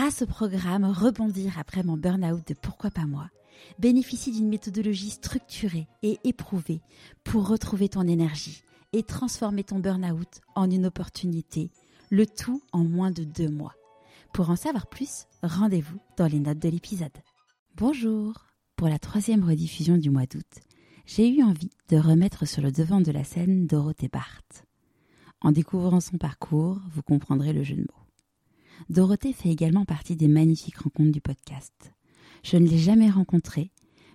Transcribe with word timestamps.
grâce 0.00 0.22
au 0.22 0.26
programme 0.26 0.86
Rebondir 0.86 1.58
après 1.58 1.82
mon 1.82 1.98
burn-out 1.98 2.40
de 2.48 2.54
Pourquoi 2.54 2.90
pas 2.90 3.04
moi, 3.04 3.28
bénéficie 3.78 4.32
d'une 4.32 4.48
méthodologie 4.48 5.10
structurée 5.10 5.88
et 6.02 6.18
éprouvée 6.24 6.80
pour 7.22 7.46
retrouver 7.46 7.90
ton 7.90 8.08
énergie 8.08 8.62
et 8.94 9.02
transformer 9.02 9.62
ton 9.62 9.78
burn-out 9.78 10.40
en 10.54 10.70
une 10.70 10.86
opportunité, 10.86 11.70
le 12.08 12.24
tout 12.24 12.62
en 12.72 12.82
moins 12.82 13.10
de 13.10 13.24
deux 13.24 13.50
mois. 13.50 13.74
Pour 14.32 14.48
en 14.48 14.56
savoir 14.56 14.86
plus, 14.86 15.26
rendez-vous 15.42 15.98
dans 16.16 16.28
les 16.28 16.40
notes 16.40 16.60
de 16.60 16.70
l'épisode. 16.70 17.18
Bonjour 17.76 18.46
Pour 18.76 18.88
la 18.88 18.98
troisième 18.98 19.44
rediffusion 19.44 19.98
du 19.98 20.08
mois 20.08 20.24
d'août, 20.24 20.60
j'ai 21.04 21.28
eu 21.28 21.42
envie 21.42 21.72
de 21.90 21.98
remettre 21.98 22.48
sur 22.48 22.62
le 22.62 22.72
devant 22.72 23.02
de 23.02 23.12
la 23.12 23.22
scène 23.22 23.66
Dorothée 23.66 24.08
Barthes. 24.08 24.64
En 25.42 25.52
découvrant 25.52 26.00
son 26.00 26.16
parcours, 26.16 26.80
vous 26.90 27.02
comprendrez 27.02 27.52
le 27.52 27.64
jeu 27.64 27.76
de 27.76 27.82
mots. 27.82 28.09
Dorothée 28.88 29.32
fait 29.32 29.50
également 29.50 29.84
partie 29.84 30.16
des 30.16 30.28
magnifiques 30.28 30.78
rencontres 30.78 31.12
du 31.12 31.20
podcast. 31.20 31.92
Je 32.42 32.56
ne 32.56 32.66
l'ai 32.66 32.78
jamais 32.78 33.10
rencontrée, 33.10 33.70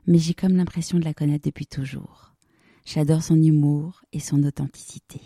mais 0.08 0.18
j'ai 0.18 0.34
comme 0.34 0.58
l'impression 0.58 1.00
de 1.00 1.06
la 1.06 1.14
connaître 1.14 1.48
depuis 1.48 1.68
toujours. 1.68 2.34
J'adore 2.86 3.23
son 3.23 3.42
humour 3.42 4.02
et 4.14 4.20
son 4.20 4.44
authenticité. 4.44 5.22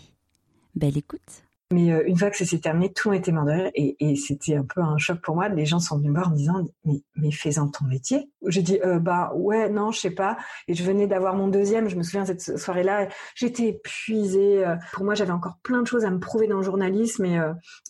Belle 0.74 0.96
écoute 0.96 1.44
mais 1.72 1.92
euh, 1.92 2.02
une 2.04 2.16
fois 2.16 2.30
que 2.30 2.36
ça 2.36 2.44
s'est 2.44 2.58
terminé, 2.58 2.92
tout 2.92 3.12
était 3.12 3.30
mort 3.30 3.44
de 3.44 3.52
rire 3.52 3.70
et, 3.76 3.96
et 4.00 4.16
c'était 4.16 4.56
un 4.56 4.64
peu 4.64 4.80
un 4.80 4.98
choc 4.98 5.20
pour 5.20 5.36
moi. 5.36 5.48
Les 5.48 5.66
gens 5.66 5.78
sont 5.78 5.98
venus 5.98 6.10
me 6.10 6.16
voir 6.16 6.28
en 6.28 6.32
me 6.32 6.36
disant 6.36 6.64
mais 6.84 7.02
mais 7.14 7.30
fais-en 7.30 7.68
ton 7.68 7.84
métier. 7.84 8.28
J'ai 8.46 8.62
dit 8.62 8.80
euh, 8.84 8.98
bah 8.98 9.32
ouais 9.36 9.68
non 9.68 9.92
je 9.92 10.00
sais 10.00 10.10
pas. 10.10 10.36
Et 10.66 10.74
je 10.74 10.82
venais 10.82 11.06
d'avoir 11.06 11.36
mon 11.36 11.46
deuxième. 11.46 11.88
Je 11.88 11.94
me 11.94 12.02
souviens 12.02 12.24
cette 12.24 12.58
soirée-là, 12.58 13.06
j'étais 13.36 13.68
épuisée. 13.68 14.66
Euh, 14.66 14.74
pour 14.92 15.04
moi 15.04 15.14
j'avais 15.14 15.30
encore 15.30 15.58
plein 15.62 15.82
de 15.82 15.86
choses 15.86 16.04
à 16.04 16.10
me 16.10 16.18
prouver 16.18 16.48
dans 16.48 16.56
le 16.56 16.64
journalisme 16.64 17.24
et, 17.24 17.38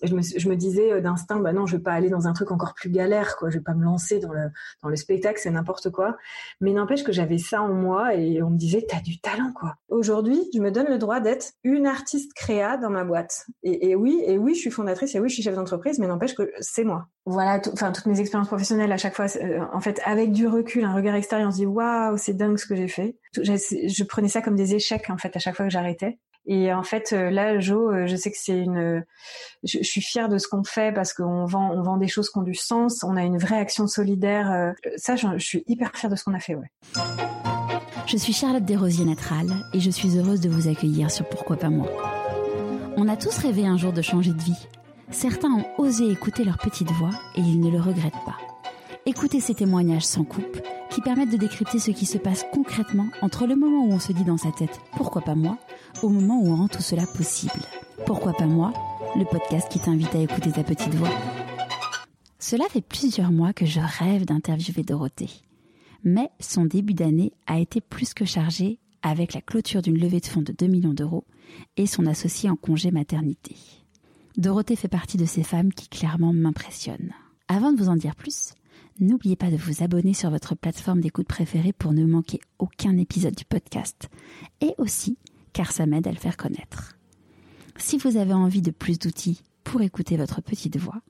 je, 0.03 0.15
me, 0.15 0.55
disais 0.57 1.01
d'instinct 1.01 1.41
bah 1.41 1.55
non 1.55 1.65
je 1.65 1.77
vais 1.77 1.83
pas 1.83 1.93
aller 1.93 2.11
dans 2.11 2.27
un 2.27 2.35
truc 2.35 2.51
encore 2.51 2.75
plus 2.75 2.91
galère 2.91 3.37
quoi. 3.37 3.49
Je 3.49 3.57
vais 3.57 3.65
pas 3.65 3.75
me 3.75 3.85
lancer 3.85 4.19
dans 4.19 4.33
le 4.33 4.51
dans 4.83 4.91
le 4.91 4.97
spectacle 4.97 5.41
c'est 5.43 5.51
n'importe 5.51 5.91
quoi. 5.91 6.19
Mais 6.61 6.73
n'empêche 6.73 7.03
que 7.03 7.13
j'avais 7.13 7.39
ça 7.39 7.63
en 7.63 7.73
moi 7.73 8.15
et 8.15 8.43
on 8.43 8.51
me 8.51 8.59
disait 8.59 8.85
t'as 8.87 9.01
du 9.01 9.21
talent 9.21 9.53
quoi. 9.55 9.77
Aujourd'hui 9.89 10.39
je 10.53 10.61
me 10.61 10.71
donne 10.71 10.89
le 10.89 10.99
droit 10.99 11.21
d'être 11.21 11.53
une 11.65 11.87
artiste 11.87 12.35
créa 12.35 12.77
dans 12.77 12.91
ma 12.91 13.05
boîte. 13.05 13.47
Oui, 13.95 14.23
et 14.27 14.39
oui, 14.39 14.55
je 14.55 14.61
suis 14.61 14.71
fondatrice, 14.71 15.15
et 15.15 15.21
oui, 15.21 15.29
je 15.29 15.35
suis 15.35 15.43
chef 15.43 15.55
d'entreprise, 15.55 15.99
mais 15.99 16.07
n'empêche 16.07 16.35
que 16.35 16.51
c'est 16.61 16.85
moi. 16.85 17.07
Voilà, 17.27 17.61
enfin 17.73 17.93
toutes 17.93 18.07
mes 18.07 18.21
expériences 18.21 18.49
professionnelles 18.49 18.93
à 18.93 18.97
chaque 18.97 19.15
fois, 19.15 19.27
euh, 19.37 19.61
en 19.73 19.81
fait, 19.81 20.01
avec 20.05 20.33
du 20.33 20.47
recul, 20.47 20.85
un 20.85 20.95
regard 20.95 21.15
extérieur, 21.15 21.49
on 21.49 21.53
se 21.53 21.59
dit 21.59 21.67
waouh, 21.67 22.17
c'est 22.17 22.35
dingue 22.35 22.59
ce 22.59 22.67
que 22.67 22.77
j'ai 22.77 22.89
fait. 22.89 23.17
Je, 23.35 24.05
prenais 24.05 24.29
ça 24.29 24.41
comme 24.43 24.57
des 24.57 24.75
échecs 24.75 25.11
en 25.11 25.19
fait 25.19 25.37
à 25.37 25.39
chaque 25.39 25.57
fois 25.57 25.67
que 25.67 25.73
j'arrêtais. 25.73 26.19
Et 26.47 26.73
en 26.73 26.83
fait, 26.83 27.13
euh, 27.13 27.31
là, 27.31 27.61
Jo, 27.61 27.91
euh, 27.91 28.07
je 28.07 28.17
sais 28.17 28.31
que 28.31 28.39
c'est 28.39 28.59
une. 28.59 29.05
Je, 29.63 29.83
suis 29.83 30.01
fière 30.01 30.29
de 30.29 30.39
ce 30.39 30.49
qu'on 30.49 30.65
fait 30.65 30.93
parce 30.93 31.13
qu'on 31.13 31.45
vend, 31.45 31.71
on 31.73 31.83
vend 31.83 31.97
des 31.99 32.09
choses 32.09 32.31
qui 32.31 32.39
ont 32.39 32.43
du 32.43 32.55
sens. 32.55 33.05
On 33.05 33.17
a 33.17 33.23
une 33.23 33.37
vraie 33.37 33.59
action 33.59 33.87
solidaire. 33.87 34.73
Ça, 34.97 35.17
je, 35.17 35.27
je 35.37 35.45
suis 35.45 35.65
hyper 35.67 35.95
fière 35.95 36.11
de 36.11 36.17
ce 36.17 36.25
qu'on 36.25 36.35
a 36.35 36.41
fait, 36.41 36.55
ouais. 36.55 36.71
Je 38.07 38.17
suis 38.17 38.33
Charlotte 38.33 38.65
Desrosiers-Natral 38.65 39.47
et 39.73 39.79
je 39.79 39.91
suis 39.91 40.19
heureuse 40.19 40.41
de 40.41 40.49
vous 40.49 40.69
accueillir 40.69 41.11
sur 41.11 41.29
Pourquoi 41.29 41.57
pas 41.57 41.71
moi. 41.71 42.20
On 42.97 43.09
a 43.09 43.17
tous 43.17 43.37
rêvé 43.39 43.67
un 43.67 43.77
jour 43.77 43.93
de 43.93 44.03
changer 44.03 44.33
de 44.33 44.43
vie. 44.43 44.67
Certains 45.11 45.53
ont 45.53 45.65
osé 45.79 46.11
écouter 46.11 46.45
leur 46.45 46.59
petite 46.59 46.91
voix 46.93 47.11
et 47.37 47.41
ils 47.41 47.61
ne 47.61 47.71
le 47.71 47.81
regrettent 47.81 48.25
pas. 48.27 48.37
Écoutez 49.07 49.41
ces 49.41 49.55
témoignages 49.55 50.05
sans 50.05 50.25
coupe 50.25 50.61
qui 50.91 51.01
permettent 51.01 51.31
de 51.33 51.37
décrypter 51.37 51.79
ce 51.79 51.91
qui 51.91 52.07
se 52.07 52.19
passe 52.19 52.45
concrètement 52.53 53.07
entre 53.23 53.47
le 53.47 53.57
moment 53.57 53.85
où 53.85 53.93
on 53.93 53.99
se 53.99 54.13
dit 54.13 54.25
dans 54.25 54.37
sa 54.37 54.53
tête 54.53 54.81
pourquoi 54.97 55.23
pas 55.23 55.35
moi 55.35 55.57
au 56.03 56.09
moment 56.09 56.41
où 56.41 56.49
on 56.49 56.57
rend 56.57 56.69
tout 56.69 56.83
cela 56.83 57.07
possible. 57.07 57.61
Pourquoi 58.07 58.33
pas 58.33 58.47
moi 58.47 58.73
Le 59.17 59.25
podcast 59.25 59.69
qui 59.71 59.79
t'invite 59.79 60.15
à 60.15 60.21
écouter 60.21 60.53
ta 60.53 60.65
petite 60.65 60.95
voix. 60.95 61.11
Cela 62.39 62.65
fait 62.69 62.81
plusieurs 62.81 63.33
mois 63.33 63.53
que 63.53 63.67
je 63.67 63.81
rêve 63.81 64.25
d'interviewer 64.25 64.83
Dorothée. 64.83 65.31
Mais 66.05 66.31
son 66.41 66.65
début 66.65 66.95
d'année 66.95 67.33
a 67.47 67.59
été 67.59 67.81
plus 67.81 68.15
que 68.15 68.25
chargé 68.25 68.79
avec 69.03 69.35
la 69.35 69.41
clôture 69.41 69.83
d'une 69.83 69.99
levée 69.99 70.21
de 70.21 70.27
fonds 70.27 70.43
de 70.43 70.53
2 70.53 70.67
millions 70.67 70.95
d'euros 70.95 71.25
et 71.77 71.87
son 71.87 72.07
associé 72.07 72.51
en 72.51 72.57
congé 72.57 72.91
maternité. 72.91 73.57
Dorothée 74.37 74.77
fait 74.77 74.89
partie 74.89 75.17
de 75.17 75.25
ces 75.25 75.43
femmes 75.43 75.73
qui 75.73 75.89
clairement 75.89 76.33
m'impressionnent. 76.33 77.13
Avant 77.49 77.73
de 77.73 77.79
vous 77.79 77.89
en 77.89 77.97
dire 77.97 78.15
plus, 78.15 78.55
n'oubliez 79.01 79.37
pas 79.37 79.51
de 79.51 79.57
vous 79.57 79.83
abonner 79.83 80.15
sur 80.15 80.31
votre 80.31 80.55
plateforme 80.55 81.01
d'écoute 81.01 81.27
préférée 81.27 81.73
pour 81.73 81.93
ne 81.93 82.05
manquer 82.05 82.41
aucun 82.59 82.97
épisode 82.97 83.35
du 83.35 83.45
podcast, 83.45 84.09
et 84.61 84.75
aussi 84.79 85.19
car 85.53 85.73
ça 85.73 85.87
m'aide 85.87 86.07
à 86.07 86.13
le 86.13 86.17
faire 86.17 86.37
connaître. 86.37 86.97
Si 87.77 87.99
vous 87.99 88.17
avez 88.17 88.35
envie 88.35 88.63
de 88.63 88.71
plus 88.71 88.99
d'outils 88.99 89.43
pour 89.65 89.83
écouter 89.83 90.17
votre 90.17 90.43
petite 90.43 90.77
voix, 90.77 91.01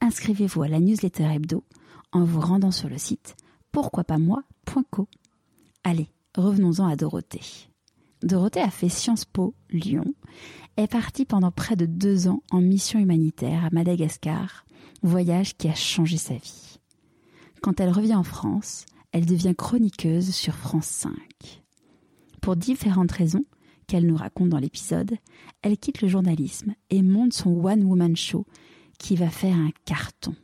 inscrivez-vous 0.00 0.62
à 0.62 0.68
la 0.68 0.80
newsletter 0.80 1.24
hebdo 1.24 1.64
en 2.12 2.24
vous 2.24 2.40
rendant 2.40 2.70
sur 2.70 2.88
le 2.88 2.98
site 2.98 3.36
pourquoipasmoi.co. 3.72 5.08
Allez, 5.84 6.08
revenons-en 6.36 6.86
à 6.86 6.96
Dorothée. 6.96 7.68
Dorothée 8.22 8.60
a 8.60 8.70
fait 8.70 8.88
Sciences 8.88 9.24
Po 9.24 9.54
Lyon, 9.70 10.14
est 10.76 10.86
partie 10.86 11.24
pendant 11.24 11.50
près 11.50 11.76
de 11.76 11.86
deux 11.86 12.28
ans 12.28 12.42
en 12.50 12.60
mission 12.60 12.98
humanitaire 12.98 13.64
à 13.64 13.70
Madagascar, 13.72 14.64
voyage 15.02 15.56
qui 15.56 15.68
a 15.68 15.74
changé 15.74 16.16
sa 16.16 16.34
vie. 16.34 16.78
Quand 17.60 17.80
elle 17.80 17.90
revient 17.90 18.14
en 18.14 18.22
France, 18.22 18.86
elle 19.12 19.26
devient 19.26 19.54
chroniqueuse 19.56 20.30
sur 20.30 20.54
France 20.54 20.86
5. 20.86 21.12
Pour 22.40 22.56
différentes 22.56 23.12
raisons 23.12 23.44
qu'elle 23.86 24.06
nous 24.06 24.16
raconte 24.16 24.48
dans 24.48 24.58
l'épisode, 24.58 25.16
elle 25.62 25.76
quitte 25.76 26.00
le 26.00 26.08
journalisme 26.08 26.74
et 26.90 27.02
monte 27.02 27.34
son 27.34 27.50
One 27.50 27.84
Woman 27.84 28.16
Show 28.16 28.46
qui 28.98 29.16
va 29.16 29.28
faire 29.28 29.56
un 29.56 29.70
carton. 29.84 30.34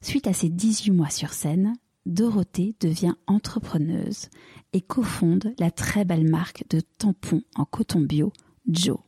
Suite 0.00 0.26
à 0.26 0.32
ses 0.32 0.48
18 0.48 0.90
mois 0.90 1.10
sur 1.10 1.32
scène, 1.32 1.74
Dorothée 2.06 2.74
devient 2.80 3.14
entrepreneuse 3.26 4.28
et 4.72 4.80
cofonde 4.80 5.54
la 5.58 5.70
très 5.70 6.04
belle 6.04 6.28
marque 6.28 6.64
de 6.70 6.80
tampons 6.80 7.42
en 7.54 7.64
coton 7.64 8.00
bio 8.00 8.32
Joe, 8.68 8.98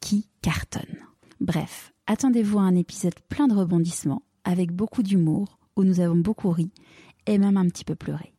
qui 0.00 0.28
cartonne. 0.42 0.98
Bref, 1.40 1.92
attendez-vous 2.06 2.58
à 2.58 2.62
un 2.62 2.76
épisode 2.76 3.18
plein 3.28 3.48
de 3.48 3.54
rebondissements, 3.54 4.22
avec 4.44 4.72
beaucoup 4.72 5.02
d'humour, 5.02 5.58
où 5.76 5.84
nous 5.84 6.00
avons 6.00 6.16
beaucoup 6.16 6.50
ri 6.50 6.70
et 7.26 7.38
même 7.38 7.56
un 7.56 7.68
petit 7.68 7.84
peu 7.84 7.94
pleuré. 7.94 8.32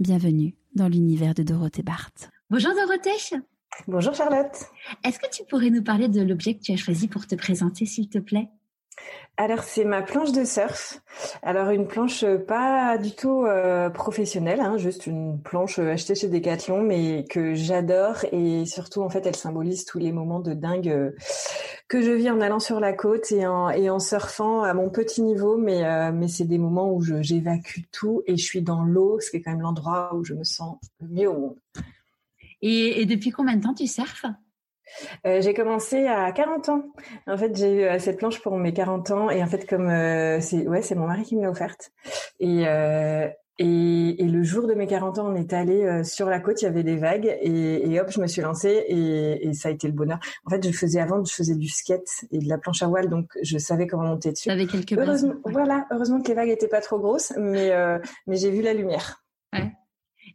Bienvenue 0.00 0.54
dans 0.74 0.88
l'univers 0.88 1.34
de 1.34 1.42
Dorothée 1.42 1.82
Barthes. 1.82 2.30
Bonjour 2.50 2.72
Dorothée. 2.74 3.40
Bonjour 3.88 4.14
Charlotte. 4.14 4.56
Est-ce 5.04 5.18
que 5.18 5.30
tu 5.30 5.44
pourrais 5.44 5.70
nous 5.70 5.82
parler 5.82 6.08
de 6.08 6.20
l'objet 6.20 6.54
que 6.54 6.62
tu 6.62 6.72
as 6.72 6.76
choisi 6.76 7.08
pour 7.08 7.26
te 7.26 7.34
présenter, 7.34 7.86
s'il 7.86 8.08
te 8.08 8.18
plaît? 8.18 8.48
Alors 9.36 9.64
c'est 9.64 9.84
ma 9.84 10.02
planche 10.02 10.30
de 10.30 10.44
surf. 10.44 11.00
Alors 11.42 11.70
une 11.70 11.88
planche 11.88 12.22
euh, 12.22 12.38
pas 12.38 12.98
du 12.98 13.12
tout 13.12 13.44
euh, 13.44 13.90
professionnelle, 13.90 14.60
hein, 14.60 14.76
juste 14.78 15.06
une 15.06 15.40
planche 15.40 15.80
euh, 15.80 15.92
achetée 15.92 16.14
chez 16.14 16.28
Decathlon, 16.28 16.82
mais 16.82 17.24
que 17.28 17.54
j'adore 17.54 18.24
et 18.30 18.64
surtout 18.64 19.02
en 19.02 19.08
fait 19.08 19.26
elle 19.26 19.34
symbolise 19.34 19.86
tous 19.86 19.98
les 19.98 20.12
moments 20.12 20.38
de 20.38 20.54
dingue 20.54 21.14
que 21.88 22.00
je 22.00 22.12
vis 22.12 22.30
en 22.30 22.40
allant 22.40 22.60
sur 22.60 22.78
la 22.78 22.92
côte 22.92 23.32
et 23.32 23.46
en, 23.46 23.98
surfant 23.98 24.62
à 24.62 24.72
mon 24.72 24.88
petit 24.88 25.22
niveau, 25.22 25.56
mais 25.56 25.82
c'est 26.28 26.44
des 26.44 26.58
moments 26.58 26.92
où 26.92 27.02
j'évacue 27.02 27.82
tout 27.92 28.22
et 28.26 28.36
je 28.36 28.44
suis 28.44 28.62
dans 28.62 28.82
l'eau, 28.82 29.20
ce 29.20 29.30
qui 29.30 29.36
est 29.36 29.42
quand 29.42 29.52
même 29.52 29.60
l'endroit 29.60 30.14
où 30.14 30.24
je 30.24 30.34
me 30.34 30.44
sens 30.44 30.78
le 31.00 31.08
mieux 31.08 31.28
au 31.28 31.38
monde. 31.38 31.56
Et 32.62 33.04
depuis 33.04 33.30
combien 33.30 33.56
de 33.56 33.62
temps 33.62 33.74
tu 33.74 33.86
surfes? 33.86 34.24
Euh, 35.26 35.40
j'ai 35.40 35.54
commencé 35.54 36.06
à 36.06 36.30
40 36.32 36.68
ans. 36.68 36.82
En 37.26 37.36
fait, 37.36 37.56
j'ai 37.56 37.72
eu 37.72 37.82
euh, 37.82 37.98
cette 37.98 38.18
planche 38.18 38.40
pour 38.40 38.56
mes 38.56 38.72
40 38.72 39.10
ans 39.10 39.30
et 39.30 39.42
en 39.42 39.46
fait, 39.46 39.66
comme 39.66 39.88
euh, 39.88 40.40
c'est 40.40 40.66
ouais, 40.66 40.82
c'est 40.82 40.94
mon 40.94 41.06
mari 41.06 41.24
qui 41.24 41.36
me 41.36 41.42
l'a 41.42 41.50
offerte. 41.50 41.92
Et, 42.40 42.64
euh, 42.66 43.28
et, 43.58 44.22
et 44.22 44.26
le 44.26 44.42
jour 44.42 44.66
de 44.66 44.74
mes 44.74 44.86
40 44.86 45.18
ans, 45.18 45.30
on 45.30 45.36
est 45.36 45.52
allé 45.52 46.02
sur 46.02 46.28
la 46.28 46.40
côte, 46.40 46.60
il 46.62 46.64
y 46.64 46.68
avait 46.68 46.82
des 46.82 46.96
vagues 46.96 47.26
et, 47.40 47.88
et 47.88 48.00
hop, 48.00 48.10
je 48.10 48.20
me 48.20 48.26
suis 48.26 48.42
lancée 48.42 48.84
et, 48.88 49.46
et, 49.46 49.52
ça 49.52 49.68
a 49.68 49.72
été 49.72 49.86
le 49.86 49.92
bonheur. 49.92 50.18
En 50.44 50.50
fait, 50.50 50.66
je 50.66 50.76
faisais 50.76 51.00
avant, 51.00 51.22
je 51.24 51.32
faisais 51.32 51.54
du 51.54 51.68
skate 51.68 52.24
et 52.32 52.38
de 52.38 52.48
la 52.48 52.58
planche 52.58 52.82
à 52.82 52.88
voile, 52.88 53.08
donc 53.08 53.26
je 53.42 53.56
savais 53.58 53.86
comment 53.86 54.08
monter 54.08 54.32
dessus. 54.32 54.50
Avec 54.50 54.70
quelques 54.70 54.98
heureusement, 54.98 55.34
voilà, 55.44 55.86
heureusement 55.92 56.20
que 56.20 56.26
les 56.26 56.34
vagues 56.34 56.48
étaient 56.48 56.66
pas 56.66 56.80
trop 56.80 56.98
grosses, 56.98 57.32
mais 57.38 57.72
mais 58.26 58.36
j'ai 58.36 58.50
vu 58.50 58.60
la 58.60 58.74
lumière. 58.74 59.23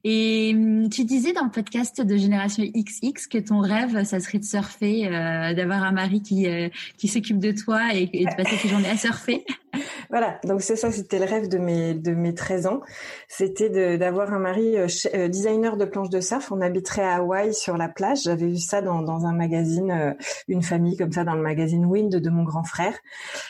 Et 0.04 0.54
hum, 0.56 0.90
tu 0.90 1.04
disais 1.04 1.34
dans 1.34 1.44
le 1.44 1.51
podcast 1.51 2.01
de 2.01 2.18
Génération 2.18 2.63
XX 2.63 3.28
que 3.28 3.38
ton 3.38 3.60
rêve, 3.60 4.04
ça 4.06 4.19
serait 4.19 4.40
de 4.40 4.46
surfer, 4.46 5.07
euh, 5.07 5.54
d'avoir 5.54 5.84
un 5.84 5.92
mari 5.92 6.22
qui 6.22 6.48
euh, 6.48 6.69
qui 6.98 7.07
s'occupe 7.07 7.40
de 7.40 7.51
toi 7.51 7.94
et, 7.94 8.10
et 8.13 8.25
de 8.25 8.36
passer 8.36 8.57
tes 8.62 8.69
journées 8.69 8.90
à 8.90 8.98
surfer. 8.98 9.46
Voilà, 10.09 10.39
donc 10.44 10.63
c'est 10.63 10.75
ça, 10.75 10.91
c'était 10.91 11.19
le 11.19 11.25
rêve 11.25 11.47
de 11.50 11.59
mes 11.59 11.94
de 11.94 12.15
mes 12.15 12.33
13 12.33 12.65
ans, 12.65 12.81
c'était 13.27 13.97
d'avoir 13.97 14.33
un 14.33 14.39
mari 14.39 14.75
euh, 14.75 14.88
euh, 15.13 15.27
designer 15.27 15.77
de 15.77 15.85
planches 15.85 16.09
de 16.09 16.19
surf. 16.19 16.51
On 16.51 16.61
habiterait 16.61 17.03
à 17.03 17.17
Hawaï 17.17 17.53
sur 17.53 17.77
la 17.77 17.89
plage. 17.89 18.23
J'avais 18.23 18.47
vu 18.47 18.57
ça 18.57 18.81
dans 18.81 19.03
dans 19.03 19.27
un 19.27 19.33
magazine, 19.33 19.91
euh, 19.91 20.13
une 20.47 20.63
famille 20.63 20.97
comme 20.97 21.11
ça 21.11 21.23
dans 21.23 21.35
le 21.35 21.44
magazine 21.44 21.85
Wind 21.85 22.15
de 22.15 22.29
mon 22.31 22.44
grand 22.44 22.63
frère. 22.63 22.97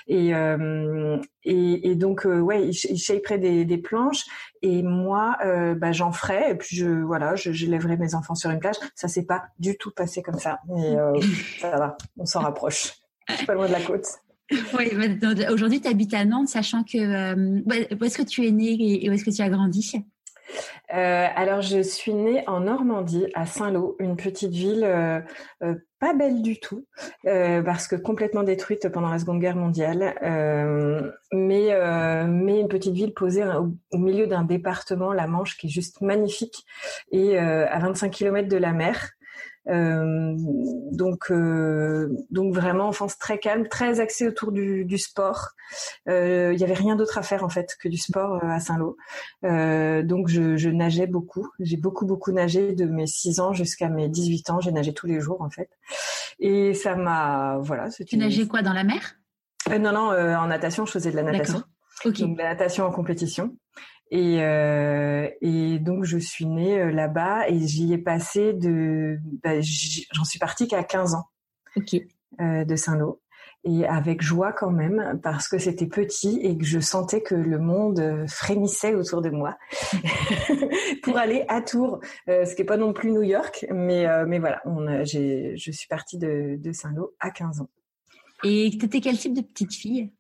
Et 0.08 0.32
et, 1.46 1.90
et, 1.90 1.96
donc 1.96 2.26
ouais, 2.26 2.68
il, 2.68 2.76
il 2.90 2.98
shaperait 2.98 3.38
des, 3.38 3.64
des 3.64 3.78
planches 3.78 4.26
et 4.62 4.84
moi 4.84 5.38
bah, 5.78 5.94
j'en 5.94 6.12
ferais 6.12 6.52
et 6.52 6.56
puis 6.56 6.76
je 6.76 6.88
voilà, 6.88 7.36
je, 7.36 7.54
je 7.54 7.66
mes 7.68 8.16
enfants 8.16 8.36
sur 8.36 8.50
une 8.52 8.60
plage. 8.60 8.76
Ça 8.96 9.08
s'est 9.08 9.26
pas 9.26 9.44
du 9.60 9.78
tout 9.78 9.92
passé 9.92 10.22
comme 10.22 10.38
ça, 10.38 10.60
mais 10.68 10.98
ça 11.62 11.70
va, 11.78 11.98
on 12.18 12.26
s'en 12.26 12.42
rapproche. 12.42 12.94
Pas 13.48 13.54
loin 13.54 13.68
de 13.68 13.72
la 13.72 13.82
côte. 13.82 14.20
oui, 14.78 14.90
aujourd'hui, 15.52 15.82
tu 15.82 15.88
habites 15.88 16.14
à 16.14 16.26
Nantes, 16.26 16.48
sachant 16.48 16.84
que 16.84 16.98
euh, 16.98 17.62
où 17.66 18.04
est-ce 18.04 18.18
que 18.18 18.24
tu 18.24 18.46
es 18.48 18.52
né 18.52 18.76
et 18.80 19.10
où 19.10 19.14
est-ce 19.14 19.24
que 19.24 19.32
tu 19.32 19.42
as 19.42 19.50
grandi? 19.50 20.04
Euh, 20.94 21.28
alors, 21.36 21.62
je 21.62 21.82
suis 21.82 22.14
née 22.14 22.44
en 22.48 22.62
Normandie, 22.62 23.28
à 23.36 23.46
Saint-Lô, 23.46 23.96
une 24.00 24.16
petite 24.16 24.52
ville 24.52 24.84
euh, 24.84 25.22
euh, 25.64 25.76
pas 26.00 26.14
belle 26.14 26.42
du 26.42 26.60
tout, 26.60 26.86
parce 27.24 27.88
que 27.88 27.98
complètement 27.98 28.44
détruite 28.44 28.88
pendant 28.90 29.10
la 29.10 29.20
Seconde 29.20 29.40
Guerre 29.40 29.58
mondiale, 29.58 30.16
mais, 31.34 32.26
mais 32.26 32.62
une 32.62 32.70
petite 32.70 32.94
ville 32.94 33.14
posée 33.14 33.44
au, 33.44 33.74
au 33.92 33.98
milieu 33.98 34.26
d'un 34.26 34.44
département, 34.44 35.12
la 35.12 35.28
Manche, 35.28 35.58
qui 35.58 35.68
est 35.68 35.70
juste 35.70 36.00
magnifique, 36.00 36.64
et 37.12 37.38
à 37.38 37.78
25 37.80 38.12
km 38.12 38.48
de 38.48 38.56
la 38.56 38.72
mer. 38.72 39.10
Euh, 39.68 40.36
donc, 40.92 41.32
euh, 41.32 42.10
donc 42.32 42.54
vraiment 42.54 42.88
enfance 42.88 43.18
très 43.18 43.40
calme, 43.40 43.68
très 43.68 44.00
axée 44.00 44.28
autour 44.28 44.52
du, 44.52 44.86
du 44.86 44.98
sport. 44.98 45.50
Euh, 46.08 46.52
il 46.54 46.60
y 46.60 46.64
avait 46.64 46.74
rien 46.74 46.96
d'autre 46.96 47.18
à 47.18 47.22
faire 47.22 47.44
en 47.44 47.50
fait 47.50 47.76
que 47.80 47.88
du 47.88 47.98
sport 47.98 48.44
à 48.44 48.60
Saint-Lô. 48.60 48.98
donc 49.44 50.28
je, 50.28 50.58
je, 50.58 50.70
nageais 50.70 51.08
beaucoup. 51.08 51.48
J'ai 51.60 51.78
beaucoup 51.78 52.06
beaucoup 52.06 52.32
nagé 52.32 52.74
de 52.74 52.86
mes 52.86 53.08
6 53.08 53.40
ans 53.40 53.54
jusqu'à 53.54 53.90
mes 53.90 54.10
18 54.10 54.50
ans. 54.50 54.60
J'ai 54.60 54.72
nagé 54.72 54.94
tous 54.94 55.08
les 55.08 55.20
jours 55.20 55.42
en 55.42 55.50
fait. 55.50 55.70
Et 56.40 56.74
ça 56.74 56.96
m'a 56.96 57.58
voilà. 57.62 57.90
Tu 57.90 58.18
nageais 58.18 58.48
quoi 58.48 58.62
dans 58.62 58.74
la 58.74 58.84
mer? 58.84 59.16
Non 59.70 59.92
non, 59.92 60.12
en 60.12 60.48
natation, 60.48 60.86
je 60.86 60.92
faisais 60.92 61.12
de 61.12 61.16
la 61.16 61.24
natation. 61.24 61.64
Okay. 62.06 62.24
Donc 62.24 62.38
la 62.38 62.46
natation 62.46 62.86
en 62.86 62.92
compétition. 62.92 63.56
Et, 64.12 64.42
euh, 64.42 65.30
et 65.42 65.80
donc 65.80 66.04
je 66.04 66.18
suis 66.18 66.46
née 66.46 66.80
euh, 66.80 66.92
là-bas 66.92 67.48
et 67.48 67.60
j'y 67.68 67.94
ai 67.94 67.98
passé 67.98 68.54
de, 68.54 69.18
bah, 69.44 69.62
j'en 70.12 70.24
suis 70.24 70.40
partie 70.40 70.68
qu'à 70.68 70.84
15 70.84 71.16
ans 71.16 71.26
euh, 72.42 72.66
de 72.66 72.76
Saint-Lô. 72.76 73.22
Et 73.66 73.86
avec 73.86 74.22
joie 74.22 74.54
quand 74.54 74.72
même 74.72 75.20
parce 75.22 75.50
que 75.50 75.58
c'était 75.58 75.86
petit 75.86 76.40
et 76.42 76.58
que 76.58 76.64
je 76.64 76.80
sentais 76.80 77.22
que 77.22 77.36
le 77.36 77.60
monde 77.60 78.26
frémissait 78.28 78.96
autour 78.96 79.22
de 79.22 79.30
moi 79.30 79.58
pour 81.04 81.18
aller 81.18 81.46
à 81.48 81.62
Tours, 81.62 82.00
euh, 82.28 82.46
ce 82.46 82.56
qui 82.56 82.62
est 82.62 82.66
pas 82.66 82.78
non 82.78 82.94
plus 82.94 83.12
New 83.12 83.24
York, 83.24 83.66
mais 83.72 84.08
euh, 84.08 84.26
mais 84.28 84.40
voilà, 84.40 84.62
on, 84.66 85.04
j'ai, 85.04 85.56
je 85.58 85.72
suis 85.72 85.88
partie 85.88 86.18
de, 86.18 86.56
de 86.58 86.72
Saint-Lô 86.72 87.14
à 87.20 87.32
15 87.32 87.62
ans. 87.62 87.70
Et 88.44 88.72
t'étais 88.80 89.02
quel 89.02 89.18
type 89.18 89.34
de 89.34 89.42
petite 89.42 89.74
fille? 89.74 90.12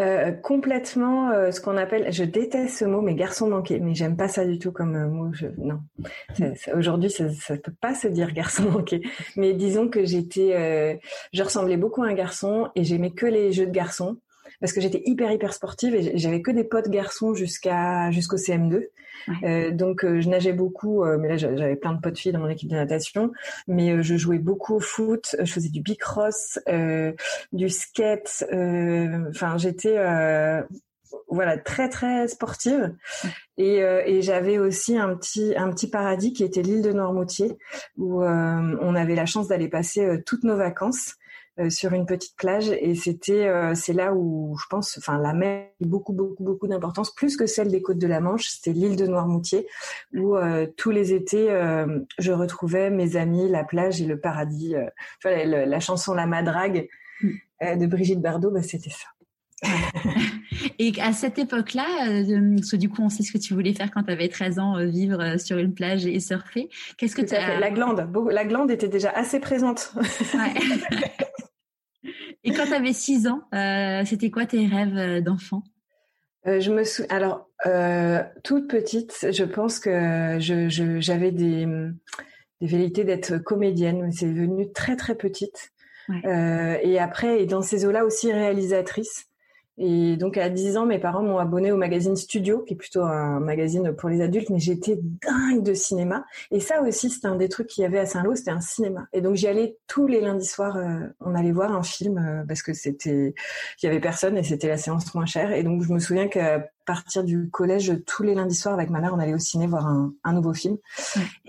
Euh, 0.00 0.32
complètement 0.32 1.30
euh, 1.30 1.50
ce 1.50 1.60
qu'on 1.60 1.76
appelle, 1.76 2.12
je 2.12 2.24
déteste 2.24 2.78
ce 2.78 2.84
mot, 2.86 3.02
mais 3.02 3.14
garçon 3.14 3.48
manqué, 3.48 3.78
mais 3.78 3.94
j'aime 3.94 4.16
pas 4.16 4.26
ça 4.26 4.44
du 4.46 4.58
tout 4.58 4.72
comme 4.72 4.96
euh, 4.96 5.06
mot. 5.06 5.32
Je, 5.32 5.46
non, 5.58 5.80
aujourd'hui 6.74 7.10
ça, 7.10 7.28
ça 7.30 7.56
peut 7.58 7.74
pas 7.78 7.94
se 7.94 8.08
dire 8.08 8.32
garçon 8.32 8.70
manqué, 8.70 9.02
mais 9.36 9.52
disons 9.52 9.88
que 9.88 10.04
j'étais, 10.04 11.00
je 11.32 11.42
ressemblais 11.42 11.76
beaucoup 11.76 12.02
à 12.02 12.06
un 12.06 12.14
garçon 12.14 12.70
et 12.74 12.84
j'aimais 12.84 13.10
que 13.10 13.26
les 13.26 13.52
jeux 13.52 13.66
de 13.66 13.70
garçons 13.70 14.16
parce 14.60 14.72
que 14.72 14.80
j'étais 14.80 15.02
hyper 15.04 15.30
hyper 15.30 15.52
sportive 15.52 15.94
et 15.94 16.16
j'avais 16.16 16.40
que 16.40 16.50
des 16.50 16.64
potes 16.64 16.88
garçons 16.88 17.34
jusqu'à 17.34 18.10
jusqu'au 18.10 18.36
CM2. 18.36 18.84
Euh, 19.44 19.70
donc 19.70 20.04
euh, 20.04 20.20
je 20.20 20.28
nageais 20.28 20.52
beaucoup, 20.52 21.04
euh, 21.04 21.18
mais 21.18 21.28
là 21.28 21.36
j'avais 21.36 21.76
plein 21.76 21.92
de 21.92 22.00
potes 22.00 22.18
filles 22.18 22.32
dans 22.32 22.40
mon 22.40 22.48
équipe 22.48 22.68
de 22.68 22.76
natation. 22.76 23.32
Mais 23.68 24.02
je 24.02 24.16
jouais 24.16 24.38
beaucoup 24.38 24.76
au 24.76 24.80
foot, 24.80 25.36
je 25.38 25.52
faisais 25.52 25.68
du 25.68 25.80
bicross, 25.80 26.58
du 27.52 27.68
skate. 27.68 28.44
Enfin 28.50 29.56
j'étais 29.58 29.96
voilà 31.28 31.56
très 31.56 31.88
très 31.88 32.28
sportive 32.28 32.94
et, 33.56 33.78
et 33.78 34.22
j'avais 34.22 34.58
aussi 34.58 34.98
un 34.98 35.14
petit 35.14 35.54
un 35.56 35.70
petit 35.70 35.88
paradis 35.88 36.32
qui 36.32 36.44
était 36.44 36.62
l'île 36.62 36.82
de 36.82 36.92
Noirmoutier 36.92 37.56
où 37.96 38.22
on 38.22 38.94
avait 38.94 39.14
la 39.14 39.26
chance 39.26 39.48
d'aller 39.48 39.68
passer 39.68 40.22
toutes 40.26 40.44
nos 40.44 40.56
vacances 40.56 41.14
euh, 41.14 41.21
sur 41.68 41.92
une 41.92 42.06
petite 42.06 42.34
plage 42.36 42.70
et 42.70 42.94
c'était 42.94 43.46
euh, 43.46 43.74
c'est 43.74 43.92
là 43.92 44.14
où 44.14 44.56
je 44.58 44.66
pense 44.70 44.96
enfin 44.96 45.18
la 45.18 45.34
mer 45.34 45.66
a 45.82 45.84
beaucoup 45.84 46.14
beaucoup 46.14 46.42
beaucoup 46.42 46.66
d'importance 46.66 47.14
plus 47.14 47.36
que 47.36 47.46
celle 47.46 47.68
des 47.68 47.82
côtes 47.82 47.98
de 47.98 48.06
la 48.06 48.20
Manche 48.20 48.48
c'était 48.48 48.72
l'île 48.72 48.96
de 48.96 49.06
Noirmoutier 49.06 49.66
où 50.14 50.36
euh, 50.36 50.66
tous 50.76 50.90
les 50.90 51.12
étés 51.12 51.48
je 52.18 52.32
retrouvais 52.32 52.90
mes 52.90 53.16
amis 53.16 53.48
la 53.48 53.64
plage 53.64 54.00
et 54.00 54.06
le 54.06 54.18
paradis 54.18 54.74
enfin, 55.18 55.44
la, 55.44 55.80
chanson 55.80 56.14
La 56.14 56.26
Madrague 56.26 56.88
mm. 57.20 57.78
de 57.78 57.86
Brigitte 57.86 58.22
Bardot 58.22 58.50
bah, 58.50 58.62
c'était 58.62 58.90
ça 58.90 59.08
et 60.78 60.92
à 61.00 61.12
cette 61.12 61.38
époque-là, 61.38 61.86
parce 62.56 62.74
du 62.74 62.88
coup, 62.88 63.02
on 63.02 63.08
sait 63.08 63.22
ce 63.22 63.32
que 63.32 63.38
tu 63.38 63.54
voulais 63.54 63.72
faire 63.72 63.90
quand 63.90 64.02
tu 64.02 64.12
avais 64.12 64.28
13 64.28 64.58
ans, 64.58 64.84
vivre 64.84 65.38
sur 65.38 65.58
une 65.58 65.74
plage 65.74 66.06
et 66.06 66.20
surfer. 66.20 66.68
Qu'est-ce 66.98 67.14
que 67.14 67.22
tu 67.22 67.34
as... 67.34 67.58
La 67.60 67.70
glande, 67.70 68.08
la 68.30 68.44
glande 68.44 68.70
était 68.70 68.88
déjà 68.88 69.10
assez 69.10 69.40
présente. 69.40 69.94
Ouais. 70.34 70.54
Et 72.44 72.52
quand 72.52 72.66
tu 72.66 72.74
avais 72.74 72.92
6 72.92 73.28
ans, 73.28 73.42
euh, 73.54 74.02
c'était 74.04 74.30
quoi 74.30 74.46
tes 74.46 74.66
rêves 74.66 74.96
euh, 74.96 75.20
d'enfant? 75.20 75.62
Euh, 76.46 76.60
je 76.60 76.72
me 76.72 76.82
sou... 76.82 77.04
alors 77.08 77.48
euh, 77.66 78.20
toute 78.42 78.68
petite, 78.68 79.28
je 79.30 79.44
pense 79.44 79.78
que 79.78 80.38
je, 80.40 80.68
je, 80.68 81.00
j'avais 81.00 81.30
des, 81.30 81.66
des 82.60 82.66
velléités 82.66 83.04
d'être 83.04 83.38
comédienne, 83.38 84.02
mais 84.02 84.12
c'est 84.12 84.26
devenu 84.26 84.72
très 84.72 84.96
très 84.96 85.14
petite. 85.14 85.70
Ouais. 86.08 86.20
Euh, 86.26 86.78
et 86.82 86.98
après, 86.98 87.42
et 87.42 87.46
dans 87.46 87.62
ces 87.62 87.86
eaux-là 87.86 88.04
aussi 88.04 88.32
réalisatrice. 88.32 89.26
Et 89.78 90.16
donc 90.16 90.36
à 90.36 90.50
10 90.50 90.76
ans, 90.76 90.86
mes 90.86 90.98
parents 90.98 91.22
m'ont 91.22 91.38
abonné 91.38 91.72
au 91.72 91.76
magazine 91.76 92.14
Studio, 92.14 92.60
qui 92.60 92.74
est 92.74 92.76
plutôt 92.76 93.02
un 93.02 93.40
magazine 93.40 93.92
pour 93.92 94.10
les 94.10 94.20
adultes, 94.20 94.50
mais 94.50 94.58
j'étais 94.58 94.98
dingue 95.00 95.62
de 95.62 95.72
cinéma. 95.72 96.26
Et 96.50 96.60
ça 96.60 96.82
aussi, 96.82 97.08
c'était 97.08 97.28
un 97.28 97.36
des 97.36 97.48
trucs 97.48 97.68
qu'il 97.68 97.82
y 97.82 97.86
avait 97.86 97.98
à 97.98 98.04
Saint-Lô, 98.06 98.34
c'était 98.34 98.50
un 98.50 98.60
cinéma. 98.60 99.06
Et 99.14 99.22
donc 99.22 99.36
j'y 99.36 99.48
allais 99.48 99.78
tous 99.86 100.06
les 100.06 100.20
lundis 100.20 100.46
soirs, 100.46 100.76
euh, 100.76 101.06
on 101.20 101.34
allait 101.34 101.52
voir 101.52 101.72
un 101.72 101.82
film 101.82 102.18
euh, 102.18 102.44
parce 102.46 102.62
que 102.62 102.74
c'était, 102.74 103.34
il 103.82 103.86
y 103.86 103.88
avait 103.88 104.00
personne 104.00 104.36
et 104.36 104.42
c'était 104.42 104.68
la 104.68 104.76
séance 104.76 105.14
moins 105.14 105.24
chère. 105.24 105.52
Et 105.52 105.62
donc 105.62 105.82
je 105.82 105.92
me 105.92 105.98
souviens 105.98 106.28
qu'à 106.28 106.68
partir 106.84 107.24
du 107.24 107.48
collège, 107.48 107.94
tous 108.06 108.22
les 108.22 108.34
lundis 108.34 108.54
soirs 108.54 108.74
avec 108.74 108.90
ma 108.90 109.00
mère, 109.00 109.14
on 109.14 109.18
allait 109.20 109.34
au 109.34 109.38
ciné 109.38 109.66
voir 109.66 109.86
un, 109.86 110.12
un 110.22 110.34
nouveau 110.34 110.52
film. 110.52 110.76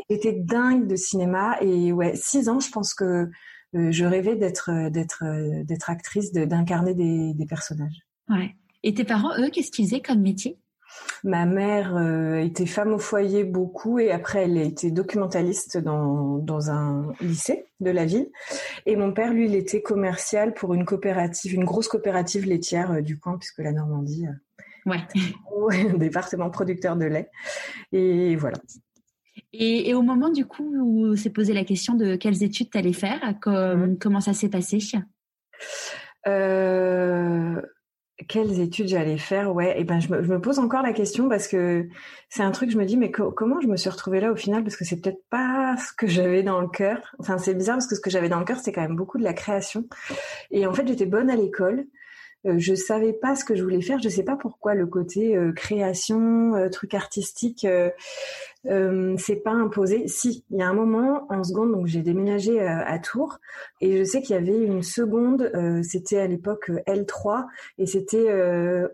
J'étais 0.09 0.31
dingue 0.31 0.87
de 0.87 0.95
cinéma 0.95 1.57
et 1.59 1.91
ouais, 1.91 2.15
6 2.15 2.47
ans, 2.47 2.61
je 2.61 2.71
pense 2.71 2.93
que 2.93 3.29
euh, 3.75 3.91
je 3.91 4.05
rêvais 4.05 4.35
d'être 4.35 4.89
d'être 4.89 5.23
d'être 5.63 5.89
actrice, 5.89 6.31
d'incarner 6.31 6.93
des, 6.93 7.33
des 7.33 7.45
personnages. 7.45 8.02
Ouais. 8.29 8.55
Et 8.83 8.93
tes 8.93 9.03
parents, 9.03 9.37
eux, 9.37 9.49
qu'est-ce 9.49 9.71
qu'ils 9.71 9.85
faisaient 9.85 10.01
comme 10.01 10.21
métier? 10.21 10.57
Ma 11.23 11.45
mère 11.45 11.95
euh, 11.95 12.37
était 12.39 12.65
femme 12.65 12.93
au 12.93 12.99
foyer 12.99 13.43
beaucoup 13.43 13.97
et 13.97 14.11
après 14.11 14.43
elle 14.43 14.57
était 14.57 14.91
documentaliste 14.91 15.77
dans, 15.77 16.37
dans 16.37 16.69
un 16.69 17.13
lycée 17.21 17.65
de 17.79 17.89
la 17.89 18.05
ville. 18.05 18.29
Et 18.85 18.95
mon 18.95 19.13
père, 19.13 19.33
lui, 19.33 19.47
il 19.47 19.55
était 19.55 19.81
commercial 19.81 20.53
pour 20.53 20.73
une 20.73 20.85
coopérative, 20.85 21.53
une 21.53 21.63
grosse 21.63 21.87
coopérative 21.87 22.45
laitière 22.45 22.91
euh, 22.91 23.01
du 23.01 23.19
coin, 23.19 23.37
puisque 23.37 23.59
la 23.59 23.71
Normandie, 23.71 24.27
euh, 24.27 24.91
ouais. 24.91 24.99
un 25.89 25.97
département 25.97 26.49
producteur 26.49 26.95
de 26.95 27.05
lait. 27.05 27.29
Et 27.91 28.35
voilà. 28.35 28.57
Et, 29.51 29.89
et, 29.89 29.93
au 29.95 30.03
moment 30.03 30.29
du 30.29 30.45
coup 30.45 30.75
où 30.79 31.15
s'est 31.15 31.31
posé 31.31 31.53
la 31.53 31.63
question 31.63 31.95
de 31.95 32.15
quelles 32.15 32.43
études 32.43 32.69
tu 32.69 32.77
allais 32.77 32.93
faire, 32.93 33.19
mmh. 33.45 33.97
comment 33.99 34.19
ça 34.19 34.33
s'est 34.33 34.49
passé? 34.49 34.77
Euh, 36.27 37.61
quelles 38.27 38.59
études 38.59 38.87
j'allais 38.87 39.17
faire 39.17 39.53
Ouais, 39.53 39.79
et 39.79 39.83
ben 39.83 39.99
je 39.99 40.09
me, 40.09 40.23
je 40.23 40.29
me, 40.29 40.39
pose 40.39 40.59
encore 40.59 40.83
la 40.83 40.93
question 40.93 41.29
parce 41.29 41.47
que 41.47 41.87
c'est 42.29 42.43
un 42.43 42.51
truc 42.51 42.69
je 42.69 42.77
me 42.77 42.85
dis 42.85 42.97
mais 42.97 43.11
comment 43.11 43.59
je 43.59 43.67
me 43.67 43.75
suis 43.75 43.89
retrouvée 43.89 44.19
là 44.19 44.31
au 44.31 44.35
final? 44.35 44.63
Parce 44.63 44.75
que 44.75 44.85
c'est 44.85 45.01
peut-être 45.01 45.23
pas 45.29 45.75
ce 45.77 45.93
que 45.93 46.07
j'avais 46.07 46.43
dans 46.43 46.61
le 46.61 46.67
cœur. 46.67 47.15
Enfin 47.19 47.37
c'est 47.37 47.53
bizarre 47.53 47.77
parce 47.77 47.87
que 47.87 47.95
ce 47.95 48.01
que 48.01 48.09
j'avais 48.09 48.29
dans 48.29 48.39
le 48.39 48.45
cœur 48.45 48.59
c'est 48.59 48.71
quand 48.71 48.81
même 48.81 48.95
beaucoup 48.95 49.17
de 49.17 49.23
la 49.23 49.33
création. 49.33 49.85
Et 50.51 50.67
en 50.67 50.73
fait 50.73 50.87
j'étais 50.87 51.05
bonne 51.05 51.29
à 51.29 51.35
l'école. 51.35 51.85
Euh, 52.45 52.55
je 52.57 52.75
savais 52.75 53.13
pas 53.13 53.35
ce 53.35 53.45
que 53.45 53.55
je 53.55 53.63
voulais 53.63 53.81
faire. 53.81 53.99
Je 53.99 54.09
sais 54.09 54.23
pas 54.23 54.35
pourquoi 54.35 54.75
le 54.75 54.85
côté 54.85 55.35
euh, 55.35 55.51
création, 55.53 56.55
euh, 56.55 56.69
truc 56.69 56.93
artistique, 56.93 57.65
euh, 58.65 59.13
euh, 59.13 59.15
c'est 59.17 59.37
pas 59.37 59.51
imposé. 59.51 60.07
Si, 60.07 60.45
il 60.49 60.57
y 60.57 60.61
a 60.61 60.67
un 60.67 60.73
moment 60.73 61.25
en 61.29 61.43
seconde, 61.43 61.71
donc 61.71 61.87
j'ai 61.87 62.01
déménagé 62.01 62.59
à 62.61 62.99
Tours 62.99 63.39
et 63.81 63.97
je 63.97 64.03
sais 64.03 64.21
qu'il 64.21 64.35
y 64.35 64.39
avait 64.39 64.57
une 64.57 64.83
seconde. 64.83 65.51
c'était 65.83 66.19
à 66.19 66.27
l'époque 66.27 66.69
L3 66.87 67.45
et 67.77 67.85
c'était 67.85 68.27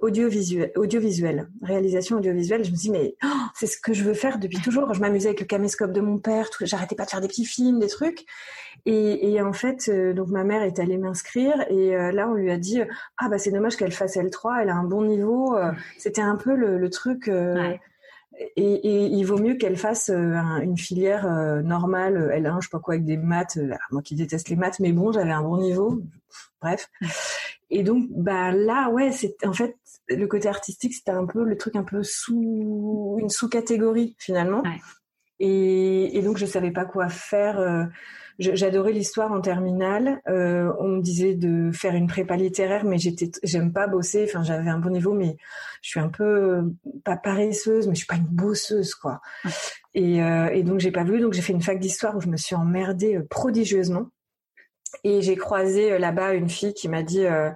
audiovisuel, 0.01 0.71
audiovisuel, 0.75 1.49
réalisation 1.61 2.17
audiovisuelle. 2.17 2.63
Je 2.63 2.71
me 2.71 2.75
dis 2.75 2.91
mais 2.91 3.15
oh, 3.23 3.27
c'est 3.55 3.67
ce 3.67 3.77
que 3.79 3.93
je 3.93 4.03
veux 4.03 4.13
faire 4.13 4.39
depuis 4.39 4.59
toujours. 4.61 4.93
Je 4.93 5.01
m'amusais 5.01 5.29
avec 5.29 5.39
le 5.39 5.45
caméscope 5.45 5.91
de 5.91 6.01
mon 6.01 6.17
père. 6.17 6.49
J'arrêtais 6.61 6.95
pas 6.95 7.05
de 7.05 7.09
faire 7.09 7.21
des 7.21 7.27
petits 7.27 7.45
films, 7.45 7.79
des 7.79 7.87
trucs. 7.87 8.25
Et, 8.85 9.33
et 9.33 9.41
en 9.41 9.53
fait, 9.53 9.89
donc 10.13 10.29
ma 10.29 10.43
mère 10.43 10.61
est 10.63 10.79
allée 10.79 10.97
m'inscrire 10.97 11.65
et 11.69 11.91
là 12.11 12.29
on 12.29 12.33
lui 12.33 12.51
a 12.51 12.57
dit 12.57 12.81
ah 13.17 13.29
bah 13.29 13.37
c'est 13.37 13.51
dommage 13.51 13.75
qu'elle 13.75 13.91
fasse 13.91 14.15
L3, 14.15 14.61
elle 14.61 14.69
a 14.69 14.75
un 14.75 14.83
bon 14.83 15.03
niveau. 15.03 15.57
Euh, 15.57 15.71
c'était 15.97 16.21
un 16.21 16.35
peu 16.35 16.55
le, 16.55 16.77
le 16.77 16.89
truc. 16.89 17.27
Euh, 17.27 17.73
et, 18.39 18.73
et, 18.73 19.05
il 19.05 19.23
vaut 19.23 19.37
mieux 19.37 19.55
qu'elle 19.55 19.77
fasse 19.77 20.09
euh, 20.09 20.33
une 20.61 20.77
filière 20.77 21.27
normale, 21.63 22.31
L1, 22.33 22.61
je 22.61 22.67
sais 22.67 22.71
pas 22.71 22.79
quoi, 22.79 22.95
avec 22.95 23.05
des 23.05 23.17
maths. 23.17 23.59
moi 23.91 24.01
qui 24.01 24.15
déteste 24.15 24.49
les 24.49 24.55
maths, 24.55 24.79
mais 24.79 24.91
bon, 24.91 25.11
j'avais 25.11 25.31
un 25.31 25.43
bon 25.43 25.57
niveau. 25.57 26.01
Bref. 26.61 26.89
Et 27.69 27.83
donc, 27.83 28.07
bah 28.09 28.51
là, 28.51 28.89
ouais, 28.89 29.11
c'est 29.11 29.35
en 29.45 29.53
fait 29.53 29.77
le 30.07 30.25
côté 30.25 30.47
artistique, 30.47 30.93
c'était 30.93 31.11
un 31.11 31.25
peu 31.25 31.43
le 31.43 31.57
truc 31.57 31.75
un 31.75 31.83
peu 31.83 32.01
sous 32.03 33.17
une 33.19 33.29
sous-catégorie 33.29 34.15
finalement. 34.17 34.63
Et, 35.39 36.17
et, 36.17 36.21
donc, 36.21 36.37
je 36.37 36.45
savais 36.45 36.71
pas 36.71 36.85
quoi 36.85 37.09
faire 37.09 37.59
j'adorais 38.39 38.93
l'histoire 38.93 39.31
en 39.31 39.41
terminale. 39.41 40.21
Euh, 40.27 40.71
on 40.79 40.87
me 40.87 41.01
disait 41.01 41.35
de 41.35 41.71
faire 41.71 41.93
une 41.93 42.07
prépa 42.07 42.35
littéraire, 42.35 42.85
mais 42.85 42.97
j'étais, 42.97 43.31
j'aime 43.43 43.73
pas 43.73 43.87
bosser. 43.87 44.25
Enfin, 44.27 44.43
j'avais 44.43 44.69
un 44.69 44.79
bon 44.79 44.89
niveau, 44.89 45.13
mais 45.13 45.37
je 45.81 45.89
suis 45.89 45.99
un 45.99 46.09
peu 46.09 46.63
pas 47.03 47.17
paresseuse, 47.17 47.87
mais 47.87 47.93
je 47.93 47.99
suis 47.99 48.07
pas 48.07 48.15
une 48.15 48.27
bosseuse, 48.27 48.95
quoi. 48.95 49.21
Et, 49.93 50.23
euh, 50.23 50.49
et 50.51 50.63
donc 50.63 50.79
j'ai 50.79 50.91
pas 50.91 51.03
voulu. 51.03 51.19
Donc 51.19 51.33
j'ai 51.33 51.41
fait 51.41 51.53
une 51.53 51.61
fac 51.61 51.79
d'histoire 51.79 52.15
où 52.15 52.21
je 52.21 52.29
me 52.29 52.37
suis 52.37 52.55
emmerdée 52.55 53.19
prodigieusement. 53.29 54.07
Et 55.03 55.21
j'ai 55.21 55.35
croisé 55.35 55.93
euh, 55.93 55.99
là-bas 55.99 56.33
une 56.33 56.49
fille 56.49 56.73
qui 56.73 56.89
m'a 56.89 57.03
dit 57.03 57.25
euh, 57.25 57.49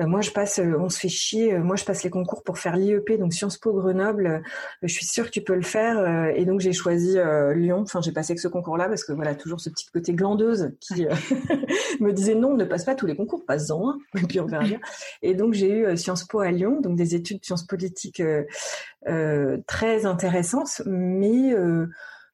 euh, 0.00 0.06
moi 0.06 0.20
je 0.20 0.30
passe 0.30 0.60
on 0.60 0.88
se 0.88 0.98
fait 0.98 1.08
chier 1.08 1.58
moi 1.58 1.76
je 1.76 1.84
passe 1.84 2.04
les 2.04 2.10
concours 2.10 2.42
pour 2.42 2.58
faire 2.58 2.76
l'IEP 2.76 3.18
donc 3.18 3.32
Sciences 3.32 3.58
Po 3.58 3.72
Grenoble 3.72 4.42
je 4.82 4.92
suis 4.92 5.06
sûre 5.06 5.26
que 5.26 5.30
tu 5.30 5.42
peux 5.42 5.54
le 5.54 5.62
faire 5.62 6.28
et 6.36 6.44
donc 6.44 6.60
j'ai 6.60 6.72
choisi 6.72 7.16
Lyon. 7.54 7.80
Enfin 7.80 8.00
j'ai 8.00 8.12
passé 8.12 8.34
que 8.34 8.40
ce 8.40 8.48
concours 8.48 8.76
là 8.76 8.88
parce 8.88 9.04
que 9.04 9.12
voilà 9.12 9.34
toujours 9.34 9.60
ce 9.60 9.70
petit 9.70 9.86
côté 9.86 10.12
glandeuse 10.12 10.72
qui 10.80 11.06
me 12.00 12.12
disait 12.12 12.34
non 12.34 12.54
ne 12.54 12.64
passe 12.64 12.84
pas 12.84 12.94
tous 12.94 13.06
les 13.06 13.16
concours 13.16 13.44
passe-en 13.46 13.90
un 13.90 13.98
et 14.20 14.26
puis 14.26 14.40
on 14.40 14.46
verra 14.46 14.64
bien. 14.64 14.80
Et 15.22 15.34
donc 15.34 15.54
j'ai 15.54 15.70
eu 15.70 15.96
Sciences 15.96 16.24
Po 16.24 16.40
à 16.40 16.50
Lyon 16.50 16.80
donc 16.80 16.96
des 16.96 17.14
études 17.14 17.40
de 17.40 17.44
sciences 17.44 17.66
politiques 17.66 18.22
très 19.66 20.06
intéressantes 20.06 20.82
mais 20.86 21.54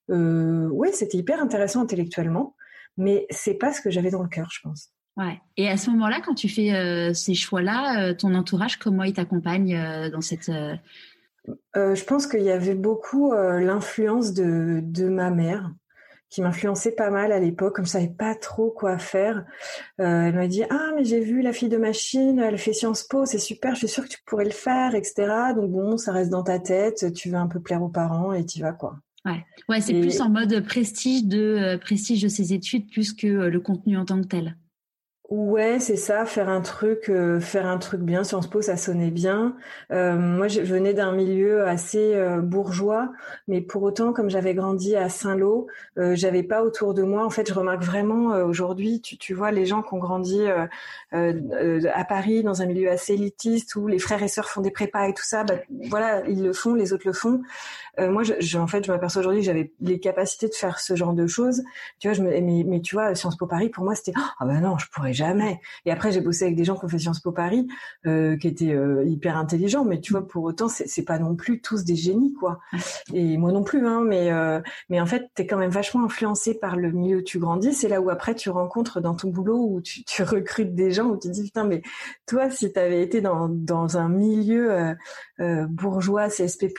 ouais 0.09 0.93
c'était 0.93 1.19
hyper 1.19 1.41
intéressant 1.41 1.83
intellectuellement 1.83 2.55
mais 2.97 3.27
c'est 3.31 3.55
pas 3.55 3.73
ce 3.73 3.81
que 3.81 3.91
j'avais 3.91 4.11
dans 4.11 4.23
le 4.23 4.29
cœur, 4.29 4.49
je 4.51 4.61
pense. 4.63 4.93
Ouais. 5.17 5.41
Et 5.57 5.69
à 5.69 5.77
ce 5.77 5.91
moment-là, 5.91 6.21
quand 6.25 6.35
tu 6.35 6.49
fais 6.49 6.73
euh, 6.73 7.13
ces 7.13 7.35
choix-là, 7.35 8.03
euh, 8.03 8.15
ton 8.15 8.35
entourage, 8.35 8.79
comment 8.79 9.03
il 9.03 9.13
t'accompagne 9.13 9.77
euh, 9.77 10.11
dans 10.11 10.21
cette 10.21 10.51
Je 11.75 12.05
pense 12.05 12.27
qu'il 12.27 12.43
y 12.43 12.51
avait 12.51 12.75
beaucoup 12.75 13.33
l'influence 13.33 14.33
de, 14.33 14.81
de 14.83 15.09
ma 15.09 15.31
mère 15.31 15.71
qui 16.29 16.43
m'influençait 16.43 16.93
pas 16.93 17.11
mal 17.11 17.33
à 17.33 17.41
l'époque, 17.41 17.75
comme 17.75 17.87
je 17.87 17.91
savais 17.91 18.15
pas 18.17 18.37
trop 18.37 18.71
quoi 18.71 18.99
faire. 18.99 19.45
elle 19.99 20.33
m'a 20.33 20.47
dit 20.47 20.63
ah 20.71 20.93
mais 20.95 21.05
j'ai 21.05 21.19
vu 21.19 21.43
la 21.43 21.53
fille 21.53 21.69
de 21.69 21.77
machine, 21.77 22.39
elle 22.39 22.57
fait 22.57 22.73
Sciences 22.73 23.03
Po, 23.03 23.27
c'est 23.27 23.41
super, 23.41 23.75
je 23.75 23.81
suis 23.81 23.89
sûre 23.89 24.05
que 24.05 24.11
tu 24.11 24.23
pourrais 24.25 24.45
le 24.45 24.53
faire, 24.53 24.95
etc. 24.95 25.55
Donc 25.57 25.73
bon, 25.73 25.97
ça 25.97 26.13
reste 26.13 26.31
dans 26.31 26.45
ta 26.45 26.61
tête, 26.61 27.13
tu 27.15 27.31
veux 27.31 27.37
un 27.37 27.49
peu 27.49 27.59
plaire 27.59 27.83
aux 27.83 27.89
parents 27.89 28.33
et 28.33 28.47
tu 28.47 28.61
vas 28.61 28.73
quoi. 28.73 29.01
Ouais, 29.27 29.45
ouais 29.69 29.81
c'est 29.81 30.01
plus 30.01 30.21
en 30.21 30.31
mode 30.31 30.65
prestige 30.65 31.25
de 31.25 31.39
euh, 31.39 31.79
prestige 31.79 32.23
de 32.23 32.29
ses 32.29 32.55
études 32.55 32.91
plus 32.91 33.13
que 33.13 33.27
euh, 33.27 33.51
le 33.51 33.61
contenu 33.61 33.99
en 33.99 34.05
tant 34.05 34.21
que 34.21 34.27
tel. 34.27 34.57
Ouais, 35.31 35.79
c'est 35.79 35.95
ça, 35.95 36.27
faire 36.27 36.49
un 36.49 36.61
truc, 36.61 37.09
euh, 37.09 37.39
faire 37.39 37.65
un 37.65 37.79
truc 37.79 38.01
bien. 38.01 38.25
Sciences 38.25 38.49
Po, 38.49 38.63
ça 38.63 38.77
sonnait 38.77 39.13
bien. 39.13 39.55
Euh, 39.93 40.17
moi, 40.17 40.49
je 40.49 40.61
venais 40.61 40.93
d'un 40.93 41.13
milieu 41.13 41.69
assez 41.69 42.17
euh, 42.17 42.41
bourgeois, 42.41 43.13
mais 43.47 43.61
pour 43.61 43.85
autant, 43.85 44.13
comme 44.13 44.29
j'avais 44.29 44.55
grandi 44.55 44.97
à 44.97 45.09
Saint-Lô, 45.09 45.69
j'avais 45.97 46.43
pas 46.43 46.65
autour 46.65 46.95
de 46.95 47.05
moi. 47.05 47.25
En 47.25 47.31
fait, 47.31 47.47
je 47.49 47.55
remarque 47.55 47.85
vraiment 47.85 48.43
aujourd'hui, 48.43 49.01
tu, 49.01 49.19
tu, 49.19 49.33
vois, 49.35 49.53
les 49.53 49.67
gens 49.67 49.83
qui 49.83 49.95
ont 49.95 49.99
grandi 49.99 50.41
à 51.13 52.05
Paris 52.09 52.43
dans 52.43 52.63
un 52.63 52.67
milieu 52.67 52.91
assez 52.91 53.15
élitiste 53.15 53.77
où 53.77 53.87
les 53.87 53.99
frères 54.01 54.23
et 54.23 54.29
sœurs 54.29 54.49
font 54.49 54.63
des 54.63 54.71
prépas 54.73 55.07
et 55.09 55.15
tout 55.15 55.25
ça, 55.25 55.45
bah, 55.45 55.55
voilà, 55.89 56.27
ils 56.27 56.43
le 56.43 56.53
font, 56.53 56.75
les 56.75 56.93
autres 56.93 57.07
le 57.07 57.13
font. 57.13 57.43
Moi, 58.09 58.23
je, 58.23 58.59
en 58.59 58.67
fait, 58.67 58.85
je 58.85 58.93
m'aperçois 58.93 59.21
aujourd'hui 59.21 59.41
que 59.41 59.47
j'avais 59.47 59.73
les 59.81 60.01
capacités 60.01 60.49
de 60.49 60.55
faire 60.55 60.79
ce 60.79 60.95
genre 60.95 61.13
de 61.13 61.27
choses. 61.27 61.63
Tu 61.99 62.09
vois, 62.09 62.15
je 62.15 62.23
me, 62.23 62.31
mais, 62.41 62.65
mais 62.67 62.81
tu 62.81 62.95
vois, 62.95 63.15
Sciences 63.15 63.37
Po 63.37 63.47
Paris, 63.47 63.69
pour 63.69 63.85
moi, 63.85 63.95
c'était 63.95 64.13
ah 64.17 64.47
ben 64.47 64.61
non, 64.61 64.79
je 64.79 64.87
pourrais 64.91 65.13
jamais. 65.13 65.61
Et 65.85 65.91
après, 65.91 66.13
j'ai 66.13 66.21
bossé 66.21 66.45
avec 66.45 66.57
des 66.57 66.65
gens 66.65 66.77
qui 66.77 66.85
ont 66.85 66.89
fait 66.89 66.99
Sciences 66.99 67.21
Po 67.21 67.33
Paris, 67.33 67.67
euh, 68.07 68.37
qui 68.37 68.49
étaient 68.49 68.73
euh, 68.73 69.05
hyper 69.05 69.37
intelligents, 69.37 69.85
mais 69.85 70.01
tu 70.01 70.13
vois, 70.13 70.27
pour 70.27 70.45
autant, 70.45 70.69
c'est 70.69 71.05
pas 71.05 71.19
non 71.19 71.35
plus 71.35 71.61
tous 71.61 71.85
des 71.85 71.97
génies, 71.97 72.35
quoi. 72.35 72.61
Et 73.13 73.37
moi 73.37 73.53
non 73.53 73.63
plus, 73.63 73.87
hein. 73.87 74.03
Mais 74.07 74.33
euh, 74.33 74.61
mais 74.89 75.01
en 75.01 75.07
fait, 75.07 75.31
t'es 75.35 75.47
quand 75.47 75.59
même 75.59 75.71
vachement 75.71 76.05
influencé 76.05 76.55
par 76.55 76.77
le 76.77 76.93
milieu 76.93 77.19
où 77.19 77.23
tu 77.23 77.39
grandis. 77.39 77.73
C'est 77.73 77.89
là 77.89 78.01
où 78.01 78.11
après 78.11 78.35
tu 78.35 78.51
rencontres 78.51 79.01
dans 79.01 79.15
ton 79.15 79.29
boulot 79.29 79.67
où 79.71 79.81
tu, 79.81 80.05
tu 80.05 80.23
recrutes 80.23 80.75
des 80.75 80.93
gens 80.93 81.07
où 81.07 81.17
tu 81.17 81.29
te 81.29 81.33
dis 81.33 81.45
putain, 81.45 81.65
mais 81.65 81.83
toi, 82.27 82.51
si 82.51 82.73
t'avais 82.73 83.03
été 83.03 83.21
dans 83.21 83.49
dans 83.49 83.97
un 83.99 84.09
milieu 84.09 84.95
euh, 85.41 85.67
bourgeois 85.67 86.29
CSP++, 86.29 86.73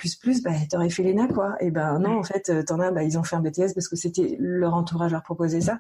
bah 0.44 0.52
t'aurais 0.70 0.90
fait 0.90 1.04
l'ENA, 1.04 1.28
quoi. 1.28 1.56
Et 1.60 1.72
ben 1.72 2.00
non, 2.00 2.20
en 2.20 2.24
fait, 2.24 2.66
t'en 2.66 2.80
as, 2.80 2.92
bah 2.92 3.04
ils 3.04 3.18
ont 3.18 3.24
fait 3.24 3.36
un 3.36 3.42
BTS 3.42 3.74
parce 3.74 3.88
que 3.88 3.96
c'était 3.96 4.36
leur 4.40 4.74
entourage 4.74 5.12
leur 5.12 5.24
proposait 5.24 5.62
ça. 5.62 5.80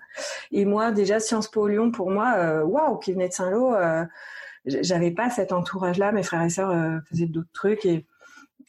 Et 0.51 0.65
moi, 0.65 0.91
déjà 0.91 1.19
Sciences 1.19 1.50
Po 1.50 1.67
Lyon, 1.67 1.91
pour 1.91 2.11
moi 2.11 2.33
euh, 2.38 2.63
waouh, 2.63 2.97
qui 2.97 3.13
venait 3.13 3.29
de 3.29 3.33
Saint-Lô, 3.33 3.73
euh, 3.75 4.05
j'avais 4.65 5.11
pas 5.11 5.29
cet 5.29 5.51
entourage-là. 5.51 6.11
Mes 6.11 6.23
frères 6.23 6.41
et 6.41 6.50
sœurs 6.50 6.71
euh, 6.71 7.00
faisaient 7.09 7.27
d'autres 7.27 7.51
trucs 7.53 7.85
et 7.85 8.05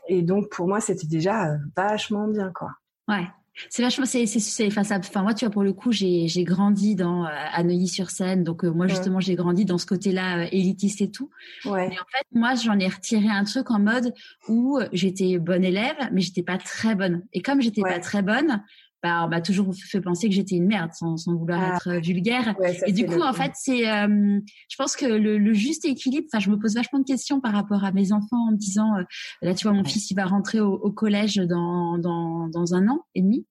et 0.09 0.23
donc 0.23 0.49
pour 0.49 0.67
moi 0.67 0.81
c'était 0.81 1.07
déjà 1.07 1.57
vachement 1.77 2.27
bien 2.27 2.51
quoi. 2.53 2.73
Ouais. 3.07 3.29
C'est 3.69 3.83
vachement, 3.83 4.07
c'est, 4.07 4.27
c'est, 4.27 4.67
enfin, 4.67 5.23
moi, 5.23 5.35
tu 5.35 5.45
vois, 5.45 5.53
pour 5.53 5.63
le 5.63 5.73
coup, 5.73 5.93
j'ai, 5.93 6.27
j'ai 6.27 6.45
grandi 6.45 6.95
dans, 6.95 7.25
à 7.25 7.63
Neuilly-sur-Seine. 7.63 8.45
Donc, 8.45 8.65
moi, 8.65 8.87
justement, 8.87 9.21
j'ai 9.21 9.35
grandi 9.35 9.65
dans 9.65 9.79
ce 9.79 9.87
côté-là, 9.87 10.47
élitiste 10.53 11.03
et 11.03 11.11
tout. 11.11 11.31
Ouais. 11.65 11.89
Mais 11.89 11.97
en 11.99 12.07
fait, 12.17 12.27
moi, 12.33 12.55
j'en 12.55 12.79
ai 12.79 12.89
retiré 12.89 13.29
un 13.29 13.45
truc 13.45 13.71
en 13.71 13.79
mode 13.79 14.15
où 14.49 14.79
j'étais 14.93 15.39
bonne 15.39 15.65
élève, 15.65 15.97
mais 16.13 16.23
j'étais 16.23 16.43
pas 16.43 16.59
très 16.59 16.95
bonne. 16.95 17.25
Et 17.33 17.43
comme 17.43 17.61
j'étais 17.61 17.83
pas 17.83 17.99
très 17.99 18.23
bonne, 18.23 18.63
bah, 19.03 19.27
m'a 19.27 19.41
toujours 19.41 19.75
fait 19.75 20.01
penser 20.01 20.29
que 20.29 20.35
j'étais 20.35 20.57
une 20.57 20.67
merde 20.67 20.93
sans, 20.93 21.17
sans 21.17 21.35
vouloir 21.35 21.61
ah. 21.61 21.75
être 21.75 21.89
euh, 21.89 22.01
vulgaire. 22.01 22.55
et 22.87 22.93
du 22.93 23.05
coup, 23.07 23.21
en 23.21 23.33
fait, 23.33 23.51
c'est, 23.55 23.91
euh, 23.91 24.39
je 24.69 24.77
pense 24.77 24.95
que 24.95 25.07
le, 25.07 25.39
le, 25.39 25.53
juste 25.53 25.85
équilibre. 25.85 26.27
Enfin, 26.33 26.39
je 26.39 26.51
me 26.51 26.59
pose 26.59 26.75
vachement 26.75 27.01
de 27.01 27.05
questions 27.05 27.41
par 27.41 27.53
rapport 27.53 27.85
à 27.85 27.93
mes 27.93 28.13
enfants 28.13 28.49
en 28.49 28.53
me 28.53 28.57
disant, 28.57 28.97
euh, 28.97 29.03
là, 29.43 29.55
tu 29.55 29.67
vois, 29.67 29.77
mon 29.77 29.85
fils, 29.85 30.11
il 30.11 30.15
va 30.15 30.25
rentrer 30.25 30.61
au, 30.61 30.75
au 30.75 30.93
collège 30.93 31.37
dans, 31.37 31.99
dans, 31.99 32.49
dans 32.49 32.75
un 32.75 32.89
an 32.89 33.05
et 33.15 33.23
demi. 33.23 33.47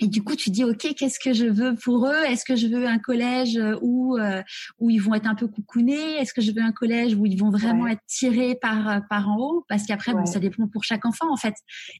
Et 0.00 0.06
du 0.06 0.22
coup, 0.22 0.36
tu 0.36 0.50
dis, 0.50 0.64
OK, 0.64 0.94
qu'est-ce 0.96 1.18
que 1.18 1.32
je 1.32 1.46
veux 1.46 1.74
pour 1.74 2.06
eux? 2.06 2.24
Est-ce 2.26 2.44
que 2.44 2.56
je 2.56 2.66
veux 2.66 2.86
un 2.86 2.98
collège 2.98 3.56
euh, 3.56 3.76
où 3.82 4.16
euh, 4.16 4.42
où 4.78 4.90
ils 4.90 5.00
vont 5.00 5.14
être 5.14 5.26
un 5.26 5.34
peu 5.34 5.48
coucounés? 5.48 6.16
Est-ce 6.18 6.32
que 6.32 6.40
je 6.40 6.52
veux 6.52 6.62
un 6.62 6.72
collège 6.72 7.14
où 7.14 7.26
ils 7.26 7.38
vont 7.38 7.50
vraiment 7.50 7.86
être 7.88 8.02
tirés 8.06 8.54
par 8.54 8.88
euh, 8.88 9.00
par 9.08 9.28
en 9.28 9.36
haut? 9.38 9.64
Parce 9.68 9.86
qu'après, 9.86 10.12
bon, 10.12 10.26
ça 10.26 10.38
dépend 10.38 10.68
pour 10.68 10.84
chaque 10.84 11.04
enfant 11.04 11.32
en 11.32 11.36
fait. 11.36 11.54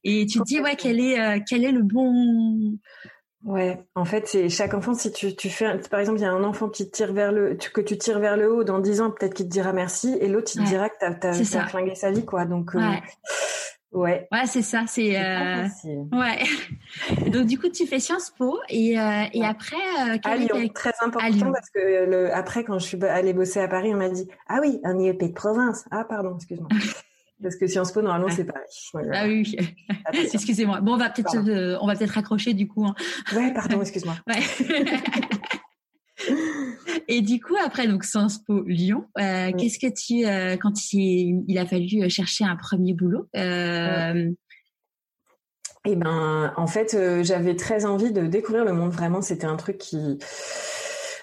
Et 0.05 0.27
tu 0.27 0.39
te 0.39 0.45
dis, 0.45 0.61
ouais, 0.61 0.77
quel 0.77 1.01
est 1.01 1.43
quel 1.49 1.65
est 1.65 1.73
le 1.73 1.83
bon 1.83 2.79
Ouais, 3.45 3.79
en 3.95 4.05
fait, 4.05 4.27
c'est 4.27 4.49
chaque 4.49 4.75
enfant. 4.75 4.95
Si 4.95 5.13
tu, 5.13 5.37
tu 5.37 5.49
fais, 5.49 5.79
par 5.91 6.01
exemple, 6.01 6.19
il 6.19 6.23
y 6.23 6.27
a 6.27 6.33
un 6.33 6.43
enfant 6.43 6.69
qui 6.69 6.91
tire 6.91 7.13
vers 7.13 7.31
le, 7.31 7.55
que 7.55 7.81
tu 7.81 7.97
tires 7.97 8.19
vers 8.19 8.37
le 8.37 8.53
haut, 8.53 8.65
dans 8.65 8.81
dix 8.81 9.01
ans, 9.01 9.13
peut-être 9.13 9.35
qu'il 9.35 9.47
te 9.47 9.51
dira 9.51 9.73
merci, 9.73 10.17
et 10.21 10.27
l'autre, 10.27 10.51
il 10.57 10.65
te 10.65 10.67
dira 10.67 10.89
que 10.89 10.97
t'as, 10.99 11.15
t'as, 11.15 11.33
flingué 11.69 11.95
sa 11.95 12.11
vie, 12.11 12.25
quoi. 12.25 12.47
Donc, 12.47 12.75
Ouais. 13.93 14.29
Ouais, 14.31 14.47
c'est 14.47 14.63
ça. 14.63 14.85
C'est 14.87 15.19
euh... 15.19 15.67
ouais. 16.13 16.45
Donc 17.31 17.47
du 17.47 17.59
coup, 17.59 17.69
tu 17.71 17.87
fais 17.87 17.99
Sciences 17.99 18.31
Po 18.37 18.59
et 18.69 18.99
euh, 18.99 19.25
et 19.33 19.45
après. 19.45 19.77
Euh, 19.77 20.19
à 20.25 20.37
Lyon, 20.37 20.69
très 20.75 20.93
important 21.01 21.53
parce 21.53 21.71
que 21.71 22.07
le... 22.07 22.35
après, 22.35 22.65
quand 22.65 22.79
je 22.79 22.85
suis 22.85 23.03
allée 23.05 23.33
bosser 23.33 23.61
à 23.61 23.69
Paris, 23.69 23.95
on 23.95 23.97
m'a 23.97 24.11
dit 24.11 24.29
ah 24.49 24.59
oui, 24.61 24.79
un 24.85 24.99
IEP 24.99 25.23
de 25.23 25.33
province. 25.33 25.87
Ah 25.91 26.05
pardon, 26.05 26.37
excuse-moi. 26.37 26.69
parce 27.43 27.57
que 27.57 27.67
Sciences 27.67 27.93
Po 27.93 28.03
normalement 28.03 28.29
c'est 28.29 28.45
Paris. 28.45 28.91
Ah 29.15 29.25
oui. 29.27 29.57
Excusez-moi. 30.13 30.81
Bon, 30.81 30.95
on 30.95 30.99
va 30.99 31.09
peut-être 31.09 31.79
on 31.81 31.87
va 31.87 31.95
peut-être 31.95 32.11
raccrocher 32.11 32.53
du 32.53 32.69
coup. 32.69 32.85
Hein. 32.85 32.95
Ouais, 33.35 33.55
pardon, 33.55 33.81
excuse-moi. 33.81 34.17
Ouais. 34.27 34.43
Et 37.09 37.21
du 37.23 37.41
coup, 37.41 37.57
après 37.65 37.87
donc 37.87 38.05
Sciences 38.05 38.39
Po 38.39 38.63
Lyon, 38.65 39.05
euh, 39.19 39.53
qu'est-ce 39.57 39.79
que 39.79 39.93
tu, 39.93 40.27
euh, 40.27 40.57
quand 40.57 40.93
il, 40.93 41.45
il, 41.47 41.59
a 41.59 41.67
fallu 41.67 42.03
euh, 42.03 42.09
chercher 42.09 42.45
un 42.45 42.57
premier 42.57 42.95
boulot 42.95 43.29
euh... 43.37 44.31
Eh 45.85 45.97
ben, 45.97 46.53
en 46.57 46.67
fait, 46.67 46.97
j'avais 47.23 47.55
très 47.57 47.87
envie 47.87 48.13
de 48.13 48.27
découvrir 48.27 48.65
le 48.65 48.73
monde. 48.75 48.91
Vraiment, 48.91 49.23
c'était 49.23 49.47
un 49.47 49.57
truc 49.57 49.79
qui 49.79 50.19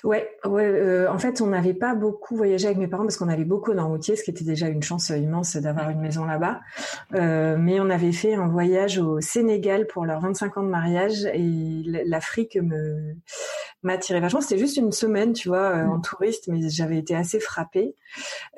Ouais, 0.06 0.30
ouais 0.46 0.64
euh, 0.64 1.12
en 1.12 1.18
fait, 1.18 1.42
on 1.42 1.48
n'avait 1.48 1.74
pas 1.74 1.96
beaucoup 1.96 2.36
voyagé 2.36 2.68
avec 2.68 2.78
mes 2.78 2.88
parents 2.88 3.04
parce 3.04 3.18
qu'on 3.18 3.28
allait 3.28 3.44
beaucoup 3.44 3.74
dans 3.74 3.88
Routier, 3.88 4.16
ce 4.16 4.24
qui 4.24 4.30
était 4.30 4.44
déjà 4.44 4.68
une 4.68 4.84
chance 4.84 5.10
immense 5.10 5.56
d'avoir 5.56 5.90
une 5.90 6.00
maison 6.00 6.26
là-bas. 6.26 6.62
Euh, 7.16 7.58
mais 7.60 7.80
on 7.80 7.90
avait 7.90 8.12
fait 8.12 8.36
un 8.36 8.48
voyage 8.48 9.00
au 9.00 9.20
Sénégal 9.20 9.88
pour 9.88 10.06
leurs 10.06 10.22
25 10.22 10.58
ans 10.58 10.64
de 10.64 10.70
mariage 10.70 11.26
et 11.26 12.04
l'Afrique 12.06 12.56
me 12.62 13.16
m'a 13.86 13.94
attiré 13.94 14.20
vachement. 14.20 14.42
C'était 14.42 14.58
juste 14.58 14.78
une 14.78 14.92
semaine, 14.92 15.34
tu 15.34 15.48
vois, 15.48 15.70
euh, 15.70 15.86
en 15.86 15.98
mm. 15.98 16.02
touriste, 16.02 16.48
mais 16.48 16.70
j'avais 16.70 16.98
été 16.98 17.16
assez 17.16 17.40
frappée. 17.40 17.96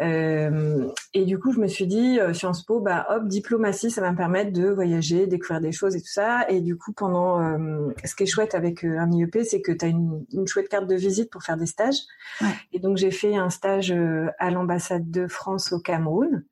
Euh, 0.02 0.88
et 1.14 1.26
du 1.26 1.38
coup, 1.38 1.52
je 1.52 1.60
me 1.60 1.68
suis 1.68 1.86
dit, 1.86 2.20
euh, 2.20 2.34
Sciences 2.34 2.64
Po, 2.64 2.80
bah 2.80 3.06
hop, 3.10 3.28
diplomatie, 3.28 3.92
ça 3.92 4.02
va 4.02 4.12
me 4.12 4.18
permettre 4.18 4.52
de 4.52 4.70
voyager, 4.70 5.28
découvrir 5.28 5.62
des 5.62 5.72
choses 5.72 5.96
et 5.96 6.02
tout 6.02 6.08
ça. 6.08 6.50
Et 6.50 6.62
du 6.62 6.78
coup, 6.78 6.94
pendant, 6.94 7.42
euh, 7.42 7.90
ce 8.04 8.16
qui 8.16 8.24
est 8.24 8.28
chouette 8.28 8.56
avec 8.56 8.84
un 8.84 9.12
IEP, 9.12 9.44
c'est 9.44 9.62
que 9.62 9.72
tu 9.72 9.86
as 9.86 9.90
une, 9.90 10.26
une, 10.34 10.48
chouette 10.48 10.70
carte 10.70 10.88
de 10.88 10.96
visite 10.96 11.30
pour 11.30 11.37
faire 11.44 11.58
des 11.58 11.66
stages. 11.66 12.00
Ouais. 12.42 12.48
Et 12.74 12.80
donc, 12.80 12.98
j'ai 12.98 13.12
fait 13.12 13.36
un 13.36 13.50
stage 13.50 13.94
à 14.40 14.52
l'ambassade 14.52 15.10
de 15.10 15.28
France 15.28 15.72
au 15.72 15.80
Cameroun, 15.80 16.44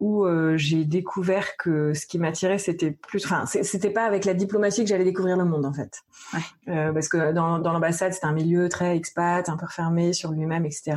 où 0.00 0.26
j'ai 0.56 0.84
découvert 0.84 1.56
que 1.56 1.94
ce 1.94 2.06
qui 2.06 2.18
m'attirait, 2.18 2.58
c'était 2.58 2.90
plus, 2.90 3.24
enfin, 3.24 3.44
c'était 3.46 3.90
pas 3.90 4.04
avec 4.04 4.24
la 4.24 4.34
diplomatie 4.34 4.82
que 4.82 4.88
j'allais 4.88 5.04
découvrir 5.04 5.36
le 5.36 5.44
monde 5.44 5.66
en 5.66 5.72
fait. 5.72 6.02
Ouais. 6.32 6.92
parce 6.92 7.08
que 7.08 7.32
dans, 7.32 7.58
dans 7.58 7.72
l'ambassade, 7.72 8.12
c'était 8.12 8.26
un 8.26 8.32
milieu 8.32 8.68
très 8.68 8.96
expat, 8.96 9.48
un 9.48 9.56
peu 9.56 9.66
fermé 9.68 10.12
sur 10.12 10.32
lui-même, 10.32 10.64
etc. 10.64 10.96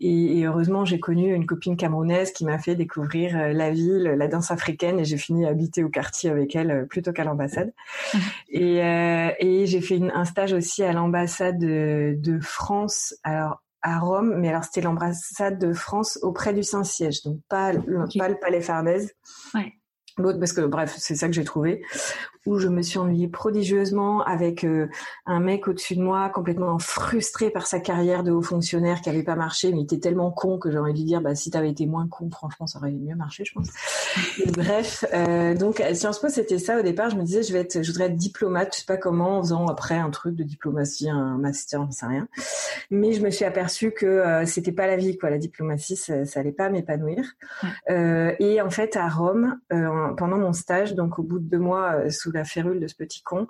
Et, 0.00 0.38
et 0.38 0.46
heureusement, 0.46 0.84
j'ai 0.84 1.00
connu 1.00 1.34
une 1.34 1.46
copine 1.46 1.76
camerounaise 1.76 2.32
qui 2.32 2.44
m'a 2.44 2.58
fait 2.58 2.74
découvrir 2.74 3.52
la 3.52 3.70
ville, 3.70 4.14
la 4.16 4.28
danse 4.28 4.50
africaine, 4.50 4.98
et 4.98 5.04
j'ai 5.04 5.16
fini 5.16 5.46
à 5.46 5.50
habiter 5.50 5.84
au 5.84 5.88
quartier 5.88 6.30
avec 6.30 6.54
elle 6.56 6.86
plutôt 6.88 7.12
qu'à 7.12 7.24
l'ambassade. 7.24 7.72
et, 8.48 8.78
et 8.78 9.66
j'ai 9.66 9.80
fait 9.80 10.00
un 10.14 10.24
stage 10.24 10.52
aussi 10.52 10.82
à 10.82 10.92
l'ambassade 10.92 11.27
de, 11.58 12.14
de 12.18 12.40
France. 12.40 13.14
Alors 13.22 13.62
à 13.82 14.00
Rome, 14.00 14.34
mais 14.38 14.48
alors 14.48 14.64
c'était 14.64 14.80
l'ambassade 14.80 15.58
de 15.58 15.72
France 15.72 16.18
auprès 16.22 16.52
du 16.52 16.62
Saint-Siège, 16.64 17.22
donc 17.22 17.40
pas, 17.48 17.72
le, 17.72 18.06
pas 18.18 18.28
le 18.28 18.38
palais 18.38 18.60
Farnèse. 18.60 19.12
Ouais. 19.54 19.72
L'autre, 20.18 20.38
parce 20.38 20.52
que 20.52 20.62
bref, 20.62 20.94
c'est 20.98 21.14
ça 21.14 21.26
que 21.26 21.34
j'ai 21.34 21.44
trouvé 21.44 21.82
où 22.48 22.58
je 22.58 22.68
me 22.68 22.82
suis 22.82 22.98
ennuyée 22.98 23.28
prodigieusement 23.28 24.22
avec 24.24 24.64
euh, 24.64 24.88
un 25.26 25.38
mec 25.38 25.68
au-dessus 25.68 25.96
de 25.96 26.02
moi 26.02 26.30
complètement 26.30 26.78
frustré 26.78 27.50
par 27.50 27.66
sa 27.66 27.78
carrière 27.78 28.24
de 28.24 28.32
haut 28.32 28.42
fonctionnaire 28.42 29.02
qui 29.02 29.10
avait 29.10 29.22
pas 29.22 29.36
marché, 29.36 29.70
mais 29.70 29.80
il 29.80 29.84
était 29.84 29.98
tellement 29.98 30.30
con 30.30 30.58
que 30.58 30.70
j'ai 30.70 30.78
envie 30.78 30.92
de 30.92 30.98
lui 30.98 31.04
dire 31.04 31.20
bah 31.20 31.34
si 31.34 31.50
t'avais 31.50 31.70
été 31.70 31.86
moins 31.86 32.08
con, 32.08 32.30
franchement 32.30 32.66
ça 32.66 32.78
aurait 32.78 32.92
mieux 32.92 33.14
marché, 33.14 33.44
je 33.44 33.52
pense. 33.52 33.68
bref, 34.52 35.04
euh, 35.12 35.54
donc 35.54 35.82
Sciences 35.92 36.20
Po 36.20 36.28
c'était 36.28 36.58
ça 36.58 36.78
au 36.78 36.82
départ. 36.82 37.10
Je 37.10 37.16
me 37.16 37.22
disais 37.22 37.42
je 37.42 37.52
vais 37.52 37.60
être, 37.60 37.82
je 37.82 37.92
voudrais 37.92 38.06
être 38.06 38.16
diplomate, 38.16 38.74
je 38.74 38.80
sais 38.80 38.86
pas 38.86 38.96
comment, 38.96 39.38
en 39.38 39.42
faisant 39.42 39.66
après 39.66 39.96
un 39.96 40.10
truc 40.10 40.34
de 40.34 40.44
diplomatie, 40.44 41.10
un 41.10 41.36
master, 41.36 41.86
je 41.90 41.96
sais 41.96 42.06
rien. 42.06 42.28
Mais 42.90 43.12
je 43.12 43.20
me 43.20 43.30
suis 43.30 43.44
aperçue 43.44 43.92
que 43.92 44.06
euh, 44.06 44.46
c'était 44.46 44.72
pas 44.72 44.86
la 44.86 44.96
vie 44.96 45.18
quoi, 45.18 45.28
la 45.28 45.38
diplomatie 45.38 45.96
ça, 45.96 46.24
ça 46.24 46.40
allait 46.40 46.52
pas 46.52 46.70
m'épanouir. 46.70 47.24
Euh, 47.90 48.32
et 48.38 48.62
en 48.62 48.70
fait 48.70 48.96
à 48.96 49.08
Rome, 49.08 49.58
pendant 50.16 50.38
mon 50.38 50.52
stage, 50.52 50.94
donc 50.94 51.18
au 51.18 51.22
bout 51.22 51.38
de 51.38 51.48
deux 51.48 51.58
mois 51.58 52.10
sous 52.10 52.32
la 52.32 52.44
férule 52.44 52.80
de 52.80 52.86
ce 52.86 52.94
petit 52.94 53.22
con, 53.22 53.46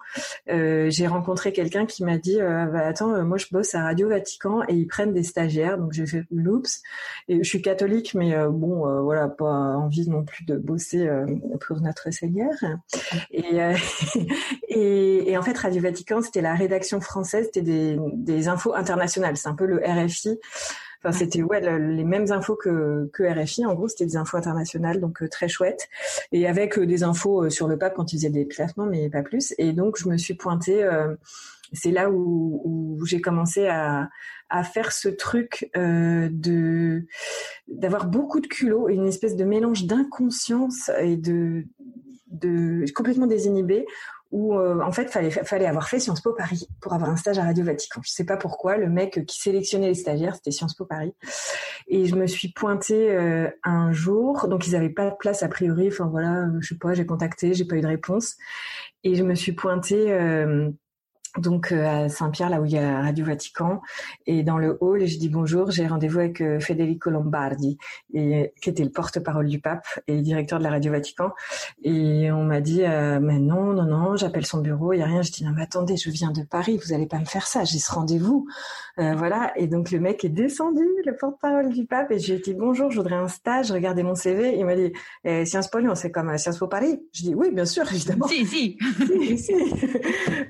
euh, 0.50 0.90
j'ai 0.90 1.06
rencontré 1.06 1.52
quelqu'un 1.52 1.86
qui 1.86 2.04
m'a 2.04 2.18
dit 2.18 2.40
euh, 2.40 2.66
bah, 2.66 2.86
attends 2.86 3.14
euh, 3.14 3.24
moi 3.24 3.38
je 3.38 3.46
bosse 3.50 3.74
à 3.74 3.82
Radio 3.82 4.08
Vatican 4.08 4.62
et 4.68 4.74
ils 4.74 4.86
prennent 4.86 5.12
des 5.12 5.22
stagiaires. 5.22 5.78
Donc 5.78 5.92
j'ai 5.92 6.06
fait 6.06 6.24
l'oups 6.30 6.82
et 7.28 7.42
je 7.42 7.48
suis 7.48 7.62
catholique 7.62 8.14
mais 8.14 8.34
bon 8.48 9.02
voilà 9.02 9.28
pas 9.28 9.44
envie 9.44 10.08
non 10.08 10.24
plus 10.24 10.44
de 10.44 10.56
bosser 10.56 11.08
pour 11.66 11.80
notre 11.80 12.10
Seigneur. 12.10 12.52
Et, 14.70 15.30
et, 15.30 15.38
en 15.38 15.42
fait 15.42 15.56
Radio 15.56 15.82
Vatican 15.82 16.20
c'était 16.22 16.40
la 16.40 16.54
rédaction 16.54 17.00
française 17.00 17.48
c'était 17.52 17.96
des 18.12 18.48
infos 18.48 18.74
internationales. 18.74 19.36
C'est 19.36 19.48
un 19.48 19.54
peu 19.54 19.66
le 19.66 19.80
RFI 19.84 20.38
Enfin, 21.02 21.16
c'était 21.16 21.42
ouais 21.42 21.60
les 21.78 22.04
mêmes 22.04 22.32
infos 22.32 22.56
que, 22.56 23.08
que 23.12 23.22
RFI. 23.22 23.64
En 23.66 23.74
gros, 23.74 23.88
c'était 23.88 24.06
des 24.06 24.16
infos 24.16 24.36
internationales, 24.36 25.00
donc 25.00 25.22
euh, 25.22 25.28
très 25.28 25.48
chouette, 25.48 25.88
et 26.32 26.48
avec 26.48 26.76
euh, 26.78 26.86
des 26.86 27.04
infos 27.04 27.44
euh, 27.44 27.50
sur 27.50 27.68
le 27.68 27.78
pape 27.78 27.94
quand 27.94 28.12
il 28.12 28.16
faisait 28.16 28.30
des 28.30 28.48
classements, 28.48 28.86
mais 28.86 29.08
pas 29.08 29.22
plus. 29.22 29.54
Et 29.58 29.72
donc, 29.72 29.96
je 29.98 30.08
me 30.08 30.16
suis 30.16 30.34
pointée. 30.34 30.88
c'est 31.72 31.92
là 31.92 32.10
où, 32.10 32.62
où 32.64 33.06
j'ai 33.06 33.20
commencé 33.20 33.66
à, 33.66 34.08
à 34.48 34.64
faire 34.64 34.90
ce 34.92 35.08
truc 35.08 35.70
de 35.74 37.06
d'avoir 37.68 38.06
beaucoup 38.06 38.40
de 38.40 38.46
culot 38.46 38.88
et 38.88 38.94
une 38.94 39.06
espèce 39.06 39.36
de 39.36 39.44
mélange 39.44 39.84
d'inconscience 39.84 40.90
et 41.00 41.16
de 41.16 41.64
de 42.30 42.84
complètement 42.94 43.26
désinhibé 43.26 43.86
où 44.30 44.54
euh, 44.54 44.80
en 44.80 44.92
fait 44.92 45.10
fallait 45.10 45.30
fallait 45.30 45.66
avoir 45.66 45.88
fait 45.88 46.00
Sciences 46.00 46.20
Po 46.20 46.32
Paris 46.32 46.68
pour 46.80 46.92
avoir 46.92 47.10
un 47.10 47.16
stage 47.16 47.38
à 47.38 47.44
Radio 47.44 47.64
Vatican. 47.64 48.00
Je 48.04 48.10
sais 48.10 48.24
pas 48.24 48.36
pourquoi 48.36 48.76
le 48.76 48.88
mec 48.88 49.24
qui 49.26 49.40
sélectionnait 49.40 49.88
les 49.88 49.94
stagiaires 49.94 50.34
c'était 50.34 50.50
Sciences 50.50 50.74
Po 50.74 50.84
Paris. 50.84 51.14
Et 51.88 52.04
je 52.04 52.14
me 52.14 52.26
suis 52.26 52.52
pointée 52.52 53.10
euh, 53.10 53.48
un 53.64 53.92
jour. 53.92 54.48
Donc 54.48 54.66
ils 54.66 54.76
avaient 54.76 54.90
pas 54.90 55.10
de 55.10 55.16
place 55.18 55.42
a 55.42 55.48
priori. 55.48 55.88
Enfin 55.88 56.06
voilà 56.06 56.46
je 56.60 56.68
sais 56.68 56.78
pas 56.78 56.92
j'ai 56.92 57.06
contacté 57.06 57.54
j'ai 57.54 57.64
pas 57.64 57.76
eu 57.76 57.80
de 57.80 57.86
réponse. 57.86 58.36
Et 59.04 59.14
je 59.14 59.22
me 59.22 59.34
suis 59.34 59.52
pointée 59.52 60.12
euh, 60.12 60.70
donc 61.38 61.72
euh, 61.72 62.04
à 62.04 62.08
Saint-Pierre, 62.08 62.50
là 62.50 62.60
où 62.60 62.64
il 62.64 62.72
y 62.72 62.78
a 62.78 63.00
Radio 63.02 63.24
Vatican, 63.24 63.80
et 64.26 64.42
dans 64.42 64.58
le 64.58 64.76
hall, 64.80 65.02
et 65.02 65.06
je 65.06 65.18
dis 65.18 65.28
bonjour, 65.28 65.70
j'ai 65.70 65.86
rendez-vous 65.86 66.20
avec 66.20 66.40
euh, 66.40 66.60
Federico 66.60 67.10
Lombardi, 67.10 67.78
et, 68.14 68.52
qui 68.60 68.70
était 68.70 68.84
le 68.84 68.90
porte-parole 68.90 69.46
du 69.46 69.60
pape 69.60 69.86
et 70.06 70.20
directeur 70.20 70.58
de 70.58 70.64
la 70.64 70.70
Radio 70.70 70.92
Vatican, 70.92 71.30
et 71.82 72.30
on 72.32 72.44
m'a 72.44 72.60
dit, 72.60 72.84
euh, 72.84 73.20
mais 73.20 73.38
non, 73.38 73.72
non, 73.72 73.84
non, 73.84 74.16
j'appelle 74.16 74.46
son 74.46 74.58
bureau, 74.58 74.92
il 74.92 74.98
y 74.98 75.02
a 75.02 75.06
rien, 75.06 75.22
je 75.22 75.32
dis, 75.32 75.44
non, 75.44 75.52
mais 75.54 75.62
attendez, 75.62 75.96
je 75.96 76.10
viens 76.10 76.30
de 76.30 76.42
Paris, 76.42 76.78
vous 76.84 76.92
allez 76.92 77.06
pas 77.06 77.18
me 77.18 77.26
faire 77.26 77.46
ça, 77.46 77.64
j'ai 77.64 77.78
ce 77.78 77.92
rendez-vous, 77.92 78.46
voilà, 78.96 79.52
et 79.56 79.68
donc 79.68 79.92
le 79.92 80.00
mec 80.00 80.24
est 80.24 80.28
descendu, 80.28 80.84
le 81.06 81.16
porte-parole 81.16 81.68
du 81.70 81.86
pape, 81.86 82.10
et 82.10 82.18
j'ai 82.18 82.38
dit 82.40 82.54
bonjour, 82.54 82.90
je 82.90 82.96
voudrais 82.96 83.14
un 83.14 83.28
stage, 83.28 83.70
regardez 83.70 84.02
mon 84.02 84.16
CV, 84.16 84.56
il 84.58 84.64
m'a 84.64 84.74
dit, 84.74 84.92
eh, 85.24 85.44
Sciences 85.44 85.68
Po 85.68 85.78
Lyon, 85.78 85.94
c'est 85.94 86.10
comme 86.10 86.36
Sciences 86.36 86.58
Po 86.58 86.66
Paris, 86.66 87.00
je 87.12 87.22
dis, 87.22 87.34
oui, 87.34 87.50
bien 87.52 87.64
sûr, 87.64 87.84
évidemment. 87.92 88.26
Si, 88.26 88.44
si. 88.46 88.78
si, 89.06 89.38
si. 89.38 89.52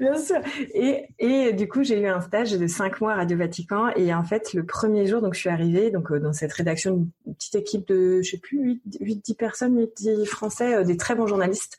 bien 0.01 0.17
sûr. 0.17 0.41
Et, 0.75 0.78
et 1.19 1.53
du 1.53 1.69
coup, 1.69 1.83
j'ai 1.83 2.01
eu 2.01 2.07
un 2.07 2.21
stage 2.21 2.53
de 2.53 2.67
cinq 2.67 3.01
mois 3.01 3.13
à 3.13 3.17
Radio 3.17 3.37
Vatican. 3.37 3.89
Et 3.97 4.15
en 4.15 4.25
fait, 4.25 4.53
le 4.55 4.65
premier 4.65 5.07
jour, 5.07 5.21
donc 5.21 5.35
je 5.35 5.41
suis 5.41 5.49
arrivée 5.49 5.93
euh, 5.95 6.19
dans 6.19 6.33
cette 6.33 6.53
rédaction, 6.53 7.09
une 7.27 7.35
petite 7.35 7.55
équipe 7.57 7.89
de, 7.89 8.23
je 8.23 8.31
sais 8.31 8.39
plus, 8.39 8.81
8, 9.01 9.25
10 9.25 9.35
personnes, 9.35 9.77
8, 9.77 9.93
10 9.97 10.25
Français, 10.27 10.75
euh, 10.75 10.85
des 10.85 10.97
très 10.97 11.15
bons 11.15 11.27
journalistes. 11.27 11.79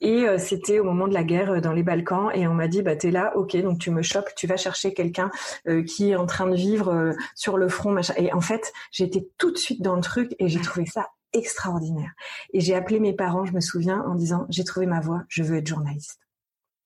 Et 0.00 0.26
euh, 0.26 0.38
c'était 0.38 0.78
au 0.78 0.84
moment 0.84 1.06
de 1.06 1.14
la 1.14 1.24
guerre 1.24 1.60
dans 1.60 1.72
les 1.72 1.82
Balkans. 1.82 2.30
Et 2.34 2.46
on 2.46 2.54
m'a 2.54 2.68
dit, 2.68 2.82
bah 2.82 2.96
t'es 2.96 3.10
là, 3.10 3.36
ok, 3.36 3.56
donc 3.62 3.78
tu 3.78 3.90
me 3.90 4.02
chopes, 4.02 4.30
tu 4.36 4.46
vas 4.46 4.56
chercher 4.56 4.94
quelqu'un 4.94 5.30
qui 5.86 6.10
est 6.10 6.16
en 6.16 6.26
train 6.26 6.48
de 6.48 6.56
vivre 6.56 7.14
sur 7.34 7.56
le 7.56 7.68
front, 7.68 7.92
machin. 7.92 8.14
Et 8.16 8.32
en 8.32 8.40
fait, 8.40 8.72
été 8.98 9.28
tout 9.38 9.50
de 9.50 9.58
suite 9.58 9.82
dans 9.82 9.94
le 9.96 10.02
truc 10.02 10.34
et 10.38 10.48
j'ai 10.48 10.60
trouvé 10.60 10.86
ça 10.86 11.10
extraordinaire. 11.32 12.12
Et 12.52 12.60
j'ai 12.60 12.74
appelé 12.74 13.00
mes 13.00 13.12
parents, 13.12 13.44
je 13.44 13.52
me 13.52 13.60
souviens, 13.60 14.02
en 14.06 14.14
disant, 14.14 14.46
j'ai 14.48 14.64
trouvé 14.64 14.86
ma 14.86 15.00
voie, 15.00 15.24
je 15.28 15.42
veux 15.42 15.56
être 15.56 15.66
journaliste. 15.66 16.20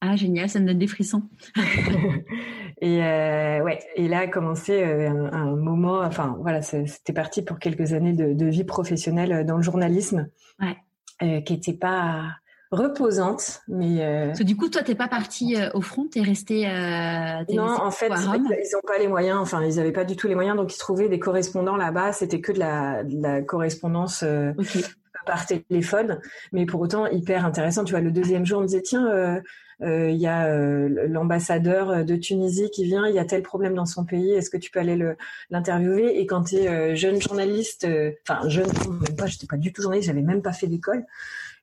Ah, 0.00 0.14
génial, 0.14 0.48
ça 0.48 0.60
me 0.60 0.66
donne 0.66 0.78
des 0.78 0.86
frissons. 0.86 1.22
et 2.82 3.02
euh, 3.02 3.62
ouais, 3.62 3.78
et 3.94 4.08
là 4.08 4.20
a 4.20 4.26
commencé 4.26 4.82
euh, 4.82 5.08
un, 5.32 5.56
moment, 5.56 6.00
enfin 6.00 6.36
voilà, 6.40 6.60
c'était 6.60 7.14
parti 7.14 7.42
pour 7.42 7.58
quelques 7.58 7.94
années 7.94 8.12
de, 8.12 8.46
vie 8.46 8.64
professionnelle 8.64 9.32
euh, 9.32 9.44
dans 9.44 9.56
le 9.56 9.62
journalisme, 9.62 10.28
ouais. 10.60 11.42
qui 11.42 11.52
n'était 11.54 11.72
pas 11.72 12.26
reposante, 12.70 13.62
mais. 13.68 14.32
du 14.40 14.54
coup, 14.54 14.68
toi, 14.68 14.82
t'es 14.82 14.94
pas 14.94 15.08
parti 15.08 15.56
au 15.72 15.80
front, 15.80 16.06
t'es 16.08 16.20
resté. 16.20 16.66
non, 17.54 17.64
en 17.64 17.90
fait, 17.90 18.08
ils 18.08 18.74
n'ont 18.74 18.86
pas 18.86 18.98
les 18.98 19.08
moyens. 19.08 19.38
Enfin, 19.38 19.64
ils 19.64 19.76
n'avaient 19.76 19.92
pas 19.92 20.04
du 20.04 20.16
tout 20.16 20.28
les 20.28 20.34
moyens, 20.34 20.56
donc 20.56 20.74
ils 20.74 20.78
trouvaient 20.78 21.08
des 21.08 21.18
correspondants 21.18 21.76
là-bas. 21.76 22.12
C'était 22.12 22.42
que 22.42 22.52
de 22.52 22.58
la, 22.58 23.02
de 23.02 23.22
la 23.22 23.40
correspondance. 23.40 24.24
par 25.26 25.44
téléphone, 25.44 26.20
mais 26.52 26.64
pour 26.64 26.80
autant 26.80 27.06
hyper 27.06 27.44
intéressant. 27.44 27.84
Tu 27.84 27.90
vois, 27.90 28.00
le 28.00 28.12
deuxième 28.12 28.46
jour, 28.46 28.58
on 28.58 28.62
me 28.62 28.66
disait 28.66 28.82
tiens, 28.82 29.06
euh, 29.08 29.40
il 29.80 30.16
y 30.16 30.26
a 30.26 30.46
euh, 30.46 31.06
l'ambassadeur 31.08 32.04
de 32.04 32.16
Tunisie 32.16 32.70
qui 32.70 32.84
vient, 32.84 33.06
il 33.06 33.14
y 33.14 33.18
a 33.18 33.24
tel 33.24 33.42
problème 33.42 33.74
dans 33.74 33.86
son 33.86 34.04
pays, 34.04 34.32
est-ce 34.32 34.50
que 34.50 34.56
tu 34.56 34.70
peux 34.70 34.80
aller 34.80 34.98
l'interviewer? 35.50 36.18
Et 36.18 36.26
quand 36.26 36.44
tu 36.44 36.56
es 36.56 36.68
euh, 36.68 36.94
jeune 36.94 37.20
journaliste, 37.20 37.86
enfin 38.28 38.48
jeune, 38.48 38.68
pas, 39.18 39.26
j'étais 39.26 39.46
pas 39.46 39.56
du 39.56 39.72
tout 39.72 39.82
journaliste, 39.82 40.08
j'avais 40.08 40.22
même 40.22 40.42
pas 40.42 40.52
fait 40.52 40.66
d'école, 40.66 41.04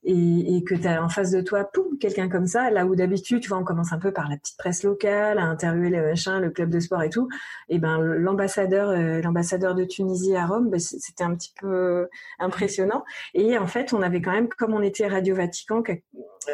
et, 0.06 0.58
et 0.58 0.64
que 0.64 0.76
tu 0.76 0.88
as 0.88 1.02
en 1.02 1.10
face 1.10 1.32
de 1.32 1.42
toi 1.42 1.64
poum, 1.64 1.98
quelqu'un 1.98 2.28
comme 2.30 2.46
ça, 2.46 2.70
là 2.70 2.86
où 2.86 2.96
d'habitude, 2.96 3.42
tu 3.42 3.50
vois, 3.50 3.58
on 3.58 3.64
commence 3.64 3.94
un 3.94 4.00
peu 4.00 4.12
par 4.12 4.30
la 4.30 4.38
petite 4.38 4.58
presse 4.58 4.84
locale, 4.84 5.38
à 5.38 5.44
interviewer 5.44 5.90
les 5.90 6.02
machins, 6.02 6.40
le 6.40 6.50
club 6.50 6.70
de 6.70 6.80
sport 6.80 7.02
et 7.04 7.10
tout, 7.10 7.30
et 7.70 7.80
ben 7.80 8.00
l'ambassadeur 8.00 8.90
euh, 8.90 9.22
l'ambassadeur 9.22 9.76
de 9.76 9.86
Tunisie 9.86 10.36
à 10.36 10.46
Rome, 10.46 10.70
ben, 10.70 10.80
c'était 10.80 11.24
un 11.24 11.34
petit 11.36 11.54
peu 11.60 12.10
impressionnant. 12.40 13.04
Et 13.34 13.58
en 13.58 13.68
fait, 13.68 13.94
on 13.94 14.02
avait 14.02 14.22
quand 14.22 14.34
même, 14.34 14.50
comme 14.50 14.74
on 14.74 14.82
était 14.82 15.08
Radio 15.08 15.36
Vatican, 15.36 15.82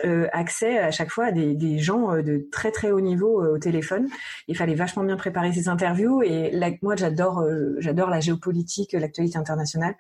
euh, 0.05 0.27
accès 0.31 0.77
à 0.79 0.91
chaque 0.91 1.11
fois 1.11 1.25
à 1.25 1.31
des, 1.31 1.55
des, 1.55 1.79
gens 1.79 2.13
euh, 2.13 2.21
de 2.21 2.47
très 2.51 2.71
très 2.71 2.91
haut 2.91 3.01
niveau 3.01 3.43
au 3.43 3.57
téléphone. 3.57 4.07
Il 4.47 4.57
fallait 4.57 4.75
vachement 4.75 5.03
bien 5.03 5.17
préparer 5.17 5.53
ces 5.53 5.67
interviews 5.67 6.21
et 6.21 6.51
moi 6.81 6.95
j'adore 6.95 7.45
j'adore 7.77 8.09
la 8.09 8.19
géopolitique, 8.19 8.93
l'actualité 8.93 9.37
internationale. 9.37 9.95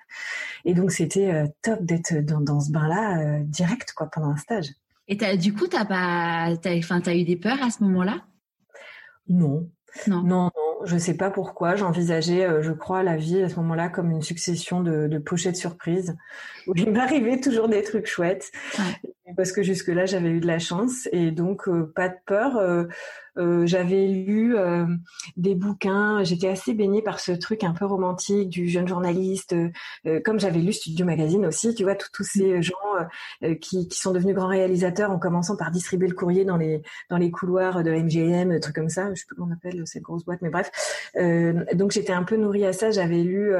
Et 0.65 0.73
donc 0.73 0.91
c'était 0.91 1.45
top 1.61 1.83
d'être 1.83 2.13
dans, 2.19 2.41
dans 2.41 2.59
ce 2.59 2.71
bain-là 2.71 3.39
direct 3.43 3.93
quoi 3.93 4.07
pendant 4.07 4.29
un 4.29 4.37
stage. 4.37 4.69
Et 5.07 5.37
du 5.37 5.55
coup, 5.55 5.65
t'as 5.65 5.85
pas, 5.85 6.53
enfin, 6.77 7.01
eu 7.07 7.23
des 7.23 7.35
peurs 7.35 7.61
à 7.63 7.71
ce 7.71 7.83
moment-là? 7.83 8.21
Non. 9.27 9.67
Non. 10.07 10.21
non, 10.21 10.51
non, 10.55 10.85
je 10.85 10.97
sais 10.97 11.15
pas 11.15 11.31
pourquoi. 11.31 11.75
J'envisageais, 11.75 12.45
euh, 12.45 12.61
je 12.61 12.71
crois, 12.71 13.01
la 13.01 13.15
vie 13.15 13.41
à 13.41 13.49
ce 13.49 13.55
moment-là 13.55 13.89
comme 13.89 14.11
une 14.11 14.21
succession 14.21 14.81
de, 14.81 15.07
de 15.07 15.17
pochettes 15.17 15.55
surprises 15.55 16.15
où 16.67 16.73
il 16.75 16.91
m'arrivait 16.91 17.39
toujours 17.39 17.67
des 17.67 17.81
trucs 17.81 18.05
chouettes 18.05 18.51
parce 19.35 19.51
que 19.51 19.63
jusque-là 19.63 20.05
j'avais 20.05 20.29
eu 20.29 20.39
de 20.39 20.47
la 20.47 20.59
chance 20.59 21.07
et 21.11 21.31
donc 21.31 21.67
euh, 21.67 21.91
pas 21.95 22.09
de 22.09 22.15
peur. 22.25 22.57
Euh, 22.57 22.85
euh, 23.39 23.65
j'avais 23.65 24.07
lu 24.07 24.57
euh, 24.57 24.85
des 25.37 25.55
bouquins. 25.55 26.23
J'étais 26.23 26.49
assez 26.49 26.73
baignée 26.73 27.01
par 27.01 27.19
ce 27.19 27.31
truc 27.31 27.63
un 27.63 27.73
peu 27.73 27.85
romantique 27.85 28.49
du 28.49 28.67
jeune 28.67 28.87
journaliste. 28.87 29.55
Euh, 30.05 30.19
comme 30.23 30.39
j'avais 30.39 30.59
lu 30.59 30.73
Studio 30.73 31.05
Magazine 31.05 31.45
aussi, 31.45 31.73
tu 31.73 31.83
vois, 31.83 31.95
tous 31.95 32.23
ces 32.23 32.61
gens 32.61 32.75
qui, 33.61 33.87
qui, 33.87 33.99
sont 33.99 34.11
devenus 34.11 34.35
grands 34.35 34.47
réalisateurs 34.47 35.11
en 35.11 35.19
commençant 35.19 35.55
par 35.55 35.71
distribuer 35.71 36.07
le 36.07 36.15
courrier 36.15 36.43
dans 36.43 36.57
les 36.57 36.81
dans 37.09 37.17
les 37.17 37.31
couloirs 37.31 37.83
de 37.83 37.91
la 37.91 37.99
MGM, 37.99 38.49
des 38.49 38.59
trucs 38.59 38.75
comme 38.75 38.89
ça. 38.89 39.09
Je 39.13 39.19
sais 39.19 39.25
plus 39.25 39.35
comment 39.35 39.49
on 39.51 39.53
appelle 39.53 39.85
cette 39.85 40.03
grosse 40.03 40.25
boîte, 40.25 40.41
mais 40.41 40.49
bref. 40.49 40.71
donc 41.73 41.91
j'étais 41.91 42.13
un 42.13 42.23
peu 42.23 42.35
nourrie 42.35 42.65
à 42.65 42.73
ça. 42.73 42.91
J'avais 42.91 43.23
lu 43.23 43.53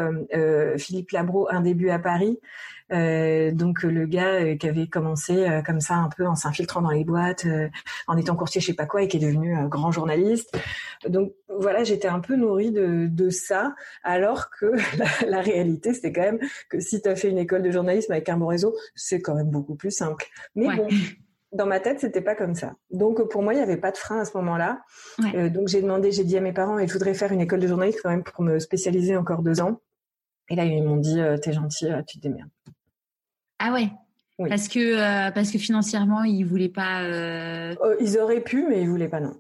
Philippe 0.78 1.12
Labro, 1.12 1.48
Un 1.50 1.62
début 1.62 1.90
à 1.90 2.00
Paris. 2.00 2.40
Euh, 2.92 3.52
donc 3.52 3.84
le 3.84 4.06
gars 4.06 4.42
euh, 4.42 4.56
qui 4.56 4.68
avait 4.68 4.88
commencé 4.88 5.48
euh, 5.48 5.62
comme 5.62 5.80
ça 5.80 5.96
un 5.96 6.10
peu 6.10 6.26
en 6.26 6.36
s'infiltrant 6.36 6.82
dans 6.82 6.90
les 6.90 7.04
boîtes, 7.04 7.46
en 8.08 8.18
étant 8.18 8.36
courtier 8.36 8.62
je 8.62 8.68
sais 8.68 8.74
pas 8.74 8.86
quoi 8.86 9.04
et 9.04 9.08
qui 9.08 9.18
est 9.18 9.20
devenu 9.20 9.56
grand 9.68 9.92
journaliste. 9.92 10.58
Donc 11.08 11.34
voilà, 11.48 11.84
j'étais 11.84 12.08
un 12.08 12.20
peu 12.20 12.36
nourrie 12.36 12.72
de, 12.72 13.08
de 13.08 13.30
ça, 13.30 13.76
alors 14.04 14.50
que 14.50 14.74
la, 15.28 15.42
réalité 15.42 15.94
c'était 15.94 16.12
quand 16.12 16.22
même 16.22 16.40
que 16.70 16.80
si 16.80 17.02
tu 17.02 17.10
as 17.10 17.16
fait 17.16 17.30
une 17.30 17.38
école 17.38 17.62
de 17.62 17.72
journalisme 17.72 18.12
avec 18.12 18.30
un 18.30 18.38
bon 18.38 18.48
réseau, 18.48 18.76
c'est 18.96 19.22
quand 19.22 19.36
même 19.36 19.50
beaucoup 19.50 19.76
plus 19.76 19.92
simple. 19.92 20.26
Mais 20.56 20.76
bon. 20.76 20.88
Dans 21.52 21.66
ma 21.66 21.80
tête, 21.80 22.00
c'était 22.00 22.22
pas 22.22 22.36
comme 22.36 22.54
ça. 22.54 22.76
Donc 22.92 23.28
pour 23.28 23.42
moi, 23.42 23.56
il 23.56 23.58
n'y 23.58 23.64
avait 23.64 23.76
pas 23.76 23.90
de 23.90 23.98
frein 23.98 24.20
à 24.20 24.26
ce 24.26 24.38
moment-là. 24.38 24.84
donc 25.50 25.68
j'ai 25.68 25.82
demandé, 25.82 26.12
j'ai 26.12 26.24
dit 26.24 26.38
à 26.38 26.42
mes 26.42 26.54
parents, 26.54 26.78
et 26.78 26.88
je 26.88 26.94
voudrais 26.94 27.16
faire 27.16 27.32
une 27.32 27.42
école 27.42 27.60
de 27.60 27.68
journalisme 27.68 28.02
quand 28.04 28.12
même 28.12 28.24
pour 28.24 28.44
me 28.44 28.60
spécialiser 28.60 29.18
encore 29.18 29.42
deux 29.42 29.60
ans. 29.60 29.82
Et 30.50 30.56
là, 30.56 30.66
ils 30.66 30.84
m'ont 30.84 30.98
dit, 30.98 31.20
t'es 31.42 31.52
gentil, 31.52 31.88
tu 32.08 32.20
te 32.20 32.22
démerdes. 32.22 32.52
Ah 33.60 33.74
ouais. 33.74 33.90
Parce 34.48 34.70
que 34.70 34.80
euh, 34.80 35.32
parce 35.32 35.52
que 35.52 35.58
financièrement 35.58 36.24
ils 36.24 36.44
voulaient 36.44 36.70
pas. 36.70 37.04
Euh, 37.04 37.76
euh... 37.84 37.96
ils 38.00 38.18
auraient 38.18 38.42
pu, 38.42 38.66
mais 38.68 38.82
ils 38.82 38.90
voulaient 38.90 39.10
pas 39.10 39.20
non. 39.20 39.34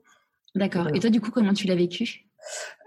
D'accord. 0.55 0.89
Et 0.93 0.99
toi 0.99 1.09
du 1.09 1.21
coup 1.21 1.31
comment 1.31 1.53
tu 1.53 1.67
l'as 1.67 1.75
vécu? 1.75 2.25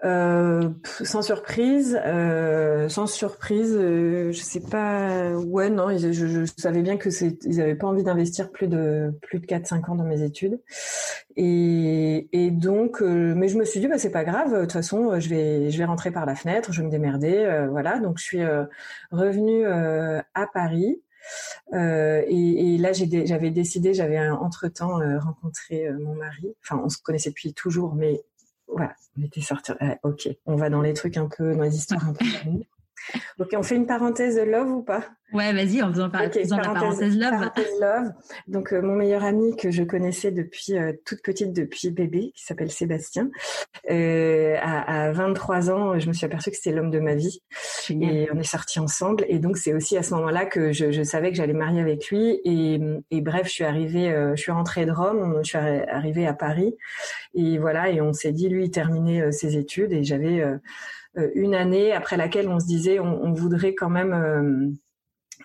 Euh, 0.05 0.71
sans 1.05 1.23
surprise, 1.23 2.01
euh, 2.05 2.89
sans 2.89 3.07
surprise, 3.07 3.77
euh, 3.79 4.33
je 4.33 4.41
sais 4.41 4.61
pas. 4.61 5.31
Ouais, 5.33 5.71
non, 5.71 5.97
je, 5.97 6.11
je, 6.11 6.45
savais 6.57 6.83
bien 6.83 6.97
que 6.97 7.11
c'est, 7.11 7.39
ils 7.45 7.61
avaient 7.61 7.77
pas 7.77 7.87
envie 7.87 8.03
d'investir 8.03 8.51
plus 8.51 8.67
de 8.67 9.13
plus 9.23 9.39
de 9.39 9.47
4-5 9.47 9.91
ans 9.91 9.95
dans 9.95 10.05
mes 10.05 10.23
études, 10.23 10.61
et, 11.37 12.29
et 12.33 12.51
donc, 12.51 13.01
mais 13.01 13.47
je 13.49 13.57
me 13.57 13.65
suis 13.65 13.79
dit 13.79 13.87
bah 13.87 13.99
c'est 13.99 14.11
pas 14.11 14.25
grave. 14.25 14.55
De 14.55 14.61
toute 14.63 14.73
façon, 14.73 15.21
je 15.21 15.29
vais 15.29 15.71
je 15.71 15.79
vais 15.79 15.85
rentrer 15.85 16.11
par 16.11 16.27
la 16.27 16.35
fenêtre, 16.35 16.73
je 16.73 16.81
vais 16.81 16.87
me 16.87 16.91
démerder, 16.91 17.67
voilà. 17.71 18.01
Donc 18.01 18.19
je 18.19 18.25
suis 18.25 18.43
revenue 19.13 19.65
à 19.67 20.47
Paris. 20.53 21.01
Euh, 21.73 22.23
et, 22.27 22.75
et, 22.75 22.79
là, 22.79 22.93
j'avais 22.93 23.51
décidé, 23.51 23.95
j'avais 23.95 24.19
entre-temps 24.31 24.99
rencontré 25.21 25.91
mon 25.93 26.15
mari. 26.15 26.55
Enfin, 26.63 26.81
on 26.85 26.89
se 26.89 26.99
connaissait 26.99 27.31
depuis 27.31 27.55
toujours, 27.55 27.95
mais 27.95 28.23
voilà, 28.69 28.95
on 29.19 29.23
était 29.23 29.41
sorti. 29.41 29.73
ok, 30.03 30.29
on 30.47 30.57
va 30.57 30.71
dans 30.71 30.81
les 30.81 30.95
trucs 30.95 31.17
un 31.17 31.29
peu, 31.29 31.55
dans 31.55 31.63
les 31.63 31.77
histoires 31.77 32.07
un 32.09 32.13
peu. 32.13 32.25
ok, 33.39 33.49
on 33.57 33.63
fait 33.63 33.77
une 33.77 33.87
parenthèse 33.87 34.37
de 34.37 34.43
love 34.43 34.71
ou 34.71 34.83
pas? 34.83 35.05
Ouais, 35.33 35.53
vas-y, 35.55 35.83
en 35.83 35.91
faisant, 35.91 36.11
par... 36.11 36.27
okay, 36.27 36.45
la 36.45 36.59
parenthèse 36.59 37.17
love. 37.17 37.31
Parenthèse 37.31 37.81
love. 37.81 38.13
Donc, 38.49 38.73
euh, 38.73 38.83
mon 38.83 38.95
meilleur 38.95 39.25
ami 39.25 39.57
que 39.57 39.71
je 39.71 39.83
connaissais 39.83 40.31
depuis 40.31 40.77
euh, 40.77 40.93
toute 41.07 41.23
petite, 41.23 41.55
depuis 41.55 41.91
bébé, 41.91 42.33
qui 42.35 42.45
s'appelle 42.45 42.71
Sébastien, 42.71 43.31
euh, 43.91 44.57
à, 44.61 45.07
à, 45.07 45.13
23 45.13 45.71
ans, 45.71 45.99
je 45.99 46.07
me 46.07 46.13
suis 46.13 46.27
aperçue 46.27 46.51
que 46.51 46.57
c'était 46.57 46.77
l'homme 46.77 46.91
de 46.91 47.01
ma 47.01 47.15
vie. 47.15 47.41
Et 47.89 48.29
on 48.33 48.39
est 48.39 48.43
sortis 48.45 48.79
ensemble. 48.79 49.25
Et 49.29 49.39
donc, 49.39 49.57
c'est 49.57 49.73
aussi 49.73 49.97
à 49.97 50.03
ce 50.03 50.13
moment-là 50.15 50.45
que 50.45 50.73
je, 50.73 50.93
je 50.93 51.03
savais 51.03 51.31
que 51.31 51.37
j'allais 51.37 51.55
marier 51.55 51.81
avec 51.81 52.09
lui. 52.09 52.41
Et, 52.45 52.79
et, 53.11 53.21
bref, 53.23 53.47
je 53.47 53.53
suis 53.53 53.65
arrivée, 53.65 54.11
euh, 54.11 54.37
je 54.37 54.43
suis 54.43 54.53
rentrée 54.53 54.85
de 54.85 54.93
Rome, 54.93 55.41
je 55.43 55.49
suis 55.49 55.59
arrivée 55.59 56.27
à 56.27 56.35
Paris. 56.35 56.75
Et 57.35 57.57
voilà, 57.59 57.89
et 57.89 58.03
on 58.03 58.13
s'est 58.13 58.33
dit, 58.33 58.51
lui, 58.51 58.65
il 58.65 58.71
terminait 58.71 59.33
ses 59.33 59.57
études. 59.57 59.93
Et 59.93 60.05
j'avais 60.05 60.45
une 61.15 61.55
année 61.55 61.93
après 61.93 62.17
laquelle 62.17 62.49
on 62.49 62.59
se 62.59 62.67
disait, 62.67 62.99
on, 62.99 63.33
voudrait 63.33 63.75
quand 63.75 63.91
même 63.91 64.79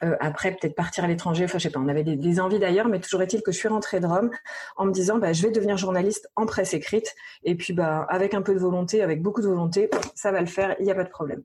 euh, 0.04 0.16
après, 0.20 0.52
peut-être 0.52 0.76
partir 0.76 1.04
à 1.04 1.08
l'étranger. 1.08 1.46
Enfin, 1.46 1.58
je 1.58 1.64
sais 1.64 1.70
pas. 1.70 1.80
On 1.80 1.88
avait 1.88 2.04
des, 2.04 2.40
envies 2.40 2.60
d'ailleurs, 2.60 2.88
mais 2.88 3.00
toujours 3.00 3.22
est-il 3.22 3.42
que 3.42 3.52
je 3.52 3.58
suis 3.58 3.68
rentrée 3.68 4.00
de 4.00 4.06
Rome 4.06 4.30
en 4.76 4.86
me 4.86 4.92
disant, 4.92 5.18
bah, 5.18 5.34
je 5.34 5.42
vais 5.42 5.52
devenir 5.52 5.78
journaliste 5.78 6.30
en 6.36 6.46
presse 6.46 6.74
écrite. 6.74 7.16
Et 7.44 7.56
puis, 7.56 7.74
bah, 7.74 8.06
avec 8.10 8.34
un 8.34 8.42
peu 8.42 8.54
de 8.54 8.60
volonté, 8.60 9.02
avec 9.02 9.22
beaucoup 9.22 9.42
de 9.42 9.48
volonté, 9.48 9.90
ça 10.16 10.32
va 10.32 10.42
le 10.42 10.48
faire. 10.48 10.76
Il 10.80 10.86
n'y 10.86 10.92
a 10.92 10.96
pas 10.96 11.04
de 11.04 11.10
problème. 11.10 11.44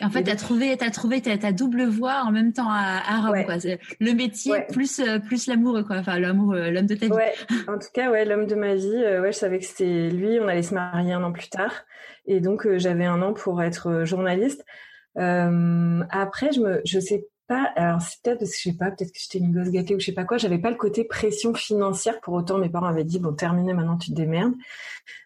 En 0.00 0.10
fait, 0.10 0.24
tu 0.24 0.30
as 0.30 0.36
trouvé, 0.36 0.76
as 0.80 0.90
trouvé 0.90 1.22
ta, 1.22 1.52
double 1.52 1.84
voie 1.84 2.22
en 2.24 2.32
même 2.32 2.52
temps 2.52 2.68
à, 2.68 3.20
Rome, 3.20 3.44
quoi. 3.44 3.54
Le 4.00 4.12
métier 4.12 4.52
plus 4.72 4.98
euh, 4.98 5.18
plus 5.20 5.46
l'amour, 5.46 5.80
quoi. 5.86 5.96
Enfin, 5.96 6.18
l'amour, 6.18 6.54
euh, 6.54 6.70
l'homme 6.70 6.86
de 6.86 6.94
ta 6.96 7.06
vie. 7.06 7.12
Ouais. 7.12 7.32
En 7.68 7.78
tout 7.78 7.88
cas, 7.94 8.10
ouais, 8.10 8.24
l'homme 8.24 8.46
de 8.46 8.54
ma 8.56 8.74
vie. 8.74 8.88
ouais, 8.88 9.32
je 9.32 9.38
savais 9.38 9.58
que 9.58 9.64
c'était 9.64 10.10
lui. 10.10 10.40
On 10.40 10.48
allait 10.48 10.62
se 10.62 10.74
marier 10.74 11.12
un 11.12 11.22
an 11.22 11.32
plus 11.32 11.48
tard, 11.48 11.72
et 12.26 12.40
donc 12.40 12.66
j'avais 12.76 13.04
un 13.04 13.22
an 13.22 13.32
pour 13.32 13.62
être 13.62 14.04
journaliste. 14.04 14.64
après, 15.16 16.52
je 16.52 16.60
me, 16.60 16.80
je 16.84 16.98
sais 16.98 17.26
alors 17.76 18.00
c'est 18.02 18.20
peut-être 18.22 18.38
parce 18.38 18.50
que 18.50 18.56
je 18.56 18.62
sais 18.70 18.76
pas, 18.76 18.90
peut-être 18.90 19.12
que 19.12 19.18
j'étais 19.18 19.38
une 19.38 19.52
gosse 19.52 19.70
gâtée 19.70 19.94
ou 19.94 20.00
je 20.00 20.06
sais 20.06 20.12
pas 20.12 20.24
quoi, 20.24 20.36
j'avais 20.36 20.58
pas 20.58 20.70
le 20.70 20.76
côté 20.76 21.04
pression 21.04 21.54
financière, 21.54 22.20
pour 22.20 22.34
autant 22.34 22.58
mes 22.58 22.68
parents 22.68 22.86
avaient 22.86 23.04
dit, 23.04 23.18
bon, 23.18 23.32
terminé, 23.32 23.72
maintenant 23.74 23.96
tu 23.96 24.10
te 24.10 24.14
démerdes. 24.14 24.54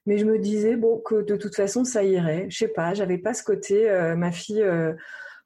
Mais 0.06 0.18
je 0.18 0.24
me 0.24 0.38
disais, 0.38 0.76
bon, 0.76 1.00
que 1.04 1.22
de 1.22 1.36
toute 1.36 1.54
façon 1.54 1.84
ça 1.84 2.04
irait, 2.04 2.46
je 2.50 2.58
sais 2.58 2.68
pas, 2.68 2.94
j'avais 2.94 3.18
pas 3.18 3.34
ce 3.34 3.42
côté, 3.42 3.90
euh, 3.90 4.16
ma 4.16 4.32
fille, 4.32 4.62
euh, 4.62 4.92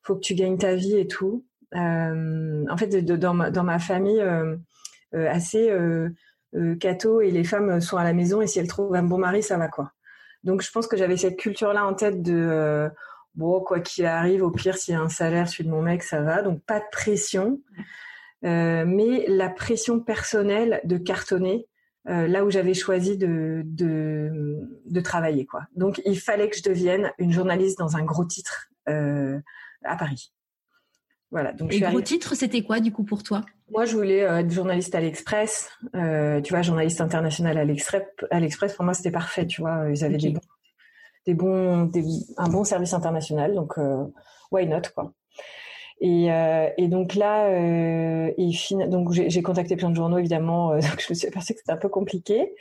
faut 0.03 0.15
que 0.15 0.21
tu 0.21 0.35
gagnes 0.35 0.59
ta 0.59 0.75
vie 0.75 0.97
et 0.97 1.07
tout. 1.07 1.45
Euh, 1.75 2.65
en 2.69 2.77
fait, 2.77 2.89
dans, 2.89 3.35
ma, 3.35 3.51
dans 3.51 3.65
ma 3.65 3.79
famille, 3.79 4.21
euh, 4.21 4.57
assez 5.13 5.71
catho 6.81 7.21
et 7.21 7.31
les 7.31 7.45
femmes 7.45 7.81
sont 7.81 7.97
à 7.97 8.05
la 8.05 8.13
maison 8.13 8.41
et 8.43 8.47
si 8.47 8.59
elles 8.59 8.69
trouvent 8.69 8.95
un 8.95 9.03
bon 9.03 9.19
mari, 9.19 9.43
ça 9.43 9.57
va 9.57 9.69
quoi. 9.69 9.93
Donc 10.45 10.63
je 10.63 10.71
pense 10.71 10.87
que 10.87 10.97
j'avais 10.97 11.17
cette 11.17 11.39
culture-là 11.39 11.87
en 11.87 11.95
tête 11.95 12.23
de 12.23 12.91
bon, 13.35 13.61
quoi 13.61 13.81
qu'il 13.81 14.07
arrive, 14.07 14.43
au 14.43 14.51
pire, 14.51 14.77
s'il 14.77 14.95
y 14.95 14.97
a 14.97 15.01
un 15.01 15.09
salaire, 15.09 15.49
celui 15.49 15.65
de 15.65 15.71
mon 15.71 15.83
mec, 15.83 16.03
ça 16.03 16.21
va. 16.21 16.43
Donc, 16.43 16.63
pas 16.65 16.81
de 16.81 16.85
pression. 16.91 17.61
Euh, 18.45 18.85
mais 18.87 19.25
la 19.29 19.49
pression 19.49 20.01
personnelle 20.01 20.81
de 20.85 20.99
cartonner 20.99 21.69
euh, 22.09 22.27
là 22.27 22.45
où 22.45 22.51
j'avais 22.51 22.75
choisi 22.75 23.17
de, 23.17 23.63
de, 23.65 24.59
de, 24.87 25.01
travailler. 25.01 25.47
quoi. 25.47 25.63
Donc, 25.77 26.03
il 26.05 26.19
fallait 26.19 26.51
que 26.51 26.57
je 26.57 26.63
devienne 26.65 27.13
une 27.19 27.31
journaliste 27.31 27.79
dans 27.79 27.97
un 27.97 28.03
gros 28.03 28.25
titre 28.25 28.69
euh, 28.89 29.39
à 29.85 29.97
Paris. 29.97 30.33
Voilà. 31.31 31.53
Donc, 31.53 31.73
Et 31.73 31.81
gros 31.81 32.01
titre, 32.01 32.35
c'était 32.35 32.63
quoi, 32.63 32.81
du 32.81 32.93
coup, 32.93 33.05
pour 33.05 33.23
toi? 33.23 33.43
Moi, 33.71 33.85
je 33.85 33.97
voulais 33.97 34.19
être 34.19 34.51
journaliste 34.51 34.95
à 34.97 35.01
l'Express. 35.01 35.71
tu 35.93 36.51
vois, 36.51 36.63
journaliste 36.63 37.01
international 37.01 37.57
à 37.57 37.65
l'Express. 37.65 38.75
Pour 38.75 38.85
moi, 38.85 38.93
c'était 38.93 39.13
parfait. 39.13 39.47
Tu 39.47 39.61
vois, 39.63 39.89
ils 39.89 40.05
avaient 40.05 40.19
des 40.19 40.31
bons 40.31 40.41
des 41.27 41.35
bons, 41.35 41.91
un 42.37 42.49
bon 42.49 42.65
service 42.65 42.95
international. 42.95 43.55
Donc, 43.55 43.79
euh, 43.79 44.05
why 44.51 44.67
not 44.67 44.83
quoi. 44.95 45.13
Et, 46.05 46.33
euh, 46.33 46.69
et 46.79 46.89
donc 46.89 47.15
là, 47.15 47.47
euh, 47.47 48.33
et 48.37 48.51
donc 48.89 49.13
j'ai 49.13 49.43
contacté 49.43 49.77
plein 49.77 49.89
de 49.89 49.95
journaux 49.95 50.19
évidemment. 50.19 50.73
Euh, 50.73 50.81
donc 50.81 51.01
je 51.01 51.07
me 51.11 51.15
suis 51.15 51.29
aperçue 51.29 51.55
que 51.55 51.61
c'était 51.61 51.71
un 51.71 51.77
peu 51.77 51.89
compliqué. 51.89 52.55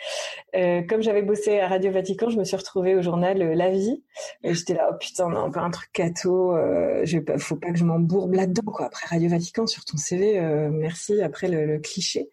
Euh, 0.55 0.83
comme 0.83 1.01
j'avais 1.01 1.23
bossé 1.23 1.59
à 1.59 1.67
Radio 1.67 1.91
Vatican, 1.91 2.29
je 2.29 2.37
me 2.37 2.43
suis 2.43 2.55
retrouvée 2.55 2.93
au 2.93 3.01
journal 3.01 3.41
euh, 3.41 3.55
La 3.55 3.71
Vie. 3.71 4.03
Et 4.43 4.53
j'étais 4.53 4.75
là, 4.75 4.89
oh 4.91 4.95
putain, 4.99 5.25
on 5.25 5.35
a 5.35 5.39
encore 5.39 5.63
un 5.63 5.71
truc 5.71 5.89
cato. 5.91 6.55
Je, 7.03 7.17
faut 7.39 7.55
pas 7.55 7.71
que 7.71 7.79
je 7.79 7.83
m'embourbe 7.83 8.33
là-dedans 8.35 8.71
quoi. 8.71 8.85
Après 8.85 9.07
Radio 9.07 9.27
Vatican 9.29 9.65
sur 9.65 9.85
ton 9.85 9.97
CV, 9.97 10.39
merci. 10.71 11.19
Après 11.23 11.47
le, 11.47 11.65
le 11.65 11.79
cliché. 11.79 12.29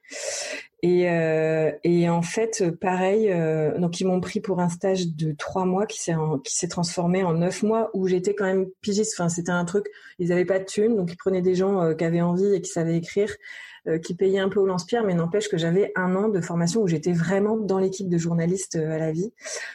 Et, 0.83 1.11
euh, 1.11 1.73
et 1.83 2.09
en 2.09 2.23
fait, 2.23 2.71
pareil, 2.81 3.33
euh, 3.33 3.77
donc 3.79 3.99
ils 4.01 4.07
m'ont 4.07 4.21
pris 4.21 4.39
pour 4.41 4.61
un 4.61 4.69
stage 4.69 5.09
de 5.09 5.33
trois 5.33 5.65
mois 5.65 5.87
qui 5.87 5.99
s'est 5.99 6.69
transformé 6.69 7.25
en 7.25 7.35
neuf 7.35 7.65
mois 7.65 7.91
où 7.95 8.07
j'étais 8.07 8.35
quand 8.35 8.45
même 8.45 8.67
pigiste. 8.81 9.15
Enfin, 9.19 9.29
c'était 9.29 9.51
un 9.51 9.65
truc, 9.65 9.87
ils 10.21 10.33
avaient 10.33 10.45
pas 10.45 10.61
de 10.61 10.65
thunes, 10.65 10.95
donc 10.95 11.11
ils 11.13 11.17
prenaient 11.17 11.43
des 11.43 11.57
gens 11.57 11.83
euh, 11.83 11.95
qui 11.95 12.05
avaient 12.05 12.21
envie 12.21 12.55
et 12.55 12.61
qui 12.61 12.71
savaient 12.71 12.97
écrire, 12.97 13.35
euh, 13.89 13.99
qui 13.99 14.15
payaient 14.15 14.39
un 14.39 14.49
peu 14.49 14.61
au 14.61 14.67
lance-pierre, 14.67 15.03
mais 15.03 15.15
n'empêche 15.15 15.49
que 15.49 15.59
j'avais 15.59 15.91
un 15.97 16.15
an 16.15 16.29
de 16.29 16.41
formation 16.41 16.83
où 16.83 16.87
j'étais 16.87 17.13
vraiment 17.13 17.57
dans 17.57 17.81
l'équipe 17.81 18.09
de 18.09 18.19
journalistes 18.19 18.77
à 18.77 18.99
la 18.99 19.11
vie, 19.11 19.33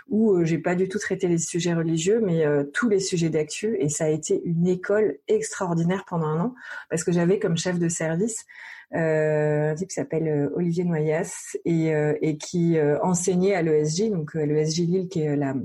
où 0.08 0.46
j'ai 0.46 0.58
pas 0.58 0.76
du 0.76 0.88
tout 0.88 1.00
traité 1.00 1.28
les 1.28 1.38
sujets 1.38 1.74
religieux, 1.74 2.22
mais 2.24 2.46
tous 2.74 2.88
les 2.88 3.02
sujets 3.02 3.30
d'actu, 3.30 3.76
et 3.78 3.90
ça 3.90 4.06
a 4.06 4.10
été 4.10 4.42
une 4.46 4.68
école 4.68 5.18
extraordinaire 5.28 6.06
pendant 6.08 6.28
un 6.28 6.40
an 6.40 6.56
parce 6.90 7.04
que 7.04 7.12
j'avais 7.12 7.40
comme 7.40 7.58
chef 7.58 7.78
de 7.78 7.90
service 7.90 8.46
euh, 8.83 8.83
un 8.94 9.76
type 9.76 9.90
qui 9.90 9.96
s'appelle 9.96 10.28
euh, 10.28 10.50
Olivier 10.56 10.84
Noyas 10.84 11.58
et, 11.66 11.94
euh, 11.94 12.14
et 12.22 12.38
qui 12.38 12.78
enseignait 13.02 13.56
à 13.56 13.62
l'ESJ, 13.62 14.10
donc 14.10 14.34
l'ESJ 14.36 14.80
Lille 14.80 15.08
qui 15.10 15.22
est 15.22 15.36
la 15.36 15.56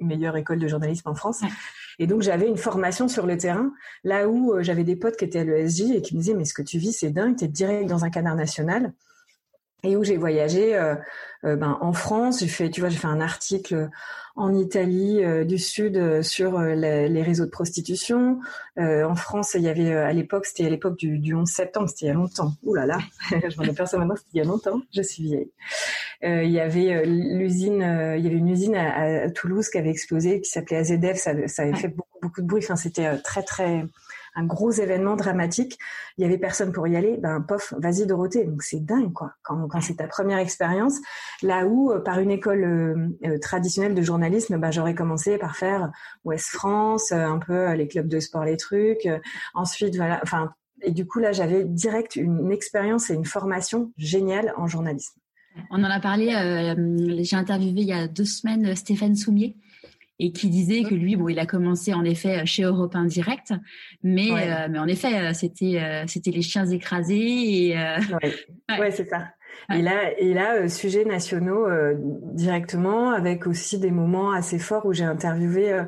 meilleure 0.00 0.36
école 0.36 0.58
de 0.58 0.68
journalisme 0.68 1.08
en 1.08 1.14
France. 1.14 1.42
Et 1.98 2.06
donc 2.06 2.22
j'avais 2.22 2.46
une 2.46 2.56
formation 2.56 3.08
sur 3.08 3.26
le 3.26 3.36
terrain, 3.36 3.72
là 4.04 4.28
où 4.28 4.54
j'avais 4.60 4.84
des 4.84 4.96
potes 4.96 5.16
qui 5.16 5.24
étaient 5.24 5.40
à 5.40 5.44
l'ESJ 5.44 5.90
et 5.96 6.02
qui 6.02 6.14
me 6.14 6.20
disaient 6.20 6.34
mais 6.34 6.44
ce 6.44 6.54
que 6.54 6.62
tu 6.62 6.78
vis 6.78 6.92
c'est 6.92 7.10
dingue, 7.10 7.36
t'es 7.36 7.48
direct 7.48 7.88
dans 7.88 8.04
un 8.04 8.10
canard 8.10 8.36
national. 8.36 8.92
Et 9.84 9.96
où 9.96 10.04
j'ai 10.04 10.16
voyagé 10.16 10.76
ben, 11.42 11.78
en 11.80 11.92
France. 11.92 12.40
J'ai 12.40 12.48
fait, 12.48 12.70
tu 12.70 12.80
vois, 12.80 12.90
j'ai 12.90 12.98
fait 12.98 13.06
un 13.06 13.20
article 13.20 13.88
en 14.34 14.54
Italie 14.54 15.22
du 15.46 15.58
Sud 15.58 16.22
sur 16.22 16.60
les, 16.60 17.22
réseaux 17.22 17.44
de 17.44 17.50
prostitution. 17.50 18.40
en 18.76 19.14
France, 19.14 19.52
il 19.54 19.62
y 19.62 19.68
avait 19.68 19.92
à 19.92 20.12
l'époque, 20.12 20.46
c'était 20.46 20.66
à 20.66 20.70
l'époque 20.70 20.96
du, 20.96 21.18
du 21.18 21.34
11 21.34 21.48
septembre, 21.48 21.88
c'était 21.88 22.06
il 22.06 22.08
y 22.08 22.10
a 22.10 22.14
longtemps. 22.14 22.52
Ouh 22.64 22.74
là 22.74 22.86
là, 22.86 22.98
je 23.30 23.56
m'en 23.56 23.68
aperçois 23.68 24.00
maintenant, 24.00 24.16
c'était 24.16 24.30
il 24.34 24.38
y 24.38 24.40
a 24.40 24.44
longtemps. 24.44 24.80
Je 24.92 25.02
suis 25.02 25.22
vieille. 25.22 25.50
Euh, 26.24 26.42
il 26.42 26.50
y 26.50 26.58
avait 26.58 26.92
euh, 26.94 27.04
l'usine, 27.04 27.82
euh, 27.82 28.16
il 28.16 28.24
y 28.24 28.26
avait 28.26 28.36
une 28.36 28.48
usine 28.48 28.74
à, 28.74 29.30
Toulouse 29.30 29.68
qui 29.68 29.78
avait 29.78 29.90
explosé, 29.90 30.40
qui 30.40 30.50
s'appelait 30.50 30.78
AZF. 30.78 31.16
Ça, 31.16 31.32
ça 31.46 31.62
avait 31.62 31.76
fait 31.76 31.88
beaucoup, 31.88 32.18
beaucoup 32.20 32.42
de 32.42 32.46
bruit. 32.46 32.62
Enfin, 32.64 32.76
c'était 32.76 33.18
très, 33.18 33.42
très 33.42 33.84
un 34.38 34.44
gros 34.44 34.70
événement 34.70 35.16
dramatique. 35.16 35.78
Il 36.16 36.22
y 36.22 36.24
avait 36.24 36.38
personne 36.38 36.72
pour 36.72 36.86
y 36.86 36.96
aller. 36.96 37.16
Ben, 37.18 37.40
pof, 37.40 37.74
vas-y 37.78 38.06
Dorothée. 38.06 38.44
Donc 38.44 38.62
c'est 38.62 38.84
dingue, 38.84 39.12
quoi. 39.12 39.32
Quand, 39.42 39.68
c'est 39.80 39.96
ta 39.96 40.06
première 40.06 40.38
expérience, 40.38 40.94
là 41.42 41.66
où 41.66 41.92
par 42.04 42.20
une 42.20 42.30
école 42.30 43.16
traditionnelle 43.40 43.94
de 43.94 44.02
journalisme, 44.02 44.58
ben, 44.58 44.70
j'aurais 44.70 44.94
commencé 44.94 45.38
par 45.38 45.56
faire 45.56 45.90
Ouest 46.24 46.48
France, 46.48 47.12
un 47.12 47.38
peu 47.38 47.72
les 47.72 47.88
clubs 47.88 48.08
de 48.08 48.20
sport, 48.20 48.44
les 48.44 48.56
trucs. 48.56 49.08
ensuite, 49.54 49.96
voilà. 49.96 50.20
Enfin, 50.22 50.50
et 50.82 50.92
du 50.92 51.06
coup 51.06 51.18
là, 51.18 51.32
j'avais 51.32 51.64
direct 51.64 52.16
une 52.16 52.52
expérience 52.52 53.10
et 53.10 53.14
une 53.14 53.24
formation 53.24 53.92
géniale 53.96 54.52
en 54.56 54.66
journalisme. 54.66 55.18
On 55.70 55.82
en 55.82 55.90
a 55.90 56.00
parlé, 56.00 56.34
euh, 56.34 57.22
j'ai 57.22 57.36
interviewé 57.36 57.80
il 57.80 57.88
y 57.88 57.92
a 57.92 58.06
deux 58.06 58.24
semaines 58.24 58.66
euh, 58.66 58.74
Stéphane 58.74 59.16
Soumier 59.16 59.56
et 60.18 60.32
qui 60.32 60.48
disait 60.48 60.82
que 60.82 60.94
lui, 60.94 61.16
bon, 61.16 61.28
il 61.28 61.38
a 61.38 61.46
commencé 61.46 61.94
en 61.94 62.04
effet 62.04 62.44
chez 62.44 62.64
Europe 62.64 62.94
1 62.94 63.04
Direct, 63.04 63.54
mais 64.02 64.30
euh, 64.32 64.68
mais 64.70 64.78
en 64.78 64.86
effet, 64.86 65.32
c'était 65.34 66.04
c'était 66.06 66.30
les 66.30 66.42
chiens 66.42 66.66
écrasés 66.66 67.68
et 67.68 67.76
ouais, 68.78 68.90
c'est 68.90 69.08
ça. 69.08 69.28
Et 69.72 69.82
là, 69.82 70.18
et 70.18 70.34
là, 70.34 70.68
sujets 70.68 71.04
nationaux 71.04 71.66
directement, 72.32 73.10
avec 73.10 73.46
aussi 73.46 73.78
des 73.78 73.90
moments 73.90 74.32
assez 74.32 74.58
forts 74.58 74.86
où 74.86 74.92
j'ai 74.92 75.04
interviewé. 75.04 75.84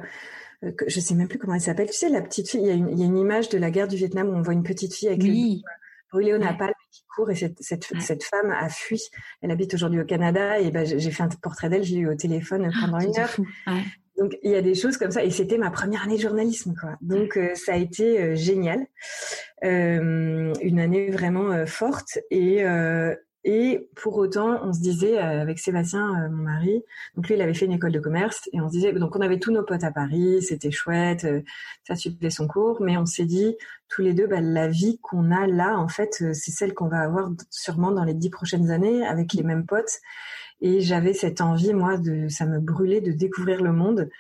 je 0.63 1.01
sais 1.01 1.15
même 1.15 1.29
plus 1.29 1.39
comment 1.39 1.55
elle 1.55 1.61
s'appelle. 1.61 1.89
Tu 1.89 1.95
sais, 1.95 2.09
la 2.09 2.21
petite 2.21 2.51
fille. 2.51 2.61
Il 2.61 2.67
y, 2.67 2.71
a 2.71 2.75
une, 2.75 2.89
il 2.91 2.99
y 2.99 3.03
a 3.03 3.07
une 3.07 3.19
image 3.19 3.49
de 3.49 3.59
la 3.59 3.71
guerre 3.71 3.89
du 3.89 3.97
Vietnam 3.97 4.29
où 4.29 4.33
on 4.33 4.43
voit 4.43 4.55
une 4.55 4.65
petite 4.65 4.95
fille 4.95 5.09
avec 5.09 5.23
oui 5.23 5.63
brûlée 6.11 6.35
au 6.35 6.39
napalm 6.39 6.73
qui 6.91 7.03
court 7.15 7.31
et 7.31 7.35
cette, 7.35 7.61
cette, 7.61 7.87
cette, 8.01 8.25
femme 8.25 8.51
a 8.51 8.69
fui. 8.69 9.01
Elle 9.43 9.51
habite 9.51 9.75
aujourd'hui 9.75 10.01
au 10.01 10.05
Canada 10.05 10.59
et 10.59 10.71
ben, 10.71 10.85
j'ai 10.85 11.11
fait 11.11 11.23
un 11.23 11.29
portrait 11.29 11.69
d'elle, 11.69 11.85
j'ai 11.85 11.97
eu 11.97 12.09
au 12.09 12.15
téléphone 12.15 12.71
ah, 12.73 12.79
pendant 12.81 12.99
une 12.99 13.19
heure. 13.19 13.37
Donc 14.21 14.37
il 14.43 14.51
y 14.51 14.55
a 14.55 14.63
des 14.63 14.75
choses 14.75 14.99
comme 14.99 15.11
ça. 15.11 15.25
Et 15.25 15.31
c'était 15.31 15.59
ma 15.59 15.71
première 15.71 16.05
année 16.05 16.17
de 16.17 16.21
journalisme 16.21 16.75
quoi. 16.79 16.91
Donc 17.01 17.37
euh, 17.37 17.55
ça 17.55 17.73
a 17.73 17.77
été 17.77 18.21
euh, 18.21 18.35
génial, 18.37 18.87
euh, 19.65 20.53
une 20.63 20.79
année 20.79 21.11
vraiment 21.11 21.67
forte. 21.67 22.19
Et 22.31 22.63
et 23.43 23.89
pour 23.97 24.19
autant, 24.19 24.61
on 24.63 24.75
se 24.75 24.81
disait 24.81 25.17
avec 25.17 25.59
Sébastien, 25.59 26.29
mon 26.29 26.43
mari, 26.43 26.85
donc 27.17 27.27
lui, 27.27 27.37
il 27.37 27.41
avait 27.41 27.55
fait 27.55 27.65
une 27.65 27.73
école 27.73 27.93
de 27.93 27.99
commerce, 27.99 28.43
et 28.53 28.61
on 28.61 28.69
se 28.69 28.73
disait, 28.73 28.93
donc 28.93 29.17
on 29.17 29.23
avait 29.23 29.39
tous 29.39 29.51
nos 29.51 29.63
potes 29.63 29.83
à 29.83 29.91
Paris, 29.91 30.43
c'était 30.43 30.71
chouette, 30.71 31.27
ça 31.89 31.97
suivait 31.97 32.29
son 32.29 32.47
cours, 32.47 32.83
mais 32.83 32.99
on 32.99 33.07
s'est 33.07 33.25
dit 33.25 33.57
tous 33.89 34.03
les 34.03 34.13
deux, 34.13 34.27
bah, 34.27 34.43
la 34.43 34.69
vie 34.69 34.99
qu'on 35.01 35.31
a 35.31 35.47
là, 35.47 35.79
en 35.79 35.89
fait, 35.89 36.23
c'est 36.35 36.51
celle 36.51 36.75
qu'on 36.75 36.89
va 36.89 36.99
avoir 36.99 37.31
sûrement 37.49 37.93
dans 37.93 38.05
les 38.05 38.13
dix 38.13 38.29
prochaines 38.29 38.71
années 38.71 39.07
avec 39.07 39.33
les 39.33 39.43
mêmes 39.43 39.65
potes. 39.65 40.01
Et 40.61 40.81
j'avais 40.81 41.15
cette 41.15 41.41
envie, 41.41 41.73
moi, 41.73 41.97
de, 41.97 42.29
ça 42.29 42.47
me 42.47 42.61
brûlait 42.61 43.01
de 43.01 43.13
découvrir 43.13 43.63
le 43.63 43.73
monde. 43.73 44.11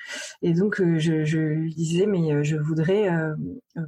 Et 0.42 0.54
donc, 0.54 0.82
je, 0.96 1.24
je 1.24 1.38
lui 1.38 1.74
disais, 1.74 2.06
mais 2.06 2.42
je 2.44 2.56
voudrais 2.56 3.10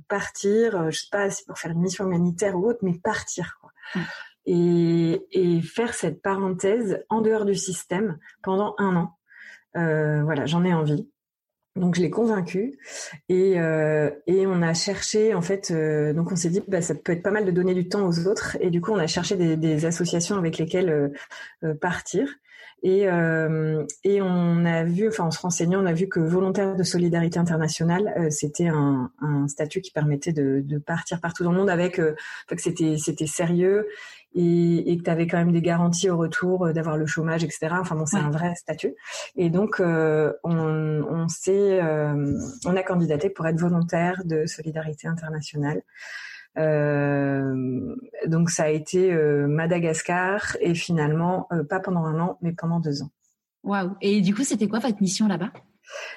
partir, 0.09 0.91
je 0.91 0.99
sais 0.99 1.09
pas 1.11 1.31
si 1.31 1.45
pour 1.47 1.59
faire 1.59 1.71
une 1.71 1.81
mission 1.81 2.05
humanitaire 2.07 2.57
ou 2.57 2.69
autre, 2.69 2.81
mais 2.83 2.99
partir. 2.99 3.59
Quoi. 3.61 3.71
Mmh 3.95 4.01
et, 4.47 5.27
et, 5.31 5.63
faire 5.63 5.95
cette 5.95 6.23
parenthèse 6.23 7.05
en 7.09 7.21
dehors 7.21 7.45
du 7.45 7.55
système 7.55 8.19
pendant 8.43 8.75
un 8.79 8.97
an. 8.97 9.19
Euh, 9.77 10.23
voilà, 10.23 10.47
j'en 10.47 10.65
ai 10.65 10.75
envie. 10.75 11.09
Donc 11.75 11.95
je 11.95 12.03
l'ai 12.03 12.11
convaincu 12.11 12.79
et, 13.31 13.59
euh, 13.59 14.11
et 14.27 14.47
on 14.47 14.61
a 14.61 14.75
cherché 14.75 15.35
en 15.35 15.41
fait 15.41 15.71
euh, 15.71 16.13
donc 16.13 16.31
on 16.31 16.37
s'est 16.37 16.51
dit 16.51 16.63
bah 16.69 16.83
ça 16.83 16.95
peut 16.95 17.13
être 17.13 17.23
pas 17.23 17.31
mal 17.31 17.47
de 17.47 17.51
donner 17.51 17.73
du 17.73 17.89
temps 17.89 18.07
aux 18.07 18.27
autres 18.27 18.59
et 18.61 18.69
du 18.69 18.83
coup 18.83 18.93
on 18.93 18.99
a 18.99 19.07
cherché 19.07 19.37
des, 19.37 19.57
des 19.57 19.87
associations 19.87 20.37
avec 20.37 20.59
lesquelles 20.59 20.91
euh, 20.91 21.09
euh 21.65 21.75
partir 21.75 22.29
et, 22.83 23.09
euh, 23.09 23.85
et 24.03 24.21
on 24.23 24.65
a 24.65 24.83
vu, 24.83 25.07
enfin 25.07 25.25
en 25.25 25.31
se 25.31 25.39
renseignant, 25.39 25.81
on 25.81 25.87
a 25.87 25.93
vu 25.93 26.09
que 26.09 26.19
volontaire 26.19 26.75
de 26.75 26.83
solidarité 26.83 27.39
internationale, 27.39 28.13
euh, 28.19 28.29
c'était 28.31 28.67
un, 28.67 29.13
un, 29.21 29.47
statut 29.47 29.81
qui 29.81 29.93
permettait 29.93 30.33
de, 30.33 30.63
de, 30.65 30.79
partir 30.79 31.21
partout 31.21 31.45
dans 31.45 31.53
le 31.53 31.59
monde 31.59 31.71
avec, 31.71 31.97
que 31.97 32.15
c'était 32.57 32.97
c'était 32.99 33.29
sérieux 33.29 33.87
et, 34.35 34.93
et 34.93 34.99
que 34.99 35.03
tu 35.03 35.11
avais 35.11 35.27
quand 35.27 35.39
même 35.39 35.53
des 35.53 35.63
garanties 35.63 36.11
au 36.11 36.17
retour 36.17 36.67
euh, 36.67 36.73
d'avoir 36.73 36.97
le 36.97 37.07
chômage, 37.07 37.45
etc. 37.45 37.69
Enfin 37.81 37.97
bon, 37.97 38.07
c'est 38.07 38.17
un 38.17 38.31
vrai 38.31 38.55
statut. 38.55 38.95
Et 39.37 39.51
donc 39.51 39.81
on, 39.81 40.33
on 40.45 41.29
s'est, 41.29 41.81
on 42.65 42.77
a 42.77 42.83
candidaté 42.83 43.31
pour 43.31 43.47
être 43.47 43.59
volontaire 43.59 44.23
de 44.25 44.47
solidarité 44.47 45.09
internationale. 45.09 45.83
Euh, 46.59 47.97
donc 48.27 48.51
ça 48.51 48.65
a 48.65 48.69
été 48.69 49.11
euh, 49.13 49.47
Madagascar 49.47 50.57
et 50.61 50.75
finalement 50.75 51.47
euh, 51.51 51.65
pas 51.65 51.81
pendant 51.81 52.05
un 52.05 52.21
an 52.21 52.39
mais 52.43 52.53
pendant 52.53 52.79
deux 52.79 53.03
ans. 53.03 53.11
Waouh 53.63 53.93
Et 54.01 54.21
du 54.21 54.35
coup 54.35 54.45
c'était 54.45 54.69
quoi 54.69 54.79
votre 54.79 55.01
mission 55.01 55.29
là-bas? 55.29 55.51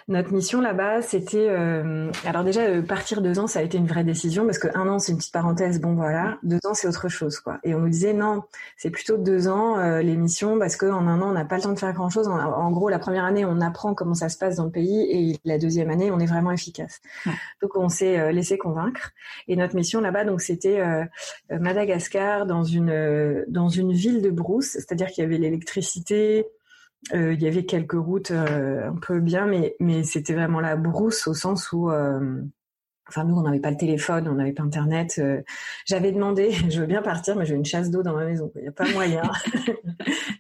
Notre 0.08 0.34
mission 0.34 0.62
là-bas, 0.62 1.02
c'était 1.02 1.48
euh, 1.50 2.12
alors 2.26 2.44
déjà 2.44 2.62
euh, 2.62 2.82
partir 2.82 3.22
deux 3.22 3.40
ans, 3.40 3.48
ça 3.48 3.60
a 3.60 3.62
été 3.62 3.78
une 3.78 3.88
vraie 3.88 4.04
décision 4.04 4.46
parce 4.46 4.60
que 4.60 4.68
un 4.76 4.88
an 4.88 5.00
c'est 5.00 5.12
une 5.12 5.18
petite 5.18 5.34
parenthèse, 5.34 5.80
bon 5.82 5.96
voilà, 5.96 6.38
deux 6.44 6.60
ans 6.66 6.74
c'est 6.74 6.88
autre 6.88 7.10
chose 7.10 7.40
quoi. 7.40 7.60
Et 7.64 7.74
on 7.76 7.80
nous 7.80 7.90
disait 7.90 8.14
non, 8.14 8.44
c'est 8.78 8.90
plutôt 8.90 9.18
deux 9.18 9.48
ans 9.48 9.78
euh, 9.80 10.02
les 10.02 10.16
missions 10.16 10.60
parce 10.60 10.76
qu'en 10.76 11.08
un 11.08 11.22
an 11.22 11.30
on 11.30 11.34
n'a 11.34 11.46
pas 11.46 11.58
le 11.58 11.64
temps 11.64 11.74
de 11.74 11.80
faire 11.80 11.94
grand 11.94 12.10
chose. 12.10 12.28
En, 12.28 12.72
gros, 12.72 12.90
la 12.90 13.00
première 13.00 13.26
année 13.26 13.46
on 13.46 13.62
apprend 13.62 13.94
comment 13.94 14.14
ça 14.14 14.30
se 14.30 14.38
passe 14.38 14.56
dans 14.58 14.66
le 14.66 14.72
pays 14.72 15.08
et 15.10 15.40
la 15.46 15.58
deuxième 15.58 15.90
année 15.90 16.12
on 16.12 16.20
est 16.20 16.26
vraiment 16.26 16.52
efficace. 16.52 17.02
Donc 17.62 17.76
on 17.76 17.90
s'est 17.90 18.32
laissé 18.32 18.58
convaincre 18.58 19.12
et 19.48 19.56
notre 19.56 19.76
mission 19.76 20.02
là-bas 20.02 20.26
donc 20.26 20.42
c'était 20.42 20.84
Madagascar 21.50 22.46
dans 22.46 22.64
une 22.64 23.46
dans 23.48 23.70
une 23.70 23.94
ville 23.94 24.22
de 24.22 24.30
brousse, 24.30 24.72
c'est-à-dire 24.72 25.08
qu'il 25.08 25.24
y 25.24 25.28
avait 25.28 25.38
l'électricité, 25.38 26.16
euh, 26.40 26.44
il 27.14 27.42
y 27.42 27.48
avait 27.48 27.66
quelques 27.66 27.94
routes 27.94 28.32
euh, 28.32 28.90
un 28.90 28.96
peu 28.96 29.20
bien, 29.20 29.46
mais, 29.46 29.76
mais 29.80 30.04
c'était 30.04 30.34
vraiment 30.34 30.60
la 30.60 30.76
brousse 30.76 31.28
au 31.28 31.34
sens 31.34 31.72
où 31.72 31.90
euh, 31.90 32.42
Enfin, 33.08 33.24
nous, 33.24 33.36
on 33.36 33.44
n'avait 33.44 33.60
pas 33.60 33.70
le 33.70 33.78
téléphone, 33.78 34.28
on 34.28 34.34
n'avait 34.34 34.52
pas 34.52 34.64
Internet. 34.64 35.22
J'avais 35.86 36.12
demandé, 36.12 36.52
je 36.70 36.80
veux 36.80 36.88
bien 36.88 37.04
partir, 37.04 37.36
mais 37.36 37.46
j'ai 37.46 37.54
une 37.54 37.64
chasse 37.64 37.92
d'eau 37.92 38.02
dans 38.02 38.16
ma 38.16 38.26
maison. 38.26 38.52
Il 38.56 38.64
n'y 38.64 38.68
a 38.68 38.72
pas 38.72 38.92
moyen. 38.94 39.22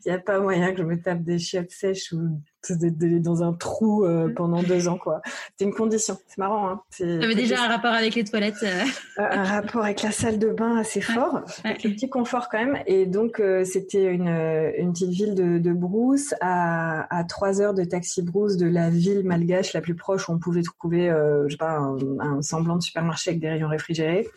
Il 0.06 0.10
n'y 0.10 0.12
a 0.12 0.20
pas 0.20 0.40
moyen 0.40 0.72
que 0.72 0.80
je 0.80 0.84
me 0.84 1.00
tape 1.00 1.22
des 1.22 1.38
chiottes 1.38 1.70
sèches 1.70 2.12
ou 2.12 2.42
dans 2.72 3.44
un 3.44 3.54
trou 3.54 4.06
euh, 4.06 4.34
pendant 4.34 4.62
deux 4.64 4.88
ans 4.88 4.98
quoi. 4.98 5.22
C'était 5.52 5.66
une 5.66 5.76
condition. 5.76 6.18
C'est 6.28 6.38
marrant. 6.38 6.70
Hein. 6.70 6.82
J'avais 7.00 7.36
déjà 7.36 7.64
un 7.64 7.68
rapport 7.68 7.94
avec 7.94 8.16
les 8.16 8.24
toilettes. 8.24 8.64
Euh. 8.64 8.84
un 9.18 9.44
rapport 9.44 9.84
avec 9.84 10.02
la 10.02 10.12
salle 10.12 10.40
de 10.40 10.50
bain 10.50 10.78
assez 10.78 11.02
fort, 11.02 11.42
avec 11.64 11.84
le 11.84 11.92
petit 11.92 12.10
confort 12.10 12.50
quand 12.50 12.60
même. 12.60 12.80
Et 12.86 13.06
donc 13.06 13.40
euh, 13.40 13.64
c'était 13.64 14.06
une, 14.06 14.28
une 14.28 14.94
petite 14.94 15.12
ville 15.12 15.36
de, 15.36 15.58
de 15.58 15.74
Brousse 15.74 16.34
à, 16.42 17.16
à 17.16 17.24
trois 17.24 17.62
heures 17.62 17.74
de 17.74 17.84
taxi 17.84 18.22
Brousse 18.22 18.58
de 18.58 18.68
la 18.68 18.90
ville 18.90 19.24
malgache 19.26 19.74
la 19.74 19.82
plus 19.82 19.96
proche 19.96 20.30
où 20.30 20.34
on 20.34 20.40
pouvait 20.40 20.62
trouver 20.62 21.10
je 21.48 21.52
sais 21.52 21.58
pas 21.58 21.78
un, 21.78 21.98
un, 22.20 22.42
semblant 22.42 22.78
de 22.78 22.82
supermarché 22.82 23.32
avec 23.32 23.42
des 23.42 23.50
rayons 23.50 23.68
réfrigérés. 23.68 24.28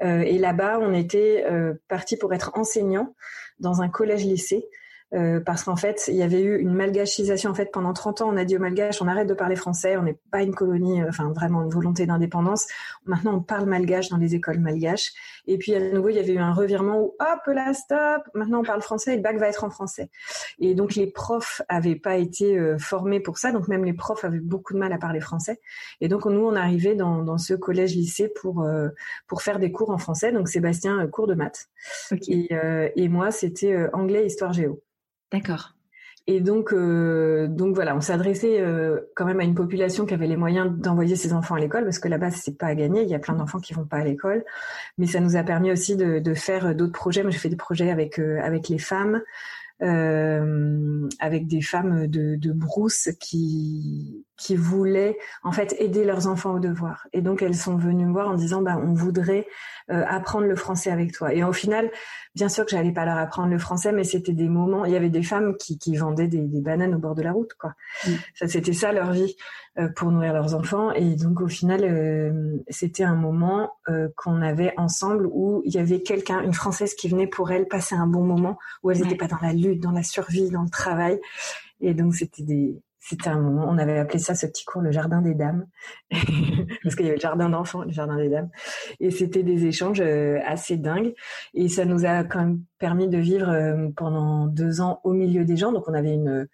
et 0.00 0.38
là-bas 0.38 0.78
on 0.80 0.92
était 0.92 1.44
parti 1.88 2.16
pour 2.16 2.32
être 2.32 2.52
enseignant 2.54 3.14
dans 3.60 3.82
un 3.82 3.88
collège-lycée. 3.88 4.68
Euh, 5.14 5.38
parce 5.38 5.62
qu'en 5.62 5.76
fait, 5.76 6.04
il 6.08 6.16
y 6.16 6.22
avait 6.22 6.42
eu 6.42 6.58
une 6.58 6.74
malgachisation. 6.74 7.50
En 7.50 7.54
fait, 7.54 7.70
pendant 7.70 7.92
30 7.92 8.22
ans, 8.22 8.30
on 8.32 8.36
a 8.36 8.44
dit 8.44 8.56
aux 8.56 8.60
malgaches, 8.60 9.00
on 9.00 9.06
arrête 9.06 9.28
de 9.28 9.34
parler 9.34 9.54
français, 9.54 9.96
on 9.96 10.02
n'est 10.02 10.18
pas 10.32 10.42
une 10.42 10.54
colonie, 10.54 11.02
euh, 11.02 11.08
enfin 11.08 11.32
vraiment 11.32 11.62
une 11.62 11.70
volonté 11.70 12.04
d'indépendance. 12.04 12.66
Maintenant, 13.04 13.36
on 13.36 13.40
parle 13.40 13.66
malgache 13.66 14.08
dans 14.08 14.16
les 14.16 14.34
écoles 14.34 14.58
malgaches. 14.58 15.12
Et 15.46 15.56
puis, 15.56 15.74
à 15.74 15.92
nouveau, 15.92 16.08
il 16.08 16.16
y 16.16 16.18
avait 16.18 16.32
eu 16.32 16.38
un 16.38 16.52
revirement 16.52 17.00
où, 17.00 17.14
hop 17.20 17.46
là, 17.46 17.72
stop, 17.74 18.22
maintenant 18.34 18.60
on 18.60 18.64
parle 18.64 18.82
français 18.82 19.12
et 19.12 19.16
le 19.16 19.22
bac 19.22 19.36
va 19.36 19.48
être 19.48 19.62
en 19.62 19.70
français. 19.70 20.10
Et 20.58 20.74
donc, 20.74 20.96
les 20.96 21.06
profs 21.06 21.62
avaient 21.68 21.96
pas 21.96 22.16
été 22.16 22.58
euh, 22.58 22.76
formés 22.78 23.20
pour 23.20 23.38
ça. 23.38 23.52
Donc, 23.52 23.68
même 23.68 23.84
les 23.84 23.92
profs 23.92 24.24
avaient 24.24 24.40
beaucoup 24.40 24.72
de 24.72 24.78
mal 24.78 24.92
à 24.92 24.98
parler 24.98 25.20
français. 25.20 25.60
Et 26.00 26.08
donc, 26.08 26.26
nous, 26.26 26.44
on 26.44 26.56
arrivait 26.56 26.96
dans, 26.96 27.22
dans 27.22 27.38
ce 27.38 27.54
collège-lycée 27.54 28.28
pour, 28.28 28.66
pour 29.28 29.42
faire 29.42 29.58
des 29.60 29.70
cours 29.70 29.90
en 29.90 29.98
français. 29.98 30.32
Donc, 30.32 30.48
Sébastien, 30.48 31.06
cours 31.06 31.26
de 31.26 31.34
maths. 31.34 31.68
Et, 32.28 32.48
et 32.96 33.08
moi, 33.08 33.30
c'était 33.30 33.88
anglais, 33.92 34.26
histoire, 34.26 34.52
géo. 34.52 34.82
D'accord. 35.32 35.74
Et 36.26 36.40
donc, 36.40 36.72
euh, 36.72 37.48
donc 37.48 37.74
voilà, 37.74 37.94
on 37.94 38.00
s'adressait 38.00 38.58
euh, 38.58 38.98
quand 39.14 39.26
même 39.26 39.40
à 39.40 39.44
une 39.44 39.54
population 39.54 40.06
qui 40.06 40.14
avait 40.14 40.26
les 40.26 40.38
moyens 40.38 40.72
d'envoyer 40.72 41.16
ses 41.16 41.34
enfants 41.34 41.54
à 41.54 41.60
l'école, 41.60 41.84
parce 41.84 41.98
que 41.98 42.08
là-bas 42.08 42.30
c'est 42.30 42.56
pas 42.56 42.68
à 42.68 42.74
gagner. 42.74 43.02
Il 43.02 43.08
y 43.10 43.14
a 43.14 43.18
plein 43.18 43.34
d'enfants 43.34 43.60
qui 43.60 43.74
vont 43.74 43.84
pas 43.84 43.98
à 43.98 44.04
l'école, 44.04 44.42
mais 44.96 45.06
ça 45.06 45.20
nous 45.20 45.36
a 45.36 45.42
permis 45.42 45.70
aussi 45.70 45.96
de, 45.96 46.34
faire 46.34 46.74
d'autres 46.74 46.92
projets. 46.92 47.22
Moi, 47.22 47.30
j'ai 47.30 47.38
fait 47.38 47.50
des 47.50 47.56
projets 47.56 47.90
avec 47.90 48.18
euh, 48.18 48.40
avec 48.42 48.68
les 48.70 48.78
femmes. 48.78 49.22
Euh, 49.82 51.08
avec 51.18 51.46
des 51.48 51.60
femmes 51.60 52.06
de, 52.06 52.36
de 52.36 52.52
brousse 52.52 53.08
qui 53.20 54.24
qui 54.36 54.56
voulaient 54.56 55.16
en 55.42 55.52
fait 55.52 55.74
aider 55.78 56.04
leurs 56.04 56.26
enfants 56.26 56.54
au 56.54 56.58
devoir. 56.58 57.06
Et 57.12 57.22
donc 57.22 57.42
elles 57.42 57.56
sont 57.56 57.76
venues 57.76 58.06
me 58.06 58.12
voir 58.12 58.28
en 58.28 58.34
disant 58.34 58.62
bah 58.62 58.80
on 58.80 58.94
voudrait 58.94 59.46
euh, 59.90 60.04
apprendre 60.08 60.46
le 60.46 60.56
français 60.56 60.90
avec 60.90 61.12
toi. 61.12 61.34
Et 61.34 61.44
au 61.44 61.52
final, 61.52 61.90
bien 62.34 62.48
sûr 62.48 62.64
que 62.64 62.70
j'allais 62.70 62.92
pas 62.92 63.04
leur 63.04 63.16
apprendre 63.16 63.48
le 63.48 63.58
français, 63.58 63.92
mais 63.92 64.04
c'était 64.04 64.32
des 64.32 64.48
moments. 64.48 64.84
Il 64.84 64.92
y 64.92 64.96
avait 64.96 65.10
des 65.10 65.22
femmes 65.22 65.56
qui, 65.56 65.78
qui 65.78 65.96
vendaient 65.96 66.28
des, 66.28 66.40
des 66.40 66.60
bananes 66.60 66.94
au 66.94 66.98
bord 66.98 67.14
de 67.14 67.22
la 67.22 67.32
route, 67.32 67.54
quoi. 67.54 67.74
Mm. 68.06 68.10
Ça 68.34 68.48
c'était 68.48 68.72
ça 68.72 68.92
leur 68.92 69.12
vie 69.12 69.36
pour 69.96 70.10
nourrir 70.10 70.32
leurs 70.32 70.54
enfants. 70.54 70.92
Et 70.92 71.16
donc 71.16 71.40
au 71.40 71.48
final, 71.48 71.84
euh, 71.84 72.58
c'était 72.68 73.04
un 73.04 73.16
moment 73.16 73.70
qu'on 74.16 74.40
avait 74.42 74.72
ensemble 74.76 75.28
où 75.32 75.62
il 75.64 75.74
y 75.74 75.78
avait 75.78 76.02
quelqu'un, 76.02 76.40
une 76.42 76.54
française 76.54 76.94
qui 76.94 77.08
venait 77.08 77.26
pour 77.26 77.50
elle 77.50 77.66
passer 77.66 77.94
un 77.94 78.06
bon 78.06 78.22
moment 78.22 78.58
où 78.82 78.90
elle 78.90 79.00
n'était 79.00 79.16
pas 79.16 79.28
dans 79.28 79.40
la 79.42 79.52
lutte, 79.52 79.82
dans 79.82 79.90
la 79.90 80.02
survie, 80.02 80.50
dans 80.50 80.62
le 80.62 80.70
travail. 80.70 81.20
Et 81.80 81.94
donc 81.94 82.14
c'était 82.14 82.42
des 82.42 82.80
c'était 83.06 83.28
un 83.28 83.38
moment, 83.38 83.66
on 83.68 83.76
avait 83.76 83.98
appelé 83.98 84.18
ça 84.18 84.34
ce 84.34 84.46
petit 84.46 84.64
cours 84.64 84.80
le 84.80 84.90
jardin 84.90 85.20
des 85.20 85.34
dames, 85.34 85.66
parce 86.82 86.94
qu'il 86.96 87.04
y 87.04 87.08
avait 87.08 87.16
le 87.16 87.20
jardin 87.20 87.50
d'enfants, 87.50 87.82
le 87.82 87.90
jardin 87.90 88.16
des 88.16 88.30
dames, 88.30 88.48
et 88.98 89.10
c'était 89.10 89.42
des 89.42 89.66
échanges 89.66 90.00
euh, 90.00 90.38
assez 90.46 90.78
dingues, 90.78 91.12
et 91.52 91.68
ça 91.68 91.84
nous 91.84 92.06
a 92.06 92.24
quand 92.24 92.38
même 92.38 92.62
permis 92.78 93.08
de 93.08 93.18
vivre 93.18 93.50
euh, 93.50 93.88
pendant 93.94 94.46
deux 94.46 94.80
ans 94.80 95.00
au 95.04 95.12
milieu 95.12 95.44
des 95.44 95.58
gens. 95.58 95.70
Donc 95.70 95.86
on 95.86 95.92
avait 95.92 96.14
une 96.14 96.48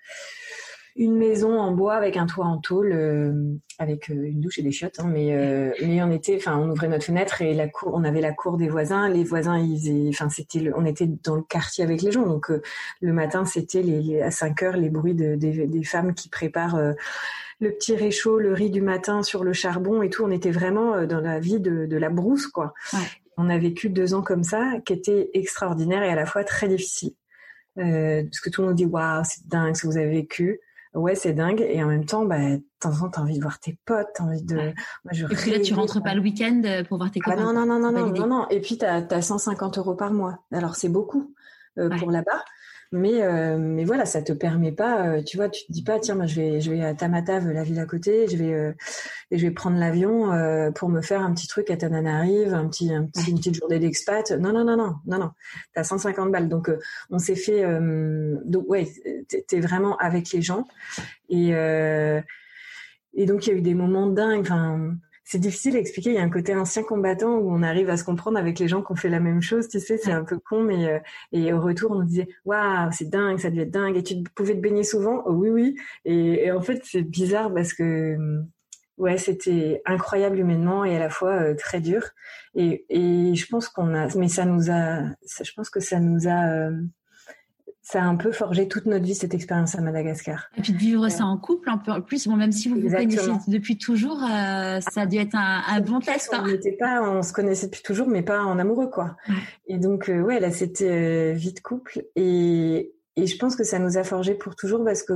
une 1.00 1.16
maison 1.16 1.58
en 1.58 1.72
bois 1.72 1.94
avec 1.94 2.18
un 2.18 2.26
toit 2.26 2.44
en 2.44 2.58
tôle, 2.58 2.92
euh, 2.92 3.32
avec 3.78 4.10
euh, 4.10 4.28
une 4.28 4.38
douche 4.42 4.58
et 4.58 4.62
des 4.62 4.70
chiottes. 4.70 5.00
Hein, 5.00 5.08
mais 5.10 5.34
euh, 5.34 5.72
mais 5.80 6.02
on 6.02 6.10
était, 6.12 6.36
enfin, 6.36 6.58
on 6.58 6.70
ouvrait 6.70 6.88
notre 6.88 7.06
fenêtre 7.06 7.40
et 7.40 7.54
la 7.54 7.68
cour, 7.68 7.92
on 7.94 8.04
avait 8.04 8.20
la 8.20 8.32
cour 8.32 8.58
des 8.58 8.68
voisins. 8.68 9.08
Les 9.08 9.24
voisins, 9.24 9.58
ils, 9.58 10.10
enfin, 10.10 10.28
c'était, 10.28 10.70
on 10.76 10.84
était 10.84 11.06
dans 11.06 11.36
le 11.36 11.42
quartier 11.42 11.84
avec 11.84 12.02
les 12.02 12.12
gens. 12.12 12.26
Donc 12.26 12.52
le 13.00 13.12
matin, 13.14 13.46
c'était 13.46 13.80
les, 13.80 14.20
à 14.20 14.30
5 14.30 14.62
heures 14.62 14.76
les 14.76 14.90
bruits 14.90 15.14
de, 15.14 15.36
des, 15.36 15.66
des 15.66 15.84
femmes 15.84 16.12
qui 16.12 16.28
préparent 16.28 16.78
le 17.60 17.70
petit 17.72 17.96
réchaud, 17.96 18.38
le 18.38 18.52
riz 18.52 18.68
du 18.68 18.82
matin 18.82 19.22
sur 19.22 19.42
le 19.42 19.54
charbon 19.54 20.02
et 20.02 20.10
tout. 20.10 20.22
On 20.22 20.30
était 20.30 20.50
vraiment 20.50 21.06
dans 21.06 21.20
la 21.20 21.40
vie 21.40 21.60
de, 21.60 21.86
de 21.86 21.96
la 21.96 22.10
brousse, 22.10 22.46
quoi. 22.46 22.74
On 23.38 23.48
a 23.48 23.56
vécu 23.56 23.88
deux 23.88 24.12
ans 24.12 24.22
comme 24.22 24.44
ça, 24.44 24.74
qui 24.84 24.92
étaient 24.92 25.30
extraordinaires 25.32 26.02
et 26.02 26.10
à 26.10 26.14
la 26.14 26.26
fois 26.26 26.44
très 26.44 26.68
difficiles. 26.68 27.14
Euh, 27.78 28.22
parce 28.24 28.40
que 28.40 28.50
tout 28.50 28.60
le 28.60 28.68
monde 28.68 28.76
dit 28.76 28.84
waouh, 28.84 29.22
c'est 29.24 29.46
dingue 29.46 29.74
ce 29.74 29.82
que 29.82 29.86
vous 29.86 29.96
avez 29.96 30.10
vécu 30.10 30.60
ouais, 30.94 31.14
c'est 31.14 31.33
dingue. 31.33 31.61
Et 31.61 31.83
en 31.83 31.87
même 31.87 32.05
temps, 32.05 32.24
bah, 32.24 32.38
de 32.38 32.62
temps 32.81 32.90
en 32.90 33.00
temps, 33.00 33.11
t'as 33.11 33.20
envie 33.22 33.37
de 33.37 33.42
voir 33.42 33.59
tes 33.59 33.79
potes, 33.85 34.09
t'as 34.14 34.24
envie 34.24 34.42
de. 34.42 34.57
Moi, 34.57 35.12
je 35.12 35.26
et 35.26 35.29
puis 35.29 35.50
là, 35.50 35.61
tu 35.61 35.74
rentres 35.74 36.03
pas 36.03 36.14
le 36.14 36.20
week-end 36.20 36.62
euh, 36.64 36.85
pour 36.85 36.98
voir 36.98 37.11
tes 37.11 37.20
ah, 37.24 37.31
copains. 37.31 37.53
non, 37.53 37.53
non, 37.53 37.66
non, 37.66 37.79
non, 37.79 37.92
non, 37.92 38.09
non, 38.09 38.26
non. 38.26 38.48
Et 38.50 38.61
puis, 38.61 38.79
t'as 38.79 39.03
as 39.09 39.22
150 39.22 39.79
euros 39.79 39.94
par 39.94 40.12
mois. 40.12 40.38
Alors, 40.53 40.76
c'est 40.76 40.88
beaucoup 40.88 41.35
euh, 41.79 41.88
pour 41.98 42.11
là-bas. 42.11 42.44
Mais 42.92 43.22
euh, 43.22 43.57
mais 43.57 43.85
voilà, 43.85 44.05
ça 44.05 44.20
te 44.20 44.33
permet 44.33 44.72
pas. 44.72 45.07
Euh, 45.07 45.22
tu 45.22 45.37
vois, 45.37 45.48
tu 45.48 45.64
te 45.64 45.70
dis 45.72 45.85
pas 45.85 46.00
tiens, 46.00 46.16
moi 46.16 46.26
je 46.26 46.35
vais 46.35 46.61
je 46.61 46.72
vais 46.72 46.83
à 46.83 46.92
Tamatave, 46.92 47.48
la 47.48 47.62
ville 47.62 47.79
à 47.79 47.87
côté, 47.87 48.26
je 48.29 48.37
vais 48.37 48.53
euh, 48.53 48.72
et 49.31 49.38
je 49.38 49.46
vais 49.46 49.53
prendre 49.53 49.79
l'avion 49.79 50.33
euh, 50.33 50.72
pour 50.72 50.88
me 50.88 51.00
faire 51.00 51.22
un 51.22 51.33
petit 51.33 51.46
truc 51.46 51.70
à 51.70 51.76
Tananarive, 51.76 52.53
un 52.53 52.66
petit 52.68 52.92
un 52.92 53.07
petit 53.07 53.31
une 53.31 53.38
petite 53.38 53.55
journée 53.55 53.79
d'expat. 53.79 54.33
Non 54.33 54.53
non 54.53 54.64
non 54.64 54.76
non 54.76 54.96
non 55.07 55.18
non. 55.18 55.31
T'as 55.72 55.85
150 55.85 56.33
balles. 56.33 56.48
Donc 56.48 56.68
on 57.11 57.18
s'est 57.18 57.37
fait 57.37 57.62
donc 58.44 58.68
ouais, 58.68 58.88
t'es 59.46 59.61
vraiment 59.61 59.96
avec 59.98 60.33
les 60.33 60.42
gens 60.42 60.66
et 61.29 61.50
et 61.50 63.26
donc 63.26 63.46
il 63.46 63.50
y 63.50 63.53
a 63.53 63.57
eu 63.57 63.62
des 63.62 63.74
moments 63.74 64.09
dingues. 64.09 64.40
Enfin 64.42 64.96
c'est 65.30 65.38
difficile 65.38 65.76
à 65.76 65.78
expliquer. 65.78 66.10
Il 66.10 66.16
y 66.16 66.18
a 66.18 66.24
un 66.24 66.28
côté 66.28 66.56
ancien 66.56 66.82
combattant 66.82 67.36
où 67.36 67.52
on 67.52 67.62
arrive 67.62 67.88
à 67.88 67.96
se 67.96 68.02
comprendre 68.02 68.36
avec 68.36 68.58
les 68.58 68.66
gens 68.66 68.82
qui 68.82 68.90
ont 68.90 68.96
fait 68.96 69.08
la 69.08 69.20
même 69.20 69.40
chose. 69.40 69.68
Tu 69.68 69.78
sais, 69.78 69.96
c'est 69.96 70.10
un 70.10 70.24
peu 70.24 70.40
con, 70.40 70.64
mais 70.64 70.88
euh, 70.88 70.98
et 71.30 71.52
au 71.52 71.60
retour, 71.60 71.92
on 71.92 72.02
disait 72.02 72.26
waouh, 72.44 72.90
c'est 72.90 73.08
dingue, 73.08 73.38
ça 73.38 73.48
devait 73.48 73.62
être 73.62 73.70
dingue. 73.70 73.96
Et 73.96 74.02
tu 74.02 74.24
pouvais 74.34 74.54
te 74.54 74.60
baigner 74.60 74.82
souvent 74.82 75.22
oh, 75.26 75.32
Oui, 75.34 75.50
oui. 75.50 75.76
Et, 76.04 76.50
en 76.50 76.60
fait, 76.60 76.82
c'est 76.84 77.02
bizarre 77.02 77.54
parce 77.54 77.74
que 77.74 78.16
ouais, 78.98 79.18
c'était 79.18 79.82
incroyable 79.86 80.36
humainement 80.40 80.84
et 80.84 80.96
à 80.96 80.98
la 80.98 81.10
fois 81.10 81.34
euh, 81.34 81.54
très 81.54 81.80
dur. 81.80 82.08
Et, 82.56 82.84
et 82.88 83.32
je 83.36 83.46
pense 83.46 83.68
qu'on 83.68 83.94
a, 83.94 84.08
mais 84.16 84.26
ça 84.26 84.44
nous 84.44 84.68
a, 84.68 85.04
je 85.22 85.52
pense 85.54 85.70
que 85.70 85.78
ça 85.78 86.00
nous 86.00 86.26
a 86.26 86.48
euh, 86.48 86.72
ça 87.90 88.03
a 88.03 88.07
un 88.07 88.16
peu 88.16 88.31
forgé 88.31 88.68
toute 88.68 88.87
notre 88.87 89.05
vie 89.05 89.14
cette 89.14 89.35
expérience 89.35 89.74
à 89.74 89.81
Madagascar. 89.81 90.48
Et 90.57 90.62
puis 90.62 90.72
de 90.72 90.79
vivre 90.79 91.09
ça 91.09 91.24
en 91.24 91.37
couple, 91.37 91.68
un 91.70 91.79
peu 91.79 91.90
en 91.90 92.00
plus, 92.00 92.29
bon, 92.29 92.37
même 92.37 92.53
si 92.53 92.68
vous 92.68 92.81
vous 92.81 92.88
connaissez 92.88 93.31
depuis 93.48 93.79
toujours, 93.79 94.22
euh, 94.22 94.81
ça 94.81 95.03
a 95.03 95.07
dû 95.07 95.16
être 95.16 95.35
un, 95.35 95.81
bon 95.81 95.98
test. 95.98 96.31
On 96.33 96.46
n'était 96.46 96.72
pas, 96.72 97.03
on 97.03 97.22
se 97.22 97.33
connaissait 97.33 97.66
depuis 97.66 97.83
toujours, 97.83 98.07
mais 98.07 98.22
pas 98.22 98.42
en 98.42 98.59
amoureux, 98.59 98.88
quoi. 98.88 99.16
Et 99.66 99.79
donc, 99.79 100.09
euh, 100.09 100.20
ouais, 100.20 100.38
là, 100.38 100.53
c'était 100.53 100.90
euh, 100.90 101.33
vie 101.33 101.53
de 101.53 101.61
couple. 101.61 102.05
Et, 102.14 102.92
et 103.16 103.26
je 103.26 103.37
pense 103.38 103.57
que 103.57 103.64
ça 103.64 103.81
nous 103.81 103.96
a 103.96 104.05
forgé 104.05 104.35
pour 104.35 104.55
toujours 104.55 104.85
parce 104.85 105.03
que 105.03 105.12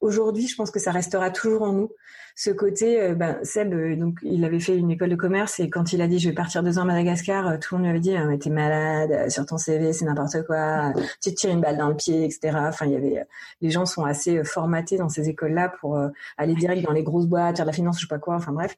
aujourd'hui, 0.00 0.48
je 0.48 0.56
pense 0.56 0.72
que 0.72 0.80
ça 0.80 0.90
restera 0.90 1.30
toujours 1.30 1.62
en 1.62 1.72
nous 1.72 1.90
ce 2.36 2.50
côté, 2.50 3.00
euh, 3.00 3.14
ben, 3.14 3.38
Seb, 3.44 3.72
euh, 3.72 3.94
donc 3.94 4.18
il 4.22 4.44
avait 4.44 4.58
fait 4.58 4.76
une 4.76 4.90
école 4.90 5.10
de 5.10 5.14
commerce 5.14 5.60
et 5.60 5.70
quand 5.70 5.92
il 5.92 6.02
a 6.02 6.08
dit 6.08 6.18
je 6.18 6.28
vais 6.28 6.34
partir 6.34 6.64
deux 6.64 6.78
ans 6.78 6.82
à 6.82 6.86
Madagascar, 6.86 7.46
euh, 7.46 7.58
tout 7.60 7.76
le 7.76 7.78
monde 7.78 7.84
lui 7.84 7.90
avait 7.90 8.00
dit 8.00 8.16
mais 8.28 8.38
t'es 8.38 8.50
malade 8.50 9.30
sur 9.30 9.46
ton 9.46 9.56
CV, 9.56 9.92
c'est 9.92 10.04
n'importe 10.04 10.44
quoi, 10.44 10.92
tu 11.22 11.30
te 11.30 11.36
tires 11.36 11.50
une 11.50 11.60
balle 11.60 11.76
dans 11.76 11.88
le 11.88 11.94
pied, 11.94 12.24
etc. 12.24 12.56
Enfin, 12.56 12.86
il 12.86 12.92
y 12.92 12.96
avait, 12.96 13.24
les 13.60 13.70
gens 13.70 13.86
sont 13.86 14.04
assez 14.04 14.42
formatés 14.42 14.98
dans 14.98 15.08
ces 15.08 15.28
écoles-là 15.28 15.72
pour 15.80 15.96
aller 16.36 16.54
direct 16.54 16.82
dans 16.82 16.92
les 16.92 17.04
grosses 17.04 17.26
boîtes, 17.26 17.56
faire 17.56 17.66
de 17.66 17.70
la 17.70 17.74
finance, 17.74 17.98
je 17.98 18.06
sais 18.06 18.08
pas 18.08 18.18
quoi. 18.18 18.34
Enfin 18.34 18.52
bref. 18.52 18.74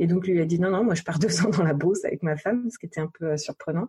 Et 0.00 0.08
donc 0.08 0.26
lui 0.26 0.40
a 0.40 0.44
dit 0.44 0.58
non 0.58 0.70
non, 0.70 0.82
moi 0.82 0.94
je 0.94 1.04
pars 1.04 1.18
deux 1.20 1.42
ans 1.42 1.50
dans 1.50 1.62
la 1.62 1.74
bourse 1.74 2.04
avec 2.04 2.24
ma 2.24 2.36
femme, 2.36 2.68
ce 2.72 2.78
qui 2.78 2.86
était 2.86 3.00
un 3.00 3.10
peu 3.18 3.36
surprenant. 3.36 3.88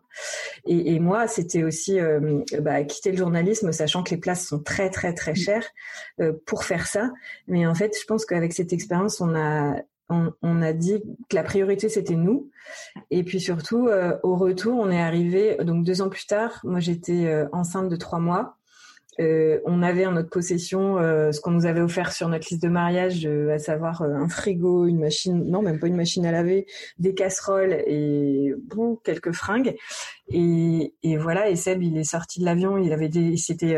Et, 0.65 0.93
et 0.93 0.99
moi 0.99 1.27
c'était 1.27 1.63
aussi 1.63 1.97
bah, 2.62 2.84
quitter 2.84 3.12
le 3.12 3.17
journalisme, 3.17 3.71
sachant 3.71 4.03
que 4.03 4.12
les 4.12 4.17
places 4.17 4.45
sont 4.45 4.60
très 4.60 4.91
très 4.91 5.13
très 5.13 5.34
chères 5.34 5.65
pour 6.45 6.65
faire 6.65 6.86
ça. 6.86 7.10
Mais 7.47 7.65
en 7.65 7.73
fait, 7.73 7.95
je 7.99 8.06
pense 8.06 8.23
qu'avec 8.25 8.53
cette 8.53 8.73
expérience 8.73 9.07
on 9.22 9.36
a 9.36 9.76
on, 10.10 10.62
a 10.62 10.74
dit 10.74 11.02
que 11.30 11.36
la 11.36 11.43
priorité 11.43 11.89
c'était 11.89 12.15
nous. 12.15 12.50
Et 13.12 13.24
puis 13.24 13.39
surtout 13.39 13.88
euh, 13.88 14.17
au 14.24 14.36
retour 14.36 14.78
on 14.80 14.89
est 14.89 15.02
arrivé 15.02 15.58
donc 15.63 15.84
deux 15.84 16.02
ans 16.02 16.10
plus 16.10 16.26
tard 16.26 16.60
moi 16.63 16.80
j'étais 16.80 17.26
euh, 17.26 17.48
enceinte 17.52 17.89
de 17.89 17.96
trois 17.96 18.20
mois. 18.20 18.56
Euh, 19.20 19.60
on 19.65 19.82
avait 19.82 20.06
en 20.06 20.12
notre 20.12 20.30
possession 20.30 20.98
ce 20.98 21.41
qu'on 21.41 21.50
nous 21.50 21.65
avait 21.65 21.82
offert 21.82 22.13
sur 22.13 22.30
notre 22.30 22.48
liste 22.52 22.62
de 22.62 22.67
mariage 22.70 23.26
à 23.26 23.58
savoir 23.58 24.04
un 24.04 24.30
frigo 24.30 24.86
une 24.86 25.00
machine 25.00 25.43
non 25.50 25.63
même 25.63 25.80
pas 25.80 25.88
une 25.88 25.96
machine 25.96 26.24
à 26.28 26.32
laver 26.32 26.67
des 27.00 27.15
casseroles 27.15 27.74
et 27.88 28.54
quelques 29.04 29.32
fringues. 29.32 29.76
Et, 30.30 30.93
et 31.02 31.17
voilà 31.17 31.50
et 31.50 31.56
Seb 31.56 31.82
il 31.82 31.98
est 31.98 32.04
sorti 32.04 32.39
de 32.39 32.46
l'avion 32.46 32.78
il 32.78 32.93
avait 32.93 33.10
des 33.10 33.38
c'était 33.38 33.76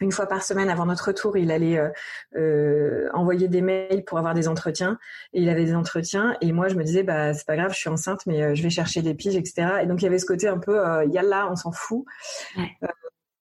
une 0.00 0.12
fois 0.12 0.26
par 0.26 0.42
semaine 0.42 0.70
avant 0.70 0.86
notre 0.86 1.08
retour, 1.08 1.36
il 1.36 1.50
allait 1.50 1.78
euh, 1.78 1.90
euh, 2.36 3.08
envoyer 3.12 3.48
des 3.48 3.60
mails 3.60 4.04
pour 4.04 4.18
avoir 4.18 4.34
des 4.34 4.48
entretiens. 4.48 4.98
Et 5.32 5.42
il 5.42 5.48
avait 5.48 5.64
des 5.64 5.74
entretiens. 5.74 6.36
Et 6.40 6.52
moi, 6.52 6.68
je 6.68 6.74
me 6.74 6.84
disais, 6.84 7.02
bah 7.02 7.34
c'est 7.34 7.46
pas 7.46 7.56
grave, 7.56 7.72
je 7.72 7.78
suis 7.78 7.90
enceinte, 7.90 8.20
mais 8.26 8.42
euh, 8.42 8.54
je 8.54 8.62
vais 8.62 8.70
chercher 8.70 9.02
des 9.02 9.14
piges, 9.14 9.36
etc. 9.36 9.80
Et 9.82 9.86
donc 9.86 10.02
il 10.02 10.04
y 10.04 10.08
avait 10.08 10.18
ce 10.18 10.26
côté 10.26 10.48
un 10.48 10.58
peu, 10.58 10.76
yalla, 11.06 11.48
on 11.50 11.56
s'en 11.56 11.72
fout. 11.72 12.04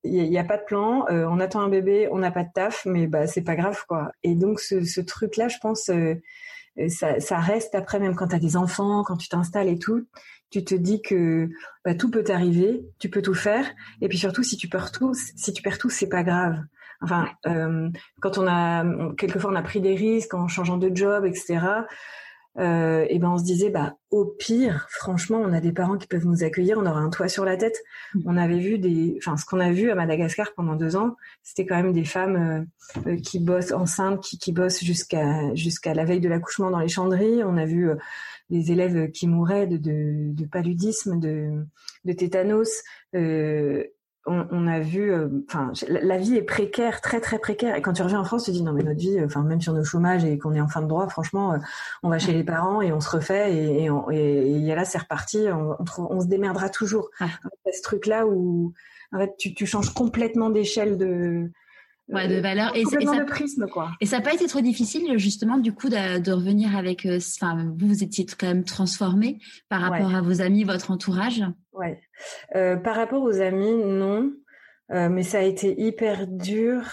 Il 0.06 0.30
n'y 0.30 0.38
a, 0.38 0.44
pas 0.44 0.58
de 0.58 0.63
plan, 0.63 1.06
on 1.10 1.39
attend 1.39 1.62
un 1.62 1.70
bébé, 1.70 2.10
on 2.12 2.18
n'a 2.18 2.30
pas 2.30 2.44
de 2.44 2.50
taf, 2.54 2.86
mais 2.86 3.08
bah 3.08 3.26
c'est 3.26 3.42
pas 3.42 3.56
grave 3.56 3.86
quoi. 3.88 4.12
Et 4.22 4.36
donc 4.36 4.60
ce, 4.60 4.84
ce 4.84 5.00
truc-là, 5.00 5.48
je 5.48 5.58
pense, 5.62 5.89
ça, 6.89 7.20
ça, 7.22 7.38
reste 7.38 7.74
après 7.74 8.00
même 8.00 8.13
quand 8.13 8.28
tu 8.28 8.36
as 8.36 8.39
des 8.39 8.58
enfants, 8.58 9.04
quand 9.04 9.16
tu 9.16 9.30
t'installes 9.30 9.70
et 9.70 9.80
tout 9.80 10.06
tu 10.54 10.63
te 10.63 10.76
dis 10.76 11.02
que 11.02 11.50
bah, 11.84 11.96
tout 11.96 12.12
peut 12.12 12.24
t'arriver, 12.24 12.86
tu 13.00 13.10
peux 13.10 13.24
tout 13.24 13.34
faire, 13.34 13.66
et 14.02 14.08
puis 14.08 14.20
surtout 14.20 14.44
si 14.44 14.56
tu 14.56 14.68
perds 14.70 14.92
tout, 14.92 15.16
si 15.16 15.52
tu 15.52 15.63
perds 15.63 15.80
tout, 15.80 15.89
c'est 15.89 16.10
pas 16.10 16.22
grave. 16.22 16.60
Enfin, 17.02 17.28
euh, 17.48 17.89
quand 18.22 18.38
on 18.38 18.46
a 18.48 18.86
quelquefois 19.16 19.52
on 19.52 19.56
a 19.56 19.63
pris 19.63 19.82
des 19.82 19.96
risques 19.96 20.36
en 20.36 20.48
changeant 20.48 20.78
de 20.78 20.96
job, 20.96 21.26
etc. 21.26 21.60
Euh, 22.60 23.08
et 23.10 23.18
ben 23.18 23.30
on 23.32 23.39
se 23.39 23.44
disait 23.44 23.72
bah 23.72 23.96
au 24.12 24.26
pire, 24.26 24.86
franchement, 24.92 25.42
on 25.44 25.54
a 25.54 25.60
des 25.60 25.72
parents 25.72 25.98
qui 25.98 26.06
peuvent 26.06 26.28
nous 26.28 26.44
accueillir, 26.44 26.78
on 26.78 26.86
aura 26.86 27.00
un 27.00 27.10
toit 27.10 27.28
sur 27.28 27.46
la 27.46 27.58
tête. 27.58 27.82
Mm. 28.13 28.22
On 28.28 28.38
avait 28.38 28.60
vu 28.60 28.78
des, 28.78 29.18
enfin 29.18 29.38
ce 29.38 29.46
qu'on 29.46 29.60
a 29.60 29.72
vu 29.72 29.89
à 29.89 29.96
Madagascar 29.96 30.54
pendant 30.56 30.76
deux 30.76 30.96
ans, 30.96 31.16
c'était 31.42 31.66
quand 31.66 31.82
même 31.82 31.94
des 31.94 32.06
femmes 32.06 32.68
euh, 33.08 33.18
qui 33.18 33.39
bossent 33.39 33.72
enceintes, 33.72 34.22
qui, 34.22 34.38
qui 34.38 34.52
bossent 34.52 34.84
jusqu'à 34.84 35.56
jusqu'à 35.56 35.96
la 35.96 36.06
veille 36.06 36.22
de 36.22 36.30
l'accouchement 36.30 36.70
dans 36.70 36.80
les 36.80 36.89
chanderies. 36.89 37.44
On 37.44 37.58
a 37.58 37.66
vu 37.66 37.89
des 38.49 38.71
élèves 38.71 39.12
qui 39.12 39.27
mouraient 39.27 39.67
de, 39.67 39.77
de, 39.77 40.45
paludisme, 40.45 41.19
de, 41.19 41.65
de 42.06 42.13
tétanos. 42.13 42.84
Euh, 43.15 43.84
on, 44.25 44.67
a 44.67 44.79
vu, 44.79 45.12
euh, 45.12 45.27
enfin, 45.49 45.73
la 45.88 46.17
vie 46.17 46.38
est 46.38 46.43
précaire, 46.43 47.01
très 47.01 47.19
très 47.19 47.39
précaire. 47.39 47.75
Et 47.75 47.82
quand 47.82 47.91
tu 47.91 48.03
reviens 48.03 48.21
en 48.21 48.23
France, 48.23 48.45
tu 48.45 48.51
te 48.51 48.56
dis 48.56 48.63
non 48.63 48.71
mais 48.71 48.84
notre 48.84 48.99
vie, 48.99 49.21
enfin 49.21 49.43
même 49.43 49.60
sur 49.60 49.73
nos 49.73 49.84
chômages 49.84 50.23
et 50.23 50.38
qu'on 50.38 50.53
est 50.53 50.62
en 50.62 50.69
fin 50.69 50.82
de 50.82 50.88
droit, 50.88 51.10
franchement, 51.10 51.53
euh, 51.53 51.58
on 52.03 52.10
va 52.10 52.19
chez 52.19 52.32
les 52.32 52.45
parents 52.45 52.82
et 52.82 52.93
on 52.93 53.01
se 53.01 53.10
refait 53.10 53.53
et, 53.53 53.89
et, 54.12 54.69
et, 54.69 54.75
là 54.75 54.86
c'est 54.86 54.99
reparti. 54.99 55.47
On, 55.51 55.75
on, 55.97 56.21
se 56.21 56.27
démerdera 56.27 56.69
toujours. 56.69 57.10
Ah. 57.19 57.27
ce 57.73 57.82
truc 57.82 58.06
là 58.06 58.25
où 58.25 58.73
en 59.12 59.19
fait 59.19 59.36
tu, 59.38 59.53
tu 59.53 59.65
changes 59.65 59.93
complètement 59.93 60.49
d'échelle 60.49 60.97
de 60.97 61.51
ouais, 62.10 62.28
de 62.28 62.39
valeur 62.39 62.76
et, 62.76 62.84
ça, 62.86 62.98
de 62.98 63.26
prisme 63.26 63.68
quoi. 63.68 63.92
Et 64.02 64.06
ça 64.06 64.18
n'a 64.18 64.24
pas 64.24 64.34
été 64.34 64.48
trop 64.48 64.62
difficile 64.62 65.18
justement 65.18 65.58
du 65.58 65.74
coup 65.74 65.89
de, 65.89 66.20
de 66.20 66.32
revenir 66.32 66.76
avec. 66.76 67.06
Euh, 67.06 67.20
enfin, 67.39 67.74
vous 67.78 67.88
vous 67.88 68.04
étiez 68.04 68.26
quand 68.38 68.48
même 68.48 68.63
transformé 68.63 69.39
par 69.70 69.82
rapport 69.82 70.13
à 70.13 70.22
vos 70.22 70.42
amis, 70.42 70.63
votre 70.63 70.92
entourage. 70.92 71.44
Ouais. 71.74 72.00
Euh, 72.56 72.76
par 72.76 72.96
rapport 72.96 73.24
aux 73.24 73.42
amis, 73.42 73.74
non. 73.74 74.32
mais 74.89 75.24
ça 75.24 75.39
a 75.39 75.44
été 75.44 75.80
hyper 75.82 76.28
dur. 76.28 76.84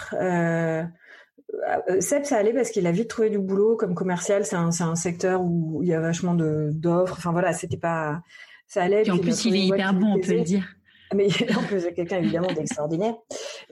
Seb, 1.99 2.23
ça 2.23 2.37
allait 2.37 2.53
parce 2.53 2.69
qu'il 2.71 2.87
a 2.87 2.91
vite 2.91 3.09
trouvé 3.09 3.29
du 3.29 3.39
boulot 3.39 3.75
comme 3.75 3.93
commercial. 3.93 4.45
C'est 4.45 4.55
un, 4.55 4.69
un 4.79 4.95
secteur 4.95 5.41
où 5.41 5.81
il 5.83 5.89
y 5.89 5.93
a 5.93 5.99
vachement 5.99 6.33
d'offres. 6.35 7.15
Enfin 7.17 7.31
voilà, 7.31 7.53
c'était 7.53 7.77
pas, 7.77 8.21
ça 8.67 8.83
allait. 8.83 9.09
en 9.11 9.17
plus, 9.17 9.45
il 9.45 9.55
est 9.55 9.65
hyper 9.65 9.93
bon, 9.93 10.13
on 10.15 10.19
peut 10.19 10.33
le 10.33 10.43
dire. 10.43 10.75
Mais 11.13 11.27
en 11.57 11.63
plus, 11.63 11.87
quelqu'un 11.95 12.17
évidemment 12.19 12.51
d'extraordinaire. 12.51 13.15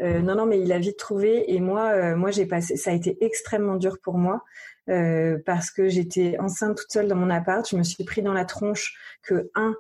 Euh, 0.01 0.19
non, 0.19 0.35
non, 0.35 0.45
mais 0.45 0.59
il 0.59 0.71
a 0.71 0.79
vite 0.79 0.97
trouvé. 0.97 1.53
Et 1.53 1.59
moi, 1.59 1.91
euh, 1.93 2.15
moi, 2.15 2.31
j'ai 2.31 2.45
passé. 2.45 2.75
Ça 2.75 2.91
a 2.91 2.93
été 2.93 3.17
extrêmement 3.23 3.75
dur 3.75 3.97
pour 4.01 4.17
moi 4.17 4.43
euh, 4.89 5.37
parce 5.45 5.69
que 5.69 5.87
j'étais 5.87 6.37
enceinte 6.39 6.77
toute 6.77 6.91
seule 6.91 7.07
dans 7.07 7.15
mon 7.15 7.29
appart. 7.29 7.67
Je 7.69 7.75
me 7.75 7.83
suis 7.83 8.03
pris 8.03 8.21
dans 8.21 8.33
la 8.33 8.45
tronche 8.45 8.95
que 9.21 9.51
un. 9.55 9.75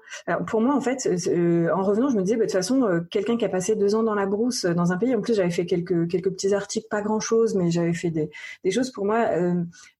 Pour 0.45 0.61
moi, 0.61 0.75
en 0.75 0.81
fait, 0.81 1.09
euh, 1.27 1.69
en 1.73 1.83
revenant, 1.83 2.09
je 2.09 2.15
me 2.15 2.21
disais, 2.21 2.35
bah, 2.35 2.45
de 2.45 2.49
toute 2.49 2.53
façon, 2.53 2.83
euh, 2.83 3.01
quelqu'un 3.09 3.37
qui 3.37 3.45
a 3.45 3.49
passé 3.49 3.75
deux 3.75 3.95
ans 3.95 4.03
dans 4.03 4.13
la 4.13 4.25
brousse 4.25 4.65
dans 4.65 4.91
un 4.91 4.97
pays. 4.97 5.15
En 5.15 5.21
plus, 5.21 5.35
j'avais 5.35 5.49
fait 5.49 5.65
quelques 5.65 6.07
quelques 6.09 6.29
petits 6.29 6.53
articles, 6.53 6.87
pas 6.89 7.01
grand 7.01 7.19
chose, 7.19 7.55
mais 7.55 7.71
j'avais 7.71 7.93
fait 7.93 8.11
des 8.11 8.29
des 8.63 8.71
choses 8.71 8.91
pour 8.91 9.05
moi. 9.05 9.29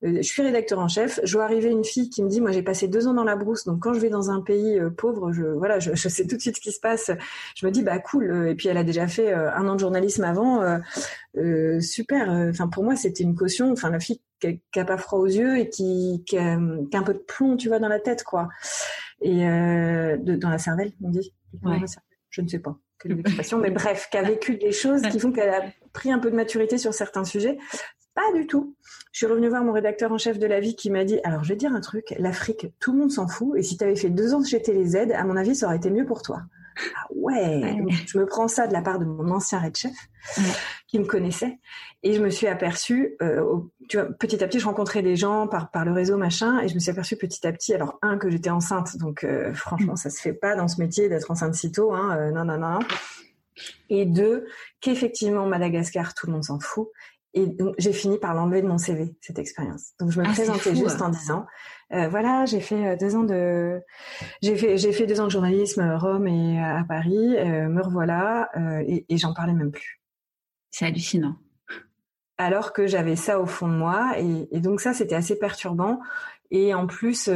je 0.03 0.21
suis 0.21 0.41
rédacteur 0.41 0.79
en 0.79 0.87
chef. 0.87 1.19
Je 1.23 1.33
vois 1.33 1.45
arriver 1.45 1.69
une 1.69 1.83
fille 1.83 2.09
qui 2.09 2.23
me 2.23 2.29
dit, 2.29 2.41
moi, 2.41 2.51
j'ai 2.51 2.63
passé 2.63 2.87
deux 2.87 3.07
ans 3.07 3.13
dans 3.13 3.23
la 3.23 3.35
brousse, 3.35 3.65
donc 3.65 3.79
quand 3.79 3.93
je 3.93 3.99
vais 3.99 4.09
dans 4.09 4.29
un 4.29 4.41
pays 4.41 4.79
pauvre, 4.97 5.31
je 5.31 5.43
voilà, 5.43 5.79
je, 5.79 5.95
je, 5.95 6.09
sais 6.09 6.27
tout 6.27 6.35
de 6.35 6.41
suite 6.41 6.57
ce 6.57 6.61
qui 6.61 6.71
se 6.71 6.79
passe. 6.79 7.11
Je 7.55 7.65
me 7.65 7.71
dis, 7.71 7.83
bah 7.83 7.99
cool. 7.99 8.49
Et 8.49 8.55
puis 8.55 8.67
elle 8.67 8.77
a 8.77 8.83
déjà 8.83 9.07
fait 9.07 9.33
un 9.33 9.67
an 9.67 9.75
de 9.75 9.79
journalisme 9.79 10.23
avant. 10.23 10.79
super. 11.81 12.29
Enfin, 12.49 12.67
pour 12.67 12.83
moi, 12.83 12.95
c'était 12.95 13.23
une 13.23 13.35
caution. 13.35 13.71
Enfin, 13.71 13.89
la 13.89 13.99
fille 13.99 14.21
qui 14.39 14.79
a 14.79 14.85
pas 14.85 14.97
froid 14.97 15.19
aux 15.19 15.27
yeux 15.27 15.57
et 15.57 15.69
qui, 15.69 16.23
qui, 16.25 16.37
a, 16.37 16.53
un 16.53 17.03
peu 17.03 17.13
de 17.13 17.19
plomb, 17.19 17.57
tu 17.57 17.67
vois, 17.67 17.79
dans 17.79 17.87
la 17.87 17.99
tête, 17.99 18.23
quoi. 18.23 18.49
Et 19.21 19.47
euh, 19.47 20.17
de, 20.17 20.35
dans 20.35 20.49
la 20.49 20.57
cervelle, 20.57 20.93
on 21.03 21.09
dit. 21.09 21.33
Je 22.29 22.41
ne 22.41 22.47
sais 22.47 22.59
pas 22.59 22.77
quelle 22.99 23.19
expression, 23.19 23.57
mais 23.57 23.71
bref, 23.71 24.09
qui 24.11 24.17
a 24.17 24.23
vécu 24.23 24.57
des 24.57 24.71
choses 24.71 25.01
qui 25.03 25.19
font 25.19 25.31
qu'elle 25.31 25.49
a 25.49 25.63
pris 25.93 26.11
un 26.11 26.19
peu 26.19 26.29
de 26.29 26.35
maturité 26.35 26.77
sur 26.77 26.93
certains 26.93 27.23
sujets. 27.23 27.57
Pas 28.13 28.33
du 28.33 28.47
tout. 28.47 28.75
Je 29.11 29.19
suis 29.19 29.25
revenue 29.25 29.47
voir 29.47 29.63
mon 29.63 29.71
rédacteur 29.71 30.11
en 30.11 30.17
chef 30.17 30.39
de 30.39 30.45
la 30.45 30.59
vie 30.59 30.75
qui 30.75 30.89
m'a 30.89 31.05
dit, 31.05 31.19
alors 31.23 31.43
je 31.43 31.49
vais 31.49 31.55
dire 31.55 31.73
un 31.73 31.81
truc, 31.81 32.13
l'Afrique, 32.19 32.67
tout 32.79 32.91
le 32.91 32.99
monde 32.99 33.11
s'en 33.11 33.27
fout, 33.27 33.57
et 33.57 33.63
si 33.63 33.77
tu 33.77 33.83
avais 33.83 33.95
fait 33.95 34.09
deux 34.09 34.33
ans 34.33 34.43
chez 34.43 34.59
les 34.67 34.97
aides, 34.97 35.13
à 35.13 35.23
mon 35.23 35.37
avis, 35.37 35.55
ça 35.55 35.67
aurait 35.67 35.77
été 35.77 35.89
mieux 35.89 36.05
pour 36.05 36.21
toi. 36.21 36.41
Ah 36.95 37.07
ouais, 37.15 37.75
je 38.07 38.17
me 38.17 38.25
prends 38.25 38.47
ça 38.47 38.67
de 38.67 38.73
la 38.73 38.81
part 38.81 38.99
de 38.99 39.05
mon 39.05 39.29
ancien 39.31 39.59
red 39.59 39.75
chef 39.75 39.93
qui 40.87 40.99
me 40.99 41.05
connaissait. 41.05 41.59
Et 42.03 42.13
je 42.13 42.21
me 42.21 42.29
suis 42.29 42.47
aperçue, 42.47 43.15
euh, 43.21 43.43
tu 43.89 43.97
vois, 43.97 44.07
petit 44.07 44.43
à 44.43 44.47
petit, 44.47 44.59
je 44.59 44.65
rencontrais 44.65 45.01
des 45.01 45.15
gens 45.15 45.47
par 45.47 45.71
par 45.71 45.85
le 45.85 45.91
réseau 45.91 46.17
machin 46.17 46.59
et 46.59 46.67
je 46.67 46.75
me 46.75 46.79
suis 46.79 46.91
aperçue 46.91 47.17
petit 47.17 47.45
à 47.45 47.51
petit, 47.51 47.73
alors 47.73 47.99
un 48.01 48.17
que 48.17 48.29
j'étais 48.29 48.49
enceinte, 48.49 48.97
donc 48.97 49.23
euh, 49.23 49.53
franchement 49.53 49.95
ça 49.95 50.09
se 50.09 50.21
fait 50.21 50.33
pas 50.33 50.55
dans 50.55 50.67
ce 50.67 50.81
métier 50.81 51.09
d'être 51.09 51.29
enceinte 51.31 51.55
si 51.55 51.71
tôt, 51.71 51.93
hein, 51.93 52.17
euh, 52.17 52.31
non 52.31 52.45
non 52.45 52.57
non. 52.57 52.79
Et 53.89 54.05
deux, 54.05 54.45
qu'effectivement 54.79 55.45
Madagascar, 55.45 56.13
tout 56.13 56.27
le 56.27 56.33
monde 56.33 56.43
s'en 56.43 56.59
fout. 56.59 56.89
Et 57.33 57.45
donc, 57.45 57.75
j'ai 57.77 57.93
fini 57.93 58.17
par 58.17 58.33
l'enlever 58.33 58.61
de 58.61 58.67
mon 58.67 58.77
CV, 58.77 59.15
cette 59.21 59.37
expérience. 59.37 59.91
Donc, 59.99 60.11
je 60.11 60.19
me 60.19 60.25
ah, 60.25 60.31
présentais 60.31 60.75
juste 60.75 61.01
en 61.01 61.09
disant, 61.09 61.45
euh, 61.91 62.07
voilà, 62.07 62.45
j'ai 62.45 62.59
fait 62.59 62.87
euh, 62.87 62.95
deux 62.95 63.15
ans 63.15 63.23
de, 63.23 63.81
j'ai 64.41 64.55
fait, 64.55 64.77
j'ai 64.77 64.91
fait 64.91 65.07
deux 65.07 65.19
ans 65.19 65.25
de 65.25 65.31
journalisme 65.31 65.81
à 65.81 65.97
Rome 65.97 66.27
et 66.27 66.61
à 66.61 66.83
Paris. 66.87 67.35
Euh, 67.37 67.67
me 67.67 67.81
revoilà 67.81 68.49
et, 68.87 69.05
et 69.09 69.17
j'en 69.17 69.33
parlais 69.33 69.53
même 69.53 69.71
plus. 69.71 70.01
C'est 70.71 70.85
hallucinant. 70.85 71.35
Alors 72.37 72.73
que 72.73 72.87
j'avais 72.87 73.15
ça 73.15 73.39
au 73.39 73.45
fond 73.45 73.67
de 73.67 73.73
moi 73.73 74.13
et, 74.17 74.47
et 74.51 74.59
donc 74.59 74.81
ça, 74.81 74.93
c'était 74.93 75.15
assez 75.15 75.37
perturbant. 75.37 75.99
Et 76.51 76.73
en 76.73 76.87
plus, 76.87 77.29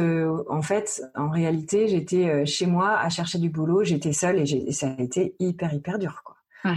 en 0.48 0.62
fait, 0.62 1.02
en 1.14 1.30
réalité, 1.30 1.86
j'étais 1.88 2.46
chez 2.46 2.66
moi 2.66 2.98
à 2.98 3.08
chercher 3.10 3.38
du 3.38 3.48
boulot. 3.48 3.84
J'étais 3.84 4.12
seule 4.12 4.38
et, 4.38 4.50
et 4.50 4.72
ça 4.72 4.88
a 4.96 5.02
été 5.02 5.36
hyper 5.38 5.72
hyper 5.74 5.98
dur, 5.98 6.22
quoi. 6.24 6.33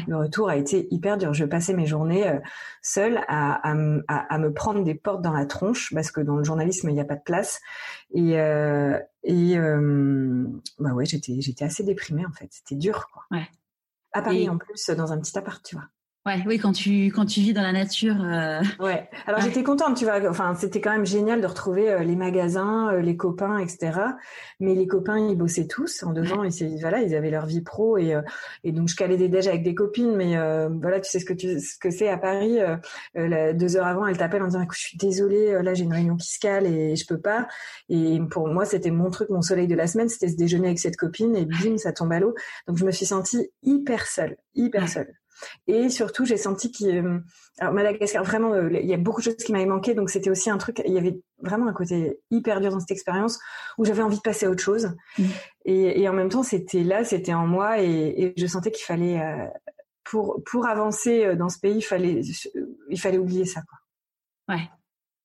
Le 0.08 0.18
retour 0.18 0.50
a 0.50 0.58
été 0.58 0.88
hyper 0.92 1.18
dur. 1.18 1.34
Je 1.34 1.46
passais 1.46 1.74
mes 1.74 1.86
journées 1.86 2.28
euh, 2.28 2.40
seule 2.82 3.20
à, 3.28 3.56
à, 3.64 3.74
à, 4.08 4.38
me 4.38 4.54
prendre 4.54 4.84
des 4.84 4.96
portes 4.96 5.22
dans 5.22 5.32
la 5.32 5.46
tronche 5.46 5.94
parce 5.94 6.12
que 6.12 6.22
dans 6.22 6.36
le 6.36 6.44
journalisme 6.44 6.90
il 6.90 6.94
n'y 6.94 7.02
a 7.02 7.06
pas 7.06 7.16
de 7.16 7.24
place. 7.24 7.62
Et, 8.14 8.40
euh, 8.40 9.00
et 9.24 9.58
euh, 9.58 10.46
bah 10.80 10.92
ouais, 10.94 11.06
j'étais 11.06 11.40
j'étais 11.40 11.66
assez 11.66 11.84
déprimée 11.84 12.26
en 12.26 12.32
fait. 12.32 12.48
C'était 12.52 12.76
dur 12.76 13.08
quoi. 13.12 13.24
Ouais. 13.32 13.48
À 14.14 14.22
Paris 14.22 14.50
en 14.50 14.58
plus, 14.58 14.90
dans 14.90 15.12
un 15.14 15.20
petit 15.20 15.38
appart, 15.38 15.64
tu 15.64 15.76
vois. 15.76 15.86
Ouais, 16.28 16.44
oui, 16.46 16.60
quand 16.60 16.74
tu 16.74 17.06
quand 17.06 17.26
tu 17.26 17.40
vis 17.40 17.54
dans 17.54 17.62
la 17.62 17.72
nature. 17.72 18.22
Euh... 18.22 18.60
Ouais. 18.82 19.10
Alors 19.28 19.40
j'étais 19.40 19.64
contente, 19.64 19.96
tu 19.96 20.04
vois. 20.04 20.30
Enfin, 20.30 20.56
c'était 20.56 20.82
quand 20.82 20.92
même 20.92 21.06
génial 21.06 21.40
de 21.40 21.48
retrouver 21.48 21.90
euh, 21.90 22.04
les 22.04 22.18
magasins, 22.18 22.92
euh, 22.92 23.00
les 23.00 23.16
copains, 23.16 23.60
etc. 23.60 23.98
Mais 24.60 24.76
les 24.76 24.88
copains, 24.88 25.18
ils 25.18 25.38
bossaient 25.38 25.68
tous 25.68 26.04
en 26.04 26.12
deux 26.12 26.34
ans. 26.34 26.44
Ils 26.44 26.82
voilà, 26.82 27.02
ils 27.02 27.16
avaient 27.16 27.30
leur 27.30 27.46
vie 27.46 27.62
pro 27.62 27.98
et 27.98 28.14
euh, 28.14 28.22
et 28.66 28.74
donc 28.74 28.90
je 28.90 28.98
calais 28.98 29.16
des 29.16 29.30
déj 29.30 29.48
avec 29.48 29.64
des 29.64 29.74
copines. 29.74 30.18
Mais 30.18 30.36
voilà, 30.82 31.00
tu 31.00 31.10
sais 31.10 31.20
ce 31.20 31.26
que 31.26 31.34
tu 31.34 31.62
ce 31.62 31.80
que 31.80 31.92
c'est 31.92 32.10
à 32.10 32.18
Paris. 32.18 32.58
deux 33.16 33.78
heures 33.78 33.88
avant, 33.88 34.06
elle 34.06 34.18
t'appelle 34.18 34.44
en 34.44 34.48
disant 34.48 34.62
écoute, 34.62 34.78
je 34.78 34.86
suis 34.86 34.98
désolée, 34.98 35.64
là 35.64 35.74
j'ai 35.76 35.86
une 35.86 35.94
réunion 35.94 36.18
fiscale 36.18 36.66
et 36.66 36.98
je 36.98 37.08
peux 37.08 37.22
pas. 37.22 37.48
Et 37.88 38.20
pour 38.30 38.50
moi, 38.50 38.66
c'était 38.66 38.92
mon 38.92 39.10
truc, 39.12 39.30
mon 39.30 39.42
soleil 39.42 39.68
de 39.68 39.76
la 39.76 39.88
semaine, 39.88 40.10
c'était 40.10 40.28
ce 40.28 40.36
déjeuner 40.36 40.68
avec 40.68 40.80
cette 40.80 40.98
copine 40.98 41.38
et 41.38 41.46
bim, 41.46 41.78
ça 41.78 41.94
tombe 41.94 42.12
à 42.12 42.20
l'eau. 42.20 42.36
Donc 42.68 42.76
je 42.76 42.84
me 42.84 42.92
suis 42.92 43.06
sentie 43.06 43.50
hyper 43.64 44.08
seule, 44.08 44.36
hyper 44.56 44.90
seule. 44.90 45.17
Et 45.68 45.90
surtout, 45.90 46.26
j'ai 46.26 46.38
senti 46.38 46.72
qu'il, 46.72 46.90
euh, 46.90 47.20
alors 47.60 47.74
Madagascar, 47.74 48.24
vraiment, 48.24 48.54
euh, 48.54 48.70
il 48.72 48.88
y 48.88 48.94
a 48.94 48.98
beaucoup 48.98 49.22
de 49.22 49.26
choses 49.26 49.36
qui 49.36 49.52
m'avaient 49.52 49.66
manqué, 49.66 49.94
donc 49.94 50.10
c'était 50.10 50.30
aussi 50.30 50.50
un 50.50 50.58
truc. 50.58 50.82
Il 50.86 50.94
y 50.94 50.98
avait 50.98 51.20
vraiment 51.42 51.68
un 51.68 51.74
côté 51.74 52.20
hyper 52.32 52.62
dur 52.62 52.72
dans 52.72 52.80
cette 52.80 52.92
expérience 52.92 53.40
où 53.78 53.86
j'avais 53.86 54.04
envie 54.04 54.18
de 54.18 54.22
passer 54.22 54.46
à 54.46 54.50
autre 54.50 54.64
chose. 54.64 54.92
Mmh. 55.18 55.24
Et, 55.66 56.02
et, 56.02 56.10
en 56.10 56.14
même 56.14 56.30
temps, 56.30 56.44
c'était 56.44 56.84
là, 56.84 57.04
c'était 57.04 57.34
en 57.34 57.48
moi, 57.48 57.82
et, 57.82 58.14
et 58.18 58.34
je 58.38 58.48
sentais 58.48 58.72
qu'il 58.72 58.86
fallait, 58.86 59.20
euh, 59.20 59.46
pour 60.04 60.42
pour 60.46 60.68
avancer 60.68 61.36
dans 61.36 61.50
ce 61.50 61.60
pays, 61.60 61.78
il 61.78 61.82
fallait, 61.82 62.22
il 62.90 63.00
fallait 63.00 63.18
oublier 63.18 63.46
ça, 63.46 63.62
quoi. 63.62 64.56
Ouais. 64.56 64.70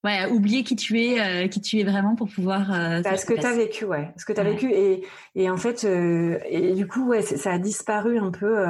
Ouais, 0.04 0.28
oublier 0.32 0.64
qui 0.64 0.74
tu 0.74 1.00
es, 1.00 1.48
qui 1.48 1.60
tu 1.60 1.78
es 1.78 1.84
vraiment 1.84 2.16
pour 2.16 2.28
pouvoir. 2.28 2.72
Euh, 2.72 3.02
bah, 3.02 3.16
ce 3.16 3.24
que 3.24 3.34
tu 3.34 3.46
as 3.46 3.54
vécu, 3.54 3.84
ouais. 3.84 4.12
Ce 4.16 4.24
que 4.24 4.32
tu 4.32 4.40
as 4.40 4.42
vécu. 4.42 4.72
Et, 4.72 5.04
et 5.36 5.48
en 5.48 5.56
fait, 5.56 5.84
et 5.84 6.72
du 6.72 6.88
coup, 6.88 7.06
ouais, 7.06 7.22
ça 7.22 7.52
a 7.52 7.58
disparu 7.58 8.18
un 8.18 8.32
peu 8.32 8.66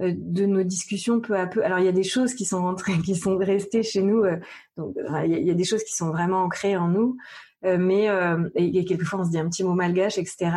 de 0.00 0.46
nos 0.46 0.62
discussions 0.62 1.20
peu 1.20 1.36
à 1.36 1.46
peu. 1.46 1.64
Alors 1.64 1.78
il 1.78 1.84
y 1.84 1.88
a 1.88 1.92
des 1.92 2.02
choses 2.02 2.34
qui 2.34 2.44
sont 2.44 2.62
rentrées, 2.62 2.98
qui 3.04 3.14
sont 3.14 3.36
restées 3.36 3.82
chez 3.82 4.02
nous. 4.02 4.24
Euh, 4.24 4.36
donc 4.76 4.94
il 5.24 5.46
y, 5.46 5.50
a 5.50 5.54
des 5.54 5.64
choses 5.64 5.84
qui 5.84 5.94
sont 5.94 6.10
vraiment 6.10 6.42
ancrées 6.42 6.76
en 6.76 6.88
nous, 6.88 7.16
euh, 7.64 7.76
mais 7.78 8.08
et, 8.54 8.84
quelquefois 8.84 9.20
on 9.20 9.24
se 9.24 9.30
dit 9.30 9.38
un 9.38 9.48
petit 9.48 9.64
mot 9.64 9.74
malgache, 9.74 10.18
etc. 10.18 10.50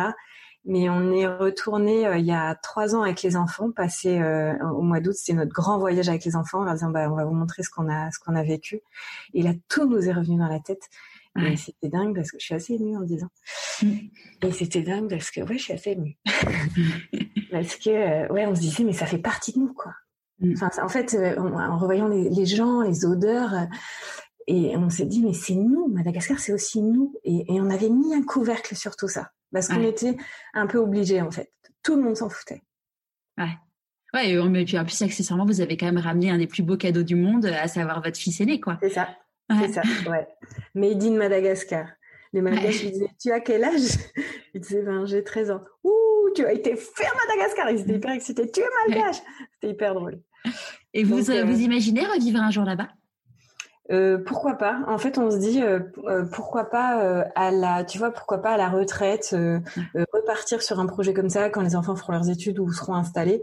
Mais 0.66 0.88
on 0.88 1.12
est 1.12 1.26
retourné 1.26 2.06
il 2.18 2.24
y 2.24 2.32
a 2.32 2.54
trois 2.54 2.94
ans 2.94 3.02
avec 3.02 3.22
les 3.22 3.36
enfants, 3.36 3.70
passé 3.70 4.18
au 4.74 4.80
mois 4.80 5.00
d'août, 5.00 5.12
c'était 5.12 5.36
notre 5.36 5.52
grand 5.52 5.78
voyage 5.78 6.08
avec 6.08 6.24
les 6.24 6.36
enfants, 6.36 6.60
en 6.60 6.64
leur 6.64 6.72
disant 6.72 6.88
bah 6.88 7.10
on 7.10 7.16
va 7.16 7.26
vous 7.26 7.34
montrer 7.34 7.62
ce 7.62 7.68
qu'on 7.68 7.90
a 7.90 8.10
ce 8.10 8.18
qu'on 8.18 8.34
a 8.34 8.42
vécu. 8.42 8.80
Et 9.34 9.42
là 9.42 9.50
tout 9.68 9.86
nous 9.86 10.08
est 10.08 10.12
revenu 10.12 10.38
dans 10.38 10.48
la 10.48 10.60
tête. 10.60 10.88
Et 11.36 11.56
c'était 11.56 11.88
dingue 11.88 12.14
parce 12.14 12.30
que 12.30 12.38
je 12.38 12.44
suis 12.44 12.54
assez 12.54 12.74
émue 12.74 12.96
en 12.96 13.00
le 13.00 13.06
disant. 13.06 13.28
Mm. 13.82 13.92
Et 14.42 14.52
c'était 14.52 14.82
dingue 14.82 15.10
parce 15.10 15.30
que, 15.30 15.40
ouais, 15.40 15.58
je 15.58 15.64
suis 15.64 15.72
assez 15.72 15.90
émue. 15.90 16.16
parce 17.50 17.76
que, 17.76 17.90
euh, 17.90 18.28
ouais, 18.28 18.46
on 18.46 18.54
se 18.54 18.60
disait, 18.60 18.84
mais 18.84 18.92
ça 18.92 19.06
fait 19.06 19.18
partie 19.18 19.52
de 19.52 19.58
nous, 19.58 19.72
quoi. 19.72 19.92
Mm. 20.38 20.52
Enfin, 20.54 20.70
en 20.82 20.88
fait, 20.88 21.14
euh, 21.14 21.36
en, 21.36 21.76
revoyant 21.78 22.06
les, 22.06 22.46
gens, 22.46 22.82
les 22.82 23.04
odeurs, 23.04 23.52
euh, 23.54 23.64
et 24.46 24.76
on 24.76 24.90
s'est 24.90 25.06
dit, 25.06 25.22
mais 25.22 25.32
c'est 25.32 25.54
nous, 25.54 25.88
Madagascar, 25.88 26.38
c'est 26.38 26.52
aussi 26.52 26.82
nous. 26.82 27.14
Et, 27.24 27.44
on 27.48 27.70
avait 27.70 27.88
mis 27.88 28.14
un 28.14 28.22
couvercle 28.22 28.76
sur 28.76 28.94
tout 28.94 29.08
ça. 29.08 29.30
Parce 29.52 29.68
qu'on 29.68 29.82
était 29.82 30.16
un 30.52 30.66
peu 30.66 30.78
obligés, 30.78 31.20
en 31.20 31.30
fait. 31.30 31.52
Tout 31.82 31.96
le 31.96 32.02
monde 32.02 32.16
s'en 32.16 32.28
foutait. 32.28 32.62
Ouais. 33.38 33.56
Ouais, 34.12 34.48
mais 34.48 34.64
puis 34.64 34.78
en 34.78 34.84
plus, 34.84 35.00
accessoirement, 35.02 35.46
vous 35.46 35.60
avez 35.60 35.76
quand 35.76 35.86
même 35.86 35.98
ramené 35.98 36.30
un 36.30 36.38
des 36.38 36.46
plus 36.46 36.62
beaux 36.62 36.76
cadeaux 36.76 37.02
du 37.02 37.16
monde, 37.16 37.46
à 37.46 37.66
savoir 37.66 38.02
votre 38.02 38.18
fils 38.18 38.40
aîné, 38.40 38.60
quoi. 38.60 38.78
C'est 38.80 38.90
ça. 38.90 39.08
C'est 39.50 39.72
ça, 39.72 39.82
ouais. 40.10 40.26
Made 40.74 41.02
in 41.02 41.12
Madagascar. 41.12 41.86
Les 42.32 42.40
Malgaches, 42.40 42.82
ils 42.82 42.90
disaient, 42.92 43.10
tu 43.20 43.30
as 43.30 43.40
quel 43.40 43.62
âge? 43.62 43.98
Il 44.54 44.60
disait, 44.60 44.82
ben, 44.82 45.06
j'ai 45.06 45.22
13 45.22 45.50
ans. 45.52 45.62
Ouh, 45.84 46.30
tu 46.34 46.44
as 46.44 46.52
été 46.52 46.74
fait 46.74 47.06
à 47.06 47.12
Madagascar. 47.26 47.70
Ils 47.70 47.80
étaient 47.80 47.94
hyper 47.94 48.12
excités. 48.12 48.50
Tu 48.50 48.60
es 48.60 48.64
malgache. 48.88 49.16
C'était 49.52 49.72
hyper 49.72 49.94
drôle. 49.94 50.20
Et 50.92 51.04
vous, 51.04 51.30
euh, 51.30 51.44
vous 51.44 51.60
imaginez 51.60 52.06
revivre 52.06 52.40
un 52.40 52.50
jour 52.50 52.64
là-bas? 52.64 52.88
Euh, 53.90 54.18
pourquoi 54.18 54.54
pas? 54.54 54.80
En 54.86 54.98
fait, 54.98 55.18
on 55.18 55.30
se 55.30 55.36
dit 55.36 55.62
euh, 55.62 55.80
pourquoi 56.32 56.70
pas 56.70 57.24
à 57.34 57.50
la, 57.50 57.84
tu 57.84 57.98
vois, 57.98 58.10
pourquoi 58.10 58.38
pas 58.38 58.52
à 58.52 58.56
la 58.56 58.68
retraite, 58.68 59.36
repartir 60.12 60.62
sur 60.62 60.80
un 60.80 60.86
projet 60.86 61.12
comme 61.12 61.30
ça 61.30 61.50
quand 61.50 61.62
les 61.62 61.76
enfants 61.76 61.96
feront 61.96 62.12
leurs 62.12 62.30
études 62.30 62.58
ou 62.58 62.72
seront 62.72 62.94
installés. 62.94 63.42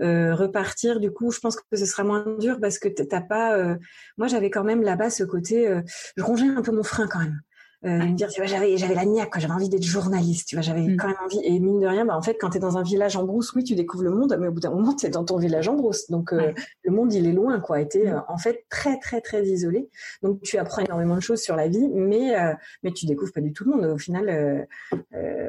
Euh, 0.00 0.34
repartir. 0.34 1.00
Du 1.00 1.10
coup, 1.10 1.32
je 1.32 1.40
pense 1.40 1.56
que 1.56 1.76
ce 1.76 1.84
sera 1.84 2.04
moins 2.04 2.24
dur 2.38 2.58
parce 2.60 2.78
que 2.78 2.88
t'as 2.88 3.20
pas. 3.20 3.56
Euh, 3.56 3.76
moi, 4.16 4.28
j'avais 4.28 4.50
quand 4.50 4.62
même 4.62 4.82
là-bas 4.82 5.10
ce 5.10 5.24
côté. 5.24 5.66
Euh, 5.66 5.82
je 6.16 6.22
rongeais 6.22 6.46
un 6.46 6.62
peu 6.62 6.70
mon 6.70 6.84
frein 6.84 7.08
quand 7.08 7.18
même. 7.18 7.40
Euh, 7.84 7.88
me 7.88 8.14
dire, 8.14 8.28
tu 8.28 8.40
vois, 8.40 8.46
j'avais, 8.46 8.76
j'avais 8.76 8.94
la 8.94 9.04
niaque, 9.04 9.30
quoi. 9.30 9.40
J'avais 9.40 9.54
envie 9.54 9.68
d'être 9.68 9.84
journaliste, 9.84 10.48
tu 10.48 10.56
vois. 10.56 10.62
J'avais 10.62 10.82
mm. 10.82 10.96
quand 10.96 11.06
même 11.08 11.16
envie. 11.24 11.40
Et 11.44 11.60
mine 11.60 11.80
de 11.80 11.86
rien, 11.86 12.04
bah, 12.04 12.16
en 12.16 12.22
fait, 12.22 12.36
quand 12.40 12.50
t'es 12.50 12.58
dans 12.58 12.76
un 12.76 12.82
village 12.82 13.16
en 13.16 13.24
brousse, 13.24 13.52
oui, 13.54 13.62
tu 13.62 13.74
découvres 13.74 14.04
le 14.04 14.10
monde, 14.10 14.36
mais 14.40 14.48
au 14.48 14.52
bout 14.52 14.60
d'un 14.60 14.70
moment, 14.70 14.94
t'es 14.94 15.10
dans 15.10 15.24
ton 15.24 15.38
village 15.38 15.68
en 15.68 15.74
brousse. 15.74 16.10
Donc, 16.10 16.32
le 16.32 16.90
monde, 16.90 17.12
il 17.12 17.26
est 17.26 17.32
loin, 17.32 17.60
quoi. 17.60 17.80
Et 17.80 17.88
t'es, 17.88 18.10
mm. 18.10 18.24
en 18.28 18.38
fait, 18.38 18.64
très, 18.68 18.98
très, 18.98 19.20
très 19.20 19.44
isolé. 19.46 19.88
Donc, 20.22 20.42
tu 20.42 20.58
apprends 20.58 20.82
énormément 20.82 21.16
de 21.16 21.20
choses 21.20 21.40
sur 21.40 21.56
la 21.56 21.68
vie, 21.68 21.88
mais, 21.88 22.34
mais 22.82 22.92
tu 22.92 23.06
découvres 23.06 23.32
pas 23.32 23.40
du 23.40 23.52
tout 23.52 23.64
le 23.64 23.76
monde. 23.76 23.84
Au 23.86 23.98
final, 23.98 24.66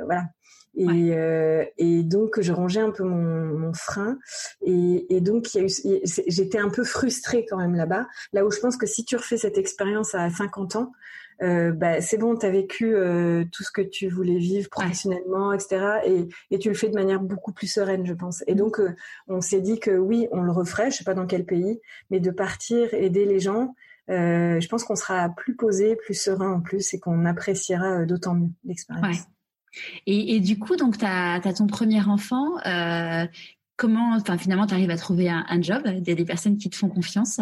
voilà. 0.06 0.26
Et, 0.76 1.14
euh, 1.14 1.66
et 1.78 2.04
donc 2.04 2.40
je 2.40 2.54
rangeais 2.54 2.80
un 2.80 2.92
peu 2.92 3.04
mon, 3.04 3.58
mon 3.58 3.74
frein 3.74 4.18
et, 4.62 5.14
et 5.14 5.20
donc 5.20 5.48
j'étais 6.28 6.58
un 6.58 6.70
peu 6.70 6.84
frustrée 6.84 7.46
quand 7.50 7.58
même 7.58 7.76
là-bas. 7.76 8.08
Là 8.34 8.46
où 8.46 8.52
je 8.52 8.60
pense 8.60 8.78
que 8.78 8.86
si 8.86 9.04
tu 9.04 9.16
refais 9.16 9.38
cette 9.38 9.58
expérience 9.58 10.16
à 10.16 10.30
50 10.30 10.76
ans, 10.78 10.92
euh, 11.42 11.72
bah, 11.72 12.02
c'est 12.02 12.18
bon, 12.18 12.36
tu 12.36 12.46
as 12.46 12.50
vécu 12.50 12.94
euh, 12.96 13.46
tout 13.52 13.64
ce 13.64 13.72
que 13.72 13.82
tu 13.82 14.10
voulais 14.10 14.38
vivre 14.38 14.70
professionnellement, 14.70 15.54
etc. 15.54 16.00
Et, 16.06 16.28
et, 16.52 16.60
tu 16.60 16.70
le 16.70 16.76
fais 16.76 16.90
de 16.90 16.96
manière 16.96 17.22
beaucoup 17.22 17.54
plus 17.54 17.68
sereine, 17.68 18.06
je 18.06 18.14
pense. 18.14 18.44
Et 18.48 18.54
mmh. 18.54 18.58
donc, 18.58 18.80
euh, 18.80 18.96
on 19.28 19.40
s'est 19.42 19.62
dit 19.62 19.80
que 19.80 19.92
oui, 19.92 20.28
on 20.32 20.42
le 20.42 20.52
referait, 20.52 20.92
je 20.92 20.98
sais 20.98 21.04
pas 21.04 21.14
dans 21.14 21.28
quel 21.28 21.46
pays, 21.46 21.80
mais 22.10 22.20
de 22.20 22.32
partir, 22.32 22.94
aider 22.94 23.26
les 23.26 23.40
gens, 23.40 23.76
je 24.08 24.68
pense 24.68 24.84
qu'on 24.84 24.96
sera 24.96 25.30
plus 25.30 25.56
posé, 25.56 25.96
plus 25.96 26.16
serein 26.16 26.54
en 26.54 26.62
plus, 26.62 26.96
et 26.96 27.00
qu'on 27.00 27.26
appréciera 27.26 28.06
d'autant 28.06 28.34
mieux 28.34 28.50
l'expérience. 28.66 29.28
Et, 30.08 30.36
et, 30.36 30.40
du 30.40 30.58
coup, 30.58 30.76
donc, 30.76 30.98
tu 30.98 31.06
as, 31.06 31.40
ton 31.56 31.68
premier 31.68 32.02
enfant. 32.02 32.56
comment, 33.78 34.16
enfin, 34.16 34.38
finalement, 34.40 34.66
tu 34.66 34.74
arrives 34.74 34.90
à 34.90 34.98
trouver 34.98 35.30
un, 35.30 35.46
un 35.48 35.62
job? 35.62 35.84
Il 35.86 36.08
y 36.08 36.12
a 36.12 36.16
des 36.16 36.26
personnes 36.26 36.58
qui 36.58 36.72
te 36.72 36.76
font 36.76 36.90
confiance? 36.90 37.40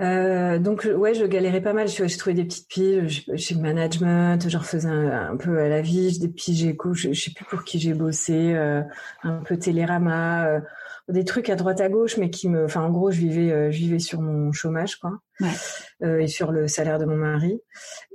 Euh, 0.00 0.58
donc 0.58 0.88
ouais, 0.92 1.14
je 1.14 1.24
galérais 1.24 1.60
pas 1.60 1.72
mal. 1.72 1.88
J'ai 1.88 2.06
trouvé 2.16 2.34
des 2.34 2.44
petites 2.44 2.68
piges 2.68 3.30
chez 3.36 3.54
management, 3.54 4.48
je 4.48 4.58
refaisais 4.58 4.88
un, 4.88 5.36
peu 5.36 5.58
à 5.58 5.68
la 5.68 5.82
vie, 5.82 6.18
des 6.18 6.28
piges 6.28 6.64
éco, 6.64 6.94
je, 6.94 7.12
je 7.12 7.20
sais 7.20 7.30
plus 7.30 7.44
pour 7.44 7.64
qui 7.64 7.78
j'ai 7.78 7.94
bossé, 7.94 8.54
euh, 8.54 8.82
un 9.22 9.42
peu 9.44 9.56
Télérama, 9.56 10.46
euh, 10.48 10.60
des 11.08 11.24
trucs 11.24 11.48
à 11.48 11.54
droite 11.54 11.80
à 11.80 11.88
gauche, 11.88 12.16
mais 12.16 12.30
qui 12.30 12.48
me, 12.48 12.64
enfin 12.64 12.82
en 12.82 12.90
gros, 12.90 13.12
je 13.12 13.20
vivais, 13.20 13.52
euh, 13.52 13.70
je 13.70 13.78
vivais 13.78 14.00
sur 14.00 14.20
mon 14.20 14.50
chômage 14.52 14.96
quoi, 14.96 15.20
ouais. 15.40 16.24
et 16.24 16.26
sur 16.26 16.50
le 16.50 16.66
salaire 16.66 16.98
de 16.98 17.04
mon 17.04 17.16
mari, 17.16 17.60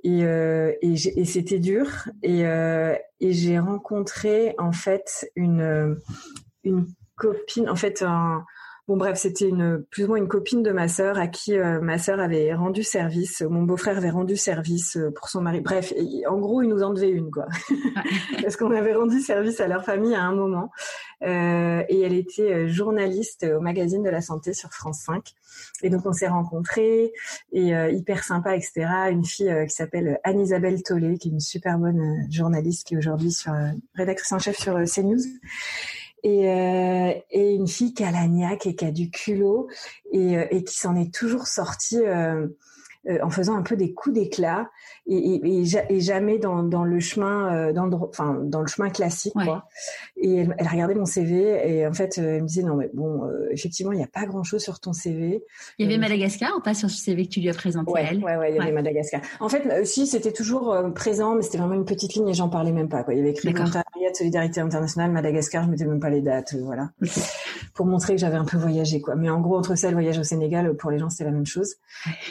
et 0.03 0.19
et, 0.21 0.93
et 0.93 1.25
c'était 1.25 1.59
dur, 1.59 1.87
et 2.23 2.41
et 3.21 3.31
j'ai 3.31 3.59
rencontré 3.59 4.53
en 4.57 4.73
fait 4.73 5.29
une 5.35 5.97
une 6.63 6.87
copine, 7.15 7.69
en 7.69 7.75
fait 7.75 8.01
un 8.01 8.43
Bon 8.89 8.97
bref, 8.97 9.19
c'était 9.19 9.47
une 9.47 9.83
plus 9.91 10.05
ou 10.05 10.07
moins 10.07 10.17
une 10.17 10.27
copine 10.27 10.63
de 10.63 10.71
ma 10.71 10.87
sœur 10.87 11.19
à 11.19 11.27
qui 11.27 11.55
euh, 11.55 11.79
ma 11.79 11.99
sœur 11.99 12.19
avait 12.19 12.55
rendu 12.55 12.81
service. 12.81 13.43
Mon 13.47 13.61
beau-frère 13.61 13.97
avait 13.97 14.09
rendu 14.09 14.35
service 14.35 14.97
euh, 14.97 15.11
pour 15.11 15.29
son 15.29 15.41
mari. 15.41 15.61
Bref, 15.61 15.93
en 16.27 16.39
gros, 16.39 16.63
il 16.63 16.69
nous 16.69 16.81
en 16.81 16.91
devait 16.91 17.11
une 17.11 17.29
quoi, 17.29 17.45
parce 18.41 18.57
qu'on 18.57 18.71
avait 18.71 18.95
rendu 18.95 19.19
service 19.19 19.59
à 19.59 19.67
leur 19.67 19.85
famille 19.85 20.15
à 20.15 20.23
un 20.23 20.33
moment. 20.33 20.71
Euh, 21.21 21.83
et 21.87 22.01
elle 22.01 22.13
était 22.13 22.67
journaliste 22.67 23.45
au 23.45 23.59
magazine 23.61 24.01
de 24.01 24.09
la 24.09 24.21
santé 24.21 24.55
sur 24.55 24.71
France 24.71 25.01
5. 25.05 25.35
Et 25.83 25.91
donc 25.91 26.07
on 26.07 26.13
s'est 26.13 26.27
rencontrés 26.27 27.13
et 27.51 27.73
hyper 27.91 28.23
sympa, 28.23 28.55
etc. 28.55 28.87
Une 29.11 29.25
fille 29.25 29.53
qui 29.67 29.75
s'appelle 29.75 30.19
Anne-Isabelle 30.23 30.81
Tollet, 30.81 31.17
qui 31.19 31.27
est 31.27 31.31
une 31.31 31.41
super 31.41 31.77
bonne 31.77 32.25
journaliste 32.31 32.87
qui 32.87 32.95
est 32.95 32.97
aujourd'hui 32.97 33.31
sur 33.31 33.53
rédactrice 33.93 34.31
en 34.31 34.39
chef 34.39 34.57
sur 34.57 34.73
CNews 34.85 35.19
et, 36.23 36.49
euh, 36.49 37.13
et 37.31 37.53
une 37.53 37.67
fille 37.67 37.93
qui 37.93 38.03
a 38.03 38.11
la 38.11 38.27
niaque 38.27 38.65
et 38.65 38.75
qui 38.75 38.85
a 38.85 38.91
du 38.91 39.09
culot 39.09 39.69
et, 40.11 40.37
euh, 40.37 40.61
qui 40.61 40.77
s'en 40.77 40.95
est 40.95 41.13
toujours 41.13 41.47
sortie 41.47 41.99
euh, 41.99 42.47
en 43.21 43.29
faisant 43.29 43.55
un 43.55 43.61
peu 43.61 43.75
des 43.75 43.93
coups 43.93 44.15
d'éclat 44.15 44.69
et, 45.09 45.35
et, 45.35 45.63
et, 45.89 45.99
jamais 45.99 46.37
dans, 46.39 46.63
dans 46.63 46.83
le 46.83 46.99
chemin 46.99 47.53
euh, 47.53 47.73
dans 47.73 47.85
le 47.85 47.95
enfin 47.95 48.39
dans 48.43 48.61
le 48.61 48.67
chemin 48.67 48.89
classique 48.89 49.33
quoi. 49.33 49.65
Et 50.17 50.35
elle, 50.35 50.55
elle, 50.57 50.67
regardait 50.67 50.95
mon 50.95 51.05
CV 51.05 51.59
et 51.65 51.87
en 51.87 51.93
fait 51.93 52.17
elle 52.17 52.43
me 52.43 52.47
disait 52.47 52.63
non 52.63 52.75
mais 52.75 52.89
bon 52.93 53.21
effectivement 53.51 53.91
il 53.91 53.97
n'y 53.97 54.03
a 54.03 54.07
pas 54.07 54.25
grand 54.25 54.43
chose 54.43 54.61
sur 54.61 54.79
ton 54.79 54.93
CV. 54.93 55.43
Il 55.77 55.85
y 55.85 55.89
avait 55.89 55.97
Madagascar 55.97 56.55
ou 56.57 56.61
pas 56.61 56.73
sur 56.73 56.89
ce 56.89 56.97
CV 56.97 57.25
que 57.25 57.31
tu 57.31 57.39
lui 57.39 57.49
as 57.49 57.53
présenté 57.53 57.91
ouais, 57.91 58.07
elle? 58.09 58.23
Ouais 58.23 58.35
ouais 58.37 58.51
il 58.51 58.57
y 58.57 58.59
avait 58.59 58.71
Madagascar. 58.71 59.21
En 59.39 59.49
fait 59.49 59.85
si 59.85 60.07
c'était 60.07 60.33
toujours 60.33 60.75
présent 60.93 61.35
mais 61.35 61.41
c'était 61.41 61.57
vraiment 61.57 61.75
une 61.75 61.85
petite 61.85 62.13
ligne 62.13 62.29
et 62.29 62.33
j'en 62.33 62.49
parlais 62.49 62.71
même 62.71 62.89
pas 62.89 63.03
quoi. 63.03 63.13
Il 63.13 63.17
y 63.17 63.21
avait 63.21 63.31
écrit 63.31 63.53
de 63.53 63.59
solidarité 64.13 64.59
internationale 64.59 65.11
Madagascar 65.11 65.65
je 65.65 65.69
mettais 65.69 65.85
même 65.85 65.99
pas 65.99 66.09
les 66.09 66.21
dates 66.21 66.55
voilà 66.55 66.89
pour 67.73 67.85
montrer 67.85 68.15
que 68.15 68.19
j'avais 68.19 68.37
un 68.37 68.45
peu 68.45 68.57
voyagé 68.57 69.01
quoi. 69.01 69.15
Mais 69.15 69.29
en 69.29 69.39
gros 69.39 69.57
entre 69.57 69.75
ça 69.75 69.87
et 69.87 69.91
le 69.91 69.95
voyage 69.95 70.17
au 70.17 70.23
Sénégal 70.23 70.75
pour 70.75 70.91
les 70.91 70.99
gens 70.99 71.09
c'était 71.09 71.25
la 71.25 71.31
même 71.31 71.45
chose. 71.45 71.75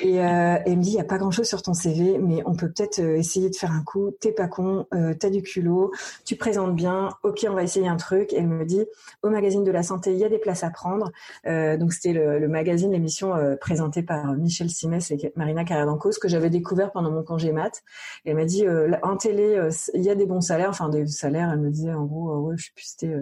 Et 0.02 0.20
euh, 0.20 0.58
elle 0.64 0.78
me 0.78 0.82
dit, 0.82 0.90
il 0.90 0.94
n'y 0.94 1.00
a 1.00 1.04
pas 1.04 1.18
grand-chose 1.18 1.46
sur 1.46 1.62
ton 1.62 1.74
CV, 1.74 2.18
mais 2.18 2.42
on 2.46 2.54
peut 2.54 2.67
peut-être 2.68 3.00
euh, 3.00 3.16
essayer 3.16 3.50
de 3.50 3.56
faire 3.56 3.72
un 3.72 3.82
coup. 3.82 4.10
T'es 4.20 4.32
pas 4.32 4.48
con, 4.48 4.86
euh, 4.94 5.14
t'as 5.14 5.30
du 5.30 5.42
culot, 5.42 5.92
tu 6.24 6.36
présentes 6.36 6.74
bien. 6.74 7.10
Ok, 7.22 7.46
on 7.48 7.54
va 7.54 7.62
essayer 7.62 7.88
un 7.88 7.96
truc. 7.96 8.32
elle 8.32 8.46
me 8.46 8.64
dit, 8.64 8.84
au 9.22 9.30
magazine 9.30 9.64
de 9.64 9.70
la 9.70 9.82
santé, 9.82 10.12
il 10.12 10.18
y 10.18 10.24
a 10.24 10.28
des 10.28 10.38
places 10.38 10.64
à 10.64 10.70
prendre. 10.70 11.10
Euh, 11.46 11.76
donc 11.76 11.92
c'était 11.92 12.12
le, 12.12 12.48
magazine, 12.48 12.92
l'émission 12.92 13.34
présentée 13.60 14.02
par 14.02 14.32
Michel 14.34 14.70
Simès 14.70 15.10
et 15.10 15.32
Marina 15.36 15.64
carrère 15.64 15.86
que 16.20 16.28
j'avais 16.28 16.50
découvert 16.50 16.92
pendant 16.92 17.10
mon 17.10 17.22
congé 17.22 17.52
mat. 17.52 17.82
elle 18.24 18.36
m'a 18.36 18.44
dit, 18.44 18.64
en 19.02 19.16
télé, 19.16 19.68
il 19.94 20.02
y 20.02 20.10
a 20.10 20.14
des 20.14 20.26
bons 20.26 20.40
salaires, 20.40 20.70
enfin 20.70 20.88
des 20.88 21.06
salaires. 21.06 21.50
Elle 21.52 21.60
me 21.60 21.70
disait, 21.70 21.92
en 21.92 22.04
gros, 22.04 22.36
ouais, 22.38 22.56
je 22.56 22.66
sais 22.66 22.72
plus, 22.74 22.84
c'était 22.84 23.14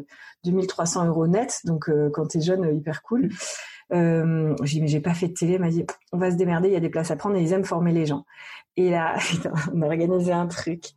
2300 0.44 1.06
euros 1.06 1.26
net. 1.26 1.60
Donc 1.64 1.90
quand 2.12 2.26
t'es 2.26 2.40
jeune, 2.40 2.76
hyper 2.76 3.02
cool. 3.02 3.30
Euh, 3.92 4.54
j'ai 4.62 4.74
dit, 4.74 4.80
mais 4.82 4.88
j'ai 4.88 5.00
pas 5.00 5.14
fait 5.14 5.28
de 5.28 5.34
télé. 5.34 5.54
Elle 5.54 5.60
m'a 5.60 5.70
dit, 5.70 5.84
on 6.12 6.18
va 6.18 6.30
se 6.30 6.36
démerder, 6.36 6.68
il 6.68 6.74
y 6.74 6.76
a 6.76 6.80
des 6.80 6.88
places 6.88 7.10
à 7.10 7.16
prendre 7.16 7.36
et 7.36 7.42
ils 7.42 7.52
aiment 7.52 7.64
former 7.64 7.92
les 7.92 8.06
gens. 8.06 8.24
Et 8.76 8.90
là, 8.90 9.16
on 9.74 9.82
a 9.82 9.86
organisé 9.86 10.32
un 10.32 10.46
truc 10.46 10.90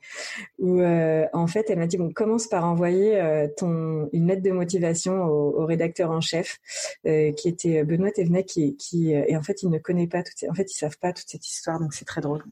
où, 0.58 0.82
euh, 0.82 1.26
en 1.34 1.48
fait, 1.48 1.70
elle 1.70 1.80
m'a 1.80 1.88
dit, 1.88 1.98
bon, 1.98 2.12
commence 2.12 2.48
par 2.48 2.66
envoyer 2.66 3.20
euh, 3.20 3.48
ton 3.58 4.10
une 4.12 4.28
lettre 4.28 4.44
de 4.44 4.52
motivation 4.52 5.24
au, 5.26 5.66
rédacteur 5.66 6.12
en 6.12 6.22
chef, 6.22 6.60
euh, 7.06 7.32
qui 7.32 7.48
était 7.48 7.84
Benoît 7.84 8.12
Thévenet, 8.12 8.44
qui, 8.44 8.76
et 9.12 9.38
en 9.38 9.42
fait, 9.42 9.64
il 9.64 9.70
ne 9.70 9.78
connaît 9.78 10.08
pas 10.08 10.24
toute, 10.24 10.50
en 10.50 10.54
fait, 10.54 10.72
ils 10.72 10.78
savent 10.78 10.98
pas 11.00 11.14
toute 11.14 11.30
cette 11.30 11.48
histoire, 11.48 11.80
donc 11.80 11.94
c'est 11.94 12.06
très 12.06 12.22
drôle. 12.22 12.44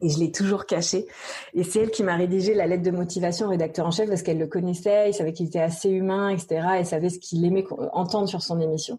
Et 0.00 0.08
je 0.08 0.18
l'ai 0.18 0.32
toujours 0.32 0.66
caché. 0.66 1.06
Et 1.54 1.62
c'est 1.62 1.80
elle 1.80 1.90
qui 1.90 2.02
m'a 2.02 2.16
rédigé 2.16 2.54
la 2.54 2.66
lettre 2.66 2.82
de 2.82 2.90
motivation 2.90 3.46
au 3.46 3.50
rédacteur 3.50 3.86
en 3.86 3.92
chef 3.92 4.08
parce 4.08 4.22
qu'elle 4.22 4.38
le 4.38 4.48
connaissait, 4.48 5.10
il 5.10 5.14
savait 5.14 5.32
qu'il 5.32 5.46
était 5.46 5.60
assez 5.60 5.88
humain, 5.88 6.28
etc. 6.28 6.66
Et 6.80 6.84
savait 6.84 7.08
ce 7.08 7.18
qu'il 7.18 7.44
aimait 7.44 7.64
entendre 7.92 8.28
sur 8.28 8.42
son 8.42 8.60
émission. 8.60 8.98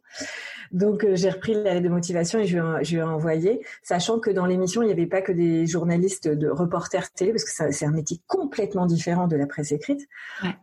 Donc 0.72 1.04
euh, 1.04 1.16
j'ai 1.16 1.30
repris 1.30 1.54
la 1.54 1.74
lettre 1.74 1.84
de 1.84 1.90
motivation 1.90 2.40
et 2.40 2.46
je 2.46 2.58
lui, 2.58 2.98
ai, 2.98 3.02
envoyé, 3.02 3.62
sachant 3.84 4.20
que 4.20 4.30
dans 4.30 4.46
l'émission, 4.46 4.82
il 4.82 4.88
n'y 4.88 4.92
avait 4.92 5.08
pas 5.08 5.22
que 5.22 5.32
des 5.32 5.66
journalistes 5.68 6.28
de 6.28 6.50
reporters 6.50 7.12
télé, 7.12 7.32
parce 7.32 7.44
que 7.44 7.72
c'est 7.72 7.86
un 7.86 7.92
métier 7.92 8.20
complètement 8.28 8.86
différent 8.86 9.28
de 9.28 9.36
la 9.36 9.46
presse 9.46 9.72
écrite. 9.72 10.08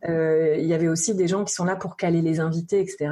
Euh, 0.09 0.57
il 0.59 0.67
y 0.67 0.75
avait 0.75 0.89
aussi 0.89 1.15
des 1.15 1.29
gens 1.29 1.45
qui 1.45 1.53
sont 1.53 1.65
là 1.65 1.77
pour 1.77 1.97
caler 1.97 2.23
les 2.23 2.41
invités, 2.41 2.81
etc. 2.81 3.11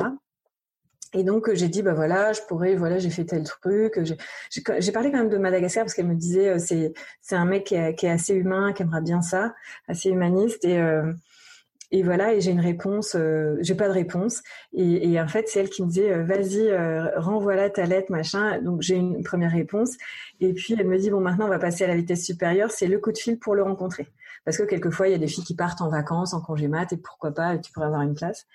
Et 1.15 1.25
donc 1.25 1.53
j'ai 1.53 1.69
dit 1.69 1.83
bah 1.83 1.95
voilà, 1.95 2.33
je 2.33 2.41
pourrais 2.49 2.75
voilà, 2.75 2.99
j'ai 2.99 3.11
fait 3.11 3.25
tel 3.25 3.45
truc. 3.45 4.01
J'ai 4.51 4.93
parlé 4.93 5.11
quand 5.11 5.19
même 5.19 5.29
de 5.29 5.39
Madagascar 5.39 5.85
parce 5.85 5.95
qu'elle 5.95 6.07
me 6.07 6.15
disait 6.15 6.49
euh, 6.49 6.59
c'est 6.59 6.95
c'est 7.21 7.37
un 7.37 7.45
mec 7.45 7.65
qui 7.65 7.75
est, 7.75 7.95
qui 7.95 8.07
est, 8.07 8.11
assez 8.11 8.35
humain, 8.35 8.73
qui 8.73 8.83
aimerait 8.83 9.03
bien 9.03 9.23
ça, 9.23 9.55
assez 9.89 10.09
humaniste 10.09 10.65
et 10.65 10.79
euh, 10.79 11.13
et 11.93 12.03
voilà, 12.03 12.33
et 12.33 12.41
j'ai 12.41 12.51
une 12.53 12.61
réponse, 12.61 13.15
euh, 13.17 13.57
j'ai 13.61 13.75
pas 13.75 13.87
de 13.87 13.93
réponse. 13.93 14.43
Et, 14.73 15.13
et 15.13 15.21
en 15.21 15.29
fait, 15.29 15.47
c'est 15.49 15.61
elle 15.61 15.69
qui 15.69 15.83
me 15.83 15.89
disait, 15.89 16.11
euh, 16.11 16.25
vas-y, 16.25 16.69
euh, 16.69 17.21
renvoie-la 17.21 17.69
ta 17.69 17.85
lettre, 17.85 18.11
machin. 18.11 18.61
Donc 18.63 18.81
j'ai 18.81 18.97
une 18.97 19.23
première 19.23 19.53
réponse. 19.53 19.91
Et 20.41 20.55
puis 20.55 20.75
elle 20.79 20.89
me 20.89 20.97
dit, 20.97 21.11
bon, 21.11 21.21
maintenant 21.21 21.47
on 21.47 21.51
va 21.51 21.59
passer 21.59 21.85
à 21.85 21.89
la 21.89 21.95
vitesse 21.95 22.25
supérieure, 22.25 22.71
c'est 22.71 22.87
le 22.87 22.99
coup 22.99 23.13
de 23.13 23.19
fil 23.19 23.39
pour 23.39 23.55
le 23.55 23.63
rencontrer 23.63 24.09
parce 24.45 24.57
que 24.57 24.65
quelquefois 24.65 25.09
il 25.09 25.13
y 25.13 25.15
a 25.15 25.19
des 25.19 25.27
filles 25.27 25.45
qui 25.45 25.55
partent 25.55 25.81
en 25.81 25.89
vacances, 25.89 26.35
en 26.35 26.41
congé 26.41 26.69
mat, 26.69 26.93
et 26.93 26.97
pourquoi 26.97 27.33
pas, 27.33 27.59
tu 27.59 27.73
pourrais 27.73 27.87
avoir 27.87 28.03
une 28.03 28.15
place. 28.15 28.47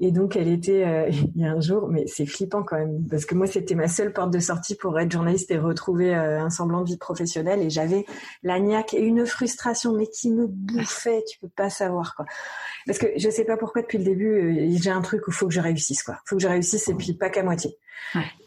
Et 0.00 0.10
donc 0.10 0.36
elle 0.36 0.48
était, 0.48 0.84
euh, 0.84 1.08
il 1.34 1.42
y 1.42 1.44
a 1.44 1.52
un 1.52 1.60
jour, 1.60 1.88
mais 1.88 2.06
c'est 2.06 2.26
flippant 2.26 2.62
quand 2.62 2.76
même, 2.76 3.06
parce 3.08 3.24
que 3.24 3.34
moi 3.34 3.46
c'était 3.46 3.74
ma 3.74 3.88
seule 3.88 4.12
porte 4.12 4.32
de 4.32 4.38
sortie 4.38 4.74
pour 4.74 4.98
être 4.98 5.10
journaliste 5.10 5.50
et 5.50 5.58
retrouver 5.58 6.14
euh, 6.14 6.40
un 6.40 6.50
semblant 6.50 6.82
de 6.82 6.86
vie 6.86 6.98
professionnelle, 6.98 7.60
et 7.62 7.70
j'avais 7.70 8.04
la 8.42 8.60
niaque 8.60 8.94
et 8.94 9.00
une 9.00 9.26
frustration, 9.26 9.92
mais 9.94 10.06
qui 10.06 10.30
me 10.30 10.46
bouffait, 10.46 11.24
tu 11.28 11.38
peux 11.38 11.48
pas 11.48 11.70
savoir 11.70 12.14
quoi. 12.14 12.26
Parce 12.86 12.98
que 12.98 13.06
je 13.16 13.30
sais 13.30 13.44
pas 13.44 13.56
pourquoi 13.56 13.82
depuis 13.82 13.98
le 13.98 14.04
début, 14.04 14.30
euh, 14.30 14.78
j'ai 14.80 14.90
un 14.90 15.02
truc 15.02 15.26
où 15.28 15.32
faut 15.32 15.48
que 15.48 15.54
je 15.54 15.60
réussisse 15.60 16.02
quoi, 16.02 16.18
faut 16.26 16.36
que 16.36 16.42
je 16.42 16.48
réussisse 16.48 16.88
et 16.88 16.94
puis 16.94 17.14
pas 17.14 17.30
qu'à 17.30 17.42
moitié. 17.42 17.78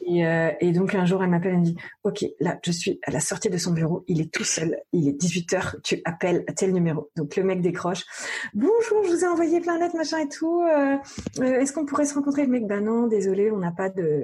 Et, 0.02 0.26
euh, 0.26 0.52
et, 0.62 0.72
donc 0.72 0.96
un 0.96 1.06
jour, 1.06 1.24
elle 1.24 1.30
m'appelle 1.30 1.56
et 1.56 1.58
me 1.58 1.64
dit, 1.64 1.78
OK, 2.04 2.26
là, 2.40 2.58
je 2.64 2.72
suis 2.72 3.00
à 3.04 3.12
la 3.12 3.20
sortie 3.20 3.50
de 3.50 3.58
son 3.58 3.74
bureau, 3.74 4.06
il 4.08 4.22
est 4.22 4.32
tout 4.32 4.46
seul, 4.46 4.80
il 4.94 5.10
est 5.10 5.14
18 5.14 5.54
h 5.54 5.82
tu 5.84 6.02
appelles 6.06 6.46
à 6.48 6.54
tel 6.54 6.74
numéro. 6.74 7.10
Donc 7.18 7.36
le 7.36 7.44
mec 7.44 7.62
décroche. 7.62 8.06
Bonjour, 8.54 9.04
je 9.04 9.10
vous 9.10 9.24
ai 9.26 9.28
envoyé 9.28 9.60
plein 9.60 9.76
de 9.76 9.98
machin 9.98 10.20
et 10.20 10.30
tout. 10.30 10.62
Euh, 10.62 10.96
euh, 11.40 11.60
Est-ce 11.60 11.74
qu'on 11.74 11.86
pourrait 11.86 12.06
se 12.06 12.14
rencontrer? 12.14 12.44
Le 12.44 12.52
mec, 12.52 12.68
ben 12.68 12.86
non, 12.86 13.08
désolé, 13.08 13.52
on 13.52 13.58
n'a 13.58 13.72
pas 13.72 13.90
de... 13.90 14.24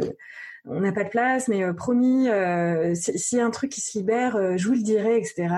On 0.65 0.79
n'a 0.79 0.93
pas 0.93 1.03
de 1.03 1.09
place, 1.09 1.49
mais 1.49 1.73
promis, 1.73 2.29
s'il 2.95 3.37
y 3.37 3.41
a 3.41 3.45
un 3.45 3.51
truc 3.51 3.69
qui 3.69 3.81
se 3.81 3.97
libère, 3.97 4.57
je 4.57 4.65
vous 4.65 4.75
le 4.75 4.81
dirai, 4.81 5.17
etc. 5.17 5.55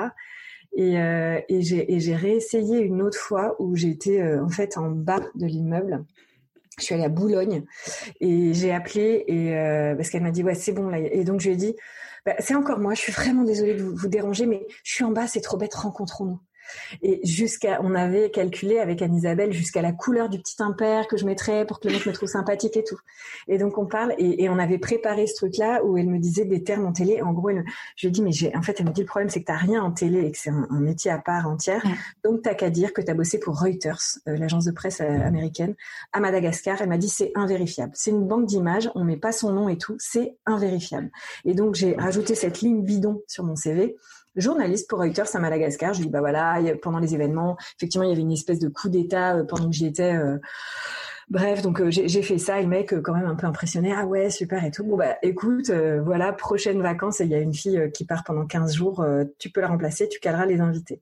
Et, 0.74 0.96
et 0.96 1.62
j'ai 1.62 2.16
réessayé 2.16 2.80
une 2.80 3.04
autre 3.04 3.20
fois 3.20 3.56
où 3.60 3.76
j'étais 3.76 4.28
en 4.40 4.50
fait 4.50 4.80
en 4.80 4.90
bas 4.90 5.22
de 5.36 5.46
l'immeuble 5.46 6.04
je 6.78 6.84
suis 6.84 6.94
allée 6.96 7.04
à 7.04 7.10
Boulogne 7.10 7.64
et 8.20 8.54
j'ai 8.54 8.72
appelé 8.72 9.24
et 9.28 9.56
euh, 9.56 9.96
parce 9.96 10.10
qu'elle 10.10 10.24
m'a 10.24 10.32
dit 10.32 10.44
ouais 10.44 10.56
c'est 10.56 10.74
bon 10.74 10.90
là. 10.90 11.00
Et 11.00 11.24
donc 11.24 11.40
je 11.42 11.48
lui 11.48 11.54
ai 11.54 11.58
dit 11.58 11.76
bah, 12.26 12.36
c'est 12.40 12.56
encore 12.56 12.80
moi. 12.80 12.94
Je 12.94 13.02
suis 13.02 13.12
vraiment 13.12 13.44
désolée 13.44 13.76
de 13.76 13.84
vous, 13.84 14.08
déranger 14.08 14.46
mais 14.46 14.66
je 14.84 14.94
suis 14.94 15.04
en 15.04 15.12
bas 15.12 15.28
c'est 15.28 15.42
trop 15.42 15.58
bête 15.58 15.74
rencontrons-nous 15.74 16.40
Et 17.02 17.20
jusqu'à, 17.24 17.80
on 17.84 17.96
avait 17.96 18.32
calculé 18.32 18.80
avec 18.80 19.02
Anne-Isabelle 19.02 19.54
jusqu'à 19.54 19.82
la 19.82 19.92
couleur 19.92 20.30
du 20.30 20.40
petit 20.40 20.62
impair 20.62 21.08
que 21.08 21.18
je 21.18 21.26
mettrais 21.26 21.66
pour 21.66 21.80
que 21.80 21.88
le 21.88 21.94
mec 21.94 22.06
me 22.06 22.14
trouve 22.14 22.30
sympathique 22.30 22.78
et 22.78 22.84
tout. 22.84 23.00
Et 23.48 23.58
donc 23.58 23.78
on 23.78 23.86
parle 23.86 24.14
et, 24.18 24.50
on 24.50 24.60
avait 24.60 24.78
préparé 24.78 25.28
ce 25.28 25.36
truc-là 25.36 25.84
où 25.84 25.98
elle 25.98 26.08
me 26.08 26.20
disait 26.20 26.46
des 26.46 26.64
termes 26.64 26.86
en 26.86 26.94
télé. 26.94 27.22
En 27.22 27.34
gros, 27.34 27.50
je 27.50 27.56
lui 27.56 28.08
ai 28.08 28.12
dit 28.12 28.22
mais 28.22 28.32
j'ai, 28.32 28.56
en 28.56 28.62
fait, 28.62 28.80
elle 28.80 28.88
me 28.88 28.92
dit 28.92 29.02
le 29.02 29.08
problème 29.08 29.30
c'est 29.30 29.42
que 29.42 29.46
t'as 29.46 29.58
rien 29.58 29.82
en 29.82 29.92
télé 29.92 30.26
et 30.26 30.32
que 30.32 30.38
c'est 30.38 30.50
un, 30.50 30.68
métier 30.80 31.12
à 31.12 31.18
part 31.18 31.48
entière. 31.48 31.84
Donc 32.24 32.42
t'as 32.44 32.54
qu'à 32.54 32.70
dire 32.70 32.94
que 32.94 33.02
t'as 33.02 33.14
bossé 33.14 33.40
pour 33.40 33.60
Reuters, 33.60 34.20
euh, 34.28 34.38
l'agence 34.38 34.66
de 34.66 34.72
presse 34.72 35.02
euh, 35.02 35.22
américaine, 35.22 35.76
à 36.14 36.20
Madagascar. 36.20 36.82
Elle 36.82 36.90
m'a 36.90 36.98
dit 36.98 37.10
c'est 37.10 37.32
invérifiable. 37.36 37.92
C'est 37.96 38.12
une 38.12 38.28
banque 38.28 38.46
d'images, 38.46 38.90
on 38.96 39.04
met 39.04 39.18
pas 39.18 39.32
son 39.32 39.52
nom 39.52 39.70
et 39.70 39.78
tout, 39.78 39.96
c'est 40.00 40.36
invérifiable. 40.46 41.10
Et 41.44 41.54
donc 41.54 41.76
j'ai 41.76 41.96
rajouté 41.96 42.36
cette 42.36 42.62
ligne 42.62 42.82
bidon 42.82 43.24
sur 43.28 43.44
mon 43.44 43.56
CV 43.56 43.96
journaliste 44.36 44.90
pour 44.90 45.00
Reuters 45.00 45.36
à 45.36 45.40
Madagascar. 45.40 45.94
Je 45.94 46.00
lui 46.00 46.08
dis 46.08 46.12
bah 46.12 46.20
voilà, 46.20 46.60
pendant 46.82 47.00
les 47.00 47.14
événements, 47.14 47.58
effectivement, 47.78 48.06
il 48.06 48.10
y 48.10 48.14
avait 48.14 48.22
une 48.22 48.32
espèce 48.32 48.60
de 48.60 48.68
coup 48.68 48.90
d'état 48.90 49.36
euh, 49.36 49.44
pendant 49.44 49.70
que 49.70 49.76
j'y 49.76 49.86
étais. 49.86 50.14
Euh, 50.14 50.38
bref, 51.30 51.62
donc 51.62 51.82
euh, 51.82 51.90
j'ai 51.90 52.22
fait 52.22 52.38
ça 52.38 52.60
et 52.60 52.64
le 52.64 52.70
mec 52.70 52.94
quand 53.02 53.14
même 53.14 53.28
un 53.28 53.36
peu 53.36 53.48
impressionné. 53.48 53.94
Ah 53.96 54.06
ouais, 54.06 54.30
super 54.30 54.64
et 54.64 54.72
tout. 54.72 54.84
Bon 54.84 54.98
bah 54.98 55.18
écoute, 55.22 55.72
voilà, 55.72 56.34
prochaine 56.34 56.82
vacances, 56.82 57.20
il 57.20 57.28
y 57.28 57.36
a 57.36 57.40
une 57.40 57.54
fille 57.54 57.92
qui 57.94 58.06
part 58.06 58.24
pendant 58.24 58.46
15 58.46 58.76
jours, 58.76 59.06
tu 59.40 59.50
peux 59.50 59.62
la 59.62 59.68
remplacer, 59.68 60.08
tu 60.10 60.20
caleras 60.20 60.46
les 60.46 60.60
invités. 60.60 61.02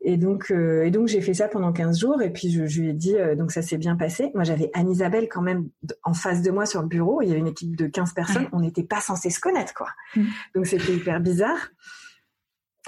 Et 0.00 0.16
donc 0.16 0.52
et 0.52 0.92
donc 0.92 1.08
j'ai 1.08 1.20
fait 1.20 1.34
ça 1.34 1.48
pendant 1.48 1.72
15 1.72 1.98
jours 1.98 2.22
et 2.22 2.32
puis 2.32 2.52
je, 2.52 2.80
lui 2.80 2.90
ai 2.90 2.92
dit 2.92 3.16
donc 3.36 3.50
ça 3.50 3.62
s'est 3.62 3.78
bien 3.78 3.96
passé. 3.96 4.30
Moi 4.34 4.44
j'avais 4.44 4.70
Anne-Isabelle 4.74 5.28
quand 5.28 5.42
même 5.42 5.68
en 6.04 6.14
face 6.14 6.40
de 6.42 6.52
moi 6.52 6.64
sur 6.64 6.82
le 6.82 6.86
bureau, 6.86 7.20
il 7.20 7.28
y 7.28 7.30
avait 7.32 7.40
une 7.40 7.48
équipe 7.48 7.74
de 7.74 7.88
15 7.88 8.12
personnes, 8.12 8.48
on 8.52 8.60
n'était 8.60 8.84
pas 8.84 9.00
censé 9.00 9.28
se 9.30 9.40
connaître 9.40 9.74
quoi. 9.74 9.88
Mmh. 10.14 10.22
Donc 10.54 10.66
c'était 10.68 10.92
hyper 10.92 11.18
bizarre. 11.18 11.70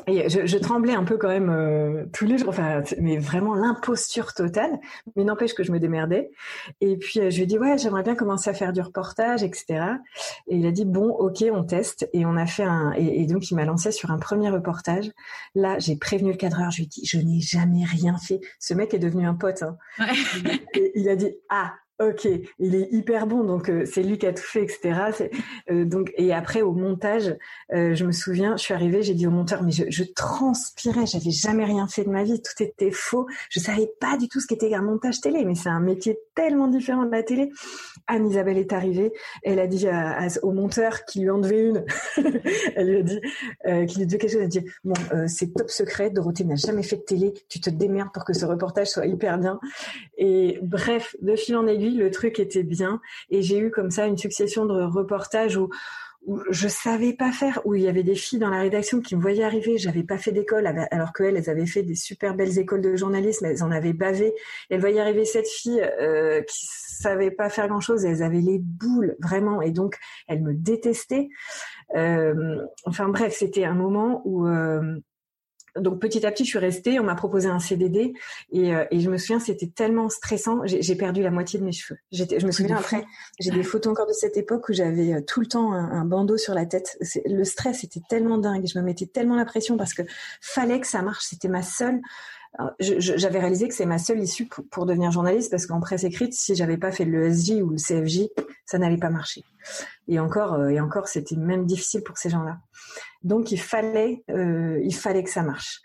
Et 0.06 0.28
je, 0.28 0.46
je, 0.46 0.58
tremblais 0.58 0.94
un 0.94 1.04
peu 1.04 1.16
quand 1.16 1.28
même 1.28 1.50
euh, 1.50 2.06
tous 2.12 2.26
les 2.26 2.38
jours, 2.38 2.50
enfin, 2.50 2.82
mais 2.98 3.18
vraiment 3.18 3.54
l'imposture 3.54 4.34
totale. 4.34 4.78
Mais 5.16 5.24
n'empêche 5.24 5.54
que 5.54 5.62
je 5.62 5.72
me 5.72 5.78
démerdais. 5.78 6.30
Et 6.80 6.96
puis 6.96 7.20
euh, 7.20 7.30
je 7.30 7.36
lui 7.36 7.42
ai 7.42 7.46
dit 7.46 7.58
ouais, 7.58 7.78
j'aimerais 7.78 8.02
bien 8.02 8.14
commencer 8.14 8.50
à 8.50 8.54
faire 8.54 8.72
du 8.72 8.80
reportage, 8.80 9.42
etc. 9.42 9.84
Et 10.48 10.56
il 10.56 10.66
a 10.66 10.72
dit 10.72 10.84
bon, 10.84 11.10
ok, 11.10 11.44
on 11.52 11.64
teste. 11.64 12.08
Et 12.12 12.24
on 12.24 12.36
a 12.36 12.46
fait 12.46 12.64
un. 12.64 12.92
Et, 12.92 13.26
donc 13.26 13.50
il 13.50 13.54
m'a 13.54 13.64
lancé 13.64 13.92
sur 13.92 14.10
un 14.10 14.18
premier 14.18 14.50
reportage. 14.50 15.10
Là, 15.54 15.78
j'ai 15.78 15.96
prévenu 15.96 16.32
le 16.32 16.36
cadreur. 16.36 16.70
Je 16.70 16.78
lui 16.78 16.84
ai 16.84 16.86
dit 16.86 17.06
je 17.06 17.18
n'ai 17.18 17.40
jamais 17.40 17.84
rien 17.84 18.16
fait. 18.18 18.40
Ce 18.58 18.74
mec 18.74 18.94
est 18.94 18.98
devenu 18.98 19.26
un 19.26 19.34
pote. 19.34 19.62
Hein. 19.62 19.76
Ouais. 19.98 20.60
Et 20.74 20.92
il 20.94 21.08
a 21.08 21.16
dit 21.16 21.34
ah 21.48 21.74
Ok, 22.00 22.26
il 22.58 22.74
est 22.74 22.88
hyper 22.92 23.26
bon, 23.26 23.44
donc 23.44 23.68
euh, 23.68 23.84
c'est 23.84 24.02
lui 24.02 24.16
qui 24.16 24.26
a 24.26 24.32
tout 24.32 24.42
fait, 24.42 24.62
etc. 24.62 25.28
Euh, 25.70 25.84
donc 25.84 26.14
et 26.16 26.32
après 26.32 26.62
au 26.62 26.72
montage, 26.72 27.36
euh, 27.74 27.94
je 27.94 28.06
me 28.06 28.12
souviens, 28.12 28.56
je 28.56 28.62
suis 28.62 28.72
arrivée, 28.72 29.02
j'ai 29.02 29.12
dit 29.12 29.26
au 29.26 29.30
monteur, 29.30 29.62
mais 29.62 29.70
je, 29.70 29.84
je 29.90 30.04
transpirais, 30.04 31.04
j'avais 31.04 31.30
jamais 31.30 31.66
rien 31.66 31.86
fait 31.88 32.04
de 32.04 32.08
ma 32.08 32.24
vie, 32.24 32.40
tout 32.40 32.62
était 32.62 32.90
faux, 32.90 33.26
je 33.50 33.60
savais 33.60 33.86
pas 34.00 34.16
du 34.16 34.28
tout 34.28 34.40
ce 34.40 34.46
qu'était 34.46 34.72
un 34.72 34.80
montage 34.80 35.20
télé, 35.20 35.44
mais 35.44 35.54
c'est 35.54 35.68
un 35.68 35.80
métier 35.80 36.18
tellement 36.34 36.68
différent 36.68 37.04
de 37.04 37.10
la 37.10 37.22
télé. 37.22 37.50
Anne-Isabelle 38.06 38.56
est 38.56 38.72
arrivée, 38.72 39.12
elle 39.42 39.58
a 39.58 39.66
dit 39.66 39.86
au 40.42 40.52
monteur 40.52 41.04
qui 41.04 41.20
lui 41.20 41.28
en 41.28 41.38
devait 41.38 41.68
une, 41.68 41.84
elle 42.76 42.88
lui 42.88 42.96
a 42.96 43.02
dit, 43.02 43.20
qui 43.88 43.98
lui 43.98 44.06
devait 44.06 44.16
quelque 44.16 44.30
chose, 44.30 44.40
elle 44.40 44.44
a 44.44 44.46
dit 44.46 44.64
bon, 44.84 44.94
c'est 45.26 45.52
top 45.52 45.68
secret, 45.68 46.08
Dorothée 46.08 46.44
n'a 46.44 46.56
jamais 46.56 46.82
fait 46.82 46.96
de 46.96 47.02
télé, 47.02 47.34
tu 47.50 47.60
te 47.60 47.68
démerdes 47.68 48.08
pour 48.14 48.24
que 48.24 48.32
ce 48.32 48.46
reportage 48.46 48.86
soit 48.86 49.04
hyper 49.04 49.36
bien. 49.36 49.60
Et 50.16 50.58
bref, 50.62 51.14
de 51.20 51.36
fil 51.36 51.56
en 51.56 51.66
aiguille 51.66 51.89
le 51.96 52.10
truc 52.10 52.38
était 52.40 52.62
bien. 52.62 53.00
Et 53.30 53.42
j'ai 53.42 53.58
eu 53.58 53.70
comme 53.70 53.90
ça 53.90 54.06
une 54.06 54.18
succession 54.18 54.66
de 54.66 54.82
reportages 54.82 55.56
où, 55.56 55.70
où 56.26 56.40
je 56.50 56.68
savais 56.68 57.14
pas 57.14 57.32
faire, 57.32 57.60
où 57.64 57.74
il 57.74 57.82
y 57.82 57.88
avait 57.88 58.02
des 58.02 58.14
filles 58.14 58.38
dans 58.38 58.50
la 58.50 58.60
rédaction 58.60 59.00
qui 59.00 59.16
me 59.16 59.22
voyaient 59.22 59.44
arriver, 59.44 59.78
j'avais 59.78 60.02
pas 60.02 60.18
fait 60.18 60.32
d'école, 60.32 60.66
alors 60.90 61.12
qu'elles, 61.12 61.36
elles 61.36 61.48
avaient 61.48 61.66
fait 61.66 61.82
des 61.82 61.94
super 61.94 62.34
belles 62.34 62.58
écoles 62.58 62.82
de 62.82 62.94
journalisme, 62.94 63.46
elles 63.46 63.62
en 63.62 63.70
avaient 63.70 63.94
bavé. 63.94 64.34
elles 64.68 64.80
voyaient 64.80 65.00
arriver 65.00 65.24
cette 65.24 65.48
fille 65.48 65.80
euh, 66.00 66.42
qui 66.42 66.66
savait 66.66 67.30
pas 67.30 67.48
faire 67.48 67.68
grand 67.68 67.80
chose, 67.80 68.04
elles 68.04 68.22
avaient 68.22 68.40
les 68.40 68.58
boules 68.58 69.16
vraiment, 69.20 69.62
et 69.62 69.70
donc 69.70 69.96
elles 70.28 70.42
me 70.42 70.52
détestaient. 70.52 71.28
Euh, 71.96 72.58
enfin 72.84 73.08
bref, 73.08 73.34
c'était 73.34 73.64
un 73.64 73.74
moment 73.74 74.20
où 74.26 74.46
euh, 74.46 74.98
donc 75.76 76.00
petit 76.00 76.24
à 76.26 76.32
petit, 76.32 76.44
je 76.44 76.50
suis 76.50 76.58
restée. 76.58 76.98
On 77.00 77.04
m'a 77.04 77.14
proposé 77.14 77.48
un 77.48 77.58
CDD 77.58 78.12
et, 78.52 78.74
euh, 78.74 78.84
et 78.90 79.00
je 79.00 79.10
me 79.10 79.16
souviens, 79.16 79.40
c'était 79.40 79.68
tellement 79.68 80.08
stressant. 80.08 80.60
J'ai 80.64 80.94
perdu 80.94 81.22
la 81.22 81.30
moitié 81.30 81.58
de 81.58 81.64
mes 81.64 81.72
cheveux. 81.72 81.98
Je 82.12 82.46
me 82.46 82.52
souviens 82.52 82.76
après, 82.76 83.04
j'ai 83.38 83.50
des 83.50 83.62
photos 83.62 83.92
encore 83.92 84.06
de 84.06 84.12
cette 84.12 84.36
époque 84.36 84.68
où 84.68 84.72
j'avais 84.72 85.14
euh, 85.14 85.20
tout 85.20 85.40
le 85.40 85.46
temps 85.46 85.72
un, 85.72 86.04
bandeau 86.04 86.36
sur 86.36 86.54
la 86.54 86.66
tête. 86.66 86.98
Le 87.24 87.44
stress 87.44 87.84
était 87.84 88.02
tellement 88.08 88.38
dingue. 88.38 88.66
Je 88.66 88.78
me 88.78 88.84
mettais 88.84 89.06
tellement 89.06 89.36
la 89.36 89.44
pression 89.44 89.76
parce 89.76 89.94
que 89.94 90.02
fallait 90.40 90.80
que 90.80 90.86
ça 90.86 91.02
marche. 91.02 91.24
C'était 91.28 91.48
ma 91.48 91.62
seule. 91.62 92.00
J'avais 92.80 93.38
réalisé 93.38 93.68
que 93.68 93.74
c'est 93.74 93.86
ma 93.86 93.98
seule 93.98 94.20
issue 94.20 94.46
pour, 94.46 94.64
pour 94.70 94.84
devenir 94.84 95.12
journaliste 95.12 95.52
parce 95.52 95.66
qu'en 95.66 95.80
presse 95.80 96.02
écrite, 96.02 96.34
si 96.34 96.56
j'avais 96.56 96.78
pas 96.78 96.90
fait 96.90 97.04
le 97.04 97.32
SJ 97.32 97.62
ou 97.62 97.70
le 97.70 97.76
CFJ, 97.76 98.28
ça 98.66 98.78
n'allait 98.78 98.98
pas 98.98 99.10
marcher. 99.10 99.44
Et 100.08 100.18
encore, 100.18 100.54
euh, 100.54 100.68
et 100.68 100.80
encore, 100.80 101.08
c'était 101.08 101.36
même 101.36 101.66
difficile 101.66 102.02
pour 102.02 102.18
ces 102.18 102.30
gens-là. 102.30 102.58
Donc 103.22 103.52
il 103.52 103.60
fallait, 103.60 104.24
euh, 104.30 104.80
il 104.82 104.94
fallait 104.94 105.22
que 105.22 105.30
ça 105.30 105.42
marche. 105.42 105.82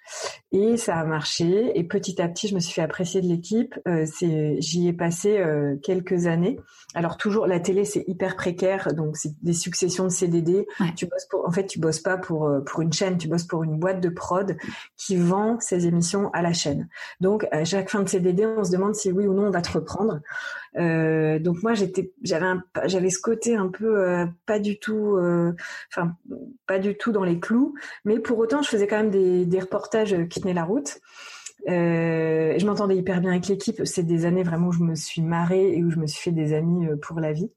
Et 0.53 0.78
ça 0.78 0.95
a 0.95 1.03
marché. 1.03 1.78
Et 1.78 1.84
petit 1.84 2.22
à 2.22 2.30
petit, 2.30 2.47
je 2.47 2.56
me 2.56 2.62
suis 2.62 2.74
fait 2.74 2.82
apprécier 2.82 3.22
de 3.22 3.28
l'équipe. 3.28 3.76
Euh, 3.88 4.06
c'est, 4.06 4.56
j'y 4.62 4.88
ai 4.88 4.93
passé 4.93 5.38
euh, 5.38 5.76
quelques 5.84 6.28
années. 6.28 6.58
Alors 6.93 7.18
toujours, 7.18 7.45
la 7.45 7.60
télé 7.60 7.84
c'est 7.84 8.06
hyper 8.08 8.38
précaire, 8.38 8.93
donc 8.93 9.18
c'est 9.18 9.34
des 9.41 9.53
successions 9.53 10.06
de 10.06 10.10
CDD. 10.10 10.66
Tu 10.95 11.08
bosses 11.08 11.26
pour, 11.30 11.45
en 11.45 11.51
fait, 11.51 11.66
tu 11.66 11.80
bosses 11.80 11.99
pas 11.99 12.18
pour 12.18 12.49
pour 12.66 12.82
une 12.82 12.93
chaîne, 12.93 13.18
tu 13.18 13.28
bosses 13.28 13.43
pour 13.43 13.64
une 13.64 13.78
boîte 13.78 13.99
de 13.99 14.10
prod 14.10 14.56
qui 14.95 15.18
vend 15.18 15.60
ses 15.60 15.88
émissions 15.88 16.30
à 16.32 16.41
la 16.41 16.53
chaîne. 16.53 16.88
Donc 17.20 17.45
à 17.51 17.66
chaque 17.66 17.89
fin 17.89 18.01
de 18.01 18.08
CDD, 18.08 18.45
on 18.45 18.64
se 18.64 18.72
demande 18.72 18.95
si 18.95 19.12
oui 19.12 19.28
ou 19.28 19.34
non 19.34 19.47
on 19.47 19.51
va 19.51 19.62
te 19.62 19.74
reprendre. 19.74 20.22
Euh, 20.78 21.39
donc 21.39 21.64
moi 21.64 21.74
j'étais, 21.74 22.14
j'avais 22.22 22.45
j'avais 22.86 23.10
ce 23.10 23.20
côté 23.20 23.58
un 23.58 23.68
peu 23.68 24.26
pas 24.45 24.60
du 24.60 24.80
tout, 24.80 25.20
enfin 25.91 26.16
pas 26.66 26.80
du 26.80 26.95
tout 26.98 27.12
dans 27.12 27.24
les 27.24 27.39
clous, 27.39 27.76
mais 28.04 28.20
pour 28.20 28.38
autant 28.38 28.62
je 28.62 28.70
faisais 28.70 28.88
quand 28.88 28.98
même 28.98 29.12
des, 29.12 29.60
reportages 29.60 30.16
qui 30.30 30.41
tenaient 30.41 30.54
la 30.54 30.64
route. 30.64 31.00
Euh, 31.68 32.54
je 32.58 32.66
m'entendais 32.66 32.96
hyper 32.96 33.22
bien 33.22 33.32
avec 33.32 33.48
l'équipe. 33.48 33.82
C'est 33.86 34.04
des 34.04 34.26
années 34.26 34.43
vraiment 34.43 34.68
où 34.68 34.72
je 34.72 34.84
me 34.84 34.96
suis 34.96 35.22
marrée 35.22 35.74
et 35.76 35.84
où 35.84 35.89
je 35.89 35.98
me 35.98 36.06
suis 36.06 36.22
fait 36.22 36.32
des 36.32 36.54
amis 36.54 36.88
euh, 36.88 36.96
pour 36.96 37.20
la 37.20 37.34
vie. 37.34 37.50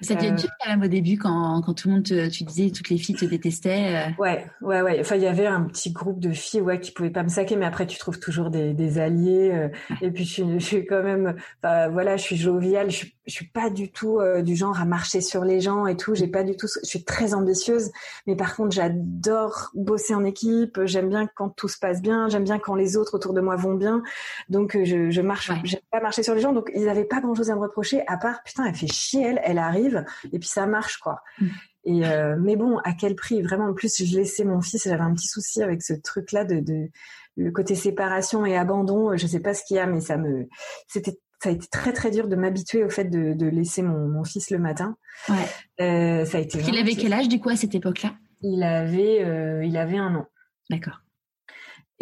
Ça 0.00 0.14
devient 0.14 0.32
dur 0.32 0.50
quand 0.60 0.70
même 0.70 0.82
au 0.82 0.88
début 0.88 1.16
quand, 1.16 1.62
quand 1.64 1.74
tout 1.74 1.88
le 1.88 1.94
monde 1.94 2.04
te, 2.04 2.28
tu 2.28 2.44
disais 2.44 2.70
toutes 2.70 2.88
les 2.88 2.98
filles 2.98 3.14
te 3.14 3.24
détestaient. 3.24 3.96
Euh. 3.96 4.22
Ouais, 4.22 4.46
ouais, 4.60 4.82
ouais. 4.82 4.98
Enfin, 5.00 5.16
il 5.16 5.22
y 5.22 5.26
avait 5.26 5.46
un 5.46 5.62
petit 5.62 5.92
groupe 5.92 6.18
de 6.20 6.32
filles, 6.32 6.60
ouais, 6.60 6.80
qui 6.80 6.90
pouvaient 6.90 7.10
pas 7.10 7.22
me 7.22 7.28
saquer, 7.28 7.56
mais 7.56 7.66
après 7.66 7.86
tu 7.86 7.98
trouves 7.98 8.18
toujours 8.18 8.50
des, 8.50 8.74
des 8.74 8.98
alliés. 8.98 9.50
Euh. 9.52 9.68
et 10.00 10.10
puis 10.10 10.24
je, 10.24 10.58
je, 10.58 10.64
suis 10.64 10.86
quand 10.86 11.02
même, 11.02 11.36
voilà, 11.62 12.16
je 12.16 12.22
suis 12.22 12.36
joviale. 12.36 12.90
Je, 12.90 13.06
je 13.26 13.32
suis 13.32 13.46
pas 13.46 13.70
du 13.70 13.90
tout 13.92 14.18
euh, 14.18 14.42
du 14.42 14.56
genre 14.56 14.80
à 14.80 14.84
marcher 14.84 15.20
sur 15.20 15.44
les 15.44 15.60
gens 15.60 15.86
et 15.86 15.96
tout. 15.96 16.14
J'ai 16.14 16.26
pas 16.26 16.42
du 16.42 16.56
tout. 16.56 16.66
Je 16.82 16.88
suis 16.88 17.04
très 17.04 17.34
ambitieuse, 17.34 17.90
mais 18.26 18.34
par 18.34 18.56
contre 18.56 18.72
j'adore 18.72 19.70
bosser 19.74 20.14
en 20.14 20.24
équipe. 20.24 20.80
J'aime 20.84 21.08
bien 21.08 21.28
quand 21.34 21.50
tout 21.50 21.68
se 21.68 21.78
passe 21.78 22.02
bien. 22.02 22.28
J'aime 22.28 22.44
bien 22.44 22.58
quand 22.58 22.74
les 22.74 22.96
autres 22.96 23.14
autour 23.14 23.32
de 23.32 23.40
moi 23.40 23.56
vont 23.56 23.74
bien. 23.74 24.02
Donc 24.48 24.76
je, 24.82 25.10
je 25.10 25.20
marche. 25.20 25.52
J'aime 25.64 25.80
pas 25.90 26.00
marcher 26.00 26.22
sur 26.22 26.34
les 26.34 26.40
gens. 26.40 26.52
Donc 26.52 26.70
ils 26.74 26.88
avaient 26.88 27.04
pas 27.04 27.20
grand 27.20 27.34
chose 27.34 27.50
à 27.50 27.54
me 27.54 27.60
reprocher 27.60 28.02
à 28.08 28.16
part 28.16 28.42
putain 28.42 28.64
elle 28.64 28.74
fait 28.74 28.92
chier 28.92 29.22
elle. 29.22 29.40
Elle 29.44 29.51
arrive 29.58 30.04
et 30.32 30.38
puis 30.38 30.48
ça 30.48 30.66
marche 30.66 30.98
quoi. 30.98 31.20
Mm. 31.40 31.48
Et 31.84 32.06
euh, 32.06 32.36
mais 32.38 32.56
bon, 32.56 32.78
à 32.84 32.92
quel 32.92 33.16
prix? 33.16 33.42
Vraiment, 33.42 33.66
en 33.66 33.74
plus, 33.74 34.04
je 34.04 34.16
laissais 34.16 34.44
mon 34.44 34.60
fils. 34.60 34.84
J'avais 34.84 35.02
un 35.02 35.14
petit 35.14 35.26
souci 35.26 35.62
avec 35.62 35.82
ce 35.82 35.94
truc-là 35.94 36.44
de, 36.44 36.60
de 36.60 36.88
le 37.36 37.50
côté 37.50 37.74
séparation 37.74 38.46
et 38.46 38.56
abandon. 38.56 39.16
Je 39.16 39.26
sais 39.26 39.40
pas 39.40 39.52
ce 39.52 39.64
qu'il 39.64 39.76
y 39.76 39.80
a, 39.80 39.86
mais 39.86 40.00
ça 40.00 40.16
me, 40.16 40.46
c'était 40.86 41.18
ça 41.42 41.48
a 41.48 41.52
été 41.52 41.66
très 41.66 41.92
très 41.92 42.10
dur 42.12 42.28
de 42.28 42.36
m'habituer 42.36 42.84
au 42.84 42.88
fait 42.88 43.04
de, 43.04 43.32
de 43.34 43.46
laisser 43.46 43.82
mon, 43.82 44.06
mon, 44.06 44.22
fils 44.22 44.50
le 44.50 44.58
matin. 44.58 44.96
Ouais. 45.28 45.34
Euh, 45.80 46.24
ça 46.24 46.38
a 46.38 46.40
été. 46.40 46.60
Il 46.60 46.78
avait 46.78 46.94
quel 46.94 47.12
âge 47.12 47.28
du 47.28 47.40
coup 47.40 47.48
à 47.48 47.56
cette 47.56 47.74
époque-là? 47.74 48.14
Il 48.42 48.62
avait 48.62 49.24
euh, 49.24 49.64
il 49.64 49.76
avait 49.76 49.98
un 49.98 50.14
an. 50.14 50.26
D'accord. 50.70 51.00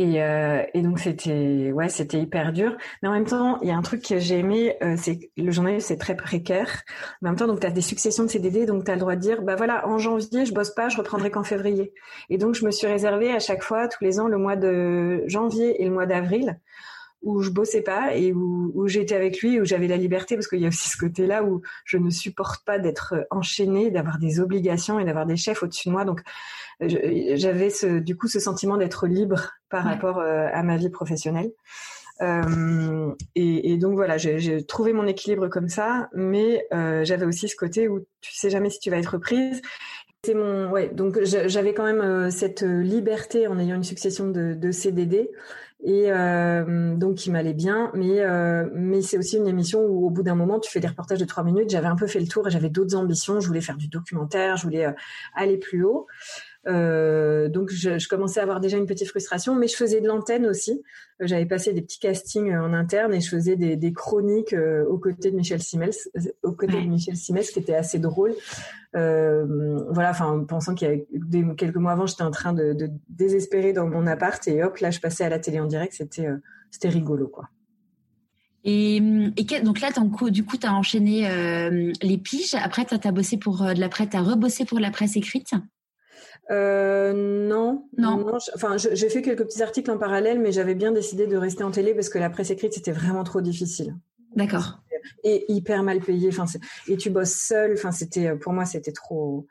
Et, 0.01 0.23
euh, 0.23 0.63
et, 0.73 0.81
donc 0.81 0.99
c'était 0.99 1.73
ouais 1.73 1.91
c'était 1.91 2.19
hyper 2.19 2.55
dur. 2.55 2.75
Mais 3.03 3.09
en 3.11 3.13
même 3.13 3.27
temps 3.27 3.61
il 3.61 3.69
y 3.69 3.71
a 3.71 3.77
un 3.77 3.83
truc 3.83 4.03
que 4.03 4.19
j'ai 4.19 4.39
aimé 4.39 4.75
euh, 4.83 4.95
c'est 4.97 5.31
le 5.37 5.51
journalisme 5.51 5.89
c'est 5.89 5.99
très 5.99 6.17
précaire. 6.17 6.85
Mais 7.21 7.29
en 7.29 7.33
même 7.33 7.39
temps 7.39 7.47
donc 7.47 7.61
tu 7.61 7.67
as 7.67 7.71
des 7.71 7.83
successions 7.83 8.25
de 8.25 8.31
CDD 8.31 8.65
donc 8.65 8.87
tu 8.87 8.91
as 8.91 8.95
le 8.95 9.01
droit 9.01 9.15
de 9.15 9.21
dire 9.21 9.43
bah 9.43 9.57
voilà 9.57 9.87
en 9.87 9.99
janvier 9.99 10.47
je 10.47 10.55
bosse 10.55 10.71
pas 10.71 10.89
je 10.89 10.97
reprendrai 10.97 11.31
qu'en 11.31 11.45
février. 11.45 11.93
Et 12.31 12.39
donc 12.39 12.55
je 12.55 12.65
me 12.65 12.71
suis 12.71 12.87
réservé 12.87 13.31
à 13.31 13.41
chaque 13.41 13.63
fois 13.63 13.89
tous 13.89 14.03
les 14.03 14.19
ans 14.21 14.27
le 14.27 14.39
mois 14.39 14.57
de 14.57 15.23
janvier 15.27 15.83
et 15.83 15.85
le 15.85 15.91
mois 15.91 16.07
d'avril 16.07 16.59
où 17.23 17.43
je 17.43 17.51
bossais 17.51 17.83
pas 17.83 18.15
et 18.15 18.33
où, 18.33 18.73
où 18.75 18.89
j'étais 18.89 19.15
avec 19.15 19.41
lui, 19.41 19.61
où 19.61 19.65
j'avais 19.65 19.89
la 19.89 19.97
liberté, 19.97 20.37
parce 20.37 20.49
qu'il 20.49 20.61
y 20.61 20.65
a 20.65 20.69
aussi 20.69 20.89
ce 20.89 20.97
côté-là 20.97 21.45
où 21.45 21.63
je 21.85 21.99
ne 21.99 22.11
supporte 22.11 22.65
pas 22.65 22.79
d'être 22.79 23.27
enchaînée, 23.31 23.91
d'avoir 23.91 24.19
des 24.19 24.41
obligations 24.41 24.99
et 24.99 25.05
d'avoir 25.05 25.27
des 25.27 25.37
chefs 25.37 25.63
au-dessus 25.63 25.89
de 25.89 25.93
moi. 25.93 26.05
Donc 26.05 26.21
j'avais 26.81 27.71
ce, 27.71 27.99
du 27.99 28.17
coup 28.17 28.29
ce 28.29 28.41
sentiment 28.41 28.77
d'être 28.77 29.07
libre 29.07 29.53
par 29.69 29.85
rapport 29.85 30.19
euh, 30.19 30.49
à 30.53 30.63
ma 30.63 30.77
vie 30.77 30.91
professionnelle. 30.91 31.51
Euh, 32.23 33.15
et, 33.35 33.73
et, 33.73 33.77
donc 33.79 33.95
voilà, 33.95 34.19
j'ai 34.19 34.65
trouvé 34.65 34.93
mon 34.93 35.07
équilibre 35.07 35.49
comme 35.49 35.69
ça, 35.69 36.09
mais 36.13 36.67
euh, 36.73 37.05
j'avais 37.05 37.25
aussi 37.25 37.49
ce 37.49 37.57
côté 37.57 37.89
où 37.89 38.01
tu 38.21 38.35
sais 38.35 38.51
jamais 38.51 38.71
si 38.71 38.79
tu 38.79 38.91
vas 38.91 38.99
être 38.99 39.19
prise. 39.19 39.63
C'est 40.25 40.35
mon 40.35 40.71
ouais, 40.71 40.91
donc 40.91 41.19
j'avais 41.23 41.73
quand 41.73 41.85
même 41.85 42.03
euh, 42.03 42.31
cette 42.31 42.61
liberté 42.61 43.47
en 43.47 43.59
ayant 43.59 43.77
une 43.77 43.85
succession 43.85 44.29
de, 44.29 44.53
de 44.53 44.71
CDD 44.71 45.31
et 45.83 46.13
euh, 46.13 46.95
donc 46.97 47.17
qui 47.17 47.31
m'allait 47.31 47.55
bien. 47.55 47.91
Mais 47.95 48.21
euh, 48.21 48.69
mais 48.75 49.03
c'est 49.03 49.19
aussi 49.19 49.37
une 49.37 49.47
émission 49.47 49.81
où 49.81 50.07
au 50.07 50.11
bout 50.11 50.23
d'un 50.23 50.35
moment, 50.35 50.61
tu 50.61 50.71
fais 50.71 50.81
des 50.81 50.89
reportages 50.89 51.19
de 51.19 51.25
trois 51.25 51.45
minutes. 51.45 51.71
J'avais 51.71 51.87
un 51.87 51.97
peu 51.97 52.07
fait 52.07 52.21
le 52.21 52.27
tour 52.27 52.47
et 52.47 52.51
j'avais 52.51 52.71
d'autres 52.71 52.97
ambitions. 52.97 53.41
Je 53.41 53.47
voulais 53.47 53.61
faire 53.61 53.77
du 53.77 53.89
documentaire, 53.89 54.57
je 54.57 54.65
voulais 54.65 54.87
euh, 54.87 54.93
aller 55.35 55.57
plus 55.57 55.85
haut. 55.85 56.07
Euh, 56.67 57.49
donc 57.49 57.71
je, 57.71 57.99
je, 57.99 58.09
commençais 58.09 58.39
à 58.39 58.43
avoir 58.43 58.61
déjà 58.61 58.77
une 58.77 58.87
petite 58.87 59.09
frustration, 59.09 59.55
mais 59.55 59.67
je 59.67 59.77
faisais 59.77 60.01
de 60.01 60.07
l'antenne 60.07 60.45
aussi. 60.45 60.83
Euh, 61.23 61.27
j'avais 61.27 61.47
passé 61.47 61.73
des 61.73 61.81
petits 61.81 61.99
castings 61.99 62.55
en 62.55 62.75
interne 62.75 63.15
et 63.15 63.21
je 63.21 63.31
faisais 63.31 63.57
des, 63.57 63.77
des 63.77 63.93
chroniques 63.93 64.55
aux 64.89 64.99
côtés 64.99 65.31
de 65.31 65.37
Michel 65.37 65.63
Simels, 65.63 65.95
aux 66.43 66.53
côtés 66.53 66.83
de 66.83 66.89
Michel 66.89 67.17
Simels, 67.17 67.47
qui 67.47 67.59
était 67.59 67.75
assez 67.75 67.99
drôle. 67.99 68.35
Euh, 68.97 69.85
voilà, 69.91 70.11
enfin, 70.11 70.45
pensant 70.49 70.75
qu'il 70.75 70.89
y 70.89 71.39
a 71.39 71.55
quelques 71.55 71.77
mois 71.77 71.93
avant, 71.93 72.07
j'étais 72.07 72.23
en 72.23 72.31
train 72.31 72.53
de, 72.53 72.73
de, 72.73 72.91
désespérer 73.09 73.73
dans 73.73 73.87
mon 73.87 74.07
appart 74.07 74.47
et 74.49 74.63
hop, 74.65 74.79
là, 74.79 74.91
je 74.91 75.01
passais 75.01 75.25
à 75.25 75.29
la 75.29 75.39
télé 75.39 75.61
en 75.61 75.67
direct. 75.67 75.93
C'était, 75.93 76.27
euh, 76.27 76.37
c'était 76.71 76.89
rigolo, 76.89 77.29
quoi. 77.29 77.49
Et, 78.63 78.97
et 78.97 79.61
donc 79.63 79.81
là, 79.81 79.89
du 80.31 80.45
coup, 80.45 80.57
tu 80.59 80.67
as 80.67 80.75
enchaîné 80.75 81.31
euh, 81.31 81.93
les 82.03 82.19
piges. 82.19 82.55
Après, 82.55 82.85
tu 82.85 82.95
as, 82.95 83.13
bossé 83.13 83.39
pour 83.39 83.63
de 83.63 83.81
la 83.81 83.89
presse, 83.89 84.09
tu 84.11 84.17
as 84.17 84.23
rebossé 84.23 84.65
pour 84.67 84.81
la 84.81 84.91
presse 84.91 85.17
écrite 85.17 85.53
euh, 86.51 87.13
non, 87.13 87.87
non. 87.97 88.17
non 88.19 88.39
enfin, 88.55 88.77
j'ai 88.77 89.09
fait 89.09 89.23
quelques 89.23 89.45
petits 89.45 89.63
articles 89.63 89.91
en 89.91 89.99
parallèle, 89.99 90.41
mais 90.41 90.53
j'avais 90.53 90.75
bien 90.75 90.93
décidé 90.93 91.27
de 91.27 91.37
rester 91.37 91.63
en 91.63 91.71
télé 91.71 91.95
parce 91.95 92.09
que 92.09 92.19
la 92.19 92.31
presse 92.31 92.51
écrite 92.51 92.75
c'était 92.75 92.93
vraiment 92.93 93.25
trop 93.25 93.41
difficile. 93.41 93.95
D'accord 94.35 94.81
et 95.25 95.45
hyper 95.53 95.83
mal 95.83 96.01
payé. 96.01 96.29
Enfin, 96.29 96.45
et 96.89 96.97
tu 96.97 97.11
bosses 97.11 97.35
seul. 97.35 97.73
Enfin, 97.75 97.93
c'était 97.93 98.29
euh, 98.29 98.37
pour 98.37 98.53
moi, 98.53 98.65
c'était 98.65 98.93
trop 98.93 99.47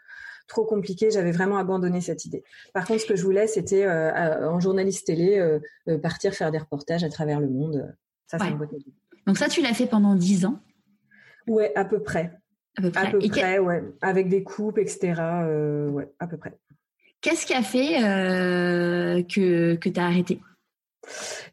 trop 0.48 0.66
compliqué. 0.66 1.12
J'avais 1.12 1.32
vraiment 1.32 1.58
abandonné 1.58 2.02
cette 2.02 2.26
idée. 2.26 2.44
Par 2.74 2.86
contre, 2.86 3.02
ce 3.02 3.06
que 3.06 3.16
je 3.16 3.24
voulais, 3.24 3.48
c'était 3.48 3.86
euh, 3.86 4.50
en 4.50 4.60
journaliste 4.60 5.06
télé 5.06 5.38
euh, 5.38 5.98
partir 6.00 6.34
faire 6.34 6.52
des 6.52 6.58
reportages 6.58 7.04
à 7.04 7.10
travers 7.10 7.40
le 7.40 7.48
monde. 7.48 7.96
Ça, 8.28 8.40
c'est 8.40 8.50
une 8.50 8.58
bonne 8.58 8.70
idée. 8.74 8.94
Donc 9.28 9.38
ça, 9.38 9.48
tu 9.48 9.62
l'as 9.62 9.74
fait 9.74 9.86
pendant 9.86 10.16
dix 10.16 10.46
ans? 10.46 10.60
Ouais, 11.48 11.72
à 11.76 11.86
peu 11.86 12.02
près. 12.02 12.32
À 12.78 12.82
peu 12.82 12.92
près. 12.92 13.08
À 13.08 13.12
peu 13.12 13.20
près, 13.20 13.60
ouais. 13.60 13.84
Avec 14.02 14.30
des 14.30 14.44
coupes, 14.44 14.78
etc. 14.80 15.14
ouais, 15.92 16.12
à 16.20 16.28
peu 16.28 16.38
près. 16.38 16.58
Qu'est-ce 17.22 17.46
qui 17.46 17.54
a 17.54 17.64
fait 17.64 17.98
que 19.34 19.76
que 19.76 19.90
tu 19.90 20.00
as 20.00 20.06
arrêté? 20.06 20.40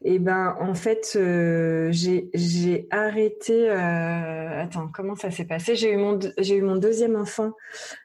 Eh 0.03 0.19
ben 0.19 0.55
en 0.59 0.73
fait 0.73 1.13
euh, 1.15 1.89
j'ai 1.91 2.87
arrêté 2.91 3.69
euh, 3.69 4.61
attends 4.63 4.87
comment 4.87 5.15
ça 5.15 5.31
s'est 5.31 5.45
passé? 5.45 5.75
J'ai 5.75 5.91
eu 5.91 5.97
mon 5.97 6.19
eu 6.19 6.61
mon 6.61 6.75
deuxième 6.75 7.15
enfant 7.15 7.53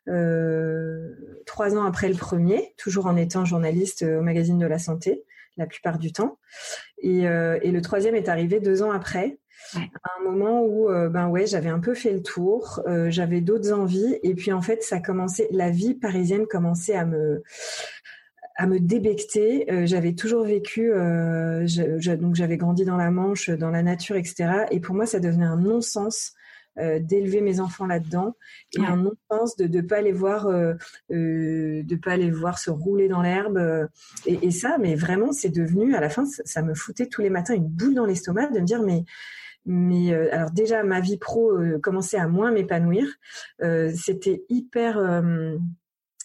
euh, 0.08 1.10
trois 1.46 1.76
ans 1.76 1.84
après 1.84 2.08
le 2.08 2.14
premier 2.14 2.74
toujours 2.78 3.06
en 3.06 3.16
étant 3.16 3.44
journaliste 3.44 4.02
au 4.02 4.22
magazine 4.22 4.58
de 4.58 4.66
la 4.66 4.78
santé 4.78 5.24
la 5.58 5.66
plupart 5.66 5.98
du 5.98 6.12
temps. 6.12 6.38
Et, 6.98 7.24
et 7.24 7.70
le 7.70 7.80
troisième 7.82 8.14
est 8.14 8.28
arrivé 8.30 8.58
deux 8.60 8.82
ans 8.82 8.90
après 8.90 9.38
à 9.76 10.20
un 10.20 10.24
moment 10.24 10.62
où 10.64 10.88
ben 10.88 11.28
ouais 11.28 11.46
j'avais 11.46 11.68
un 11.68 11.80
peu 11.80 11.94
fait 11.94 12.12
le 12.12 12.22
tour 12.22 12.82
j'avais 13.08 13.40
d'autres 13.40 13.72
envies 13.72 14.18
et 14.22 14.34
puis 14.34 14.52
en 14.52 14.62
fait 14.62 14.82
ça 14.82 15.00
commençait 15.00 15.48
la 15.50 15.70
vie 15.70 15.94
parisienne 15.94 16.46
commençait 16.46 16.94
à 16.94 17.04
me 17.04 17.42
à 18.56 18.66
me 18.66 18.78
débecter. 18.78 19.70
Euh, 19.70 19.86
j'avais 19.86 20.14
toujours 20.14 20.44
vécu, 20.44 20.92
euh, 20.92 21.66
donc 22.16 22.34
j'avais 22.34 22.56
grandi 22.56 22.84
dans 22.84 22.96
la 22.96 23.10
Manche, 23.10 23.50
dans 23.50 23.70
la 23.70 23.82
nature, 23.82 24.16
etc. 24.16 24.66
Et 24.70 24.80
pour 24.80 24.94
moi, 24.94 25.06
ça 25.06 25.20
devenait 25.20 25.44
un 25.44 25.56
non-sens 25.56 26.32
euh, 26.78 26.98
d'élever 26.98 27.40
mes 27.40 27.60
enfants 27.60 27.86
là-dedans 27.86 28.34
et 28.76 28.80
un 28.80 28.96
non-sens 28.96 29.56
de 29.56 29.66
ne 29.66 29.82
pas 29.82 30.00
les 30.00 30.12
voir, 30.12 30.46
de 31.10 31.96
pas 31.96 32.16
les 32.16 32.30
voir 32.30 32.58
se 32.58 32.70
rouler 32.70 33.08
dans 33.08 33.22
l'herbe. 33.22 33.88
Et, 34.26 34.50
ça, 34.50 34.76
mais 34.78 34.94
vraiment, 34.94 35.32
c'est 35.32 35.50
devenu 35.50 35.94
à 35.94 36.00
la 36.00 36.08
fin, 36.08 36.24
ça, 36.24 36.62
me 36.62 36.74
foutait 36.74 37.06
tous 37.06 37.20
les 37.20 37.30
matins 37.30 37.54
une 37.54 37.68
boule 37.68 37.94
dans 37.94 38.06
l'estomac 38.06 38.48
de 38.48 38.60
me 38.60 38.66
dire 38.66 38.82
mais 38.82 39.04
mais 39.64 40.14
alors 40.30 40.50
déjà 40.50 40.82
ma 40.82 41.00
vie 41.00 41.18
pro 41.18 41.52
commençait 41.82 42.18
à 42.18 42.26
moins 42.26 42.50
m'épanouir. 42.50 43.06
C'était 43.94 44.44
hyper 44.48 44.98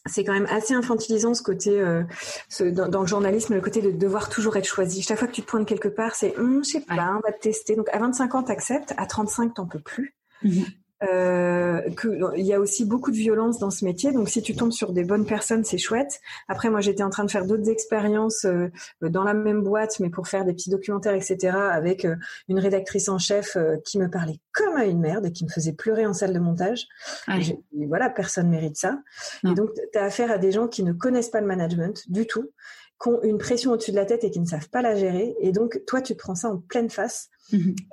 c'est 0.08 0.24
quand 0.24 0.34
même 0.34 0.48
assez 0.50 0.74
infantilisant 0.74 1.34
ce 1.34 1.44
côté 1.44 1.80
euh, 1.80 2.04
ce, 2.50 2.64
dans, 2.64 3.02
le 3.02 3.08
journalisme 3.08 3.56
le 3.56 3.62
côté 3.62 3.82
de 3.82 3.92
devoir 3.92 4.30
toujours 4.30 4.58
être 4.58 4.66
choisi. 4.66 5.02
Chaque 5.02 5.20
fois 5.20 5.28
que 5.28 5.34
tu 5.34 5.42
te 5.42 5.48
pointes 5.48 5.68
quelque 5.68 5.88
part 5.88 6.16
c'est 6.16 6.38
hum, 6.38 6.64
je 6.64 6.72
sais 6.72 6.82
pas 6.82 7.16
on 7.18 7.28
va 7.28 7.32
te 7.32 7.42
tester. 7.42 7.76
Donc 7.76 7.90
à 7.92 8.00
25 8.00 8.36
ans 8.36 8.44
t'acceptes. 8.44 8.94
À 8.98 9.06
35 9.06 9.54
t'en 9.54 9.66
peux 9.66 9.80
plus. 9.80 10.16
Mmh 10.44 10.64
euh, 11.04 11.82
il 12.36 12.46
y 12.46 12.54
a 12.54 12.60
aussi 12.60 12.86
beaucoup 12.86 13.12
de 13.12 13.16
violence 13.16 13.60
dans 13.60 13.70
ce 13.70 13.86
métier. 13.86 14.12
Donc 14.12 14.30
si 14.30 14.42
tu 14.42 14.56
tombes 14.56 14.72
sur 14.72 14.94
des 14.94 15.04
bonnes 15.04 15.26
personnes, 15.26 15.64
c'est 15.64 15.78
chouette. 15.78 16.20
Après, 16.48 16.70
moi, 16.70 16.82
j'étais 16.82 17.04
en 17.04 17.10
train 17.10 17.24
de 17.24 17.32
faire 17.32 17.46
d'autres 17.46 17.70
expériences 17.70 18.46
euh, 18.46 18.70
dans 19.02 19.24
la 19.24 19.34
même 19.34 19.62
boîte, 19.62 20.00
mais 20.00 20.10
pour 20.10 20.28
faire 20.28 20.46
des 20.46 20.54
petits 20.54 20.70
documentaires, 20.70 21.14
etc. 21.14 21.56
Avec 21.72 22.06
euh, 22.06 22.16
une 22.48 22.60
rédactrice 22.60 23.10
en 23.10 23.20
chef 23.20 23.56
euh, 23.56 23.78
qui 23.86 24.00
me 24.00 24.10
parlait 24.10 24.40
comme 24.52 24.76
à 24.76 24.86
une 24.86 25.00
merde 25.00 25.26
et 25.28 25.32
qui 25.32 25.46
me 25.46 25.50
faisait 25.50 25.74
pleurer 25.74 26.06
en 26.06 26.14
salle 26.14 26.34
de 26.34 26.40
montage. 26.40 26.88
Et, 27.28 27.86
voilà, 27.88 28.10
personne 28.10 28.50
mérite 28.50 28.78
ça. 28.78 29.00
Et 29.44 29.54
donc, 29.54 29.70
tu 29.94 30.00
as 30.00 30.04
affaire 30.04 30.32
à 30.32 30.38
des 30.38 30.52
gens 30.52 30.68
qui 30.68 30.84
ne 30.84 30.94
connaissent 30.94 31.30
pas 31.30 31.42
le 31.42 31.48
management 31.48 32.10
du 32.10 32.26
tout 32.26 32.52
qui 33.00 33.10
ont 33.10 33.22
une 33.22 33.38
pression 33.38 33.74
au-dessus 33.74 33.92
de 33.92 33.96
la 33.96 34.06
tête 34.06 34.24
et 34.24 34.32
qui 34.32 34.40
ne 34.40 34.46
savent 34.46 34.70
pas 34.70 34.82
la 34.82 34.96
gérer. 34.96 35.36
Et 35.40 35.52
donc, 35.52 35.80
toi, 35.86 36.02
tu 36.02 36.14
te 36.14 36.18
prends 36.18 36.34
ça 36.34 36.50
en 36.50 36.58
pleine 36.58 36.90
face. 36.90 37.30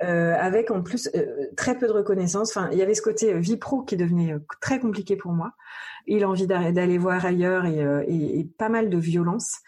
Euh, 0.03 0.35
avec 0.37 0.71
en 0.71 0.81
plus 0.81 1.09
euh, 1.15 1.47
très 1.55 1.77
peu 1.77 1.87
de 1.87 1.91
reconnaissance. 1.91 2.55
Enfin, 2.55 2.69
il 2.71 2.77
y 2.77 2.81
avait 2.81 2.93
ce 2.93 3.01
côté 3.01 3.33
euh, 3.33 3.39
vie 3.39 3.57
pro 3.57 3.81
qui 3.83 3.97
devenait 3.97 4.33
euh, 4.33 4.39
très 4.61 4.79
compliqué 4.79 5.15
pour 5.15 5.31
moi. 5.31 5.53
Il 6.07 6.23
a 6.23 6.29
envie 6.29 6.45
d'aller 6.45 6.97
voir 6.97 7.25
ailleurs 7.25 7.65
et, 7.65 7.79
et, 8.07 8.39
et, 8.39 8.43
pas 8.43 8.69
mal 8.69 8.91
de 8.91 8.97
violence 8.99 9.61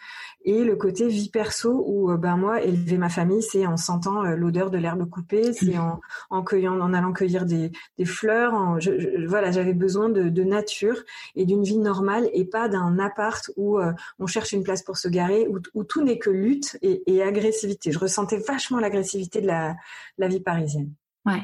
et 0.47 0.63
le 0.63 0.77
côté 0.77 1.09
vie 1.09 1.29
perso 1.29 1.83
où 1.85 2.09
euh, 2.09 2.15
ben 2.15 2.37
moi 2.37 2.61
élever 2.61 2.97
ma 2.97 3.09
famille 3.09 3.43
c'est 3.43 3.67
en 3.67 3.75
sentant 3.75 4.23
euh, 4.23 4.35
l'odeur 4.35 4.71
de 4.71 4.77
l'herbe 4.77 5.07
coupée 5.07 5.51
c'est 5.51 5.75
mmh. 5.75 5.79
en, 5.79 5.99
en 6.29 6.41
cueillant 6.41 6.79
en 6.79 6.93
allant 6.93 7.11
cueillir 7.11 7.45
des, 7.45 7.71
des 7.97 8.05
fleurs 8.05 8.53
en, 8.53 8.79
je, 8.79 9.27
voilà 9.27 9.51
j'avais 9.51 9.73
besoin 9.73 10.07
de, 10.07 10.29
de, 10.29 10.43
nature 10.43 11.03
et 11.35 11.45
d'une 11.45 11.63
vie 11.63 11.77
normale 11.77 12.29
et 12.33 12.45
pas 12.45 12.69
d'un 12.69 12.97
appart 12.97 13.51
où 13.57 13.77
euh, 13.77 13.91
on 14.19 14.25
cherche 14.25 14.53
une 14.53 14.63
place 14.63 14.83
pour 14.83 14.95
se 14.97 15.09
garer 15.09 15.47
où, 15.49 15.59
où 15.73 15.83
tout 15.83 16.01
n'est 16.01 16.17
que 16.17 16.29
lutte 16.29 16.77
et, 16.81 17.03
et, 17.13 17.21
agressivité. 17.21 17.91
Je 17.91 17.99
ressentais 17.99 18.37
vachement 18.37 18.79
l'agressivité 18.79 19.41
de 19.41 19.47
la, 19.47 19.75
la 20.17 20.29
vie 20.29 20.39
parisienne. 20.39 20.93
Ouais. 21.25 21.43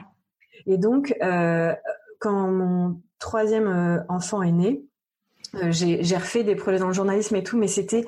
Et 0.66 0.78
donc 0.78 1.14
euh, 1.22 1.74
quand 2.20 2.49
mon 2.49 3.01
troisième 3.20 4.06
enfant 4.08 4.41
est 4.41 4.54
né 4.54 4.86
j'ai 5.70 6.16
refait 6.16 6.43
des 6.43 6.56
projets 6.56 6.80
dans 6.80 6.88
le 6.88 6.93
journalisme 6.93 7.36
et 7.36 7.43
tout 7.43 7.58
mais 7.58 7.68
c'était 7.68 8.08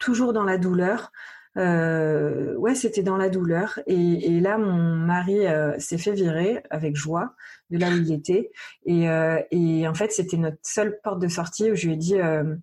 toujours 0.00 0.32
dans 0.32 0.44
la 0.44 0.58
douleur. 0.58 1.12
Euh, 1.56 2.54
ouais, 2.56 2.74
c'était 2.74 3.02
dans 3.02 3.16
la 3.16 3.28
douleur. 3.28 3.78
Et, 3.86 4.40
là, 4.40 4.58
mon 4.58 4.96
mari 4.96 5.46
euh, 5.46 5.78
s'est 5.78 5.98
fait 5.98 6.12
virer 6.12 6.62
avec 6.70 6.96
joie 6.96 7.34
de 7.70 7.78
là 7.78 7.88
où 7.90 7.96
il 7.96 8.12
était. 8.12 8.50
Et, 8.86 9.08
euh, 9.08 9.40
et 9.50 9.86
en 9.86 9.94
fait, 9.94 10.10
c'était 10.10 10.36
notre 10.36 10.58
seule 10.62 10.98
porte 11.02 11.20
de 11.20 11.28
sortie 11.28 11.70
où 11.70 11.76
je 11.76 11.86
lui 11.86 11.94
ai 11.94 11.96
dit, 11.96 12.20
euh, 12.20 12.56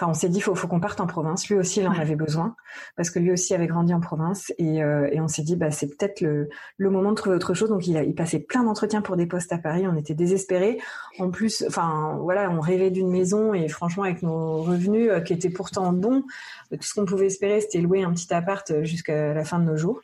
Enfin, 0.00 0.10
on 0.12 0.14
s'est 0.14 0.28
dit, 0.28 0.40
faut, 0.40 0.54
faut 0.54 0.68
qu'on 0.68 0.78
parte 0.78 1.00
en 1.00 1.08
province. 1.08 1.48
Lui 1.48 1.56
aussi, 1.56 1.80
il 1.80 1.88
en 1.88 1.92
avait 1.92 2.14
besoin 2.14 2.54
parce 2.96 3.10
que 3.10 3.18
lui 3.18 3.32
aussi 3.32 3.52
avait 3.52 3.66
grandi 3.66 3.92
en 3.92 4.00
province 4.00 4.52
et, 4.56 4.82
euh, 4.82 5.08
et 5.10 5.20
on 5.20 5.26
s'est 5.26 5.42
dit, 5.42 5.56
bah, 5.56 5.72
c'est 5.72 5.88
peut-être 5.88 6.20
le, 6.20 6.48
le 6.76 6.90
moment 6.90 7.10
de 7.10 7.16
trouver 7.16 7.34
autre 7.34 7.52
chose. 7.52 7.68
Donc, 7.68 7.86
il, 7.88 7.96
a, 7.96 8.04
il 8.04 8.14
passait 8.14 8.38
plein 8.38 8.62
d'entretiens 8.62 9.02
pour 9.02 9.16
des 9.16 9.26
postes 9.26 9.52
à 9.52 9.58
Paris. 9.58 9.86
On 9.88 9.96
était 9.96 10.14
désespérés. 10.14 10.78
En 11.18 11.30
plus, 11.30 11.64
enfin, 11.66 12.16
voilà, 12.20 12.48
on 12.50 12.60
rêvait 12.60 12.90
d'une 12.90 13.10
maison 13.10 13.54
et 13.54 13.66
franchement, 13.68 14.04
avec 14.04 14.22
nos 14.22 14.62
revenus 14.62 15.10
euh, 15.10 15.20
qui 15.20 15.32
étaient 15.32 15.50
pourtant 15.50 15.92
bons, 15.92 16.22
tout 16.70 16.78
ce 16.82 16.94
qu'on 16.94 17.04
pouvait 17.04 17.26
espérer, 17.26 17.60
c'était 17.60 17.80
louer 17.80 18.04
un 18.04 18.12
petit 18.12 18.32
appart 18.32 18.70
euh, 18.70 18.84
jusqu'à 18.84 19.34
la 19.34 19.44
fin 19.44 19.58
de 19.58 19.64
nos 19.64 19.76
jours. 19.76 20.00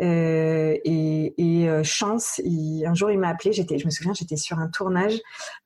Euh, 0.00 0.76
et, 0.84 1.68
euh, 1.68 1.82
chance, 1.82 2.40
un 2.44 2.94
jour 2.94 3.10
il 3.10 3.18
m'a 3.18 3.28
appelé. 3.28 3.52
J'étais, 3.52 3.78
je 3.78 3.86
me 3.86 3.90
souviens, 3.90 4.14
j'étais 4.14 4.36
sur 4.36 4.58
un 4.58 4.68
tournage 4.68 5.18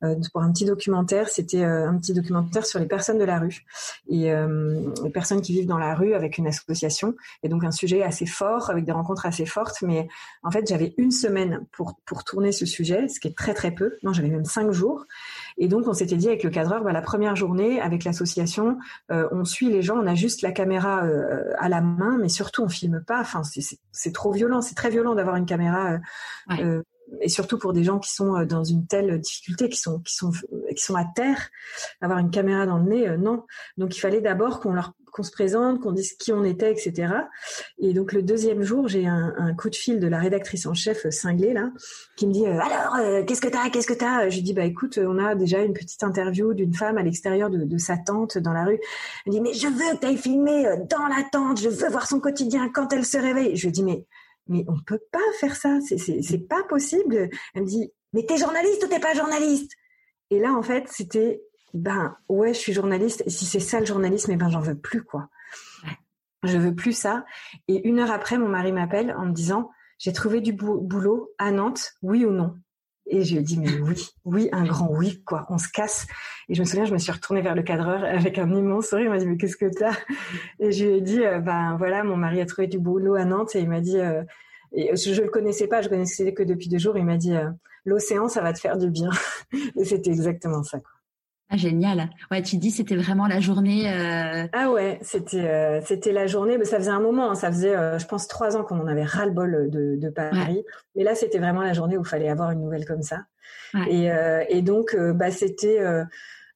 euh, 0.03 0.17
pour 0.33 0.43
un 0.43 0.53
petit 0.53 0.65
documentaire. 0.65 1.29
C'était 1.29 1.65
un 1.65 1.97
petit 1.99 2.15
documentaire 2.15 2.65
sur 2.67 2.79
les 2.79 2.87
personnes 2.87 3.19
de 3.19 3.25
la 3.25 3.39
rue 3.39 3.65
et 4.09 4.33
les 4.33 5.11
personnes 5.11 5.43
qui 5.43 5.53
vivent 5.53 5.67
dans 5.67 5.79
la 5.79 5.95
rue 5.95 6.15
avec 6.15 6.39
une 6.39 6.47
association. 6.47 7.15
Et 7.43 7.49
donc 7.49 7.65
un 7.65 7.71
sujet 7.71 8.03
assez 8.03 8.27
fort, 8.27 8.71
avec 8.71 8.85
des 8.85 8.93
rencontres 8.93 9.27
assez 9.27 9.47
fortes. 9.47 9.83
Mais 9.83 10.09
en 10.43 10.51
fait, 10.51 10.67
j'avais 10.67 10.95
une 10.97 11.11
semaine 11.11 11.67
pour 11.73 11.97
pour 12.07 12.25
tourner 12.25 12.53
ce 12.53 12.67
sujet, 12.67 13.09
ce 13.09 13.21
qui 13.21 13.29
est 13.29 13.37
très 13.37 13.55
très 13.55 13.71
peu. 13.71 13.97
Non, 14.03 14.13
j'avais 14.13 14.29
même 14.29 14.45
cinq 14.45 14.71
jours. 14.73 15.05
Et 15.59 15.69
donc, 15.69 15.87
on 15.87 15.93
s'était 15.93 16.17
dit 16.17 16.29
avec 16.29 16.43
le 16.43 16.51
cadreur, 16.51 16.83
bah, 16.83 16.93
la 16.93 17.03
première 17.03 17.37
journée, 17.37 17.81
avec 17.81 18.05
l'association, 18.05 18.79
euh, 19.11 19.29
on 19.33 19.45
suit 19.45 19.71
les 19.71 19.83
gens, 19.83 19.97
on 19.97 20.07
a 20.07 20.15
juste 20.15 20.43
la 20.43 20.53
caméra 20.53 21.05
euh, 21.05 21.53
à 21.59 21.69
la 21.69 21.81
main, 21.81 22.19
mais 22.21 22.29
surtout, 22.29 22.63
on 22.63 22.69
filme 22.69 23.03
pas. 23.07 23.21
Enfin, 23.21 23.43
c'est 23.93 24.13
trop 24.13 24.33
violent, 24.33 24.61
c'est 24.63 24.75
très 24.75 24.91
violent 24.91 25.15
d'avoir 25.15 25.37
une 25.37 25.47
caméra. 25.47 25.99
Euh, 26.51 26.83
et 27.21 27.29
surtout 27.29 27.59
pour 27.59 27.73
des 27.73 27.85
gens 27.85 27.99
qui 27.99 28.13
sont 28.13 28.45
dans 28.45 28.65
une 28.65 28.87
telle 28.87 29.21
difficulté, 29.21 29.69
qui 29.69 29.79
sont 29.79 30.01
qui 30.01 30.15
sont 30.15 30.33
qui 30.75 30.83
sont 30.83 30.95
à 30.95 31.05
terre, 31.05 31.51
avoir 32.01 32.19
une 32.19 32.31
caméra 32.31 32.67
dans 32.67 32.79
le 32.79 32.85
nez, 32.85 33.17
non. 33.19 33.45
Donc 33.77 33.97
il 33.97 34.01
fallait 34.01 34.21
d'abord 34.21 34.61
qu'on 34.61 34.73
leur 34.73 34.93
qu'on 35.13 35.23
se 35.23 35.31
présente, 35.31 35.81
qu'on 35.81 35.93
dise 35.93 36.15
qui 36.15 36.33
on 36.33 36.43
était, 36.43 36.73
etc. 36.73 37.13
Et 37.79 37.93
donc 37.93 38.13
le 38.13 38.23
deuxième 38.23 38.63
jour, 38.63 38.89
j'ai 38.89 39.07
un, 39.07 39.35
un, 39.37 39.55
coup 39.55 39.69
de 39.69 39.75
fil 39.75 40.01
de 40.01 40.07
la 40.07 40.19
rédactrice 40.19 40.65
en 40.65 40.73
chef 40.73 41.09
cinglée 41.11 41.53
là, 41.53 41.71
qui 42.17 42.27
me 42.27 42.33
dit 42.33 42.47
alors 42.47 42.97
qu'est-ce 43.27 43.43
que 43.43 43.49
t'as, 43.49 43.69
qu'est-ce 43.69 43.87
que 43.87 43.93
t'as? 43.93 44.31
Je 44.31 44.37
lui 44.37 44.43
dis 44.43 44.55
bah 44.55 44.65
écoute, 44.65 44.99
on 44.99 45.19
a 45.19 45.35
déjà 45.35 45.61
une 45.61 45.75
petite 45.75 46.03
interview 46.03 46.55
d'une 46.55 46.73
femme 46.73 46.97
à 46.97 47.03
l'extérieur 47.03 47.51
de, 47.51 47.65
de, 47.65 47.79
sa 47.79 47.99
tante 47.99 48.39
dans 48.39 48.53
la 48.53 48.65
rue. 48.65 48.81
Elle 49.27 49.33
me 49.33 49.39
dit 49.39 49.41
mais 49.43 49.53
je 49.53 49.67
veux 49.67 49.95
que 49.95 50.01
t'ailles 50.01 50.17
filmer 50.17 50.65
dans 50.89 51.07
la 51.07 51.23
tente, 51.31 51.61
je 51.61 51.69
veux 51.69 51.91
voir 51.91 52.07
son 52.07 52.19
quotidien 52.19 52.71
quand 52.73 52.93
elle 52.93 53.05
se 53.05 53.19
réveille. 53.19 53.55
Je 53.55 53.67
lui 53.67 53.73
dis 53.73 53.85
mais 53.85 54.07
mais 54.49 54.65
on 54.69 54.79
peut 54.81 55.01
pas 55.11 55.19
faire 55.39 55.57
ça, 55.57 55.79
c'est 55.81 56.49
pas 56.49 56.63
possible. 56.65 57.29
Elle 57.55 57.63
me 57.63 57.67
dit 57.67 57.93
mais 58.13 58.25
t'es 58.27 58.37
journaliste 58.37 58.85
ou 58.85 58.89
t'es 58.89 59.01
pas 59.01 59.15
journaliste? 59.15 59.73
Et 60.31 60.39
là 60.39 60.53
en 60.53 60.63
fait 60.63 60.89
c'était 60.89 61.43
ben 61.75 62.17
ouais 62.29 62.53
je 62.55 62.59
suis 62.59 62.73
journaliste 62.73 63.23
et 63.27 63.31
si 63.31 63.47
c'est 63.47 63.61
ça 63.61 63.81
le 63.81 63.87
journalisme 63.87 64.33
eh 64.33 64.37
ben 64.37 64.51
j'en 64.51 64.61
veux 64.61 64.79
plus 64.79 65.03
quoi. 65.03 65.29
Je 66.45 66.59
veux 66.59 66.75
plus 66.75 66.93
ça. 66.93 67.25
Et 67.69 67.87
une 67.89 68.01
heure 68.01 68.11
après 68.11 68.37
mon 68.37 68.49
mari 68.49 68.73
m'appelle 68.73 69.15
en 69.17 69.27
me 69.27 69.33
disant 69.33 69.71
j'ai 69.99 70.13
trouvé 70.13 70.41
du 70.41 70.53
boulot 70.53 71.33
à 71.39 71.53
Nantes, 71.53 71.93
oui 72.03 72.25
ou 72.25 72.33
non? 72.33 72.59
Et 73.07 73.25
je 73.25 73.33
lui 73.33 73.41
ai 73.41 73.43
dit, 73.43 73.59
mais 73.59 73.69
oui, 73.81 74.09
oui, 74.25 74.49
un 74.53 74.65
grand 74.65 74.89
oui, 74.91 75.23
quoi, 75.25 75.47
on 75.51 75.59
se 75.59 75.69
casse. 75.69 76.07
Et 76.49 76.55
je 76.55 76.61
me 76.61 76.65
souviens, 76.65 76.85
je 76.85 76.93
me 76.93 76.99
suis 76.99 77.13
retournée 77.13 77.43
vers 77.43 77.55
le 77.55 77.63
cadreur 77.63 78.05
avec 78.05 78.39
un 78.39 78.55
immense 78.55 78.89
sourire. 78.89 79.07
Il 79.07 79.11
m'a 79.11 79.19
dit, 79.19 79.27
mais 79.27 79.37
qu'est-ce 79.37 79.57
que 79.57 79.67
t'as? 79.67 79.97
Et 80.61 80.73
je 80.73 80.85
lui 80.85 80.95
ai 80.95 81.01
dit, 81.01 81.25
euh, 81.25 81.41
ben 81.41 81.77
voilà, 81.77 82.05
mon 82.05 82.17
mari 82.17 82.41
a 82.41 82.47
trouvé 82.47 82.69
du 82.69 82.79
boulot 82.79 83.15
à 83.15 83.25
Nantes 83.25 83.57
et 83.57 83.61
il 83.61 83.69
m'a 83.69 83.81
dit, 83.81 83.99
euh, 83.99 84.23
je, 84.73 85.11
ne 85.11 85.25
le 85.25 85.31
connaissais 85.31 85.67
pas, 85.67 85.83
je 85.83 85.89
connaissais 85.89 86.33
que 86.33 86.43
depuis 86.43 86.69
deux 86.69 86.79
jours. 86.79 86.97
Il 86.97 87.05
m'a 87.05 87.17
dit, 87.17 87.35
euh, 87.35 87.51
l'océan, 87.85 88.29
ça 88.29 88.41
va 88.41 88.53
te 88.53 88.61
faire 88.61 88.79
du 88.79 88.89
bien. 88.89 89.11
et 89.77 89.85
c'était 89.85 90.11
exactement 90.11 90.63
ça. 90.63 90.79
Quoi. 90.79 90.91
Ah, 91.55 91.59
génial. 91.59 92.09
Ouais, 92.31 92.41
tu 92.41 92.57
dis 92.57 92.71
c'était 92.71 92.97
vraiment 92.97 93.27
la 93.27 93.39
journée. 93.39 93.87
Euh... 93.93 94.47
Ah 94.55 94.71
ouais, 94.71 94.99
c'était 95.03 95.47
euh, 95.47 95.83
c'était 95.85 96.11
la 96.11 96.27
journée. 96.27 96.57
Mais 96.57 96.65
ça 96.65 96.79
faisait 96.79 96.91
un 96.91 97.01
moment. 97.01 97.31
Hein, 97.31 97.35
ça 97.35 97.53
faisait, 97.53 97.77
euh, 97.77 97.99
je 97.99 98.07
pense, 98.07 98.27
trois 98.27 98.57
ans 98.57 98.65
qu'on 98.65 98.81
en 98.81 98.87
avait 98.87 99.05
ras 99.05 99.27
le 99.27 99.33
bol 99.33 99.69
de, 99.71 99.97
de 99.97 100.09
Paris. 100.09 100.65
Mais 100.97 101.05
là, 101.05 101.15
c'était 101.15 101.39
vraiment 101.39 101.61
la 101.61 101.75
journée 101.75 101.99
où 101.99 102.01
il 102.01 102.09
fallait 102.09 102.31
avoir 102.31 102.53
une 102.53 102.61
nouvelle 102.61 102.87
comme 102.87 103.03
ça. 103.03 103.25
Ouais. 103.75 103.85
Et, 104.49 104.57
et 104.57 104.63
donc, 104.63 104.97
bah, 104.97 105.31
c'était 105.31 105.79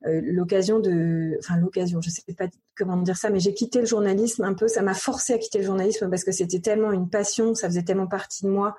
l'occasion 0.03 0.81
de, 0.81 1.37
enfin 1.41 1.59
l'occasion. 1.59 2.01
Je 2.01 2.09
sais 2.09 2.23
pas 2.37 2.47
comment 2.75 2.97
dire 2.97 3.19
ça, 3.19 3.29
mais 3.29 3.39
j'ai 3.39 3.53
quitté 3.53 3.81
le 3.81 3.87
journalisme 3.87 4.45
un 4.45 4.55
peu. 4.55 4.67
Ça 4.67 4.81
m'a 4.81 4.95
forcé 4.95 5.35
à 5.35 5.39
quitter 5.39 5.59
le 5.59 5.65
journalisme 5.65 6.09
parce 6.09 6.25
que 6.25 6.33
c'était 6.33 6.61
tellement 6.61 6.93
une 6.93 7.11
passion, 7.11 7.55
ça 7.55 7.69
faisait 7.69 7.83
tellement 7.83 8.07
partie 8.07 8.45
de 8.45 8.51
moi 8.51 8.77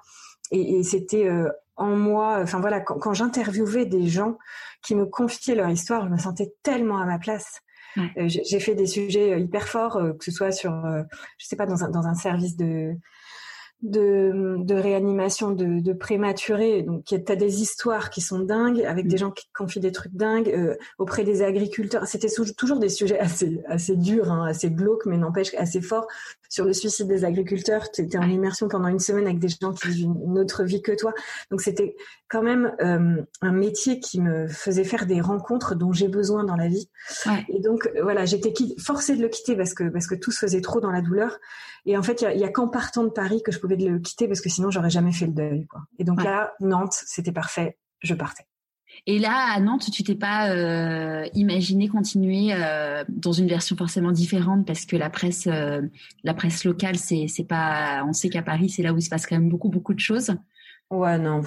et, 0.52 0.80
et 0.80 0.84
c'était 0.84 1.30
en 1.78 1.96
moi. 1.96 2.40
Enfin 2.42 2.60
voilà, 2.60 2.82
quand, 2.82 3.00
quand 3.00 3.14
j'interviewais 3.14 3.86
des 3.86 4.08
gens 4.08 4.38
qui 4.82 4.96
me 4.96 5.06
confiaient 5.06 5.56
leur 5.56 5.70
histoire, 5.70 6.06
je 6.06 6.10
me 6.10 6.18
sentais 6.18 6.54
tellement 6.64 7.00
à 7.00 7.06
ma 7.06 7.20
place. 7.20 7.62
Ouais. 7.96 8.12
Euh, 8.18 8.28
j'ai 8.28 8.60
fait 8.60 8.76
des 8.76 8.86
sujets 8.86 9.34
euh, 9.34 9.40
hyper 9.40 9.68
forts, 9.68 9.98
euh, 9.98 10.14
que 10.14 10.24
ce 10.24 10.32
soit 10.32 10.52
sur, 10.52 10.86
euh, 10.86 11.04
je 11.40 11.48
sais 11.48 11.56
pas, 11.56 11.66
dans 11.66 11.84
un, 11.84 11.90
dans 11.90 12.06
un 12.06 12.14
service 12.14 12.56
de 12.56 12.94
de, 13.84 14.58
de 14.58 14.74
réanimation 14.74 15.52
de, 15.52 15.80
de 15.80 15.94
prématurés. 15.94 16.82
Donc, 16.82 17.06
tu 17.06 17.16
as 17.16 17.36
des 17.36 17.62
histoires 17.62 18.10
qui 18.10 18.22
sont 18.22 18.40
dingues, 18.40 18.82
avec 18.82 19.08
des 19.08 19.18
gens 19.18 19.30
qui 19.30 19.48
confient 19.56 19.80
des 19.80 19.92
trucs 19.92 20.14
dingues 20.14 20.50
euh, 20.50 20.76
auprès 20.98 21.24
des 21.24 21.44
agriculteurs. 21.44 22.08
C'était 22.08 22.30
toujours 22.58 22.80
des 22.80 22.90
sujets 22.90 23.20
assez 23.20 23.62
assez 23.68 23.96
durs, 23.96 24.32
hein, 24.32 24.48
assez 24.48 24.72
glauques, 24.72 25.06
mais 25.06 25.18
n'empêche 25.18 25.54
assez 25.56 25.82
forts. 25.82 26.08
Sur 26.50 26.66
le 26.66 26.74
suicide 26.74 27.08
des 27.08 27.24
agriculteurs, 27.24 27.92
tu 27.92 28.02
étais 28.02 28.18
en 28.18 28.30
immersion 28.30 28.68
pendant 28.68 28.88
une 28.88 29.00
semaine 29.00 29.26
avec 29.26 29.40
des 29.40 29.50
gens 29.50 29.74
qui 29.74 29.90
vivent 29.90 30.16
une 30.26 30.40
autre 30.40 30.64
vie 30.64 30.82
que 30.82 30.94
toi. 30.94 31.14
Donc, 31.52 31.62
c'était 31.62 31.96
quand 32.30 32.44
même 32.44 32.74
euh, 32.82 33.22
un 33.42 33.52
métier 33.52 34.00
qui 34.00 34.20
me 34.20 34.48
faisait 34.48 34.84
faire 34.84 35.06
des 35.06 35.22
rencontres 35.22 35.76
dont 35.76 35.94
j'ai 35.94 36.08
besoin 36.08 36.44
dans 36.44 36.56
la 36.56 36.68
vie. 36.68 36.90
Ouais. 37.26 37.46
Et 37.50 37.60
donc, 37.60 37.90
voilà, 38.02 38.26
j'étais 38.26 38.54
forcée 38.80 39.16
de 39.16 39.22
le 39.22 39.30
quitter 39.30 39.56
parce 39.56 39.74
que 39.74 39.90
parce 39.90 40.08
que 40.08 40.16
tout 40.16 40.32
se 40.32 40.40
faisait 40.40 40.62
trop 40.62 40.82
dans 40.82 40.92
la 40.92 41.02
douleur. 41.02 41.40
Et 41.86 41.98
en 41.98 42.04
fait, 42.04 42.22
il 42.22 42.40
y 42.40 42.44
a, 42.44 42.48
a 42.48 42.50
qu'en 42.50 42.68
partant 42.68 43.04
de 43.04 43.10
Paris 43.10 43.42
que 43.44 43.52
je 43.52 43.60
pouvais 43.60 43.78
le 43.78 44.00
quitter 44.00 44.28
parce 44.28 44.42
que 44.42 44.50
sinon 44.50 44.72
j'aurais 44.72 44.90
jamais 44.90 45.14
fait 45.14 45.28
le 45.28 45.34
deuil. 45.34 45.68
Quoi. 45.68 45.82
Et 46.00 46.04
donc 46.04 46.20
ouais. 46.20 46.26
là, 46.26 46.54
Nantes, 46.60 47.02
c'était 47.06 47.32
parfait, 47.32 47.78
je 48.02 48.14
partais. 48.14 48.46
Et 49.06 49.20
là, 49.20 49.54
à 49.54 49.60
Nantes, 49.60 49.90
tu 49.92 50.04
t'es 50.04 50.16
pas 50.16 50.50
euh, 50.50 51.28
imaginé 51.34 51.88
continuer 51.88 52.50
euh, 52.54 53.04
dans 53.10 53.32
une 53.32 53.48
version 53.48 53.76
forcément 53.76 54.12
différente 54.12 54.66
parce 54.66 54.86
que 54.86 54.96
la 54.96 55.10
presse, 55.10 55.48
euh, 55.48 55.82
la 56.24 56.34
presse 56.34 56.64
locale, 56.64 56.96
c'est 56.96 57.28
c'est 57.28 57.44
pas. 57.44 58.04
On 58.08 58.14
sait 58.14 58.30
qu'à 58.30 58.42
Paris, 58.42 58.70
c'est 58.70 58.84
là 58.84 58.94
où 58.94 58.98
il 58.98 59.02
se 59.02 59.10
passe 59.10 59.28
quand 59.28 59.36
même 59.36 59.50
beaucoup 59.50 59.70
beaucoup 59.70 59.94
de 59.94 60.00
choses. 60.00 60.36
Ouais, 60.90 61.18
non. 61.20 61.42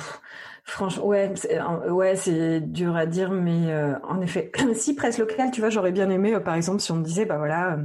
Franchement, 0.71 1.07
ouais, 1.07 1.33
c'est, 1.35 1.61
ouais, 1.89 2.15
c'est 2.15 2.61
dur 2.61 2.95
à 2.95 3.05
dire, 3.05 3.33
mais 3.33 3.73
euh, 3.73 3.99
en 4.05 4.21
effet, 4.21 4.53
si 4.75 4.95
presse 4.95 5.19
locale, 5.19 5.51
tu 5.51 5.61
vois, 5.61 5.69
j'aurais 5.69 5.91
bien 5.91 6.09
aimé, 6.11 6.35
euh, 6.35 6.41
par 6.41 6.55
exemple, 6.55 6.81
si 6.81 6.93
on 6.93 6.97
me 6.97 7.03
disait, 7.03 7.25
bah 7.25 7.39
voilà, 7.39 7.77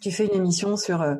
tu 0.00 0.10
fais 0.10 0.26
une 0.26 0.34
émission 0.34 0.76
sur, 0.76 1.02
euh, 1.02 1.14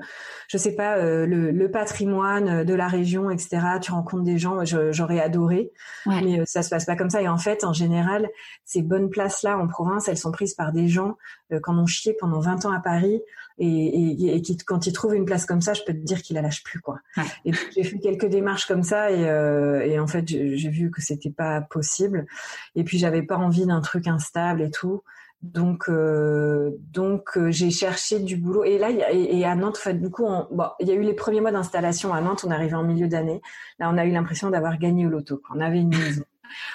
je 0.49 0.59
sais 0.59 0.75
pas, 0.75 0.97
euh, 0.99 1.27
le, 1.27 1.51
le, 1.51 1.71
patrimoine 1.71 2.65
de 2.65 2.75
la 2.75 2.89
région, 2.89 3.31
etc. 3.31 3.59
Tu 3.81 3.93
rencontres 3.93 4.23
des 4.23 4.39
gens, 4.39 4.65
j'aurais 4.65 5.21
adoré, 5.21 5.73
ouais. 6.07 6.23
mais 6.23 6.41
euh, 6.41 6.45
ça 6.47 6.63
se 6.63 6.71
passe 6.71 6.85
pas 6.85 6.97
comme 6.97 7.11
ça. 7.11 7.23
Et 7.23 7.29
en 7.29 7.39
fait, 7.39 7.65
en 7.65 7.73
général, 7.73 8.29
ces 8.65 8.83
bonnes 8.83 9.11
places-là 9.11 9.59
en 9.59 9.67
province, 9.67 10.09
elles 10.09 10.19
sont 10.19 10.33
prises 10.33 10.55
par 10.55 10.73
des 10.73 10.89
gens 10.89 11.17
euh, 11.53 11.61
qui 11.63 11.71
en 11.71 11.79
ont 11.79 11.87
chié 11.87 12.15
pendant 12.19 12.41
20 12.41 12.67
ans 12.67 12.73
à 12.73 12.81
Paris 12.81 13.21
et, 13.59 13.67
et, 13.67 14.37
et 14.37 14.43
qui, 14.43 14.57
quand 14.57 14.87
ils 14.87 14.93
trouvent 14.93 15.15
une 15.15 15.25
place 15.25 15.47
comme 15.47 15.61
ça, 15.61 15.75
je 15.75 15.83
peux 15.87 15.93
te 15.93 15.99
dire 15.99 16.23
qu'ils 16.23 16.37
la 16.37 16.43
lâchent 16.43 16.65
plus, 16.65 16.81
quoi. 16.81 16.99
Ouais. 17.17 17.25
Et 17.45 17.53
j'ai 17.75 17.85
fait 17.85 17.99
quelques 17.99 18.27
démarches 18.27 18.67
comme 18.67 18.83
ça 18.83 19.11
et, 19.11 19.23
et 19.91 19.99
en 19.99 20.07
fait, 20.07 20.27
j'ai 20.27 20.71
vu 20.71 20.91
que 20.91 21.01
c'était 21.01 21.31
pas 21.31 21.61
possible. 21.61 22.27
Et 22.75 22.85
puis, 22.85 22.99
j'avais 22.99 23.23
pas 23.23 23.37
envie 23.37 23.67
d'un 23.67 23.81
truc 23.81 24.07
instable 24.07 24.63
et 24.63 24.71
tout. 24.71 25.03
Donc, 25.43 25.89
euh, 25.89 26.71
donc 26.93 27.37
euh, 27.37 27.51
j'ai 27.51 27.71
cherché 27.71 28.19
du 28.19 28.37
boulot. 28.37 28.65
Et 28.65 28.79
là, 28.79 28.91
y 28.91 29.03
a, 29.03 29.13
et, 29.13 29.39
et, 29.39 29.45
à 29.45 29.55
Nantes, 29.55 29.77
fait, 29.77 29.95
du 29.95 30.11
coup, 30.11 30.25
on, 30.25 30.49
bon, 30.51 30.67
il 30.81 30.89
y 30.89 30.91
a 30.91 30.95
eu 30.95 31.03
les 31.03 31.13
premiers 31.13 31.41
mois 31.41 31.53
d'installation 31.53 32.13
à 32.13 32.21
Nantes. 32.21 32.45
On 32.47 32.51
arrivait 32.51 32.75
en 32.75 32.83
milieu 32.83 33.07
d'année. 33.07 33.41
Là, 33.79 33.91
on 33.93 33.99
a 33.99 34.07
eu 34.07 34.11
l'impression 34.11 34.51
d'avoir 34.51 34.79
gagné 34.79 35.07
au 35.07 35.11
loto. 35.11 35.37
Quoi. 35.37 35.57
On 35.57 35.61
avait 35.61 35.79
une 35.79 35.91
maison. 35.91 36.23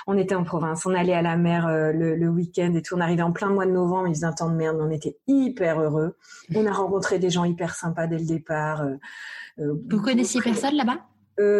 On 0.08 0.18
était 0.18 0.36
en 0.36 0.44
province. 0.44 0.86
On 0.86 0.94
allait 0.94 1.14
à 1.14 1.22
la 1.22 1.38
mer 1.38 1.68
euh, 1.68 1.92
le, 1.92 2.16
le 2.16 2.28
week-end 2.30 2.74
et 2.76 2.82
tout. 2.82 2.96
On 2.96 3.02
arrivait 3.02 3.22
en 3.24 3.32
plein 3.32 3.50
mois 3.50 3.66
de 3.66 3.72
novembre. 3.72 4.08
Il 4.08 4.16
faisait 4.16 4.26
un 4.26 4.34
temps 4.34 4.50
de 4.50 4.56
merde. 4.56 4.78
On 4.80 4.90
était 4.90 5.18
hyper 5.28 5.82
heureux. 5.82 6.18
On 6.56 6.66
a 6.66 6.72
rencontré 6.72 7.20
des 7.20 7.30
gens 7.30 7.44
hyper 7.44 7.76
sympas 7.76 8.08
dès 8.08 8.18
le 8.18 8.26
départ. 8.26 8.84
Euh, 8.84 9.74
Vous 9.90 10.02
connaissiez 10.02 10.42
personne 10.42 10.76
là-bas? 10.76 11.00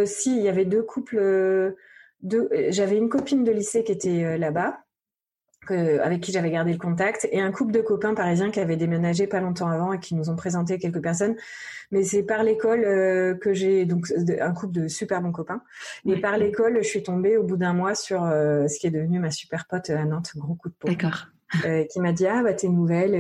Si, 0.06 0.38
il 0.38 0.44
y 0.44 0.50
avait 0.50 0.66
deux 0.66 0.84
couples. 0.84 1.76
Deux, 2.22 2.50
j'avais 2.70 2.98
une 2.98 3.10
copine 3.10 3.44
de 3.44 3.52
lycée 3.52 3.84
qui 3.84 3.92
était 3.92 4.38
là-bas 4.38 4.81
que, 5.68 6.00
avec 6.00 6.22
qui 6.22 6.32
j'avais 6.32 6.52
gardé 6.52 6.72
le 6.72 6.78
contact, 6.78 7.28
et 7.32 7.40
un 7.40 7.52
couple 7.52 7.72
de 7.72 7.82
copains 7.82 8.14
parisiens 8.14 8.50
qui 8.50 8.60
avaient 8.60 8.78
déménagé 8.78 9.28
pas 9.28 9.40
longtemps 9.40 9.68
avant 9.68 9.94
et 9.94 10.00
qui 10.00 10.16
nous 10.16 10.30
ont 10.30 10.36
présenté 10.36 10.78
quelques 10.80 11.02
personnes. 11.02 11.36
Mais 11.92 12.04
c'est 12.04 12.24
par 12.24 12.44
l'école 12.44 12.84
euh, 12.84 13.36
que 13.36 13.54
j'ai 13.54 13.86
donc 13.86 14.12
un 14.40 14.54
couple 14.54 14.74
de 14.74 14.88
super 14.88 15.22
bons 15.22 15.32
copains. 15.32 15.62
Et 16.06 16.20
par 16.20 16.38
l'école, 16.38 16.78
je 16.82 16.88
suis 16.88 17.04
tombée 17.04 17.38
au 17.38 17.44
bout 17.44 17.58
d'un 17.58 17.74
mois 17.74 17.96
sur 17.96 18.24
euh, 18.24 18.68
ce 18.68 18.80
qui 18.80 18.88
est 18.88 18.92
devenu 18.92 19.20
ma 19.20 19.30
super 19.30 19.68
pote 19.68 19.90
à 19.90 20.04
Nantes, 20.06 20.32
gros 20.36 20.56
coup 20.56 20.70
de 20.70 20.76
peau. 20.76 20.88
D'accord. 20.88 21.28
Euh, 21.66 21.84
qui 21.84 22.00
m'a 22.00 22.14
dit 22.14 22.28
ah 22.28 22.44
bah 22.44 22.54
t'es 22.54 22.70
nouvelle, 22.70 23.14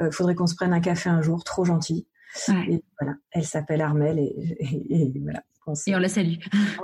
euh, 0.00 0.10
faudrait 0.12 0.36
qu'on 0.36 0.46
se 0.46 0.54
prenne 0.54 0.72
un 0.72 0.80
café 0.80 1.10
un 1.10 1.20
jour, 1.20 1.42
trop 1.42 1.64
gentil. 1.64 2.06
Ouais. 2.48 2.64
Et 2.68 2.84
voilà, 3.00 3.16
elle 3.32 3.44
s'appelle 3.44 3.80
Armelle 3.80 4.18
et, 4.18 4.56
et, 4.60 5.02
et 5.02 5.20
voilà. 5.20 5.42
On 5.66 5.72
et 5.86 5.94
on 5.94 5.98
la 5.98 6.08
salue. 6.08 6.34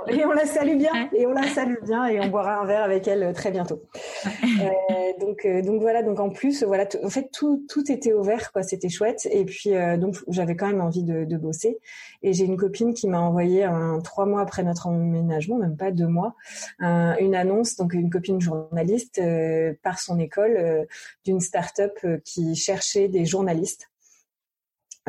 Et 0.07 0.25
on 0.25 0.31
la 0.31 0.45
salue 0.45 0.77
bien. 0.77 1.09
Et 1.13 1.27
on 1.27 1.33
la 1.33 1.47
salue 1.47 1.83
bien. 1.83 2.07
Et 2.07 2.19
on 2.19 2.27
boira 2.29 2.59
un 2.59 2.65
verre 2.65 2.83
avec 2.83 3.07
elle 3.07 3.21
euh, 3.21 3.33
très 3.33 3.51
bientôt. 3.51 3.83
Euh, 4.25 5.19
donc, 5.19 5.45
euh, 5.45 5.61
donc 5.61 5.81
voilà. 5.81 6.01
Donc 6.01 6.19
en 6.19 6.29
plus, 6.29 6.63
voilà. 6.63 6.87
En 7.03 7.09
fait, 7.09 7.29
tout, 7.31 7.63
tout 7.69 7.91
était 7.91 8.13
ouvert, 8.13 8.51
quoi. 8.51 8.63
C'était 8.63 8.89
chouette. 8.89 9.27
Et 9.31 9.45
puis 9.45 9.75
euh, 9.75 9.97
donc 9.97 10.17
j'avais 10.27 10.55
quand 10.55 10.65
même 10.67 10.81
envie 10.81 11.03
de, 11.03 11.25
de 11.25 11.37
bosser. 11.37 11.77
Et 12.23 12.33
j'ai 12.33 12.45
une 12.45 12.57
copine 12.57 12.93
qui 12.95 13.07
m'a 13.07 13.19
envoyé 13.19 13.63
un, 13.63 13.99
trois 13.99 14.25
mois 14.25 14.41
après 14.41 14.63
notre 14.63 14.87
emménagement, 14.87 15.57
même 15.57 15.77
pas 15.77 15.91
deux 15.91 16.07
mois, 16.07 16.35
un, 16.79 17.15
une 17.17 17.35
annonce. 17.35 17.75
Donc 17.75 17.93
une 17.93 18.09
copine 18.09 18.41
journaliste 18.41 19.19
euh, 19.19 19.73
par 19.83 19.99
son 19.99 20.17
école 20.17 20.87
d'une 21.23 21.39
start-up 21.39 21.99
qui 22.25 22.55
cherchait 22.55 23.07
des 23.07 23.25
journalistes 23.25 23.90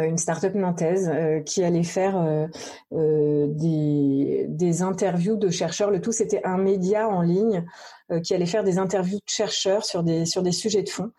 une 0.06 0.18
start-up 0.18 0.54
nantaise 0.54 1.10
euh, 1.12 1.40
qui 1.40 1.64
allait 1.64 1.82
faire 1.82 2.16
euh, 2.16 2.46
euh, 2.92 3.46
des, 3.48 4.46
des, 4.48 4.82
interviews 4.82 5.36
de 5.36 5.50
chercheurs. 5.50 5.90
Le 5.90 6.00
tout, 6.00 6.12
c'était 6.12 6.40
un 6.44 6.58
média 6.58 7.08
en 7.08 7.22
ligne 7.22 7.64
euh, 8.10 8.20
qui 8.20 8.34
allait 8.34 8.46
faire 8.46 8.64
des 8.64 8.78
interviews 8.78 9.18
de 9.18 9.30
chercheurs 9.30 9.84
sur 9.84 10.02
des, 10.02 10.26
sur 10.26 10.42
des 10.42 10.52
sujets 10.52 10.82
de 10.82 10.88
fond. 10.88 11.10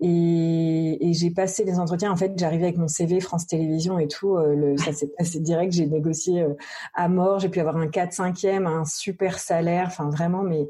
Et, 0.00 1.12
j'ai 1.12 1.30
passé 1.30 1.64
les 1.64 1.78
entretiens. 1.78 2.12
En 2.12 2.16
fait, 2.16 2.32
j'arrivais 2.36 2.64
avec 2.64 2.76
mon 2.76 2.88
CV 2.88 3.20
France 3.20 3.46
Télévisions 3.46 3.98
et 3.98 4.06
tout. 4.06 4.36
Euh, 4.36 4.54
le, 4.54 4.76
ça 4.76 4.92
s'est 4.92 5.10
passé 5.18 5.40
direct. 5.40 5.72
J'ai 5.72 5.86
négocié 5.86 6.46
à 6.94 7.08
mort. 7.08 7.40
J'ai 7.40 7.48
pu 7.48 7.60
avoir 7.60 7.76
un 7.76 7.88
4 7.88 8.12
5e, 8.12 8.66
un 8.66 8.84
super 8.84 9.38
salaire. 9.38 9.86
Enfin, 9.88 10.08
vraiment, 10.10 10.42
mais 10.42 10.68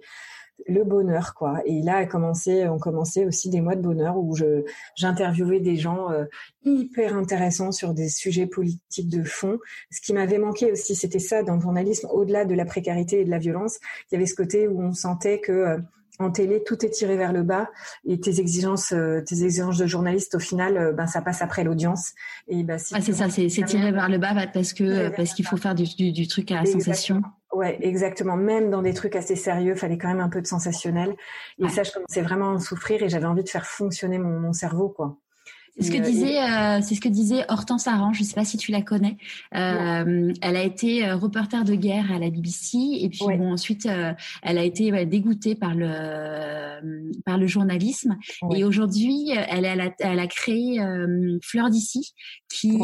le 0.67 0.85
bonheur 0.85 1.35
quoi. 1.35 1.61
Et 1.65 1.83
là 1.83 1.97
a 1.97 2.07
commencé, 2.07 2.69
on 2.69 2.79
commençait 2.79 3.25
aussi 3.25 3.51
des 3.51 3.61
mois 3.61 3.77
de 3.77 3.83
bonheur 3.83 4.17
où 4.19 4.35
je 4.35 4.65
j'interviewais 4.97 5.61
des 5.61 5.77
gens 5.77 6.11
euh, 6.11 6.25
hyper 6.65 7.17
intéressants 7.17 7.73
sur 7.73 7.95
des 7.95 8.09
sujets 8.09 8.47
politiques 8.47 9.09
de 9.09 9.23
fond. 9.23 9.59
Ce 9.91 10.01
qui 10.01 10.13
m'avait 10.13 10.39
manqué 10.39 10.73
aussi, 10.73 10.95
c'était 10.95 11.19
ça 11.19 11.43
dans 11.43 11.55
le 11.55 11.61
journalisme, 11.61 12.09
au-delà 12.11 12.45
de 12.45 12.55
la 12.55 12.65
précarité 12.65 13.21
et 13.21 13.25
de 13.25 13.31
la 13.31 13.39
violence, 13.39 13.79
il 14.11 14.15
y 14.15 14.17
avait 14.17 14.27
ce 14.27 14.35
côté 14.35 14.69
où 14.69 14.83
on 14.83 14.93
sentait 14.93 15.41
que 15.41 15.53
euh, 15.53 15.79
en 16.21 16.33
télé, 16.33 16.65
tout 16.65 16.85
est 16.85 16.91
tiré 16.91 17.17
vers 17.17 17.33
le 17.33 17.45
bas 17.45 17.71
et 18.05 18.19
tes 18.19 18.41
exigences, 18.41 18.93
euh, 18.93 19.21
tes 19.21 19.45
exigences 19.45 19.79
de 19.79 19.87
journaliste, 19.87 20.35
au 20.35 20.41
final, 20.41 20.93
ben 20.97 21.07
ça 21.07 21.23
passe 21.23 21.43
après 21.43 21.63
l'audience. 21.63 22.13
Et 22.49 22.65
bah, 22.65 22.77
si 22.79 22.93
ah, 22.97 23.01
c'est 23.01 23.13
ça, 23.13 23.31
c'est 23.31 23.47
tiré 23.47 23.93
vers 23.93 24.09
le 24.09 24.19
bas 24.19 24.35
parce 24.53 24.73
que 24.73 25.15
parce 25.15 25.33
qu'il 25.33 25.47
faut 25.47 25.57
faire 25.57 25.77
du, 25.77 25.85
du, 25.85 26.11
du 26.11 26.27
truc 26.27 26.51
à 26.51 26.57
la 26.57 26.67
sensation. 26.67 27.23
Ouais, 27.53 27.79
exactement. 27.81 28.37
Même 28.37 28.71
dans 28.71 28.83
des 28.83 28.93
trucs 28.93 29.17
assez 29.17 29.37
sérieux, 29.37 29.75
fallait 29.75 29.99
quand 29.99 30.09
même 30.09 30.21
un 30.21 30.29
peu 30.29 30.43
de 30.43 30.47
sensationnel. 30.47 31.15
Et 31.59 31.69
ça, 31.69 31.83
je 31.83 31.93
commençais 31.93 32.23
vraiment 32.23 32.51
à 32.51 32.55
en 32.55 32.59
souffrir 32.59 33.03
et 33.03 33.09
j'avais 33.09 33.27
envie 33.27 33.45
de 33.45 33.49
faire 33.49 33.67
fonctionner 33.67 34.19
mon, 34.19 34.39
mon 34.39 34.53
cerveau, 34.53 34.89
quoi. 34.91 35.19
C'est 35.79 35.85
ce 35.85 35.93
que 35.93 36.03
disait, 36.03 36.43
euh, 36.43 36.81
c'est 36.83 36.97
ce 36.97 37.01
que 37.01 37.09
disait 37.09 37.45
Hortense 37.49 37.87
Aran. 37.87 38.13
Je 38.13 38.23
ne 38.23 38.27
sais 38.27 38.35
pas 38.35 38.45
si 38.45 38.57
tu 38.57 38.73
la 38.73 38.83
connais. 38.83 39.17
Euh, 39.55 40.33
elle 40.43 40.57
a 40.57 40.63
été 40.65 41.07
euh, 41.07 41.15
reporter 41.15 41.65
de 41.65 41.75
guerre 41.75 42.11
à 42.11 42.19
la 42.19 42.31
BBC 42.31 42.79
et 43.01 43.09
puis 43.09 43.21
bon, 43.21 43.53
ensuite 43.53 43.89
elle 44.43 44.59
a 44.59 44.65
été 44.65 45.07
dégoûtée 45.07 45.55
par 45.55 45.75
le 45.75 46.81
par 47.25 47.39
le 47.39 47.47
journalisme 47.47 48.17
et 48.55 48.65
aujourd'hui 48.65 49.31
elle, 49.31 49.65
elle, 49.65 49.81
a, 49.81 49.95
elle 50.01 50.19
a 50.19 50.27
créé 50.27 50.81
Fleur 51.43 51.71
d'ici 51.71 52.13
qui 52.49 52.81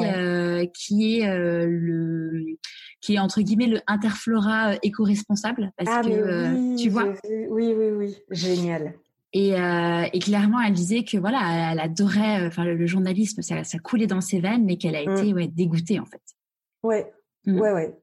qui 0.72 1.18
est 1.18 1.26
le 1.26 2.58
qui 3.04 3.16
est 3.16 3.18
entre 3.18 3.42
guillemets 3.42 3.66
le 3.66 3.80
interflora 3.86 4.76
éco-responsable 4.82 5.72
parce 5.76 5.90
ah, 5.92 6.00
que 6.02 6.76
tu 6.76 6.88
vois. 6.88 7.12
Oui 7.50 7.74
oui 7.76 7.90
oui 7.90 8.16
génial. 8.30 8.94
Et, 9.34 9.54
euh, 9.60 10.04
et, 10.12 10.20
clairement, 10.20 10.60
elle 10.64 10.72
disait 10.72 11.02
que 11.02 11.18
voilà, 11.18 11.72
elle 11.72 11.80
adorait, 11.80 12.42
euh, 12.42 12.46
enfin 12.46 12.64
le, 12.64 12.86
journalisme, 12.86 13.42
ça, 13.42 13.64
ça, 13.64 13.78
coulait 13.80 14.06
dans 14.06 14.20
ses 14.20 14.38
veines, 14.38 14.64
mais 14.64 14.76
qu'elle 14.76 14.94
a 14.94 15.04
mm. 15.04 15.12
été 15.12 15.34
ouais, 15.34 15.48
dégoûtée 15.48 15.98
en 15.98 16.06
fait. 16.06 16.22
Ouais, 16.84 17.12
mm. 17.44 17.60
ouais, 17.60 17.72
ouais. 17.72 17.94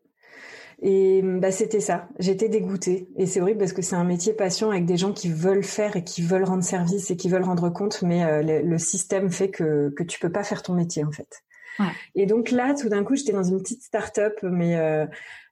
Et 0.84 1.22
bah 1.24 1.52
c'était 1.52 1.80
ça. 1.80 2.10
J'étais 2.20 2.49
dégoûtée. 2.49 3.08
Et 3.16 3.28
c'est 3.28 3.39
horrible 3.39 3.60
parce 3.60 3.72
que 3.72 3.82
c'est 3.82 3.95
un 3.95 4.04
métier 4.04 4.34
passion 4.34 4.72
avec 4.72 4.86
des 4.86 4.97
gens 4.97 5.14
qui 5.14 5.30
veulent 5.30 5.64
faire 5.64 5.95
et 5.95 6.04
qui 6.04 6.22
veulent 6.22 6.43
rendre 6.43 6.64
service 6.64 7.10
et 7.12 7.16
qui 7.16 7.30
veulent 7.30 7.43
rendre 7.43 7.70
compte, 7.70 8.02
mais 8.02 8.24
euh, 8.24 8.62
le, 8.62 8.78
système 8.78 9.32
fait 9.32 9.52
que 9.52 9.93
que 9.95 10.04
tu 10.04 10.20
peux 10.20 10.32
pas 10.32 10.43
faire 10.43 10.62
ton 10.64 10.74
métier 10.74 11.06
en 11.06 11.12
fait. 11.12 11.43
Ouais. 11.80 11.86
Et 12.15 12.26
donc 12.26 12.51
là, 12.51 12.74
tout 12.74 12.89
d'un 12.89 13.03
coup, 13.03 13.15
j'étais 13.15 13.32
dans 13.32 13.43
une 13.43 13.61
petite 13.61 13.84
start-up, 13.84 14.38
mais 14.43 14.78
euh, 14.78 15.05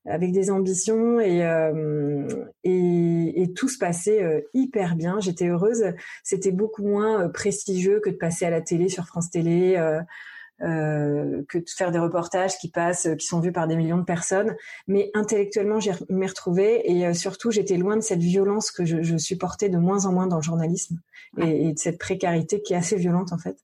avec 0.06 0.32
des 0.32 0.50
ambitions 0.50 1.20
et, 1.20 1.44
euh, 1.44 2.28
et, 2.64 3.42
et, 3.42 3.54
tout 3.54 3.68
se 3.68 3.78
passait 3.78 4.24
euh, 4.24 4.42
hyper 4.54 4.96
bien. 4.96 5.20
J'étais 5.20 5.48
heureuse. 5.48 5.94
C'était 6.24 6.52
beaucoup 6.52 6.84
moins 6.84 7.26
euh, 7.26 7.30
prestigieux 7.30 8.00
que 8.00 8.10
de 8.10 8.16
passer 8.16 8.46
à 8.46 8.50
la 8.50 8.62
télé 8.62 8.90
sur 8.90 9.06
France 9.06 9.30
Télé, 9.30 9.76
euh, 10.62 11.44
que 11.48 11.58
de 11.58 11.70
faire 11.70 11.92
des 11.92 12.00
reportages 12.00 12.58
qui 12.58 12.70
passent, 12.70 13.08
qui 13.18 13.26
sont 13.26 13.40
vus 13.40 13.52
par 13.52 13.68
des 13.68 13.76
millions 13.76 13.98
de 13.98 14.04
personnes. 14.04 14.56
Mais 14.88 15.12
intellectuellement, 15.14 15.80
j'y 15.80 15.92
m'y 16.10 16.28
retrouvée 16.28 16.90
et 16.92 17.14
surtout, 17.14 17.52
j'étais 17.52 17.78
loin 17.78 17.96
de 17.96 18.02
cette 18.02 18.22
violence 18.22 18.72
que 18.72 18.86
je, 18.86 19.04
je, 19.04 19.18
supportais 19.18 19.70
de 19.70 19.78
moins 19.78 20.06
en 20.06 20.12
moins 20.12 20.28
dans 20.28 20.38
le 20.38 20.42
journalisme 20.42 21.00
et, 21.38 21.68
et 21.68 21.74
de 21.74 21.80
cette 21.80 21.98
précarité 21.98 22.62
qui 22.62 22.74
est 22.74 22.78
assez 22.78 22.98
violente 22.98 23.32
en 23.32 23.38
fait. 23.38 23.58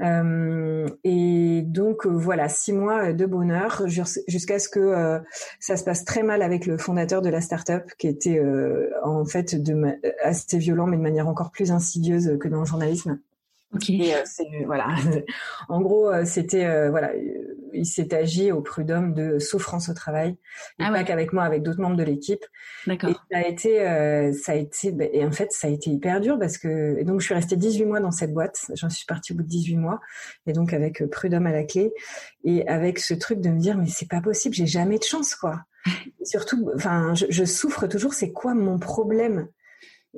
Euh, 0.00 0.88
et 1.04 1.62
donc 1.62 2.06
euh, 2.06 2.10
voilà, 2.10 2.48
six 2.48 2.72
mois 2.72 3.12
de 3.12 3.26
bonheur 3.26 3.82
jusqu'à 3.86 4.58
ce 4.58 4.68
que 4.68 4.80
euh, 4.80 5.18
ça 5.58 5.76
se 5.76 5.84
passe 5.84 6.04
très 6.04 6.22
mal 6.22 6.42
avec 6.42 6.66
le 6.66 6.78
fondateur 6.78 7.22
de 7.22 7.28
la 7.28 7.40
startup, 7.40 7.92
qui 7.98 8.08
était 8.08 8.42
en 9.04 9.24
fait 9.24 9.60
de 9.60 9.98
assez 10.22 10.58
violent, 10.58 10.86
mais 10.86 10.96
de 10.96 11.02
manière 11.02 11.28
encore 11.28 11.50
plus 11.50 11.70
insidieuse 11.70 12.38
que 12.38 12.48
dans 12.48 12.60
le 12.60 12.66
journalisme. 12.66 13.18
Okay. 13.74 14.14
Et, 14.40 14.64
voilà. 14.64 14.88
en 15.68 15.80
gros, 15.80 16.12
c'était 16.24 16.88
voilà, 16.90 17.12
il 17.72 17.86
s'est 17.86 18.14
agi 18.14 18.52
au 18.52 18.60
prud'homme 18.60 19.14
de 19.14 19.38
souffrance 19.38 19.88
au 19.88 19.94
travail, 19.94 20.30
et 20.78 20.84
ah 20.84 20.90
pas 20.90 21.04
qu'avec 21.04 21.32
moi, 21.32 21.44
avec 21.44 21.62
d'autres 21.62 21.80
membres 21.80 21.96
de 21.96 22.02
l'équipe. 22.02 22.44
D'accord. 22.86 23.10
Et 23.10 23.14
ça 23.30 23.38
a 23.38 23.46
été, 23.46 23.80
euh, 23.82 24.32
ça 24.32 24.52
a 24.52 24.54
été, 24.56 24.92
bah, 24.92 25.04
et 25.12 25.24
en 25.24 25.32
fait, 25.32 25.52
ça 25.52 25.68
a 25.68 25.70
été 25.70 25.90
hyper 25.90 26.20
dur 26.20 26.38
parce 26.38 26.58
que, 26.58 26.96
et 26.98 27.04
donc 27.04 27.20
je 27.20 27.26
suis 27.26 27.34
restée 27.34 27.56
18 27.56 27.84
mois 27.84 28.00
dans 28.00 28.10
cette 28.10 28.32
boîte. 28.32 28.66
J'en 28.74 28.90
suis 28.90 29.06
partie 29.06 29.32
au 29.32 29.36
bout 29.36 29.42
de 29.42 29.48
18 29.48 29.76
mois, 29.76 30.00
et 30.46 30.52
donc 30.52 30.72
avec 30.72 31.02
euh, 31.02 31.08
prud'homme 31.08 31.46
à 31.46 31.52
la 31.52 31.64
clé, 31.64 31.92
et 32.44 32.66
avec 32.68 32.98
ce 32.98 33.14
truc 33.14 33.40
de 33.40 33.50
me 33.50 33.58
dire, 33.58 33.76
mais 33.76 33.86
c'est 33.86 34.08
pas 34.08 34.20
possible, 34.20 34.54
j'ai 34.54 34.66
jamais 34.66 34.98
de 34.98 35.04
chance, 35.04 35.34
quoi. 35.34 35.60
surtout, 36.24 36.70
enfin, 36.74 37.14
je, 37.14 37.26
je 37.28 37.44
souffre 37.44 37.86
toujours. 37.86 38.14
C'est 38.14 38.32
quoi 38.32 38.54
mon 38.54 38.78
problème? 38.78 39.48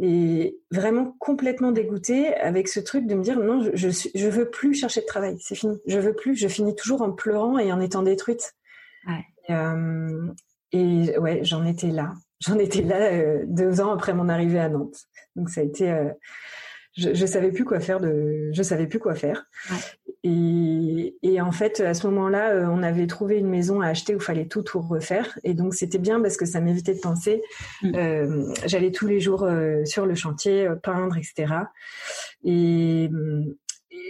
Et 0.01 0.59
vraiment 0.71 1.15
complètement 1.19 1.71
dégoûtée 1.71 2.35
avec 2.37 2.69
ce 2.69 2.81
truc 2.81 3.07
de 3.07 3.15
me 3.15 3.23
dire 3.23 3.39
non, 3.39 3.63
je, 3.63 3.91
je, 3.91 4.09
je 4.15 4.29
veux 4.29 4.49
plus 4.49 4.75
chercher 4.75 5.03
de 5.03 5.07
travail, 5.07 5.37
c'est 5.39 5.55
fini, 5.55 5.79
je 5.87 5.99
veux 5.99 6.15
plus, 6.15 6.35
je 6.35 6.49
finis 6.49 6.75
toujours 6.75 7.03
en 7.03 7.13
pleurant 7.13 7.59
et 7.59 7.73
en 7.73 7.81
étant 7.81 8.03
détruite. 8.03 8.55
Ouais. 9.07 9.25
Et, 9.49 9.55
euh, 9.55 10.29
et 10.73 11.19
ouais, 11.19 11.41
j'en 11.45 11.67
étais 11.67 11.89
là, 11.91 12.15
j'en 12.41 12.59
étais 12.59 12.83
là 12.83 13.13
euh, 13.13 13.45
deux 13.47 13.81
ans 13.81 13.93
après 13.93 14.15
mon 14.15 14.29
arrivée 14.29 14.61
à 14.61 14.69
Nantes. 14.69 15.09
Donc 15.37 15.51
ça 15.51 15.61
a 15.61 15.65
été, 15.65 15.91
euh, 15.91 16.11
je, 16.97 17.13
je 17.13 17.27
savais 17.27 17.53
plus 17.53 17.65
quoi 17.65 17.79
faire 17.81 18.01
de, 18.01 18.51
je 18.53 18.63
savais 18.63 18.87
plus 18.87 18.99
quoi 18.99 19.15
faire. 19.15 19.45
Ouais. 19.71 19.77
Et, 20.25 21.17
et, 21.23 21.41
en 21.41 21.51
fait, 21.51 21.81
à 21.81 21.95
ce 21.95 22.07
moment-là, 22.07 22.51
euh, 22.51 22.67
on 22.69 22.83
avait 22.83 23.09
trouvé 23.09 23.39
une 23.39 23.49
maison 23.49 23.81
à 23.81 23.89
acheter 23.89 24.15
où 24.15 24.19
il 24.19 24.23
fallait 24.23 24.47
tout, 24.47 24.63
tout 24.63 24.81
refaire. 24.81 25.37
Et 25.43 25.53
donc, 25.53 25.75
c'était 25.75 25.99
bien 25.99 26.21
parce 26.21 26.37
que 26.37 26.47
ça 26.47 26.61
m'évitait 26.61 26.95
de 26.95 27.01
penser. 27.01 27.43
Mm. 27.83 27.95
Euh, 27.97 28.55
J'allais 28.67 28.93
tous 28.93 29.09
les 29.09 29.19
jours 29.19 29.43
euh, 29.43 29.85
sur 29.85 30.07
le 30.07 30.15
chantier, 30.15 30.67
euh, 30.69 30.77
peindre, 30.77 31.17
etc. 31.17 31.55
Et, 32.45 33.11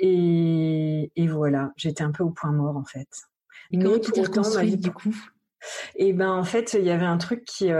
et, 0.02 1.12
et 1.16 1.28
voilà, 1.28 1.72
j'étais 1.76 2.04
un 2.04 2.12
peu 2.12 2.24
au 2.24 2.30
point 2.30 2.52
mort, 2.52 2.76
en 2.76 2.84
fait. 2.84 3.08
Et 3.70 3.78
comment 3.78 3.98
tu 3.98 4.12
t'es 4.12 4.22
reconstruite, 4.22 4.80
du 4.80 4.90
coup? 4.90 5.16
Et 5.96 6.12
ben, 6.12 6.30
en 6.30 6.44
fait, 6.44 6.76
il 6.78 6.84
y 6.84 6.90
avait 6.90 7.06
un 7.06 7.18
truc 7.18 7.44
qui 7.44 7.70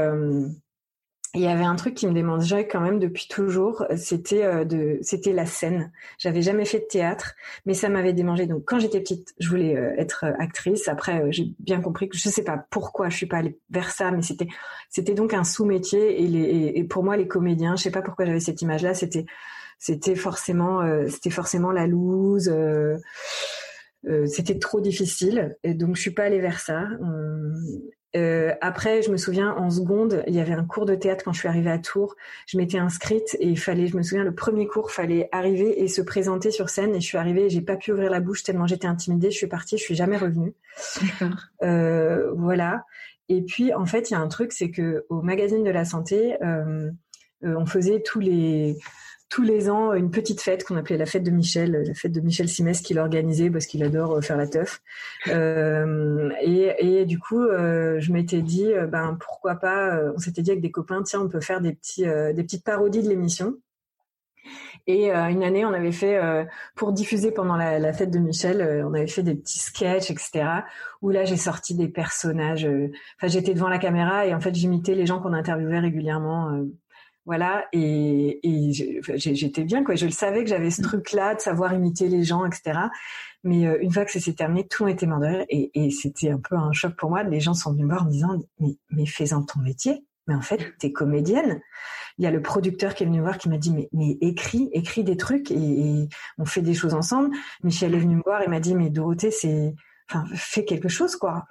il 1.35 1.41
y 1.41 1.47
avait 1.47 1.65
un 1.65 1.77
truc 1.77 1.95
qui 1.95 2.07
me 2.07 2.13
démangeait 2.13 2.69
quand 2.69 2.81
même 2.81 2.99
depuis 2.99 3.27
toujours, 3.27 3.87
c'était 3.97 4.45
euh, 4.45 4.65
de, 4.67 4.99
c'était 5.01 5.33
la 5.33 5.47
scène. 5.47 5.91
J'avais 6.19 6.43
jamais 6.43 6.67
fait 6.67 6.81
de 6.81 6.85
théâtre, 6.85 7.35
mais 7.65 7.73
ça 7.73 7.89
m'avait 7.89 8.13
démangé. 8.13 8.47
Donc 8.47 8.65
quand 8.67 8.79
j'étais 8.79 9.01
petite, 9.01 9.35
je 9.39 9.49
voulais 9.49 9.75
euh, 9.75 9.95
être 9.97 10.25
euh, 10.25 10.33
actrice. 10.39 10.89
Après, 10.89 11.33
j'ai 11.33 11.55
bien 11.59 11.81
compris 11.81 12.11
que 12.11 12.19
je 12.19 12.29
sais 12.29 12.45
pas 12.45 12.59
pourquoi 12.71 13.09
je 13.09 13.17
suis 13.17 13.27
pas 13.27 13.39
allée 13.39 13.59
vers 13.71 13.91
ça, 13.91 14.11
mais 14.11 14.21
c'était, 14.21 14.49
c'était 14.91 15.15
donc 15.15 15.33
un 15.33 15.43
sous-métier. 15.43 16.23
Et, 16.23 16.27
les, 16.27 16.73
et 16.75 16.85
pour 16.85 17.03
moi, 17.03 17.17
les 17.17 17.27
comédiens, 17.27 17.77
je 17.77 17.83
sais 17.85 17.91
pas 17.91 18.03
pourquoi 18.03 18.27
j'avais 18.27 18.41
cette 18.41 18.61
image-là. 18.61 18.93
C'était, 18.93 19.25
c'était 19.79 20.15
forcément, 20.17 20.83
c'était 21.09 21.31
forcément 21.31 21.73
la 21.73 21.87
loose. 21.87 22.53
c'était 24.27 24.59
trop 24.59 24.81
difficile 24.81 25.57
et 25.65 25.75
donc 25.75 25.97
je 25.97 26.03
suis 26.03 26.11
pas 26.11 26.25
allée 26.25 26.41
vers 26.41 26.61
ça. 26.61 26.85
Euh, 28.15 28.55
après, 28.61 29.03
je 29.03 29.11
me 29.11 29.17
souviens 29.17 29.55
en 29.57 29.71
seconde, 29.71 30.23
il 30.27 30.35
y 30.35 30.41
avait 30.41 30.53
un 30.53 30.65
cours 30.65 30.85
de 30.85 30.95
théâtre 30.95 31.25
quand 31.25 31.33
je 31.33 31.39
suis 31.39 31.49
arrivée 31.49 31.71
à 31.71 31.79
Tours. 31.79 32.15
Je 32.47 32.59
m'étais 32.59 32.79
inscrite 32.79 33.37
et 33.41 33.49
il 33.49 33.59
fallait, 33.59 33.87
je 33.87 33.97
me 33.97 34.03
souviens, 34.03 34.25
le 34.25 34.35
premier 34.35 34.67
cours, 34.67 34.91
fallait 34.91 35.29
arriver 35.33 35.83
et 35.83 35.89
se 35.89 36.03
présenter 36.03 36.51
sur 36.51 36.69
scène. 36.69 36.95
Et 36.95 37.01
je 37.01 37.07
suis 37.07 37.19
arrivée, 37.19 37.49
j'ai 37.49 37.63
pas 37.63 37.77
pu 37.77 37.93
ouvrir 37.93 38.11
la 38.11 38.21
bouche 38.21 38.43
tellement 38.43 38.67
j'étais 38.67 38.87
intimidée. 38.87 39.31
Je 39.31 39.37
suis 39.37 39.47
partie, 39.47 39.79
je 39.79 39.83
suis 39.83 39.95
jamais 39.95 40.17
revenue. 40.17 40.55
Euh, 41.63 42.33
voilà. 42.35 42.85
Et 43.29 43.43
puis, 43.43 43.73
en 43.73 43.87
fait, 43.87 44.11
il 44.11 44.15
y 44.15 44.17
a 44.17 44.21
un 44.21 44.27
truc, 44.29 44.53
c'est 44.53 44.71
que 44.71 45.07
au 45.09 45.23
magazine 45.23 45.63
de 45.63 45.71
la 45.71 45.85
santé, 45.85 46.37
euh, 46.43 46.91
euh 47.45 47.55
on 47.57 47.67
faisait 47.67 48.01
tous 48.01 48.19
les 48.19 48.79
tous 49.33 49.43
les 49.43 49.71
ans 49.71 49.95
une 49.95 50.11
petite 50.11 50.43
fête 50.43 50.63
qu'on 50.63 50.77
appelait 50.77 50.99
la 50.99 51.07
fête 51.07 51.23
de 51.23 51.31
Michel, 51.31 51.85
la 51.87 51.95
fête 51.95 52.13
de 52.13 52.21
Michel 52.21 52.51
Simès 52.51 52.83
qu'il 52.83 52.99
organisait 52.99 53.49
parce 53.49 53.65
qu'il 53.65 53.83
adore 53.83 54.13
euh, 54.13 54.21
faire 54.21 54.37
la 54.37 54.47
teuf. 54.47 54.83
Euh, 55.29 56.31
et, 56.43 56.75
et, 56.81 57.07
du 57.07 57.19
coup, 57.19 57.41
euh, 57.41 57.99
je 57.99 58.13
m'étais 58.13 58.43
dit, 58.43 58.71
euh, 58.71 58.87
ben 58.87 59.17
pourquoi 59.19 59.55
pas, 59.55 59.99
on 60.15 60.19
s'était 60.19 60.43
dit 60.43 60.51
avec 60.51 60.63
des 60.63 60.71
copains, 60.71 61.03
tiens, 61.03 61.23
on 61.23 61.31
peut 61.31 61.41
faire 61.41 61.63
des 61.63 61.73
petits, 61.73 62.03
des 62.03 62.43
petites 62.43 62.63
parodies 62.63 63.03
de 63.03 63.09
l'émission. 63.09 63.55
Et 64.87 65.11
une 65.13 65.45
année, 65.45 65.65
on 65.65 65.73
avait 65.73 65.93
fait 65.93 66.21
pour 66.75 66.93
diffuser 66.93 67.31
pendant 67.31 67.57
la, 67.57 67.93
fête 67.93 68.11
de 68.11 68.19
Michel, 68.19 68.85
on 68.85 68.93
avait 68.93 69.07
fait 69.07 69.23
des 69.23 69.37
petits 69.37 69.61
sketchs, 69.61 70.11
etc. 70.11 70.45
Où 71.01 71.11
là, 71.11 71.25
j'ai 71.25 71.37
sorti 71.37 71.75
des 71.75 71.89
personnages. 71.89 72.69
Enfin, 73.17 73.29
j'étais 73.29 73.55
devant 73.55 73.69
la 73.69 73.79
caméra 73.79 74.27
et 74.27 74.35
en 74.35 74.41
fait, 74.41 74.55
j'imitais 74.55 74.97
les 74.97 75.07
gens 75.07 75.21
qu'on 75.21 75.33
interviewait 75.33 75.79
régulièrement 75.79 76.65
voilà, 77.25 77.67
et, 77.73 78.41
et 78.43 78.73
j'étais 78.73 79.65
bien, 79.65 79.85
quoi. 79.85 79.95
Je 79.95 80.07
le 80.07 80.13
savais 80.13 80.43
que 80.43 80.51
j'avais 80.51 80.71
ce 80.71 80.81
mmh. 80.81 80.85
truc-là 80.85 81.35
de 81.37 81.41
savoir 81.41 81.73
imiter 81.73 82.09
les 82.09 82.25
gens, 82.25 82.45
etc. 82.45 82.79
Mais 83.45 83.67
euh, 83.67 83.79
une 83.81 83.93
fois 83.93 84.05
que 84.05 84.13
ça 84.13 84.21
s'est 84.21 84.35
terminé, 84.35 84.67
tout 84.67 84.87
était 84.89 85.07
mort 85.07 85.21
de 85.21 85.27
rire. 85.27 85.45
Et, 85.49 85.71
et 85.75 85.91
c'était 85.91 86.31
un 86.31 86.39
peu 86.39 86.57
un 86.57 86.73
choc 86.73 86.97
pour 86.97 87.11
moi. 87.11 87.23
Les 87.23 87.41
gens 87.41 87.55
sont 87.55 87.73
venus 87.73 87.85
me 87.85 87.91
voir 87.91 88.03
en 88.03 88.07
me 88.07 88.11
disant, 88.11 88.39
mais, 88.59 88.77
mais 88.91 89.07
fais-en 89.07 89.43
ton 89.43 89.61
métier. 89.61 90.05
Mais 90.27 90.35
en 90.35 90.41
fait, 90.41 90.75
t'es 90.79 90.93
comédienne. 90.93 91.61
Il 92.19 92.25
y 92.25 92.27
a 92.27 92.31
le 92.31 92.43
producteur 92.43 92.95
qui 92.95 93.03
est 93.03 93.07
venu 93.07 93.19
me 93.19 93.25
voir 93.25 93.39
qui 93.39 93.49
m'a 93.49 93.59
dit, 93.59 93.73
mais, 93.73 93.89
mais 93.93 94.19
écris, 94.21 94.69
écris 94.73 95.03
des 95.03 95.17
trucs 95.17 95.51
et, 95.51 96.09
on 96.39 96.45
fait 96.45 96.63
des 96.63 96.75
choses 96.75 96.95
ensemble. 96.95 97.31
Michel 97.63 97.95
est 97.95 97.99
venu 97.99 98.17
me 98.17 98.23
voir 98.23 98.43
et 98.43 98.49
m'a 98.49 98.61
dit, 98.61 98.75
mais 98.75 98.91
Dorothée, 98.91 99.31
c'est, 99.31 99.75
enfin, 100.09 100.25
fais 100.35 100.65
quelque 100.65 100.89
chose, 100.89 101.17
quoi. 101.17 101.47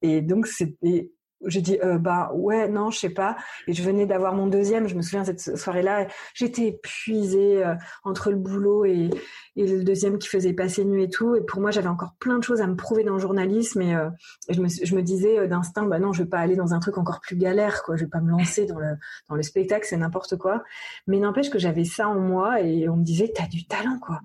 Et 0.00 0.22
donc, 0.22 0.46
c'était, 0.46 1.10
j'ai 1.44 1.60
dit 1.60 1.78
euh, 1.82 1.98
bah 1.98 2.30
ouais 2.34 2.68
non 2.68 2.90
je 2.90 2.98
sais 2.98 3.10
pas. 3.10 3.36
Et 3.66 3.72
je 3.72 3.82
venais 3.82 4.06
d'avoir 4.06 4.34
mon 4.34 4.46
deuxième 4.46 4.88
je 4.88 4.94
me 4.94 5.02
souviens 5.02 5.24
cette 5.24 5.40
soirée 5.40 5.82
là 5.82 6.06
j'étais 6.34 6.68
épuisée 6.68 7.64
euh, 7.64 7.74
entre 8.04 8.30
le 8.30 8.36
boulot 8.36 8.84
et, 8.84 9.10
et 9.56 9.66
le 9.66 9.84
deuxième 9.84 10.18
qui 10.18 10.28
faisait 10.28 10.54
passer 10.54 10.84
nuit 10.84 11.04
et 11.04 11.10
tout. 11.10 11.34
Et 11.36 11.42
pour 11.42 11.60
moi 11.60 11.70
j'avais 11.70 11.88
encore 11.88 12.14
plein 12.18 12.38
de 12.38 12.44
choses 12.44 12.60
à 12.60 12.66
me 12.66 12.76
prouver 12.76 13.04
dans 13.04 13.14
le 13.14 13.18
journalisme. 13.18 13.82
Et, 13.82 13.94
euh, 13.94 14.08
je, 14.48 14.60
me, 14.60 15.02
disais 15.02 15.46
d'instinct 15.46 15.86
bah 15.86 15.98
non 15.98 16.12
je 16.12 16.22
vais 16.22 16.28
pas 16.28 16.38
aller 16.38 16.56
dans 16.56 16.72
un 16.72 16.80
truc 16.80 16.98
encore 16.98 17.20
plus 17.20 17.36
galère 17.36 17.82
quoi. 17.82 17.96
Je 17.96 18.04
vais 18.04 18.10
pas 18.10 18.20
me 18.20 18.30
lancer 18.30 18.66
dans 18.66 18.78
le 18.78 18.96
dans 19.28 19.34
le 19.34 19.42
spectacle 19.42 19.86
c'est 19.88 19.96
n'importe 19.96 20.36
quoi. 20.36 20.62
Mais 21.06 21.18
n'empêche 21.18 21.50
que 21.50 21.58
j'avais 21.58 21.84
ça 21.84 22.08
en 22.08 22.18
moi 22.18 22.62
et 22.62 22.88
on 22.88 22.96
me 22.96 23.04
disait 23.04 23.32
t'as 23.34 23.46
du 23.46 23.66
talent 23.66 23.98
quoi. 24.00 24.20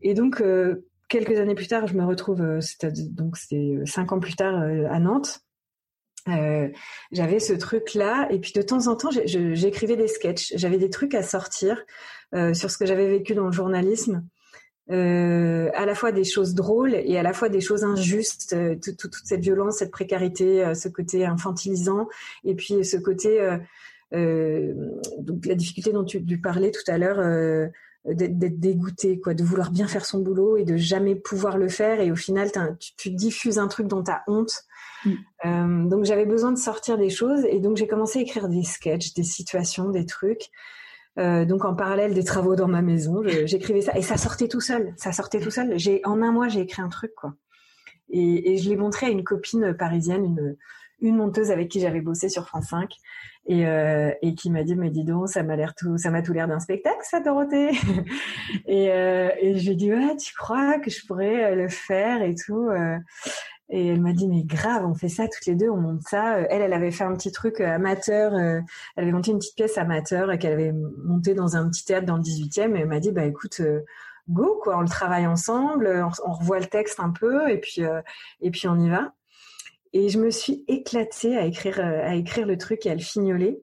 Et 0.00 0.14
donc 0.14 0.42
quelques 1.08 1.38
années 1.38 1.56
plus 1.56 1.66
tard 1.66 1.88
je 1.88 1.94
me 1.94 2.04
retrouve 2.04 2.40
donc 3.10 3.36
c'était 3.36 3.80
cinq 3.84 4.12
ans 4.12 4.20
plus 4.20 4.36
tard 4.36 4.54
à 4.54 4.98
Nantes 5.00 5.42
euh, 6.38 6.68
j'avais 7.12 7.40
ce 7.40 7.52
truc 7.52 7.94
là 7.94 8.28
et 8.30 8.38
puis 8.38 8.52
de 8.52 8.62
temps 8.62 8.86
en 8.88 8.96
temps 8.96 9.10
j'écrivais 9.24 9.96
des 9.96 10.08
sketchs 10.08 10.52
j'avais 10.56 10.78
des 10.78 10.90
trucs 10.90 11.14
à 11.14 11.22
sortir 11.22 11.84
euh, 12.34 12.54
sur 12.54 12.70
ce 12.70 12.78
que 12.78 12.86
j'avais 12.86 13.08
vécu 13.08 13.34
dans 13.34 13.46
le 13.46 13.52
journalisme 13.52 14.24
euh, 14.90 15.70
à 15.74 15.86
la 15.86 15.94
fois 15.94 16.12
des 16.12 16.24
choses 16.24 16.54
drôles 16.54 16.94
et 16.94 17.16
à 17.18 17.22
la 17.22 17.32
fois 17.32 17.48
des 17.48 17.60
choses 17.60 17.84
injustes 17.84 18.56
toute, 18.82 19.14
cette 19.24 19.40
violence 19.40 19.78
cette 19.78 19.90
précarité 19.90 20.74
ce 20.74 20.88
côté 20.88 21.24
infantilisant 21.24 22.08
et 22.44 22.54
puis 22.54 22.84
ce 22.84 22.96
côté 22.96 23.58
donc 24.12 25.46
la 25.46 25.54
difficulté 25.54 25.92
dont 25.92 26.04
tu, 26.04 26.24
tu 26.24 26.40
parlais 26.40 26.70
tout 26.70 26.88
à 26.88 26.98
l'heure 26.98 27.70
d'être 28.06 28.58
dégoûté, 28.58 29.20
quoi, 29.20 29.34
de 29.34 29.44
vouloir 29.44 29.70
bien 29.70 29.86
faire 29.86 30.06
son 30.06 30.20
boulot 30.20 30.56
et 30.56 30.64
de 30.64 30.78
jamais 30.78 31.14
pouvoir 31.14 31.58
le 31.58 31.68
faire. 31.68 32.00
Et 32.00 32.10
au 32.10 32.16
final, 32.16 32.50
tu, 32.80 32.96
tu 32.96 33.10
diffuses 33.10 33.58
un 33.58 33.68
truc 33.68 33.88
dont 33.88 34.02
tu 34.02 34.10
as 34.10 34.22
honte 34.26 34.64
Mm. 35.04 35.12
Euh, 35.46 35.88
donc 35.88 36.04
j'avais 36.04 36.26
besoin 36.26 36.52
de 36.52 36.58
sortir 36.58 36.98
des 36.98 37.10
choses 37.10 37.44
et 37.44 37.60
donc 37.60 37.76
j'ai 37.76 37.86
commencé 37.86 38.18
à 38.18 38.22
écrire 38.22 38.48
des 38.48 38.62
sketchs, 38.62 39.14
des 39.14 39.22
situations, 39.22 39.90
des 39.90 40.06
trucs. 40.06 40.50
Euh, 41.18 41.44
donc 41.44 41.64
en 41.64 41.74
parallèle 41.74 42.14
des 42.14 42.24
travaux 42.24 42.54
dans 42.54 42.68
ma 42.68 42.82
maison, 42.82 43.22
j'écrivais 43.44 43.82
ça 43.82 43.96
et 43.96 44.02
ça 44.02 44.16
sortait 44.16 44.48
tout 44.48 44.60
seul. 44.60 44.94
Ça 44.96 45.12
sortait 45.12 45.40
tout 45.40 45.50
seul. 45.50 45.78
J'ai 45.78 46.00
en 46.04 46.22
un 46.22 46.32
mois 46.32 46.48
j'ai 46.48 46.60
écrit 46.60 46.82
un 46.82 46.88
truc 46.88 47.14
quoi. 47.14 47.34
Et, 48.10 48.52
et 48.52 48.58
je 48.58 48.68
l'ai 48.68 48.76
montré 48.76 49.06
à 49.06 49.10
une 49.10 49.22
copine 49.22 49.74
parisienne, 49.74 50.24
une, 50.24 50.56
une 51.00 51.16
monteuse 51.16 51.50
avec 51.50 51.68
qui 51.68 51.80
j'avais 51.80 52.00
bossé 52.00 52.28
sur 52.28 52.46
France 52.46 52.66
5 52.70 52.92
et, 53.46 53.66
euh, 53.66 54.12
et 54.20 54.34
qui 54.34 54.50
m'a 54.50 54.64
dit 54.64 54.76
mais 54.76 54.90
dis 54.90 55.04
donc 55.04 55.28
ça 55.28 55.42
m'a 55.42 55.56
l'air 55.56 55.74
tout 55.74 55.96
ça 55.96 56.10
m'a 56.10 56.20
tout 56.20 56.32
l'air 56.32 56.46
d'un 56.46 56.60
spectacle 56.60 56.98
ça 57.02 57.20
Dorothée 57.20 57.70
et, 58.66 58.90
euh, 58.90 59.30
et 59.40 59.56
je 59.56 59.64
lui 59.64 59.72
ai 59.72 59.76
dit 59.76 59.92
ouais 59.92 60.16
tu 60.16 60.34
crois 60.34 60.78
que 60.78 60.90
je 60.90 61.06
pourrais 61.06 61.54
le 61.54 61.68
faire 61.68 62.22
et 62.22 62.34
tout. 62.34 62.68
Et 63.72 63.86
elle 63.86 64.00
m'a 64.00 64.12
dit 64.12 64.26
mais 64.26 64.42
grave, 64.42 64.84
on 64.84 64.94
fait 64.94 65.08
ça 65.08 65.28
toutes 65.28 65.46
les 65.46 65.54
deux, 65.54 65.70
on 65.70 65.76
monte 65.76 66.02
ça. 66.02 66.38
Euh, 66.38 66.46
elle, 66.50 66.62
elle 66.62 66.72
avait 66.72 66.90
fait 66.90 67.04
un 67.04 67.14
petit 67.14 67.30
truc 67.30 67.60
euh, 67.60 67.72
amateur, 67.72 68.34
euh, 68.34 68.60
elle 68.96 69.04
avait 69.04 69.12
monté 69.12 69.30
une 69.30 69.38
petite 69.38 69.54
pièce 69.54 69.78
amateur 69.78 70.36
qu'elle 70.38 70.52
avait 70.52 70.72
montée 70.72 71.34
dans 71.34 71.56
un 71.56 71.68
petit 71.70 71.84
théâtre 71.84 72.06
dans 72.06 72.16
le 72.16 72.22
18e. 72.22 72.76
Et 72.76 72.80
elle 72.80 72.88
m'a 72.88 72.98
dit 72.98 73.12
bah 73.12 73.24
écoute, 73.24 73.62
go 74.28 74.58
quoi, 74.62 74.76
on 74.78 74.80
le 74.80 74.88
travaille 74.88 75.26
ensemble, 75.26 76.04
on, 76.24 76.32
revoit 76.32 76.58
le 76.58 76.66
texte 76.66 76.98
un 76.98 77.10
peu 77.10 77.48
et 77.48 77.58
puis 77.58 77.82
et 78.40 78.50
puis 78.50 78.66
on 78.66 78.78
y 78.80 78.90
va. 78.90 79.12
Et 79.92 80.08
je 80.08 80.18
me 80.18 80.30
suis 80.30 80.64
éclatée 80.68 81.36
à 81.36 81.46
écrire 81.46 81.80
à 81.80 82.14
écrire 82.16 82.46
le 82.46 82.58
truc 82.58 82.86
et 82.86 82.90
à 82.90 82.94
le 82.94 83.00
fignoler. 83.00 83.62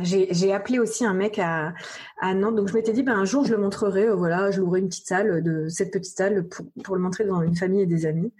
J'ai 0.00 0.52
appelé 0.52 0.80
aussi 0.80 1.04
un 1.04 1.14
mec 1.14 1.38
à, 1.38 1.72
à 2.20 2.34
Nantes, 2.34 2.56
donc 2.56 2.68
je 2.68 2.74
m'étais 2.74 2.92
dit 2.92 3.04
ben 3.04 3.16
un 3.16 3.24
jour 3.24 3.44
je 3.44 3.52
le 3.52 3.58
montrerai, 3.58 4.08
voilà, 4.12 4.50
je 4.50 4.60
louerai 4.60 4.80
une 4.80 4.88
petite 4.88 5.06
salle 5.06 5.42
de 5.42 5.68
cette 5.68 5.92
petite 5.92 6.16
salle 6.16 6.48
pour, 6.48 6.66
pour 6.82 6.96
le 6.96 7.02
montrer 7.02 7.24
devant 7.24 7.42
une 7.42 7.56
famille 7.56 7.82
et 7.82 7.86
des 7.86 8.06
amis. 8.06 8.32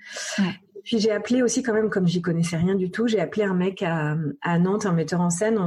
Puis 0.85 0.99
j'ai 0.99 1.11
appelé 1.11 1.43
aussi 1.43 1.63
quand 1.63 1.73
même, 1.73 1.91
comme 1.91 2.07
j'y 2.07 2.23
connaissais 2.23 2.57
rien 2.57 2.75
du 2.75 2.91
tout, 2.91 3.07
j'ai 3.07 3.21
appelé 3.21 3.45
un 3.45 3.55
mec 3.55 3.83
à, 3.83 4.17
Nantes, 4.59 4.87
un 4.87 4.93
metteur 4.93 5.21
en 5.21 5.31
scène, 5.31 5.59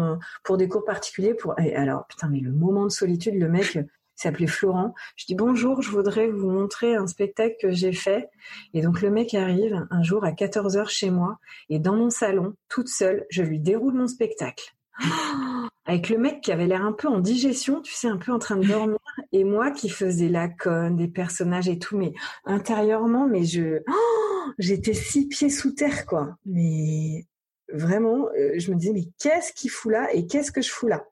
pour 0.43 0.57
des 0.57 0.67
cours 0.67 0.85
particuliers. 0.85 1.33
Pour 1.33 1.59
et 1.59 1.75
alors 1.75 2.05
putain, 2.07 2.29
mais 2.29 2.39
le 2.39 2.51
moment 2.51 2.85
de 2.85 2.91
solitude, 2.91 3.35
le 3.35 3.49
mec 3.49 3.77
s'appelait 4.15 4.47
Florent. 4.47 4.93
Je 5.15 5.25
dis 5.25 5.35
bonjour, 5.35 5.81
je 5.81 5.91
voudrais 5.91 6.27
vous 6.27 6.49
montrer 6.49 6.95
un 6.95 7.07
spectacle 7.07 7.55
que 7.61 7.71
j'ai 7.71 7.93
fait. 7.93 8.29
Et 8.73 8.81
donc 8.81 9.01
le 9.01 9.09
mec 9.09 9.33
arrive 9.33 9.87
un 9.89 10.03
jour 10.03 10.23
à 10.23 10.31
14 10.31 10.77
heures 10.77 10.89
chez 10.89 11.09
moi 11.09 11.39
et 11.69 11.79
dans 11.79 11.95
mon 11.95 12.09
salon, 12.09 12.55
toute 12.69 12.89
seule, 12.89 13.25
je 13.29 13.43
lui 13.43 13.59
déroule 13.59 13.93
mon 13.93 14.07
spectacle. 14.07 14.76
Avec 15.85 16.09
le 16.09 16.17
mec 16.17 16.41
qui 16.41 16.51
avait 16.51 16.67
l'air 16.67 16.83
un 16.83 16.91
peu 16.91 17.07
en 17.07 17.19
digestion, 17.19 17.81
tu 17.81 17.93
sais, 17.93 18.07
un 18.07 18.17
peu 18.17 18.31
en 18.31 18.39
train 18.39 18.57
de 18.57 18.67
dormir, 18.67 18.99
et 19.31 19.43
moi 19.43 19.71
qui 19.71 19.89
faisais 19.89 20.29
la 20.29 20.49
conne, 20.49 20.97
des 20.97 21.07
personnages 21.07 21.69
et 21.69 21.79
tout, 21.79 21.97
mais 21.97 22.13
intérieurement, 22.45 23.27
mais 23.27 23.43
je, 23.43 23.79
oh, 23.87 24.51
j'étais 24.59 24.93
six 24.93 25.27
pieds 25.27 25.49
sous 25.49 25.71
terre, 25.71 26.05
quoi. 26.05 26.35
Mais 26.45 27.25
vraiment, 27.71 28.27
euh, 28.37 28.53
je 28.57 28.71
me 28.71 28.77
disais, 28.77 28.93
mais 28.93 29.05
qu'est-ce 29.19 29.53
qu'il 29.53 29.69
fout 29.69 29.91
là 29.91 30.13
et 30.13 30.27
qu'est-ce 30.27 30.51
que 30.51 30.61
je 30.61 30.71
fous 30.71 30.87
là? 30.87 31.05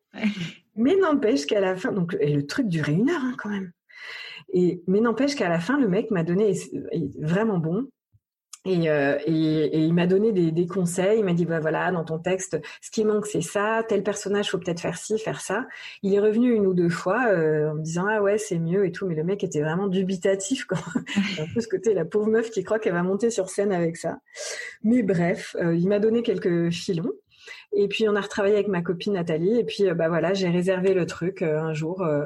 Mais 0.75 0.95
n'empêche 0.97 1.45
qu'à 1.45 1.61
la 1.61 1.75
fin, 1.75 1.91
donc 1.91 2.15
et 2.19 2.33
le 2.33 2.45
truc 2.45 2.67
durait 2.67 2.93
une 2.93 3.09
heure 3.09 3.23
hein, 3.23 3.35
quand 3.37 3.49
même. 3.49 3.71
Et 4.53 4.83
mais 4.87 4.99
n'empêche 4.99 5.35
qu'à 5.35 5.49
la 5.49 5.59
fin, 5.59 5.79
le 5.79 5.87
mec 5.87 6.11
m'a 6.11 6.23
donné 6.23 6.53
vraiment 7.19 7.57
bon. 7.57 7.87
Et, 8.65 8.89
euh, 8.89 9.17
et, 9.25 9.31
et, 9.31 9.79
il 9.79 9.93
m'a 9.93 10.07
donné 10.07 10.31
des, 10.31 10.51
des, 10.51 10.65
conseils. 10.65 11.19
Il 11.19 11.25
m'a 11.25 11.33
dit 11.33 11.45
bah 11.45 11.59
voilà, 11.59 11.91
dans 11.91 12.03
ton 12.03 12.17
texte, 12.17 12.59
ce 12.81 12.89
qui 12.89 13.05
manque 13.05 13.27
c'est 13.27 13.41
ça. 13.41 13.83
Tel 13.87 14.03
personnage 14.03 14.49
faut 14.49 14.57
peut-être 14.57 14.79
faire 14.79 14.97
ci, 14.97 15.19
faire 15.19 15.39
ça. 15.39 15.65
Il 16.01 16.13
est 16.15 16.19
revenu 16.19 16.53
une 16.53 16.65
ou 16.65 16.73
deux 16.73 16.89
fois 16.89 17.27
euh, 17.29 17.69
en 17.69 17.75
me 17.75 17.81
disant 17.81 18.05
ah 18.09 18.21
ouais 18.21 18.39
c'est 18.39 18.57
mieux 18.57 18.85
et 18.85 18.91
tout. 18.91 19.05
Mais 19.05 19.15
le 19.15 19.23
mec 19.23 19.43
était 19.43 19.61
vraiment 19.61 19.87
dubitatif 19.87 20.65
quoi. 20.65 20.79
un 21.39 21.45
peu 21.53 21.61
ce 21.61 21.67
côté 21.67 21.93
la 21.93 22.05
pauvre 22.05 22.27
meuf 22.27 22.49
qui 22.49 22.63
croit 22.63 22.79
qu'elle 22.79 22.93
va 22.93 23.03
monter 23.03 23.29
sur 23.29 23.49
scène 23.49 23.71
avec 23.71 23.97
ça. 23.97 24.17
Mais 24.83 25.03
bref, 25.03 25.55
euh, 25.59 25.75
il 25.75 25.87
m'a 25.87 25.99
donné 25.99 26.23
quelques 26.23 26.71
filons. 26.71 27.13
Et 27.73 27.87
puis 27.87 28.07
on 28.09 28.15
a 28.15 28.21
retravaillé 28.21 28.55
avec 28.55 28.67
ma 28.67 28.81
copine 28.81 29.13
Nathalie. 29.13 29.59
Et 29.59 29.63
puis 29.63 29.87
euh, 29.87 29.93
bah 29.93 30.09
voilà, 30.09 30.33
j'ai 30.33 30.49
réservé 30.49 30.93
le 30.93 31.05
truc 31.05 31.43
un 31.43 31.73
jour 31.73 32.01
euh, 32.01 32.25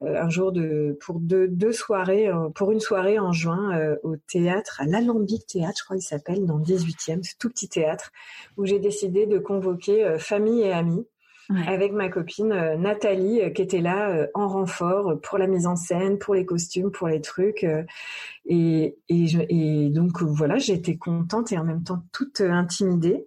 un 0.00 0.28
jour 0.28 0.52
de 0.52 0.98
pour 1.00 1.20
deux, 1.20 1.48
deux 1.48 1.72
soirées 1.72 2.28
euh, 2.28 2.48
pour 2.50 2.72
une 2.72 2.80
soirée 2.80 3.18
en 3.18 3.32
juin 3.32 3.78
euh, 3.78 3.96
au 4.02 4.16
théâtre 4.16 4.80
à 4.80 4.86
l'Alambic 4.86 5.46
Théâtre 5.46 5.78
je 5.78 5.84
crois 5.84 5.96
il 5.96 6.02
s'appelle 6.02 6.46
dans 6.46 6.58
le 6.58 6.64
18e 6.64 7.22
ce 7.22 7.34
tout 7.38 7.48
petit 7.48 7.68
théâtre 7.68 8.10
où 8.56 8.66
j'ai 8.66 8.78
décidé 8.78 9.26
de 9.26 9.38
convoquer 9.38 10.16
famille 10.18 10.62
et 10.62 10.72
amis 10.72 11.06
avec 11.66 11.92
ma 11.92 12.08
copine 12.08 12.76
Nathalie 12.78 13.40
qui 13.54 13.62
était 13.62 13.80
là 13.80 14.26
en 14.34 14.48
renfort 14.48 15.20
pour 15.22 15.38
la 15.38 15.46
mise 15.46 15.66
en 15.66 15.76
scène, 15.76 16.18
pour 16.18 16.34
les 16.34 16.46
costumes, 16.46 16.90
pour 16.90 17.08
les 17.08 17.20
trucs. 17.20 17.66
et, 18.46 18.96
et, 19.08 19.26
je, 19.26 19.40
et 19.48 19.90
donc 19.90 20.22
voilà, 20.22 20.58
j'étais 20.58 20.96
contente 20.96 21.52
et 21.52 21.58
en 21.58 21.64
même 21.64 21.82
temps 21.82 22.02
toute 22.12 22.40
intimidée. 22.40 23.26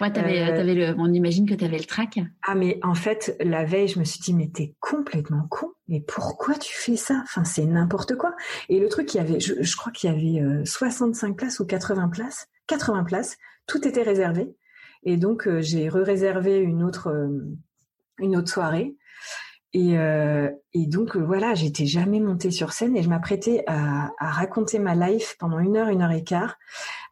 Ouais, 0.00 0.12
t'avais, 0.12 0.40
avais 0.40 0.74
le, 0.74 0.94
on 0.98 1.12
imagine 1.12 1.48
que 1.48 1.54
tu 1.54 1.64
avais 1.64 1.78
le 1.78 1.84
trac. 1.84 2.18
Ah 2.46 2.54
mais 2.54 2.78
en 2.82 2.94
fait 2.94 3.36
la 3.40 3.64
veille, 3.64 3.88
je 3.88 3.98
me 3.98 4.04
suis 4.04 4.20
dit 4.20 4.34
mais 4.34 4.48
t'es 4.48 4.74
complètement 4.80 5.46
con 5.48 5.72
mais 5.88 6.00
pourquoi 6.00 6.54
tu 6.54 6.74
fais 6.74 6.96
ça? 6.96 7.20
Enfin, 7.22 7.44
c'est 7.44 7.64
n'importe 7.64 8.16
quoi. 8.16 8.34
Et 8.68 8.80
le 8.80 8.88
truc, 8.88 9.14
il 9.14 9.18
y 9.18 9.20
avait, 9.20 9.38
je, 9.38 9.76
crois 9.76 9.92
qu'il 9.92 10.10
y 10.10 10.12
avait 10.12 10.64
65 10.64 11.30
euh, 11.30 11.34
places 11.34 11.60
ou 11.60 11.66
80 11.66 12.08
places, 12.08 12.48
80 12.66 13.04
places, 13.04 13.36
tout 13.66 13.86
était 13.86 14.02
réservé. 14.02 14.54
Et 15.06 15.16
donc, 15.16 15.48
euh, 15.48 15.62
j'ai 15.62 15.88
re-réservé 15.88 16.58
une 16.58 16.82
autre, 16.82 17.08
euh, 17.08 17.28
une 18.18 18.36
autre 18.36 18.52
soirée. 18.52 18.94
Et, 19.72 19.96
et 20.72 20.86
donc, 20.86 21.18
voilà, 21.18 21.52
j'étais 21.52 21.84
jamais 21.84 22.18
montée 22.18 22.50
sur 22.50 22.72
scène 22.72 22.96
et 22.96 23.02
je 23.02 23.10
m'apprêtais 23.10 23.62
à, 23.66 24.10
raconter 24.18 24.78
ma 24.78 24.94
life 24.94 25.36
pendant 25.38 25.58
une 25.58 25.76
heure, 25.76 25.88
une 25.88 26.00
heure 26.00 26.12
et 26.12 26.24
quart 26.24 26.56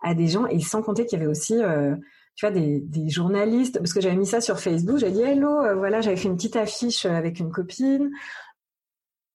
à 0.03 0.14
des 0.14 0.28
gens. 0.28 0.47
Et 0.47 0.61
sans 0.61 0.80
compter 0.80 1.05
qu'il 1.05 1.18
y 1.18 1.22
avait 1.22 1.30
aussi 1.30 1.57
tu 2.36 2.47
vois, 2.47 2.51
des, 2.51 3.09
journalistes, 3.11 3.76
parce 3.80 3.92
que 3.92 4.01
j'avais 4.01 4.16
mis 4.16 4.24
ça 4.24 4.40
sur 4.40 4.61
Facebook, 4.61 4.97
j'avais 4.97 5.12
dit 5.12 5.20
hello, 5.20 5.76
voilà, 5.76 6.01
j'avais 6.01 6.16
fait 6.16 6.28
une 6.28 6.36
petite 6.36 6.57
affiche 6.57 7.05
avec 7.05 7.38
une 7.38 7.51
copine, 7.51 8.11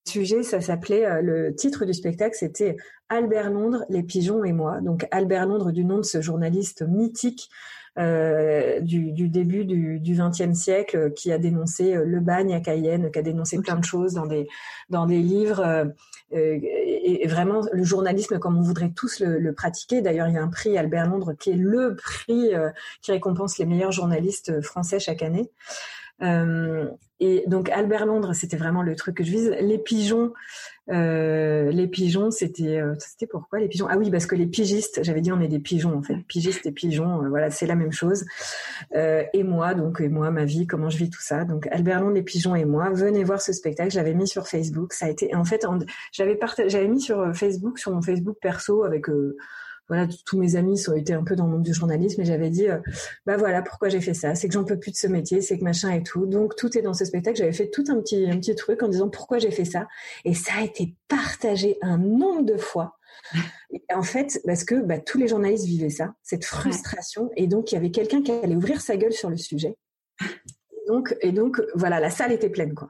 sujet, 0.10 0.44
ça 0.44 0.60
s'appelait, 0.60 1.06
euh, 1.06 1.22
le 1.22 1.56
titre 1.56 1.86
du 1.86 1.94
spectacle, 1.94 2.36
c'était 2.38 2.76
Albert 3.08 3.52
Londres, 3.52 3.86
les 3.90 4.04
pigeons 4.04 4.44
et 4.44 4.52
moi. 4.52 4.82
Donc 4.82 5.08
Albert 5.12 5.46
Londres, 5.46 5.72
du 5.72 5.86
nom 5.86 5.98
de 5.98 6.04
ce 6.04 6.22
journaliste 6.22 6.82
mythique 6.82 7.50
euh, 7.98 8.80
du, 8.82 9.30
début 9.30 9.66
du 9.66 10.00
XXe 10.02 10.54
siècle, 10.54 10.98
euh, 10.98 11.10
qui 11.10 11.32
a 11.32 11.38
dénoncé 11.38 11.96
le 11.96 12.20
bagne 12.20 12.54
à 12.54 12.60
Cayenne, 12.60 13.12
qui 13.12 13.20
a 13.20 13.22
dénoncé 13.22 13.60
plein 13.60 13.76
de 13.76 13.84
choses 13.84 14.14
dans 14.14 14.26
des 14.26 14.48
dans 14.90 15.06
des 15.06 15.20
livres. 15.20 15.94
et, 16.32 17.28
vraiment 17.28 17.62
le 17.72 17.84
journalisme 17.84 18.40
comme 18.40 18.58
on 18.58 18.62
voudrait 18.62 18.92
tous 18.96 19.20
le, 19.20 19.54
pratiquer. 19.54 20.02
D'ailleurs, 20.02 20.28
il 20.28 20.36
y 20.36 20.38
a 20.38 20.44
un 20.44 20.48
prix 20.48 20.78
Albert 20.78 21.08
Londres 21.08 21.34
qui 21.34 21.52
est 21.52 21.56
le 21.56 21.96
prix 21.96 22.52
qui 23.02 23.12
récompense 23.12 23.58
les 23.58 23.66
meilleurs 23.66 23.92
journalistes 23.92 24.62
français 24.62 25.00
chaque 25.00 25.22
année. 25.22 25.50
Euh, 26.22 26.90
et 27.20 27.44
donc 27.48 27.70
Albert 27.70 28.06
Londres, 28.06 28.34
c'était 28.34 28.58
vraiment 28.58 28.82
le 28.82 28.96
truc 28.96 29.18
que 29.18 29.24
je 29.24 29.32
vise. 29.32 29.56
Les 29.60 29.78
pigeons, 29.78 30.34
euh, 30.90 31.70
les 31.72 31.88
pigeons, 31.88 32.32
c'était 32.32 32.80
euh, 32.80 32.96
c'était 32.98 33.28
pourquoi 33.28 33.60
les 33.60 33.68
pigeons? 33.68 33.88
Ah 33.90 33.98
oui, 33.98 34.10
parce 34.10 34.26
que 34.26 34.36
les 34.36 34.48
pigistes, 34.48 35.04
j'avais 35.04 35.22
dit 35.22 35.32
on 35.32 35.42
est 35.42 35.48
des 35.48 35.60
pigeons 35.60 35.98
en 35.98 36.02
fait, 36.02 36.16
pigistes 36.28 36.66
et 36.66 36.72
pigeons, 36.72 37.24
euh, 37.24 37.30
voilà, 37.30 37.52
c'est 37.52 37.68
la 37.68 37.76
même 37.76 37.92
chose. 37.92 38.26
Et 38.94 39.44
moi, 39.44 39.74
donc 39.74 40.02
et 40.02 40.10
moi, 40.10 40.32
ma 40.32 40.46
vie, 40.46 40.66
comment 40.66 40.90
je 40.90 40.98
vis 40.98 41.10
tout 41.10 41.22
ça. 41.22 41.46
Donc 41.46 41.68
Albert 41.72 42.02
Londres, 42.02 42.16
les 42.16 42.24
pigeons 42.24 42.56
et 42.56 42.66
moi, 42.66 42.90
venez 42.92 43.24
voir 43.24 43.42
ce 43.42 43.54
spectacle. 43.54 43.92
J'avais 43.92 44.14
mis 44.14 44.28
sur 44.28 44.48
Facebook, 44.48 44.94
ça 44.94 45.06
a 45.06 45.10
été 45.10 45.36
en 45.36 45.46
fait, 45.46 45.66
j'avais 46.12 46.40
j'avais 46.68 46.88
mis 46.88 47.02
sur 47.02 47.36
Facebook, 47.36 47.80
sur 47.80 47.92
mon 47.92 48.02
Facebook 48.02 48.38
perso 48.42 48.84
avec 48.84 49.08
voilà, 49.90 50.08
tous 50.26 50.40
mes 50.40 50.56
amis 50.56 50.82
ont 50.88 50.96
été 50.96 51.14
un 51.14 51.24
peu 51.24 51.36
dans 51.36 51.46
le 51.46 51.52
monde 51.52 51.64
du 51.64 51.74
journalisme 51.74 52.22
et 52.22 52.26
j'avais 52.26 52.50
dit, 52.50 52.68
bah 53.26 53.36
voilà, 53.38 53.62
pourquoi 53.62 53.90
j'ai 53.90 54.00
fait 54.00 54.14
ça, 54.14 54.36
c'est 54.36 54.48
que 54.48 54.54
j'en 54.54 54.64
peux 54.64 54.80
plus 54.80 54.92
de 54.92 54.98
ce 54.98 55.08
métier, 55.08 55.42
c'est 55.42 55.58
que 55.58 55.64
machin 55.64 55.92
et 55.92 56.04
tout. 56.04 56.26
Donc 56.26 56.56
tout 56.56 56.78
est 56.78 56.82
dans 56.82 56.94
ce 56.94 57.06
spectacle. 57.06 57.38
J'avais 57.38 57.54
fait 57.54 57.70
tout 57.70 57.84
un 57.90 58.00
petit, 58.00 58.30
un 58.30 58.38
petit 58.38 58.56
truc 58.56 58.84
en 58.84 58.88
disant 58.88 59.10
pourquoi 59.10 59.40
j'ai 59.40 59.52
fait 59.52 59.66
ça 59.66 59.88
et 60.26 60.34
ça 60.34 60.54
a 60.60 60.64
été 60.64 60.96
partagé 61.08 61.78
un 61.82 61.98
nombre 61.98 62.44
de 62.44 62.58
fois. 62.58 62.98
Et 63.72 63.82
en 63.94 64.04
fait, 64.04 64.40
parce 64.46 64.64
que 64.64 64.76
bah, 64.82 65.00
tous 65.00 65.18
les 65.18 65.28
journalistes 65.28 65.66
vivaient 65.66 65.90
ça, 65.90 66.14
cette 66.24 66.46
frustration, 66.46 67.30
et 67.36 67.48
donc 67.48 67.72
il 67.72 67.76
y 67.76 67.78
avait 67.78 67.92
quelqu'un 67.92 68.22
qui 68.24 68.32
allait 68.32 68.56
ouvrir 68.56 68.82
sa 68.82 68.98
gueule 68.98 69.14
sur 69.14 69.30
le 69.30 69.38
sujet 69.38 69.76
donc, 70.90 71.16
et 71.22 71.32
donc, 71.32 71.62
voilà, 71.76 72.00
la 72.00 72.10
salle 72.10 72.32
était 72.32 72.50
pleine, 72.50 72.74
quoi. 72.74 72.90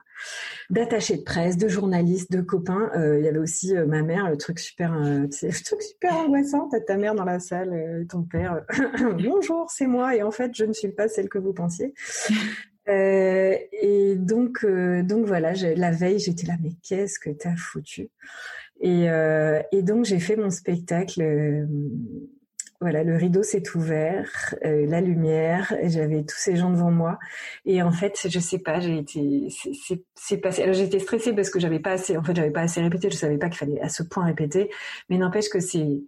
D'attachés 0.70 1.18
de 1.18 1.24
presse, 1.24 1.58
de 1.58 1.68
journalistes, 1.68 2.32
de 2.32 2.40
copains. 2.40 2.90
Euh, 2.96 3.20
il 3.20 3.26
y 3.26 3.28
avait 3.28 3.40
aussi 3.40 3.76
euh, 3.76 3.86
ma 3.86 4.04
mère, 4.04 4.30
le 4.30 4.38
truc 4.38 4.58
super, 4.60 4.94
euh, 4.94 5.28
le 5.42 5.64
truc 5.64 5.82
super 5.82 6.16
angoissant. 6.16 6.70
T'as 6.70 6.80
ta 6.80 6.96
mère 6.96 7.14
dans 7.14 7.26
la 7.26 7.42
salle, 7.42 8.06
ton 8.10 8.24
père. 8.24 8.64
Bonjour, 9.22 9.70
c'est 9.70 9.86
moi. 9.86 10.16
Et 10.16 10.24
en 10.24 10.32
fait, 10.32 10.56
je 10.56 10.64
ne 10.64 10.72
suis 10.72 10.94
pas 10.94 11.10
celle 11.10 11.28
que 11.28 11.40
vous 11.40 11.52
pensiez. 11.52 11.94
et 12.88 14.16
donc, 14.16 14.66
donc 14.66 15.26
voilà, 15.26 15.52
la 15.54 15.92
veille, 15.92 16.20
j'étais 16.20 16.48
là, 16.48 16.54
mais 16.64 16.72
qu'est-ce 16.82 17.20
que 17.20 17.32
t'as 17.32 17.58
foutu? 17.58 18.10
Et, 18.80 19.08
et 19.74 19.84
donc, 19.84 20.06
j'ai 20.06 20.20
fait 20.20 20.38
mon 20.38 20.50
spectacle 20.50 21.68
voilà, 22.82 23.04
le 23.04 23.18
rideau 23.18 23.44
s'est 23.44 23.64
ouvert, 23.76 24.56
euh, 24.66 24.86
la 24.86 25.02
lumière, 25.02 25.76
j'avais 25.84 26.24
tous 26.24 26.38
ces 26.38 26.56
gens 26.56 26.70
devant 26.70 26.92
moi, 26.92 27.20
et 27.66 27.82
en 27.82 27.92
fait, 27.92 28.28
je 28.30 28.40
sais 28.40 28.60
pas, 28.60 28.80
j'ai 28.80 28.98
été, 28.98 29.50
c'est 30.16 30.38
passé. 30.38 30.64
Alors 30.64 30.76
j'étais 30.76 31.00
stressée 31.00 31.34
parce 31.34 31.50
que 31.50 31.60
j'avais 31.60 31.80
pas 31.80 31.92
assez, 31.92 32.16
en 32.16 32.24
fait, 32.24 32.36
j'avais 32.36 32.52
pas 32.52 32.62
assez 32.62 32.82
répété, 32.82 33.10
je 33.10 33.18
savais 33.18 33.38
pas 33.38 33.50
qu'il 33.50 33.58
fallait 33.58 33.82
à 33.82 33.90
ce 33.90 34.04
point 34.04 34.26
répéter, 34.26 34.70
mais 35.10 35.18
n'empêche 35.18 35.50
que 35.50 35.60
c'est, 35.60 36.04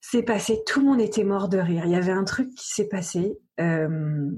c'est 0.00 0.22
passé, 0.22 0.62
tout 0.66 0.80
le 0.80 0.86
monde 0.86 1.00
était 1.00 1.24
mort 1.24 1.48
de 1.48 1.58
rire. 1.58 1.82
Il 1.86 1.90
y 1.90 1.96
avait 1.96 2.12
un 2.12 2.24
truc 2.24 2.54
qui 2.54 2.68
s'est 2.70 2.88
passé, 2.88 3.38
euh, 3.60 4.30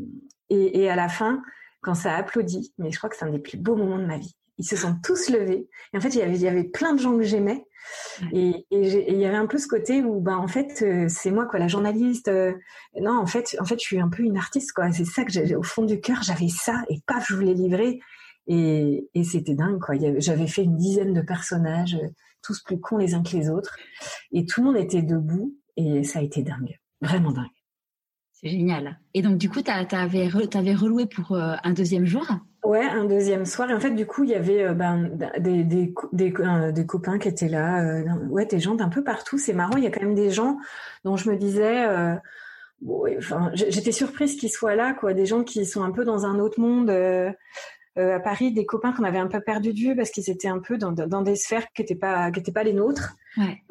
et, 0.49 0.81
et 0.81 0.91
à 0.91 0.97
la 0.97 1.11
fin, 1.11 1.43
quand 1.83 1.95
ça 1.95 2.15
a 2.15 2.19
applaudi, 2.19 2.73
mais 2.79 2.91
je 2.91 2.97
crois 2.97 3.11
que 3.11 3.17
c'est 3.17 3.27
un 3.27 3.31
des 3.31 3.39
plus 3.39 3.59
beaux 3.59 3.77
moments 3.77 3.99
de 3.99 4.07
ma 4.07 4.17
vie. 4.17 4.35
Ils 4.59 4.65
se 4.65 4.77
sont 4.77 4.97
tous 5.03 5.31
levés, 5.31 5.69
et 5.93 5.97
en 5.97 6.01
fait, 6.01 6.11
il 6.11 6.19
y 6.19 6.23
avait, 6.23 6.35
il 6.35 6.43
y 6.43 6.49
avait 6.49 6.65
plein 6.65 6.95
de 6.95 7.01
gens 7.01 7.17
que 7.17 7.23
j'aimais 7.23 7.65
et 8.33 8.67
il 8.71 9.19
y 9.19 9.25
avait 9.25 9.37
un 9.37 9.47
peu 9.47 9.59
ce 9.59 9.69
côté 9.69 10.03
où, 10.03 10.21
ben, 10.21 10.37
en 10.37 10.49
fait, 10.49 10.83
euh, 10.83 11.07
c'est 11.09 11.31
moi, 11.31 11.47
quoi, 11.47 11.59
la 11.59 11.69
journaliste. 11.69 12.29
Euh, 12.29 12.53
non, 13.01 13.19
en 13.19 13.27
fait, 13.27 13.57
en 13.61 13.65
fait, 13.65 13.77
je 13.77 13.85
suis 13.85 14.01
un 14.01 14.09
peu 14.09 14.23
une 14.23 14.37
artiste, 14.37 14.73
quoi. 14.73 14.91
C'est 14.93 15.05
ça 15.05 15.25
que 15.25 15.33
j'ai, 15.33 15.55
au 15.55 15.63
fond 15.63 15.85
du 15.85 16.01
cœur, 16.01 16.23
j'avais 16.23 16.49
ça, 16.49 16.83
et 16.89 17.01
paf, 17.07 17.27
je 17.29 17.35
voulais 17.35 17.55
livrer. 17.55 18.01
Et, 18.47 19.09
et 19.15 19.25
c'était 19.25 19.55
dingue, 19.55 19.79
quoi. 19.81 19.95
J'avais 20.19 20.47
fait 20.47 20.65
une 20.65 20.77
dizaine 20.77 21.13
de 21.13 21.21
personnages, 21.21 21.95
euh, 21.95 22.09
tous 22.43 22.63
plus 22.63 22.81
cons 22.81 22.99
les 22.99 23.15
uns 23.15 23.23
que 23.23 23.37
les 23.37 23.51
autres. 23.51 23.77
Et 24.33 24.47
tout 24.47 24.61
le 24.61 24.67
monde 24.67 24.77
était 24.77 25.03
debout, 25.03 25.55
et 25.77 26.05
ça 26.05 26.19
a 26.19 26.23
été 26.23 26.43
dingue. 26.43 26.79
Vraiment 27.01 27.33
dingue. 27.33 27.47
C'est 28.41 28.49
génial. 28.49 28.99
Et 29.15 29.23
donc, 29.23 29.37
du 29.37 29.51
coup, 29.51 29.63
tu 29.63 29.71
avais, 29.71 30.29
reloué 30.75 31.07
pour 31.07 31.37
un 31.37 31.73
deuxième 31.73 32.05
jour? 32.05 32.25
Ouais, 32.65 32.85
un 32.85 33.05
deuxième 33.05 33.47
soir. 33.47 33.71
Et 33.71 33.75
en 33.75 33.81
fait, 33.81 33.93
du 33.93 34.05
coup, 34.05 34.25
il 34.25 34.31
y 34.31 34.35
avait 34.35 34.65
euh, 34.65 34.75
ben, 34.75 35.11
des, 35.39 35.63
des, 35.63 35.95
des, 36.13 36.35
euh, 36.41 36.73
des, 36.73 36.87
copains 36.87 37.19
qui 37.19 37.29
étaient 37.29 37.49
là. 37.49 37.83
Euh, 37.83 38.05
ouais, 38.29 38.47
des 38.47 38.59
gens 38.59 38.75
d'un 38.75 38.89
peu 38.89 39.05
partout. 39.05 39.39
C'est 39.39 39.53
marrant, 39.53 39.77
il 39.77 39.85
y 39.85 39.87
a 39.87 39.91
quand 39.91 40.03
même 40.03 40.15
des 40.15 40.31
gens 40.31 40.59
dont 41.05 41.17
je 41.17 41.31
me 41.31 41.37
disais... 41.37 41.87
Enfin, 43.19 43.51
j'étais 43.55 43.91
surprise 43.91 44.37
qu'ils 44.37 44.51
soient 44.51 44.75
là, 44.75 44.93
quoi. 44.93 45.15
Des 45.15 45.27
gens 45.27 45.45
qui 45.45 45.65
sont 45.67 45.83
un 45.83 45.91
peu 45.91 46.05
dans 46.05 46.27
un 46.27 46.39
autre 46.39 46.61
monde. 46.61 46.91
à 46.91 48.21
Paris, 48.21 48.53
des 48.53 48.67
copains 48.67 48.93
qu'on 48.93 49.05
avait 49.05 49.19
un 49.19 49.29
peu 49.29 49.41
perdu 49.41 49.73
de 49.73 49.79
vue 49.79 49.97
parce 49.97 50.11
qu'ils 50.11 50.29
étaient 50.31 50.49
un 50.49 50.61
peu 50.61 50.79
dans, 50.79 50.93
dans 50.93 51.23
des 51.23 51.37
sphères 51.37 51.73
qui 51.75 51.83
n'étaient 51.83 51.95
pas, 51.95 52.31
pas 52.55 52.63
les 52.65 52.73
nôtres. 52.73 53.17
Ouais. 53.39 53.63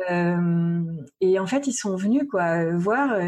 et 1.22 1.40
en 1.40 1.46
fait, 1.46 1.68
ils 1.68 1.74
sont 1.74 1.96
venus, 1.96 2.24
quoi, 2.30 2.72
voir 2.78 3.20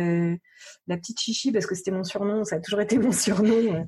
la 0.88 0.98
petite 0.98 1.20
chichi, 1.20 1.52
parce 1.52 1.66
que 1.66 1.76
c'était 1.76 1.92
mon 1.92 2.04
surnom, 2.04 2.44
ça 2.44 2.58
a 2.58 2.60
toujours 2.60 2.82
été 2.82 2.98
mon 2.98 3.12
surnom, 3.12 3.86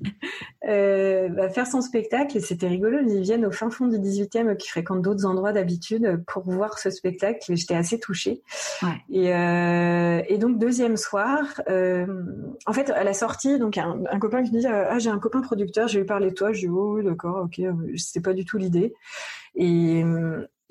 euh, 0.68 1.30
va 1.30 1.50
faire 1.50 1.68
son 1.68 1.82
spectacle 1.82 2.38
et 2.38 2.42
c'était 2.42 2.68
rigolo. 2.68 3.00
Ils 3.02 3.22
viennent 3.22 3.46
au 3.46 3.52
fin 3.52 3.70
fond 3.70 3.88
du 3.88 3.98
18e 3.98 4.56
qui 4.58 4.70
fréquentent 4.70 5.02
d'autres 5.02 5.26
endroits 5.26 5.52
d'habitude 5.52 6.24
pour 6.28 6.44
voir 6.44 6.80
ce 6.80 6.90
spectacle 6.90 7.52
et 7.52 7.56
j'étais 7.56 7.76
assez 7.76 8.00
touchée. 8.00 8.42
Et, 9.10 9.34
euh, 9.34 10.22
et, 10.28 10.38
donc 10.38 10.60
deuxième 10.60 10.98
soir, 10.98 11.62
euh, 11.70 12.06
en 12.66 12.74
fait 12.74 12.90
à 12.92 13.04
la 13.04 13.14
sortie, 13.14 13.60
donc 13.60 13.78
un, 13.78 14.02
un 14.10 14.20
copain 14.20 14.44
qui 14.44 14.52
me 14.54 14.60
dit 14.60 14.68
ah 14.68 15.00
j'ai 15.00 15.10
un 15.10 15.20
copain 15.20 15.42
producteur, 15.42 15.88
je 15.88 15.96
vais 15.96 16.00
lui 16.02 16.08
parler 16.08 16.30
de 16.30 16.36
toi. 16.36 16.54
Je 16.54 16.62
dis 16.62 16.70
oh 16.70 16.96
oui 16.96 17.04
d'accord 17.04 17.46
ok, 17.46 17.62
c'était 17.98 18.22
pas 18.22 18.34
du 18.34 18.46
tout 18.46 18.58
l'idée. 18.58 18.94
Et, 19.56 20.04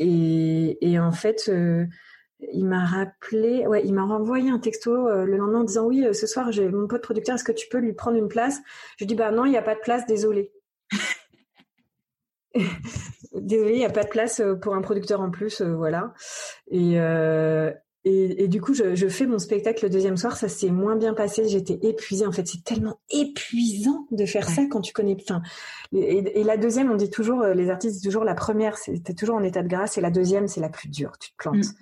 et, 0.00 0.98
en 0.98 1.12
fait 1.12 1.48
il 2.52 2.64
m'a 2.66 2.84
rappelé, 2.84 3.66
ouais, 3.66 3.82
il 3.84 3.92
m'a 3.94 4.04
renvoyé 4.04 4.50
un 4.50 4.58
texto 4.58 5.08
euh, 5.08 5.24
le 5.24 5.36
lendemain 5.36 5.60
en 5.60 5.64
disant 5.64 5.86
oui, 5.86 6.04
euh, 6.04 6.12
ce 6.12 6.26
soir 6.26 6.52
j'ai 6.52 6.68
mon 6.68 6.86
pote 6.86 7.02
producteur, 7.02 7.34
est-ce 7.34 7.44
que 7.44 7.52
tu 7.52 7.68
peux 7.68 7.78
lui 7.78 7.92
prendre 7.92 8.16
une 8.16 8.28
place? 8.28 8.58
Je 8.98 9.04
dis 9.04 9.14
bah 9.14 9.30
non, 9.30 9.44
il 9.44 9.50
n'y 9.50 9.56
a 9.56 9.62
pas 9.62 9.74
de 9.74 9.80
place, 9.80 10.06
désolé. 10.06 10.52
désolé, 13.34 13.72
il 13.72 13.78
n'y 13.78 13.84
a 13.84 13.90
pas 13.90 14.04
de 14.04 14.08
place 14.08 14.40
euh, 14.40 14.54
pour 14.54 14.74
un 14.74 14.80
producteur 14.80 15.20
en 15.20 15.30
plus, 15.30 15.60
voilà. 15.62 16.14
Et, 16.70 16.98
et, 18.04 18.48
du 18.48 18.62
coup, 18.62 18.72
je, 18.72 19.08
fais 19.08 19.26
mon 19.26 19.38
spectacle 19.38 19.84
le 19.84 19.90
deuxième 19.90 20.16
soir, 20.16 20.34
ça 20.34 20.48
s'est 20.48 20.70
moins 20.70 20.96
bien 20.96 21.12
passé, 21.12 21.46
j'étais 21.48 21.78
épuisée. 21.82 22.26
En 22.26 22.32
fait, 22.32 22.46
c'est 22.46 22.64
tellement 22.64 22.98
épuisant 23.10 24.06
de 24.10 24.24
faire 24.24 24.48
ça 24.48 24.62
quand 24.70 24.80
tu 24.80 24.94
connais. 24.94 25.16
Enfin, 25.20 25.42
et, 25.92 26.42
la 26.42 26.56
deuxième, 26.56 26.90
on 26.90 26.96
dit 26.96 27.10
toujours, 27.10 27.44
les 27.44 27.68
artistes 27.68 27.96
disent 27.96 28.02
toujours 28.02 28.24
la 28.24 28.34
première, 28.34 28.78
c'était 28.78 29.12
toujours 29.12 29.36
en 29.36 29.42
état 29.42 29.62
de 29.62 29.68
grâce, 29.68 29.98
et 29.98 30.00
la 30.00 30.10
deuxième, 30.10 30.48
c'est 30.48 30.62
la 30.62 30.70
plus 30.70 30.88
dure, 30.88 31.12
tu 31.18 31.30
te 31.32 31.36
plantes. 31.36 31.56
Mm. 31.56 31.74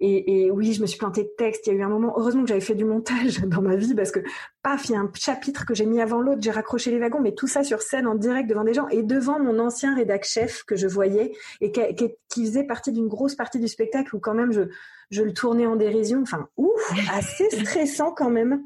Et, 0.00 0.46
et, 0.46 0.50
oui, 0.50 0.72
je 0.72 0.82
me 0.82 0.86
suis 0.86 0.98
plantée 0.98 1.22
de 1.22 1.30
texte. 1.38 1.66
Il 1.66 1.70
y 1.70 1.76
a 1.76 1.78
eu 1.78 1.82
un 1.82 1.88
moment, 1.88 2.14
heureusement 2.16 2.42
que 2.42 2.48
j'avais 2.48 2.60
fait 2.60 2.74
du 2.74 2.84
montage 2.84 3.40
dans 3.46 3.62
ma 3.62 3.76
vie 3.76 3.94
parce 3.94 4.10
que, 4.10 4.20
paf, 4.62 4.88
il 4.88 4.92
y 4.92 4.94
a 4.96 5.00
un 5.00 5.10
chapitre 5.14 5.64
que 5.64 5.74
j'ai 5.74 5.86
mis 5.86 6.00
avant 6.00 6.20
l'autre, 6.20 6.40
j'ai 6.42 6.50
raccroché 6.50 6.90
les 6.90 6.98
wagons, 6.98 7.20
mais 7.20 7.32
tout 7.32 7.46
ça 7.46 7.62
sur 7.62 7.80
scène 7.80 8.06
en 8.06 8.14
direct 8.14 8.48
devant 8.48 8.64
des 8.64 8.74
gens 8.74 8.88
et 8.88 9.02
devant 9.02 9.38
mon 9.38 9.58
ancien 9.58 9.94
rédac 9.94 10.24
chef 10.24 10.64
que 10.64 10.76
je 10.76 10.86
voyais 10.86 11.32
et 11.60 11.70
qui, 11.70 11.80
qui, 12.28 12.44
faisait 12.44 12.64
partie 12.64 12.92
d'une 12.92 13.08
grosse 13.08 13.36
partie 13.36 13.60
du 13.60 13.68
spectacle 13.68 14.16
où 14.16 14.18
quand 14.18 14.34
même 14.34 14.52
je, 14.52 14.62
je 15.10 15.22
le 15.22 15.32
tournais 15.32 15.66
en 15.66 15.76
dérision. 15.76 16.22
Enfin, 16.22 16.48
ouf, 16.56 16.92
assez 17.12 17.48
stressant 17.50 18.12
quand 18.12 18.30
même. 18.30 18.62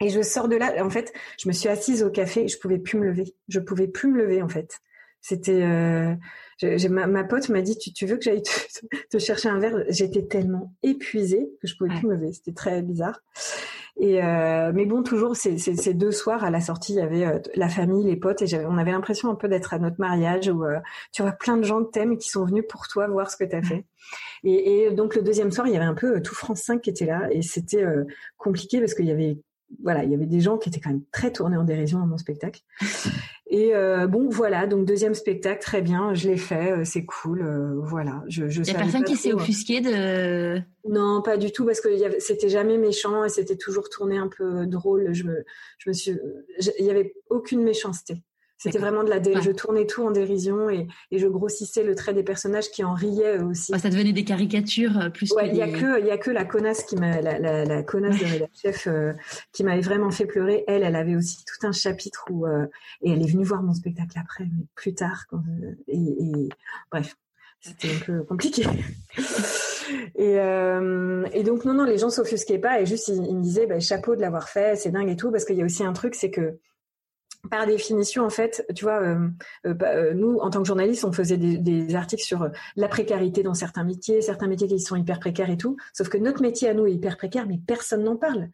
Et 0.00 0.10
je 0.10 0.22
sors 0.22 0.48
de 0.48 0.56
là. 0.56 0.84
En 0.84 0.90
fait, 0.90 1.12
je 1.38 1.48
me 1.48 1.52
suis 1.52 1.68
assise 1.68 2.02
au 2.02 2.10
café. 2.10 2.46
Je 2.48 2.58
pouvais 2.58 2.78
plus 2.78 2.98
me 2.98 3.06
lever. 3.06 3.34
Je 3.48 3.58
pouvais 3.58 3.88
plus 3.88 4.08
me 4.08 4.18
lever 4.18 4.42
en 4.42 4.48
fait. 4.48 4.80
C'était 5.20 5.62
euh, 5.62 6.14
ma, 6.62 7.24
pote 7.24 7.48
m'a 7.48 7.62
dit 7.62 7.76
tu, 7.78 8.06
veux 8.06 8.16
que 8.16 8.22
j'aille 8.24 8.42
te, 9.10 9.18
chercher 9.18 9.48
un 9.48 9.58
verre? 9.58 9.84
J'étais 9.88 10.22
tellement 10.22 10.74
épuisée 10.82 11.50
que 11.60 11.68
je 11.68 11.76
pouvais 11.76 11.90
plus 11.90 12.06
me 12.06 12.14
lever. 12.14 12.32
C'était 12.32 12.52
très 12.52 12.82
bizarre. 12.82 13.20
Et 14.00 14.22
euh, 14.22 14.70
mais 14.72 14.86
bon, 14.86 15.02
toujours 15.02 15.34
ces, 15.34 15.58
ces, 15.58 15.92
deux 15.92 16.12
soirs 16.12 16.44
à 16.44 16.50
la 16.50 16.60
sortie, 16.60 16.92
il 16.92 16.98
y 16.98 17.00
avait 17.00 17.26
euh, 17.26 17.40
la 17.56 17.68
famille, 17.68 18.04
les 18.04 18.14
potes, 18.14 18.42
et 18.42 18.66
on 18.66 18.78
avait 18.78 18.92
l'impression 18.92 19.28
un 19.28 19.34
peu 19.34 19.48
d'être 19.48 19.74
à 19.74 19.80
notre 19.80 19.96
mariage 19.98 20.48
où 20.48 20.64
euh, 20.64 20.78
tu 21.12 21.22
vois 21.22 21.32
plein 21.32 21.56
de 21.56 21.64
gens 21.64 21.82
que 21.82 21.90
t'aimes 21.90 22.12
et 22.12 22.16
qui 22.16 22.28
sont 22.28 22.44
venus 22.44 22.64
pour 22.68 22.86
toi 22.86 23.08
voir 23.08 23.28
ce 23.28 23.36
que 23.36 23.42
tu 23.42 23.56
as 23.56 23.62
fait. 23.62 23.84
Et, 24.44 24.84
et, 24.84 24.90
donc 24.92 25.16
le 25.16 25.22
deuxième 25.22 25.50
soir, 25.50 25.66
il 25.66 25.72
y 25.72 25.76
avait 25.76 25.84
un 25.84 25.94
peu 25.94 26.22
tout 26.22 26.36
France 26.36 26.60
5 26.62 26.80
qui 26.80 26.90
était 26.90 27.06
là, 27.06 27.28
et 27.32 27.42
c'était 27.42 27.84
compliqué 28.36 28.78
parce 28.78 28.94
qu'il 28.94 29.06
y 29.06 29.10
avait 29.10 29.38
voilà, 29.82 30.04
il 30.04 30.10
y 30.10 30.14
avait 30.14 30.26
des 30.26 30.40
gens 30.40 30.58
qui 30.58 30.68
étaient 30.68 30.80
quand 30.80 30.90
même 30.90 31.04
très 31.12 31.32
tournés 31.32 31.56
en 31.56 31.64
dérision 31.64 31.98
dans 31.98 32.06
mon 32.06 32.16
spectacle. 32.16 32.62
Et 33.50 33.74
euh, 33.74 34.06
bon, 34.06 34.28
voilà, 34.28 34.66
donc 34.66 34.84
deuxième 34.84 35.14
spectacle, 35.14 35.62
très 35.62 35.80
bien, 35.80 36.12
je 36.12 36.28
l'ai 36.28 36.36
fait, 36.36 36.72
euh, 36.72 36.84
c'est 36.84 37.06
cool, 37.06 37.40
euh, 37.40 37.80
voilà. 37.82 38.22
Je, 38.28 38.48
je 38.48 38.60
il 38.60 38.68
y 38.68 38.70
a 38.70 38.74
personne 38.74 39.04
qui 39.04 39.16
s'est 39.16 39.32
offusqué 39.32 39.80
de. 39.80 40.60
Non, 40.86 41.22
pas 41.22 41.38
du 41.38 41.50
tout, 41.50 41.64
parce 41.64 41.80
que 41.80 41.88
c'était 42.18 42.50
jamais 42.50 42.76
méchant 42.76 43.24
et 43.24 43.30
c'était 43.30 43.56
toujours 43.56 43.88
tourné 43.88 44.18
un 44.18 44.28
peu 44.28 44.66
drôle. 44.66 45.14
Je 45.14 45.24
me, 45.24 45.44
je 45.78 45.88
me 45.88 45.94
suis, 45.94 46.12
il 46.78 46.84
y 46.84 46.90
avait 46.90 47.14
aucune 47.30 47.62
méchanceté. 47.62 48.22
C'était 48.58 48.78
vraiment 48.78 49.04
de 49.04 49.08
la 49.08 49.20
dé... 49.20 49.34
je 49.40 49.52
tournais 49.52 49.86
tout 49.86 50.02
en 50.02 50.10
dérision 50.10 50.68
et, 50.68 50.88
et, 51.12 51.18
je 51.18 51.28
grossissais 51.28 51.84
le 51.84 51.94
trait 51.94 52.12
des 52.12 52.24
personnages 52.24 52.70
qui 52.70 52.82
en 52.82 52.92
riaient 52.92 53.38
aussi. 53.38 53.72
ça 53.78 53.88
devenait 53.88 54.12
des 54.12 54.24
caricatures 54.24 54.98
euh, 54.98 55.10
plus. 55.10 55.32
Ouais, 55.32 55.48
il 55.48 55.56
y 55.56 55.62
a 55.62 55.68
que 55.68 56.00
il 56.00 56.06
y 56.06 56.10
a 56.10 56.18
que 56.18 56.30
la 56.30 56.44
connasse 56.44 56.82
qui 56.82 56.96
m'a 56.96 57.20
la, 57.20 57.38
la, 57.38 57.64
la, 57.64 57.82
connasse 57.84 58.18
de 58.18 58.40
la 58.40 58.46
chef 58.60 58.88
euh, 58.88 59.12
qui 59.52 59.62
m'avait 59.62 59.80
vraiment 59.80 60.10
fait 60.10 60.26
pleurer. 60.26 60.64
Elle, 60.66 60.82
elle 60.82 60.96
avait 60.96 61.14
aussi 61.14 61.44
tout 61.44 61.66
un 61.66 61.72
chapitre 61.72 62.24
où 62.30 62.46
euh, 62.46 62.66
et 63.00 63.12
elle 63.12 63.22
est 63.22 63.30
venue 63.30 63.44
voir 63.44 63.62
mon 63.62 63.74
spectacle 63.74 64.18
après, 64.18 64.44
mais 64.44 64.64
plus 64.74 64.94
tard 64.94 65.26
quand, 65.30 65.42
et, 65.86 65.96
et, 65.96 66.48
bref, 66.90 67.16
c'était 67.60 67.94
un 67.94 68.04
peu 68.04 68.22
compliqué. 68.24 68.64
Et, 70.16 70.38
euh, 70.38 71.26
et, 71.32 71.42
donc 71.44 71.64
non 71.64 71.72
non 71.72 71.84
les 71.84 71.96
gens 71.96 72.10
s'offusquaient 72.10 72.58
pas 72.58 72.80
et 72.80 72.84
juste 72.84 73.08
ils, 73.08 73.22
me 73.22 73.40
disaient 73.40 73.66
bah, 73.66 73.80
chapeau 73.80 74.16
de 74.16 74.20
l'avoir 74.20 74.48
fait 74.50 74.76
c'est 74.76 74.90
dingue 74.90 75.08
et 75.08 75.16
tout 75.16 75.30
parce 75.30 75.46
qu'il 75.46 75.56
y 75.56 75.62
a 75.62 75.64
aussi 75.64 75.82
un 75.82 75.94
truc 75.94 76.14
c'est 76.14 76.30
que 76.30 76.58
par 77.50 77.66
définition, 77.66 78.24
en 78.24 78.30
fait, 78.30 78.64
tu 78.74 78.84
vois, 78.84 79.00
euh, 79.00 79.28
euh, 79.66 79.74
bah, 79.74 79.88
euh, 79.94 80.14
nous, 80.14 80.38
en 80.38 80.50
tant 80.50 80.60
que 80.60 80.66
journalistes, 80.66 81.04
on 81.04 81.12
faisait 81.12 81.36
des, 81.36 81.94
articles 81.94 82.22
sur 82.22 82.50
la 82.76 82.88
précarité 82.88 83.42
dans 83.42 83.54
certains 83.54 83.84
métiers, 83.84 84.20
certains 84.20 84.46
métiers 84.46 84.68
qui 84.68 84.78
sont 84.80 84.96
hyper 84.96 85.18
précaires 85.18 85.50
et 85.50 85.56
tout. 85.56 85.76
Sauf 85.92 86.08
que 86.08 86.18
notre 86.18 86.42
métier 86.42 86.68
à 86.68 86.74
nous 86.74 86.86
est 86.86 86.92
hyper 86.92 87.16
précaire, 87.16 87.46
mais 87.46 87.58
personne 87.66 88.04
n'en 88.04 88.16
parle. 88.16 88.50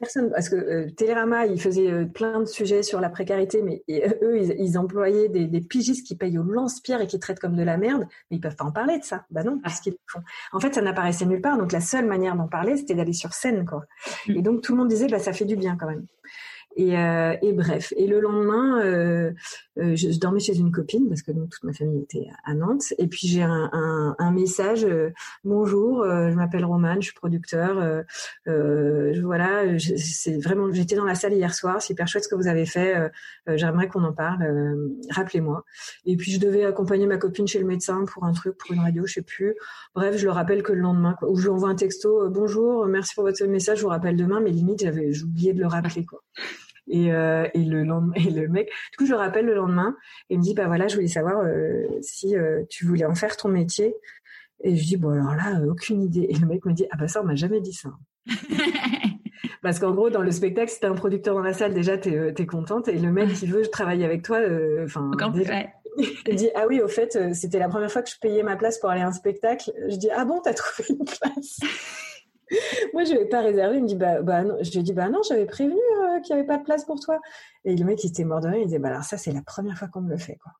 Personne, 0.00 0.30
parce 0.30 0.48
que 0.48 0.90
Télérama, 0.90 1.46
ils 1.46 1.60
faisaient 1.60 2.06
plein 2.06 2.40
de 2.40 2.44
sujets 2.44 2.82
sur 2.82 3.00
la 3.00 3.08
précarité, 3.08 3.62
mais 3.62 3.84
eux, 4.22 4.38
ils, 4.58 4.78
employaient 4.78 5.28
des, 5.28 5.60
pigistes 5.60 6.06
qui 6.06 6.16
payent 6.16 6.38
au 6.38 6.42
lance-pierre 6.42 7.00
et 7.00 7.06
qui 7.06 7.18
traitent 7.18 7.40
comme 7.40 7.56
de 7.56 7.62
la 7.62 7.76
merde, 7.76 8.06
mais 8.30 8.36
ils 8.36 8.40
peuvent 8.40 8.56
pas 8.56 8.64
en 8.64 8.72
parler 8.72 8.98
de 8.98 9.04
ça. 9.04 9.24
Bah 9.30 9.44
non, 9.44 9.60
parce 9.62 9.80
qu'ils 9.80 9.94
font. 10.06 10.20
En 10.52 10.60
fait, 10.60 10.74
ça 10.74 10.82
n'apparaissait 10.82 11.24
nulle 11.24 11.40
part. 11.40 11.56
Donc 11.56 11.72
la 11.72 11.80
seule 11.80 12.06
manière 12.06 12.36
d'en 12.36 12.48
parler, 12.48 12.76
c'était 12.76 12.94
d'aller 12.94 13.12
sur 13.12 13.32
scène, 13.32 13.64
quoi. 13.64 13.84
Mm. 14.26 14.36
Et 14.36 14.42
donc 14.42 14.62
tout 14.62 14.72
le 14.72 14.78
monde 14.78 14.88
disait, 14.88 15.08
bah 15.08 15.18
ça 15.18 15.32
fait 15.32 15.44
du 15.44 15.56
bien 15.56 15.76
quand 15.78 15.86
même. 15.86 16.06
Et, 16.76 16.96
euh, 16.96 17.36
et, 17.42 17.52
bref. 17.52 17.92
Et 17.96 18.06
le 18.06 18.20
lendemain, 18.20 18.80
euh, 18.82 19.32
euh, 19.78 19.94
je, 19.94 20.18
dormais 20.18 20.40
chez 20.40 20.56
une 20.56 20.72
copine 20.72 21.08
parce 21.08 21.22
que 21.22 21.32
donc, 21.32 21.50
toute 21.50 21.64
ma 21.64 21.72
famille 21.72 22.02
était 22.02 22.26
à 22.44 22.54
Nantes. 22.54 22.94
Et 22.98 23.08
puis 23.08 23.26
j'ai 23.26 23.42
un, 23.42 23.68
un, 23.72 24.14
un, 24.18 24.30
message 24.30 24.86
bonjour, 25.44 26.04
je 26.04 26.34
m'appelle 26.34 26.64
Romane, 26.64 27.02
je 27.02 27.08
suis 27.08 27.14
producteur. 27.14 28.04
voilà, 28.46 29.78
c'est 29.78 30.38
vraiment. 30.38 30.72
J'étais 30.72 30.96
dans 30.96 31.04
la 31.04 31.14
salle 31.14 31.34
hier 31.34 31.54
soir. 31.54 31.82
C'est 31.82 31.92
hyper 31.92 32.08
chouette 32.08 32.24
ce 32.24 32.28
que 32.28 32.34
vous 32.34 32.48
avez 32.48 32.66
fait. 32.66 33.10
J'aimerais 33.46 33.88
qu'on 33.88 34.04
en 34.04 34.12
parle. 34.12 34.76
Rappelez-moi. 35.10 35.64
Et 36.06 36.16
puis 36.16 36.32
je 36.32 36.40
devais 36.40 36.64
accompagner 36.64 37.06
ma 37.06 37.18
copine 37.18 37.46
chez 37.46 37.58
le 37.58 37.66
médecin 37.66 38.04
pour 38.06 38.24
un 38.24 38.32
truc, 38.32 38.56
pour 38.56 38.72
une 38.72 38.80
radio, 38.80 39.06
je 39.06 39.14
sais 39.14 39.22
plus. 39.22 39.54
Bref, 39.94 40.16
je 40.16 40.24
le 40.24 40.32
rappelle 40.32 40.62
que 40.62 40.72
le 40.72 40.80
lendemain, 40.80 41.14
quoi. 41.18 41.30
ou 41.30 41.36
je 41.36 41.42
lui 41.42 41.50
envoie 41.50 41.68
un 41.68 41.74
texto. 41.74 42.28
bonjour, 42.30 42.86
merci 42.86 43.14
pour 43.14 43.24
votre 43.24 43.44
message. 43.44 43.78
Je 43.78 43.82
vous 43.82 43.88
rappelle 43.88 44.16
demain. 44.16 44.40
Mais 44.40 44.50
limite, 44.50 44.80
j'avais 44.82 45.10
oublié 45.22 45.52
de 45.52 45.60
le 45.60 45.66
rappeler 45.66 46.06
quoi. 46.06 46.22
Et, 46.88 47.12
euh, 47.12 47.46
et, 47.54 47.64
le 47.64 47.84
lendemain, 47.84 48.12
et 48.16 48.30
le 48.30 48.48
mec, 48.48 48.68
du 48.92 48.96
coup, 48.96 49.06
je 49.06 49.12
le 49.12 49.18
rappelle 49.18 49.46
le 49.46 49.54
lendemain 49.54 49.96
et 50.30 50.34
il 50.34 50.38
me 50.38 50.42
dit, 50.42 50.54
bah 50.54 50.66
voilà, 50.66 50.88
je 50.88 50.96
voulais 50.96 51.08
savoir 51.08 51.40
euh, 51.44 51.84
si 52.00 52.36
euh, 52.36 52.62
tu 52.68 52.86
voulais 52.86 53.04
en 53.04 53.14
faire 53.14 53.36
ton 53.36 53.48
métier. 53.48 53.94
Et 54.64 54.76
je 54.76 54.84
dis, 54.84 54.96
bon, 54.96 55.10
alors 55.10 55.34
là, 55.34 55.60
aucune 55.68 56.02
idée. 56.02 56.26
Et 56.28 56.34
le 56.34 56.46
mec 56.46 56.64
me 56.64 56.72
dit, 56.72 56.86
ah 56.90 56.96
bah 56.96 57.08
ça, 57.08 57.20
on 57.20 57.24
m'a 57.24 57.34
jamais 57.34 57.60
dit 57.60 57.72
ça. 57.72 57.90
Parce 59.62 59.78
qu'en 59.78 59.92
gros, 59.92 60.10
dans 60.10 60.22
le 60.22 60.30
spectacle, 60.30 60.70
si 60.70 60.80
t'es 60.80 60.86
un 60.86 60.94
producteur 60.94 61.34
dans 61.34 61.42
la 61.42 61.52
salle, 61.52 61.74
déjà, 61.74 61.98
t'es 61.98 62.34
es 62.36 62.46
contente. 62.46 62.88
Et 62.88 62.98
le 62.98 63.12
mec 63.12 63.32
qui 63.32 63.46
veut 63.46 63.66
travailler 63.66 64.04
avec 64.04 64.22
toi, 64.22 64.38
enfin, 64.84 65.10
il 66.26 66.36
dit, 66.36 66.50
ah 66.54 66.66
oui, 66.68 66.80
au 66.80 66.88
fait, 66.88 67.34
c'était 67.34 67.58
la 67.58 67.68
première 67.68 67.90
fois 67.90 68.02
que 68.02 68.10
je 68.10 68.18
payais 68.20 68.42
ma 68.42 68.56
place 68.56 68.78
pour 68.78 68.90
aller 68.90 69.02
à 69.02 69.08
un 69.08 69.12
spectacle. 69.12 69.72
Je 69.88 69.96
dis, 69.96 70.10
ah 70.10 70.24
bon, 70.24 70.40
t'as 70.42 70.54
trouvé 70.54 70.88
une 70.90 71.04
place? 71.04 71.58
Moi, 72.94 73.04
je 73.04 73.14
vais 73.14 73.26
pas 73.26 73.40
réservé. 73.40 73.76
Il 73.78 73.82
me 73.82 73.88
dit, 73.88 73.96
bah, 73.96 74.22
bah 74.22 74.42
non. 74.44 74.56
Je 74.60 74.70
lui 74.72 74.82
dis, 74.82 74.92
bah 74.92 75.08
non, 75.08 75.20
j'avais 75.26 75.46
prévenu 75.46 75.76
euh, 75.76 76.20
qu'il 76.20 76.34
n'y 76.34 76.40
avait 76.40 76.46
pas 76.46 76.58
de 76.58 76.64
place 76.64 76.84
pour 76.84 77.00
toi. 77.00 77.20
Et 77.64 77.76
le 77.76 77.84
mec, 77.84 78.02
il 78.04 78.08
était 78.08 78.24
mort 78.24 78.40
de 78.40 78.48
rire. 78.48 78.58
Il 78.58 78.66
disait, 78.66 78.78
bah 78.78 78.88
alors 78.88 79.04
ça, 79.04 79.16
c'est 79.16 79.32
la 79.32 79.42
première 79.42 79.78
fois 79.78 79.88
qu'on 79.88 80.02
me 80.02 80.10
le 80.10 80.18
fait, 80.18 80.36
quoi. 80.36 80.52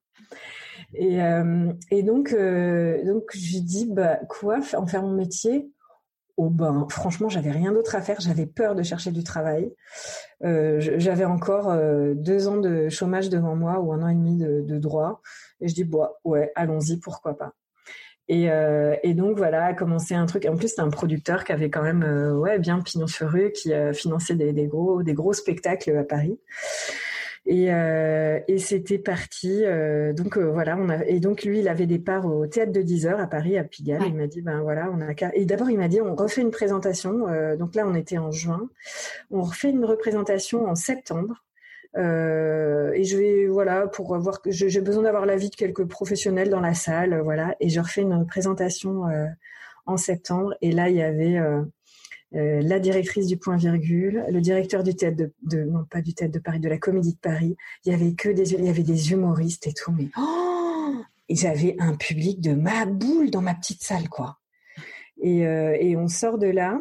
Et, 0.94 1.22
euh, 1.22 1.72
euh, 1.92 2.02
donc, 2.02 2.28
je 2.30 3.52
lui 3.52 3.62
dis, 3.62 3.86
bah 3.86 4.16
quoi, 4.28 4.60
en 4.76 4.86
faire 4.86 5.02
mon 5.02 5.12
métier? 5.14 5.70
Oh 6.38 6.48
ben, 6.48 6.86
franchement, 6.88 7.28
j'avais 7.28 7.50
rien 7.50 7.72
d'autre 7.72 7.94
à 7.94 8.00
faire. 8.00 8.20
J'avais 8.20 8.46
peur 8.46 8.74
de 8.74 8.82
chercher 8.82 9.10
du 9.12 9.22
travail. 9.22 9.72
j'avais 10.40 11.26
encore 11.26 11.76
deux 12.14 12.48
ans 12.48 12.56
de 12.56 12.88
chômage 12.88 13.28
devant 13.28 13.54
moi 13.54 13.80
ou 13.80 13.92
un 13.92 14.02
an 14.02 14.08
et 14.08 14.14
demi 14.14 14.36
de, 14.38 14.62
de 14.62 14.78
droit. 14.78 15.20
Et 15.60 15.68
je 15.68 15.74
dis, 15.74 15.84
bah 15.84 16.14
ouais, 16.24 16.50
allons-y, 16.56 16.98
pourquoi 16.98 17.36
pas. 17.36 17.52
Et, 18.28 18.50
euh, 18.50 18.94
et, 19.02 19.14
donc 19.14 19.36
voilà, 19.36 19.66
a 19.66 19.74
commencé 19.74 20.14
un 20.14 20.26
truc. 20.26 20.46
En 20.46 20.56
plus, 20.56 20.68
c'était 20.68 20.82
un 20.82 20.90
producteur 20.90 21.44
qui 21.44 21.52
avait 21.52 21.70
quand 21.70 21.82
même 21.82 22.02
euh, 22.02 22.34
ouais 22.34 22.58
bien 22.58 22.80
pignon 22.80 23.06
sur 23.06 23.30
rue, 23.30 23.52
qui 23.52 23.74
a 23.74 23.92
financé 23.92 24.34
des, 24.34 24.52
des, 24.52 24.66
gros 24.66 25.02
des 25.02 25.12
gros 25.12 25.32
spectacles 25.32 25.96
à 25.96 26.04
Paris. 26.04 26.38
Et, 27.44 27.72
euh, 27.72 28.38
et 28.46 28.58
c'était 28.58 28.98
parti. 28.98 29.64
Euh, 29.64 30.12
donc 30.12 30.36
euh, 30.36 30.50
voilà, 30.50 30.76
on 30.78 30.88
a 30.88 31.04
et 31.04 31.18
donc 31.18 31.42
lui, 31.42 31.58
il 31.58 31.68
avait 31.68 31.86
des 31.86 31.98
parts 31.98 32.26
au 32.26 32.46
théâtre 32.46 32.72
de 32.72 32.82
10 32.82 33.06
heures 33.06 33.20
à 33.20 33.26
Paris, 33.26 33.58
à 33.58 33.64
Pigalle. 33.64 34.02
Il 34.06 34.14
m'a 34.14 34.28
dit 34.28 34.42
ben 34.42 34.60
voilà, 34.62 34.90
on 34.92 35.00
a 35.00 35.12
qu'à. 35.14 35.34
Et 35.34 35.44
d'abord, 35.44 35.68
il 35.68 35.78
m'a 35.78 35.88
dit 35.88 36.00
on 36.00 36.14
refait 36.14 36.42
une 36.42 36.52
présentation. 36.52 37.26
donc 37.58 37.74
là, 37.74 37.86
on 37.86 37.94
était 37.94 38.18
en 38.18 38.30
juin. 38.30 38.68
On 39.30 39.42
refait 39.42 39.70
une 39.70 39.84
représentation 39.84 40.66
en 40.66 40.74
septembre. 40.76 41.42
Euh, 41.96 42.92
et 42.92 43.04
je 43.04 43.18
vais 43.18 43.46
voilà 43.46 43.86
pour 43.86 44.16
voir 44.18 44.40
que 44.40 44.50
j'ai 44.50 44.80
besoin 44.80 45.02
d'avoir 45.02 45.26
l'avis 45.26 45.50
de 45.50 45.56
quelques 45.56 45.84
professionnels 45.84 46.48
dans 46.48 46.60
la 46.60 46.74
salle, 46.74 47.20
voilà. 47.22 47.54
Et 47.60 47.68
je 47.68 47.80
refais 47.80 48.02
une 48.02 48.26
présentation 48.26 49.06
euh, 49.08 49.26
en 49.86 49.96
septembre. 49.96 50.54
Et 50.62 50.72
là, 50.72 50.88
il 50.88 50.96
y 50.96 51.02
avait 51.02 51.36
euh, 51.38 51.62
la 52.30 52.78
directrice 52.78 53.26
du 53.26 53.36
point 53.36 53.56
virgule, 53.56 54.24
le 54.30 54.40
directeur 54.40 54.82
du 54.82 54.94
théâtre 54.94 55.16
de, 55.16 55.32
de, 55.42 55.64
non 55.64 55.84
pas 55.84 56.00
du 56.00 56.14
théâtre 56.14 56.32
de 56.32 56.38
Paris, 56.38 56.60
de 56.60 56.68
la 56.68 56.78
Comédie 56.78 57.14
de 57.14 57.20
Paris. 57.20 57.56
Il 57.84 57.92
y 57.92 57.94
avait 57.94 58.14
que 58.14 58.30
des 58.30 58.54
il 58.54 58.64
y 58.64 58.70
avait 58.70 58.82
des 58.82 59.12
humoristes 59.12 59.66
et 59.66 59.74
tout, 59.74 59.92
mais 59.92 60.08
oh 60.16 60.94
et 61.28 61.36
j'avais 61.36 61.76
un 61.78 61.94
public 61.94 62.40
de 62.40 62.54
ma 62.54 62.84
boule 62.84 63.30
dans 63.30 63.42
ma 63.42 63.54
petite 63.54 63.82
salle 63.82 64.08
quoi. 64.08 64.38
Et, 65.20 65.40
et 65.40 65.96
on 65.96 66.08
sort 66.08 66.38
de 66.38 66.48
là. 66.48 66.80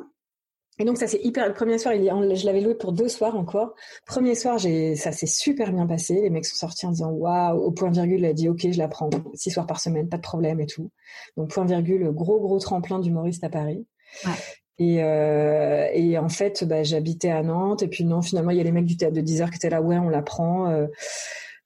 Et 0.81 0.83
donc 0.83 0.97
ça 0.97 1.05
c'est 1.05 1.23
hyper. 1.23 1.47
Le 1.47 1.53
premier 1.53 1.77
soir, 1.77 1.93
il, 1.93 2.05
je 2.35 2.45
l'avais 2.47 2.59
loué 2.59 2.73
pour 2.73 2.91
deux 2.91 3.07
soirs 3.07 3.35
encore. 3.35 3.75
Premier 4.07 4.33
soir, 4.33 4.57
j'ai, 4.57 4.95
ça 4.95 5.11
s'est 5.11 5.27
super 5.27 5.71
bien 5.71 5.85
passé. 5.85 6.15
Les 6.15 6.31
mecs 6.31 6.43
sont 6.43 6.55
sortis 6.55 6.87
en 6.87 6.89
disant 6.89 7.11
waouh. 7.11 7.55
Au 7.61 7.69
point 7.69 7.91
virgule, 7.91 8.21
il 8.21 8.25
a 8.25 8.33
dit 8.33 8.49
ok, 8.49 8.71
je 8.71 8.79
la 8.79 8.87
prends 8.87 9.11
six 9.35 9.51
soirs 9.51 9.67
par 9.67 9.79
semaine, 9.79 10.09
pas 10.09 10.17
de 10.17 10.23
problème 10.23 10.59
et 10.59 10.65
tout. 10.65 10.89
Donc 11.37 11.51
point 11.51 11.65
virgule, 11.65 12.09
gros 12.09 12.39
gros 12.39 12.57
tremplin 12.57 12.97
d'humoriste 12.97 13.43
à 13.43 13.49
Paris. 13.49 13.85
Ouais. 14.25 14.31
Et, 14.79 15.03
euh, 15.03 15.87
et 15.93 16.17
en 16.17 16.29
fait, 16.29 16.63
bah, 16.63 16.81
j'habitais 16.81 17.29
à 17.29 17.43
Nantes. 17.43 17.83
Et 17.83 17.87
puis 17.87 18.03
non, 18.03 18.23
finalement, 18.23 18.49
il 18.49 18.57
y 18.57 18.59
a 18.59 18.63
les 18.63 18.71
mecs 18.71 18.85
du 18.85 18.97
théâtre 18.97 19.13
de 19.13 19.21
10 19.21 19.43
heures 19.43 19.51
qui 19.51 19.57
étaient 19.57 19.69
là, 19.69 19.83
ouais, 19.83 19.99
on 19.99 20.09
la 20.09 20.23
prend. 20.23 20.67
Euh, 20.67 20.87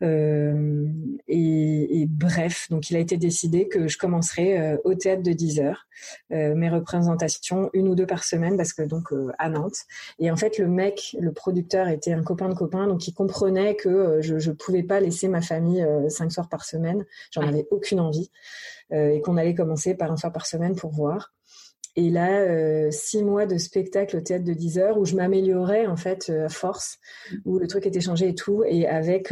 euh, 0.04 0.88
et, 1.28 2.02
et, 2.02 2.06
bref, 2.06 2.68
donc 2.70 2.90
il 2.90 2.98
a 2.98 3.00
été 3.00 3.18
décidé 3.18 3.68
que 3.68 3.88
je 3.88 3.98
commencerai 3.98 4.60
euh, 4.60 4.78
au 4.84 4.94
théâtre 4.94 5.24
de 5.24 5.32
10 5.32 5.62
heures 5.62 5.88
euh, 6.34 6.54
mes 6.54 6.70
représentations 6.70 7.70
une 7.74 7.88
ou 7.88 7.96
deux 7.96 8.06
par 8.06 8.24
semaine 8.24 8.58
parce 8.58 8.74
que 8.74 8.82
donc 8.82 9.14
à 9.40 9.50
Nantes. 9.50 9.78
Et 10.20 10.30
en 10.32 10.36
fait, 10.36 10.58
le 10.58 10.68
mec, 10.68 11.16
le 11.20 11.32
producteur 11.32 11.88
était 11.88 12.14
un 12.14 12.24
copain 12.24 12.50
de 12.50 12.56
copain, 12.56 12.88
donc 12.88 13.08
il 13.08 13.14
comprenait 13.14 13.76
que 13.76 14.20
je 14.22 14.36
ne 14.36 14.56
pouvais 14.56 14.84
pas 14.84 15.00
laisser 15.00 15.28
ma 15.28 15.42
famille 15.42 15.86
cinq 16.10 16.32
soirs 16.32 16.50
par 16.50 16.66
semaine. 16.66 17.06
J'en 17.32 17.42
avais 17.42 17.68
aucune 17.72 18.00
envie 18.00 18.32
et 18.92 19.22
qu'on 19.22 19.38
allait 19.38 19.56
commencer 19.56 19.96
par 19.96 20.12
un 20.12 20.18
soir 20.18 20.32
par 20.32 20.46
semaine 20.46 20.76
pour 20.76 20.92
voir. 20.92 21.35
Et 21.96 22.10
là, 22.10 22.42
euh, 22.42 22.92
six 22.92 23.24
mois 23.24 23.46
de 23.46 23.58
spectacle 23.58 24.18
au 24.18 24.22
théâtre 24.22 24.44
de 24.44 24.54
10 24.54 24.80
heures 24.80 24.98
où 24.98 25.06
je 25.06 25.16
m'améliorais 25.16 25.86
en 25.88 25.96
fait 25.96 26.30
à 26.30 26.50
force, 26.50 27.00
où 27.46 27.58
le 27.60 27.68
truc 27.68 27.86
était 27.86 28.02
changé 28.02 28.30
et 28.30 28.36
tout, 28.36 28.64
et 28.66 28.88
avec 28.88 29.32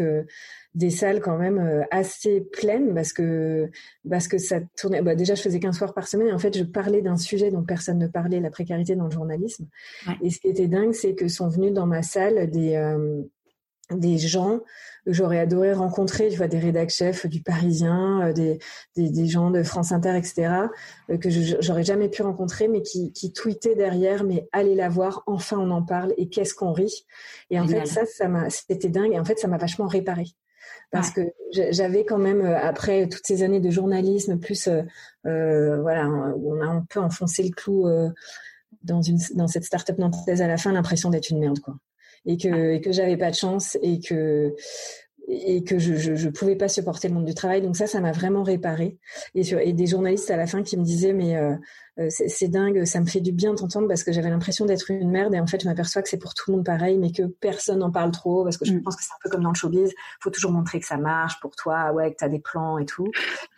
des 0.75 0.89
salles 0.89 1.21
quand 1.21 1.37
même 1.37 1.59
euh, 1.59 1.83
assez 1.91 2.41
pleines 2.41 2.93
parce 2.95 3.13
que 3.13 3.69
parce 4.09 4.27
que 4.27 4.37
ça 4.37 4.59
tournait. 4.75 5.01
Bah, 5.01 5.15
déjà, 5.15 5.35
je 5.35 5.41
faisais 5.41 5.59
15 5.59 5.77
soirs 5.77 5.93
par 5.93 6.07
semaine 6.07 6.27
et 6.27 6.33
en 6.33 6.39
fait, 6.39 6.57
je 6.57 6.63
parlais 6.63 7.01
d'un 7.01 7.17
sujet 7.17 7.51
dont 7.51 7.63
personne 7.63 7.99
ne 7.99 8.07
parlait, 8.07 8.39
la 8.39 8.49
précarité 8.49 8.95
dans 8.95 9.05
le 9.05 9.11
journalisme. 9.11 9.67
Et 10.21 10.29
ce 10.29 10.39
qui 10.39 10.47
était 10.47 10.67
dingue, 10.67 10.93
c'est 10.93 11.13
que 11.13 11.27
sont 11.27 11.47
venus 11.47 11.73
dans 11.73 11.85
ma 11.85 12.01
salle 12.01 12.49
des 12.49 12.75
euh, 12.75 13.21
des 13.95 14.17
gens 14.17 14.59
que 15.05 15.11
j'aurais 15.11 15.39
adoré 15.39 15.73
rencontrer, 15.73 16.29
tu 16.29 16.37
vois, 16.37 16.47
des 16.47 16.59
rédac 16.59 16.89
chefs 16.89 17.25
du 17.25 17.41
Parisien, 17.41 18.27
euh, 18.27 18.33
des, 18.33 18.59
des, 18.95 19.09
des, 19.09 19.27
gens 19.27 19.51
de 19.51 19.61
France 19.61 19.91
Inter, 19.91 20.15
etc., 20.15 20.49
que 21.19 21.29
j'aurais 21.29 21.83
jamais 21.83 22.07
pu 22.07 22.21
rencontrer, 22.21 22.69
mais 22.69 22.81
qui, 22.81 23.11
qui 23.11 23.33
tweetaient 23.33 23.75
derrière, 23.75 24.23
mais 24.23 24.47
allez 24.53 24.75
la 24.75 24.87
voir, 24.87 25.23
enfin 25.27 25.57
on 25.57 25.71
en 25.71 25.83
parle, 25.83 26.13
et 26.17 26.29
qu'est-ce 26.29 26.53
qu'on 26.53 26.71
rit. 26.71 27.05
Et 27.49 27.59
en 27.59 27.67
fait, 27.67 27.85
ça, 27.85 28.05
ça 28.05 28.29
m'a, 28.29 28.49
c'était 28.49 28.87
dingue, 28.87 29.11
et 29.11 29.19
en 29.19 29.25
fait, 29.25 29.39
ça 29.39 29.47
m'a 29.49 29.57
vachement 29.57 29.87
réparé 29.87 30.25
parce 30.93 31.09
que 31.09 31.21
j'avais 31.51 32.05
quand 32.05 32.19
même 32.19 32.41
euh, 32.41 32.57
après 32.57 33.09
toutes 33.09 33.25
ces 33.25 33.43
années 33.43 33.59
de 33.59 33.69
journalisme 33.69 34.39
plus 34.39 34.67
euh, 34.67 34.83
euh, 35.25 35.81
voilà 35.81 36.07
on 36.07 36.61
a 36.61 36.65
un 36.65 36.85
peu 36.87 36.99
enfoncé 36.99 37.43
le 37.43 37.49
clou 37.49 37.87
dans 38.83 39.01
une 39.01 39.17
dans 39.35 39.47
cette 39.47 39.63
start-up 39.63 39.97
nantaise 39.97 40.41
à 40.41 40.47
la 40.47 40.57
fin 40.57 40.71
l'impression 40.71 41.09
d'être 41.09 41.29
une 41.29 41.39
merde 41.39 41.59
quoi 41.59 41.75
et 42.25 42.37
que 42.37 42.73
et 42.73 42.81
que 42.81 42.91
j'avais 42.91 43.17
pas 43.17 43.31
de 43.31 43.35
chance 43.35 43.77
et 43.81 43.99
que 43.99 44.55
et 45.27 45.63
que 45.63 45.79
je, 45.79 45.95
je, 45.95 46.15
je 46.15 46.29
pouvais 46.29 46.57
pas 46.57 46.67
supporter 46.67 47.07
le 47.07 47.13
monde 47.13 47.25
du 47.25 47.33
travail 47.33 47.61
donc 47.61 47.77
ça 47.77 47.87
ça 47.87 48.01
m'a 48.01 48.11
vraiment 48.11 48.43
réparé 48.43 48.97
et, 49.35 49.43
sur, 49.43 49.59
et 49.59 49.71
des 49.71 49.87
journalistes 49.87 50.29
à 50.31 50.37
la 50.37 50.47
fin 50.47 50.63
qui 50.63 50.75
me 50.77 50.83
disaient 50.83 51.13
mais 51.13 51.37
euh, 51.37 51.55
c'est 52.09 52.47
dingue, 52.47 52.85
ça 52.85 52.99
me 53.01 53.05
fait 53.05 53.21
du 53.21 53.31
bien 53.31 53.53
d'entendre 53.53 53.87
parce 53.87 54.03
que 54.03 54.11
j'avais 54.11 54.31
l'impression 54.31 54.65
d'être 54.65 54.89
une 54.89 55.11
merde 55.11 55.35
et 55.35 55.39
en 55.39 55.45
fait 55.45 55.61
je 55.61 55.67
m'aperçois 55.67 56.01
que 56.01 56.09
c'est 56.09 56.17
pour 56.17 56.33
tout 56.33 56.49
le 56.49 56.57
monde 56.57 56.65
pareil 56.65 56.97
mais 56.97 57.11
que 57.11 57.23
personne 57.23 57.79
n'en 57.79 57.91
parle 57.91 58.09
trop 58.09 58.43
parce 58.43 58.57
que 58.57 58.65
je 58.65 58.73
mm. 58.73 58.81
pense 58.81 58.95
que 58.95 59.03
c'est 59.03 59.11
un 59.11 59.21
peu 59.23 59.29
comme 59.29 59.43
dans 59.43 59.51
le 59.51 59.55
showbiz, 59.55 59.93
faut 60.19 60.31
toujours 60.31 60.51
montrer 60.51 60.79
que 60.79 60.87
ça 60.87 60.97
marche 60.97 61.39
pour 61.39 61.55
toi, 61.55 61.91
ouais, 61.93 62.11
que 62.11 62.17
tu 62.17 62.23
as 62.23 62.29
des 62.29 62.39
plans 62.39 62.79
et 62.79 62.85
tout. 62.85 63.11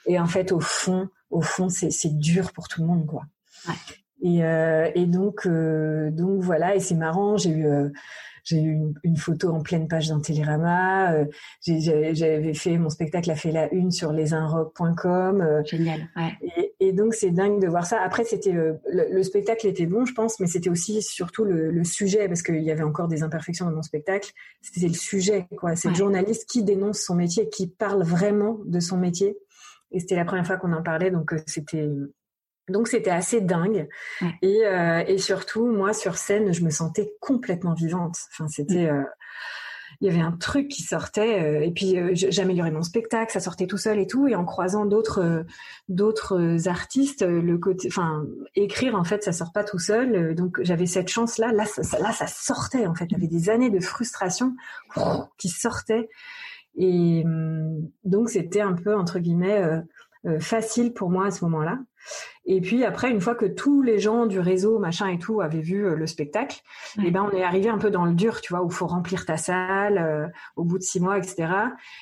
Et 0.05 0.19
en 0.19 0.25
fait 0.25 0.51
au 0.51 0.59
fond, 0.59 1.07
au 1.29 1.41
fond 1.41 1.69
c'est 1.69 2.17
dur 2.17 2.51
pour 2.51 2.67
tout 2.67 2.81
le 2.81 2.87
monde 2.87 3.05
quoi. 3.05 3.23
Ouais. 3.69 3.73
Et, 4.21 4.43
euh, 4.43 4.91
et 4.95 5.05
donc 5.05 5.45
euh, 5.45 6.11
donc 6.11 6.41
voilà 6.41 6.75
et 6.75 6.81
c'est 6.81 6.95
marrant, 6.95 7.37
j'ai 7.37 7.51
eu 7.51 7.67
euh, 7.67 7.89
j'ai 8.45 8.61
eu 8.61 8.71
une, 8.71 8.93
une, 9.03 9.17
photo 9.17 9.49
en 9.49 9.61
pleine 9.61 9.87
page 9.87 10.07
d'un 10.07 10.21
Télérama. 10.21 11.13
Euh, 11.13 11.25
j'avais 11.65 12.53
fait 12.53 12.77
mon 12.77 12.89
spectacle 12.89 13.29
a 13.31 13.35
fait 13.35 13.51
la 13.51 13.71
une 13.73 13.91
sur 13.91 14.13
lesinrock.com. 14.13 15.63
Génial. 15.65 16.07
Ouais. 16.15 16.31
Et, 16.41 16.75
et 16.87 16.93
donc 16.93 17.13
c'est 17.13 17.31
dingue 17.31 17.61
de 17.61 17.67
voir 17.67 17.85
ça. 17.85 18.01
Après, 18.01 18.23
c'était 18.23 18.53
le, 18.53 19.23
spectacle 19.23 19.67
était 19.67 19.85
bon, 19.85 20.05
je 20.05 20.13
pense, 20.13 20.39
mais 20.39 20.47
c'était 20.47 20.69
aussi 20.69 21.01
surtout 21.01 21.43
le, 21.43 21.83
sujet 21.83 22.27
parce 22.27 22.41
qu'il 22.41 22.63
y 22.63 22.71
avait 22.71 22.83
encore 22.83 23.07
des 23.07 23.23
imperfections 23.23 23.65
dans 23.65 23.75
mon 23.75 23.81
spectacle. 23.81 24.31
C'était 24.61 24.87
le 24.87 24.93
sujet, 24.93 25.47
quoi. 25.57 25.75
C'est 25.75 25.89
le 25.89 25.95
journaliste 25.95 26.49
qui 26.49 26.63
dénonce 26.63 26.99
son 26.99 27.15
métier, 27.15 27.49
qui 27.49 27.67
parle 27.67 28.03
vraiment 28.03 28.59
de 28.65 28.79
son 28.79 28.97
métier. 28.97 29.37
Et 29.91 29.99
c'était 29.99 30.15
la 30.15 30.25
première 30.25 30.45
fois 30.45 30.57
qu'on 30.57 30.73
en 30.73 30.83
parlait, 30.83 31.11
donc 31.11 31.33
c'était 31.47 31.87
donc 32.69 32.87
c'était 32.87 33.11
assez 33.11 33.41
dingue. 33.41 33.87
Et, 34.41 34.61
et 35.07 35.17
surtout 35.17 35.67
moi 35.67 35.93
sur 35.93 36.17
scène 36.17 36.53
je 36.53 36.63
me 36.63 36.69
sentais 36.69 37.13
complètement 37.19 37.73
vivante. 37.73 38.17
Enfin 38.31 38.47
c'était 38.47 38.91
mmh 38.91 39.05
il 40.01 40.07
y 40.07 40.09
avait 40.09 40.21
un 40.21 40.31
truc 40.31 40.67
qui 40.67 40.83
sortait 40.83 41.41
euh, 41.41 41.61
et 41.61 41.71
puis 41.71 41.97
euh, 41.97 42.11
j'améliorais 42.13 42.71
mon 42.71 42.83
spectacle, 42.83 43.31
ça 43.31 43.39
sortait 43.39 43.67
tout 43.67 43.77
seul 43.77 43.99
et 43.99 44.07
tout. 44.07 44.27
Et 44.27 44.35
en 44.35 44.45
croisant 44.45 44.85
d'autres 44.85 45.21
euh, 45.21 45.43
d'autres 45.89 46.67
artistes, 46.67 47.23
le 47.23 47.57
côté, 47.57 47.87
enfin 47.87 48.25
écrire 48.55 48.95
en 48.95 49.03
fait 49.03 49.23
ça 49.23 49.31
sort 49.31 49.51
pas 49.51 49.63
tout 49.63 49.79
seul, 49.79 50.35
donc 50.35 50.59
j'avais 50.61 50.85
cette 50.85 51.09
chance 51.09 51.37
là, 51.37 51.51
là 51.51 51.65
ça, 51.65 51.99
là 51.99 52.11
ça 52.11 52.27
sortait 52.27 52.87
en 52.87 52.95
fait, 52.95 53.05
il 53.05 53.13
y 53.13 53.15
avait 53.15 53.27
des 53.27 53.49
années 53.49 53.69
de 53.69 53.79
frustration 53.79 54.55
qui 55.37 55.49
sortaient. 55.49 56.09
Et 56.77 57.21
hum, 57.23 57.89
donc 58.03 58.29
c'était 58.29 58.61
un 58.61 58.73
peu 58.73 58.95
entre 58.95 59.19
guillemets 59.19 59.81
facile 60.39 60.93
pour 60.93 61.11
moi 61.11 61.27
à 61.27 61.31
ce 61.31 61.45
moment-là. 61.45 61.77
Et 62.47 62.61
puis 62.61 62.83
après, 62.83 63.09
une 63.09 63.21
fois 63.21 63.33
que 63.33 63.45
tous 63.45 63.81
les 63.81 63.97
gens 63.97 64.27
du 64.27 64.39
réseau, 64.39 64.77
machin 64.77 65.07
et 65.07 65.17
tout, 65.17 65.41
avaient 65.41 65.61
vu 65.61 65.85
euh, 65.85 65.95
le 65.95 66.05
spectacle, 66.05 66.61
et 66.99 67.07
eh 67.07 67.11
ben 67.11 67.27
on 67.31 67.35
est 67.35 67.43
arrivé 67.43 67.69
un 67.69 67.79
peu 67.79 67.89
dans 67.89 68.05
le 68.05 68.13
dur, 68.13 68.39
tu 68.41 68.53
vois, 68.53 68.63
où 68.63 68.69
faut 68.69 68.85
remplir 68.85 69.25
ta 69.25 69.37
salle 69.37 69.97
euh, 69.97 70.27
au 70.55 70.63
bout 70.63 70.77
de 70.77 70.83
six 70.83 70.99
mois, 70.99 71.17
etc. 71.17 71.47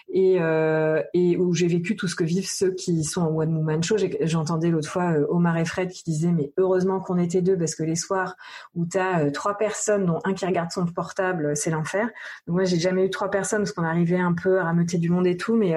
Et, 0.10 0.42
euh, 0.42 1.02
et 1.14 1.38
où 1.38 1.54
j'ai 1.54 1.68
vécu 1.68 1.96
tout 1.96 2.10
ce 2.10 2.16
que 2.16 2.26
vivent 2.26 2.50
ceux 2.50 2.72
qui 2.72 3.06
sont 3.06 3.22
en 3.22 3.34
one 3.34 3.56
woman 3.56 3.82
show. 3.84 3.96
J'entendais 4.22 4.70
l'autre 4.70 4.90
fois 4.90 5.14
Omar 5.30 5.58
et 5.58 5.66
Fred 5.66 5.90
qui 5.90 6.04
disaient 6.04 6.34
mais 6.34 6.52
heureusement 6.58 7.00
qu'on 7.00 7.18
était 7.18 7.42
deux 7.42 7.58
parce 7.58 7.76
que 7.76 7.84
les 7.84 7.96
soirs 7.96 8.36
où 8.76 8.86
tu 8.86 8.98
as 8.98 9.32
trois 9.32 9.58
personnes 9.58 10.06
dont 10.06 10.20
un 10.26 10.34
qui 10.34 10.46
regarde 10.46 10.72
son 10.72 10.86
portable, 10.86 11.56
c'est 11.56 11.70
l'enfer. 11.70 12.10
Donc 12.48 12.56
moi 12.56 12.64
j'ai 12.66 12.80
jamais 12.80 13.06
eu 13.06 13.10
trois 13.10 13.30
personnes 13.30 13.60
parce 13.60 13.72
qu'on 13.72 13.84
arrivait 13.84 14.20
un 14.20 14.34
peu 14.34 14.60
à 14.60 14.66
rameuter 14.66 14.98
du 14.98 15.10
monde 15.10 15.28
et 15.28 15.38
tout, 15.38 15.56
mais 15.56 15.76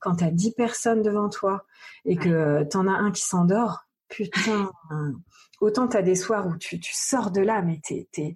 quand 0.00 0.16
tu 0.16 0.24
as 0.24 0.30
dix 0.30 0.52
personnes 0.52 1.02
devant 1.02 1.28
toi 1.28 1.64
et 2.04 2.16
que 2.16 2.64
tu 2.64 2.76
en 2.76 2.88
as 2.88 2.92
un 2.92 3.12
qui 3.12 3.22
s'endort 3.22 3.87
putain, 4.08 4.70
autant 5.60 5.88
t'as 5.88 6.02
des 6.02 6.14
soirs 6.14 6.46
où 6.46 6.56
tu, 6.56 6.80
tu 6.80 6.92
sors 6.94 7.30
de 7.30 7.40
là, 7.40 7.62
mais 7.62 7.80
t'es 7.82 8.08
es, 8.16 8.34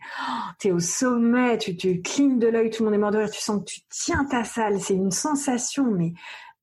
es 0.64 0.70
au 0.70 0.80
sommet, 0.80 1.58
tu, 1.58 1.76
tu 1.76 2.02
clignes 2.02 2.38
de 2.38 2.48
l'œil, 2.48 2.70
tout 2.70 2.82
le 2.82 2.86
monde 2.86 2.94
est 2.94 3.02
mort 3.02 3.10
de 3.10 3.18
rire, 3.18 3.30
tu 3.30 3.40
sens 3.40 3.60
que 3.60 3.64
tu 3.64 3.80
tiens 3.90 4.24
ta 4.24 4.44
salle, 4.44 4.80
c'est 4.80 4.94
une 4.94 5.10
sensation, 5.10 5.90
mais 5.90 6.12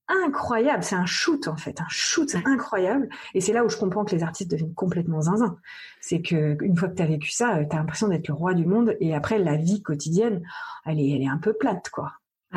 incroyable, 0.07 0.83
c'est 0.83 0.95
un 0.95 1.05
shoot 1.05 1.47
en 1.47 1.55
fait, 1.55 1.79
un 1.81 1.89
shoot 1.89 2.35
incroyable, 2.45 3.09
et 3.33 3.41
c'est 3.41 3.53
là 3.53 3.63
où 3.63 3.69
je 3.69 3.77
comprends 3.77 4.05
que 4.05 4.15
les 4.15 4.23
artistes 4.23 4.49
deviennent 4.49 4.73
complètement 4.73 5.21
zinzin. 5.21 5.57
C'est 6.01 6.21
que 6.21 6.57
une 6.61 6.75
fois 6.75 6.89
que 6.89 6.95
t'as 6.95 7.05
vécu 7.05 7.31
ça, 7.31 7.59
t'as 7.69 7.77
l'impression 7.77 8.07
d'être 8.07 8.27
le 8.27 8.33
roi 8.33 8.53
du 8.53 8.65
monde, 8.65 8.95
et 8.99 9.13
après 9.13 9.37
la 9.37 9.55
vie 9.55 9.81
quotidienne, 9.81 10.41
elle 10.85 10.99
est, 10.99 11.09
elle 11.11 11.21
est 11.21 11.27
un 11.27 11.37
peu 11.37 11.53
plate 11.53 11.89
quoi. 11.89 12.13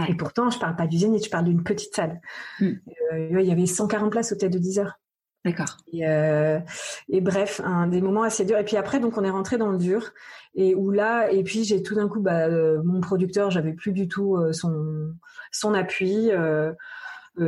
Et 0.08 0.14
pourtant, 0.14 0.48
je 0.48 0.58
parle 0.58 0.74
pas 0.74 0.86
du 0.86 0.98
Zénith, 0.98 1.24
je 1.24 1.30
parle 1.30 1.44
d'une 1.44 1.62
petite 1.62 1.94
salle. 1.94 2.20
Mm. 2.60 2.70
Euh, 3.12 3.40
il 3.40 3.46
y 3.46 3.52
avait 3.52 3.66
140 3.66 4.10
places 4.10 4.32
au 4.32 4.36
tête 4.36 4.52
de 4.52 4.58
10 4.58 4.78
heures. 4.78 4.98
D'accord. 5.44 5.76
Et, 5.92 6.06
euh, 6.06 6.60
et, 7.08 7.20
bref, 7.20 7.60
un 7.64 7.88
des 7.88 8.00
moments 8.00 8.22
assez 8.22 8.44
durs. 8.44 8.58
Et 8.58 8.64
puis 8.64 8.76
après, 8.76 9.00
donc 9.00 9.18
on 9.18 9.24
est 9.24 9.30
rentré 9.30 9.58
dans 9.58 9.70
le 9.70 9.78
dur. 9.78 10.12
Et 10.54 10.74
où 10.74 10.90
là, 10.90 11.30
et 11.32 11.42
puis 11.42 11.64
j'ai 11.64 11.82
tout 11.82 11.94
d'un 11.94 12.08
coup, 12.08 12.20
bah, 12.20 12.46
euh, 12.46 12.80
mon 12.84 13.00
producteur, 13.00 13.50
j'avais 13.50 13.72
plus 13.72 13.92
du 13.92 14.06
tout 14.06 14.36
euh, 14.36 14.52
son 14.52 15.14
son 15.50 15.74
appui. 15.74 16.30
Euh, 16.30 16.72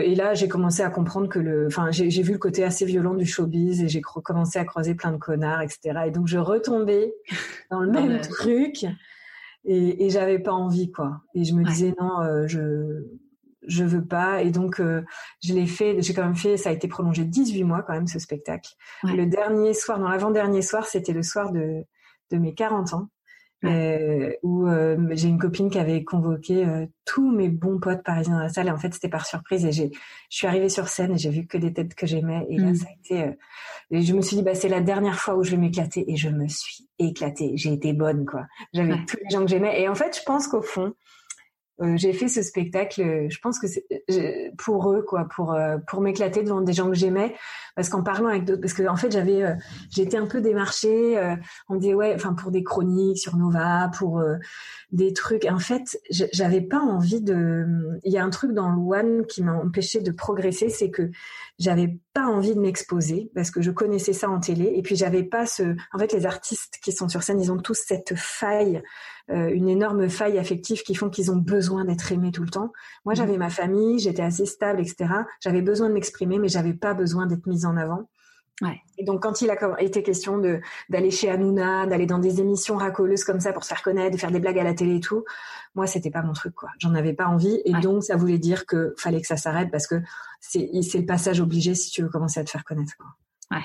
et 0.00 0.14
là, 0.14 0.34
j'ai 0.34 0.48
commencé 0.48 0.82
à 0.82 0.90
comprendre 0.90 1.28
que 1.28 1.38
le, 1.38 1.66
enfin, 1.66 1.90
j'ai 1.90 2.08
vu 2.22 2.32
le 2.32 2.38
côté 2.38 2.64
assez 2.64 2.86
violent 2.86 3.14
du 3.14 3.26
showbiz 3.26 3.82
et 3.82 3.88
j'ai 3.88 4.00
commencé 4.00 4.58
à 4.58 4.64
croiser 4.64 4.94
plein 4.94 5.12
de 5.12 5.18
connards, 5.18 5.60
etc. 5.60 6.04
Et 6.06 6.10
donc 6.10 6.26
je 6.26 6.38
retombais 6.38 7.14
dans 7.70 7.80
le 7.80 7.90
même 7.90 8.20
truc 8.22 8.84
et, 9.66 10.06
et 10.06 10.10
j'avais 10.10 10.38
pas 10.38 10.52
envie, 10.52 10.90
quoi. 10.90 11.20
Et 11.34 11.44
je 11.44 11.54
me 11.54 11.64
disais 11.64 11.94
non, 12.00 12.46
je 12.46 13.04
je 13.66 13.84
veux 13.84 14.04
pas. 14.04 14.42
Et 14.42 14.50
donc, 14.50 14.80
euh, 14.80 15.02
je 15.42 15.54
l'ai 15.54 15.66
fait, 15.66 16.00
j'ai 16.00 16.14
quand 16.14 16.24
même 16.24 16.36
fait, 16.36 16.56
ça 16.56 16.70
a 16.70 16.72
été 16.72 16.88
prolongé 16.88 17.24
18 17.24 17.64
mois 17.64 17.82
quand 17.82 17.92
même, 17.92 18.06
ce 18.06 18.18
spectacle. 18.18 18.70
Le 19.02 19.24
dernier 19.26 19.74
soir, 19.74 19.98
dans 19.98 20.08
l'avant-dernier 20.08 20.62
soir, 20.62 20.86
c'était 20.86 21.12
le 21.12 21.22
soir 21.22 21.52
de, 21.52 21.84
de 22.30 22.38
mes 22.38 22.54
40 22.54 22.94
ans. 22.94 23.08
Euh, 23.64 24.30
où 24.42 24.66
euh, 24.66 25.08
j'ai 25.12 25.28
une 25.28 25.38
copine 25.38 25.70
qui 25.70 25.78
avait 25.78 26.04
convoqué 26.04 26.66
tous 27.06 27.34
mes 27.34 27.48
bons 27.48 27.80
potes 27.80 28.02
parisiens 28.02 28.34
dans 28.34 28.40
la 28.40 28.50
salle. 28.50 28.66
Et 28.66 28.70
en 28.70 28.76
fait 28.76 28.92
c'était 28.92 29.08
par 29.08 29.24
surprise. 29.24 29.64
Et 29.64 29.72
j'ai 29.72 29.90
je 30.28 30.36
suis 30.36 30.46
arrivée 30.46 30.68
sur 30.68 30.88
scène 30.88 31.12
et 31.12 31.16
j'ai 31.16 31.30
vu 31.30 31.46
que 31.46 31.56
des 31.56 31.72
têtes 31.72 31.94
que 31.94 32.06
j'aimais. 32.06 32.46
Et 32.50 32.58
là 32.58 32.72
mm. 32.72 32.74
ça 32.74 32.86
a 32.86 32.92
été 32.92 33.36
et 33.90 34.02
je 34.02 34.12
me 34.12 34.20
suis 34.20 34.36
dit 34.36 34.42
bah 34.42 34.54
c'est 34.54 34.68
la 34.68 34.82
dernière 34.82 35.18
fois 35.18 35.36
où 35.36 35.42
je 35.42 35.52
vais 35.52 35.56
m'éclater. 35.56 36.04
Et 36.12 36.16
je 36.16 36.28
me 36.28 36.46
suis 36.46 36.86
éclatée. 36.98 37.52
J'ai 37.54 37.72
été 37.72 37.94
bonne 37.94 38.26
quoi. 38.26 38.44
J'avais 38.74 39.02
tous 39.06 39.16
les 39.16 39.30
gens 39.30 39.40
que 39.40 39.48
j'aimais. 39.48 39.80
Et 39.80 39.88
en 39.88 39.94
fait 39.94 40.14
je 40.14 40.22
pense 40.26 40.46
qu'au 40.46 40.60
fond 40.60 40.92
euh, 41.82 41.96
j'ai 41.96 42.12
fait 42.12 42.28
ce 42.28 42.40
spectacle, 42.40 43.02
euh, 43.02 43.26
je 43.28 43.38
pense 43.40 43.58
que 43.58 43.66
c'est 43.66 43.84
euh, 44.10 44.50
pour 44.58 44.92
eux, 44.92 45.02
quoi, 45.02 45.26
pour 45.34 45.56
pour 45.88 46.00
m'éclater 46.00 46.42
devant 46.42 46.60
des 46.60 46.72
gens 46.72 46.88
que 46.88 46.94
j'aimais, 46.94 47.34
parce 47.74 47.88
qu'en 47.88 48.02
parlant 48.02 48.28
avec 48.28 48.44
d'autres, 48.44 48.60
parce 48.60 48.74
que 48.74 48.86
en 48.86 48.94
fait 48.94 49.10
j'avais, 49.10 49.56
j'étais 49.90 50.16
un 50.16 50.26
peu 50.26 50.40
démarchée, 50.40 51.18
on 51.68 51.74
me 51.74 51.80
disait 51.80 51.94
ouais, 51.94 52.12
enfin 52.14 52.34
pour 52.34 52.52
des 52.52 52.62
chroniques 52.62 53.18
sur 53.18 53.36
Nova, 53.36 53.90
pour 53.96 54.22
des 54.92 55.12
trucs. 55.12 55.44
En 55.46 55.58
fait, 55.58 55.98
j'avais 56.10 56.60
pas 56.60 56.78
envie 56.78 57.20
de. 57.20 57.66
Il 58.04 58.12
y 58.12 58.18
a 58.18 58.24
un 58.24 58.30
truc 58.30 58.52
dans 58.52 58.72
One 58.76 59.26
qui 59.26 59.42
m'a 59.42 59.54
empêché 59.54 60.00
de 60.00 60.12
progresser, 60.12 60.68
c'est 60.68 60.90
que 60.90 61.10
j'avais 61.58 61.98
pas 62.12 62.26
envie 62.26 62.54
de 62.54 62.60
m'exposer 62.60 63.30
parce 63.34 63.50
que 63.50 63.60
je 63.60 63.72
connaissais 63.72 64.12
ça 64.12 64.30
en 64.30 64.38
télé 64.38 64.72
et 64.76 64.82
puis 64.82 64.94
j'avais 64.94 65.24
pas 65.24 65.46
ce. 65.46 65.74
En 65.92 65.98
fait, 65.98 66.12
les 66.12 66.26
artistes 66.26 66.78
qui 66.82 66.92
sont 66.92 67.08
sur 67.08 67.24
scène, 67.24 67.40
ils 67.40 67.50
ont 67.50 67.58
tous 67.58 67.74
cette 67.74 68.14
faille 68.14 68.76
euh, 68.76 68.80
une 69.28 69.68
énorme 69.68 70.08
faille 70.08 70.38
affective 70.38 70.82
qui 70.82 70.94
font 70.94 71.08
qu'ils 71.08 71.30
ont 71.30 71.36
besoin 71.36 71.84
d'être 71.84 72.12
aimés 72.12 72.32
tout 72.32 72.42
le 72.42 72.50
temps. 72.50 72.72
Moi, 73.04 73.14
mmh. 73.14 73.16
j'avais 73.16 73.38
ma 73.38 73.50
famille, 73.50 73.98
j'étais 73.98 74.22
assez 74.22 74.46
stable, 74.46 74.80
etc. 74.80 75.10
J'avais 75.40 75.62
besoin 75.62 75.88
de 75.88 75.94
m'exprimer, 75.94 76.38
mais 76.38 76.48
j'avais 76.48 76.74
pas 76.74 76.94
besoin 76.94 77.26
d'être 77.26 77.46
mise 77.46 77.64
en 77.64 77.76
avant. 77.76 78.08
Ouais. 78.62 78.80
Et 78.98 79.04
donc, 79.04 79.22
quand 79.22 79.42
il 79.42 79.50
a 79.50 79.82
été 79.82 80.02
question 80.02 80.38
de 80.38 80.60
d'aller 80.88 81.10
chez 81.10 81.28
Hanouna, 81.28 81.86
d'aller 81.86 82.06
dans 82.06 82.20
des 82.20 82.40
émissions 82.40 82.76
racoleuses 82.76 83.24
comme 83.24 83.40
ça 83.40 83.52
pour 83.52 83.64
se 83.64 83.68
faire 83.68 83.82
connaître, 83.82 84.14
de 84.14 84.20
faire 84.20 84.30
des 84.30 84.38
blagues 84.38 84.58
à 84.58 84.64
la 84.64 84.74
télé 84.74 84.96
et 84.96 85.00
tout, 85.00 85.24
moi, 85.74 85.88
c'était 85.88 86.10
pas 86.10 86.22
mon 86.22 86.32
truc, 86.34 86.54
quoi. 86.54 86.68
J'en 86.78 86.94
avais 86.94 87.14
pas 87.14 87.26
envie, 87.26 87.60
et 87.64 87.72
donc 87.80 88.04
ça 88.04 88.16
voulait 88.16 88.38
dire 88.38 88.66
que 88.66 88.94
fallait 88.96 89.20
que 89.20 89.26
ça 89.26 89.36
s'arrête 89.36 89.70
parce 89.72 89.88
que 89.88 89.96
c'est 90.40 90.70
c'est 90.82 90.98
le 90.98 91.06
passage 91.06 91.40
obligé 91.40 91.74
si 91.74 91.90
tu 91.90 92.02
veux 92.02 92.08
commencer 92.08 92.38
à 92.38 92.44
te 92.44 92.50
faire 92.50 92.64
connaître. 92.64 92.96
Quoi. 92.96 93.08
Ouais 93.50 93.64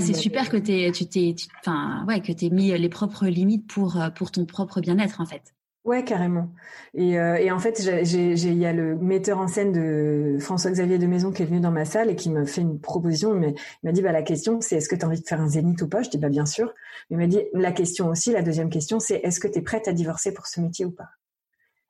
c'est 0.00 0.14
super 0.14 0.48
que 0.48 0.56
tu 0.56 1.06
t'es, 1.06 1.34
enfin, 1.60 2.04
ouais, 2.06 2.20
que 2.20 2.32
mis 2.54 2.76
les 2.76 2.88
propres 2.88 3.26
limites 3.26 3.66
pour 3.66 4.00
euh, 4.00 4.10
pour 4.10 4.30
ton 4.30 4.44
propre 4.46 4.80
bien-être 4.80 5.20
en 5.20 5.26
fait. 5.26 5.54
Ouais, 5.84 6.04
carrément. 6.04 6.48
Et, 6.94 7.18
euh, 7.18 7.34
et 7.34 7.50
en 7.50 7.58
fait, 7.58 7.80
il 7.80 8.58
y 8.58 8.66
a 8.66 8.72
le 8.72 8.96
metteur 8.96 9.38
en 9.40 9.48
scène 9.48 9.72
de 9.72 10.38
François-Xavier 10.38 10.96
de 10.96 11.06
Maison 11.06 11.32
qui 11.32 11.42
est 11.42 11.46
venu 11.46 11.58
dans 11.58 11.72
ma 11.72 11.84
salle 11.84 12.08
et 12.08 12.14
qui 12.14 12.30
m'a 12.30 12.46
fait 12.46 12.60
une 12.60 12.78
proposition. 12.80 13.34
Mais 13.34 13.54
il 13.82 13.86
m'a 13.86 13.92
dit, 13.92 14.00
bah 14.00 14.12
la 14.12 14.22
question, 14.22 14.60
c'est 14.60 14.76
est-ce 14.76 14.88
que 14.88 14.94
tu 14.94 15.04
as 15.04 15.08
envie 15.08 15.20
de 15.20 15.26
faire 15.26 15.40
un 15.40 15.48
zénith 15.48 15.82
ou 15.82 15.88
pas? 15.88 16.02
Je 16.02 16.10
dis, 16.10 16.18
bah 16.18 16.28
bien 16.28 16.46
sûr. 16.46 16.72
Il 17.10 17.16
m'a 17.16 17.26
dit, 17.26 17.40
la 17.52 17.72
question 17.72 18.08
aussi, 18.08 18.30
la 18.30 18.42
deuxième 18.42 18.70
question, 18.70 19.00
c'est 19.00 19.16
est-ce 19.24 19.40
que 19.40 19.48
tu 19.48 19.58
es 19.58 19.62
prête 19.62 19.88
à 19.88 19.92
divorcer 19.92 20.32
pour 20.32 20.46
ce 20.46 20.60
métier 20.60 20.84
ou 20.84 20.92
pas? 20.92 21.08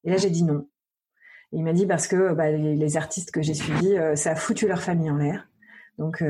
Et 0.05 0.11
là, 0.11 0.17
j'ai 0.17 0.31
dit 0.31 0.43
non. 0.43 0.67
il 1.53 1.63
m'a 1.63 1.75
dit 1.75 1.87
parce 1.87 2.07
que 2.07 2.33
bah, 2.33 2.51
les, 2.51 2.97
artistes 2.97 3.31
que 3.31 3.43
j'ai 3.43 3.55
suivis, 3.55 3.99
euh, 3.99 4.17
ça 4.17 4.31
a 4.33 4.37
foutu 4.37 4.67
leur 4.67 4.81
famille 4.81 5.11
en 5.11 5.17
l'air. 5.17 5.49
Donc, 5.99 6.23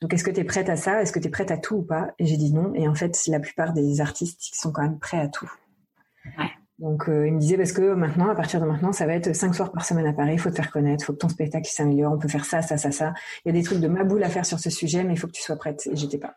donc, 0.00 0.14
est-ce 0.14 0.22
que 0.22 0.30
tu 0.30 0.40
es 0.40 0.44
prête 0.44 0.68
à 0.68 0.76
ça? 0.76 1.02
Est-ce 1.02 1.12
que 1.12 1.18
tu 1.18 1.26
es 1.26 1.30
prête 1.30 1.50
à 1.50 1.56
tout 1.56 1.76
ou 1.76 1.82
pas? 1.82 2.12
Et 2.18 2.26
j'ai 2.26 2.36
dit 2.36 2.52
non. 2.52 2.72
Et 2.74 2.86
en 2.86 2.94
fait, 2.94 3.20
la 3.26 3.40
plupart 3.40 3.72
des 3.72 4.00
artistes 4.00 4.40
sont 4.54 4.70
quand 4.70 4.82
même 4.82 4.98
prêts 4.98 5.18
à 5.18 5.28
tout. 5.28 5.50
Ouais. 6.38 6.50
Donc, 6.78 7.08
euh, 7.08 7.26
il 7.26 7.34
me 7.34 7.40
disait 7.40 7.56
parce 7.56 7.72
que 7.72 7.94
maintenant, 7.94 8.28
à 8.28 8.36
partir 8.36 8.60
de 8.60 8.66
maintenant, 8.66 8.92
ça 8.92 9.06
va 9.06 9.14
être 9.14 9.34
cinq 9.34 9.54
soirs 9.54 9.72
par 9.72 9.84
semaine 9.84 10.06
à 10.06 10.12
Paris. 10.12 10.34
Il 10.34 10.38
faut 10.38 10.50
te 10.50 10.54
faire 10.54 10.70
connaître. 10.70 11.02
Il 11.02 11.06
faut 11.06 11.12
que 11.14 11.18
ton 11.18 11.28
spectacle 11.28 11.68
s'améliore. 11.68 12.12
On 12.12 12.18
peut 12.18 12.28
faire 12.28 12.44
ça, 12.44 12.62
ça, 12.62 12.76
ça, 12.76 12.92
ça. 12.92 13.12
Il 13.44 13.48
y 13.48 13.50
a 13.50 13.60
des 13.60 13.64
trucs 13.64 13.80
de 13.80 13.88
ma 13.88 14.04
boule 14.04 14.22
à 14.22 14.28
faire 14.28 14.46
sur 14.46 14.60
ce 14.60 14.70
sujet, 14.70 15.02
mais 15.02 15.14
il 15.14 15.16
faut 15.16 15.26
que 15.26 15.32
tu 15.32 15.42
sois 15.42 15.56
prête. 15.56 15.88
Et 15.90 15.96
j'étais 15.96 16.18
pas. 16.18 16.36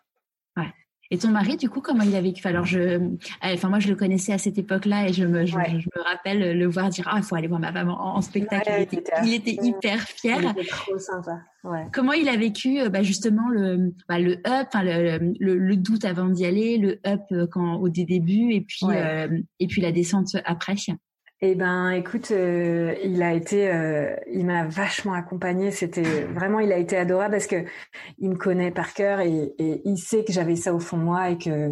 Et 1.14 1.18
ton 1.18 1.28
mari, 1.28 1.58
du 1.58 1.70
coup, 1.70 1.82
comment 1.82 2.04
il 2.04 2.16
a 2.16 2.22
vécu? 2.22 2.48
Alors, 2.48 2.66
je, 2.66 2.80
euh, 2.80 3.00
enfin, 3.44 3.68
moi, 3.68 3.80
je 3.80 3.90
le 3.90 3.96
connaissais 3.96 4.32
à 4.32 4.38
cette 4.38 4.58
époque-là 4.58 5.10
et 5.10 5.14
je 5.14 5.26
me, 5.26 5.46
je, 5.46 5.58
me 5.58 6.04
rappelle 6.04 6.58
le 6.58 6.68
voir 6.68 6.88
dire, 6.88 7.06
ah, 7.12 7.18
il 7.18 7.24
faut 7.24 7.36
aller 7.36 7.50
voir 7.50 7.60
ma 7.60 7.74
femme 7.74 7.90
en, 7.90 8.22
spectacle. 8.22 8.88
il, 9.24 9.34
était, 9.34 9.58
hyper 9.62 10.00
fier. 10.00 10.40
Il 10.42 10.50
était 10.52 10.70
trop 10.70 10.98
sympa. 10.98 11.42
Comment 11.92 12.14
il 12.14 12.30
a 12.30 12.38
vécu, 12.38 12.80
euh, 12.80 12.88
bah, 12.88 13.04
justement, 13.04 13.50
le, 13.50 13.94
bah, 14.08 14.20
le 14.20 14.38
up, 14.48 14.70
le, 14.74 15.34
le, 15.38 15.58
le, 15.58 15.76
doute 15.76 16.06
avant 16.06 16.30
d'y 16.30 16.46
aller, 16.46 16.78
le 16.78 17.00
up 17.06 17.22
euh, 17.34 17.46
quand 17.46 17.76
au 17.76 17.90
début 17.90 18.54
et 18.54 18.62
puis, 18.62 18.86
et 19.60 19.68
puis 19.68 19.82
la 19.82 19.92
descente 19.92 20.38
après? 20.46 20.76
Eh 21.44 21.56
ben, 21.56 21.90
écoute, 21.90 22.30
euh, 22.30 22.94
il 23.04 23.24
a 23.24 23.34
été, 23.34 23.68
euh, 23.68 24.16
il 24.32 24.46
m'a 24.46 24.68
vachement 24.68 25.14
accompagné. 25.14 25.72
C'était 25.72 26.04
vraiment, 26.04 26.60
il 26.60 26.72
a 26.72 26.78
été 26.78 26.96
adorable 26.96 27.32
parce 27.32 27.48
que 27.48 27.66
il 28.20 28.30
me 28.30 28.36
connaît 28.36 28.70
par 28.70 28.94
cœur 28.94 29.22
et, 29.22 29.56
et 29.58 29.82
il 29.84 29.98
sait 29.98 30.24
que 30.24 30.32
j'avais 30.32 30.56
ça 30.56 30.72
au 30.72 30.80
fond 30.80 30.98
de 30.98 31.04
moi 31.04 31.32
et 31.32 31.40
que 31.40 31.72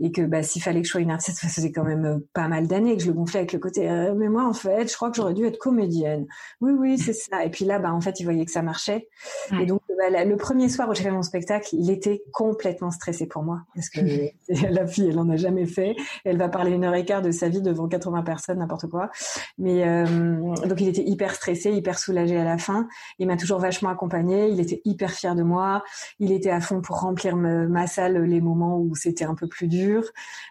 et 0.00 0.10
que 0.10 0.22
bah 0.22 0.42
s'il 0.42 0.64
fallait 0.64 0.80
que 0.80 0.86
je 0.86 0.90
sois 0.90 1.00
une 1.00 1.12
artiste, 1.12 1.38
ça 1.38 1.46
faisait 1.46 1.70
quand 1.70 1.84
même 1.84 2.04
euh, 2.06 2.18
pas 2.32 2.48
mal 2.48 2.66
d'années 2.66 2.96
que 2.96 3.02
je 3.04 3.06
le 3.06 3.12
gonflais 3.12 3.38
avec 3.38 3.52
le 3.52 3.60
côté. 3.60 3.88
mais 4.16 4.28
moi, 4.28 4.44
en 4.44 4.52
fait, 4.52 4.90
je 4.90 4.96
crois 4.96 5.10
que 5.10 5.16
j'aurais 5.16 5.34
dû 5.34 5.46
être 5.46 5.58
comédienne. 5.58 6.26
Oui, 6.60 6.72
oui, 6.76 6.98
c'est 6.98 7.12
ça. 7.12 7.44
Et 7.44 7.50
puis 7.50 7.64
là, 7.64 7.78
bah 7.78 7.92
en 7.92 8.00
fait, 8.00 8.18
il 8.18 8.24
voyait 8.24 8.44
que 8.44 8.50
ça 8.50 8.62
marchait. 8.62 9.08
Et 9.60 9.66
donc, 9.66 9.80
bah, 9.96 10.24
le 10.24 10.36
premier 10.36 10.68
soir 10.68 10.88
où 10.88 10.94
j'ai 10.94 11.04
fait 11.04 11.12
mon 11.12 11.22
spectacle, 11.22 11.68
il 11.72 11.90
était 11.90 12.22
complètement 12.32 12.90
stressé 12.90 13.28
pour 13.28 13.44
moi 13.44 13.62
parce 13.76 13.90
que 13.90 14.00
la 14.70 14.86
fille, 14.88 15.08
elle 15.08 15.18
en 15.20 15.28
a 15.28 15.36
jamais 15.36 15.66
fait. 15.66 15.94
Elle 16.24 16.38
va 16.38 16.48
parler 16.48 16.72
une 16.72 16.84
heure 16.84 16.94
et 16.94 17.04
quart 17.04 17.22
de 17.22 17.30
sa 17.30 17.48
vie 17.48 17.62
devant 17.62 17.86
80 17.86 18.22
personnes, 18.22 18.58
n'importe 18.58 18.87
quoi. 18.88 19.10
Mais 19.58 19.86
euh, 19.86 20.06
donc 20.66 20.80
il 20.80 20.88
était 20.88 21.04
hyper 21.04 21.34
stressé, 21.34 21.70
hyper 21.72 21.98
soulagé 21.98 22.36
à 22.36 22.44
la 22.44 22.58
fin. 22.58 22.88
Il 23.18 23.26
m'a 23.26 23.36
toujours 23.36 23.58
vachement 23.58 23.90
accompagné. 23.90 24.48
Il 24.48 24.60
était 24.60 24.80
hyper 24.84 25.10
fier 25.10 25.34
de 25.34 25.42
moi. 25.42 25.82
Il 26.18 26.32
était 26.32 26.50
à 26.50 26.60
fond 26.60 26.80
pour 26.80 27.00
remplir 27.00 27.36
ma 27.36 27.86
salle 27.86 28.22
les 28.24 28.40
moments 28.40 28.78
où 28.78 28.94
c'était 28.94 29.24
un 29.24 29.34
peu 29.34 29.48
plus 29.48 29.68
dur. 29.68 30.04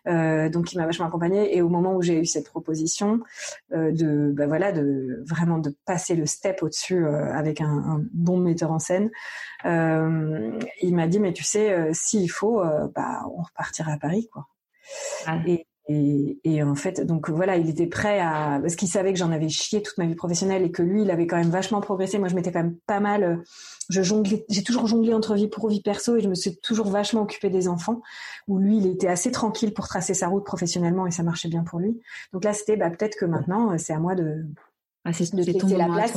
Euh, 0.07 0.49
donc 0.49 0.73
il 0.73 0.77
m'a 0.77 0.85
vachement 0.85 1.07
accompagné. 1.07 1.55
Et 1.55 1.61
au 1.61 1.69
moment 1.69 1.95
où 1.95 2.01
j'ai 2.01 2.19
eu 2.19 2.25
cette 2.25 2.47
proposition 2.49 3.19
euh, 3.73 3.91
de, 3.91 4.31
bah 4.35 4.47
voilà, 4.47 4.71
de 4.71 5.23
vraiment 5.25 5.57
de 5.57 5.75
passer 5.85 6.15
le 6.15 6.25
step 6.25 6.63
au-dessus 6.63 7.05
avec 7.07 7.61
un, 7.61 8.01
bon 8.13 8.37
metteur 8.37 8.71
en 8.71 8.79
scène, 8.79 9.09
il 9.63 10.95
m'a 10.95 11.07
dit 11.07 11.19
mais 11.19 11.33
tu 11.33 11.43
sais 11.43 11.93
s'il 11.93 12.29
faut, 12.29 12.61
bah 12.95 13.21
on 13.35 13.41
repartira 13.41 13.93
à 13.93 13.97
Paris 13.97 14.29
quoi. 14.31 14.47
Et, 15.45 15.65
et, 15.89 16.39
et, 16.43 16.63
en 16.63 16.75
fait, 16.75 17.05
donc 17.05 17.29
voilà, 17.29 17.55
il 17.55 17.69
était 17.69 17.87
prêt 17.87 18.19
à 18.19 18.59
parce 18.61 18.75
qu'il 18.75 18.89
savait 18.89 19.13
que 19.13 19.19
j'en 19.19 19.31
avais 19.31 19.47
chié 19.47 19.81
toute 19.81 19.97
ma 19.97 20.05
vie 20.05 20.15
professionnelle 20.15 20.63
et 20.63 20.71
que 20.71 20.81
lui, 20.83 21.03
il 21.03 21.11
avait 21.11 21.27
quand 21.27 21.37
même 21.37 21.49
vachement 21.49 21.79
progressé. 21.79 22.19
Moi, 22.19 22.27
je 22.27 22.35
m'étais 22.35 22.51
quand 22.51 22.61
même 22.61 22.75
pas 22.87 22.99
mal. 22.99 23.23
Euh, 23.23 23.35
je 23.89 24.01
jonglais, 24.01 24.45
j'ai 24.49 24.63
toujours 24.63 24.87
jonglé 24.87 25.13
entre 25.13 25.35
vie 25.35 25.47
pro 25.47 25.69
vie 25.69 25.81
perso 25.81 26.17
et 26.17 26.21
je 26.21 26.27
me 26.27 26.35
suis 26.35 26.57
toujours 26.57 26.87
vachement 26.87 27.21
occupée 27.21 27.49
des 27.49 27.69
enfants. 27.69 28.01
Où 28.49 28.57
lui, 28.57 28.77
il 28.77 28.87
était 28.87 29.07
assez 29.07 29.31
tranquille 29.31 29.73
pour 29.73 29.87
tracer 29.87 30.13
sa 30.13 30.27
route 30.27 30.43
professionnellement 30.43 31.07
et 31.07 31.11
ça 31.11 31.23
marchait 31.23 31.47
bien 31.49 31.63
pour 31.63 31.79
lui. 31.79 31.97
Donc 32.33 32.43
là, 32.43 32.51
c'était 32.51 32.75
bah, 32.75 32.89
peut-être 32.89 33.15
que 33.17 33.25
maintenant, 33.25 33.71
euh, 33.71 33.77
c'est 33.77 33.93
à 33.93 33.99
moi 33.99 34.13
de, 34.13 34.45
ah, 35.05 35.11
de 35.11 35.41
laisser 35.41 35.77
la 35.77 35.85
place. 35.85 36.13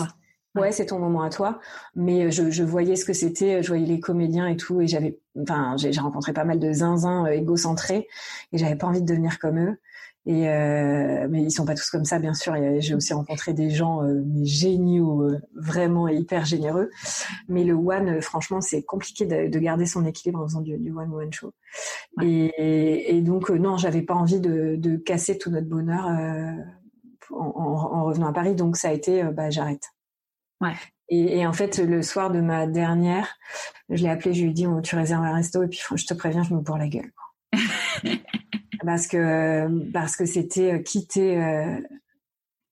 Ouais, 0.56 0.72
c'est 0.72 0.86
ton 0.86 0.98
moment 0.98 1.22
à 1.22 1.30
toi. 1.30 1.60
Mais 1.94 2.24
euh, 2.24 2.30
je, 2.30 2.50
je 2.50 2.64
voyais 2.64 2.96
ce 2.96 3.04
que 3.04 3.12
c'était, 3.12 3.62
je 3.62 3.68
voyais 3.68 3.86
les 3.86 4.00
comédiens 4.00 4.48
et 4.48 4.56
tout, 4.56 4.80
et 4.80 4.86
j'avais, 4.88 5.18
enfin, 5.40 5.76
j'ai 5.76 5.92
rencontré 6.00 6.32
pas 6.32 6.44
mal 6.44 6.58
de 6.58 6.72
zinzins 6.72 7.26
euh, 7.26 7.30
égocentrés, 7.30 8.08
et 8.52 8.58
j'avais 8.58 8.76
pas 8.76 8.86
envie 8.88 9.00
de 9.00 9.06
devenir 9.06 9.38
comme 9.38 9.58
eux. 9.58 9.78
Et 10.26 10.48
euh, 10.48 11.26
mais 11.30 11.42
ils 11.42 11.50
sont 11.50 11.64
pas 11.64 11.74
tous 11.74 11.88
comme 11.88 12.04
ça, 12.04 12.18
bien 12.18 12.34
sûr. 12.34 12.54
J'ai 12.78 12.94
aussi 12.94 13.14
rencontré 13.14 13.54
des 13.54 13.70
gens 13.70 14.04
euh, 14.04 14.22
géniaux, 14.42 15.22
euh, 15.22 15.40
vraiment 15.54 16.08
hyper 16.08 16.44
généreux. 16.44 16.90
Mais 17.48 17.64
le 17.64 17.74
one, 17.74 18.20
franchement, 18.20 18.60
c'est 18.60 18.82
compliqué 18.82 19.24
de, 19.24 19.48
de, 19.48 19.58
garder 19.58 19.86
son 19.86 20.04
équilibre 20.04 20.40
en 20.40 20.46
faisant 20.46 20.60
du, 20.60 20.76
du 20.76 20.92
one 20.92 21.12
one 21.12 21.32
show. 21.32 21.52
Et, 22.22 23.16
et, 23.16 23.20
donc 23.22 23.48
non, 23.50 23.78
j'avais 23.78 24.02
pas 24.02 24.14
envie 24.14 24.40
de, 24.40 24.76
de, 24.76 24.96
casser 24.96 25.38
tout 25.38 25.50
notre 25.50 25.68
bonheur 25.68 26.04
en, 27.30 27.44
en, 27.44 27.96
en, 27.98 28.04
revenant 28.04 28.28
à 28.28 28.32
Paris. 28.32 28.54
Donc 28.54 28.76
ça 28.76 28.88
a 28.90 28.92
été, 28.92 29.22
bah 29.22 29.48
j'arrête. 29.48 29.84
Ouais. 30.60 30.74
Et, 31.08 31.38
et, 31.38 31.46
en 31.46 31.52
fait, 31.52 31.78
le 31.78 32.02
soir 32.02 32.30
de 32.30 32.40
ma 32.40 32.66
dernière, 32.66 33.36
je 33.88 34.02
l'ai 34.02 34.08
appelé, 34.08 34.32
je 34.32 34.42
lui 34.42 34.50
ai 34.50 34.52
dit, 34.52 34.66
oh, 34.66 34.80
tu 34.80 34.94
réserves 34.94 35.24
un 35.24 35.34
resto 35.34 35.62
et 35.62 35.68
puis 35.68 35.80
je 35.96 36.06
te 36.06 36.14
préviens, 36.14 36.44
je 36.44 36.54
me 36.54 36.60
bourre 36.60 36.78
la 36.78 36.88
gueule. 36.88 37.12
parce 38.84 39.06
que 39.06 39.90
parce 39.90 40.16
que 40.16 40.24
c'était 40.24 40.74
euh, 40.74 40.78
quitter 40.78 41.36
euh, 41.36 41.80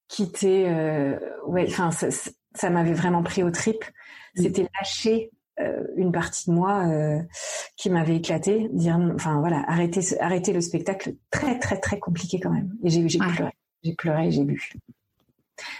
quitter 0.08 0.68
euh, 0.68 1.18
ouais, 1.46 1.66
enfin 1.68 1.90
ça, 1.90 2.08
ça 2.54 2.70
m'avait 2.70 2.92
vraiment 2.92 3.22
pris 3.22 3.42
au 3.42 3.50
trip. 3.50 3.84
Mm. 4.36 4.42
C'était 4.42 4.68
lâcher 4.78 5.30
euh, 5.60 5.82
une 5.96 6.12
partie 6.12 6.50
de 6.50 6.54
moi 6.54 6.84
qui 7.76 7.90
m'avait 7.90 8.16
éclaté, 8.16 8.68
dire, 8.72 8.98
enfin 9.14 9.40
voilà, 9.40 9.64
arrêter 9.66 10.00
arrêter 10.20 10.52
le 10.52 10.60
spectacle, 10.60 11.14
très 11.30 11.58
très 11.58 11.78
très 11.80 11.98
compliqué 11.98 12.40
quand 12.40 12.50
même. 12.50 12.74
Et 12.84 12.90
j'ai 12.90 13.08
j'ai 13.08 13.18
pleuré, 13.18 13.52
j'ai 13.82 13.94
pleuré, 13.94 14.30
j'ai 14.30 14.44
bu. 14.44 14.72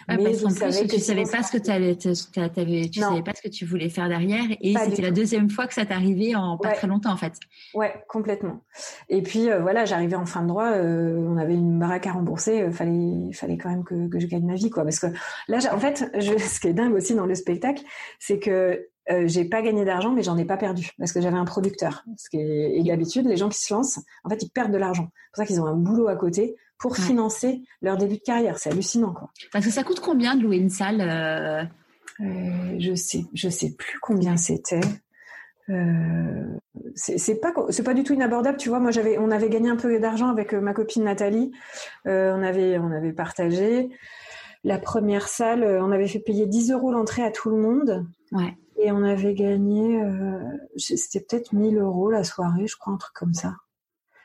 Ouais, 0.08 0.16
mais 0.16 0.24
parce 0.24 0.78
plus, 0.78 0.86
tu 0.88 0.98
savais 0.98 1.24
pas 1.24 1.42
ce 1.42 1.52
que 1.52 1.58
tu 1.58 1.70
avais, 1.70 1.96
tu 1.96 2.14
savais 2.14 3.22
pas 3.22 3.32
ce 3.34 3.42
que 3.42 3.48
tu 3.48 3.64
voulais 3.64 3.88
faire 3.88 4.08
derrière, 4.08 4.44
et 4.60 4.74
c'était 4.74 5.02
la 5.02 5.10
deuxième 5.10 5.50
fois 5.50 5.66
que 5.66 5.74
ça 5.74 5.86
t'arrivait 5.86 6.34
en 6.34 6.56
pas 6.58 6.72
très 6.72 6.86
longtemps 6.86 7.12
en 7.12 7.16
fait. 7.16 7.34
Ouais, 7.74 7.94
complètement. 8.08 8.62
Et 9.08 9.22
puis 9.22 9.50
euh, 9.50 9.60
voilà, 9.60 9.84
j'arrivais 9.84 10.16
en 10.16 10.26
fin 10.26 10.42
de 10.42 10.48
droit, 10.48 10.72
euh, 10.72 11.16
on 11.16 11.36
avait 11.36 11.54
une 11.54 11.78
baraque 11.78 12.06
à 12.06 12.12
rembourser, 12.12 12.62
euh, 12.62 12.70
fallait, 12.70 13.32
fallait 13.32 13.58
quand 13.58 13.70
même 13.70 13.84
que, 13.84 14.08
que 14.08 14.18
je 14.18 14.26
gagne 14.26 14.46
ma 14.46 14.54
vie 14.54 14.70
quoi, 14.70 14.84
parce 14.84 14.98
que 14.98 15.08
là, 15.48 15.58
en 15.72 15.78
fait, 15.78 16.10
je, 16.18 16.38
ce 16.38 16.60
qui 16.60 16.68
est 16.68 16.74
dingue 16.74 16.94
aussi 16.94 17.14
dans 17.14 17.26
le 17.26 17.34
spectacle, 17.34 17.82
c'est 18.18 18.38
que 18.38 18.88
euh, 19.10 19.26
j'ai 19.26 19.44
pas 19.44 19.62
gagné 19.62 19.84
d'argent, 19.84 20.12
mais 20.12 20.22
j'en 20.22 20.36
ai 20.36 20.44
pas 20.44 20.56
perdu 20.56 20.90
parce 20.98 21.12
que 21.12 21.20
j'avais 21.20 21.36
un 21.36 21.44
producteur. 21.44 22.04
Parce 22.06 22.28
que, 22.28 22.36
et 22.36 22.82
d'habitude, 22.82 23.26
les 23.26 23.36
gens 23.36 23.48
qui 23.48 23.58
se 23.58 23.72
lancent, 23.72 24.00
en 24.24 24.28
fait, 24.28 24.42
ils 24.42 24.50
perdent 24.50 24.72
de 24.72 24.76
l'argent. 24.76 25.08
C'est 25.10 25.30
pour 25.32 25.36
ça 25.36 25.46
qu'ils 25.46 25.60
ont 25.60 25.66
un 25.66 25.74
boulot 25.74 26.08
à 26.08 26.16
côté 26.16 26.56
pour 26.78 26.96
financer 26.96 27.62
leur 27.82 27.96
début 27.96 28.16
de 28.16 28.22
carrière. 28.22 28.58
C'est 28.58 28.70
hallucinant, 28.70 29.12
quoi. 29.12 29.30
Parce 29.52 29.64
que 29.64 29.70
ça 29.70 29.82
coûte 29.82 30.00
combien 30.00 30.36
de 30.36 30.42
louer 30.42 30.56
une 30.56 30.70
salle 30.70 31.00
euh... 31.00 31.62
Euh, 32.20 32.76
Je 32.78 32.94
sais, 32.94 33.24
je 33.32 33.48
sais 33.48 33.74
plus 33.74 33.98
combien 34.00 34.36
c'était. 34.36 34.80
Euh, 35.70 36.56
c'est 36.94 37.40
pas 37.40 37.52
c'est 37.68 37.82
pas 37.82 37.92
du 37.92 38.02
tout 38.02 38.14
inabordable 38.14 38.56
tu 38.56 38.70
vois 38.70 38.80
moi 38.80 38.90
j'avais 38.90 39.18
on 39.18 39.30
avait 39.30 39.50
gagné 39.50 39.68
un 39.68 39.76
peu 39.76 40.00
d'argent 40.00 40.30
avec 40.30 40.54
euh, 40.54 40.62
ma 40.62 40.72
copine 40.72 41.04
Nathalie 41.04 41.50
on 42.06 42.42
avait 42.42 42.78
on 42.78 42.90
avait 42.90 43.12
partagé 43.12 43.90
la 44.64 44.78
première 44.78 45.28
salle 45.28 45.64
on 45.64 45.92
avait 45.92 46.08
fait 46.08 46.20
payer 46.20 46.46
10 46.46 46.72
euros 46.72 46.90
l'entrée 46.90 47.22
à 47.22 47.30
tout 47.30 47.50
le 47.50 47.58
monde 47.58 48.06
ouais 48.32 48.56
et 48.80 48.92
on 48.92 49.02
avait 49.02 49.34
gagné, 49.34 50.00
c'était 50.76 51.18
peut-être 51.18 51.52
1000 51.52 51.78
euros 51.78 52.10
la 52.10 52.22
soirée, 52.22 52.68
je 52.68 52.76
crois, 52.76 52.92
un 52.92 52.96
truc 52.96 53.12
comme 53.12 53.34
ça. 53.34 53.56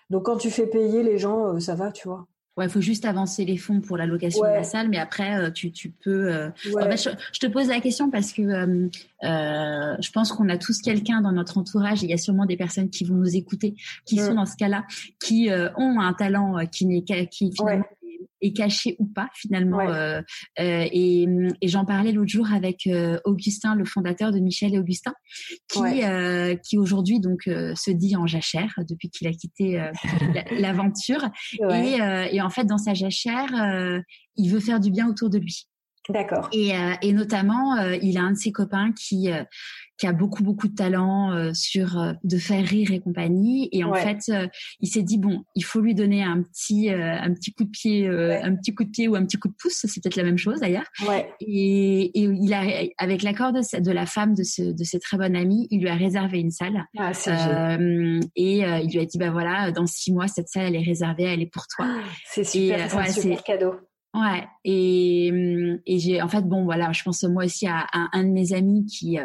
Donc 0.10 0.26
quand 0.26 0.38
tu 0.38 0.52
fais 0.52 0.68
payer 0.68 1.02
les 1.02 1.18
gens, 1.18 1.56
euh, 1.56 1.60
ça 1.60 1.74
va, 1.74 1.92
tu 1.92 2.08
vois. 2.08 2.28
Ouais, 2.56 2.66
il 2.66 2.70
faut 2.70 2.82
juste 2.82 3.06
avancer 3.06 3.46
les 3.46 3.58
fonds 3.58 3.82
pour 3.82 3.98
la 3.98 4.06
location 4.06 4.44
de 4.44 4.54
la 4.54 4.64
salle, 4.64 4.88
mais 4.88 5.00
après, 5.00 5.38
euh, 5.38 5.50
tu, 5.50 5.72
tu 5.72 5.90
peux. 5.90 6.52
Ouais. 6.72 6.98
je, 6.98 7.10
je, 7.34 7.40
te 7.40 7.48
pose 7.48 7.68
la 7.68 7.80
question 7.80 8.12
parce 8.12 8.32
que 8.32 8.44
je 9.24 10.12
pense 10.12 10.32
qu'on 10.32 10.50
a 10.50 10.58
tous 10.58 10.82
quelqu'un 10.82 11.22
dans 11.22 11.32
notre 11.32 11.58
entourage. 11.58 12.04
Et 12.04 12.08
il 12.08 12.12
y 12.12 12.14
a 12.14 12.18
sûrement 12.18 12.46
des 12.46 12.58
personnes 12.58 12.90
qui 12.90 13.06
vont 13.06 13.16
nous 13.16 13.36
écouter, 13.36 13.76
qui 14.06 14.20
mm. 14.20 14.26
sont 14.26 14.34
dans 14.36 14.46
ce 14.46 14.56
cas-là, 14.56 14.86
qui 15.20 15.50
ont 15.78 16.00
un 16.00 16.14
talent 16.14 16.66
qui 16.68 16.86
n'est 16.86 17.04
qui 17.28 17.52
finalement 17.58 17.86
est 18.44 18.53
caché 18.53 18.95
ou 18.99 19.06
pas 19.06 19.30
finalement. 19.34 19.80
Euh, 19.80 20.22
euh, 20.60 20.88
et, 20.91 21.26
et 21.61 21.68
j'en 21.68 21.86
parlais 21.86 22.11
l'autre 22.11 22.30
jour 22.30 22.52
avec 22.52 22.88
euh, 22.88 23.18
Augustin, 23.26 23.76
le 23.76 23.86
fondateur 23.86 24.32
de 24.32 24.40
Michel 24.40 24.76
et 24.76 24.80
Augustin, 24.80 25.14
qui 25.70 25.82
qui 26.64 26.78
aujourd'hui 26.78 27.20
donc 27.20 27.44
se 27.44 27.91
dit 27.91 28.15
en 28.15 28.28
jachère 28.28 28.74
depuis 28.90 29.10
qu'il 29.10 29.28
a 29.28 29.32
quitté 29.32 29.84
l'aventure. 30.52 31.24
Et, 31.74 31.98
et, 32.32 32.41
en 32.41 32.49
fait 32.49 32.65
dans 32.65 32.78
sa 32.78 32.94
jachère, 32.94 33.49
il 34.36 34.52
veut 34.52 34.60
faire 34.60 34.80
du 34.80 34.91
bien 34.91 35.07
autour 35.07 35.30
de 35.30 35.38
lui. 35.38 35.68
D'accord. 36.10 36.50
Et, 36.52 36.72
et, 37.02 37.14
notamment, 37.14 37.78
il 38.02 38.18
a 38.18 38.22
un 38.22 38.32
de 38.32 38.38
ses 38.38 38.52
copains 38.52 38.92
qui 38.92 39.30
qui 39.98 40.08
a 40.08 40.12
beaucoup 40.12 40.44
beaucoup 40.44 40.68
de 40.68 40.76
talent 40.76 41.32
euh, 41.32 41.52
sur 41.54 42.00
euh, 42.00 42.14
de 42.24 42.38
faire 42.38 42.66
rire 42.66 42.92
et 42.92 43.00
compagnie. 43.00 43.70
Et 43.72 43.84
en 43.84 43.94
fait, 43.94 44.20
euh, 44.30 44.48
il 44.80 44.88
s'est 44.88 45.04
dit 45.04 45.18
bon, 45.18 45.44
il 45.56 45.64
faut 45.64 45.82
lui 45.82 45.94
donner 45.94 46.24
un 46.24 46.42
petit 46.42 46.90
un 46.90 47.34
petit 47.34 47.54
coup 47.54 47.64
de 47.64 47.70
pied, 47.70 48.08
un 48.08 48.56
petit 48.56 48.74
coup 48.74 48.84
de 48.84 48.90
pied 48.90 49.08
ou 49.08 49.16
un 49.16 49.26
petit 49.26 49.38
coup 49.38 49.48
de 49.48 49.54
pouce. 49.54 49.86
C'est 49.86 50.02
peut-être 50.02 50.16
la 50.16 50.24
même 50.24 50.38
chose 50.38 50.60
d'ailleurs. 50.60 50.86
Ouais. 51.08 51.30
Et, 51.40 52.20
et, 52.20 52.24
il 52.24 52.54
a 52.54 52.64
avec 52.98 53.22
l'accord 53.22 53.54
de, 53.54 53.80
de 53.80 53.92
la 53.92 54.06
femme 54.06 54.34
de, 54.34 54.44
ce, 54.44 54.62
de 54.62 54.84
ses 54.84 55.00
très 55.00 55.18
bonnes 55.18 55.36
amies, 55.36 55.68
il 55.70 55.82
lui 55.82 55.90
a 55.90 55.96
réservé 55.96 56.40
une 56.40 56.52
salle. 56.52 56.86
Ah, 56.98 57.12
et 58.36 58.60
il 58.60 58.90
lui 58.92 59.00
a 59.00 59.06
dit 59.06 59.18
bah 59.18 59.32
voilà, 59.32 59.72
dans 59.72 59.86
six 59.86 60.12
mois 60.12 60.28
cette 60.28 60.50
salle 60.50 60.66
elle 60.66 60.76
est 60.76 60.84
réservée, 60.84 61.24
elle 61.24 61.42
est 61.42 61.52
pour 61.52 61.68
toi. 61.68 61.86
Ah, 61.88 62.04
c'est 62.26 62.44
super, 62.44 62.90
c'est 62.90 62.98
un 62.98 63.12
super 63.12 63.44
cadeau. 63.44 63.76
Ouais, 64.14 64.48
et, 64.64 65.27
et 65.88 65.99
j'ai 65.99 66.22
en 66.22 66.27
fait 66.27 66.44
bon 66.44 66.65
voilà, 66.65 66.91
je 66.91 67.02
pense 67.02 67.23
moi 67.23 67.45
aussi 67.45 67.65
à, 67.68 67.80
à 67.91 68.10
un 68.14 68.23
de 68.23 68.30
mes 68.30 68.53
amis 68.53 68.85
qui 68.85 69.18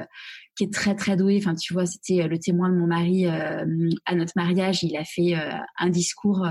qui 0.58 0.64
est 0.64 0.72
très 0.72 0.96
très 0.96 1.16
doué. 1.16 1.38
Enfin, 1.40 1.54
tu 1.54 1.72
vois, 1.72 1.86
c'était 1.86 2.22
euh, 2.22 2.26
le 2.26 2.38
témoin 2.38 2.68
de 2.68 2.74
mon 2.74 2.88
mari 2.88 3.26
euh, 3.26 3.64
à 4.04 4.14
notre 4.16 4.32
mariage. 4.34 4.82
Il 4.82 4.96
a 4.96 5.04
fait 5.04 5.36
euh, 5.36 5.52
un 5.78 5.88
discours 5.88 6.46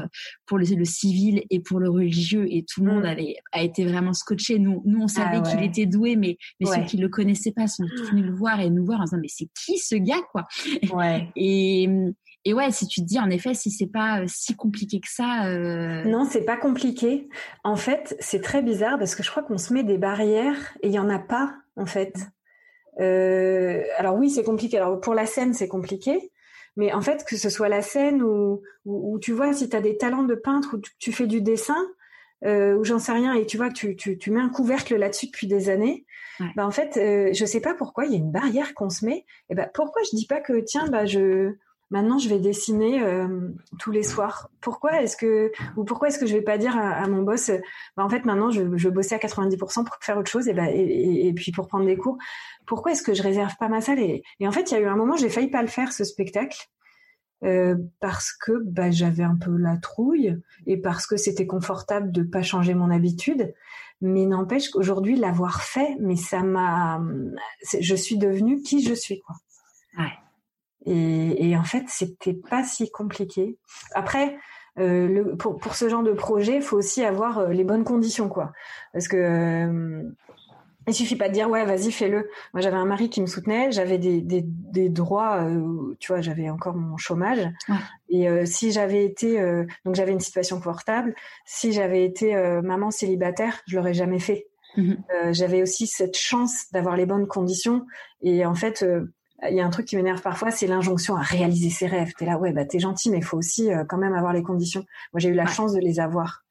pour 0.46 0.58
le, 0.58 0.66
le, 0.66 0.86
civil 0.86 1.44
et 1.50 1.60
pour 1.60 1.80
le 1.80 1.90
religieux, 1.90 2.48
et 2.50 2.64
tout 2.64 2.84
le 2.84 2.94
monde 2.94 3.04
mm. 3.04 3.08
avait 3.08 3.36
a 3.52 3.62
été 3.62 3.86
vraiment 3.86 4.14
scotché. 4.14 4.60
Nous, 4.60 4.82
nous, 4.86 5.02
on 5.02 5.08
savait 5.08 5.42
ah 5.44 5.50
qu'il 5.50 5.62
était 5.62 5.86
doué, 5.86 6.16
mais 6.16 6.38
mais 6.60 6.68
ceux 6.68 6.84
qui 6.86 6.98
le 6.98 7.10
connaissaient 7.10 7.52
pas 7.52 7.68
sont 7.68 7.84
venus 8.10 8.26
le 8.26 8.34
voir 8.34 8.62
et 8.62 8.70
nous 8.70 8.86
voir 8.86 9.02
en 9.02 9.04
disant 9.04 9.18
mais 9.22 9.28
c'est 9.28 9.50
qui 9.66 9.78
ce 9.78 9.96
gars 9.96 10.22
quoi? 10.32 10.48
Ouais. 10.94 11.30
Et 11.36 11.90
et 12.46 12.54
ouais, 12.54 12.72
si 12.72 12.88
tu 12.88 13.02
te 13.02 13.06
dis 13.06 13.20
en 13.20 13.30
effet, 13.30 13.54
si 13.54 13.72
c'est 13.72 13.92
pas 13.92 14.22
si 14.26 14.56
compliqué 14.56 15.00
que 15.00 15.10
ça. 15.10 15.48
Euh... 15.48 16.04
Non, 16.06 16.26
c'est 16.26 16.46
pas 16.46 16.58
compliqué. 16.58 17.28
En 17.64 17.76
fait, 17.76 18.16
c'est 18.20 18.42
très 18.42 18.62
bizarre 18.62 18.98
parce 18.98 19.16
que 19.16 19.24
je 19.24 19.30
crois 19.30 19.44
qu'on 19.44 19.58
se 19.58 19.74
met 19.74 19.84
des 19.84 19.98
barrières 19.98 20.78
et 20.82 20.88
il 20.88 20.94
y 20.94 21.00
en 21.00 21.10
a 21.10 21.20
pas 21.20 21.56
en 21.76 21.86
fait. 21.86 22.16
Euh, 23.00 23.84
alors 23.98 24.16
oui, 24.16 24.30
c'est 24.30 24.44
compliqué. 24.44 24.78
Alors 24.78 25.00
pour 25.02 25.14
la 25.14 25.26
scène, 25.26 25.54
c'est 25.54 25.68
compliqué. 25.68 26.32
Mais 26.78 26.94
en 26.94 27.02
fait, 27.02 27.26
que 27.26 27.36
ce 27.36 27.50
soit 27.50 27.70
la 27.70 27.82
scène 27.82 28.22
ou, 28.22 28.62
tu 29.20 29.32
vois, 29.34 29.52
si 29.52 29.68
tu 29.68 29.76
as 29.76 29.82
des 29.82 29.98
talents 29.98 30.24
de 30.24 30.36
peintre 30.36 30.76
ou 30.76 30.82
tu, 31.00 31.12
fais 31.12 31.26
du 31.26 31.42
dessin, 31.42 31.84
euh, 32.46 32.76
ou 32.78 32.84
j'en 32.84 33.00
sais 33.00 33.14
rien, 33.14 33.34
et 33.34 33.48
tu 33.48 33.58
vois 33.58 33.70
que 33.70 33.74
tu, 33.74 33.96
tu, 33.96 34.20
tu 34.20 34.30
mets 34.30 34.40
un 34.40 34.50
couvercle 34.50 34.96
là-dessus 34.96 35.26
depuis 35.26 35.48
des 35.48 35.70
années, 35.70 36.06
bah 36.56 36.66
en 36.66 36.72
fait, 36.72 36.98
euh, 36.98 37.34
je 37.34 37.46
sais 37.46 37.62
pas 37.62 37.74
pourquoi 37.74 38.06
il 38.06 38.12
y 38.12 38.16
a 38.16 38.20
une 38.20 38.32
barrière 38.32 38.74
qu'on 38.74 38.90
se 38.90 39.06
met. 39.06 39.26
Et 39.50 39.56
ben 39.56 39.70
pourquoi 39.74 40.02
je 40.04 40.16
dis 40.16 40.28
pas 40.28 40.40
que 40.40 40.60
tiens, 40.60 40.88
bah 40.88 41.06
je 41.06 41.56
maintenant 41.90 42.20
je 42.20 42.30
vais 42.30 42.40
dessiner 42.40 43.02
euh, 43.02 43.50
tous 43.80 43.92
les 43.92 44.04
soirs. 44.04 44.50
Pourquoi 44.62 45.02
est-ce 45.02 45.18
que 45.18 45.52
ou 45.76 45.84
pourquoi 45.84 46.10
est-ce 46.10 46.20
que 46.20 46.26
je 46.26 46.34
vais 46.34 46.42
pas 46.42 46.58
dire 46.58 46.78
à, 46.78 47.08
mon 47.08 47.24
boss, 47.24 47.52
bah 47.96 48.04
en 48.04 48.10
fait 48.10 48.26
maintenant 48.26 48.52
je, 48.52 48.76
je 48.76 48.90
bosser 48.90 49.16
à 49.16 49.20
90% 49.20 49.86
pour 49.86 49.96
faire 50.02 50.18
autre 50.18 50.30
chose 50.30 50.48
et, 50.48 50.54
bah, 50.54 50.70
et, 50.72 51.28
et, 51.28 51.34
puis 51.34 51.52
pour 51.52 51.68
prendre 51.68 51.86
des 51.86 51.98
cours. 51.98 52.18
Pourquoi 52.66 52.92
est-ce 52.92 53.04
que 53.04 53.14
je 53.14 53.24
réserve 53.24 53.54
pas 53.60 53.70
ma 53.70 53.82
salle? 53.82 54.00
Et, 54.00 54.24
et 54.40 54.48
en 54.48 54.52
fait 54.52 54.72
il 54.72 54.74
y 54.74 54.78
a 54.78 54.82
eu 54.82 54.88
un 54.88 54.96
moment 54.96 55.16
j'ai 55.16 55.30
failli 55.30 55.50
pas 55.50 55.62
le 55.62 55.68
faire 55.68 55.94
ce 55.94 56.04
spectacle 56.04 56.68
euh, 57.44 57.76
parce 58.00 58.32
que 58.34 58.64
bah, 58.64 58.90
j'avais 58.90 59.24
un 59.24 59.36
peu 59.36 59.56
la 59.56 59.78
trouille 59.78 60.36
et 60.66 60.78
parce 60.78 61.06
que 61.06 61.18
c'était 61.18 61.46
confortable 61.46 62.12
de 62.12 62.24
pas 62.24 62.42
changer 62.42 62.74
mon 62.74 62.90
habitude. 62.90 63.54
Mais 64.02 64.26
n'empêche 64.26 64.70
qu'aujourd'hui 64.70 65.16
l'avoir 65.16 65.64
fait, 65.64 65.98
mais 66.00 66.16
ça 66.16 66.44
m'a, 66.44 67.02
je 67.80 67.96
suis 67.96 68.18
devenue 68.18 68.62
qui 68.62 68.84
je 68.84 68.94
suis 68.94 69.20
quoi. 69.22 69.36
Ouais. 69.98 70.14
Et, 70.88 71.50
et 71.50 71.58
en 71.58 71.64
fait 71.64 71.84
c'était 71.88 72.34
pas 72.34 72.64
si 72.64 72.90
compliqué. 72.90 73.58
Après. 73.94 74.38
Euh, 74.80 75.08
le, 75.08 75.36
pour, 75.36 75.58
pour 75.58 75.74
ce 75.74 75.90
genre 75.90 76.04
de 76.04 76.12
projet, 76.12 76.62
faut 76.62 76.78
aussi 76.78 77.04
avoir 77.04 77.40
euh, 77.40 77.48
les 77.50 77.64
bonnes 77.64 77.84
conditions, 77.84 78.30
quoi. 78.30 78.54
Parce 78.94 79.08
que 79.08 79.18
euh, 79.18 80.04
il 80.88 80.94
suffit 80.94 81.16
pas 81.16 81.28
de 81.28 81.34
dire 81.34 81.50
ouais 81.50 81.66
vas-y 81.66 81.92
fais-le. 81.92 82.30
Moi 82.54 82.62
j'avais 82.62 82.78
un 82.78 82.86
mari 82.86 83.10
qui 83.10 83.22
me 83.22 83.28
soutenait, 83.28 83.72
j'avais 83.72 83.98
des, 83.98 84.22
des, 84.22 84.42
des 84.44 84.90
droits, 84.90 85.44
euh, 85.44 85.96
tu 86.00 86.12
vois 86.12 86.22
j'avais 86.22 86.50
encore 86.50 86.76
mon 86.76 86.98
chômage 86.98 87.48
et 88.10 88.30
euh, 88.30 88.46
si 88.46 88.72
j'avais 88.72 89.04
été 89.04 89.40
euh, 89.40 89.66
donc 89.86 89.96
j'avais 89.96 90.14
une 90.14 90.20
situation 90.20 90.58
confortable, 90.58 91.14
si 91.46 91.74
j'avais 91.74 92.06
été 92.06 92.36
maman 92.64 92.92
célibataire 92.92 93.60
je 93.68 93.76
l'aurais 93.78 93.94
jamais 93.94 94.20
fait. 94.20 94.48
Mhm. 94.76 94.98
j'avais 95.32 95.64
aussi 95.64 95.88
cette 95.88 96.16
chance 96.16 96.66
d'avoir 96.72 96.96
les 96.96 97.08
bonnes 97.08 97.26
conditions 97.26 97.88
et 98.22 98.46
en 98.46 98.54
fait 98.54 98.86
il 99.50 99.56
y 99.56 99.62
a 99.62 99.66
un 99.66 99.70
truc 99.70 99.86
qui 99.86 99.96
m'énerve 99.96 100.22
parfois, 100.22 100.52
c'est 100.52 100.68
l'injonction 100.68 101.16
à 101.16 101.22
réaliser 101.22 101.70
ses 101.70 101.88
rêves. 101.88 102.14
T'es 102.18 102.26
là, 102.26 102.38
ouais, 102.38 102.54
bah 102.54 102.66
t'es 102.66 102.80
gentil, 102.80 103.12
mais 103.12 103.18
il 103.18 103.24
faut 103.24 103.38
aussi 103.38 103.70
quand 103.88 103.98
même 103.98 104.14
avoir 104.14 104.34
les 104.34 104.44
conditions. 104.44 104.84
Moi, 105.14 105.20
j'ai 105.20 105.30
eu 105.30 105.34
la 105.34 105.46
chance 105.46 105.74
de 105.74 105.80
les 105.80 106.00
avoir. 106.00 106.44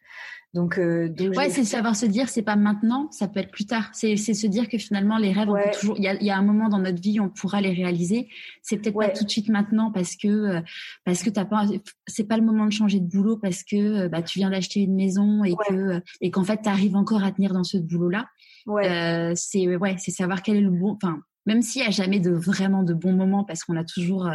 Donc, 0.57 0.79
euh, 0.79 1.13
ouais, 1.37 1.51
c'est 1.51 1.65
savoir 1.65 1.95
se 1.95 2.07
dire, 2.07 2.31
c'est 2.31 2.41
pas 2.41 2.57
maintenant, 2.57 3.11
ça 3.11 3.29
peut 3.29 3.41
être 3.41 3.51
plus 3.51 3.67
tard. 3.67 3.91
C'est 3.93 4.17
se 4.17 4.47
dire 4.47 4.71
que 4.71 4.79
finalement, 4.79 5.19
les 5.19 5.31
rêves, 5.31 5.51
on 5.51 5.55
peut 5.55 5.71
toujours. 5.79 5.97
Il 5.99 6.05
y 6.05 6.09
a, 6.09 6.15
y 6.23 6.31
a, 6.31 6.37
un 6.39 6.43
moment 6.43 6.71
dans 6.71 6.79
notre 6.79 6.99
vie, 6.99 7.21
on 7.21 7.29
pourra 7.29 7.61
les 7.61 7.75
réaliser. 7.75 8.29
C'est 8.63 8.79
peut-être 8.79 8.99
pas 8.99 9.11
tout 9.11 9.25
de 9.25 9.31
suite 9.31 9.51
maintenant 9.51 9.93
parce 9.93 10.17
que 10.17 10.29
euh, 10.29 10.61
parce 11.05 11.23
que 11.23 11.29
t'as 11.29 11.45
pas. 11.45 11.67
C'est 12.07 12.25
pas 12.25 12.39
le 12.39 12.43
moment 12.43 12.65
de 12.65 12.73
changer 12.73 13.01
de 13.01 13.07
boulot 13.07 13.37
parce 13.37 13.65
que 13.65 13.77
euh, 13.77 14.09
bah 14.09 14.23
tu 14.23 14.39
viens 14.39 14.49
d'acheter 14.49 14.81
une 14.81 14.95
maison 14.95 15.45
et 15.45 15.55
que 15.69 16.01
et 16.23 16.31
qu'en 16.31 16.45
fait 16.45 16.63
tu 16.63 16.71
arrives 16.71 16.97
encore 16.97 17.23
à 17.23 17.33
tenir 17.33 17.53
dans 17.53 17.65
ce 17.65 17.77
boulot-là. 17.77 18.27
Ouais. 18.65 19.35
c'est 19.37 19.77
ouais, 19.77 19.97
c'est 19.99 20.11
savoir 20.11 20.43
quel 20.43 20.57
est 20.57 20.63
le 20.63 20.71
bon. 20.71 20.97
Enfin, 21.03 21.21
même 21.47 21.63
s'il 21.63 21.83
y 21.83 21.87
a 21.87 21.91
jamais 21.91 22.21
de 22.21 22.31
vraiment 22.31 22.83
de 22.83 22.95
bons 22.95 23.15
moments 23.15 23.45
parce 23.45 23.65
qu'on 23.65 23.77
a 23.77 23.85
toujours 23.85 24.29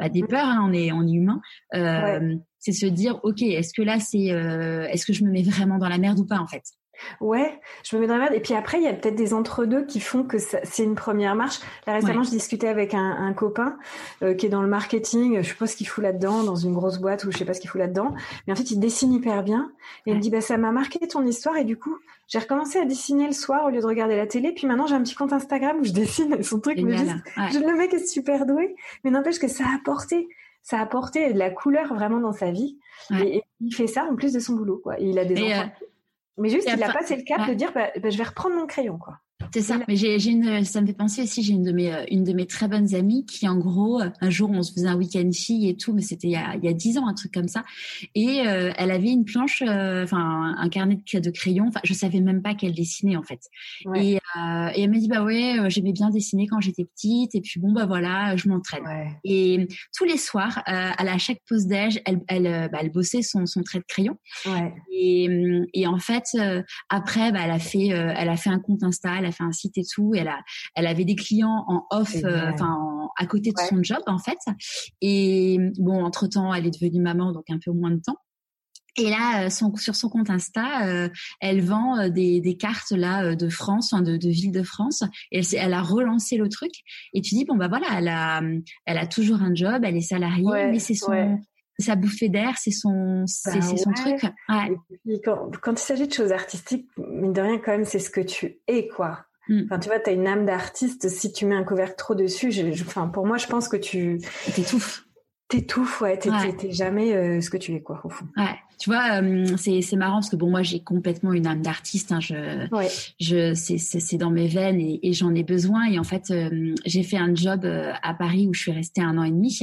bah, 0.00 0.08
des 0.08 0.22
mmh. 0.22 0.28
peurs, 0.28 0.46
hein, 0.46 0.66
on 0.68 0.72
est 0.72 0.92
on 0.92 1.06
est 1.06 1.12
humain. 1.12 1.40
Euh, 1.74 2.34
c'est 2.58 2.72
se 2.72 2.86
dire 2.86 3.20
ok, 3.22 3.42
est-ce 3.42 3.72
que 3.74 3.82
là 3.82 4.00
c'est, 4.00 4.32
euh, 4.32 4.86
est-ce 4.88 5.06
que 5.06 5.12
je 5.12 5.24
me 5.24 5.30
mets 5.30 5.42
vraiment 5.42 5.78
dans 5.78 5.88
la 5.88 5.98
merde 5.98 6.18
ou 6.18 6.26
pas 6.26 6.38
en 6.38 6.46
fait? 6.46 6.62
Ouais, 7.20 7.58
je 7.82 7.96
me 7.96 8.00
mets 8.02 8.06
dans 8.06 8.14
la 8.14 8.24
merde. 8.24 8.34
Et 8.34 8.40
puis 8.40 8.54
après, 8.54 8.78
il 8.78 8.84
y 8.84 8.86
a 8.86 8.92
peut-être 8.92 9.14
des 9.14 9.32
entre-deux 9.32 9.86
qui 9.86 10.00
font 10.00 10.22
que 10.22 10.36
c'est 10.38 10.84
une 10.84 10.94
première 10.94 11.34
marche. 11.34 11.60
Là, 11.86 11.94
récemment, 11.94 12.22
je 12.22 12.30
discutais 12.30 12.68
avec 12.68 12.92
un, 12.92 12.98
un 12.98 13.32
copain 13.32 13.78
euh, 14.22 14.34
qui 14.34 14.44
est 14.44 14.50
dans 14.50 14.60
le 14.60 14.68
marketing. 14.68 15.40
Je 15.40 15.48
sais 15.48 15.54
pas 15.54 15.66
ce 15.66 15.76
qu'il 15.76 15.88
fout 15.88 16.04
là-dedans, 16.04 16.44
dans 16.44 16.56
une 16.56 16.74
grosse 16.74 16.98
boîte 16.98 17.24
ou 17.24 17.32
je 17.32 17.38
sais 17.38 17.46
pas 17.46 17.54
ce 17.54 17.60
qu'il 17.60 17.70
fout 17.70 17.78
là-dedans. 17.78 18.14
Mais 18.46 18.52
en 18.52 18.56
fait, 18.56 18.70
il 18.70 18.80
dessine 18.80 19.14
hyper 19.14 19.42
bien. 19.42 19.72
Et 20.04 20.10
il 20.10 20.16
me 20.16 20.20
dit, 20.20 20.28
bah, 20.28 20.42
ça 20.42 20.58
m'a 20.58 20.72
marqué 20.72 20.98
ton 21.08 21.24
histoire. 21.26 21.56
Et 21.56 21.64
du 21.64 21.78
coup, 21.78 21.96
j'ai 22.30 22.38
recommencé 22.38 22.78
à 22.78 22.84
dessiner 22.84 23.26
le 23.26 23.32
soir 23.32 23.66
au 23.66 23.70
lieu 23.70 23.80
de 23.80 23.86
regarder 23.86 24.16
la 24.16 24.26
télé. 24.26 24.52
Puis 24.52 24.68
maintenant, 24.68 24.86
j'ai 24.86 24.94
un 24.94 25.02
petit 25.02 25.16
compte 25.16 25.32
Instagram 25.32 25.80
où 25.80 25.84
je 25.84 25.90
dessine 25.90 26.42
son 26.44 26.60
truc 26.60 26.78
je, 26.78 26.84
le 27.58 27.76
mec 27.76 27.92
est 27.92 28.06
super 28.06 28.46
doué. 28.46 28.76
Mais 29.02 29.10
n'empêche 29.10 29.40
que 29.40 29.48
ça 29.48 29.64
a 29.64 29.74
apporté, 29.74 30.28
ça 30.62 30.78
a 30.78 30.82
apporté 30.82 31.32
de 31.32 31.38
la 31.38 31.50
couleur 31.50 31.92
vraiment 31.92 32.20
dans 32.20 32.32
sa 32.32 32.52
vie. 32.52 32.78
Et, 33.18 33.42
il 33.60 33.74
fait 33.74 33.88
ça 33.88 34.04
en 34.04 34.14
plus 34.14 34.32
de 34.32 34.38
son 34.38 34.54
boulot, 34.54 34.78
quoi. 34.78 34.98
Et 35.00 35.06
il 35.06 35.18
a 35.18 35.24
des 35.24 35.42
enfants. 35.42 35.70
Euh, 35.82 35.86
mais 36.38 36.48
juste, 36.48 36.70
il 36.72 36.82
a 36.82 36.92
passé 36.92 37.16
le 37.16 37.24
cap 37.24 37.48
de 37.48 37.52
dire, 37.52 37.72
bah, 37.74 37.90
bah, 38.00 38.10
je 38.10 38.16
vais 38.16 38.24
reprendre 38.24 38.54
mon 38.54 38.66
crayon, 38.66 38.96
quoi. 38.96 39.18
C'est 39.52 39.62
ça. 39.62 39.80
Mais 39.88 39.96
j'ai, 39.96 40.30
une, 40.30 40.64
ça 40.64 40.80
me 40.80 40.86
fait 40.86 40.92
penser 40.92 41.22
aussi, 41.22 41.42
j'ai 41.42 41.52
une 41.52 41.64
de 41.64 41.72
mes, 41.72 41.92
une 42.10 42.24
de 42.24 42.32
mes 42.32 42.46
très 42.46 42.68
bonnes 42.68 42.94
amies 42.94 43.24
qui, 43.26 43.48
en 43.48 43.56
gros, 43.56 44.00
un 44.20 44.30
jour, 44.30 44.50
on 44.50 44.62
se 44.62 44.72
faisait 44.72 44.88
un 44.88 44.96
week-end 44.96 45.28
fille 45.32 45.68
et 45.68 45.76
tout, 45.76 45.92
mais 45.92 46.02
c'était 46.02 46.28
il 46.28 46.32
y 46.32 46.36
a, 46.36 46.54
il 46.56 46.64
y 46.64 46.68
a 46.68 46.72
dix 46.72 46.98
ans, 46.98 47.08
un 47.08 47.14
truc 47.14 47.32
comme 47.32 47.48
ça. 47.48 47.64
Et 48.14 48.42
euh, 48.46 48.70
elle 48.76 48.90
avait 48.90 49.10
une 49.10 49.24
planche, 49.24 49.62
euh, 49.66 50.04
enfin, 50.04 50.54
un 50.56 50.68
carnet 50.68 50.96
de, 50.96 51.18
de 51.18 51.30
crayons. 51.30 51.66
Enfin, 51.68 51.80
je 51.84 51.94
savais 51.94 52.20
même 52.20 52.42
pas 52.42 52.54
qu'elle 52.54 52.74
dessinait, 52.74 53.16
en 53.16 53.22
fait. 53.22 53.40
Et, 53.96 54.16
euh, 54.16 54.70
et 54.74 54.82
elle 54.82 54.90
m'a 54.90 54.98
dit, 54.98 55.08
bah 55.08 55.24
ouais, 55.24 55.56
j'aimais 55.68 55.92
bien 55.92 56.10
dessiner 56.10 56.46
quand 56.46 56.60
j'étais 56.60 56.84
petite. 56.84 57.34
Et 57.34 57.40
puis 57.40 57.58
bon, 57.60 57.72
bah 57.72 57.86
voilà, 57.86 58.36
je 58.36 58.48
m'entraîne. 58.48 58.84
Et 59.24 59.66
tous 59.96 60.04
les 60.04 60.16
soirs, 60.16 60.62
à 60.66 61.02
la 61.02 61.18
chaque 61.18 61.40
pause 61.48 61.66
déj, 61.66 62.00
elle, 62.04 62.20
elle, 62.28 62.68
bah, 62.70 62.78
elle 62.82 62.90
bossait 62.90 63.22
son, 63.22 63.46
son 63.46 63.62
trait 63.62 63.78
de 63.78 63.84
crayon. 63.88 64.16
Ouais. 64.46 64.72
Et, 64.92 65.28
et 65.74 65.86
en 65.86 65.98
fait, 65.98 66.24
après, 66.88 67.32
bah, 67.32 67.40
elle 67.44 67.50
a 67.50 67.58
fait, 67.58 67.88
elle 67.88 68.28
a 68.28 68.36
fait 68.36 68.50
un 68.50 68.60
compte 68.60 68.82
Insta, 68.82 69.14
elle 69.18 69.26
a 69.26 69.29
fait 69.32 69.44
un 69.44 69.52
site 69.52 69.78
et 69.78 69.84
tout. 69.84 70.12
elle 70.14 70.28
a, 70.28 70.40
elle 70.74 70.86
avait 70.86 71.04
des 71.04 71.16
clients 71.16 71.64
en 71.68 71.84
off, 71.90 72.14
euh, 72.24 72.50
enfin 72.52 73.08
à 73.16 73.26
côté 73.26 73.50
de 73.50 73.60
son 73.68 73.82
job 73.82 74.02
en 74.06 74.18
fait. 74.18 74.38
Et 75.00 75.58
bon, 75.78 76.04
entre 76.04 76.26
temps, 76.26 76.52
elle 76.54 76.66
est 76.66 76.70
devenue 76.70 77.00
maman, 77.00 77.32
donc 77.32 77.44
un 77.50 77.58
peu 77.58 77.72
moins 77.72 77.90
de 77.90 78.00
temps. 78.00 78.16
Et 78.96 79.08
là, 79.08 79.44
euh, 79.44 79.50
son, 79.50 79.74
sur 79.76 79.94
son 79.94 80.08
compte 80.08 80.30
Insta, 80.30 80.86
euh, 80.88 81.08
elle 81.40 81.62
vend 81.62 82.08
des, 82.08 82.40
des, 82.40 82.56
cartes 82.56 82.90
là 82.90 83.36
de 83.36 83.48
France, 83.48 83.94
de, 83.94 84.16
de 84.16 84.28
ville 84.28 84.50
de 84.50 84.64
France. 84.64 85.04
Et 85.30 85.38
elle, 85.38 85.44
elle, 85.58 85.74
a 85.74 85.82
relancé 85.82 86.36
le 86.36 86.48
truc. 86.48 86.72
Et 87.14 87.20
tu 87.20 87.34
dis 87.34 87.44
bon 87.44 87.56
bah 87.56 87.68
voilà, 87.68 87.86
elle 87.96 88.08
a, 88.08 88.42
elle 88.86 88.98
a 88.98 89.06
toujours 89.06 89.42
un 89.42 89.54
job, 89.54 89.82
elle 89.84 89.96
est 89.96 90.00
salariée, 90.00 90.70
mais 90.70 90.80
c'est 90.80 90.94
son, 90.94 91.38
sa 91.80 91.96
bouffée 91.96 92.28
d'air, 92.28 92.54
c'est 92.58 92.70
son, 92.70 93.24
c'est, 93.26 93.58
bah 93.58 93.76
son 93.76 93.92
truc. 93.92 94.20
quand, 95.24 95.50
quand, 95.60 95.72
il 95.72 95.84
s'agit 95.84 96.08
de 96.08 96.12
choses 96.12 96.32
artistiques, 96.32 96.88
mine 96.96 97.32
de 97.32 97.40
rien, 97.40 97.58
quand 97.58 97.72
même, 97.72 97.84
c'est 97.84 97.98
ce 97.98 98.10
que 98.10 98.20
tu 98.20 98.60
es, 98.66 98.88
quoi. 98.88 99.26
Mm. 99.48 99.62
Enfin, 99.64 99.78
tu 99.78 99.88
vois, 99.88 99.98
tu 99.98 100.10
as 100.10 100.12
une 100.12 100.26
âme 100.26 100.46
d'artiste. 100.46 101.08
Si 101.08 101.32
tu 101.32 101.44
mets 101.44 101.56
un 101.56 101.64
couvercle 101.64 101.96
trop 101.96 102.14
dessus, 102.14 102.52
je, 102.52 102.62
enfin, 102.82 103.08
pour 103.08 103.26
moi, 103.26 103.36
je 103.36 103.46
pense 103.46 103.68
que 103.68 103.76
tu 103.76 104.20
t'étouffes. 104.54 105.04
T'étouffes, 105.50 106.00
ouais. 106.00 106.16
T'es 106.16 106.70
jamais 106.70 107.12
euh, 107.12 107.40
ce 107.40 107.50
que 107.50 107.56
tu 107.56 107.74
es, 107.74 107.82
quoi, 107.82 108.00
au 108.04 108.08
fond. 108.08 108.24
Ouais. 108.36 108.54
Tu 108.78 108.88
vois, 108.88 109.20
euh, 109.20 109.56
c'est 109.56 109.82
c'est 109.82 109.96
marrant 109.96 110.14
parce 110.14 110.30
que 110.30 110.36
bon, 110.36 110.48
moi, 110.48 110.62
j'ai 110.62 110.80
complètement 110.80 111.32
une 111.32 111.48
âme 111.48 111.60
d'artiste. 111.60 112.12
Hein, 112.12 112.20
je, 112.20 112.68
je, 113.18 113.52
c'est 113.54 113.76
c'est 113.78 114.16
dans 114.16 114.30
mes 114.30 114.46
veines 114.46 114.80
et, 114.80 115.00
et 115.02 115.12
j'en 115.12 115.34
ai 115.34 115.42
besoin. 115.42 115.90
Et 115.90 115.98
en 115.98 116.04
fait, 116.04 116.30
euh, 116.30 116.72
j'ai 116.86 117.02
fait 117.02 117.16
un 117.16 117.34
job 117.34 117.66
à 117.66 118.14
Paris 118.14 118.46
où 118.46 118.54
je 118.54 118.60
suis 118.60 118.72
restée 118.72 119.02
un 119.02 119.18
an 119.18 119.24
et 119.24 119.32
demi 119.32 119.58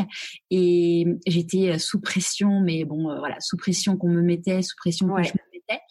et 0.52 1.08
j'étais 1.26 1.80
sous 1.80 2.02
pression, 2.02 2.60
mais 2.60 2.84
bon, 2.84 3.04
voilà, 3.20 3.38
sous 3.40 3.56
pression 3.56 3.96
qu'on 3.96 4.10
me 4.10 4.22
mettait, 4.22 4.62
sous 4.62 4.76
pression 4.76 5.08
que 5.08 5.24
je 5.24 5.30
me 5.30 5.40
mettais. 5.54 5.82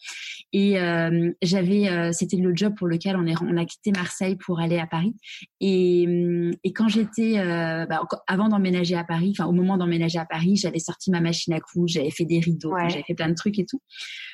Et 0.53 0.79
euh, 0.79 1.31
j'avais, 1.41 1.89
euh, 1.89 2.11
c'était 2.13 2.37
le 2.37 2.55
job 2.55 2.73
pour 2.77 2.87
lequel 2.87 3.17
on, 3.17 3.25
est, 3.25 3.35
on 3.41 3.57
a 3.57 3.65
quitté 3.65 3.91
Marseille 3.91 4.37
pour 4.37 4.59
aller 4.59 4.79
à 4.79 4.87
Paris. 4.87 5.15
Et, 5.59 6.05
euh, 6.07 6.51
et 6.63 6.71
quand 6.71 6.87
j'étais, 6.87 7.39
euh, 7.39 7.85
bah, 7.85 8.01
avant 8.27 8.47
d'emménager 8.47 8.95
à 8.95 9.03
Paris, 9.03 9.33
enfin 9.37 9.49
au 9.49 9.51
moment 9.51 9.77
d'emménager 9.77 10.19
à 10.19 10.25
Paris, 10.25 10.55
j'avais 10.55 10.79
sorti 10.79 11.11
ma 11.11 11.19
machine 11.19 11.53
à 11.53 11.59
coudre, 11.59 11.87
j'avais 11.87 12.11
fait 12.11 12.25
des 12.25 12.39
rideaux, 12.39 12.73
j'avais 12.87 13.03
fait 13.03 13.15
plein 13.15 13.29
de 13.29 13.35
trucs 13.35 13.59
et 13.59 13.65
tout. 13.65 13.81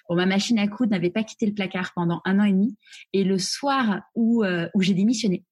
Bon, 0.08 0.16
ma 0.16 0.26
machine 0.26 0.60
à 0.60 0.68
coudre 0.68 0.92
n'avait 0.92 1.10
pas 1.10 1.24
quitté 1.24 1.46
le 1.46 1.54
placard 1.54 1.92
pendant 1.96 2.22
un 2.26 2.40
an 2.40 2.44
et 2.44 2.52
demi. 2.52 2.76
Et 3.14 3.24
le 3.24 3.40
soir 3.40 4.02
où, 4.16 4.44
où 4.46 4.82
j'ai 4.82 4.94
démissionné, 4.94 5.44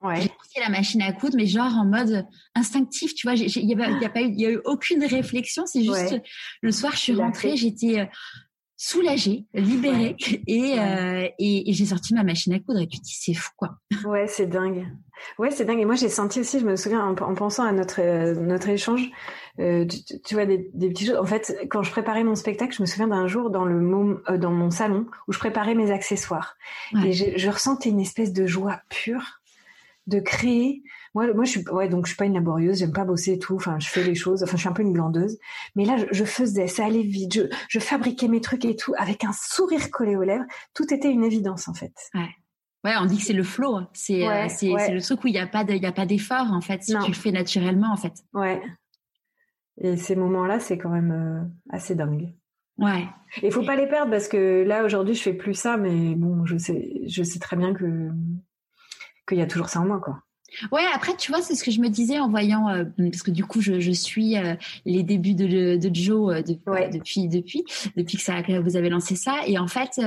Ouais. 0.00 0.20
J'ai 0.20 0.28
pris 0.28 0.60
la 0.60 0.68
machine 0.68 1.00
à 1.00 1.12
coudre, 1.12 1.36
mais 1.36 1.46
genre 1.46 1.72
en 1.76 1.84
mode 1.84 2.26
instinctif, 2.56 3.14
tu 3.14 3.24
vois. 3.24 3.36
Il 3.36 3.68
y, 3.68 3.72
a, 3.72 4.08
pas 4.08 4.20
eu, 4.20 4.34
y 4.34 4.46
a 4.46 4.50
eu 4.50 4.60
aucune 4.64 5.04
réflexion. 5.04 5.64
C'est 5.64 5.84
juste 5.84 6.20
le 6.60 6.72
soir, 6.72 6.92
je 6.94 6.98
suis 6.98 7.14
rentrée, 7.14 7.56
j'étais, 7.56 8.08
soulagée, 8.82 9.44
libérée, 9.54 10.16
et, 10.48 10.76
euh, 10.76 11.28
et, 11.38 11.70
et 11.70 11.72
j'ai 11.72 11.86
sorti 11.86 12.14
ma 12.14 12.24
machine 12.24 12.52
à 12.52 12.58
coudre 12.58 12.80
et 12.80 12.88
tu 12.88 12.98
te 12.98 13.04
dis 13.04 13.16
c'est 13.16 13.32
fou 13.32 13.50
quoi. 13.56 13.78
Ouais, 14.04 14.26
c'est 14.26 14.46
dingue. 14.46 14.88
Ouais, 15.38 15.52
c'est 15.52 15.64
dingue. 15.64 15.78
Et 15.78 15.84
moi 15.84 15.94
j'ai 15.94 16.08
senti 16.08 16.40
aussi, 16.40 16.58
je 16.58 16.66
me 16.66 16.74
souviens 16.74 17.06
en, 17.06 17.34
pensant 17.34 17.62
à 17.62 17.70
notre 17.70 18.00
euh, 18.00 18.34
notre 18.34 18.68
échange, 18.68 19.08
euh, 19.60 19.86
tu, 20.24 20.34
vois 20.34 20.46
des, 20.46 20.68
des 20.74 20.88
petites 20.88 21.10
choses. 21.10 21.18
En 21.18 21.26
fait, 21.26 21.56
quand 21.70 21.84
je 21.84 21.92
préparais 21.92 22.24
mon 22.24 22.34
spectacle, 22.34 22.74
je 22.74 22.82
me 22.82 22.86
souviens 22.86 23.06
d'un 23.06 23.28
jour 23.28 23.50
dans 23.50 23.64
le 23.64 23.76
euh, 24.28 24.36
dans 24.36 24.50
mon 24.50 24.70
salon 24.70 25.06
où 25.28 25.32
je 25.32 25.38
préparais 25.38 25.76
mes 25.76 25.92
accessoires 25.92 26.56
et 27.04 27.12
je, 27.12 27.36
je 27.36 27.50
ressentais 27.50 27.90
une 27.90 28.00
espèce 28.00 28.32
de 28.32 28.46
joie 28.46 28.80
pure 28.88 29.40
de 30.08 30.18
créer. 30.18 30.82
Moi, 31.14 31.32
moi, 31.34 31.44
je 31.44 31.50
suis, 31.50 31.68
ouais, 31.68 31.88
donc 31.88 32.06
je 32.06 32.10
suis 32.10 32.16
pas 32.16 32.24
une 32.24 32.34
laborieuse, 32.34 32.78
j'aime 32.78 32.92
pas 32.92 33.04
bosser 33.04 33.32
et 33.32 33.38
tout. 33.38 33.56
Enfin, 33.56 33.78
je 33.78 33.88
fais 33.88 34.02
les 34.02 34.14
choses. 34.14 34.42
Enfin, 34.42 34.56
je 34.56 34.60
suis 34.60 34.68
un 34.68 34.72
peu 34.72 34.82
une 34.82 34.92
glandeuse. 34.92 35.38
Mais 35.76 35.84
là, 35.84 35.96
je, 36.10 36.24
faisais, 36.24 36.66
ça 36.66 36.86
allait 36.86 37.02
vite. 37.02 37.34
Je, 37.34 37.42
je 37.68 37.78
fabriquais 37.78 38.28
mes 38.28 38.40
trucs 38.40 38.64
et 38.64 38.76
tout 38.76 38.94
avec 38.96 39.24
un 39.24 39.32
sourire 39.32 39.90
collé 39.90 40.16
aux 40.16 40.22
lèvres. 40.22 40.44
Tout 40.74 40.92
était 40.92 41.10
une 41.10 41.24
évidence 41.24 41.68
en 41.68 41.74
fait. 41.74 41.92
Ouais. 42.14 42.30
Ouais, 42.84 42.94
on 43.00 43.06
dit 43.06 43.18
que 43.18 43.22
c'est 43.22 43.32
le 43.32 43.44
flow. 43.44 43.80
C'est 43.92 44.26
euh, 44.26 44.48
c'est 44.48 44.66
le 44.68 45.00
truc 45.00 45.22
où 45.22 45.28
il 45.28 45.34
y 45.34 45.38
a 45.38 45.46
pas 45.46 45.64
de, 45.64 45.72
il 45.72 45.82
y 45.82 45.86
a 45.86 45.92
pas 45.92 46.06
d'effort 46.06 46.52
en 46.52 46.60
fait. 46.60 46.82
Si 46.82 46.94
tu 46.98 47.08
le 47.10 47.16
fais 47.16 47.30
naturellement 47.30 47.92
en 47.92 47.96
fait. 47.96 48.14
Ouais. 48.32 48.60
Et 49.80 49.96
ces 49.96 50.16
moments-là, 50.16 50.60
c'est 50.60 50.78
quand 50.78 50.90
même 50.90 51.12
euh, 51.12 51.48
assez 51.70 51.94
dingue. 51.94 52.34
Ouais. 52.78 53.06
Il 53.42 53.52
faut 53.52 53.64
pas 53.64 53.76
les 53.76 53.86
perdre 53.86 54.10
parce 54.10 54.28
que 54.28 54.64
là 54.66 54.84
aujourd'hui 54.84 55.14
je 55.14 55.22
fais 55.22 55.34
plus 55.34 55.54
ça, 55.54 55.76
mais 55.76 56.14
bon, 56.14 56.44
je 56.44 56.56
sais, 56.56 57.02
je 57.06 57.22
sais 57.22 57.38
très 57.38 57.56
bien 57.56 57.72
que 57.74 58.10
qu'il 59.28 59.38
y 59.38 59.42
a 59.42 59.46
toujours 59.46 59.68
ça 59.68 59.80
en 59.80 59.86
moi, 59.86 60.00
quoi. 60.00 60.22
Ouais, 60.70 60.82
après, 60.94 61.16
tu 61.16 61.32
vois, 61.32 61.42
c'est 61.42 61.54
ce 61.54 61.64
que 61.64 61.70
je 61.70 61.80
me 61.80 61.88
disais 61.88 62.18
en 62.18 62.28
voyant, 62.28 62.68
euh, 62.68 62.84
parce 62.98 63.22
que 63.22 63.30
du 63.30 63.44
coup, 63.44 63.60
je, 63.60 63.80
je 63.80 63.90
suis 63.90 64.36
euh, 64.36 64.54
les 64.84 65.02
débuts 65.02 65.34
de, 65.34 65.76
de 65.76 65.94
Joe 65.94 66.34
euh, 66.34 66.42
depuis, 66.42 67.28
depuis, 67.28 67.64
depuis 67.96 68.16
que, 68.16 68.22
ça, 68.22 68.42
que 68.42 68.58
vous 68.58 68.76
avez 68.76 68.88
lancé 68.88 69.16
ça. 69.16 69.36
Et 69.46 69.58
en 69.58 69.66
fait, 69.66 70.00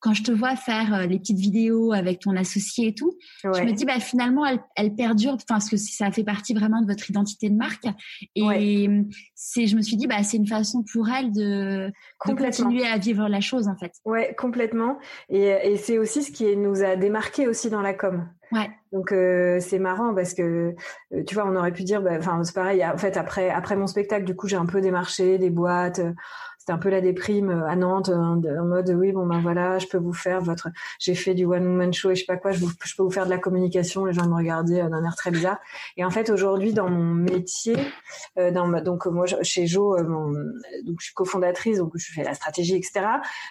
quand 0.00 0.14
je 0.14 0.22
te 0.22 0.32
vois 0.32 0.56
faire 0.56 1.06
les 1.06 1.18
petites 1.18 1.38
vidéos 1.38 1.92
avec 1.92 2.20
ton 2.20 2.36
associé 2.36 2.88
et 2.88 2.94
tout, 2.94 3.16
je 3.44 3.62
me 3.62 3.72
dis, 3.72 3.84
bah, 3.84 4.00
finalement, 4.00 4.44
elle, 4.46 4.60
elle 4.76 4.94
perdure, 4.94 5.36
parce 5.48 5.68
que 5.68 5.76
ça 5.76 6.10
fait 6.10 6.24
partie 6.24 6.54
vraiment 6.54 6.80
de 6.80 6.86
votre 6.86 7.08
identité 7.08 7.48
de 7.48 7.56
marque. 7.56 7.86
Et 8.34 8.88
c'est, 9.34 9.66
je 9.66 9.76
me 9.76 9.82
suis 9.82 9.96
dit, 9.96 10.06
bah, 10.06 10.22
c'est 10.22 10.36
une 10.36 10.46
façon 10.46 10.84
pour 10.92 11.08
elle 11.08 11.32
de, 11.32 11.90
de 12.26 12.34
continuer 12.34 12.86
à 12.86 12.98
vivre 12.98 13.28
la 13.28 13.40
chose, 13.40 13.68
en 13.68 13.76
fait. 13.76 13.92
Ouais, 14.04 14.34
complètement. 14.36 14.98
Et, 15.28 15.48
et 15.64 15.76
c'est 15.76 15.98
aussi 15.98 16.22
ce 16.22 16.32
qui 16.32 16.56
nous 16.56 16.82
a 16.82 16.96
démarqué 16.96 17.46
aussi 17.46 17.70
dans 17.70 17.82
la 17.82 17.94
com. 17.94 18.28
Ouais. 18.52 18.70
Donc 18.92 19.12
euh, 19.12 19.58
c'est 19.60 19.78
marrant 19.78 20.14
parce 20.14 20.34
que 20.34 20.74
euh, 21.14 21.24
tu 21.26 21.34
vois, 21.34 21.46
on 21.46 21.56
aurait 21.56 21.72
pu 21.72 21.84
dire, 21.84 22.02
bah, 22.02 22.12
enfin 22.18 22.44
c'est 22.44 22.54
pareil. 22.54 22.84
En 22.84 22.98
fait, 22.98 23.16
après 23.16 23.50
après 23.50 23.76
mon 23.76 23.86
spectacle, 23.86 24.24
du 24.24 24.36
coup, 24.36 24.46
j'ai 24.46 24.56
un 24.56 24.66
peu 24.66 24.80
démarché 24.80 25.38
des 25.38 25.50
boîtes 25.50 26.00
c'était 26.62 26.72
un 26.72 26.78
peu 26.78 26.90
la 26.90 27.00
déprime 27.00 27.50
euh, 27.50 27.66
à 27.66 27.74
Nantes 27.74 28.08
hein, 28.08 28.40
en 28.60 28.64
mode 28.64 28.88
oui 28.90 29.10
bon 29.10 29.26
ben 29.26 29.40
voilà 29.40 29.80
je 29.80 29.88
peux 29.88 29.98
vous 29.98 30.12
faire 30.12 30.40
votre 30.40 30.68
j'ai 31.00 31.16
fait 31.16 31.34
du 31.34 31.44
one 31.44 31.66
woman 31.66 31.92
show 31.92 32.12
et 32.12 32.14
je 32.14 32.20
sais 32.20 32.26
pas 32.26 32.36
quoi 32.36 32.52
je, 32.52 32.64
je 32.84 32.94
peux 32.96 33.02
vous 33.02 33.10
faire 33.10 33.24
de 33.24 33.30
la 33.30 33.38
communication 33.38 34.04
les 34.04 34.12
gens 34.12 34.28
me 34.28 34.36
regardaient 34.36 34.80
euh, 34.80 34.88
d'un 34.88 35.02
air 35.04 35.16
très 35.16 35.32
bizarre. 35.32 35.58
Et 35.96 36.04
en 36.04 36.10
fait 36.10 36.30
aujourd'hui 36.30 36.72
dans 36.72 36.88
mon 36.88 37.14
métier 37.14 37.76
euh, 38.38 38.52
dans 38.52 38.68
donc 38.80 39.06
moi 39.06 39.26
chez 39.42 39.66
Jo 39.66 39.96
donc 39.96 41.00
je 41.00 41.06
suis 41.06 41.14
cofondatrice 41.14 41.78
donc 41.78 41.90
je 41.96 42.12
fais 42.12 42.22
la 42.22 42.34
stratégie 42.34 42.76
etc 42.76 43.06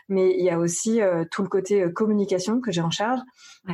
mais 0.07 0.33
il 0.37 0.45
y 0.45 0.49
a 0.49 0.57
aussi 0.57 1.01
tout 1.31 1.41
le 1.41 1.49
côté 1.49 1.91
communication 1.93 2.61
que 2.61 2.71
j'ai 2.71 2.81
en 2.81 2.91
charge. 2.91 3.19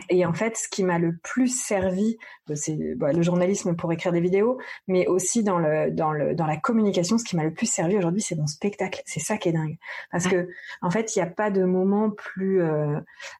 Et 0.09 0.25
en 0.25 0.33
fait 0.33 0.57
ce 0.57 0.67
qui 0.67 0.83
m'a 0.83 0.97
le 0.97 1.15
plus 1.15 1.47
servi 1.47 2.17
c'est 2.55 2.95
bah, 2.95 3.13
le 3.13 3.21
journalisme 3.21 3.75
pour 3.75 3.93
écrire 3.93 4.11
des 4.11 4.19
vidéos 4.19 4.57
mais 4.87 5.05
aussi 5.05 5.43
dans 5.43 5.59
le 5.59 5.91
dans 5.91 6.11
le 6.11 6.33
dans 6.33 6.47
la 6.47 6.57
communication 6.57 7.19
ce 7.19 7.23
qui 7.23 7.35
m'a 7.35 7.43
le 7.43 7.53
plus 7.53 7.67
servi 7.67 7.97
aujourd'hui 7.97 8.21
c'est 8.21 8.35
mon 8.35 8.47
spectacle 8.47 9.01
c'est 9.05 9.26
ça 9.27 9.37
qui 9.37 9.49
est 9.49 9.53
dingue. 9.53 9.77
Parce 10.11 10.27
que 10.27 10.49
en 10.81 10.89
fait, 10.89 11.15
il 11.15 11.19
n'y 11.19 11.23
a 11.23 11.29
pas 11.29 11.51
de 11.51 11.63
moment 11.63 12.09
plus 12.09 12.61
euh, 12.61 12.99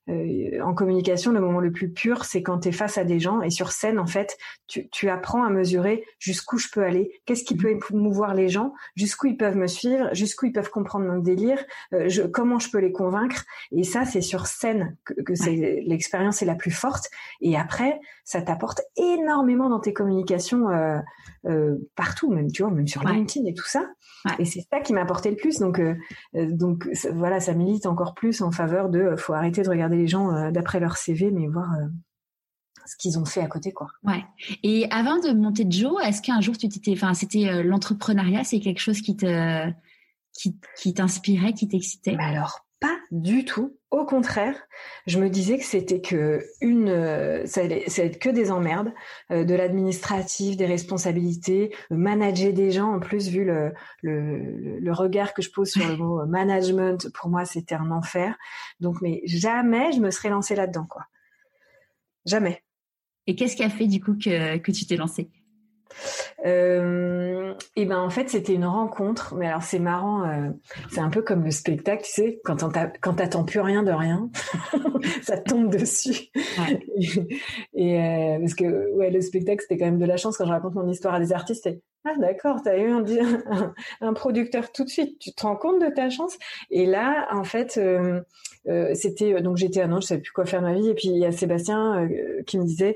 euh, 0.10 0.62
en 0.62 0.74
communication. 0.74 1.32
Le 1.32 1.40
moment 1.40 1.60
le 1.60 1.72
plus 1.72 1.90
pur, 1.90 2.26
c'est 2.26 2.44
quand 2.44 2.60
tu 2.60 2.70
es 2.70 2.72
face 2.72 2.98
à 2.98 3.04
des 3.04 3.20
gens 3.20 3.42
et 3.42 3.50
sur 3.50 3.72
scène, 3.72 4.00
en 4.00 4.06
fait, 4.06 4.38
tu, 4.68 4.90
tu 4.90 5.10
apprends 5.10 5.44
à 5.44 5.50
mesurer 5.50 6.06
jusqu'où 6.20 6.58
je 6.58 6.68
peux 6.72 6.84
aller, 6.84 7.20
qu'est-ce 7.26 7.44
qui 7.44 7.56
peut 7.56 7.78
émouvoir 7.92 8.34
les 8.34 8.50
gens, 8.50 8.74
jusqu'où 8.96 9.28
ils 9.28 9.38
peuvent 9.38 9.58
me 9.58 9.68
suivre, 9.68 10.14
jusqu'où 10.14 10.48
ils 10.48 10.54
peuvent 10.54 10.70
comprendre 10.70 11.06
mon 11.06 11.20
délire, 11.20 11.64
euh, 11.94 12.10
je, 12.10 12.24
comment 12.24 12.60
je 12.60 12.70
peux 12.70 12.80
les 12.80 12.92
convaincre. 12.92 13.46
Et 13.72 13.84
ça, 13.84 14.06
c'est 14.06 14.22
sur 14.22 14.48
scène 14.48 14.96
que, 15.06 15.14
que 15.22 15.36
c'est 15.36 15.84
l'expérience 15.86 16.42
est 16.42 16.46
la 16.46 16.56
plus 16.56 16.72
forte. 16.72 17.10
Et 17.42 17.58
après, 17.58 18.00
ça 18.24 18.42
t'apporte 18.42 18.82
énormément 18.98 19.70
dans 19.70 19.80
tes 19.80 19.94
communications 19.94 20.70
euh, 21.46 21.76
partout, 21.96 22.30
même 22.32 22.52
tu 22.52 22.64
vois, 22.64 22.72
même 22.72 22.88
sur 22.88 23.04
LinkedIn 23.04 23.46
et 23.46 23.54
tout 23.54 23.68
ça. 23.68 23.90
Et 24.40 24.46
c'est 24.46 24.66
ça 24.70 24.82
qui 24.82 24.92
m'a 24.94 25.02
apporté 25.02 25.30
le 25.30 25.38
plus. 25.38 25.60
Donc, 25.60 25.77
euh, 25.80 26.52
donc 26.52 26.88
voilà, 27.14 27.40
ça 27.40 27.54
milite 27.54 27.86
encore 27.86 28.14
plus 28.14 28.42
en 28.42 28.52
faveur 28.52 28.90
de, 28.90 29.16
faut 29.18 29.34
arrêter 29.34 29.62
de 29.64 29.70
regarder 29.70 29.98
les 29.98 30.08
gens 30.08 30.52
d'après 30.52 30.80
leur 30.80 30.98
CV, 30.98 31.32
mais 31.32 31.48
voir 31.48 31.70
ce 32.86 32.96
qu'ils 32.98 33.20
ont 33.20 33.26
fait 33.26 33.42
à 33.42 33.48
côté, 33.48 33.72
quoi. 33.72 33.88
Ouais. 34.04 34.24
Et 34.64 34.88
avant 34.92 35.20
de 35.20 35.34
monter 35.34 35.66
Joe, 35.70 36.02
est-ce 36.06 36.22
qu'un 36.22 36.42
jour 36.42 36.58
tu 36.58 36.70
t'étais, 36.70 36.94
enfin, 36.94 37.14
c'était 37.14 37.64
l'entrepreneuriat, 37.64 38.44
c'est 38.44 38.60
quelque 38.60 38.80
chose 38.80 39.02
qui 39.02 39.18
te, 39.18 39.70
qui, 40.34 40.58
qui 40.78 40.94
t'inspirait, 40.94 41.54
qui 41.54 41.68
t'excitait? 41.68 42.16
Alors 42.20 42.67
pas 42.80 42.98
du 43.12 43.46
tout. 43.46 43.78
Au 43.90 44.06
contraire, 44.06 44.56
je 45.08 45.20
me 45.20 45.30
disais 45.30 45.58
que 45.58 45.64
c'était 45.64 46.02
que 46.02 46.44
une, 46.62 46.90
euh, 46.90 47.46
ça 47.46 47.62
allait, 47.62 47.86
être 47.98 48.20
que 48.20 48.30
des 48.30 48.52
emmerdes, 48.52 48.94
euh, 49.32 49.44
de 49.44 49.56
l'administratif, 49.56 50.58
des 50.58 50.66
responsabilités, 50.66 51.74
manager 51.90 52.54
des 52.54 52.72
gens. 52.72 52.94
En 52.94 53.00
plus, 53.00 53.30
vu 53.30 53.46
le, 53.46 53.74
le, 54.02 54.80
le 54.80 54.94
regard 54.94 55.34
que 55.34 55.42
je 55.42 55.50
pose 55.50 55.70
sur 55.70 55.88
le 55.88 55.98
mot 55.98 56.26
management, 56.26 57.10
pour 57.14 57.30
moi, 57.30 57.46
c'était 57.46 57.76
un 57.76 57.92
enfer. 57.92 58.38
Donc, 58.80 59.02
mais 59.02 59.22
jamais 59.26 59.92
je 59.94 60.00
me 60.00 60.12
serais 60.12 60.30
lancée 60.30 60.56
là-dedans, 60.56 60.86
quoi. 60.90 61.04
Jamais. 62.26 62.64
Et 63.26 63.36
qu'est-ce 63.36 63.56
qui 63.56 63.64
a 63.64 63.70
fait 63.70 63.88
du 63.88 64.02
coup 64.02 64.16
que, 64.16 64.58
que 64.58 64.72
tu 64.72 64.86
t'es 64.86 64.98
lancée? 64.98 65.30
Euh, 66.46 67.54
et 67.76 67.86
ben 67.86 68.00
en 68.00 68.10
fait 68.10 68.30
c'était 68.30 68.54
une 68.54 68.66
rencontre, 68.66 69.34
mais 69.36 69.48
alors 69.48 69.64
c'est 69.64 69.80
marrant, 69.80 70.24
euh, 70.24 70.50
c'est 70.92 71.00
un 71.00 71.10
peu 71.10 71.22
comme 71.22 71.44
le 71.44 71.52
spectacle, 71.52 72.04
tu 72.06 72.12
sais, 72.12 72.40
quand 72.44 72.58
quand 73.02 73.14
t'attends 73.14 73.44
plus 73.44 73.60
rien 73.60 73.84
de 73.84 73.92
rien, 73.92 74.30
ça 75.24 75.38
tombe 75.38 75.70
dessus. 75.70 76.30
et, 77.74 78.00
euh, 78.00 78.40
parce 78.40 78.54
que 78.54 78.94
ouais 78.94 79.10
le 79.10 79.22
spectacle 79.22 79.62
c'était 79.62 79.78
quand 79.78 79.86
même 79.86 80.00
de 80.00 80.06
la 80.06 80.18
chance 80.18 80.38
quand 80.38 80.46
je 80.46 80.52
raconte 80.52 80.76
mon 80.76 80.88
histoire 80.90 81.16
à 81.16 81.20
des 81.20 81.34
artistes. 81.34 81.70
ah 82.06 82.14
d'accord, 82.20 82.62
t'as 82.64 82.78
eu 82.78 82.90
un, 82.92 83.04
un, 84.02 84.14
producteur 84.14 84.72
tout 84.72 84.84
de 84.84 84.90
suite, 84.90 85.18
tu 85.20 85.34
te 85.34 85.42
rends 85.42 85.56
compte 85.56 85.82
de 85.82 85.90
ta 85.90 86.10
chance? 86.10 86.38
Et 86.70 86.86
là 86.86 87.28
en 87.32 87.44
fait 87.44 87.80
c'était 88.94 89.42
donc 89.42 89.58
j'étais 89.58 89.82
à 89.82 89.88
Nantes, 89.88 90.04
je 90.04 90.08
savais 90.08 90.22
plus 90.22 90.34
quoi 90.34 90.46
faire 90.46 90.62
de 90.62 90.68
ma 90.68 90.74
vie 90.74 90.90
et 90.90 90.94
puis 90.94 91.08
il 91.08 91.18
y 91.18 91.26
a 91.26 91.32
Sébastien 91.32 92.08
qui 92.46 92.60
me 92.60 92.66
disait 92.66 92.96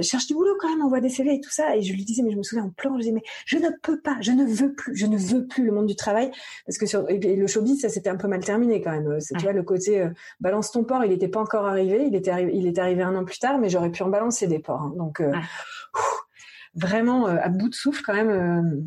cherche 0.00 0.26
du 0.26 0.34
boulot 0.34 0.56
quand 0.58 0.70
même, 0.70 0.82
envoie 0.82 1.00
des 1.00 1.10
CV 1.10 1.34
et 1.34 1.40
tout 1.40 1.50
ça 1.50 1.76
et 1.76 1.82
je 1.82 1.92
lui 1.92 2.04
disais 2.04 2.22
mais 2.28 2.32
je 2.32 2.38
me 2.38 2.42
souviens 2.42 2.64
en 2.64 2.70
plan 2.70 2.94
je 2.94 3.00
disais 3.00 3.12
mais 3.12 3.22
je 3.46 3.58
ne 3.58 3.68
peux 3.82 4.00
pas, 4.00 4.16
je 4.20 4.32
ne 4.32 4.44
veux 4.44 4.74
plus, 4.74 4.94
je 4.94 5.06
ne 5.06 5.16
veux 5.16 5.46
plus 5.46 5.64
le 5.64 5.72
monde 5.72 5.86
du 5.86 5.96
travail 5.96 6.30
parce 6.66 6.78
que 6.78 6.86
sur 6.86 7.08
et, 7.08 7.18
le 7.18 7.46
showbiz 7.46 7.80
ça 7.80 7.88
s'était 7.88 8.10
un 8.10 8.16
peu 8.16 8.28
mal 8.28 8.44
terminé 8.44 8.80
quand 8.80 8.90
même. 8.90 9.18
Tu 9.20 9.42
vois 9.42 9.52
le 9.52 9.62
côté 9.62 10.08
balance 10.40 10.70
ton 10.70 10.84
port, 10.84 11.04
il 11.04 11.10
n'était 11.10 11.28
pas 11.28 11.40
encore 11.40 11.66
arrivé, 11.66 12.04
il 12.06 12.14
était 12.14 12.30
arrivé, 12.30 12.52
il 12.54 12.66
est 12.66 12.78
arrivé 12.78 13.02
un 13.02 13.14
an 13.16 13.24
plus 13.24 13.38
tard 13.38 13.58
mais 13.58 13.68
j'aurais 13.68 13.90
pu 13.90 14.02
en 14.02 14.08
balancer 14.08 14.46
des 14.46 14.58
ports. 14.58 14.82
Hein. 14.82 14.92
donc 14.96 15.22
vraiment 16.74 17.26
à 17.26 17.48
bout 17.48 17.68
de 17.68 17.74
souffle 17.74 18.02
quand 18.04 18.14
même. 18.14 18.84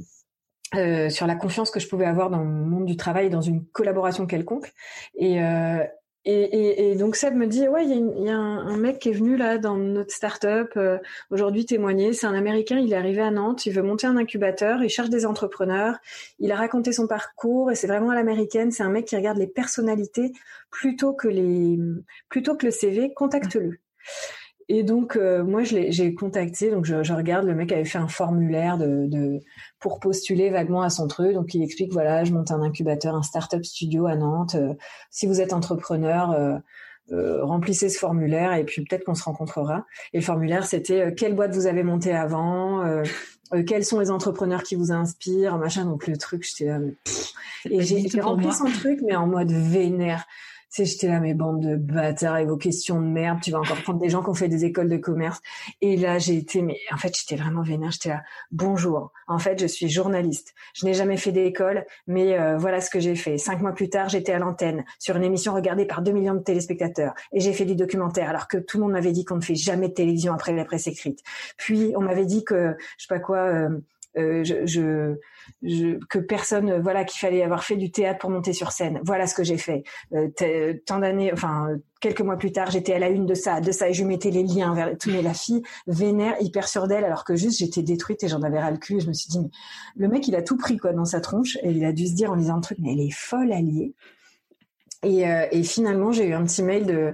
Euh, 0.73 1.09
sur 1.09 1.27
la 1.27 1.35
confiance 1.35 1.69
que 1.69 1.81
je 1.81 1.89
pouvais 1.89 2.05
avoir 2.05 2.29
dans 2.29 2.39
le 2.39 2.45
monde 2.45 2.85
du 2.85 2.95
travail, 2.95 3.29
dans 3.29 3.41
une 3.41 3.65
collaboration 3.65 4.25
quelconque. 4.25 4.71
Et, 5.15 5.43
euh, 5.43 5.83
et, 6.23 6.33
et, 6.33 6.91
et, 6.91 6.95
donc 6.95 7.15
Seb 7.15 7.33
me 7.33 7.47
dit 7.47 7.67
ouais 7.67 7.83
il 7.87 8.23
y 8.23 8.29
a, 8.29 8.37
un, 8.37 8.77
mec 8.77 8.99
qui 8.99 9.09
est 9.09 9.13
venu 9.13 9.37
là 9.37 9.57
dans 9.57 9.75
notre 9.75 10.11
start-up 10.11 10.71
euh, 10.77 10.99
aujourd'hui 11.31 11.65
témoigner. 11.65 12.13
C'est 12.13 12.27
un 12.27 12.35
américain 12.35 12.77
il 12.77 12.93
est 12.93 12.95
arrivé 12.95 13.21
à 13.21 13.31
Nantes 13.31 13.65
il 13.65 13.73
veut 13.73 13.81
monter 13.81 14.05
un 14.05 14.17
incubateur 14.17 14.83
il 14.83 14.89
cherche 14.89 15.09
des 15.09 15.25
entrepreneurs. 15.25 15.97
Il 16.37 16.51
a 16.51 16.55
raconté 16.55 16.91
son 16.91 17.07
parcours 17.07 17.71
et 17.71 17.75
c'est 17.75 17.87
vraiment 17.87 18.11
à 18.11 18.15
l'américaine. 18.15 18.71
C'est 18.71 18.83
un 18.83 18.89
mec 18.89 19.05
qui 19.05 19.15
regarde 19.15 19.39
les 19.39 19.47
personnalités 19.47 20.31
plutôt 20.69 21.13
que 21.13 21.27
les 21.27 21.79
plutôt 22.29 22.55
que 22.55 22.67
le 22.67 22.71
CV 22.71 23.13
contacte-le 23.15 23.79
et 24.73 24.83
donc, 24.83 25.17
euh, 25.17 25.43
moi, 25.43 25.63
j'ai 25.63 26.15
contacté, 26.15 26.71
donc 26.71 26.85
je, 26.85 27.03
je, 27.03 27.11
regarde, 27.11 27.45
le 27.45 27.53
mec 27.53 27.73
avait 27.73 27.83
fait 27.83 27.97
un 27.97 28.07
formulaire 28.07 28.77
de, 28.77 29.05
de, 29.05 29.41
pour 29.81 29.99
postuler 29.99 30.49
vaguement 30.49 30.81
à 30.81 30.89
son 30.89 31.09
truc. 31.09 31.33
Donc, 31.33 31.53
il 31.53 31.61
explique, 31.61 31.91
voilà, 31.91 32.23
je 32.23 32.31
monte 32.31 32.51
un 32.51 32.61
incubateur, 32.61 33.13
un 33.13 33.21
startup 33.21 33.65
studio 33.65 34.05
à 34.07 34.15
Nantes. 34.15 34.55
Euh, 34.55 34.73
si 35.09 35.27
vous 35.27 35.41
êtes 35.41 35.51
entrepreneur, 35.51 36.31
euh, 36.31 36.57
euh, 37.11 37.43
remplissez 37.43 37.89
ce 37.89 37.99
formulaire 37.99 38.53
et 38.53 38.63
puis 38.63 38.85
peut-être 38.85 39.03
qu'on 39.03 39.13
se 39.13 39.25
rencontrera. 39.25 39.85
Et 40.13 40.19
le 40.19 40.23
formulaire, 40.23 40.65
c'était 40.65 41.13
quelle 41.15 41.35
boîte 41.35 41.53
vous 41.53 41.67
avez 41.67 41.83
monté 41.83 42.13
avant, 42.13 43.03
quels 43.67 43.83
sont 43.83 43.99
les 43.99 44.09
entrepreneurs 44.09 44.63
qui 44.63 44.75
vous 44.75 44.93
inspirent, 44.93 45.57
machin. 45.57 45.83
Donc, 45.83 46.07
le 46.07 46.15
truc, 46.15 46.45
j'étais 46.47 46.71
là, 46.71 46.79
et 47.69 47.81
j'ai 47.81 48.21
rempli 48.21 48.53
son 48.53 48.71
truc, 48.71 49.01
mais 49.05 49.17
en 49.17 49.27
mode 49.27 49.51
vénère 49.51 50.25
sais, 50.75 50.85
j'étais 50.85 51.07
là, 51.07 51.19
mes 51.19 51.33
bandes 51.33 51.61
de 51.61 51.75
bâtards 51.75 52.37
et 52.37 52.45
vos 52.45 52.57
questions 52.57 53.01
de 53.01 53.05
merde, 53.05 53.39
tu 53.41 53.51
vas 53.51 53.59
encore 53.59 53.81
prendre 53.81 53.99
des 53.99 54.09
gens 54.09 54.23
qui 54.23 54.29
ont 54.29 54.33
fait 54.33 54.47
des 54.47 54.65
écoles 54.65 54.89
de 54.89 54.97
commerce. 54.97 55.41
Et 55.81 55.97
là, 55.97 56.17
j'ai 56.17 56.37
été, 56.37 56.61
mais 56.61 56.77
en 56.91 56.97
fait, 56.97 57.15
j'étais 57.17 57.35
vraiment 57.35 57.61
vénère. 57.61 57.91
J'étais 57.91 58.09
là, 58.09 58.23
bonjour. 58.51 59.11
En 59.27 59.39
fait, 59.39 59.59
je 59.59 59.67
suis 59.67 59.89
journaliste. 59.89 60.53
Je 60.73 60.85
n'ai 60.85 60.93
jamais 60.93 61.17
fait 61.17 61.31
d'école, 61.31 61.85
mais 62.07 62.39
euh, 62.39 62.57
voilà 62.57 62.81
ce 62.81 62.89
que 62.89 62.99
j'ai 62.99 63.15
fait. 63.15 63.37
Cinq 63.37 63.61
mois 63.61 63.73
plus 63.73 63.89
tard, 63.89 64.09
j'étais 64.09 64.31
à 64.31 64.39
l'antenne 64.39 64.85
sur 64.99 65.15
une 65.15 65.23
émission 65.23 65.53
regardée 65.53 65.85
par 65.85 66.01
deux 66.01 66.11
millions 66.11 66.35
de 66.35 66.39
téléspectateurs. 66.39 67.13
Et 67.33 67.39
j'ai 67.39 67.53
fait 67.53 67.65
du 67.65 67.75
documentaire, 67.75 68.29
alors 68.29 68.47
que 68.47 68.57
tout 68.57 68.77
le 68.77 68.83
monde 68.83 68.93
m'avait 68.93 69.11
dit 69.11 69.25
qu'on 69.25 69.35
ne 69.35 69.41
fait 69.41 69.55
jamais 69.55 69.89
de 69.89 69.93
télévision 69.93 70.33
après 70.33 70.53
la 70.53 70.65
presse 70.65 70.87
écrite. 70.87 71.19
Puis, 71.57 71.93
on 71.95 72.01
m'avait 72.01 72.25
dit 72.25 72.43
que, 72.43 72.75
je 72.97 73.03
sais 73.03 73.13
pas 73.13 73.19
quoi, 73.19 73.39
euh, 73.39 73.69
euh, 74.17 74.43
je, 74.43 74.65
je, 74.65 75.15
je, 75.61 75.97
que 76.05 76.19
personne, 76.19 76.81
voilà, 76.81 77.05
qu'il 77.05 77.19
fallait 77.19 77.43
avoir 77.43 77.63
fait 77.63 77.75
du 77.75 77.91
théâtre 77.91 78.19
pour 78.19 78.29
monter 78.29 78.53
sur 78.53 78.71
scène. 78.71 78.99
Voilà 79.03 79.27
ce 79.27 79.35
que 79.35 79.43
j'ai 79.43 79.57
fait. 79.57 79.83
Euh, 80.13 80.73
tant 80.85 80.99
d'années, 80.99 81.31
enfin 81.33 81.69
quelques 82.01 82.21
mois 82.21 82.37
plus 82.37 82.51
tard, 82.51 82.71
j'étais 82.71 82.93
à 82.93 82.99
la 82.99 83.09
une 83.09 83.25
de 83.25 83.35
ça, 83.35 83.61
de 83.61 83.71
ça, 83.71 83.89
et 83.89 83.93
je 83.93 84.03
mettais 84.03 84.31
les 84.31 84.43
liens 84.43 84.73
vers 84.73 84.97
tout. 84.97 85.09
Mais 85.11 85.21
la 85.21 85.33
fille 85.33 85.61
vénère, 85.87 86.35
hyper 86.41 86.67
sûre 86.67 86.87
d'elle, 86.87 87.05
alors 87.05 87.23
que 87.23 87.35
juste 87.35 87.59
j'étais 87.59 87.83
détruite 87.83 88.23
et 88.23 88.27
j'en 88.27 88.41
avais 88.41 88.59
ras 88.59 88.71
le 88.71 88.77
cul. 88.77 88.97
Et 88.97 88.99
je 88.99 89.07
me 89.07 89.13
suis 89.13 89.29
dit, 89.29 89.39
mais 89.39 89.49
le 89.95 90.07
mec, 90.07 90.27
il 90.27 90.35
a 90.35 90.41
tout 90.41 90.57
pris 90.57 90.77
quoi 90.77 90.93
dans 90.93 91.05
sa 91.05 91.21
tronche, 91.21 91.57
et 91.63 91.69
il 91.71 91.85
a 91.85 91.93
dû 91.93 92.07
se 92.07 92.13
dire 92.13 92.31
en 92.31 92.35
lisant 92.35 92.55
le 92.55 92.61
truc, 92.61 92.79
mais 92.81 92.93
elle 92.93 93.01
est 93.01 93.13
folle 93.13 93.51
alliée. 93.51 93.93
Et, 95.03 95.27
euh, 95.27 95.47
et 95.51 95.63
finalement, 95.63 96.11
j'ai 96.11 96.27
eu 96.27 96.33
un 96.33 96.43
petit 96.43 96.63
mail 96.63 96.85
de 96.85 97.13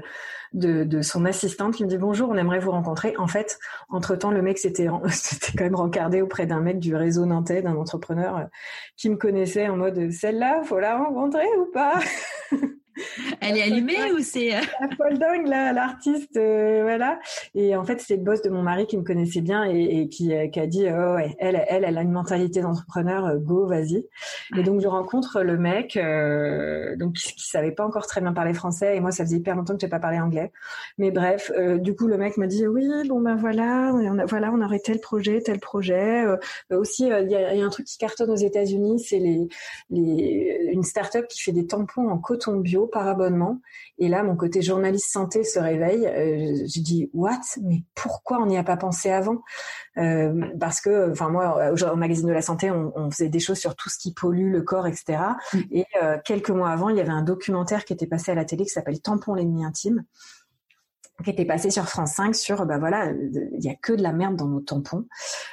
de, 0.53 1.02
son 1.02 1.26
assistante 1.26 1.76
qui 1.76 1.84
me 1.84 1.90
dit 1.90 1.98
bonjour, 1.98 2.30
on 2.30 2.36
aimerait 2.36 2.60
vous 2.60 2.72
rencontrer. 2.72 3.15
En 3.18 3.28
fait, 3.28 3.60
entre 3.90 4.15
temps, 4.15 4.32
le 4.32 4.41
mec 4.41 4.57
s'était 4.57 4.88
quand 4.88 5.64
même 5.64 5.76
rencardé 5.76 6.22
auprès 6.22 6.45
d'un 6.45 6.61
mec 6.61 6.80
du 6.80 6.95
réseau 6.95 7.26
nantais, 7.26 7.61
d'un 7.61 7.76
entrepreneur 7.76 8.38
euh, 8.38 8.44
qui 8.95 9.10
me 9.10 9.15
connaissait 9.15 9.68
en 9.68 9.78
mode 9.78 10.11
celle-là, 10.11 10.64
faut 10.64 10.80
la 10.80 10.98
rencontrer 10.98 11.48
ou 11.60 11.72
pas? 11.72 11.99
Elle 13.41 13.57
est 13.57 13.64
allumée 13.64 14.11
ou 14.11 14.19
c'est 14.19 14.56
euh, 14.56 14.61
la 14.82 14.95
folle 14.95 15.18
dingue 15.18 15.48
l'artiste 15.48 16.38
euh, 16.38 16.82
voilà. 16.84 17.19
Et 17.56 17.76
en 17.76 17.84
fait 17.84 18.02
c'est 18.02 18.18
le 18.18 18.24
boss 18.24 18.41
de 18.41 18.49
mon 18.49 18.61
mari 18.61 18.88
qui 18.88 18.98
me 18.98 19.03
connaissait 19.03 19.41
bien 19.41 19.64
et, 19.64 20.07
qui, 20.10 20.34
euh, 20.34 20.48
qui, 20.48 20.60
a 20.60 20.68
dit 20.68 20.86
oh 20.90 21.15
ouais 21.15 21.36
elle 21.40 21.64
elle 21.68 21.84
elle 21.84 21.98
a 21.98 22.02
une 22.02 22.11
mentalité 22.11 22.61
d'entrepreneur 22.61 23.38
go 23.38 23.68
vas-y. 23.68 24.06
Et 24.57 24.64
donc 24.64 24.82
je 24.82 24.88
rencontre 24.88 25.41
le 25.41 25.57
mec 25.57 25.98
donc 26.98 27.14
qui, 27.14 27.36
qui, 27.36 27.48
savait 27.48 27.72
pas 27.72 27.86
encore 27.86 28.07
très 28.07 28.22
bien 28.22 28.34
parler 28.34 28.53
français 28.53 28.95
et 28.98 28.99
moi 28.99 29.11
ça 29.11 29.24
faisait 29.24 29.38
hyper 29.38 29.56
longtemps 29.56 29.74
que 29.74 29.82
j'ai 29.82 29.88
pas 29.88 29.99
parlé 29.99 30.19
anglais. 30.19 30.52
Mais 30.98 31.11
bref 31.11 31.52
du 31.80 31.95
coup 31.95 32.07
le 32.07 32.18
mec 32.18 32.38
me 32.38 32.48
dit 32.48 32.68
oui 32.68 32.88
bon 33.07 33.22
ben 33.22 33.36
voilà 33.36 33.91
on 33.94 34.19
a, 34.19 34.26
voilà 34.26 34.52
on 34.52 34.61
aurait 34.61 34.80
tel 34.80 34.99
projet 34.99 35.41
tel 35.41 35.60
projet. 35.60 36.26
Aussi 36.72 37.03
il 37.03 37.32
y 37.32 37.36
a, 37.36 37.56
y, 37.56 37.61
a, 37.61 37.65
un 37.65 37.69
truc 37.69 37.86
qui 37.86 37.98
cartonne 37.98 38.30
aux 38.30 38.36
États-Unis 38.36 38.99
c'est 38.99 39.19
les, 39.19 39.48
les 39.90 40.69
une 40.72 40.84
start-up 40.84 41.28
qui 41.28 41.41
fait 41.41 41.52
des 41.52 41.68
tampons 41.68 42.10
en 42.10 42.18
coton 42.18 42.57
bio 42.57 42.86
par 42.88 43.07
abonnement. 43.07 43.61
Et 43.97 44.07
là, 44.07 44.23
mon 44.23 44.35
côté 44.35 44.61
journaliste 44.61 45.11
santé 45.11 45.43
se 45.43 45.59
réveille. 45.59 46.05
Euh, 46.05 46.65
je 46.73 46.81
dis 46.81 47.09
what? 47.14 47.39
Mais 47.61 47.84
pourquoi 47.95 48.39
on 48.39 48.45
n'y 48.45 48.57
a 48.57 48.64
pas 48.64 48.77
pensé 48.77 49.11
avant? 49.11 49.41
Euh, 49.97 50.41
Parce 50.59 50.81
que, 50.81 51.11
enfin 51.11 51.30
moi, 51.30 51.72
au, 51.72 51.95
magazine 51.95 52.27
de 52.27 52.34
la 52.34 52.41
santé, 52.41 52.72
on, 52.72 53.11
faisait 53.11 53.30
des 53.30 53.39
choses 53.39 53.57
sur 53.57 53.76
tout 53.76 53.89
ce 53.89 53.97
qui 53.97 54.14
pollue 54.14 54.51
le 54.51 54.61
corps, 54.61 54.88
etc. 54.88 55.19
Mm. 55.53 55.59
Et 55.72 55.85
euh, 56.01 56.18
quelques 56.23 56.49
mois 56.49 56.69
avant, 56.69 56.89
il 56.89 56.97
y 56.97 57.01
avait 57.01 57.09
un 57.09 57.23
documentaire 57.23 57.85
qui 57.85 57.93
était 57.93 58.07
passé 58.07 58.31
à 58.31 58.35
la 58.35 58.45
télé 58.45 58.64
qui 58.64 58.69
s'appelle 58.69 59.01
Tampon 59.01 59.34
l'ennemi 59.34 59.64
intime 59.64 60.03
qui 61.23 61.31
était 61.31 61.45
passé 61.45 61.72
sur 61.72 61.88
France 61.88 62.14
5 62.14 62.35
sur 62.35 62.65
bah 62.65 62.77
voilà 62.77 63.11
il 63.11 63.64
y 63.64 63.69
a 63.69 63.76
que 63.76 63.93
de 63.93 64.03
la 64.03 64.14
merde 64.14 64.35
dans 64.35 64.47
nos 64.47 64.59
tampons 64.59 65.05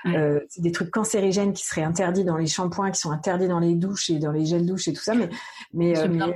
euh, 0.07 0.41
c'est 0.49 0.61
des 0.61 0.73
trucs 0.73 0.91
cancérigènes 0.91 1.53
qui 1.53 1.65
seraient 1.65 1.83
interdits 1.83 2.25
dans 2.25 2.37
les 2.37 2.47
shampoings 2.47 2.91
qui 2.91 3.01
sont 3.01 3.11
interdits 3.11 3.49
dans 3.49 3.61
les 3.61 3.75
douches 3.75 4.11
et 4.11 4.19
dans 4.19 4.33
les 4.33 4.45
gels 4.45 4.67
douches 4.67 4.89
et 4.89 4.93
tout 4.93 5.03
ça 5.03 5.15
mais 5.15 5.31
mais, 5.73 5.95
mais 6.09 6.35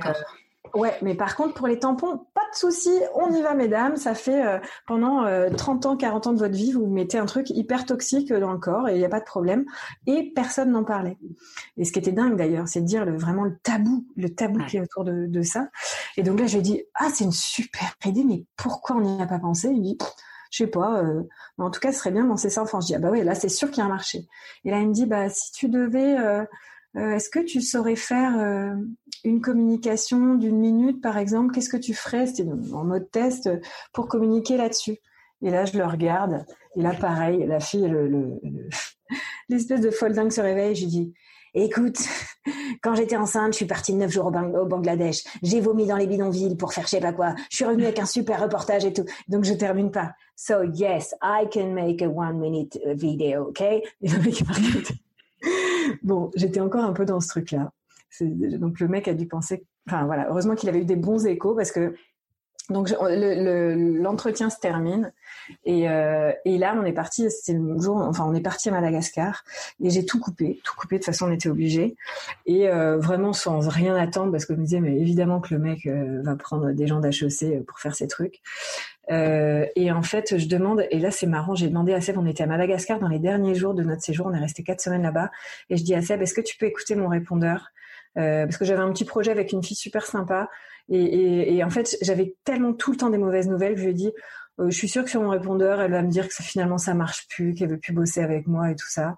Ouais, 0.73 0.97
mais 1.01 1.15
par 1.15 1.35
contre, 1.35 1.53
pour 1.53 1.67
les 1.67 1.79
tampons, 1.79 2.25
pas 2.33 2.47
de 2.51 2.55
souci, 2.55 2.91
on 3.15 3.31
y 3.33 3.41
va, 3.41 3.53
mesdames. 3.53 3.95
Ça 3.97 4.13
fait 4.13 4.45
euh, 4.45 4.59
pendant 4.87 5.25
30 5.55 5.85
euh, 5.85 5.89
ans, 5.89 5.97
40 5.97 6.27
ans 6.27 6.33
de 6.33 6.39
votre 6.39 6.55
vie, 6.55 6.71
vous 6.71 6.85
mettez 6.87 7.17
un 7.17 7.25
truc 7.25 7.49
hyper 7.49 7.85
toxique 7.85 8.31
dans 8.31 8.51
le 8.51 8.59
corps 8.59 8.89
et 8.89 8.95
il 8.95 8.99
n'y 8.99 9.05
a 9.05 9.09
pas 9.09 9.19
de 9.19 9.25
problème. 9.25 9.65
Et 10.07 10.31
personne 10.35 10.71
n'en 10.71 10.83
parlait. 10.83 11.17
Et 11.77 11.85
ce 11.85 11.91
qui 11.91 11.99
était 11.99 12.11
dingue 12.11 12.35
d'ailleurs, 12.35 12.67
c'est 12.67 12.81
de 12.81 12.85
dire 12.85 13.05
le, 13.05 13.17
vraiment 13.17 13.43
le 13.43 13.57
tabou, 13.63 14.05
le 14.15 14.29
tabou 14.29 14.59
qui 14.65 14.77
est 14.77 14.81
autour 14.81 15.03
de, 15.03 15.25
de 15.27 15.41
ça. 15.41 15.69
Et 16.17 16.23
donc 16.23 16.39
là, 16.39 16.47
j'ai 16.47 16.61
dit, 16.61 16.83
ah, 16.95 17.09
c'est 17.13 17.23
une 17.23 17.31
super 17.31 17.95
idée, 18.05 18.23
mais 18.23 18.45
pourquoi 18.55 18.97
on 18.97 19.01
n'y 19.01 19.21
a 19.21 19.27
pas 19.27 19.39
pensé? 19.39 19.69
Il 19.69 19.81
dit, 19.81 19.97
je 20.51 20.63
sais 20.63 20.67
pas, 20.67 20.99
euh, 21.03 21.23
en 21.57 21.69
tout 21.69 21.79
cas, 21.79 21.91
ce 21.91 21.99
serait 21.99 22.11
bien 22.11 22.23
de 22.23 22.29
lancer 22.29 22.49
ça 22.49 22.61
en 22.61 22.65
France. 22.65 22.85
Je 22.85 22.87
dis, 22.87 22.95
ah 22.95 22.99
bah 22.99 23.09
oui, 23.11 23.23
là, 23.23 23.35
c'est 23.35 23.49
sûr 23.49 23.69
qu'il 23.69 23.79
y 23.79 23.81
a 23.81 23.85
un 23.85 23.89
marché. 23.89 24.27
Et 24.65 24.71
là, 24.71 24.79
il 24.79 24.87
me 24.87 24.93
dit, 24.93 25.05
bah, 25.05 25.29
si 25.29 25.51
tu 25.51 25.69
devais 25.69 26.17
euh, 26.97 27.15
est-ce 27.15 27.29
que 27.29 27.39
tu 27.39 27.61
saurais 27.61 27.95
faire 27.95 28.37
euh, 28.39 28.75
une 29.23 29.41
communication 29.41 30.35
d'une 30.35 30.57
minute, 30.57 31.01
par 31.01 31.17
exemple? 31.17 31.53
Qu'est-ce 31.53 31.69
que 31.69 31.77
tu 31.77 31.93
ferais 31.93 32.25
en 32.73 32.83
mode 32.83 33.11
test 33.11 33.47
euh, 33.47 33.57
pour 33.93 34.07
communiquer 34.07 34.57
là-dessus? 34.57 34.97
Et 35.41 35.51
là, 35.51 35.65
je 35.65 35.77
le 35.77 35.85
regarde. 35.85 36.45
Et 36.75 36.81
là, 36.81 36.93
pareil, 36.93 37.45
la 37.45 37.59
fille, 37.59 37.87
l'espèce 39.49 39.81
de 39.81 39.91
folle 39.91 40.13
dingue 40.13 40.31
se 40.31 40.41
réveille. 40.41 40.75
Je 40.75 40.81
lui 40.81 40.87
dis, 40.87 41.13
écoute, 41.53 41.99
quand 42.81 42.95
j'étais 42.95 43.17
enceinte, 43.17 43.53
je 43.53 43.57
suis 43.57 43.65
partie 43.65 43.93
neuf 43.93 44.11
jours 44.11 44.25
au, 44.25 44.65
Bangladesh. 44.65 45.23
J'ai 45.43 45.61
vomi 45.61 45.85
dans 45.85 45.95
les 45.95 46.07
bidonvilles 46.07 46.57
pour 46.57 46.73
faire 46.73 46.85
je 46.85 46.89
sais 46.89 46.99
pas 46.99 47.13
quoi. 47.13 47.35
Je 47.51 47.57
suis 47.57 47.65
revenue 47.65 47.85
avec 47.85 47.99
un 47.99 48.07
super 48.07 48.41
reportage 48.41 48.83
et 48.83 48.93
tout. 48.93 49.05
Donc, 49.27 49.43
je 49.43 49.53
termine 49.53 49.91
pas. 49.91 50.11
So, 50.35 50.63
yes, 50.63 51.13
I 51.21 51.45
can 51.53 51.71
make 51.73 52.01
a 52.01 52.09
one 52.09 52.39
minute 52.39 52.79
video, 52.95 53.49
okay? 53.49 53.83
bon, 56.03 56.31
j'étais 56.35 56.59
encore 56.59 56.83
un 56.83 56.93
peu 56.93 57.05
dans 57.05 57.19
ce 57.19 57.27
truc-là. 57.27 57.71
Donc 58.21 58.79
le 58.79 58.87
mec 58.87 59.07
a 59.07 59.13
dû 59.13 59.27
penser, 59.27 59.65
enfin 59.87 60.05
voilà, 60.05 60.27
heureusement 60.29 60.55
qu'il 60.55 60.69
avait 60.69 60.81
eu 60.81 60.85
des 60.85 60.95
bons 60.95 61.25
échos 61.25 61.55
parce 61.55 61.71
que 61.71 61.93
donc 62.69 62.89
l'entretien 62.89 64.49
se 64.49 64.59
termine 64.59 65.11
et, 65.65 65.89
euh, 65.89 66.31
et, 66.45 66.57
là 66.59 66.75
on 66.79 66.85
est 66.85 66.93
parti, 66.93 67.29
c'était 67.31 67.57
le 67.57 67.79
jour, 67.79 67.97
enfin 67.97 68.25
on 68.27 68.35
est 68.35 68.41
parti 68.41 68.69
à 68.69 68.71
Madagascar 68.71 69.43
et 69.81 69.89
j'ai 69.89 70.05
tout 70.05 70.19
coupé, 70.19 70.59
tout 70.63 70.75
coupé 70.75 70.99
de 70.99 71.03
façon 71.03 71.27
on 71.27 71.31
était 71.31 71.49
obligé 71.49 71.95
et 72.45 72.69
euh, 72.69 72.97
vraiment 72.97 73.33
sans 73.33 73.67
rien 73.67 73.95
attendre 73.95 74.31
parce 74.31 74.45
que 74.45 74.53
je 74.53 74.59
me 74.59 74.65
disais 74.65 74.81
mais 74.81 74.99
évidemment 74.99 75.39
que 75.39 75.53
le 75.53 75.59
mec 75.59 75.87
euh, 75.87 76.21
va 76.23 76.35
prendre 76.35 76.71
des 76.71 76.85
gens 76.85 76.99
d'HEC 76.99 77.65
pour 77.65 77.79
faire 77.79 77.95
ses 77.95 78.07
trucs 78.07 78.41
euh, 79.11 79.65
et 79.75 79.91
en 79.91 80.03
fait, 80.03 80.37
je 80.37 80.47
demande, 80.47 80.85
et 80.91 80.99
là 80.99 81.11
c'est 81.11 81.27
marrant, 81.27 81.55
j'ai 81.55 81.67
demandé 81.67 81.93
à 81.93 82.01
Seb, 82.01 82.17
on 82.17 82.25
était 82.25 82.43
à 82.43 82.47
Madagascar 82.47 82.99
dans 82.99 83.07
les 83.07 83.19
derniers 83.19 83.55
jours 83.55 83.73
de 83.73 83.83
notre 83.83 84.01
séjour, 84.01 84.27
on 84.27 84.33
est 84.33 84.39
resté 84.39 84.63
quatre 84.63 84.81
semaines 84.81 85.03
là-bas, 85.03 85.31
et 85.69 85.77
je 85.77 85.83
dis 85.83 85.95
à 85.95 86.01
Seb, 86.01 86.21
est-ce 86.21 86.33
que 86.33 86.41
tu 86.41 86.57
peux 86.57 86.65
écouter 86.65 86.95
mon 86.95 87.07
répondeur? 87.07 87.69
Euh, 88.17 88.45
Parce 88.45 88.57
que 88.57 88.65
j'avais 88.65 88.81
un 88.81 88.91
petit 88.91 89.05
projet 89.05 89.31
avec 89.31 89.51
une 89.51 89.63
fille 89.63 89.77
super 89.77 90.05
sympa, 90.05 90.49
et, 90.91 91.55
et, 91.55 91.63
en 91.63 91.69
fait, 91.69 91.97
j'avais 92.01 92.35
tellement 92.43 92.73
tout 92.73 92.91
le 92.91 92.97
temps 92.97 93.11
des 93.11 93.19
mauvaises 93.19 93.47
nouvelles 93.47 93.77
je 93.77 93.83
lui 93.83 93.91
ai 93.91 93.93
dit, 93.93 94.11
euh, 94.59 94.69
je 94.69 94.75
suis 94.75 94.89
sûre 94.89 95.03
que 95.03 95.09
sur 95.09 95.21
mon 95.21 95.29
répondeur, 95.29 95.81
elle 95.81 95.91
va 95.91 96.01
me 96.01 96.09
dire 96.09 96.27
que 96.27 96.33
finalement 96.41 96.77
ça 96.77 96.93
marche 96.93 97.27
plus, 97.29 97.53
qu'elle 97.53 97.69
veut 97.69 97.77
plus 97.77 97.93
bosser 97.93 98.21
avec 98.21 98.47
moi 98.47 98.71
et 98.71 98.75
tout 98.75 98.89
ça. 98.89 99.17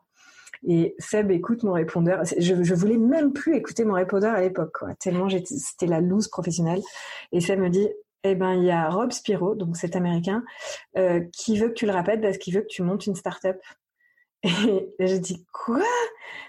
Et 0.68 0.96
Seb 1.00 1.32
écoute 1.32 1.64
mon 1.64 1.74
répondeur. 1.74 2.24
Je, 2.38 2.62
je 2.62 2.74
voulais 2.76 2.98
même 2.98 3.34
plus 3.34 3.56
écouter 3.56 3.84
mon 3.84 3.94
répondeur 3.94 4.34
à 4.34 4.42
l'époque, 4.42 4.72
quoi. 4.78 4.94
Tellement 4.96 5.28
c'était 5.30 5.88
la 5.88 6.02
loose 6.02 6.28
professionnelle. 6.28 6.82
Et 7.32 7.42
Seb 7.42 7.60
me 7.60 7.70
dit, 7.70 7.88
eh 8.24 8.36
ben, 8.36 8.54
il 8.54 8.66
y 8.66 8.72
a 8.72 8.90
Rob 8.90 9.12
Spiro, 9.12 9.56
donc 9.56 9.78
cet 9.78 9.96
américain, 9.96 10.44
euh, 10.98 11.22
qui 11.34 11.58
veut 11.58 11.70
que 11.70 11.74
tu 11.74 11.86
le 11.86 11.92
rappelles 11.92 12.22
parce 12.22 12.38
qu'il 12.38 12.54
veut 12.54 12.62
que 12.62 12.68
tu 12.68 12.84
montes 12.84 13.08
une 13.08 13.16
start-up. 13.16 13.60
Et 14.44 15.08
je 15.08 15.18
dis 15.18 15.46
quoi? 15.52 15.84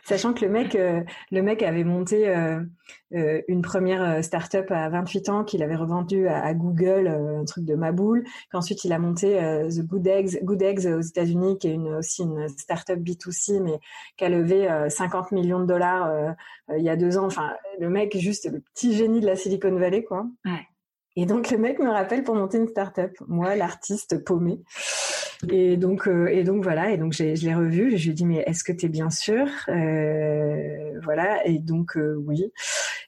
Sachant 0.05 0.33
que 0.33 0.45
le 0.45 0.51
mec, 0.51 0.75
euh, 0.75 1.03
le 1.31 1.43
mec 1.43 1.63
avait 1.63 1.85
monté 1.85 2.29
euh, 2.29 2.63
une 3.49 3.61
première 3.63 4.25
start-up 4.25 4.71
à 4.71 4.89
28 4.89 5.29
ans, 5.29 5.45
qu'il 5.45 5.63
avait 5.63 5.77
revendu 5.77 6.27
à, 6.27 6.55
Google, 6.55 7.09
un 7.09 7.45
truc 7.45 7.65
de 7.65 7.75
maboule. 7.75 8.25
Qu'ensuite 8.51 8.85
il 8.85 8.93
a 8.93 8.99
monté 8.99 9.39
The 9.69 9.81
Good 9.81 10.07
Eggs, 10.07 10.39
Good 10.43 10.63
Eggs 10.63 10.87
aux 10.87 11.01
États-Unis, 11.01 11.59
qui 11.59 11.69
est 11.69 11.75
une, 11.75 11.95
aussi 11.95 12.23
une 12.23 12.49
start-up 12.49 12.99
B2C, 12.99 13.61
mais 13.63 13.79
qui 14.17 14.25
a 14.25 14.31
levé 14.31 14.87
50 14.89 15.33
millions 15.33 15.61
de 15.61 15.67
dollars 15.67 16.35
il 16.75 16.83
y 16.83 16.89
a 16.89 16.97
deux 16.97 17.19
ans. 17.19 17.27
Enfin, 17.27 17.53
le 17.79 17.91
mec, 17.91 18.17
juste 18.17 18.51
le 18.51 18.61
petit 18.61 18.95
génie 18.95 19.21
de 19.21 19.27
la 19.27 19.37
Silicon 19.37 19.77
Valley, 19.77 20.05
quoi. 20.05 20.27
Ouais. 20.47 20.67
Et 21.17 21.27
donc 21.27 21.51
le 21.51 21.59
mec 21.59 21.79
me 21.79 21.91
rappelle 21.91 22.25
pour 22.25 22.35
monter 22.35 22.59
une 22.59 22.69
start-up, 22.69 23.13
moi 23.29 23.55
l'artiste 23.55 24.25
paumé. 24.25 24.61
Et 25.51 25.77
donc 25.77 26.07
euh, 26.07 26.29
et 26.29 26.45
donc 26.45 26.63
voilà 26.63 26.91
et 26.93 26.97
donc 26.97 27.13
je 27.13 27.25
l'ai 27.25 27.55
revu, 27.55 27.97
je 27.99 28.05
lui 28.05 28.11
ai 28.13 28.15
dit 28.15 28.25
mais 28.25 28.45
est-ce 28.47 28.63
que 28.65 28.73
tu 28.73 28.87
es 28.87 28.89
bien 28.89 29.11
sûr? 29.11 29.47
Euh, 29.69 30.99
voilà 31.03 31.47
et 31.47 31.59
donc 31.59 31.97
euh, 31.97 32.15
oui. 32.27 32.53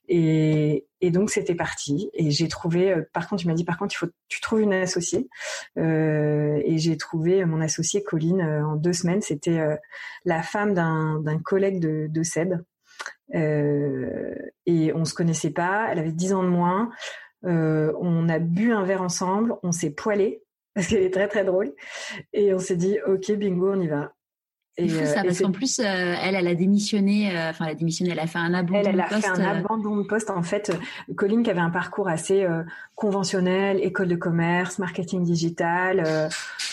Et, 0.08 0.84
et 1.00 1.10
donc 1.10 1.30
c'était 1.30 1.54
parti 1.54 2.10
et 2.12 2.30
j'ai 2.30 2.48
trouvé 2.48 2.92
euh, 2.92 3.02
par 3.14 3.26
contre 3.28 3.42
tu 3.42 3.48
m'as 3.48 3.54
dit 3.54 3.64
par 3.64 3.78
contre 3.78 3.94
il 3.94 3.98
faut 3.98 4.08
tu 4.28 4.40
trouves 4.42 4.60
une 4.60 4.74
associée 4.74 5.28
et 5.76 6.76
j'ai 6.76 6.96
trouvé 6.98 7.44
mon 7.46 7.60
associée 7.60 8.02
Colline 8.02 8.42
en 8.42 8.76
deux 8.76 8.92
semaines, 8.92 9.22
c'était 9.22 9.78
la 10.24 10.42
femme 10.42 10.74
d'un 10.74 11.20
d'un 11.20 11.38
collègue 11.38 11.80
de 11.80 12.08
de 12.10 12.22
Seb. 12.22 12.54
et 13.32 14.92
on 14.94 15.04
se 15.04 15.14
connaissait 15.14 15.50
pas, 15.50 15.88
elle 15.90 16.00
avait 16.00 16.12
dix 16.12 16.32
ans 16.34 16.42
de 16.42 16.48
moins. 16.48 16.90
Euh, 17.46 17.92
on 18.00 18.28
a 18.28 18.38
bu 18.38 18.72
un 18.72 18.84
verre 18.84 19.02
ensemble, 19.02 19.54
on 19.62 19.72
s'est 19.72 19.90
poilé 19.90 20.42
parce 20.74 20.88
qu'elle 20.88 21.02
est 21.02 21.12
très 21.12 21.28
très 21.28 21.44
drôle 21.44 21.72
et 22.32 22.52
on 22.54 22.58
s'est 22.58 22.76
dit 22.76 22.98
ok 23.06 23.32
bingo 23.32 23.72
on 23.72 23.80
y 23.80 23.88
va. 23.88 24.12
Et, 24.76 24.88
fou 24.88 25.06
ça, 25.06 25.20
euh, 25.20 25.22
parce 25.22 25.38
qu'en 25.38 25.52
plus, 25.52 25.78
euh, 25.78 25.84
elle, 25.84 26.34
elle 26.34 26.48
a 26.48 26.54
démissionné, 26.56 27.30
enfin, 27.48 27.66
elle 27.66 27.72
a 27.72 27.74
démissionné, 27.76 28.10
elle 28.10 28.18
a 28.18 28.26
fait 28.26 28.40
un 28.40 28.52
abandon 28.52 28.80
elle, 28.80 28.88
elle 28.88 29.00
a 29.00 29.06
fait 29.06 29.28
un 29.28 29.40
abandon 29.40 29.96
de 29.98 30.02
poste. 30.02 30.30
En 30.30 30.42
fait, 30.42 30.72
Colline, 31.14 31.44
qui 31.44 31.50
avait 31.50 31.60
un 31.60 31.70
parcours 31.70 32.08
assez 32.08 32.44
conventionnel, 32.96 33.78
école 33.80 34.08
de 34.08 34.16
commerce, 34.16 34.80
marketing 34.80 35.22
digital, 35.22 36.28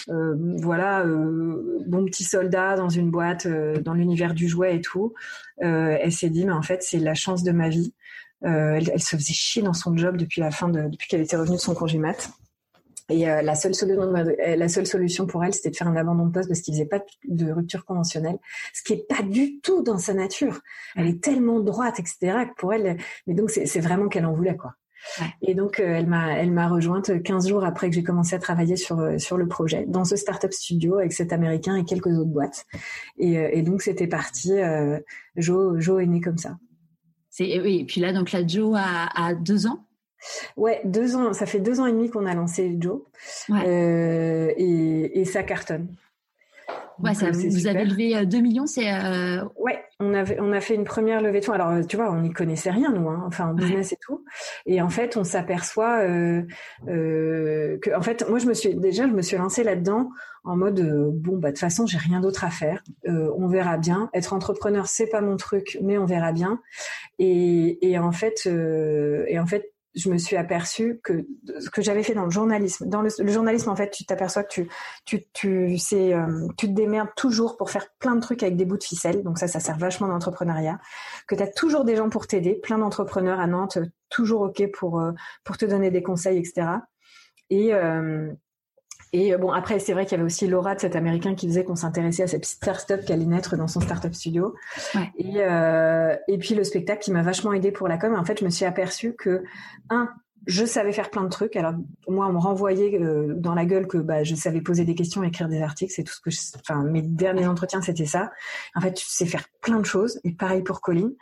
voilà, 0.08 1.06
bon 1.06 2.06
petit 2.06 2.24
soldat 2.24 2.76
dans 2.76 2.90
une 2.90 3.12
boîte, 3.12 3.48
dans 3.48 3.94
l'univers 3.94 4.34
du 4.34 4.48
jouet 4.48 4.78
et 4.78 4.82
tout. 4.82 5.14
elle 5.60 6.12
s'est 6.12 6.32
dit, 6.32 6.46
mais 6.48 6.54
en 6.54 6.64
fait, 6.64 6.82
c'est 6.82 6.98
la 6.98 7.14
chance 7.14 7.44
de 7.44 7.52
ma 7.52 7.70
vie. 7.70 7.94
Euh, 8.44 8.80
elle, 8.92 9.02
se 9.02 9.16
faisait 9.16 9.34
chier 9.34 9.62
dans 9.62 9.74
son 9.74 9.96
job 9.96 10.18
depuis 10.18 10.42
la 10.42 10.52
fin 10.52 10.70
de, 10.70 10.88
depuis 10.90 11.08
qu'elle 11.08 11.22
était 11.22 11.38
revenue 11.38 11.58
de 11.58 11.62
son 11.62 11.76
congé 11.76 11.98
mat. 11.98 12.32
Et 13.10 13.30
euh, 13.30 13.42
la 13.42 13.56
seule 13.56 13.76
solution, 13.76 14.16
euh, 14.16 14.56
la 14.56 14.70
seule 14.70 14.88
solution 14.88 15.26
pour 15.28 15.44
elle, 15.44 15.54
c'était 15.54 15.70
de 15.70 15.76
faire 15.76 15.88
un 15.88 15.96
abandon 15.96 16.26
de 16.26 16.32
poste 16.32 16.48
parce 16.48 16.62
qu'il 16.62 16.74
faisait 16.74 16.86
pas 16.86 17.02
de 17.28 17.52
rupture 17.52 17.86
conventionnelle, 17.86 18.38
ce 18.74 18.84
qui 18.84 18.94
est 18.94 19.08
pas 19.08 19.22
du 19.22 19.60
tout 19.60 19.84
dans 19.84 19.98
sa 19.98 20.14
nature. 20.14 20.60
Elle 20.96 21.08
est 21.08 21.22
tellement 21.22 21.60
droite, 21.60 22.00
etc. 22.00 22.18
que 22.50 22.56
pour 22.58 22.74
elle, 22.74 22.98
mais 23.28 23.34
donc 23.34 23.52
c'est 23.52 23.80
vraiment 23.80 24.08
qu'elle 24.08 24.26
en 24.26 24.34
voulait 24.34 24.56
quoi. 24.56 24.76
Et 25.42 25.56
donc 25.56 25.80
elle 25.80 26.06
m'a 26.06 26.38
elle 26.38 26.52
m'a 26.52 26.68
rejointe 26.68 27.24
15 27.24 27.50
jours 27.50 27.66
après 27.66 27.90
que 27.90 27.96
j'ai 27.96 28.04
commencé 28.04 28.36
à 28.36 28.40
travailler 28.40 28.76
sur 28.76 29.20
sur 29.20 29.36
le 29.36 29.48
projet 29.48 29.86
dans 29.88 30.06
ce 30.06 30.16
startup 30.16 30.54
studio 30.54 31.00
avec 31.00 31.12
cet 31.12 31.34
américain 31.34 31.76
et 31.76 31.84
quelques 31.84 32.16
autres 32.16 32.30
boîtes. 32.30 32.66
Et, 33.18 33.34
et 33.34 33.64
donc 33.64 33.82
c'était 33.82 34.08
parti. 34.08 34.54
Euh, 34.54 35.00
Joe 35.36 35.80
Joe 35.80 36.04
est 36.04 36.06
né 36.06 36.22
comme 36.22 36.38
ça. 36.38 36.56
C'est 37.42 37.60
oui. 37.60 37.80
Et 37.80 37.86
puis 37.86 38.02
là, 38.02 38.14
donc 38.14 38.32
la 38.32 38.46
Joe 38.46 38.78
a, 38.78 39.10
a 39.16 39.34
deux 39.34 39.68
ans. 39.68 39.86
Ouais, 40.56 40.82
deux 40.86 41.16
ans. 41.16 41.34
Ça 41.34 41.46
fait 41.46 41.60
deux 41.60 41.80
ans 41.80 41.88
et 41.88 41.92
demi 41.92 42.10
qu'on 42.10 42.26
a 42.26 42.34
lancé 42.34 42.76
Joe, 42.80 43.02
euh, 43.50 44.52
et, 44.56 45.26
ça 45.26 45.44
cartonne. 45.44 45.88
Ouais, 47.00 47.14
ça, 47.14 47.32
vous 47.32 47.68
avez 47.68 47.86
levé 47.86 48.26
2 48.26 48.40
millions, 48.40 48.66
c'est. 48.66 48.92
Euh... 48.94 49.44
Ouais, 49.56 49.84
on 50.00 50.14
avait, 50.14 50.40
on 50.40 50.52
a 50.52 50.62
fait 50.62 50.76
une 50.76 50.84
première 50.84 51.22
levée 51.22 51.40
de 51.40 51.46
fonds. 51.46 51.54
Alors, 51.54 51.86
tu 51.86 51.96
vois, 51.96 52.12
on 52.12 52.22
n'y 52.22 52.32
connaissait 52.32 52.72
rien 52.72 52.92
nous, 52.92 53.10
hein, 53.10 53.24
enfin 53.26 53.54
business 53.54 53.94
et 53.94 53.98
tout. 54.02 54.24
Et 54.66 54.82
en 54.82 54.90
fait, 54.90 55.18
on 55.18 55.24
s'aperçoit 55.24 56.00
euh, 56.02 56.44
euh, 56.88 57.78
que, 57.80 57.96
en 57.96 58.02
fait, 58.02 58.28
moi, 58.30 58.40
je 58.40 58.48
me 58.48 58.54
suis 58.54 58.76
déjà, 58.76 59.08
je 59.08 59.14
me 59.14 59.22
suis 59.22 59.38
lancée 59.38 59.64
là-dedans 59.64 60.10
en 60.44 60.58
mode 60.58 60.80
euh, 60.80 61.10
bon, 61.14 61.38
bah 61.38 61.50
de 61.50 61.54
toute 61.54 61.60
façon, 61.60 61.86
j'ai 61.86 61.98
rien 61.98 62.20
d'autre 62.20 62.44
à 62.44 62.50
faire. 62.50 62.84
Euh, 63.08 63.32
on 63.38 63.48
verra 63.48 63.78
bien. 63.78 64.10
Être 64.14 64.34
entrepreneur, 64.34 64.88
c'est 64.88 65.08
pas 65.08 65.22
mon 65.22 65.38
truc, 65.38 65.78
mais 65.82 65.98
on 65.98 66.06
verra 66.06 66.32
bien. 66.32 66.60
Et, 67.20 67.78
et 67.88 68.00
en 68.00 68.12
fait, 68.12 68.44
euh, 68.48 69.26
et 69.28 69.40
en 69.40 69.46
fait, 69.46 69.72
je 69.94 70.10
me 70.10 70.18
suis 70.18 70.38
aperçue 70.38 71.00
que 71.04 71.26
ce 71.60 71.70
que 71.70 71.82
j'avais 71.82 72.04
fait 72.04 72.14
dans 72.14 72.26
le 72.26 72.32
journalisme, 72.32 72.88
dans 72.88 73.02
le, 73.02 73.10
journalisme 73.28 73.70
en 73.70 73.76
fait, 73.76 73.90
tu 73.92 74.06
t'aperçois 74.06 74.44
que 74.44 74.54
tu 74.54 74.70
tu 75.06 75.24
tu 75.34 75.78
sais, 75.78 76.14
euh, 76.14 76.48
tu 76.58 76.68
te 76.68 76.72
démerdes 76.72 77.10
toujours 77.16 77.58
pour 77.58 77.70
faire 77.70 77.88
plein 78.00 78.16
de 78.16 78.22
trucs 78.22 78.44
avec 78.44 78.56
des 78.56 78.66
bouts 78.66 78.78
de 78.78 78.84
ficelle. 78.84 79.24
Donc 79.24 79.38
ça, 79.38 79.48
ça 79.48 79.60
sert 79.60 79.78
vachement 79.78 80.08
d'entrepreneuriat. 80.08 80.80
Que 81.28 81.36
tu 81.36 81.44
as 81.44 81.48
toujours 81.48 81.84
des 81.84 81.96
gens 81.96 82.10
pour 82.10 82.28
t'aider, 82.28 82.56
plein 82.56 82.78
d'entrepreneurs 82.78 83.40
à 83.40 83.48
Nantes, 83.48 83.80
toujours 84.10 84.42
ok 84.42 84.72
pour 84.72 85.00
euh, 85.00 85.12
pour 85.44 85.58
te 85.58 85.66
donner 85.66 85.92
des 85.92 86.04
conseils, 86.04 86.38
etc. 86.38 86.68
Et 87.50 87.74
euh, 87.74 88.32
et 89.14 89.34
euh, 89.34 89.38
bon, 89.38 89.52
après, 89.52 89.80
c'est 89.80 89.94
vrai 89.94 90.06
qu'il 90.06 90.14
y 90.14 90.16
avait 90.16 90.26
aussi 90.26 90.48
Laura 90.48 90.76
de 90.76 90.80
cet 90.80 90.96
Américain 90.96 91.36
qui 91.36 91.48
faisait 91.48 91.64
qu'on 91.64 91.76
s'intéressait 91.76 92.24
à 92.24 92.28
cette 92.28 92.42
petite 92.42 92.58
start-up 92.58 93.04
qui 93.06 93.14
allait 93.14 93.26
naître 93.26 93.58
dans 93.58 93.68
son 93.68 93.82
start-up 93.82 94.14
studio. 94.14 94.56
Ouais. 94.96 95.12
Et, 95.18 95.38
euh, 95.38 96.16
et 96.28 96.38
puis 96.38 96.56
le 96.56 96.64
spectacle 96.64 97.02
qui 97.02 97.12
m'a 97.12 97.22
vachement 97.22 97.54
aidé 97.54 97.72
pour 97.72 97.88
la 97.88 97.98
com. 97.98 98.16
En 98.16 98.24
fait, 98.24 98.40
je 98.40 98.46
me 98.46 98.50
suis 98.50 98.66
aperçue 98.66 99.14
que, 99.14 99.44
un, 99.90 100.10
je 100.48 100.66
savais 100.66 100.92
faire 100.92 101.10
plein 101.10 101.24
de 101.24 101.30
trucs. 101.30 101.56
Alors 101.56 101.74
moi, 102.08 102.28
on 102.28 102.34
me 102.34 102.40
renvoyait 102.40 103.00
euh, 103.00 103.34
dans 103.36 103.54
la 103.54 103.66
gueule 103.66 103.88
que 103.88 103.98
bah, 103.98 104.24
je 104.24 104.36
savais 104.36 104.62
poser 104.62 104.86
des 104.86 104.96
questions, 104.96 105.24
écrire 105.24 105.50
des 105.50 105.62
articles, 105.62 105.94
c'est 105.94 106.04
tout 106.04 106.14
ce 106.14 106.22
que. 106.22 106.32
Je... 106.32 106.40
Enfin, 106.60 106.84
mes 106.84 107.02
derniers 107.02 107.48
entretiens, 107.48 107.82
c'était 107.82 108.06
ça. 108.06 108.32
En 108.76 108.82
fait, 108.82 108.94
tu 108.94 109.06
sais 109.06 109.26
faire 109.26 109.46
plein 109.62 109.80
de 109.80 109.86
choses. 109.86 110.20
Et 110.24 110.32
pareil 110.32 110.62
pour 110.64 110.82
Colline. 110.82 111.14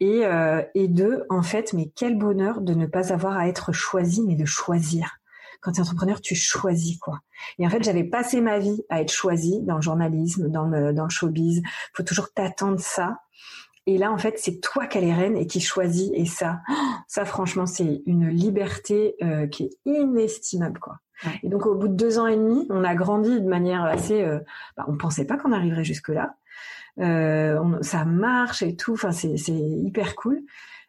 Et, 0.00 0.26
euh, 0.26 0.62
et 0.74 0.88
deux, 0.88 1.24
en 1.30 1.42
fait, 1.42 1.72
mais 1.72 1.90
quel 1.94 2.18
bonheur 2.18 2.60
de 2.60 2.74
ne 2.74 2.86
pas 2.86 3.12
avoir 3.12 3.36
à 3.36 3.48
être 3.48 3.72
choisi, 3.72 4.22
mais 4.22 4.36
de 4.36 4.44
choisir 4.44 5.18
quand 5.66 5.72
tu 5.72 5.80
es 5.80 5.82
entrepreneur, 5.82 6.20
tu 6.20 6.36
choisis 6.36 6.96
quoi. 6.96 7.18
Et 7.58 7.66
en 7.66 7.70
fait, 7.70 7.82
j'avais 7.82 8.04
passé 8.04 8.40
ma 8.40 8.60
vie 8.60 8.84
à 8.88 9.00
être 9.00 9.10
choisie 9.12 9.60
dans 9.62 9.74
le 9.74 9.82
journalisme, 9.82 10.48
dans 10.48 10.64
le, 10.64 10.92
dans 10.92 11.02
le 11.02 11.10
showbiz. 11.10 11.60
Faut 11.92 12.04
toujours 12.04 12.32
t'attendre 12.32 12.78
ça. 12.78 13.18
Et 13.86 13.98
là, 13.98 14.12
en 14.12 14.16
fait, 14.16 14.38
c'est 14.38 14.60
toi 14.60 14.86
qui 14.86 14.98
as 14.98 15.00
les 15.00 15.12
rênes 15.12 15.36
et 15.36 15.48
qui 15.48 15.58
choisis. 15.58 16.08
Et 16.14 16.24
ça, 16.24 16.60
ça, 17.08 17.24
franchement, 17.24 17.66
c'est 17.66 18.02
une 18.06 18.28
liberté 18.28 19.16
euh, 19.24 19.48
qui 19.48 19.64
est 19.64 19.70
inestimable, 19.86 20.78
quoi. 20.78 21.00
Et 21.42 21.48
donc, 21.48 21.66
au 21.66 21.74
bout 21.74 21.88
de 21.88 21.94
deux 21.94 22.20
ans 22.20 22.28
et 22.28 22.36
demi, 22.36 22.68
on 22.70 22.84
a 22.84 22.94
grandi 22.94 23.40
de 23.40 23.48
manière 23.48 23.82
assez. 23.84 24.22
Euh, 24.22 24.38
bah, 24.76 24.84
on 24.86 24.96
pensait 24.96 25.24
pas 25.24 25.36
qu'on 25.36 25.50
arriverait 25.50 25.82
jusque 25.82 26.10
là. 26.10 26.36
Euh, 27.00 27.58
ça 27.80 28.04
marche 28.04 28.62
et 28.62 28.76
tout. 28.76 28.92
Enfin, 28.92 29.10
c'est 29.10 29.34
hyper 29.48 30.14
cool. 30.14 30.42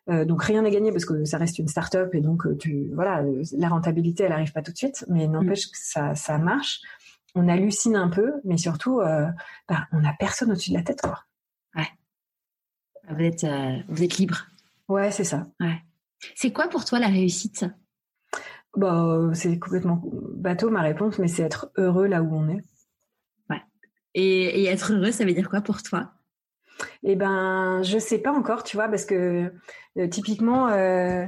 Euh, 0.10 0.24
donc 0.24 0.44
rien 0.44 0.62
n'est 0.62 0.72
gagné 0.72 0.92
parce 0.92 1.06
que 1.06 1.26
ça 1.26 1.38
reste 1.38 1.60
une 1.60 1.68
start-up 1.68 2.16
et 2.16 2.22
donc 2.22 2.46
euh, 2.46 2.56
tu 2.56 2.90
voilà 2.94 3.24
euh, 3.24 3.44
la 3.58 3.68
rentabilité 3.68 4.24
elle 4.24 4.32
arrive 4.32 4.54
pas 4.54 4.62
tout 4.62 4.72
de 4.72 4.78
suite, 4.78 5.04
mais 5.10 5.28
n'empêche 5.28 5.68
mm. 5.68 5.72
que 5.72 5.78
ça 5.78 6.16
ça 6.16 6.38
marche. 6.38 6.82
On 7.36 7.50
hallucine 7.50 7.96
un 7.96 8.08
peu, 8.08 8.34
mais 8.46 8.58
surtout 8.58 9.00
bah, 9.00 9.88
on 9.92 10.04
a 10.04 10.14
personne 10.18 10.52
au-dessus 10.52 10.72
de 10.72 10.76
la 10.78 10.82
tête 10.82 11.02
quoi. 11.02 11.24
Ouais. 11.76 11.88
Vous 13.10 13.22
êtes 13.22 13.46
vous 13.90 14.04
êtes 14.04 14.18
libre. 14.18 14.48
Ouais 14.88 15.12
c'est 15.12 15.26
ça. 15.26 15.46
Ouais. 15.60 15.78
C'est 16.36 16.52
quoi 16.52 16.68
pour 16.68 16.86
toi 16.86 17.00
la 17.00 17.08
réussite? 17.08 17.66
Bah 18.76 19.30
c'est 19.34 19.60
complètement 19.60 20.02
bateau 20.36 20.70
ma 20.72 20.82
réponse, 20.82 21.20
mais 21.20 21.28
c'est 21.28 21.44
être 21.44 21.72
heureux 21.76 22.08
là 22.08 22.24
où 22.24 22.34
on 22.34 22.48
est. 22.48 22.64
Ouais. 23.50 23.62
Et, 24.16 24.62
et 24.62 24.66
être 24.68 24.94
heureux, 24.94 25.12
ça 25.12 25.26
veut 25.26 25.34
dire 25.34 25.50
quoi 25.50 25.62
pour 25.62 25.84
toi? 25.84 26.14
Eh 27.04 27.16
ben, 27.16 27.82
je 27.84 27.98
sais 27.98 28.20
pas 28.20 28.32
encore, 28.32 28.64
tu 28.64 28.78
vois, 28.78 28.88
parce 28.88 29.06
que 29.06 29.52
euh, 29.98 30.08
typiquement, 30.08 30.70
euh, 30.70 31.26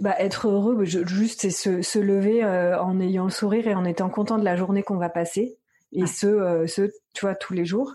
bah, 0.00 0.14
être 0.18 0.48
heureux, 0.48 0.74
bah, 0.76 0.84
juste 0.84 1.40
c'est 1.42 1.50
se, 1.82 1.98
lever 1.98 2.44
euh, 2.44 2.80
en 2.80 3.00
ayant 3.00 3.24
le 3.24 3.30
sourire 3.30 3.68
et 3.68 3.74
en 3.74 3.84
étant 3.84 4.08
content 4.08 4.38
de 4.38 4.44
la 4.44 4.56
journée 4.56 4.82
qu'on 4.82 4.96
va 4.96 5.08
passer, 5.08 5.58
et 5.92 6.06
ce, 6.06 6.64
ce, 6.66 6.90
tu 7.14 7.22
vois, 7.22 7.34
tous 7.34 7.54
les 7.54 7.64
jours. 7.64 7.94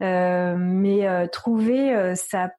mais 0.00 1.28
trouver 1.28 2.14
sa 2.16 2.50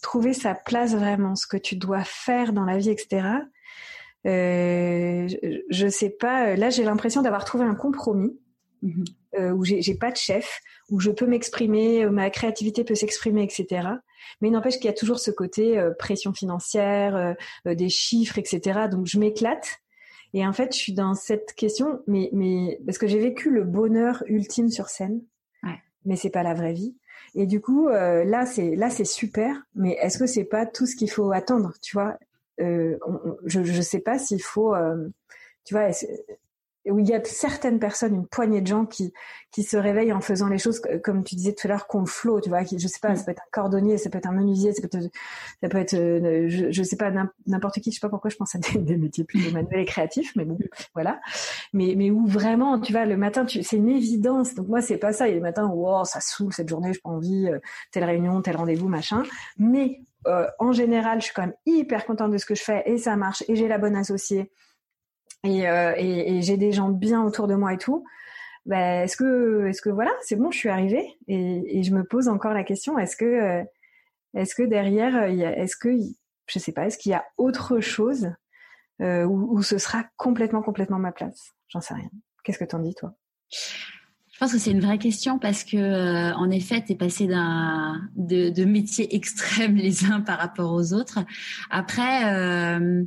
trouver 0.00 0.32
sa 0.32 0.54
place 0.54 0.94
vraiment, 0.94 1.34
ce 1.34 1.46
que 1.46 1.58
tu 1.58 1.76
dois 1.76 2.04
faire 2.04 2.52
dans 2.52 2.64
la 2.64 2.78
vie, 2.78 2.90
etc. 2.90 3.26
je, 4.24 5.62
je 5.68 5.88
sais 5.88 6.10
pas. 6.10 6.56
Là, 6.56 6.70
j'ai 6.70 6.84
l'impression 6.84 7.22
d'avoir 7.22 7.44
trouvé 7.44 7.64
un 7.64 7.74
compromis 7.74 8.38
Mhm. 8.84 9.04
Euh, 9.38 9.50
où 9.50 9.64
j'ai 9.64 9.94
pas 9.94 10.10
de 10.10 10.16
chef, 10.16 10.60
où 10.90 11.00
je 11.00 11.10
peux 11.10 11.26
m'exprimer, 11.26 12.06
ma 12.06 12.30
créativité 12.30 12.84
peut 12.84 12.94
s'exprimer, 12.94 13.42
etc. 13.42 13.88
Mais 14.40 14.50
n'empêche 14.50 14.76
qu'il 14.76 14.86
y 14.86 14.88
a 14.88 14.94
toujours 14.94 15.18
ce 15.18 15.30
côté 15.30 15.78
euh, 15.78 15.92
pression 15.98 16.32
financière, 16.32 17.34
euh, 17.66 17.74
des 17.74 17.88
chiffres, 17.88 18.38
etc. 18.38 18.86
Donc 18.90 19.06
je 19.06 19.18
m'éclate. 19.18 19.78
Et 20.34 20.46
en 20.46 20.52
fait, 20.52 20.72
je 20.72 20.78
suis 20.78 20.92
dans 20.92 21.14
cette 21.14 21.54
question, 21.54 22.02
mais, 22.06 22.28
mais 22.32 22.80
parce 22.84 22.98
que 22.98 23.06
j'ai 23.06 23.18
vécu 23.18 23.50
le 23.50 23.64
bonheur 23.64 24.22
ultime 24.26 24.68
sur 24.68 24.88
scène, 24.88 25.22
ouais. 25.62 25.78
mais 26.04 26.16
c'est 26.16 26.30
pas 26.30 26.42
la 26.42 26.54
vraie 26.54 26.72
vie. 26.72 26.96
Et 27.36 27.46
du 27.46 27.60
coup, 27.60 27.88
là, 27.88 28.44
c'est 28.44 28.74
là, 28.74 28.90
c'est 28.90 29.04
super. 29.04 29.62
Mais 29.74 29.92
est-ce 30.00 30.18
que 30.18 30.26
c'est 30.26 30.44
pas 30.44 30.66
tout 30.66 30.86
ce 30.86 30.96
qu'il 30.96 31.10
faut 31.10 31.30
attendre, 31.30 31.72
tu 31.80 31.96
vois? 31.96 32.18
Je 32.58 32.96
je 33.44 33.82
sais 33.82 34.00
pas 34.00 34.18
s'il 34.18 34.42
faut, 34.42 34.74
tu 35.64 35.74
vois, 35.74 35.90
où 36.90 36.98
il 36.98 37.08
y 37.08 37.14
a 37.14 37.24
certaines 37.24 37.78
personnes, 37.78 38.14
une 38.14 38.26
poignée 38.26 38.60
de 38.60 38.66
gens 38.66 38.86
qui 38.86 39.12
qui 39.54 39.62
se 39.62 39.76
réveillent 39.76 40.12
en 40.12 40.20
faisant 40.20 40.48
les 40.48 40.58
choses 40.58 40.82
comme 41.04 41.22
tu 41.22 41.36
disais 41.36 41.52
tout 41.52 41.68
à 41.68 41.70
l'heure 41.70 41.86
qu'on 41.86 42.06
flow, 42.06 42.40
tu 42.40 42.48
vois, 42.48 42.64
qui, 42.64 42.76
je 42.80 42.88
sais 42.88 42.98
pas, 43.00 43.10
mm. 43.10 43.16
ça 43.16 43.24
peut 43.24 43.30
être 43.30 43.42
un 43.42 43.50
cordonnier, 43.52 43.98
ça 43.98 44.10
peut 44.10 44.18
être 44.18 44.26
un 44.26 44.32
menuisier, 44.32 44.72
ça 44.72 44.82
peut 44.82 44.98
être, 44.98 45.12
ça 45.62 45.68
peut 45.68 45.78
être, 45.78 45.94
euh, 45.94 46.46
je, 46.48 46.72
je 46.72 46.82
sais 46.82 46.96
pas 46.96 47.12
n'importe 47.46 47.78
qui, 47.78 47.92
je 47.92 47.94
sais 47.94 48.00
pas 48.00 48.08
pourquoi 48.08 48.30
je 48.30 48.36
pense 48.36 48.56
à 48.56 48.58
des, 48.58 48.80
des 48.80 48.96
métiers 48.96 49.22
plus 49.22 49.52
manuels 49.52 49.78
et 49.78 49.84
créatifs, 49.84 50.32
mais 50.34 50.44
bon, 50.44 50.58
voilà. 50.92 51.20
Mais 51.72 51.94
mais 51.96 52.10
où 52.10 52.26
vraiment, 52.26 52.80
tu 52.80 52.90
vois, 52.92 53.04
le 53.04 53.16
matin, 53.16 53.44
tu, 53.44 53.62
c'est 53.62 53.76
une 53.76 53.88
évidence. 53.88 54.56
Donc 54.56 54.66
moi, 54.66 54.82
c'est 54.82 54.98
pas 54.98 55.12
ça. 55.12 55.28
Il 55.28 55.30
y 55.30 55.34
a 55.34 55.36
des 55.36 55.40
matins, 55.40 55.68
wow, 55.68 56.04
ça 56.04 56.20
saoule 56.20 56.52
cette 56.52 56.68
journée, 56.68 56.92
je 56.92 57.00
pas 57.00 57.10
envie, 57.10 57.46
euh, 57.46 57.60
telle 57.92 58.04
réunion, 58.04 58.42
tel 58.42 58.56
rendez-vous, 58.56 58.88
machin. 58.88 59.22
Mais 59.56 60.00
euh, 60.26 60.48
en 60.58 60.72
général, 60.72 61.20
je 61.20 61.26
suis 61.26 61.34
quand 61.34 61.42
même 61.42 61.54
hyper 61.64 62.06
contente 62.06 62.32
de 62.32 62.38
ce 62.38 62.46
que 62.46 62.56
je 62.56 62.62
fais 62.62 62.82
et 62.86 62.98
ça 62.98 63.14
marche 63.14 63.44
et 63.46 63.54
j'ai 63.54 63.68
la 63.68 63.78
bonne 63.78 63.94
associée 63.94 64.50
euh, 65.44 65.94
et, 65.96 66.36
et, 66.36 66.42
j'ai 66.42 66.56
des 66.56 66.72
gens 66.72 66.88
bien 66.88 67.22
autour 67.22 67.46
de 67.46 67.54
moi 67.54 67.72
et 67.72 67.78
tout, 67.78 68.04
ben, 68.66 69.04
est-ce 69.04 69.16
que, 69.16 69.66
est-ce 69.66 69.82
que 69.82 69.90
voilà, 69.90 70.12
c'est 70.22 70.36
bon, 70.36 70.50
je 70.50 70.58
suis 70.58 70.68
arrivée 70.68 71.06
et, 71.28 71.78
et, 71.78 71.82
je 71.82 71.94
me 71.94 72.04
pose 72.04 72.28
encore 72.28 72.54
la 72.54 72.64
question, 72.64 72.98
est-ce 72.98 73.16
que, 73.16 73.24
euh, 73.24 73.64
est-ce 74.34 74.54
que 74.54 74.62
derrière, 74.62 75.22
est-ce 75.24 75.76
que, 75.76 75.90
je 76.46 76.58
sais 76.58 76.72
pas, 76.72 76.86
est-ce 76.86 76.98
qu'il 76.98 77.12
y 77.12 77.14
a 77.14 77.24
autre 77.36 77.80
chose 77.80 78.32
euh, 79.00 79.24
où, 79.24 79.56
où, 79.58 79.62
ce 79.62 79.78
sera 79.78 80.04
complètement, 80.16 80.62
complètement 80.62 80.98
ma 80.98 81.12
place? 81.12 81.52
J'en 81.68 81.80
sais 81.80 81.94
rien. 81.94 82.10
Qu'est-ce 82.42 82.58
que 82.58 82.64
t'en 82.64 82.78
dis 82.78 82.94
toi? 82.94 83.14
Je 84.34 84.40
pense 84.40 84.52
que 84.52 84.58
c'est 84.58 84.72
une 84.72 84.80
vraie 84.80 84.98
question 84.98 85.38
parce 85.38 85.62
que, 85.62 85.76
euh, 85.76 86.34
en 86.34 86.50
effet, 86.50 86.82
tu 86.84 86.92
es 86.92 86.96
passé 86.96 87.28
d'un 87.28 88.00
de, 88.16 88.50
de 88.50 88.64
métiers 88.64 89.14
extrêmes 89.14 89.76
les 89.76 90.06
uns 90.06 90.20
par 90.20 90.38
rapport 90.38 90.72
aux 90.72 90.92
autres. 90.92 91.20
Après, 91.70 92.34
euh, 92.34 93.04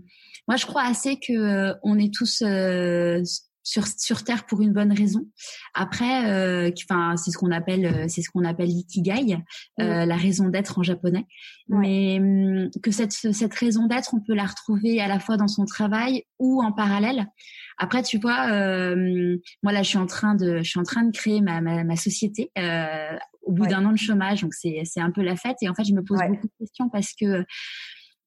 moi, 0.48 0.58
je 0.58 0.66
crois 0.66 0.84
assez 0.84 1.18
que 1.20 1.34
euh, 1.34 1.74
on 1.84 1.98
est 2.00 2.14
tous 2.14 2.42
euh, 2.42 3.22
sur, 3.68 3.86
sur 3.86 4.24
terre 4.24 4.46
pour 4.46 4.62
une 4.62 4.72
bonne 4.72 4.94
raison. 4.94 5.28
Après, 5.74 6.32
euh, 6.32 6.72
enfin, 6.90 7.18
c'est 7.18 7.32
ce 7.32 7.38
qu'on 7.38 7.52
appelle, 7.52 7.86
euh, 7.86 8.06
c'est 8.08 8.22
ce 8.22 8.30
qu'on 8.30 8.46
appelle 8.46 8.70
l'ikigai, 8.70 9.38
euh, 9.82 10.06
la 10.06 10.16
raison 10.16 10.48
d'être 10.48 10.80
en 10.80 10.84
japonais. 10.84 11.26
Mais 11.68 12.18
hum, 12.18 12.70
que 12.82 12.92
cette 12.92 13.12
cette 13.12 13.54
raison 13.54 13.88
d'être, 13.88 14.14
on 14.14 14.22
peut 14.22 14.36
la 14.36 14.46
retrouver 14.46 15.02
à 15.02 15.10
la 15.10 15.20
fois 15.20 15.36
dans 15.36 15.50
son 15.50 15.66
travail 15.66 16.24
ou 16.40 16.64
en 16.64 16.72
parallèle. 16.72 17.28
Après, 17.78 18.04
tu 18.04 18.18
vois, 18.18 18.50
euh, 18.52 19.38
moi 19.64 19.74
là, 19.74 19.84
je 19.84 19.90
suis 19.90 19.98
en 19.98 20.08
train 20.08 20.34
de, 20.36 20.60
je 20.60 20.70
suis 20.70 20.80
en 20.80 20.84
train 20.84 21.04
de 21.04 21.12
créer 21.12 21.42
ma 21.42 21.60
ma, 21.60 21.84
ma 21.84 21.96
société 21.98 22.52
euh, 22.58 23.18
au 23.42 23.52
bout 23.52 23.68
d'un 23.68 23.84
an 23.86 23.92
de 23.92 23.98
chômage, 23.98 24.42
donc 24.42 24.54
c'est 24.54 24.84
c'est 24.86 25.02
un 25.02 25.12
peu 25.12 25.24
la 25.24 25.36
fête. 25.36 25.58
Et 25.62 25.68
en 25.68 25.74
fait, 25.74 25.84
je 25.84 25.94
me 25.94 26.04
pose 26.04 26.20
beaucoup 26.30 26.48
de 26.48 26.66
questions 26.66 26.88
parce 26.90 27.12
que 27.20 27.44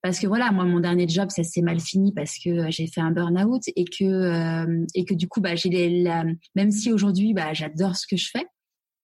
parce 0.02 0.18
que 0.18 0.26
voilà, 0.26 0.50
moi 0.50 0.64
mon 0.64 0.80
dernier 0.80 1.08
job 1.08 1.28
ça 1.30 1.42
s'est 1.42 1.62
mal 1.62 1.80
fini 1.80 2.12
parce 2.12 2.36
que 2.42 2.50
euh, 2.50 2.66
j'ai 2.70 2.86
fait 2.86 3.00
un 3.00 3.10
burn-out 3.10 3.62
et 3.76 3.84
que 3.84 4.04
euh, 4.04 4.86
et 4.94 5.04
que 5.04 5.14
du 5.14 5.28
coup 5.28 5.40
bah 5.40 5.54
j'ai 5.56 6.02
la, 6.02 6.24
même 6.54 6.70
si 6.70 6.92
aujourd'hui 6.92 7.34
bah 7.34 7.52
j'adore 7.52 7.96
ce 7.96 8.06
que 8.06 8.16
je 8.16 8.28
fais. 8.30 8.46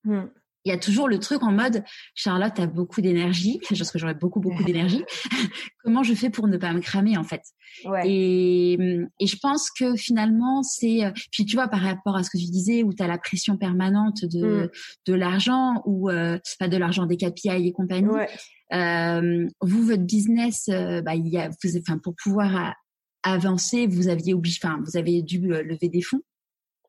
Hmm. 0.05 0.27
Il 0.65 0.71
y 0.71 0.73
a 0.73 0.79
toujours 0.79 1.07
le 1.07 1.21
truc 1.21 1.45
en 1.45 1.53
mode 1.53 1.85
Charlotte 2.17 2.59
a 2.59 2.67
beaucoup 2.67 3.01
d'énergie, 3.01 3.61
je 3.71 3.79
pense 3.79 3.93
que 3.93 3.99
j'aurais 3.99 4.15
beaucoup 4.15 4.41
beaucoup 4.41 4.65
d'énergie. 4.65 5.05
Comment 5.85 6.03
je 6.03 6.15
fais 6.15 6.31
pour 6.31 6.49
ne 6.49 6.57
pas 6.57 6.73
me 6.73 6.81
cramer 6.81 7.17
en 7.17 7.25
fait? 7.25 7.43
Ouais. 7.85 8.03
Et 8.09 8.73
et 9.21 9.27
je 9.27 9.37
pense 9.41 9.71
que 9.71 9.97
finalement 9.97 10.63
c'est 10.63 11.05
euh, 11.05 11.11
puis 11.31 11.45
tu 11.45 11.57
vois 11.57 11.69
par 11.69 11.81
rapport 11.81 12.17
à 12.17 12.23
ce 12.23 12.31
que 12.31 12.39
tu 12.39 12.47
disais 12.47 12.83
où 12.83 12.95
tu 12.95 13.03
as 13.03 13.07
la 13.07 13.19
pression 13.19 13.59
permanente 13.59 14.25
de 14.25 14.65
hmm. 14.65 14.69
de 15.07 15.15
l'argent 15.15 15.83
ou 15.85 16.11
euh, 16.11 16.39
pas 16.59 16.69
de 16.69 16.77
l'argent 16.79 17.07
des 17.07 17.17
KPI 17.17 17.69
et 17.69 17.73
compagnie. 17.73 18.09
Ouais. 18.09 18.29
Euh, 18.73 19.49
vous, 19.61 19.85
votre 19.85 20.03
business, 20.03 20.69
euh, 20.69 21.03
bah, 21.03 21.15
il 21.15 21.29
y 21.29 21.39
a, 21.39 21.49
vous, 21.49 21.79
enfin, 21.79 21.99
pour 21.99 22.15
pouvoir 22.23 22.75
avancé, 23.23 23.87
vous 23.87 24.09
aviez 24.09 24.35
obligé, 24.35 24.59
enfin, 24.63 24.81
vous 24.85 24.97
avez 24.97 25.23
dû 25.23 25.41
lever 25.41 25.89
des 25.89 26.03
fonds. 26.03 26.23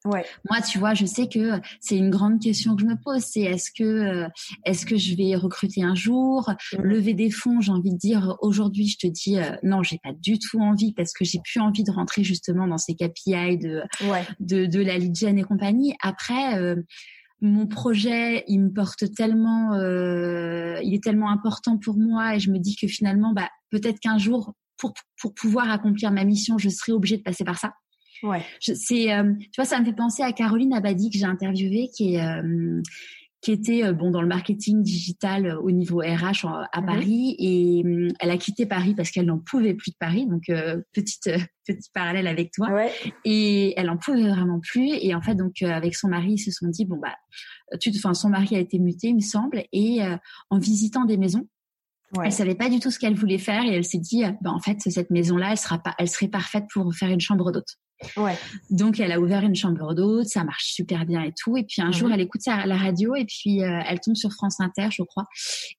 Ouais. 0.05 0.25
Moi, 0.49 0.61
tu 0.61 0.77
vois, 0.77 0.93
je 0.93 1.05
sais 1.05 1.27
que 1.27 1.59
c'est 1.79 1.97
une 1.97 2.09
grande 2.09 2.39
question 2.41 2.75
que 2.75 2.81
je 2.81 2.87
me 2.87 2.95
pose. 2.95 3.21
C'est 3.21 3.41
est-ce 3.41 3.71
que 3.71 3.83
euh, 3.83 4.27
est-ce 4.65 4.85
que 4.85 4.97
je 4.97 5.15
vais 5.15 5.35
recruter 5.35 5.83
un 5.83 5.95
jour, 5.95 6.49
mmh. 6.49 6.81
lever 6.81 7.13
des 7.13 7.29
fonds 7.29 7.59
J'ai 7.61 7.71
envie 7.71 7.91
de 7.91 7.97
dire 7.97 8.37
aujourd'hui, 8.41 8.87
je 8.87 8.97
te 8.97 9.07
dis 9.07 9.37
euh, 9.37 9.51
non, 9.63 9.83
j'ai 9.83 9.99
pas 10.01 10.13
du 10.13 10.39
tout 10.39 10.59
envie 10.59 10.93
parce 10.93 11.13
que 11.13 11.25
j'ai 11.25 11.39
plus 11.43 11.59
envie 11.59 11.83
de 11.83 11.91
rentrer 11.91 12.23
justement 12.23 12.67
dans 12.67 12.77
ces 12.77 12.95
KPI 12.95 13.57
de 13.57 13.81
de, 14.39 14.65
de 14.65 14.79
la 14.79 14.97
lead 14.97 15.15
gen 15.15 15.37
et 15.37 15.43
compagnie. 15.43 15.95
Après. 16.01 16.57
Euh, 16.57 16.75
mon 17.41 17.67
projet, 17.67 18.43
il 18.47 18.59
me 18.61 18.69
porte 18.69 19.13
tellement, 19.13 19.75
il 20.81 20.93
est 20.93 21.03
tellement 21.03 21.29
important 21.29 21.77
pour 21.77 21.97
moi 21.97 22.35
et 22.35 22.39
je 22.39 22.51
me 22.51 22.57
dis 22.57 22.75
que 22.75 22.87
finalement, 22.87 23.33
bah, 23.33 23.49
peut-être 23.69 23.99
qu'un 23.99 24.17
jour, 24.17 24.53
pour, 24.77 24.93
pour 25.21 25.33
pouvoir 25.33 25.69
accomplir 25.69 26.11
ma 26.11 26.23
mission, 26.23 26.57
je 26.57 26.69
serai 26.69 26.91
obligée 26.91 27.17
de 27.17 27.23
passer 27.23 27.43
par 27.43 27.57
ça. 27.57 27.73
Ouais. 28.23 28.43
C'est, 28.59 29.13
euh, 29.13 29.33
tu 29.37 29.51
vois, 29.57 29.65
ça 29.65 29.79
me 29.79 29.85
fait 29.85 29.93
penser 29.93 30.23
à 30.23 30.31
Caroline 30.31 30.73
Abadi 30.73 31.09
que 31.09 31.17
j'ai 31.17 31.25
interviewée, 31.25 31.89
qui 31.95 32.15
est 32.15 32.21
euh, 32.21 32.81
qui 33.47 33.53
était 33.53 33.85
euh, 33.85 33.93
bon 33.93 34.11
dans 34.11 34.21
le 34.21 34.27
marketing 34.27 34.83
digital 34.83 35.57
au 35.63 35.71
niveau 35.71 35.99
RH 35.99 36.45
à 36.45 36.81
mhm. 36.81 36.85
Paris 36.85 37.35
et 37.39 37.81
elle 38.19 38.29
a 38.29 38.35
quitté 38.35 38.65
Paris 38.65 38.93
parce 38.93 39.09
qu'elle 39.09 39.27
n'en 39.27 39.39
pouvait 39.39 39.73
plus 39.73 39.91
de 39.91 39.95
Paris 39.97 40.27
donc 40.27 40.43
petite 40.91 41.29
petit 41.65 41.89
parallèle 41.93 42.27
avec 42.27 42.51
toi 42.51 42.69
ouais. 42.73 42.91
et 43.23 43.73
elle 43.79 43.89
en 43.89 43.95
pouvait 43.95 44.27
vraiment 44.27 44.59
plus 44.59 44.89
et 45.01 45.15
en 45.15 45.21
fait 45.21 45.35
donc 45.35 45.61
avec 45.61 45.95
son 45.95 46.09
mari 46.09 46.33
ils 46.33 46.39
se 46.39 46.51
sont 46.51 46.67
dit 46.67 46.83
bon 46.83 46.97
bah 47.01 47.15
tu 47.79 47.89
enfin 47.95 48.13
son 48.13 48.27
mari 48.29 48.57
a 48.57 48.59
été 48.59 48.79
muté 48.79 49.07
il 49.07 49.15
me 49.15 49.21
semble 49.21 49.63
et 49.71 49.99
en 50.49 50.59
visitant 50.59 51.05
des 51.05 51.17
maisons 51.17 51.47
Ouais. 52.15 52.27
Elle 52.27 52.31
savait 52.31 52.55
pas 52.55 52.69
du 52.69 52.79
tout 52.79 52.89
ce 52.89 52.99
qu'elle 52.99 53.15
voulait 53.15 53.37
faire 53.37 53.63
et 53.65 53.75
elle 53.75 53.83
s'est 53.83 53.97
dit, 53.97 54.23
bah, 54.39 54.51
en 54.51 54.61
fait, 54.61 54.79
cette 54.79 55.09
maison-là, 55.09 55.51
elle 55.51 55.57
sera 55.57 55.77
pas, 55.77 55.93
elle 55.99 56.07
serait 56.07 56.29
parfaite 56.29 56.63
pour 56.73 56.95
faire 56.95 57.09
une 57.09 57.19
chambre 57.19 57.51
d'hôte. 57.51 57.75
Ouais. 58.15 58.37
Donc 58.69 58.99
elle 58.99 59.11
a 59.11 59.19
ouvert 59.19 59.43
une 59.43 59.55
chambre 59.55 59.93
d'hôte, 59.93 60.27
ça 60.27 60.43
marche 60.43 60.65
super 60.65 61.05
bien 61.05 61.23
et 61.23 61.33
tout. 61.33 61.57
Et 61.57 61.63
puis 61.63 61.81
un 61.81 61.91
jour, 61.91 62.07
mhm. 62.07 62.13
elle 62.15 62.21
écoute 62.21 62.41
la 62.45 62.77
radio 62.77 63.15
et 63.15 63.25
puis 63.25 63.63
euh, 63.63 63.79
elle 63.87 63.99
tombe 63.99 64.15
sur 64.15 64.31
France 64.31 64.59
Inter, 64.59 64.89
je 64.91 65.03
crois. 65.03 65.25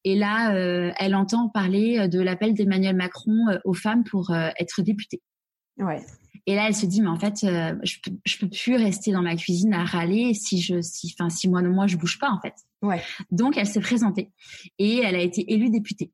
Et 0.05 0.17
là, 0.17 0.55
euh, 0.55 0.93
elle 0.99 1.15
entend 1.15 1.49
parler 1.49 1.99
euh, 1.99 2.09
de 2.09 2.21
l'appel 2.21 2.55
d'Emmanuel 2.55 2.97
Macron 2.97 3.47
aux 3.65 3.75
femmes 3.75 4.05
pour 4.05 4.35
être 4.35 4.83
députée. 4.83 5.23
Ouais. 5.79 6.01
Et 6.47 6.55
là, 6.55 6.67
elle 6.67 6.75
se 6.75 6.87
dit, 6.87 7.03
mais 7.03 7.09
en 7.09 7.19
fait, 7.19 7.41
je, 7.43 7.97
peux, 8.03 8.17
je 8.25 8.39
peux 8.39 8.49
plus 8.49 8.77
rester 8.77 9.13
dans 9.13 9.21
ma 9.21 9.37
cuisine 9.37 9.75
à 9.75 9.85
râler 9.85 10.33
si 10.33 10.61
je, 10.61 10.81
si, 10.81 11.15
enfin, 11.19 11.29
si 11.29 11.47
moi, 11.47 11.61
moi, 11.63 11.87
je 11.87 11.97
bouge 11.97 12.19
pas, 12.19 12.31
en 12.31 12.41
fait. 12.41 12.55
Ouais. 12.81 13.03
Donc, 13.31 13.59
elle 13.59 13.67
s'est 13.67 13.81
présentée 13.81 14.31
et 14.79 14.99
elle 14.99 15.15
a 15.15 15.21
été 15.21 15.53
élue 15.53 15.69
députée. 15.69 16.11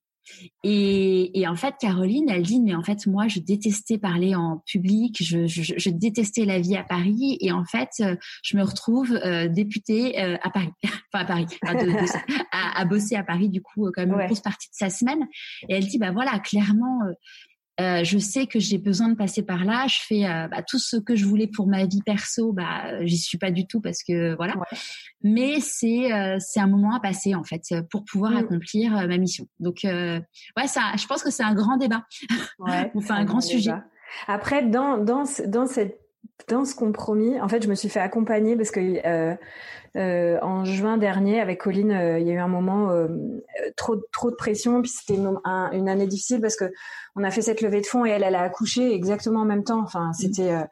Et, 0.63 1.39
et, 1.39 1.47
en 1.47 1.57
fait, 1.57 1.75
Caroline, 1.79 2.29
elle 2.31 2.43
dit, 2.43 2.61
mais 2.61 2.75
en 2.75 2.83
fait, 2.83 3.07
moi, 3.07 3.29
je 3.29 3.41
détestais 3.41 3.99
parler 3.99 4.35
en 4.35 4.63
public, 4.67 5.23
je, 5.23 5.47
je, 5.47 5.75
je 5.77 5.91
détestais 5.91 6.45
la 6.45 6.61
vie 6.61 6.77
à 6.77 6.85
Paris, 6.85 7.37
et 7.41 7.53
en 7.53 7.65
fait, 7.65 7.91
euh, 8.01 8.17
je 8.43 8.57
me 8.57 8.63
retrouve 8.63 9.13
euh, 9.13 9.49
députée 9.49 10.21
euh, 10.21 10.37
à 10.43 10.51
Paris, 10.51 10.73
enfin 11.13 11.25
à 11.25 11.25
Paris, 11.25 11.47
à, 12.53 12.81
à, 12.81 12.85
bosser 12.85 13.17
à 13.17 13.23
Paris, 13.23 13.49
du 13.49 13.61
coup, 13.63 13.91
quand 13.95 14.07
même 14.07 14.19
une 14.19 14.27
grosse 14.27 14.41
partie 14.41 14.69
de 14.69 14.75
sa 14.75 14.91
semaine. 14.91 15.27
Et 15.69 15.75
elle 15.75 15.87
dit, 15.87 15.99
bah 15.99 16.13
voilà, 16.13 16.39
clairement, 16.39 17.01
euh, 17.07 17.13
je 17.79 18.19
sais 18.19 18.47
que 18.47 18.59
j'ai 18.59 18.79
besoin 18.79 19.09
de 19.09 19.17
passer 19.17 19.43
par 19.43 19.65
là. 19.65 19.87
Je 19.89 19.99
fais 20.07 20.27
euh, 20.27 20.49
bah, 20.49 20.63
tout 20.63 20.79
ce 20.79 20.97
que 20.97 21.17
je 21.17 21.25
voulais 21.25 21.47
pour 21.47 21.67
ma 21.67 21.85
vie 21.87 22.03
perso, 22.03 22.53
bah 22.53 23.05
j'y 23.05 23.19
suis 23.19 23.39
pas 23.39 23.51
du 23.51 23.67
tout 23.67 23.81
parce 23.81 24.03
que 24.03 24.35
voilà. 24.37 24.55
Mais 25.23 25.61
c'est 25.61 26.13
euh, 26.13 26.37
c'est 26.39 26.61
un 26.61 26.67
moment 26.67 26.95
à 26.95 27.01
passer 27.01 27.35
en 27.35 27.45
fait 27.45 27.75
pour 27.91 28.05
pouvoir 28.05 28.33
mm. 28.33 28.37
accomplir 28.37 28.93
ma 28.93 29.19
mission. 29.19 29.47
Donc 29.59 29.81
ouais, 29.85 30.67
ça, 30.67 30.93
je 30.97 31.07
pense 31.07 31.23
que 31.23 31.31
c'est 31.31 31.45
un 31.45 31.55
grand 31.55 31.77
débat. 31.77 32.05
Ouais, 32.59 32.91
enfin 32.97 33.17
un 33.17 33.25
grand, 33.25 33.41
sujet. 33.41 33.73
Après, 34.29 34.65
dans 34.65 34.99
dans 34.99 35.25
dans 35.47 35.67
cette 35.67 36.04
dans 36.49 36.65
ce 36.65 36.75
compromis, 36.75 37.41
en 37.41 37.49
fait, 37.49 37.63
je 37.63 37.69
me 37.69 37.75
suis 37.75 37.89
fait 37.89 38.01
accompagner 38.01 38.57
parce 38.57 38.71
que 38.71 38.81
euh, 39.07 39.35
euh, 39.97 40.39
en 40.43 40.65
juin 40.65 40.99
dernier, 40.99 41.41
avec 41.41 41.61
Colline, 41.61 41.93
euh, 41.93 42.19
il 42.19 42.27
y 42.27 42.31
a 42.31 42.35
eu 42.35 42.39
un 42.39 42.49
moment 42.49 42.91
euh, 42.91 43.07
trop 43.77 43.95
trop 44.13 44.31
de 44.31 44.35
pression, 44.35 44.83
puis 44.83 44.91
c'était 44.91 45.15
une, 45.15 45.39
une, 45.73 45.89
année 45.89 46.09
difficile 46.09 46.41
parce 46.41 46.57
que 46.57 46.65
on 47.15 47.23
a 47.23 47.31
fait 47.31 47.43
cette 47.43 47.61
levée 47.61 47.81
de 47.81 47.87
fonds 47.87 48.05
et 48.05 48.11
elle, 48.11 48.25
elle 48.25 48.35
a 48.35 48.43
accouché 48.43 48.93
exactement 48.93 49.43
en 49.43 49.45
même 49.45 49.63
temps. 49.63 49.81
Enfin, 49.81 50.09
mmh. 50.09 50.15
c'était 50.15 50.53
euh, 50.53 50.65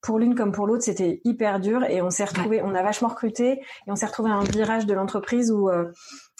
pour 0.00 0.20
l'une 0.20 0.36
comme 0.36 0.52
pour 0.52 0.68
l'autre, 0.68 0.84
c'était 0.84 1.20
hyper 1.24 1.58
dur 1.58 1.82
et 1.84 2.00
on 2.02 2.10
s'est 2.10 2.24
retrouvé, 2.24 2.62
on 2.62 2.72
a 2.72 2.82
vachement 2.84 3.08
recruté 3.08 3.52
et 3.54 3.90
on 3.90 3.96
s'est 3.96 4.06
retrouvé 4.06 4.30
à 4.30 4.34
un 4.34 4.44
virage 4.44 4.86
de 4.86 4.94
l'entreprise 4.94 5.50
où 5.50 5.68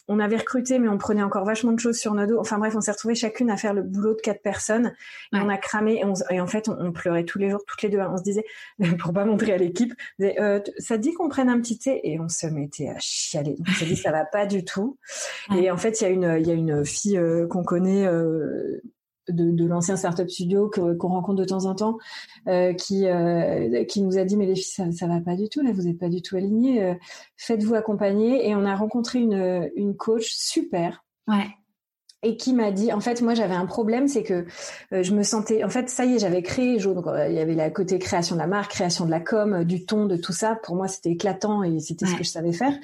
on 0.09 0.19
avait 0.19 0.39
recruté, 0.39 0.79
mais 0.79 0.89
on 0.89 0.97
prenait 0.97 1.23
encore 1.23 1.45
vachement 1.45 1.73
de 1.73 1.79
choses 1.79 1.99
sur 1.99 2.15
nos 2.15 2.27
dos. 2.27 2.39
Enfin 2.41 2.59
bref, 2.59 2.75
on 2.75 2.81
s'est 2.81 2.91
retrouvés 2.91 3.15
chacune 3.15 3.51
à 3.51 3.57
faire 3.57 3.75
le 3.75 3.83
boulot 3.83 4.15
de 4.15 4.21
quatre 4.21 4.43
personnes. 4.43 4.95
Et 5.35 5.37
on 5.37 5.49
a 5.49 5.59
cramé. 5.59 6.03
Et, 6.31 6.41
en 6.41 6.47
fait, 6.47 6.69
on, 6.69 6.93
pleurait 6.93 7.25
tous 7.25 7.39
les 7.39 7.51
jours, 7.51 7.63
toutes 7.67 7.83
les 7.83 7.91
deux. 7.91 8.01
On 8.01 8.17
se 8.17 8.23
disait, 8.23 8.45
pour 8.99 9.13
pas 9.13 9.27
montrer 9.27 9.53
à 9.53 9.59
l'équipe, 9.59 9.93
euh, 10.21 10.61
ça 10.79 10.97
dit 10.97 11.13
qu'on 11.13 11.29
prenne 11.29 11.51
un 11.51 11.61
petit 11.61 11.79
thé? 11.79 12.01
Et 12.05 12.19
on 12.19 12.29
se 12.29 12.47
mettait 12.47 12.89
à 12.89 12.97
chialer. 12.99 13.57
on 13.61 13.73
s'est 13.73 13.85
dit, 13.85 13.97
ça 13.97 14.11
va 14.11 14.25
pas 14.25 14.47
du 14.47 14.65
tout. 14.65 14.99
Et 15.55 15.71
en 15.71 15.77
fait, 15.77 16.01
il 16.01 16.05
y 16.05 16.07
a 16.07 16.11
une, 16.11 16.37
il 16.41 16.47
y 16.47 16.51
a 16.51 16.55
une 16.55 16.85
fille 16.85 17.19
euh, 17.19 17.47
qu'on 17.47 17.63
connaît. 17.63 18.07
Euh, 18.07 18.81
de, 19.29 19.51
de 19.51 19.65
l'ancien 19.67 19.97
startup 19.97 20.29
studio 20.29 20.71
qu'on 20.71 21.09
rencontre 21.09 21.41
de 21.41 21.45
temps 21.45 21.67
en 21.67 21.75
temps, 21.75 21.99
euh, 22.47 22.73
qui 22.73 23.07
euh, 23.07 23.85
qui 23.85 24.03
nous 24.03 24.19
a 24.19 24.25
dit 24.25 24.37
mais 24.37 24.47
les 24.47 24.55
filles 24.55 24.65
ça, 24.65 24.93
ça 24.93 25.07
va 25.07 25.21
pas 25.21 25.37
du 25.37 25.49
tout 25.49 25.61
là, 25.61 25.73
vous 25.73 25.89
êtes 25.89 25.99
pas 25.99 26.09
du 26.09 26.23
tout 26.23 26.37
alignées, 26.37 26.83
euh, 26.83 26.95
faites-vous 27.37 27.75
accompagner. 27.75 28.49
Et 28.49 28.55
on 28.55 28.65
a 28.65 28.75
rencontré 28.75 29.21
une 29.21 29.71
une 29.77 29.97
coach 29.97 30.35
super. 30.35 31.05
Ouais. 31.27 31.49
Et 32.25 32.37
qui 32.37 32.53
m'a 32.53 32.73
dit, 32.73 32.93
en 32.93 32.99
fait, 32.99 33.23
moi 33.23 33.35
j'avais 33.35 33.55
un 33.55 33.67
problème, 33.67 34.09
c'est 34.09 34.25
que 34.25 34.45
je 34.91 35.15
me 35.15 35.23
sentais, 35.23 35.63
en 35.63 35.69
fait, 35.69 35.89
ça 35.89 36.05
y 36.05 36.17
est, 36.17 36.19
j'avais 36.19 36.43
créé, 36.43 36.77
donc 36.79 37.05
il 37.07 37.33
y 37.33 37.39
avait 37.39 37.55
la 37.55 37.71
côté 37.71 38.01
création 38.01 38.35
de 38.35 38.41
la 38.41 38.49
marque, 38.49 38.73
création 38.73 39.07
de 39.07 39.11
la 39.11 39.21
com, 39.21 39.63
du 39.63 39.87
ton, 39.87 40.07
de 40.07 40.17
tout 40.17 40.33
ça. 40.33 40.57
Pour 40.65 40.75
moi, 40.75 40.89
c'était 40.89 41.11
éclatant 41.11 41.63
et 41.63 41.79
c'était 41.79 42.07
ce 42.07 42.17
que 42.17 42.25
je 42.25 42.29
savais 42.29 42.53
faire. 42.53 42.75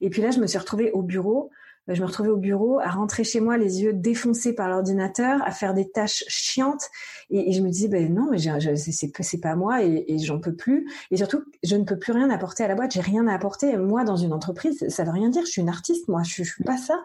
Et 0.00 0.08
puis 0.08 0.22
là, 0.22 0.30
je 0.30 0.40
me 0.40 0.46
suis 0.46 0.56
retrouvée 0.56 0.90
au 0.92 1.02
bureau 1.02 1.50
je 1.88 2.00
me 2.00 2.06
retrouvais 2.06 2.30
au 2.30 2.36
bureau 2.36 2.80
à 2.80 2.90
rentrer 2.90 3.24
chez 3.24 3.40
moi 3.40 3.56
les 3.56 3.82
yeux 3.82 3.92
défoncés 3.92 4.54
par 4.54 4.68
l'ordinateur, 4.68 5.40
à 5.44 5.50
faire 5.50 5.74
des 5.74 5.90
tâches 5.90 6.24
chiantes. 6.28 6.88
Et, 7.30 7.52
je 7.52 7.62
me 7.62 7.68
disais, 7.68 7.88
ben 7.88 8.12
non, 8.12 8.28
mais 8.30 8.38
c'est 8.38 9.40
pas 9.40 9.54
moi 9.54 9.82
et, 9.82 10.04
et 10.08 10.18
j'en 10.18 10.38
peux 10.38 10.54
plus. 10.54 10.86
Et 11.10 11.16
surtout, 11.16 11.42
je 11.62 11.76
ne 11.76 11.84
peux 11.84 11.98
plus 11.98 12.12
rien 12.12 12.30
apporter 12.30 12.64
à 12.64 12.68
la 12.68 12.74
boîte. 12.74 12.92
J'ai 12.92 13.00
rien 13.00 13.26
à 13.26 13.34
apporter. 13.34 13.76
Moi, 13.76 14.04
dans 14.04 14.16
une 14.16 14.32
entreprise, 14.32 14.88
ça 14.88 15.04
veut 15.04 15.10
rien 15.10 15.28
dire. 15.28 15.44
Je 15.44 15.50
suis 15.50 15.62
une 15.62 15.68
artiste, 15.68 16.08
moi. 16.08 16.22
Je, 16.24 16.42
je 16.42 16.52
suis 16.54 16.64
pas 16.64 16.76
ça. 16.76 17.00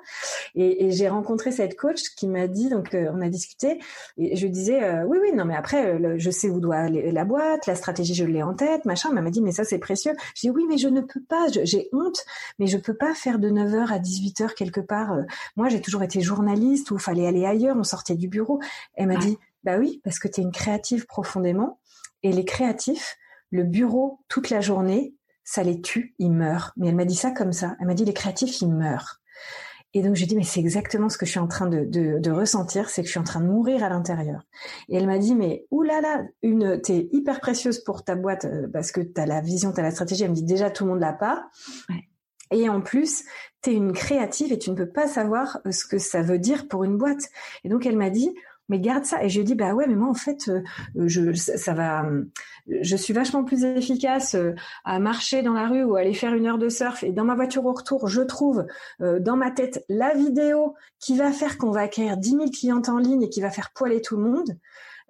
Et, 0.55 0.91
j'ai 0.91 1.09
rencontré 1.09 1.51
cette 1.51 1.75
coach 1.75 2.09
qui 2.15 2.27
m'a 2.27 2.47
dit, 2.47 2.69
donc 2.69 2.93
euh, 2.93 3.11
on 3.13 3.21
a 3.21 3.29
discuté, 3.29 3.79
et 4.17 4.35
je 4.35 4.47
disais, 4.47 4.83
euh, 4.83 5.05
oui, 5.05 5.17
oui, 5.21 5.33
non, 5.33 5.45
mais 5.45 5.55
après, 5.55 5.99
je 6.19 6.29
sais 6.29 6.49
où 6.49 6.59
doit 6.59 6.75
aller 6.75 7.11
la 7.11 7.25
boîte, 7.25 7.65
la 7.67 7.75
stratégie, 7.75 8.13
je 8.13 8.25
l'ai 8.25 8.43
en 8.43 8.53
tête, 8.53 8.85
machin. 8.85 9.09
Elle 9.15 9.23
m'a 9.23 9.29
dit, 9.29 9.41
mais 9.41 9.51
ça, 9.51 9.63
c'est 9.63 9.79
précieux. 9.79 10.13
Je 10.35 10.41
dis, 10.41 10.49
oui, 10.49 10.65
mais 10.67 10.77
je 10.77 10.87
ne 10.87 11.01
peux 11.01 11.21
pas. 11.21 11.47
J'ai 11.63 11.89
honte, 11.93 12.23
mais 12.59 12.67
je 12.67 12.77
peux 12.77 12.93
pas 12.93 13.13
faire 13.13 13.39
de 13.39 13.49
9h 13.49 13.91
à 13.91 13.99
18h 13.99 14.53
quelque 14.53 14.72
part. 14.81 15.13
Euh, 15.13 15.23
moi, 15.55 15.69
j'ai 15.69 15.81
toujours 15.81 16.03
été 16.03 16.21
journaliste 16.21 16.91
où 16.91 16.95
il 16.95 17.01
fallait 17.01 17.27
aller 17.27 17.45
ailleurs, 17.45 17.75
on 17.77 17.83
sortait 17.83 18.15
du 18.15 18.27
bureau. 18.27 18.59
Elle 18.95 19.07
m'a 19.07 19.17
dit, 19.17 19.37
bah 19.63 19.77
oui, 19.77 20.01
parce 20.03 20.19
que 20.19 20.27
tu 20.27 20.41
es 20.41 20.43
une 20.43 20.51
créative 20.51 21.05
profondément. 21.05 21.79
Et 22.21 22.31
les 22.31 22.45
créatifs, 22.45 23.17
le 23.51 23.63
bureau 23.63 24.19
toute 24.27 24.49
la 24.49 24.61
journée, 24.61 25.13
ça 25.43 25.63
les 25.63 25.81
tue, 25.81 26.15
ils 26.19 26.31
meurent. 26.31 26.73
Mais 26.77 26.87
elle 26.87 26.95
m'a 26.95 27.05
dit 27.05 27.15
ça 27.15 27.31
comme 27.31 27.53
ça. 27.53 27.75
Elle 27.79 27.87
m'a 27.87 27.93
dit, 27.93 28.05
les 28.05 28.13
créatifs, 28.13 28.61
ils 28.61 28.69
meurent. 28.69 29.19
Et 29.95 30.01
donc 30.01 30.15
j'ai 30.15 30.25
dit 30.25 30.35
mais 30.35 30.43
c'est 30.43 30.59
exactement 30.59 31.07
ce 31.07 31.17
que 31.17 31.25
je 31.25 31.31
suis 31.31 31.39
en 31.39 31.47
train 31.47 31.67
de, 31.67 31.85
de, 31.85 32.31
ressentir, 32.31 32.89
c'est 32.89 33.01
que 33.01 33.07
je 33.07 33.11
suis 33.11 33.19
en 33.19 33.23
train 33.23 33.41
de 33.41 33.45
mourir 33.45 33.83
à 33.83 33.89
l'intérieur. 33.89 34.41
Et 34.89 34.97
elle 34.97 35.05
m'a 35.05 35.19
dit 35.19 35.35
mais 35.35 35.67
oulala, 35.69 36.23
une 36.41 36.81
t'es 36.81 37.09
hyper 37.11 37.39
précieuse 37.39 37.79
pour 37.83 38.03
ta 38.03 38.15
boîte 38.15 38.45
euh, 38.45 38.67
parce 38.71 38.91
que 38.91 39.01
t'as 39.01 39.27
la 39.27 39.41
vision, 39.41 39.71
t'as 39.71 39.83
la 39.83 39.91
stratégie. 39.91 40.23
Elle 40.23 40.31
me 40.31 40.35
dit 40.35 40.43
déjà 40.43 40.71
tout 40.71 40.85
le 40.85 40.91
monde 40.91 40.99
l'a 40.99 41.13
pas. 41.13 41.47
Ouais. 41.89 42.09
Et 42.53 42.69
en 42.69 42.81
plus, 42.81 43.23
tu 43.61 43.71
es 43.71 43.73
une 43.73 43.93
créative 43.93 44.53
et 44.53 44.59
tu 44.59 44.69
ne 44.69 44.75
peux 44.75 44.89
pas 44.89 45.07
savoir 45.07 45.59
euh, 45.65 45.71
ce 45.71 45.85
que 45.85 45.97
ça 45.97 46.21
veut 46.21 46.39
dire 46.39 46.67
pour 46.67 46.83
une 46.83 46.97
boîte. 46.97 47.29
Et 47.63 47.69
donc 47.69 47.85
elle 47.85 47.97
m'a 47.97 48.09
dit, 48.09 48.33
mais 48.69 48.79
garde 48.79 49.05
ça. 49.05 49.23
Et 49.23 49.29
je 49.29 49.39
lui 49.39 49.45
dit, 49.45 49.55
bah 49.55 49.73
ouais, 49.73 49.87
mais 49.87 49.95
moi 49.95 50.07
en 50.07 50.13
fait, 50.13 50.49
euh, 50.49 50.61
je, 50.95 51.33
ça 51.33 51.73
va, 51.73 52.05
je 52.67 52.95
suis 52.95 53.13
vachement 53.13 53.43
plus 53.43 53.63
efficace 53.63 54.35
euh, 54.35 54.53
à 54.85 54.99
marcher 54.99 55.41
dans 55.41 55.53
la 55.53 55.67
rue 55.67 55.83
ou 55.83 55.95
aller 55.95 56.13
faire 56.13 56.33
une 56.33 56.45
heure 56.45 56.59
de 56.59 56.69
surf. 56.69 57.03
Et 57.03 57.11
dans 57.11 57.25
ma 57.25 57.35
voiture 57.35 57.65
au 57.65 57.73
retour, 57.73 58.07
je 58.07 58.21
trouve 58.21 58.65
dans 58.99 59.35
ma 59.35 59.51
tête 59.51 59.83
la 59.89 60.13
vidéo 60.13 60.75
qui 60.99 61.17
va 61.17 61.31
faire 61.31 61.57
qu'on 61.57 61.71
va 61.71 61.81
acquérir 61.81 62.17
10 62.17 62.29
000 62.29 62.45
clientes 62.51 62.89
en 62.89 62.99
ligne 62.99 63.23
et 63.23 63.29
qui 63.29 63.41
va 63.41 63.49
faire 63.49 63.71
poiler 63.73 64.01
tout 64.01 64.15
le 64.15 64.23
monde. 64.23 64.57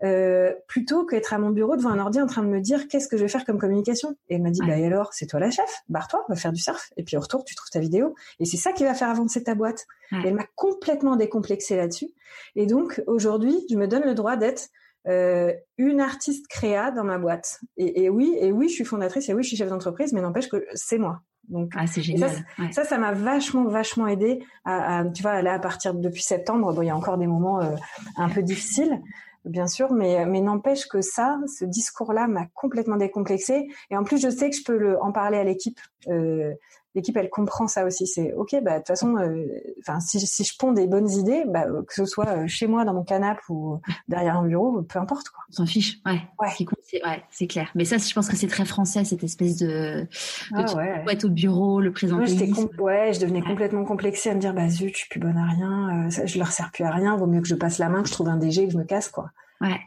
Euh, 0.03 0.53
plutôt 0.67 1.05
qu'être 1.05 1.33
à 1.33 1.37
mon 1.37 1.51
bureau 1.51 1.75
devant 1.77 1.89
un 1.89 1.99
ordi 1.99 2.21
en 2.21 2.27
train 2.27 2.43
de 2.43 2.47
me 2.47 2.59
dire 2.59 2.87
qu'est-ce 2.87 3.07
que 3.07 3.15
je 3.15 3.21
vais 3.21 3.27
faire 3.27 3.45
comme 3.45 3.57
communication? 3.57 4.15
Et 4.29 4.35
elle 4.35 4.41
m'a 4.41 4.49
dit, 4.49 4.61
bah 4.65 4.77
et 4.77 4.85
alors, 4.85 5.13
c'est 5.13 5.27
toi 5.27 5.39
la 5.39 5.51
chef, 5.51 5.83
barre-toi, 5.87 6.25
on 6.27 6.33
va 6.33 6.39
faire 6.39 6.51
du 6.51 6.61
surf. 6.61 6.91
Et 6.97 7.03
puis 7.03 7.15
au 7.15 7.21
retour, 7.21 7.45
tu 7.45 7.55
trouves 7.55 7.69
ta 7.69 7.79
vidéo. 7.79 8.15
Et 8.39 8.45
c'est 8.45 8.57
ça 8.57 8.73
qui 8.73 8.83
va 8.83 8.93
faire 8.93 9.09
avancer 9.09 9.43
ta 9.43 9.55
boîte. 9.55 9.85
Et 10.11 10.27
elle 10.27 10.35
m'a 10.35 10.45
complètement 10.55 11.15
décomplexée 11.15 11.75
là-dessus. 11.75 12.09
Et 12.55 12.65
donc 12.65 13.01
aujourd'hui, 13.07 13.55
je 13.69 13.77
me 13.77 13.87
donne 13.87 14.03
le 14.03 14.13
droit 14.13 14.35
d'être 14.35 14.69
euh, 15.07 15.53
une 15.77 15.99
artiste 15.99 16.47
créa 16.47 16.91
dans 16.91 17.03
ma 17.03 17.17
boîte. 17.17 17.59
Et, 17.77 18.03
et, 18.03 18.09
oui, 18.09 18.35
et 18.39 18.51
oui, 18.51 18.69
je 18.69 18.73
suis 18.73 18.85
fondatrice, 18.85 19.27
et 19.29 19.33
oui, 19.33 19.43
je 19.43 19.49
suis 19.49 19.57
chef 19.57 19.69
d'entreprise, 19.69 20.13
mais 20.13 20.21
n'empêche 20.21 20.49
que 20.49 20.65
c'est 20.73 20.97
moi. 20.97 21.21
Donc, 21.49 21.71
ah, 21.75 21.87
c'est 21.87 22.01
génial. 22.01 22.31
Ça, 22.71 22.85
ça, 22.85 22.97
m'a 22.97 23.11
vachement, 23.11 23.65
vachement 23.65 24.07
aidé. 24.07 24.41
À, 24.63 24.99
à, 24.99 25.05
tu 25.05 25.21
vois, 25.23 25.41
là, 25.41 25.53
à 25.53 25.59
partir 25.59 25.93
de, 25.93 25.99
depuis 25.99 26.21
septembre, 26.21 26.71
bon, 26.73 26.81
il 26.81 26.87
y 26.87 26.89
a 26.89 26.95
encore 26.95 27.17
des 27.17 27.27
moments 27.27 27.61
euh, 27.61 27.75
un 28.17 28.29
peu 28.29 28.41
difficiles, 28.41 29.01
bien 29.45 29.67
sûr, 29.67 29.91
mais, 29.91 30.25
mais 30.25 30.41
n'empêche 30.41 30.87
que 30.87 31.01
ça, 31.01 31.39
ce 31.47 31.65
discours-là 31.65 32.27
m'a 32.27 32.47
complètement 32.53 32.97
décomplexé. 32.97 33.67
Et 33.89 33.97
en 33.97 34.03
plus, 34.03 34.21
je 34.21 34.29
sais 34.29 34.49
que 34.49 34.55
je 34.55 34.63
peux 34.63 34.77
le, 34.77 35.01
en 35.01 35.11
parler 35.11 35.37
à 35.37 35.43
l'équipe. 35.43 35.79
Euh, 36.07 36.53
l'équipe, 36.95 37.15
elle 37.17 37.29
comprend 37.29 37.67
ça 37.67 37.85
aussi. 37.85 38.07
C'est 38.07 38.33
ok, 38.33 38.55
bah 38.63 38.73
de 38.73 38.77
toute 38.77 38.87
façon, 38.87 39.17
euh, 39.17 39.45
enfin, 39.79 39.99
si, 39.99 40.19
si 40.19 40.43
je 40.43 40.57
ponds 40.57 40.73
des 40.73 40.87
bonnes 40.87 41.09
idées, 41.09 41.43
bah, 41.47 41.65
que 41.87 41.93
ce 41.93 42.05
soit 42.05 42.27
euh, 42.27 42.47
chez 42.47 42.67
moi 42.67 42.85
dans 42.85 42.93
mon 42.93 43.03
canapé 43.03 43.41
ou 43.49 43.79
derrière 44.07 44.37
un 44.37 44.47
bureau, 44.47 44.81
peu 44.83 44.99
importe 44.99 45.29
quoi. 45.29 45.43
On 45.49 45.53
s'en 45.53 45.65
fiche, 45.65 45.99
ouais. 46.05 46.21
Ouais. 46.39 47.23
c'est 47.29 47.47
clair. 47.47 47.69
Mais 47.75 47.85
ça, 47.85 47.97
je 47.97 48.13
pense 48.13 48.29
que 48.29 48.35
c'est 48.35 48.47
très 48.47 48.65
français 48.65 49.03
cette 49.03 49.23
espèce 49.23 49.57
de, 49.57 50.01
de 50.01 50.07
ah, 50.53 50.75
ouais. 50.75 51.03
être 51.09 51.25
au 51.25 51.29
bureau, 51.29 51.81
le 51.81 51.91
présenter. 51.91 52.51
Ouais, 52.79 53.13
je 53.13 53.19
devenais 53.19 53.41
complètement 53.41 53.85
complexée 53.85 54.29
à 54.29 54.35
me 54.35 54.39
dire 54.39 54.53
bah 54.53 54.69
zut, 54.69 54.93
je 54.93 54.99
suis 54.99 55.09
plus 55.09 55.19
bonne 55.19 55.37
à 55.37 55.45
rien, 55.45 56.07
euh, 56.07 56.25
je 56.25 56.37
leur 56.37 56.51
sers 56.51 56.71
plus 56.71 56.83
à 56.83 56.91
rien. 56.91 57.17
Vaut 57.17 57.27
mieux 57.27 57.41
que 57.41 57.47
je 57.47 57.55
passe 57.55 57.77
la 57.77 57.89
main, 57.89 58.03
que 58.03 58.09
je 58.09 58.13
trouve 58.13 58.29
un 58.29 58.37
DG, 58.37 58.67
que 58.67 58.73
je 58.73 58.77
me 58.77 58.83
casse 58.83 59.09
quoi. 59.09 59.31
Ouais. 59.61 59.79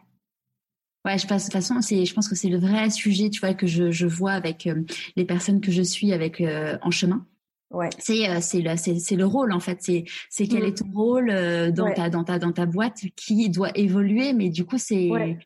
Ouais, 1.06 1.18
je 1.18 1.26
pense, 1.28 1.42
de 1.42 1.44
toute 1.46 1.52
façon, 1.52 1.80
c'est, 1.82 2.04
je 2.04 2.12
pense 2.12 2.28
que 2.28 2.34
c'est 2.34 2.48
le 2.48 2.58
vrai 2.58 2.90
sujet, 2.90 3.30
tu 3.30 3.38
vois, 3.38 3.54
que 3.54 3.68
je, 3.68 3.92
je 3.92 4.08
vois 4.08 4.32
avec 4.32 4.66
euh, 4.66 4.82
les 5.14 5.24
personnes 5.24 5.60
que 5.60 5.70
je 5.70 5.82
suis 5.82 6.12
avec 6.12 6.40
euh, 6.40 6.76
en 6.82 6.90
chemin. 6.90 7.24
Ouais. 7.70 7.90
C'est, 8.00 8.28
euh, 8.28 8.40
c'est, 8.40 8.60
le, 8.60 8.76
c'est, 8.76 8.98
c'est 8.98 9.14
le 9.14 9.24
rôle 9.24 9.52
en 9.52 9.60
fait. 9.60 9.78
C'est, 9.80 10.04
c'est 10.30 10.48
quel 10.48 10.64
mm. 10.64 10.66
est 10.66 10.78
ton 10.78 10.90
rôle 10.92 11.72
dans 11.72 11.92
ta, 11.94 12.10
dans 12.10 12.24
ta, 12.24 12.40
dans 12.40 12.50
ta 12.50 12.66
boîte 12.66 13.02
qui 13.14 13.48
doit 13.50 13.70
évoluer, 13.76 14.32
mais 14.32 14.48
du 14.48 14.64
coup 14.64 14.78
c'est. 14.78 15.08
Ouais. 15.08 15.38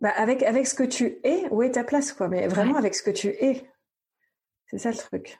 Bah 0.00 0.12
avec 0.16 0.42
avec 0.42 0.66
ce 0.66 0.74
que 0.74 0.84
tu 0.84 1.18
es, 1.22 1.44
où 1.50 1.62
est 1.62 1.72
ta 1.72 1.84
place 1.84 2.12
quoi 2.12 2.28
Mais 2.28 2.46
vraiment 2.48 2.76
avec 2.76 2.94
ce 2.94 3.02
que 3.02 3.10
tu 3.10 3.28
es, 3.28 3.68
c'est 4.68 4.78
ça 4.78 4.90
le 4.90 4.96
truc. 4.96 5.38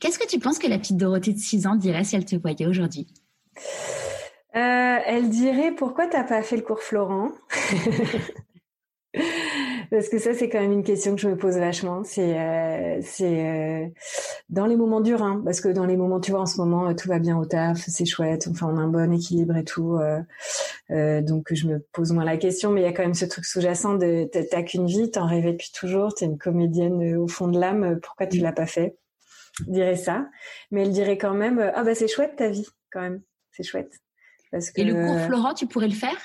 Qu'est-ce 0.00 0.18
que 0.18 0.26
tu 0.26 0.40
penses 0.40 0.58
que 0.58 0.66
la 0.66 0.78
petite 0.78 0.96
Dorothée 0.96 1.34
de 1.34 1.38
6 1.38 1.66
ans 1.66 1.76
dirait 1.76 2.04
si 2.04 2.16
elle 2.16 2.24
te 2.24 2.36
voyait 2.36 2.66
aujourd'hui? 2.66 3.06
Euh, 4.56 4.98
elle 5.06 5.30
dirait 5.30 5.72
pourquoi 5.72 6.06
t'as 6.06 6.22
pas 6.22 6.42
fait 6.42 6.56
le 6.56 6.62
cours 6.62 6.80
Florent? 6.80 7.32
Parce 9.90 10.08
que 10.08 10.18
ça, 10.18 10.34
c'est 10.34 10.48
quand 10.48 10.60
même 10.60 10.72
une 10.72 10.82
question 10.82 11.14
que 11.14 11.20
je 11.20 11.28
me 11.28 11.36
pose 11.36 11.56
vachement. 11.56 12.02
C'est, 12.04 12.38
euh, 12.38 12.98
c'est 13.02 13.46
euh, 13.46 13.86
dans 14.48 14.66
les 14.66 14.76
moments 14.76 15.00
durs, 15.00 15.22
hein, 15.22 15.40
parce 15.44 15.60
que 15.60 15.68
dans 15.68 15.86
les 15.86 15.96
moments, 15.96 16.18
tu 16.20 16.32
vois, 16.32 16.40
en 16.40 16.46
ce 16.46 16.56
moment, 16.56 16.92
tout 16.94 17.08
va 17.08 17.18
bien 17.20 17.38
au 17.38 17.44
taf, 17.44 17.78
c'est 17.86 18.04
chouette, 18.04 18.48
enfin, 18.50 18.68
on 18.72 18.76
a 18.76 18.80
un 18.80 18.88
bon 18.88 19.12
équilibre 19.12 19.56
et 19.56 19.64
tout. 19.64 19.98
donc, 20.90 21.52
je 21.52 21.68
me 21.68 21.78
pose 21.92 22.12
moins 22.12 22.24
la 22.24 22.36
question, 22.36 22.70
mais 22.70 22.80
il 22.80 22.84
y 22.84 22.86
a 22.88 22.92
quand 22.92 23.02
même 23.02 23.14
ce 23.14 23.24
truc 23.26 23.44
sous-jacent 23.44 23.94
de 23.94 24.28
t'as 24.32 24.62
qu'une 24.62 24.86
vie, 24.86 25.10
t'en 25.10 25.26
rêvais 25.26 25.52
depuis 25.52 25.70
toujours, 25.72 26.14
t'es 26.14 26.24
une 26.24 26.38
comédienne 26.38 27.16
au 27.16 27.28
fond 27.28 27.48
de 27.48 27.58
l'âme, 27.60 28.00
pourquoi 28.00 28.26
tu 28.26 28.38
l'as 28.38 28.52
pas 28.52 28.66
fait? 28.66 28.96
Dirait 29.66 29.96
ça, 29.96 30.28
mais 30.72 30.82
elle 30.82 30.92
dirait 30.92 31.18
quand 31.18 31.34
même, 31.34 31.70
ah 31.74 31.84
bah 31.84 31.94
c'est 31.94 32.08
chouette 32.08 32.36
ta 32.36 32.48
vie, 32.48 32.66
quand 32.90 33.00
même, 33.00 33.22
c'est 33.52 33.62
chouette. 33.62 34.03
Et 34.76 34.84
le 34.84 34.94
cours 34.94 35.20
Florent, 35.20 35.54
tu 35.54 35.66
pourrais 35.66 35.88
le 35.88 35.94
faire? 35.94 36.16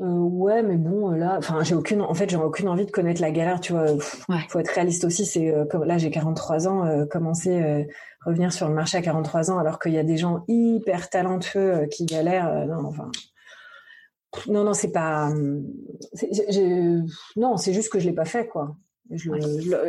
Euh, 0.00 0.04
ouais, 0.04 0.62
mais 0.62 0.76
bon, 0.76 1.10
là, 1.10 1.36
enfin, 1.38 1.64
j'ai 1.64 1.74
aucune, 1.74 2.02
en 2.02 2.14
fait, 2.14 2.30
j'ai 2.30 2.36
aucune 2.36 2.68
envie 2.68 2.86
de 2.86 2.90
connaître 2.90 3.20
la 3.20 3.32
galère, 3.32 3.60
tu 3.60 3.72
vois. 3.72 3.86
Faut 4.48 4.60
être 4.60 4.68
réaliste 4.68 5.04
aussi. 5.04 5.26
C'est 5.26 5.52
euh, 5.52 5.64
là, 5.84 5.98
j'ai 5.98 6.10
43 6.10 6.68
ans, 6.68 6.86
euh, 6.86 7.04
commencer 7.04 7.88
revenir 8.24 8.52
sur 8.52 8.68
le 8.68 8.74
marché 8.74 8.98
à 8.98 9.02
43 9.02 9.50
ans, 9.50 9.58
alors 9.58 9.78
qu'il 9.78 9.92
y 9.92 9.98
a 9.98 10.04
des 10.04 10.16
gens 10.16 10.44
hyper 10.46 11.10
talentueux 11.10 11.86
qui 11.90 12.06
galèrent. 12.06 12.66
non, 12.66 12.84
enfin, 12.86 13.10
non, 14.46 14.62
non, 14.62 14.74
c'est 14.74 14.92
pas. 14.92 15.32
non, 17.36 17.56
c'est 17.56 17.72
juste 17.72 17.90
que 17.90 17.98
je 17.98 18.06
l'ai 18.06 18.14
pas 18.14 18.24
fait, 18.24 18.46
quoi. 18.46 18.76
Je, 19.10 19.30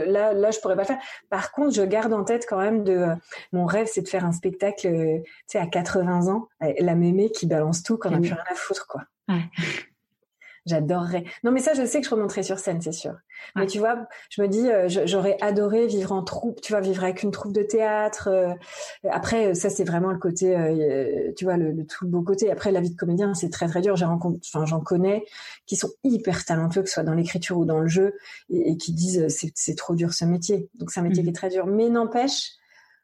là, 0.10 0.34
là, 0.34 0.52
je 0.52 0.60
pourrais 0.60 0.76
pas 0.76 0.86
faire. 0.86 1.00
Par 1.30 1.52
contre, 1.52 1.76
je 1.76 1.82
garde 1.82 2.14
en 2.14 2.24
tête 2.24 2.46
quand 2.48 2.60
même 2.60 2.84
de 2.84 3.08
mon 3.52 3.66
rêve, 3.66 3.88
c'est 3.92 4.02
de 4.02 4.08
faire 4.08 4.26
un 4.26 4.32
spectacle, 4.32 4.88
tu 4.88 5.32
sais, 5.48 5.60
à 5.60 5.68
80 5.68 6.28
ans, 6.28 6.48
la 6.80 6.96
mémé 6.96 7.30
qui 7.32 7.46
balance 7.46 7.84
tout 7.84 7.98
quand 7.98 8.10
on 8.10 8.14
n'a 8.14 8.20
plus 8.20 8.34
rien 8.34 8.44
à 8.50 8.56
foutre, 8.56 8.88
quoi. 8.88 9.04
Ouais. 9.28 9.44
J'adorerais. 10.66 11.24
Non, 11.44 11.52
mais 11.52 11.60
ça, 11.60 11.74
je 11.74 11.86
sais 11.86 12.02
que 12.02 12.06
je 12.06 12.14
remonterai 12.14 12.44
sur 12.44 12.60
scène, 12.60 12.82
c'est 12.82 12.92
sûr. 12.92 13.16
Mais 13.56 13.66
tu 13.66 13.80
vois, 13.80 14.08
je 14.30 14.42
me 14.42 14.48
dis, 14.48 14.70
euh, 14.70 14.88
j'aurais 15.06 15.38
adoré 15.42 15.88
vivre 15.88 16.12
en 16.12 16.24
troupe, 16.24 16.62
tu 16.62 16.74
vois, 16.74 16.82
vivre 16.82 17.04
avec 17.04 17.24
une 17.24 17.32
troupe 17.32 17.54
de 17.54 17.64
théâtre. 17.64 18.28
Euh, 18.28 18.54
après, 19.10 19.56
ça, 19.56 19.70
c'est 19.70 19.84
vraiment 19.84 20.12
le 20.12 20.20
côté, 20.20 20.56
euh, 20.56 21.32
tu 21.38 21.46
vois, 21.46 21.58
le, 21.58 21.86
tout 21.86 22.08
beau 22.08 22.22
côté. 22.22 22.52
Après, 22.52 22.72
la 22.72 22.82
vie 22.82 22.92
de 22.92 22.98
comédien, 22.98 23.34
c'est 23.34 23.50
très, 23.50 23.68
très 23.68 23.82
dur. 23.82 23.94
enfin, 23.94 24.66
j'en 24.66 24.82
connais 24.82 25.26
qui 25.66 25.76
sont 25.76 25.92
hyper 26.04 26.44
talentueux, 26.46 26.82
que 26.82 26.88
ce 26.88 26.96
soit 26.96 27.04
dans 27.04 27.14
l'écriture 27.14 27.58
ou 27.58 27.66
dans 27.66 27.80
le 27.80 27.88
jeu, 27.88 28.16
et, 28.50 28.78
qui 28.78 28.94
disent, 28.94 29.28
c'est 29.30 29.76
trop 29.76 29.96
dur 29.96 30.14
ce 30.14 30.26
métier. 30.26 30.70
Donc, 30.76 30.92
c'est 30.92 31.00
un 31.00 31.04
métier 31.04 31.24
qui 31.24 31.30
est 31.30 31.32
mmh. 31.32 31.36
très 31.36 31.50
dur. 31.50 31.66
Mais 31.68 31.90
n'empêche, 31.90 32.52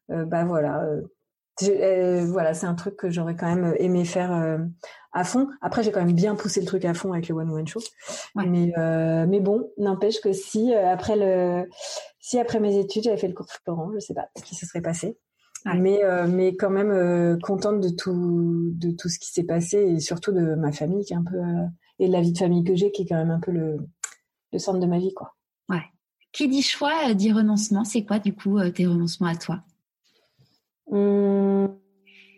bah 0.09 0.45
voilà, 0.45 0.85
voilà, 1.61 2.53
c'est 2.53 2.67
un 2.67 2.75
truc 2.75 2.95
que 2.95 3.09
j'aurais 3.09 3.35
quand 3.35 3.53
même 3.53 3.75
aimé 3.79 4.05
faire 4.05 4.59
à 5.15 5.23
fond. 5.23 5.47
Après, 5.61 5.81
j'ai 5.81 5.91
quand 5.91 6.03
même 6.03 6.13
bien 6.13 6.35
poussé 6.35 6.59
le 6.59 6.67
truc 6.67 6.83
à 6.83 6.93
fond 6.93 7.13
avec 7.13 7.29
le 7.29 7.35
One 7.35 7.49
One 7.49 7.67
Show. 7.67 7.79
Mais, 8.35 8.73
euh, 8.77 9.25
mais 9.27 9.39
bon, 9.39 9.71
n'empêche 9.77 10.19
que 10.19 10.33
si 10.33 10.73
euh, 10.73 10.91
après 10.91 11.15
le, 11.15 11.69
si 12.19 12.37
après 12.37 12.59
mes 12.59 12.77
études 12.77 13.03
j'avais 13.03 13.17
fait 13.17 13.29
le 13.29 13.33
cours 13.33 13.47
Florent, 13.63 13.91
je 13.93 13.99
sais 13.99 14.13
pas 14.13 14.27
ce 14.37 14.43
qui 14.43 14.55
se 14.55 14.65
serait 14.65 14.81
passé. 14.81 15.17
Mais, 15.73 16.03
euh, 16.03 16.27
mais 16.27 16.55
quand 16.55 16.69
même 16.69 17.39
contente 17.41 17.79
de 17.79 17.89
tout, 17.89 18.69
de 18.75 18.91
tout 18.91 19.09
ce 19.09 19.17
qui 19.17 19.31
s'est 19.31 19.45
passé 19.45 19.77
et 19.77 19.99
surtout 19.99 20.31
de 20.31 20.53
ma 20.53 20.71
famille 20.71 21.03
qui 21.03 21.13
est 21.13 21.17
un 21.17 21.23
peu 21.23 21.39
et 21.97 22.07
de 22.07 22.13
la 22.13 22.21
vie 22.21 22.33
de 22.33 22.37
famille 22.37 22.63
que 22.63 22.75
j'ai 22.75 22.91
qui 22.91 23.01
est 23.01 23.05
quand 23.07 23.15
même 23.15 23.31
un 23.31 23.39
peu 23.39 23.51
le, 23.51 23.77
le 24.51 24.59
centre 24.59 24.79
de 24.79 24.85
ma 24.85 24.99
vie, 24.99 25.13
quoi. 25.13 25.33
Ouais. 25.69 25.81
Qui 26.33 26.49
dit 26.49 26.61
choix 26.61 27.13
dit 27.15 27.31
renoncement. 27.31 27.83
C'est 27.83 28.03
quoi 28.03 28.19
du 28.19 28.35
coup 28.35 28.59
tes 28.69 28.85
renoncements 28.85 29.27
à 29.27 29.35
toi? 29.35 29.63
Hum, 30.91 31.77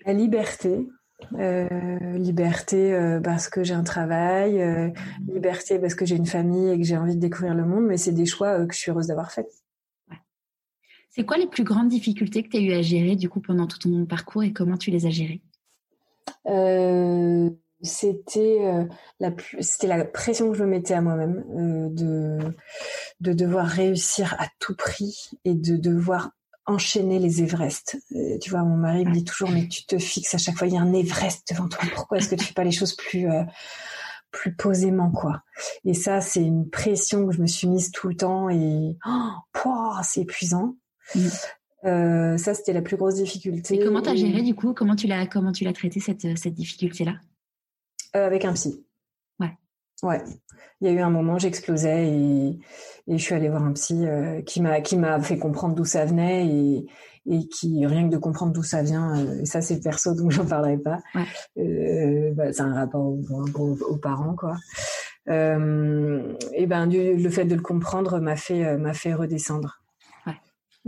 La 0.06 0.14
liberté. 0.14 0.88
Euh, 1.34 2.18
liberté 2.18 2.94
euh, 2.94 3.20
parce 3.20 3.50
que 3.50 3.64
j'ai 3.64 3.74
un 3.74 3.84
travail, 3.84 4.62
euh, 4.62 4.90
liberté 5.28 5.80
parce 5.80 5.96
que 5.96 6.06
j'ai 6.06 6.16
une 6.16 6.28
famille 6.28 6.70
et 6.70 6.78
que 6.78 6.84
j'ai 6.84 6.96
envie 6.96 7.16
de 7.16 7.20
découvrir 7.20 7.56
le 7.56 7.66
monde, 7.66 7.86
mais 7.86 7.98
c'est 7.98 8.12
des 8.12 8.28
choix 8.28 8.66
que 8.66 8.74
je 8.74 8.80
suis 8.80 8.92
heureuse 8.92 9.08
d'avoir 9.08 9.32
fait. 9.32 9.48
C'est 11.10 11.26
quoi 11.26 11.38
les 11.38 11.48
plus 11.48 11.64
grandes 11.64 11.90
difficultés 11.90 12.44
que 12.44 12.50
tu 12.50 12.58
as 12.58 12.60
eu 12.60 12.74
à 12.74 12.84
gérer 12.84 13.16
du 13.16 13.30
coup 13.30 13.42
pendant 13.42 13.66
tout 13.66 13.80
ton 13.80 14.06
parcours 14.06 14.44
et 14.44 14.54
comment 14.54 14.78
tu 14.78 14.92
les 14.92 15.08
as 15.08 15.10
gérées? 15.10 15.42
C'était 17.82 18.88
la 19.20 19.32
c'était 19.60 19.88
la 19.88 20.06
pression 20.06 20.52
que 20.52 20.58
je 20.58 20.64
me 20.64 20.70
mettais 20.70 20.94
à 20.94 21.02
moi-même 21.02 21.44
de 21.94 22.38
de 23.22 23.34
devoir 23.34 23.66
réussir 23.66 24.36
à 24.40 24.48
tout 24.60 24.76
prix 24.76 25.32
et 25.46 25.56
de 25.56 25.78
devoir 25.78 26.32
enchaîner 26.68 27.18
les 27.18 27.42
Everest. 27.42 27.98
Euh, 28.16 28.38
tu 28.40 28.50
vois, 28.50 28.64
mon 28.64 28.76
mari 28.76 29.06
me 29.06 29.14
dit 29.14 29.24
toujours, 29.24 29.50
mais 29.50 29.68
tu 29.68 29.86
te 29.86 29.98
fixes 29.98 30.36
à 30.36 30.38
chaque 30.38 30.58
fois, 30.58 30.68
il 30.68 30.74
y 30.74 30.78
a 30.78 30.82
un 30.82 30.94
Everest 30.94 31.48
devant 31.50 31.68
toi. 31.68 31.84
Pourquoi 31.96 32.18
est-ce 32.18 32.30
que 32.30 32.36
tu 32.36 32.46
fais 32.46 32.54
pas 32.54 32.66
les 32.66 32.72
choses 32.72 32.96
plus 32.96 33.30
euh, 33.30 33.44
plus 34.32 34.54
posément, 34.54 35.10
quoi? 35.10 35.42
Et 35.86 35.94
ça, 35.94 36.20
c'est 36.20 36.44
une 36.44 36.70
pression 36.70 37.26
que 37.26 37.34
je 37.34 37.42
me 37.42 37.48
suis 37.48 37.68
mise 37.68 37.92
tout 37.92 38.10
le 38.10 38.16
temps 38.16 38.50
et 38.50 38.98
oh, 39.08 39.92
c'est 40.04 40.22
épuisant. 40.22 40.76
Mm. 41.16 41.28
Euh, 41.86 42.38
ça, 42.38 42.54
c'était 42.54 42.74
la 42.74 42.82
plus 42.82 42.98
grosse 42.98 43.16
difficulté. 43.16 43.76
Et 43.76 43.84
comment 43.84 44.02
tu 44.02 44.10
as 44.10 44.16
géré 44.16 44.42
du 44.42 44.54
coup? 44.54 44.74
Comment 44.74 44.96
tu 44.96 45.08
l'as 45.08 45.26
comment 45.26 45.54
tu 45.54 45.64
l'as 45.64 45.74
traité 45.74 46.02
cette 46.02 46.38
cette 46.38 46.54
difficulté 46.54 47.06
là 47.06 47.14
Avec 48.14 48.44
un 48.44 48.54
psy. 48.54 48.87
Ouais. 50.04 50.22
Ouais 50.22 50.24
il 50.82 50.88
y 50.88 50.92
a 50.92 50.94
eu 50.94 51.00
un 51.00 51.10
moment, 51.10 51.38
j'explosais 51.40 52.08
et, 52.08 52.60
et 53.08 53.18
je 53.18 53.24
suis 53.24 53.34
allée 53.34 53.50
voir 53.50 53.64
un 53.64 53.74
psy 53.74 54.06
euh, 54.06 54.42
qui 54.42 54.62
m'a 54.62 54.82
qui 54.82 54.96
m'a 54.96 55.20
fait 55.22 55.38
comprendre 55.38 55.76
d'où 55.76 55.86
ça 55.86 56.06
venait 56.06 56.48
et, 56.48 56.86
et 57.26 57.48
qui 57.48 57.86
rien 57.86 58.08
que 58.08 58.14
de 58.14 58.18
comprendre 58.18 58.54
d'où 58.54 58.64
ça 58.64 58.84
vient, 58.84 59.18
euh, 59.18 59.42
et 59.42 59.46
ça 59.46 59.62
c'est 59.62 59.82
perso 59.82 60.14
donc 60.14 60.32
j'en 60.32 60.46
parlerai 60.46 60.78
pas. 60.78 61.00
Euh, 61.58 62.32
bah, 62.34 62.54
c'est 62.54 62.62
un 62.62 62.76
rapport 62.76 63.06
aux, 63.06 63.98
parents 63.98 64.36
quoi. 64.36 64.56
et 65.28 66.68
ben 66.68 66.86
le 66.86 67.30
fait 67.30 67.46
de 67.46 67.56
le 67.56 67.62
comprendre 67.62 68.20
m'a 68.20 68.36
fait 68.36 68.78
m'a 68.78 68.94
fait 68.94 69.14
redescendre. 69.14 69.82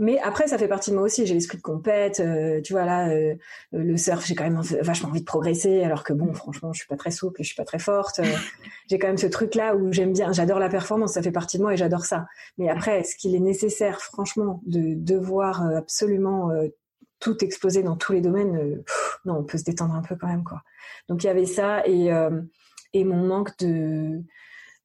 Mais 0.00 0.18
après, 0.20 0.48
ça 0.48 0.56
fait 0.56 0.66
partie 0.66 0.90
de 0.90 0.96
moi 0.96 1.04
aussi. 1.04 1.26
J'ai 1.26 1.34
l'esprit 1.34 1.58
de 1.58 1.62
compète. 1.62 2.20
Euh, 2.20 2.62
tu 2.62 2.72
vois 2.72 2.86
là, 2.86 3.10
euh, 3.10 3.34
le 3.72 3.98
surf, 3.98 4.24
j'ai 4.24 4.34
quand 4.34 4.44
même 4.44 4.62
vachement 4.80 5.10
envie 5.10 5.20
de 5.20 5.26
progresser. 5.26 5.82
Alors 5.82 6.04
que 6.04 6.14
bon, 6.14 6.32
franchement, 6.32 6.72
je 6.72 6.78
suis 6.78 6.88
pas 6.88 6.96
très 6.96 7.10
souple, 7.10 7.42
je 7.42 7.48
suis 7.48 7.54
pas 7.54 7.66
très 7.66 7.78
forte. 7.78 8.20
Euh, 8.20 8.24
j'ai 8.88 8.98
quand 8.98 9.08
même 9.08 9.18
ce 9.18 9.26
truc 9.26 9.54
là 9.54 9.76
où 9.76 9.92
j'aime 9.92 10.14
bien. 10.14 10.32
J'adore 10.32 10.58
la 10.58 10.70
performance, 10.70 11.12
ça 11.12 11.22
fait 11.22 11.30
partie 11.30 11.58
de 11.58 11.62
moi 11.62 11.74
et 11.74 11.76
j'adore 11.76 12.06
ça. 12.06 12.26
Mais 12.56 12.70
après, 12.70 13.00
est-ce 13.00 13.14
qu'il 13.14 13.34
est 13.34 13.40
nécessaire, 13.40 14.00
franchement, 14.00 14.62
de 14.64 14.94
devoir 14.94 15.66
absolument 15.76 16.50
tout 17.18 17.44
exploser 17.44 17.82
dans 17.82 17.96
tous 17.96 18.14
les 18.14 18.22
domaines 18.22 18.82
Non, 19.26 19.36
on 19.40 19.44
peut 19.44 19.58
se 19.58 19.64
détendre 19.64 19.94
un 19.94 20.02
peu 20.02 20.16
quand 20.16 20.28
même, 20.28 20.44
quoi. 20.44 20.62
Donc 21.10 21.22
il 21.24 21.26
y 21.26 21.30
avait 21.30 21.44
ça 21.44 21.86
et 21.86 22.10
et 22.94 23.04
mon 23.04 23.26
manque 23.26 23.56
de 23.58 24.22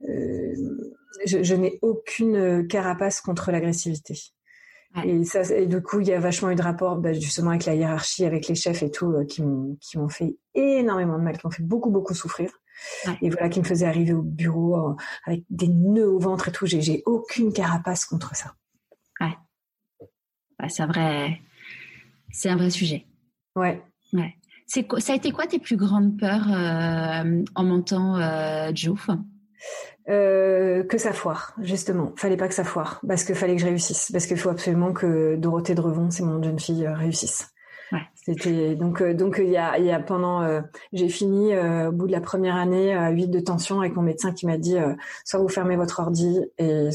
je, 0.02 1.42
je 1.42 1.56
n'ai 1.56 1.80
aucune 1.82 2.68
carapace 2.68 3.22
contre 3.22 3.52
l'agressivité. 3.52 4.36
Et, 5.04 5.26
ça, 5.26 5.42
et 5.54 5.66
du 5.66 5.82
coup, 5.82 6.00
il 6.00 6.08
y 6.08 6.14
a 6.14 6.20
vachement 6.20 6.50
eu 6.50 6.56
de 6.56 6.62
rapports 6.62 6.98
bah, 6.98 7.14
justement 7.14 7.50
avec 7.50 7.66
la 7.66 7.76
hiérarchie, 7.76 8.26
avec 8.26 8.48
les 8.48 8.56
chefs 8.56 8.82
et 8.82 8.92
tout, 8.92 9.12
euh, 9.12 9.26
qui 9.26 9.42
m'ont 9.44 9.78
qui 9.82 9.98
m'ont 9.98 10.10
fait 10.10 10.38
énormément 10.54 11.18
de 11.18 11.24
mal, 11.24 11.38
qui 11.38 11.46
m'ont 11.46 11.52
fait 11.52 11.64
beaucoup 11.64 11.90
beaucoup 11.90 12.14
souffrir. 12.14 12.50
Et 13.22 13.30
voilà, 13.30 13.50
qui 13.50 13.60
me 13.60 13.66
faisaient 13.66 13.86
arriver 13.86 14.14
au 14.14 14.22
bureau 14.22 14.76
euh, 14.76 14.96
avec 15.26 15.44
des 15.50 15.68
nœuds 15.68 16.10
au 16.10 16.20
ventre 16.20 16.50
et 16.50 16.52
tout. 16.52 16.66
J'ai 16.66 17.04
aucune 17.06 17.52
carapace 17.52 18.06
contre 18.06 18.36
ça. 18.36 18.54
Ouais. 19.22 20.70
c'est 20.70 20.84
un 20.84 20.88
vrai, 20.88 21.42
c'est 22.32 22.50
un 22.50 22.58
vrai 22.58 22.70
sujet. 22.70 23.06
Ouais. 23.56 23.82
Ouais. 24.14 24.36
C'est 24.68 24.88
ça 25.00 25.14
a 25.14 25.16
été 25.16 25.32
quoi 25.32 25.46
tes 25.46 25.60
plus 25.60 25.78
grandes 25.78 26.18
peurs 26.18 26.48
en 26.48 27.64
montant 27.64 28.74
Joe 28.74 29.00
que 30.08 30.98
ça 30.98 31.14
foire, 31.14 31.54
justement. 31.62 32.14
Fallait 32.16 32.38
pas 32.38 32.48
que 32.48 32.54
ça 32.54 32.64
foire, 32.64 33.02
parce 33.08 33.24
qu'il 33.24 33.36
fallait 33.36 33.56
que 33.56 33.62
je 33.62 33.68
réussisse, 33.68 34.12
parce 34.12 34.28
qu'il 34.28 34.38
faut 34.38 34.50
absolument 34.50 34.94
que 34.94 35.36
Dorothée 35.36 35.76
Drevon, 35.76 36.12
c'est 36.12 36.24
mon 36.24 36.42
jeune 36.42 36.60
fille, 36.60 36.88
réussisse. 36.88 37.48
C'était 38.16 38.76
donc 38.76 39.02
euh, 39.02 39.14
donc 39.14 39.36
il 39.38 39.50
y 39.50 39.58
a, 39.58 39.78
il 39.78 39.86
y 39.86 39.92
a 39.92 40.00
pendant 40.00 40.42
euh, 40.42 40.62
j'ai 40.94 41.10
fini 41.10 41.54
euh, 41.54 41.90
au 41.90 41.92
bout 41.92 42.08
de 42.08 42.12
la 42.12 42.22
première 42.22 42.56
année 42.56 42.94
à 42.94 43.12
8 43.12 43.28
de 43.28 43.40
tension 43.40 43.80
avec 43.80 43.96
mon 43.96 44.02
médecin 44.02 44.34
qui 44.34 44.48
m'a 44.48 44.58
dit 44.58 44.78
soit 45.24 45.40
vous 45.40 45.48
fermez 45.48 45.76
votre 45.76 46.00
ordi 46.00 46.40
et, 46.58 46.90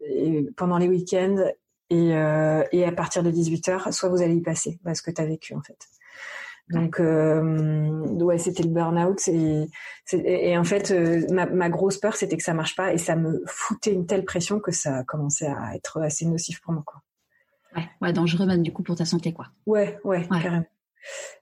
et, 0.00 0.46
pendant 0.56 0.78
les 0.78 0.88
week-ends 0.88 1.44
et, 1.90 2.10
et 2.10 2.84
à 2.84 2.92
partir 2.92 3.22
de 3.22 3.30
18 3.30 3.68
heures 3.68 3.92
soit 3.92 4.08
vous 4.08 4.22
allez 4.22 4.36
y 4.36 4.42
passer 4.42 4.78
parce 4.84 5.00
que 5.00 5.10
tu 5.10 5.20
as 5.20 5.26
vécu 5.26 5.54
en 5.54 5.60
fait. 5.60 5.78
Donc 6.70 6.98
ouais, 6.98 8.38
c'était 8.38 8.62
le 8.62 8.70
burn-out 8.70 9.28
et, 9.28 9.68
et, 10.12 10.56
en 10.56 10.64
fait 10.64 10.90
ma, 11.30 11.44
ma 11.44 11.68
grosse 11.68 11.98
peur 11.98 12.16
c'était 12.16 12.38
que 12.38 12.42
ça 12.42 12.54
marche 12.54 12.74
pas 12.74 12.94
et 12.94 12.98
ça 12.98 13.16
me 13.16 13.42
foutait 13.46 13.92
une 13.92 14.06
telle 14.06 14.24
pression 14.24 14.60
que 14.60 14.72
ça 14.72 15.04
commençait 15.04 15.46
à 15.46 15.74
être 15.74 16.00
assez 16.00 16.24
nocif 16.24 16.62
pour 16.62 16.72
moi 16.72 16.82
quoi. 16.86 17.02
Ouais, 17.76 17.88
ouais, 18.00 18.12
dangereux 18.12 18.46
même 18.46 18.62
du 18.62 18.72
coup 18.72 18.82
pour 18.82 18.96
ta 18.96 19.04
santé, 19.04 19.32
quoi. 19.32 19.46
Ouais, 19.66 19.98
ouais, 20.04 20.26
carrément. 20.28 20.64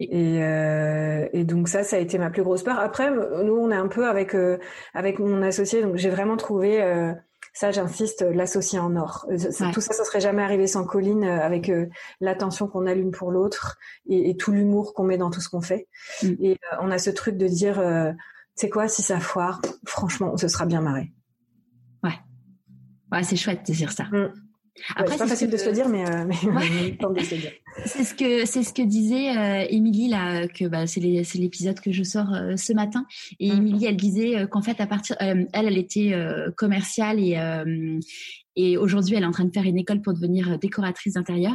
Et, 0.01 0.43
euh, 0.43 1.29
et, 1.33 1.45
donc 1.45 1.69
ça, 1.69 1.85
ça 1.85 1.97
a 1.97 1.99
été 1.99 2.19
ma 2.19 2.31
plus 2.31 2.43
grosse 2.43 2.63
peur. 2.63 2.79
Après, 2.79 3.11
nous, 3.11 3.57
on 3.57 3.71
est 3.71 3.77
un 3.77 3.89
peu 3.89 4.09
avec 4.09 4.35
euh, 4.35 4.59
avec 4.95 5.19
mon 5.19 5.43
associé, 5.43 5.83
donc 5.83 5.97
j'ai 5.97 6.11
vraiment 6.11 6.37
trouvé 6.37 6.83
euh, 6.83 7.13
ça, 7.53 7.71
j'insiste, 7.71 8.23
l'associé 8.23 8.79
en 8.79 8.97
or. 8.97 9.27
Euh, 9.31 9.73
tout 9.73 9.81
ça, 9.81 9.93
ça 9.93 10.05
serait 10.05 10.21
jamais 10.21 10.43
arrivé 10.43 10.67
sans 10.67 10.85
Colline, 10.85 11.25
euh, 11.25 11.41
avec 11.41 11.71
l'attention 12.21 12.67
qu'on 12.67 12.87
a 12.87 12.95
l'une 12.95 13.11
pour 13.11 13.31
l'autre 13.31 13.79
et, 14.09 14.31
et, 14.31 14.37
tout 14.37 14.53
l'humour 14.53 14.95
qu'on 14.95 15.05
met 15.05 15.19
dans 15.19 15.31
tout 15.31 15.41
ce 15.41 15.49
qu'on 15.49 15.61
fait. 15.61 15.89
Mm. 16.23 16.33
Et 16.41 16.59
on 16.81 16.91
a 16.91 16.99
ce 16.99 17.11
truc 17.11 17.37
de 17.37 17.47
dire, 17.47 17.83
c'est 18.55 18.69
quoi, 18.69 18.89
si 18.89 19.03
ça 19.03 19.21
foire, 19.21 19.61
franchement, 19.87 20.31
on 20.33 20.37
se 20.37 20.49
sera 20.49 20.67
bien 20.67 20.81
marré. 20.81 21.13
Ouais, 22.03 22.19
ouais, 23.13 23.23
c'est 23.23 23.37
chouette 23.37 23.67
de 23.67 23.73
dire 23.73 23.93
ça. 23.93 24.05
Mm. 24.05 24.33
Après, 24.97 25.13
c'est 25.13 25.19
pas 25.19 25.27
facile 25.27 25.51
de 25.51 25.57
se 25.57 25.67
le 25.67 25.73
dire, 25.73 25.89
mais, 25.89 26.09
euh, 26.09 26.25
c'est 27.87 28.05
ce 28.05 28.15
que 28.15 28.45
c'est 28.45 28.63
ce 28.63 28.73
que 28.73 28.83
disait 28.83 29.37
euh, 29.37 29.67
Émilie 29.69 30.09
là, 30.09 30.47
que 30.49 30.67
bah, 30.67 30.87
c'est 30.87 31.01
l'épisode 31.01 31.81
que 31.81 31.93
je 31.93 32.03
sors 32.03 32.33
euh, 32.33 32.57
ce 32.57 32.73
matin. 32.73 33.07
Et. 33.41 33.49
Émilie, 33.49 33.87
elle 33.87 33.97
disait 33.97 34.47
qu'en 34.51 34.63
fait, 34.63 34.81
à 34.81 34.87
partir, 34.87 35.17
elle, 35.21 35.49
elle 35.53 35.79
était 35.79 36.15
commerciale 36.57 37.21
et 37.21 37.39
et 38.55 38.77
aujourd'hui, 38.77 39.17
elle 39.17 39.23
est 39.23 39.27
en 39.27 39.33
train 39.33 39.47
de 39.47 39.53
faire 39.53 39.65
une 39.65 39.79
école 39.79 40.03
pour 40.03 40.13
devenir 40.13 40.59
décoratrice 40.59 41.15
d'intérieur. 41.15 41.55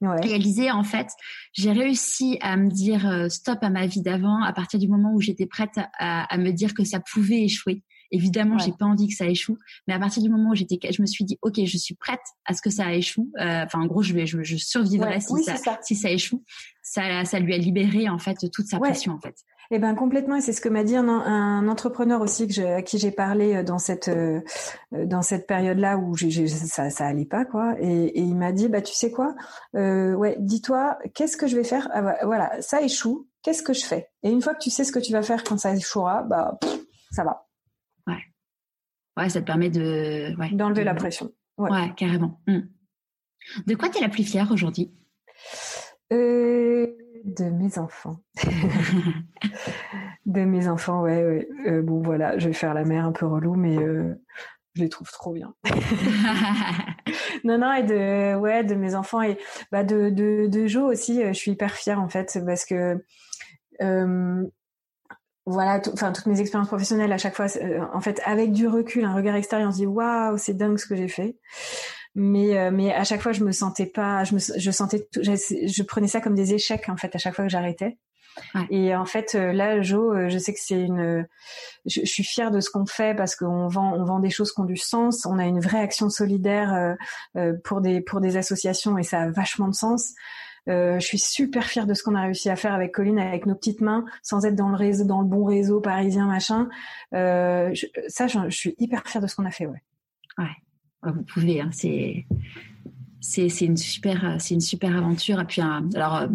Ouais. 0.00 0.16
Et 0.26 0.32
elle 0.32 0.42
disait 0.42 0.72
en 0.72 0.82
fait, 0.82 1.06
j'ai 1.52 1.70
réussi 1.70 2.38
à 2.40 2.56
me 2.56 2.68
dire 2.68 3.30
stop 3.30 3.58
à 3.62 3.70
ma 3.70 3.86
vie 3.86 4.02
d'avant 4.02 4.42
à 4.42 4.52
partir 4.52 4.80
du 4.80 4.88
moment 4.88 5.12
où 5.14 5.20
j'étais 5.20 5.46
prête 5.46 5.78
à, 5.98 6.24
à, 6.24 6.36
me 6.38 6.50
dire 6.50 6.74
que 6.74 6.84
ça 6.84 6.98
pouvait 7.00 7.42
échouer. 7.44 7.82
Évidemment, 8.14 8.58
j'ai 8.58 8.72
pas 8.72 8.86
envie 8.86 9.08
que 9.08 9.14
ça 9.14 9.26
échoue, 9.26 9.58
mais 9.88 9.94
à 9.94 9.98
partir 9.98 10.22
du 10.22 10.28
moment 10.28 10.50
où 10.50 10.54
j'étais, 10.54 10.78
je 10.92 11.02
me 11.02 11.06
suis 11.06 11.24
dit, 11.24 11.36
ok, 11.42 11.64
je 11.64 11.76
suis 11.76 11.96
prête 11.96 12.20
à 12.44 12.54
ce 12.54 12.62
que 12.62 12.70
ça 12.70 12.94
échoue. 12.94 13.30
Euh, 13.40 13.64
enfin, 13.64 13.80
en 13.80 13.86
gros, 13.86 14.02
je 14.02 14.14
vais, 14.14 14.24
je, 14.26 14.42
je 14.42 14.56
survivrai 14.56 15.20
si, 15.20 15.42
ça, 15.42 15.78
si 15.82 15.96
ça 15.96 16.10
échoue. 16.10 16.44
Ça, 16.82 17.24
ça 17.24 17.40
lui 17.40 17.54
a 17.54 17.58
libéré 17.58 18.08
en 18.08 18.18
fait 18.18 18.36
toute 18.52 18.66
sa 18.66 18.78
pression 18.78 19.12
en 19.12 19.20
fait. 19.20 19.34
Eh 19.70 19.78
ben 19.78 19.94
complètement, 19.94 20.36
et 20.36 20.40
c'est 20.42 20.52
ce 20.52 20.60
que 20.60 20.68
m'a 20.68 20.84
dit 20.84 20.94
un, 20.96 21.08
un, 21.08 21.66
entrepreneur 21.68 22.20
aussi 22.20 22.46
que 22.46 22.52
je, 22.52 22.62
à 22.62 22.82
qui 22.82 22.98
j'ai 22.98 23.10
parlé 23.10 23.56
euh, 23.56 23.62
dans 23.62 23.78
cette 23.78 24.08
euh, 24.08 24.40
dans 24.92 25.22
cette 25.22 25.46
période-là 25.46 25.96
où 25.96 26.14
ça 26.16 26.90
ça 26.90 27.06
allait 27.06 27.24
pas 27.24 27.46
quoi, 27.46 27.74
et, 27.80 28.04
et 28.04 28.20
il 28.20 28.36
m'a 28.36 28.52
dit 28.52 28.68
bah 28.68 28.82
tu 28.82 28.92
sais 28.92 29.10
quoi, 29.10 29.34
euh, 29.74 30.12
ouais, 30.14 30.36
dis-toi 30.38 30.98
qu'est-ce 31.14 31.38
que 31.38 31.46
je 31.46 31.56
vais 31.56 31.64
faire, 31.64 31.88
ah, 31.94 32.24
voilà 32.24 32.60
ça 32.60 32.82
échoue, 32.82 33.26
qu'est-ce 33.42 33.62
que 33.62 33.72
je 33.72 33.86
fais, 33.86 34.10
et 34.22 34.30
une 34.30 34.42
fois 34.42 34.54
que 34.54 34.62
tu 34.62 34.70
sais 34.70 34.84
ce 34.84 34.92
que 34.92 34.98
tu 34.98 35.12
vas 35.12 35.22
faire 35.22 35.42
quand 35.44 35.58
ça 35.58 35.74
échouera, 35.74 36.22
bah 36.22 36.58
ça 37.10 37.24
va. 37.24 37.46
Ouais, 39.16 39.28
ça 39.28 39.40
te 39.40 39.46
permet 39.46 39.70
de 39.70 40.34
ouais, 40.38 40.50
d'enlever 40.52 40.84
la 40.84 40.94
pression. 40.94 41.32
Ouais, 41.56 41.92
carrément. 41.96 42.40
Hmm. 42.46 42.62
De 43.66 43.74
quoi 43.74 43.88
tu 43.88 43.98
es 43.98 44.00
la 44.00 44.08
plus 44.08 44.24
fière 44.24 44.50
aujourd'hui? 44.50 44.92
Euh, 46.12 46.86
De 47.24 47.44
mes 47.44 47.78
enfants. 47.78 48.16
de 50.26 50.40
mes 50.40 50.68
enfants, 50.68 51.02
ouais. 51.02 51.24
ouais. 51.24 51.48
Euh, 51.66 51.82
bon, 51.82 52.02
voilà, 52.02 52.38
je 52.38 52.48
vais 52.48 52.54
faire 52.54 52.74
la 52.74 52.84
mère 52.84 53.04
un 53.04 53.12
peu 53.12 53.26
relou, 53.26 53.54
mais 53.54 53.76
euh, 53.78 54.14
je 54.74 54.82
les 54.82 54.88
trouve 54.88 55.10
trop 55.10 55.32
bien. 55.32 55.54
non, 57.44 57.58
non, 57.58 57.72
et 57.74 57.84
de, 57.84 58.34
ouais, 58.36 58.64
de 58.64 58.74
mes 58.74 58.94
enfants 58.94 59.22
et 59.22 59.38
bah 59.70 59.84
de, 59.84 60.10
de, 60.10 60.48
de 60.48 60.66
Joe 60.66 60.90
aussi, 60.90 61.22
je 61.24 61.32
suis 61.32 61.52
hyper 61.52 61.74
fière 61.74 62.00
en 62.00 62.08
fait 62.08 62.38
parce 62.44 62.64
que 62.64 63.04
voilà, 65.46 65.80
enfin 65.92 66.12
toutes 66.12 66.26
mes 66.26 66.40
expériences 66.40 66.68
professionnelles 66.68 67.12
à 67.12 67.18
chaque 67.18 67.36
fois, 67.36 67.46
euh, 67.56 67.80
en 67.92 68.00
fait, 68.00 68.20
avec 68.24 68.52
du 68.52 68.66
recul, 68.66 69.04
un 69.04 69.14
regard 69.14 69.36
extérieur, 69.36 69.68
on 69.68 69.72
se 69.72 69.78
dit 69.78 69.86
waouh, 69.86 70.38
c'est 70.38 70.54
dingue 70.54 70.78
ce 70.78 70.86
que 70.86 70.96
j'ai 70.96 71.08
fait. 71.08 71.36
Mais 72.14 72.56
euh, 72.58 72.70
mais 72.70 72.94
à 72.94 73.04
chaque 73.04 73.20
fois, 73.20 73.32
je 73.32 73.44
me 73.44 73.52
sentais 73.52 73.86
pas, 73.86 74.24
je 74.24 74.34
me, 74.34 74.38
je 74.38 74.70
sentais, 74.70 75.06
je, 75.14 75.82
prenais 75.82 76.06
ça 76.08 76.20
comme 76.20 76.34
des 76.34 76.54
échecs 76.54 76.88
en 76.88 76.96
fait 76.96 77.14
à 77.14 77.18
chaque 77.18 77.34
fois 77.34 77.44
que 77.44 77.50
j'arrêtais. 77.50 77.98
Et 78.70 78.96
en 78.96 79.04
fait, 79.04 79.36
euh, 79.36 79.52
là, 79.52 79.80
Jo, 79.80 80.28
je 80.28 80.38
sais 80.38 80.52
que 80.52 80.58
c'est 80.60 80.80
une, 80.80 81.24
je, 81.86 82.00
je, 82.00 82.06
suis 82.06 82.24
fière 82.24 82.50
de 82.50 82.58
ce 82.60 82.68
qu'on 82.68 82.86
fait 82.86 83.14
parce 83.14 83.36
qu'on 83.36 83.68
vend, 83.68 83.92
on 83.94 84.04
vend 84.04 84.18
des 84.18 84.30
choses 84.30 84.52
qui 84.52 84.60
ont 84.60 84.64
du 84.64 84.76
sens. 84.76 85.24
On 85.26 85.38
a 85.38 85.44
une 85.44 85.60
vraie 85.60 85.80
action 85.80 86.08
solidaire 86.08 86.96
pour 87.64 87.80
des 87.80 88.00
pour 88.00 88.20
des 88.20 88.36
associations 88.36 88.96
et 88.96 89.02
ça 89.02 89.20
a 89.20 89.30
vachement 89.30 89.68
de 89.68 89.74
sens. 89.74 90.14
Euh, 90.68 90.98
je 90.98 91.06
suis 91.06 91.18
super 91.18 91.64
fière 91.64 91.86
de 91.86 91.94
ce 91.94 92.02
qu'on 92.02 92.14
a 92.14 92.22
réussi 92.22 92.48
à 92.48 92.56
faire 92.56 92.72
avec 92.72 92.92
Colline, 92.92 93.18
avec 93.18 93.46
nos 93.46 93.54
petites 93.54 93.80
mains, 93.80 94.04
sans 94.22 94.44
être 94.46 94.54
dans 94.54 94.68
le 94.70 95.26
bon 95.26 95.44
réseau 95.44 95.80
parisien, 95.80 96.26
machin. 96.26 96.68
Euh, 97.14 97.74
ça, 98.08 98.26
je, 98.26 98.50
suis 98.50 98.74
hyper 98.78 99.06
fière 99.06 99.22
de 99.22 99.26
ce 99.26 99.36
qu'on 99.36 99.44
a 99.44 99.50
fait, 99.50 99.66
ouais. 99.66 99.82
Ouais, 100.38 101.12
vous 101.12 101.22
pouvez. 101.22 101.60
Hein, 101.60 101.70
c'est 101.72 102.26
une 103.60 103.76
super 103.76 104.36
c'est 104.40 104.54
une 104.54 104.60
super 104.60 104.96
aventure. 104.96 105.40
Et 105.40 105.44
puis 105.44 105.60
alors 105.60 106.16
euh, 106.16 106.28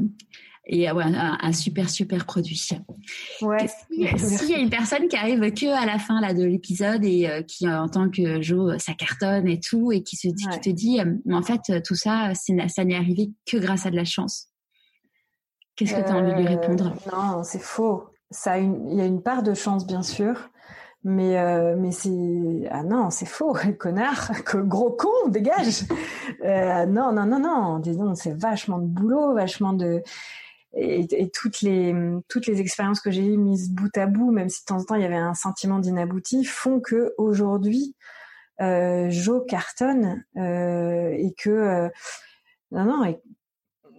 et 0.72 0.92
ouais, 0.92 1.04
un, 1.04 1.52
super 1.52 1.90
super 1.90 2.26
produit. 2.26 2.70
Ouais. 3.42 3.68
S'il 3.88 4.50
y 4.50 4.54
a 4.54 4.60
une 4.60 4.70
personne 4.70 5.08
qui 5.08 5.18
arrive 5.18 5.52
que 5.52 5.66
à 5.66 5.86
la 5.88 5.98
fin 5.98 6.22
là 6.22 6.36
de 6.36 6.44
l'épisode 6.44 7.04
et 7.04 7.28
euh, 7.28 7.42
qui 7.42 7.68
en 7.68 7.90
tant 7.90 8.10
que 8.10 8.40
Jo 8.42 8.78
ça 8.78 8.94
cartonne 8.94 9.48
et 9.48 9.60
tout 9.60 9.92
et 9.92 10.04
qui 10.04 10.16
se 10.16 10.28
dit 10.28 10.46
qui 10.48 10.60
te 10.60 10.70
dit 10.70 11.00
euh, 11.00 11.16
mais 11.26 11.34
en 11.34 11.42
fait 11.42 11.82
tout 11.84 11.96
ça 11.96 12.34
ça 12.36 12.86
n'est 12.86 12.96
arrivé 12.96 13.32
que 13.48 13.58
grâce 13.58 13.88
à 13.88 13.90
de 13.90 13.96
la 13.96 14.06
chance. 14.06 14.50
Qu'est-ce 15.76 15.96
que 15.96 16.02
tu 16.02 16.12
as 16.12 16.16
envie 16.16 16.34
de 16.34 16.38
lui 16.38 16.46
euh, 16.46 16.60
répondre? 16.60 16.94
Non, 17.12 17.44
c'est 17.44 17.62
faux. 17.62 18.04
Ça 18.30 18.60
il 18.60 18.94
y 18.94 19.02
a 19.02 19.06
une 19.06 19.24
part 19.24 19.42
de 19.42 19.56
chance 19.56 19.88
bien 19.88 20.04
sûr. 20.04 20.50
Mais 21.04 21.42
mais 21.78 21.94
c'est 21.94 22.68
ah 22.70 22.84
non 22.84 23.10
c'est 23.10 23.26
faux 23.26 23.56
connard 23.80 24.32
gros 24.54 24.92
con 24.92 25.30
dégage 25.30 25.86
non 26.44 27.14
non 27.14 27.26
non 27.26 27.40
non 27.40 27.80
disons 27.80 28.16
c'est 28.16 28.38
vachement 28.38 28.80
de 28.80 28.86
boulot 28.86 29.34
vachement 29.34 29.72
de 29.72 30.04
et, 30.76 31.30
toutes 31.34 31.62
les 31.62 31.96
toutes 32.28 32.48
les 32.48 32.62
expériences 32.62 33.00
que 33.00 33.12
j'ai 33.12 33.26
eues 33.26 33.38
mises 33.38 33.72
bout 33.72 33.96
à 33.98 34.06
bout, 34.06 34.32
même 34.32 34.50
si 34.50 34.62
de 34.62 34.66
temps 34.66 34.78
en 34.78 34.84
temps 34.84 34.96
il 34.96 35.02
y 35.02 35.06
avait 35.06 35.16
un 35.16 35.34
sentiment 35.34 35.80
d'inabouti, 35.80 36.44
font 36.46 36.80
que 36.80 37.14
aujourd'hui 37.18 37.96
euh, 38.62 39.10
Jo 39.10 39.42
cartonne 39.42 40.24
euh, 40.38 41.12
et 41.18 41.34
que 41.38 41.50
euh, 41.50 41.90
non 42.72 42.86
non 42.86 43.04
et, 43.06 43.20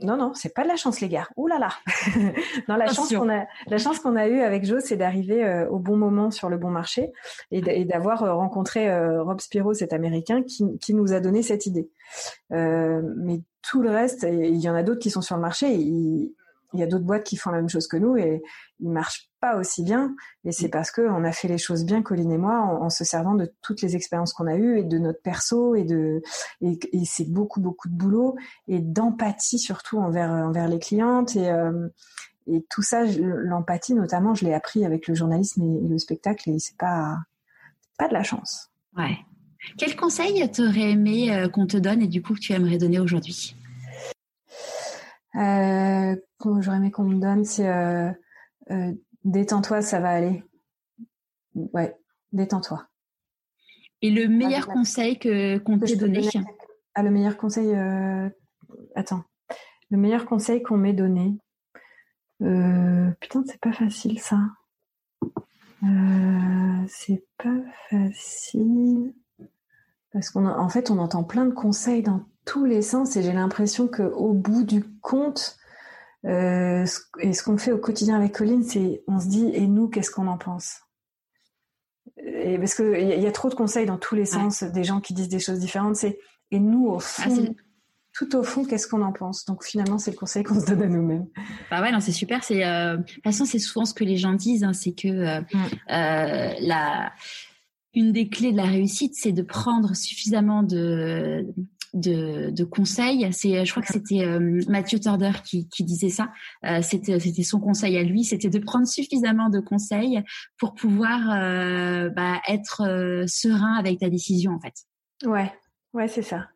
non 0.03 0.17
non 0.17 0.33
c'est 0.35 0.55
pas 0.55 0.63
de 0.63 0.69
la 0.69 0.77
chance 0.77 1.01
les 1.01 1.09
gars. 1.09 1.29
Ouh 1.37 1.47
là 1.47 1.59
là. 1.59 1.71
non 2.69 2.77
la 2.77 2.87
chance 2.87 3.13
qu'on 3.13 3.29
a 3.29 3.47
la 3.67 3.79
chance 3.79 3.99
qu'on 3.99 4.17
a 4.17 4.29
eue 4.29 4.41
avec 4.41 4.65
Jo 4.65 4.81
c'est 4.81 4.97
d'arriver 4.97 5.45
euh, 5.45 5.69
au 5.69 5.79
bon 5.79 5.97
moment 5.97 6.31
sur 6.31 6.49
le 6.49 6.59
bon 6.59 6.71
marché 6.71 7.13
et 7.51 7.85
d'avoir 7.85 8.23
euh, 8.23 8.35
rencontré 8.35 8.89
euh, 8.91 9.23
Rob 9.23 9.41
Spiro 9.41 9.75
cet 9.75 9.93
américain 9.93 10.43
qui 10.43 10.79
qui 10.79 10.95
nous 10.95 11.13
a 11.13 11.21
donné 11.21 11.43
cette 11.43 11.67
idée. 11.67 11.89
mais 12.51 13.41
tout 13.63 13.83
le 13.83 13.91
reste, 13.91 14.27
il 14.31 14.57
y 14.57 14.71
en 14.71 14.75
a 14.75 14.83
d'autres 14.83 15.01
qui 15.01 15.11
sont 15.11 15.21
sur 15.21 15.37
le 15.37 15.43
marché. 15.43 15.75
Et, 15.75 16.33
il 16.73 16.81
y 16.81 16.83
a 16.83 16.87
d'autres 16.87 17.05
boîtes 17.05 17.25
qui 17.25 17.37
font 17.37 17.51
la 17.51 17.59
même 17.59 17.69
chose 17.69 17.87
que 17.87 17.97
nous 17.97 18.17
et 18.17 18.43
ils 18.81 18.91
marchent 18.91 19.31
pas 19.41 19.57
aussi 19.57 19.83
bien. 19.83 20.15
Et 20.45 20.53
c'est 20.53 20.69
mm. 20.69 20.71
parce 20.71 20.91
que 20.91 21.03
on 21.03 21.25
a 21.25 21.33
fait 21.33 21.49
les 21.49 21.59
choses 21.59 21.85
bien, 21.85 22.03
Colline 22.03 22.31
et 22.31 22.39
moi, 22.39 22.61
en, 22.61 22.91
se 22.91 23.05
servant 23.05 23.35
de 23.35 23.53
toutes 23.63 23.83
les 23.83 23.97
expériences 23.97 24.33
qu'on 24.33 24.47
a 24.47 24.57
eues 24.57 24.79
et 24.79 24.85
de 24.85 24.99
notre 24.99 25.21
perso 25.23 25.75
et 25.75 25.85
de 25.85 26.23
et, 26.61 26.79
c'est 27.05 27.31
beaucoup 27.31 27.61
beaucoup 27.61 27.89
de 27.89 27.95
boulot 27.95 28.37
et 28.69 28.81
d'empathie 28.81 29.59
surtout 29.59 29.99
envers 29.99 30.31
envers 30.31 30.69
les 30.69 30.79
clientes 30.79 31.37
et 31.37 31.51
euh, 31.51 31.89
et 32.47 32.65
tout 32.69 32.83
ça, 32.83 33.05
l'empathie 33.05 33.95
notamment, 33.95 34.35
je 34.35 34.45
l'ai 34.45 34.55
appris 34.55 34.85
avec 34.85 35.07
le 35.07 35.15
journalisme 35.15 35.63
et, 35.63 35.89
le 35.89 35.99
spectacle 35.99 36.51
et 36.51 36.59
c'est 36.59 36.77
pas 36.77 37.19
pas 37.99 38.09
de 38.09 38.15
la 38.15 38.23
chance. 38.23 38.71
Ouais. 38.97 39.19
Quel 39.77 39.95
conseil 39.95 40.51
t'aurais 40.51 40.93
aimé 40.93 41.35
euh, 41.35 41.49
qu'on 41.49 41.67
te 41.67 41.77
donne 41.77 42.03
et 42.03 42.09
du 42.09 42.23
coup 42.23 42.35
que 42.35 42.41
tu 42.41 42.53
aimerais 42.53 42.79
donner 42.79 42.99
aujourd'hui? 42.99 43.55
Euh, 45.37 46.17
j'aurais 46.61 46.77
aimé 46.77 46.91
qu'on 46.91 47.05
me 47.05 47.21
donne, 47.21 47.45
c'est 47.45 47.69
euh, 47.69 48.11
euh, 48.71 48.93
détends-toi, 49.25 49.83
ça 49.83 50.01
va 50.01 50.11
aller. 50.11 50.43
Ouais, 51.55 51.97
détends-toi. 52.33 52.87
Et 54.03 54.11
le 54.11 54.29
meilleur 54.29 54.67
conseil 54.67 55.19
que 55.19 55.59
qu'on 55.59 55.79
t'ait 55.79 55.97
donné 55.97 56.27
Ah, 56.95 57.03
le 57.03 57.11
meilleur 57.11 57.37
conseil. 57.37 57.75
Euh... 57.75 58.29
Attends, 58.95 59.25
le 59.91 59.99
meilleur 59.99 60.27
conseil 60.27 60.63
qu'on 60.63 60.77
m'ait 60.77 60.93
donné. 60.93 61.37
Putain, 62.39 63.45
c'est 63.47 63.61
pas 63.61 63.73
facile 63.73 64.19
ça. 64.19 64.39
C'est 66.89 67.25
pas 67.39 67.59
facile 67.91 69.13
parce 70.13 70.31
qu'en 70.31 70.47
en 70.47 70.69
fait, 70.69 70.91
on 70.91 70.99
entend 70.99 71.25
plein 71.25 71.47
de 71.47 71.55
conseils 71.55 72.03
dans 72.03 72.25
tous 72.45 72.65
les 72.65 72.83
sens 72.83 73.17
et 73.17 73.23
j'ai 73.23 73.33
l'impression 73.33 73.89
que 73.89 74.03
au 74.03 74.33
bout 74.33 74.65
du 74.65 74.83
compte, 75.01 75.57
euh, 76.27 76.87
et 77.21 77.33
ce 77.33 77.43
qu'on 77.43 77.57
fait 77.57 77.73
au 77.73 77.79
quotidien 77.79 78.17
avec 78.17 78.33
Colline, 78.33 78.63
c'est 78.63 79.03
on 79.07 79.19
se 79.21 79.29
dit 79.29 79.51
et 79.55 79.67
nous, 79.67 79.89
qu'est-ce 79.89 80.11
qu'on 80.11 80.27
en 80.27 80.39
pense? 80.39 80.81
Et 82.23 82.59
parce 82.59 82.75
qu'il 82.75 83.01
y, 83.01 83.23
y, 83.23 83.27
a 83.27 83.33
trop 83.33 83.49
de 83.49 83.55
conseils 83.55 83.87
dans 83.87 83.97
tous 83.97 84.15
les 84.15 84.27
sens, 84.27 84.63
des 84.63 84.85
gens 84.85 85.01
qui 85.01 85.15
disent 85.15 85.29
des 85.29 85.39
choses 85.39 85.59
différentes. 85.59 85.97
C'est 85.97 86.19
et 86.51 86.59
nous 86.59 86.87
au 86.87 86.97
ah, 86.97 87.01
fond, 87.01 87.55
tout 88.13 88.37
au 88.37 88.43
fond, 88.43 88.65
qu'est-ce 88.65 88.89
qu'on 88.89 89.03
en 89.03 89.13
pense? 89.13 89.45
Donc 89.45 89.65
finalement, 89.65 89.99
c'est 89.99 90.11
le 90.11 90.17
conseil 90.17 90.43
qu'on 90.43 90.61
se 90.61 90.67
donne 90.67 90.83
à 90.83 90.89
nous-mêmes. 90.89 91.27
Bah 91.71 91.81
ouais, 91.81 91.93
non, 91.93 92.01
c'est 92.01 92.13
super. 92.13 92.43
C'est 92.43 92.65
euh, 92.65 92.97
de 92.97 93.03
toute 93.03 93.23
façon, 93.23 93.45
c'est 93.45 93.59
souvent 93.59 93.85
ce 93.85 93.95
que 93.95 94.05
les 94.05 94.17
gens 94.17 94.33
disent, 94.33 94.65
hein, 94.65 94.73
c'est 94.73 94.93
que 94.93 95.09
euh, 95.09 95.41
mm. 95.41 95.65
euh, 95.91 96.55
la 96.61 97.13
une 97.93 98.13
des 98.13 98.29
clés 98.29 98.53
de 98.53 98.57
la 98.57 98.67
réussite, 98.67 99.15
c'est 99.17 99.33
de 99.33 99.43
prendre 99.43 99.97
suffisamment 99.97 100.63
de 100.63 101.45
de, 101.95 102.51
de 102.51 102.65
conseils. 102.65 103.29
C'est, 103.33 103.65
je 103.65 103.71
crois 103.71 103.83
que 103.83 103.93
c'était 103.93 104.25
euh, 104.25 104.61
Mathieu 104.69 104.99
Torder 105.01 105.33
qui, 105.45 105.69
qui 105.69 105.85
disait 105.85 106.09
ça. 106.09 106.31
Euh, 106.65 106.83
c'était, 106.83 107.19
c'était 107.21 107.43
son 107.43 107.61
conseil 107.61 107.97
à 107.97 108.03
lui, 108.03 108.25
c'était 108.25 108.51
de 108.51 108.59
prendre 108.59 108.87
suffisamment 108.87 109.49
de 109.51 109.61
conseils 109.61 110.23
pour 110.59 110.75
pouvoir 110.75 111.21
euh, 111.31 112.11
bah, 112.11 112.41
être 112.49 113.25
serein 113.27 113.75
avec 113.75 114.01
ta 114.01 114.09
décision 114.09 114.53
en 114.53 114.61
fait. 114.61 114.75
Ouais, 115.25 115.53
ouais, 115.93 116.09
c'est 116.09 116.23
ça. 116.23 116.49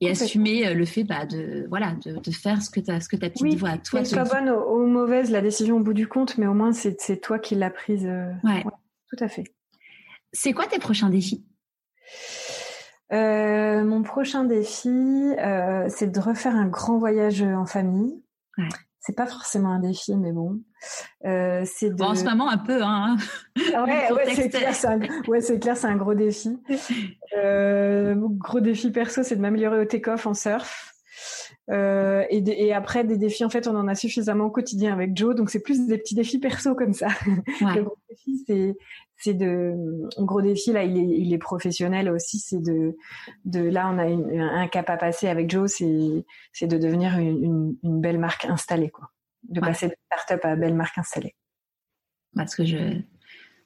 Et 0.00 0.10
assumer 0.10 0.72
le 0.72 0.84
fait 0.86 1.04
bah, 1.04 1.26
de 1.26 1.66
voilà 1.68 1.94
de, 2.04 2.18
de 2.18 2.30
faire 2.30 2.62
ce 2.62 2.70
que 2.70 2.80
ta 2.80 3.00
ce 3.00 3.08
que 3.08 3.16
ta 3.16 3.28
petite 3.28 3.58
voix 3.58 3.70
à 3.70 3.78
toi. 3.78 4.00
Qu'elle 4.00 4.08
soit 4.08 4.24
bonne 4.24 4.48
ou, 4.50 4.86
mauvaise, 4.86 5.30
la 5.30 5.42
décision 5.42 5.76
au 5.76 5.80
bout 5.80 5.92
du 5.92 6.08
compte, 6.08 6.38
mais 6.38 6.46
au 6.46 6.54
moins 6.54 6.72
c'est, 6.72 7.00
c'est 7.00 7.20
toi 7.20 7.38
qui 7.38 7.54
l'as 7.54 7.70
prise. 7.70 8.06
ouais. 8.44 8.64
Tout 9.10 9.24
à 9.24 9.28
fait. 9.28 9.44
C'est 10.32 10.52
quoi 10.52 10.66
tes 10.66 10.78
prochains 10.78 11.10
défis? 11.10 11.44
Euh, 13.12 13.84
mon 13.84 14.02
prochain 14.02 14.44
défi, 14.44 14.88
euh, 14.88 15.86
c'est 15.88 16.10
de 16.10 16.20
refaire 16.20 16.54
un 16.54 16.66
grand 16.66 16.98
voyage 16.98 17.42
en 17.42 17.66
famille. 17.66 18.22
Ouais. 18.56 18.68
C'est 19.00 19.16
pas 19.16 19.26
forcément 19.26 19.70
un 19.70 19.80
défi, 19.80 20.14
mais 20.14 20.30
bon. 20.30 20.60
Euh, 21.24 21.64
c'est 21.64 21.90
de... 21.90 21.94
bon, 21.94 22.10
en 22.10 22.14
ce 22.14 22.24
moment 22.24 22.48
un 22.50 22.58
peu, 22.58 22.82
hein. 22.82 23.16
Ah 23.74 23.84
ouais, 23.84 24.12
ouais 24.12 24.34
c'est 24.34 24.50
clair, 24.50 24.74
c'est 24.74 24.86
un... 24.86 25.00
ouais, 25.26 25.40
c'est 25.40 25.58
clair, 25.58 25.76
c'est 25.76 25.86
un 25.86 25.96
gros 25.96 26.14
défi. 26.14 26.58
Euh, 27.38 28.16
mon 28.16 28.30
gros 28.30 28.58
défi 28.58 28.90
perso, 28.90 29.22
c'est 29.22 29.36
de 29.36 29.40
m'améliorer 29.40 29.78
au 29.78 29.84
take-off 29.84 30.26
en 30.26 30.34
surf. 30.34 30.92
Euh, 31.70 32.24
et, 32.30 32.38
et, 32.66 32.72
après 32.72 33.04
des 33.04 33.16
défis, 33.16 33.44
en 33.44 33.50
fait, 33.50 33.68
on 33.68 33.76
en 33.76 33.86
a 33.86 33.94
suffisamment 33.94 34.46
au 34.46 34.50
quotidien 34.50 34.92
avec 34.92 35.16
Joe, 35.16 35.36
donc 35.36 35.50
c'est 35.50 35.62
plus 35.62 35.86
des 35.86 35.98
petits 35.98 36.14
défis 36.14 36.38
perso 36.38 36.74
comme 36.74 36.94
ça. 36.94 37.08
Ouais. 37.60 37.74
Le 37.76 37.82
gros 37.84 37.98
défi, 38.08 38.42
c'est 38.46 38.76
c'est 39.20 39.34
de 39.34 39.74
un 40.16 40.24
gros 40.24 40.40
défi 40.40 40.72
là 40.72 40.82
il 40.82 40.96
est, 40.96 41.18
il 41.20 41.32
est 41.34 41.38
professionnel 41.38 42.10
aussi 42.10 42.38
c'est 42.38 42.60
de 42.60 42.96
de 43.44 43.60
là 43.60 43.90
on 43.92 43.98
a 43.98 44.08
une, 44.08 44.40
un 44.40 44.66
cap 44.66 44.88
à 44.88 44.96
passer 44.96 45.28
avec 45.28 45.50
Joe 45.50 45.70
c'est 45.70 46.24
c'est 46.52 46.66
de 46.66 46.78
devenir 46.78 47.18
une, 47.18 47.76
une, 47.82 48.00
belle 48.00 48.18
marque 48.18 48.46
installée 48.46 48.88
quoi. 48.88 49.10
De 49.42 49.60
passer 49.60 49.88
de 49.88 49.94
start-up 50.06 50.44
à 50.44 50.56
belle 50.56 50.74
marque 50.74 50.96
installée. 50.96 51.34
Bah, 52.32 52.46
ce 52.46 52.56
que 52.56 52.64
je 52.64 52.78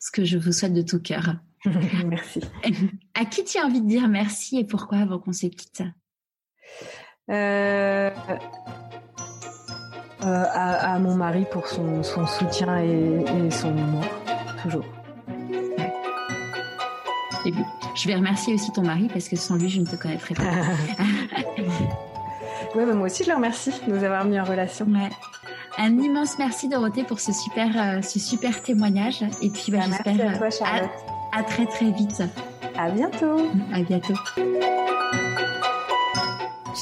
ce 0.01 0.11
que 0.11 0.25
je 0.25 0.39
vous 0.39 0.53
souhaite 0.53 0.75
de 0.75 0.83
tout 0.83 1.01
cœur. 1.01 1.37
Merci. 2.07 2.41
À 3.15 3.25
qui 3.25 3.45
tu 3.45 3.59
as 3.59 3.65
envie 3.65 3.81
de 3.81 3.87
dire 3.87 4.09
merci 4.09 4.59
et 4.59 4.65
pourquoi 4.65 4.99
avant 4.99 5.21
qu'on 5.21 5.33
se 5.33 5.47
quitte 5.47 5.83
euh, 7.31 8.11
euh, 10.23 10.23
à, 10.23 10.95
à, 10.95 10.99
mon 10.99 11.15
mari 11.15 11.47
pour 11.51 11.67
son, 11.67 12.03
son 12.03 12.27
soutien 12.27 12.79
et, 12.79 13.25
et 13.47 13.51
son 13.51 13.77
humour 13.77 14.05
toujours 14.63 14.85
je 17.95 18.09
vais 18.09 18.15
remercier 18.15 18.55
aussi 18.55 18.73
ton 18.73 18.83
mari 18.83 19.09
parce 19.13 19.29
que 19.29 19.37
sans 19.37 19.57
lui, 19.57 19.69
je 19.69 19.81
ne 19.81 19.87
te 19.87 19.97
connaîtrais 19.97 20.35
pas. 20.35 20.43
ouais, 22.75 22.87
moi 22.87 23.07
aussi, 23.07 23.25
je 23.25 23.31
le 23.31 23.37
remercie 23.37 23.71
de 23.71 23.93
nous 23.93 24.05
avoir 24.05 24.25
mis 24.25 24.39
en 24.39 24.45
relation. 24.45 24.87
Ouais. 24.87 25.11
Un 25.79 25.99
immense 25.99 26.39
merci 26.39 26.69
Dorothée 26.69 27.05
pour 27.05 27.21
ce 27.21 27.33
super, 27.33 27.69
euh, 27.77 28.03
ce 28.03 28.19
super 28.19 28.63
témoignage. 28.63 29.23
Et 29.43 29.51
puis, 29.51 29.73
bah, 29.73 29.79
bah 29.89 29.91
j'espère 29.91 30.43
à. 30.63 30.81
À, 31.37 31.43
très 31.43 31.67
très 31.67 31.91
vite. 31.91 32.23
À 32.79 32.91
bientôt. 32.91 33.51
À 33.73 33.83
bientôt. 33.83 34.15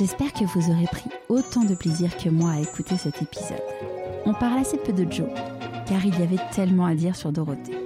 J'espère 0.03 0.33
que 0.33 0.45
vous 0.45 0.69
aurez 0.69 0.87
pris 0.87 1.11
autant 1.29 1.63
de 1.63 1.77
plaisir 1.77 2.17
que 2.17 2.29
moi 2.29 2.51
à 2.51 2.59
écouter 2.59 2.97
cet 2.97 3.23
épisode. 3.23 3.63
On 4.27 4.35
parle 4.35 4.59
assez 4.59 4.77
peu 4.77 4.93
de 4.93 5.09
Joe, 5.09 5.29
car 5.87 6.05
il 6.05 6.19
y 6.19 6.25
avait 6.25 6.43
tellement 6.51 6.87
à 6.87 6.97
dire 6.97 7.15
sur 7.15 7.31
Dorothée. 7.31 7.79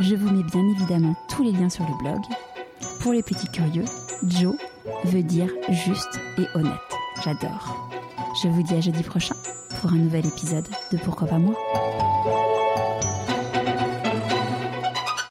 Je 0.00 0.16
vous 0.16 0.28
mets 0.28 0.42
bien 0.42 0.68
évidemment 0.70 1.14
tous 1.28 1.44
les 1.44 1.52
liens 1.52 1.70
sur 1.70 1.84
le 1.84 1.96
blog. 1.98 2.18
Pour 2.98 3.12
les 3.12 3.22
petits 3.22 3.46
curieux, 3.46 3.84
Joe 4.26 4.56
veut 5.04 5.22
dire 5.22 5.52
juste 5.68 6.18
et 6.36 6.46
honnête. 6.58 6.72
J'adore. 7.24 7.92
Je 8.42 8.48
vous 8.48 8.64
dis 8.64 8.74
à 8.74 8.80
jeudi 8.80 9.04
prochain 9.04 9.36
pour 9.80 9.92
un 9.92 9.98
nouvel 9.98 10.26
épisode 10.26 10.66
de 10.90 10.96
Pourquoi 10.96 11.28
pas 11.28 11.38
moi? 11.38 11.54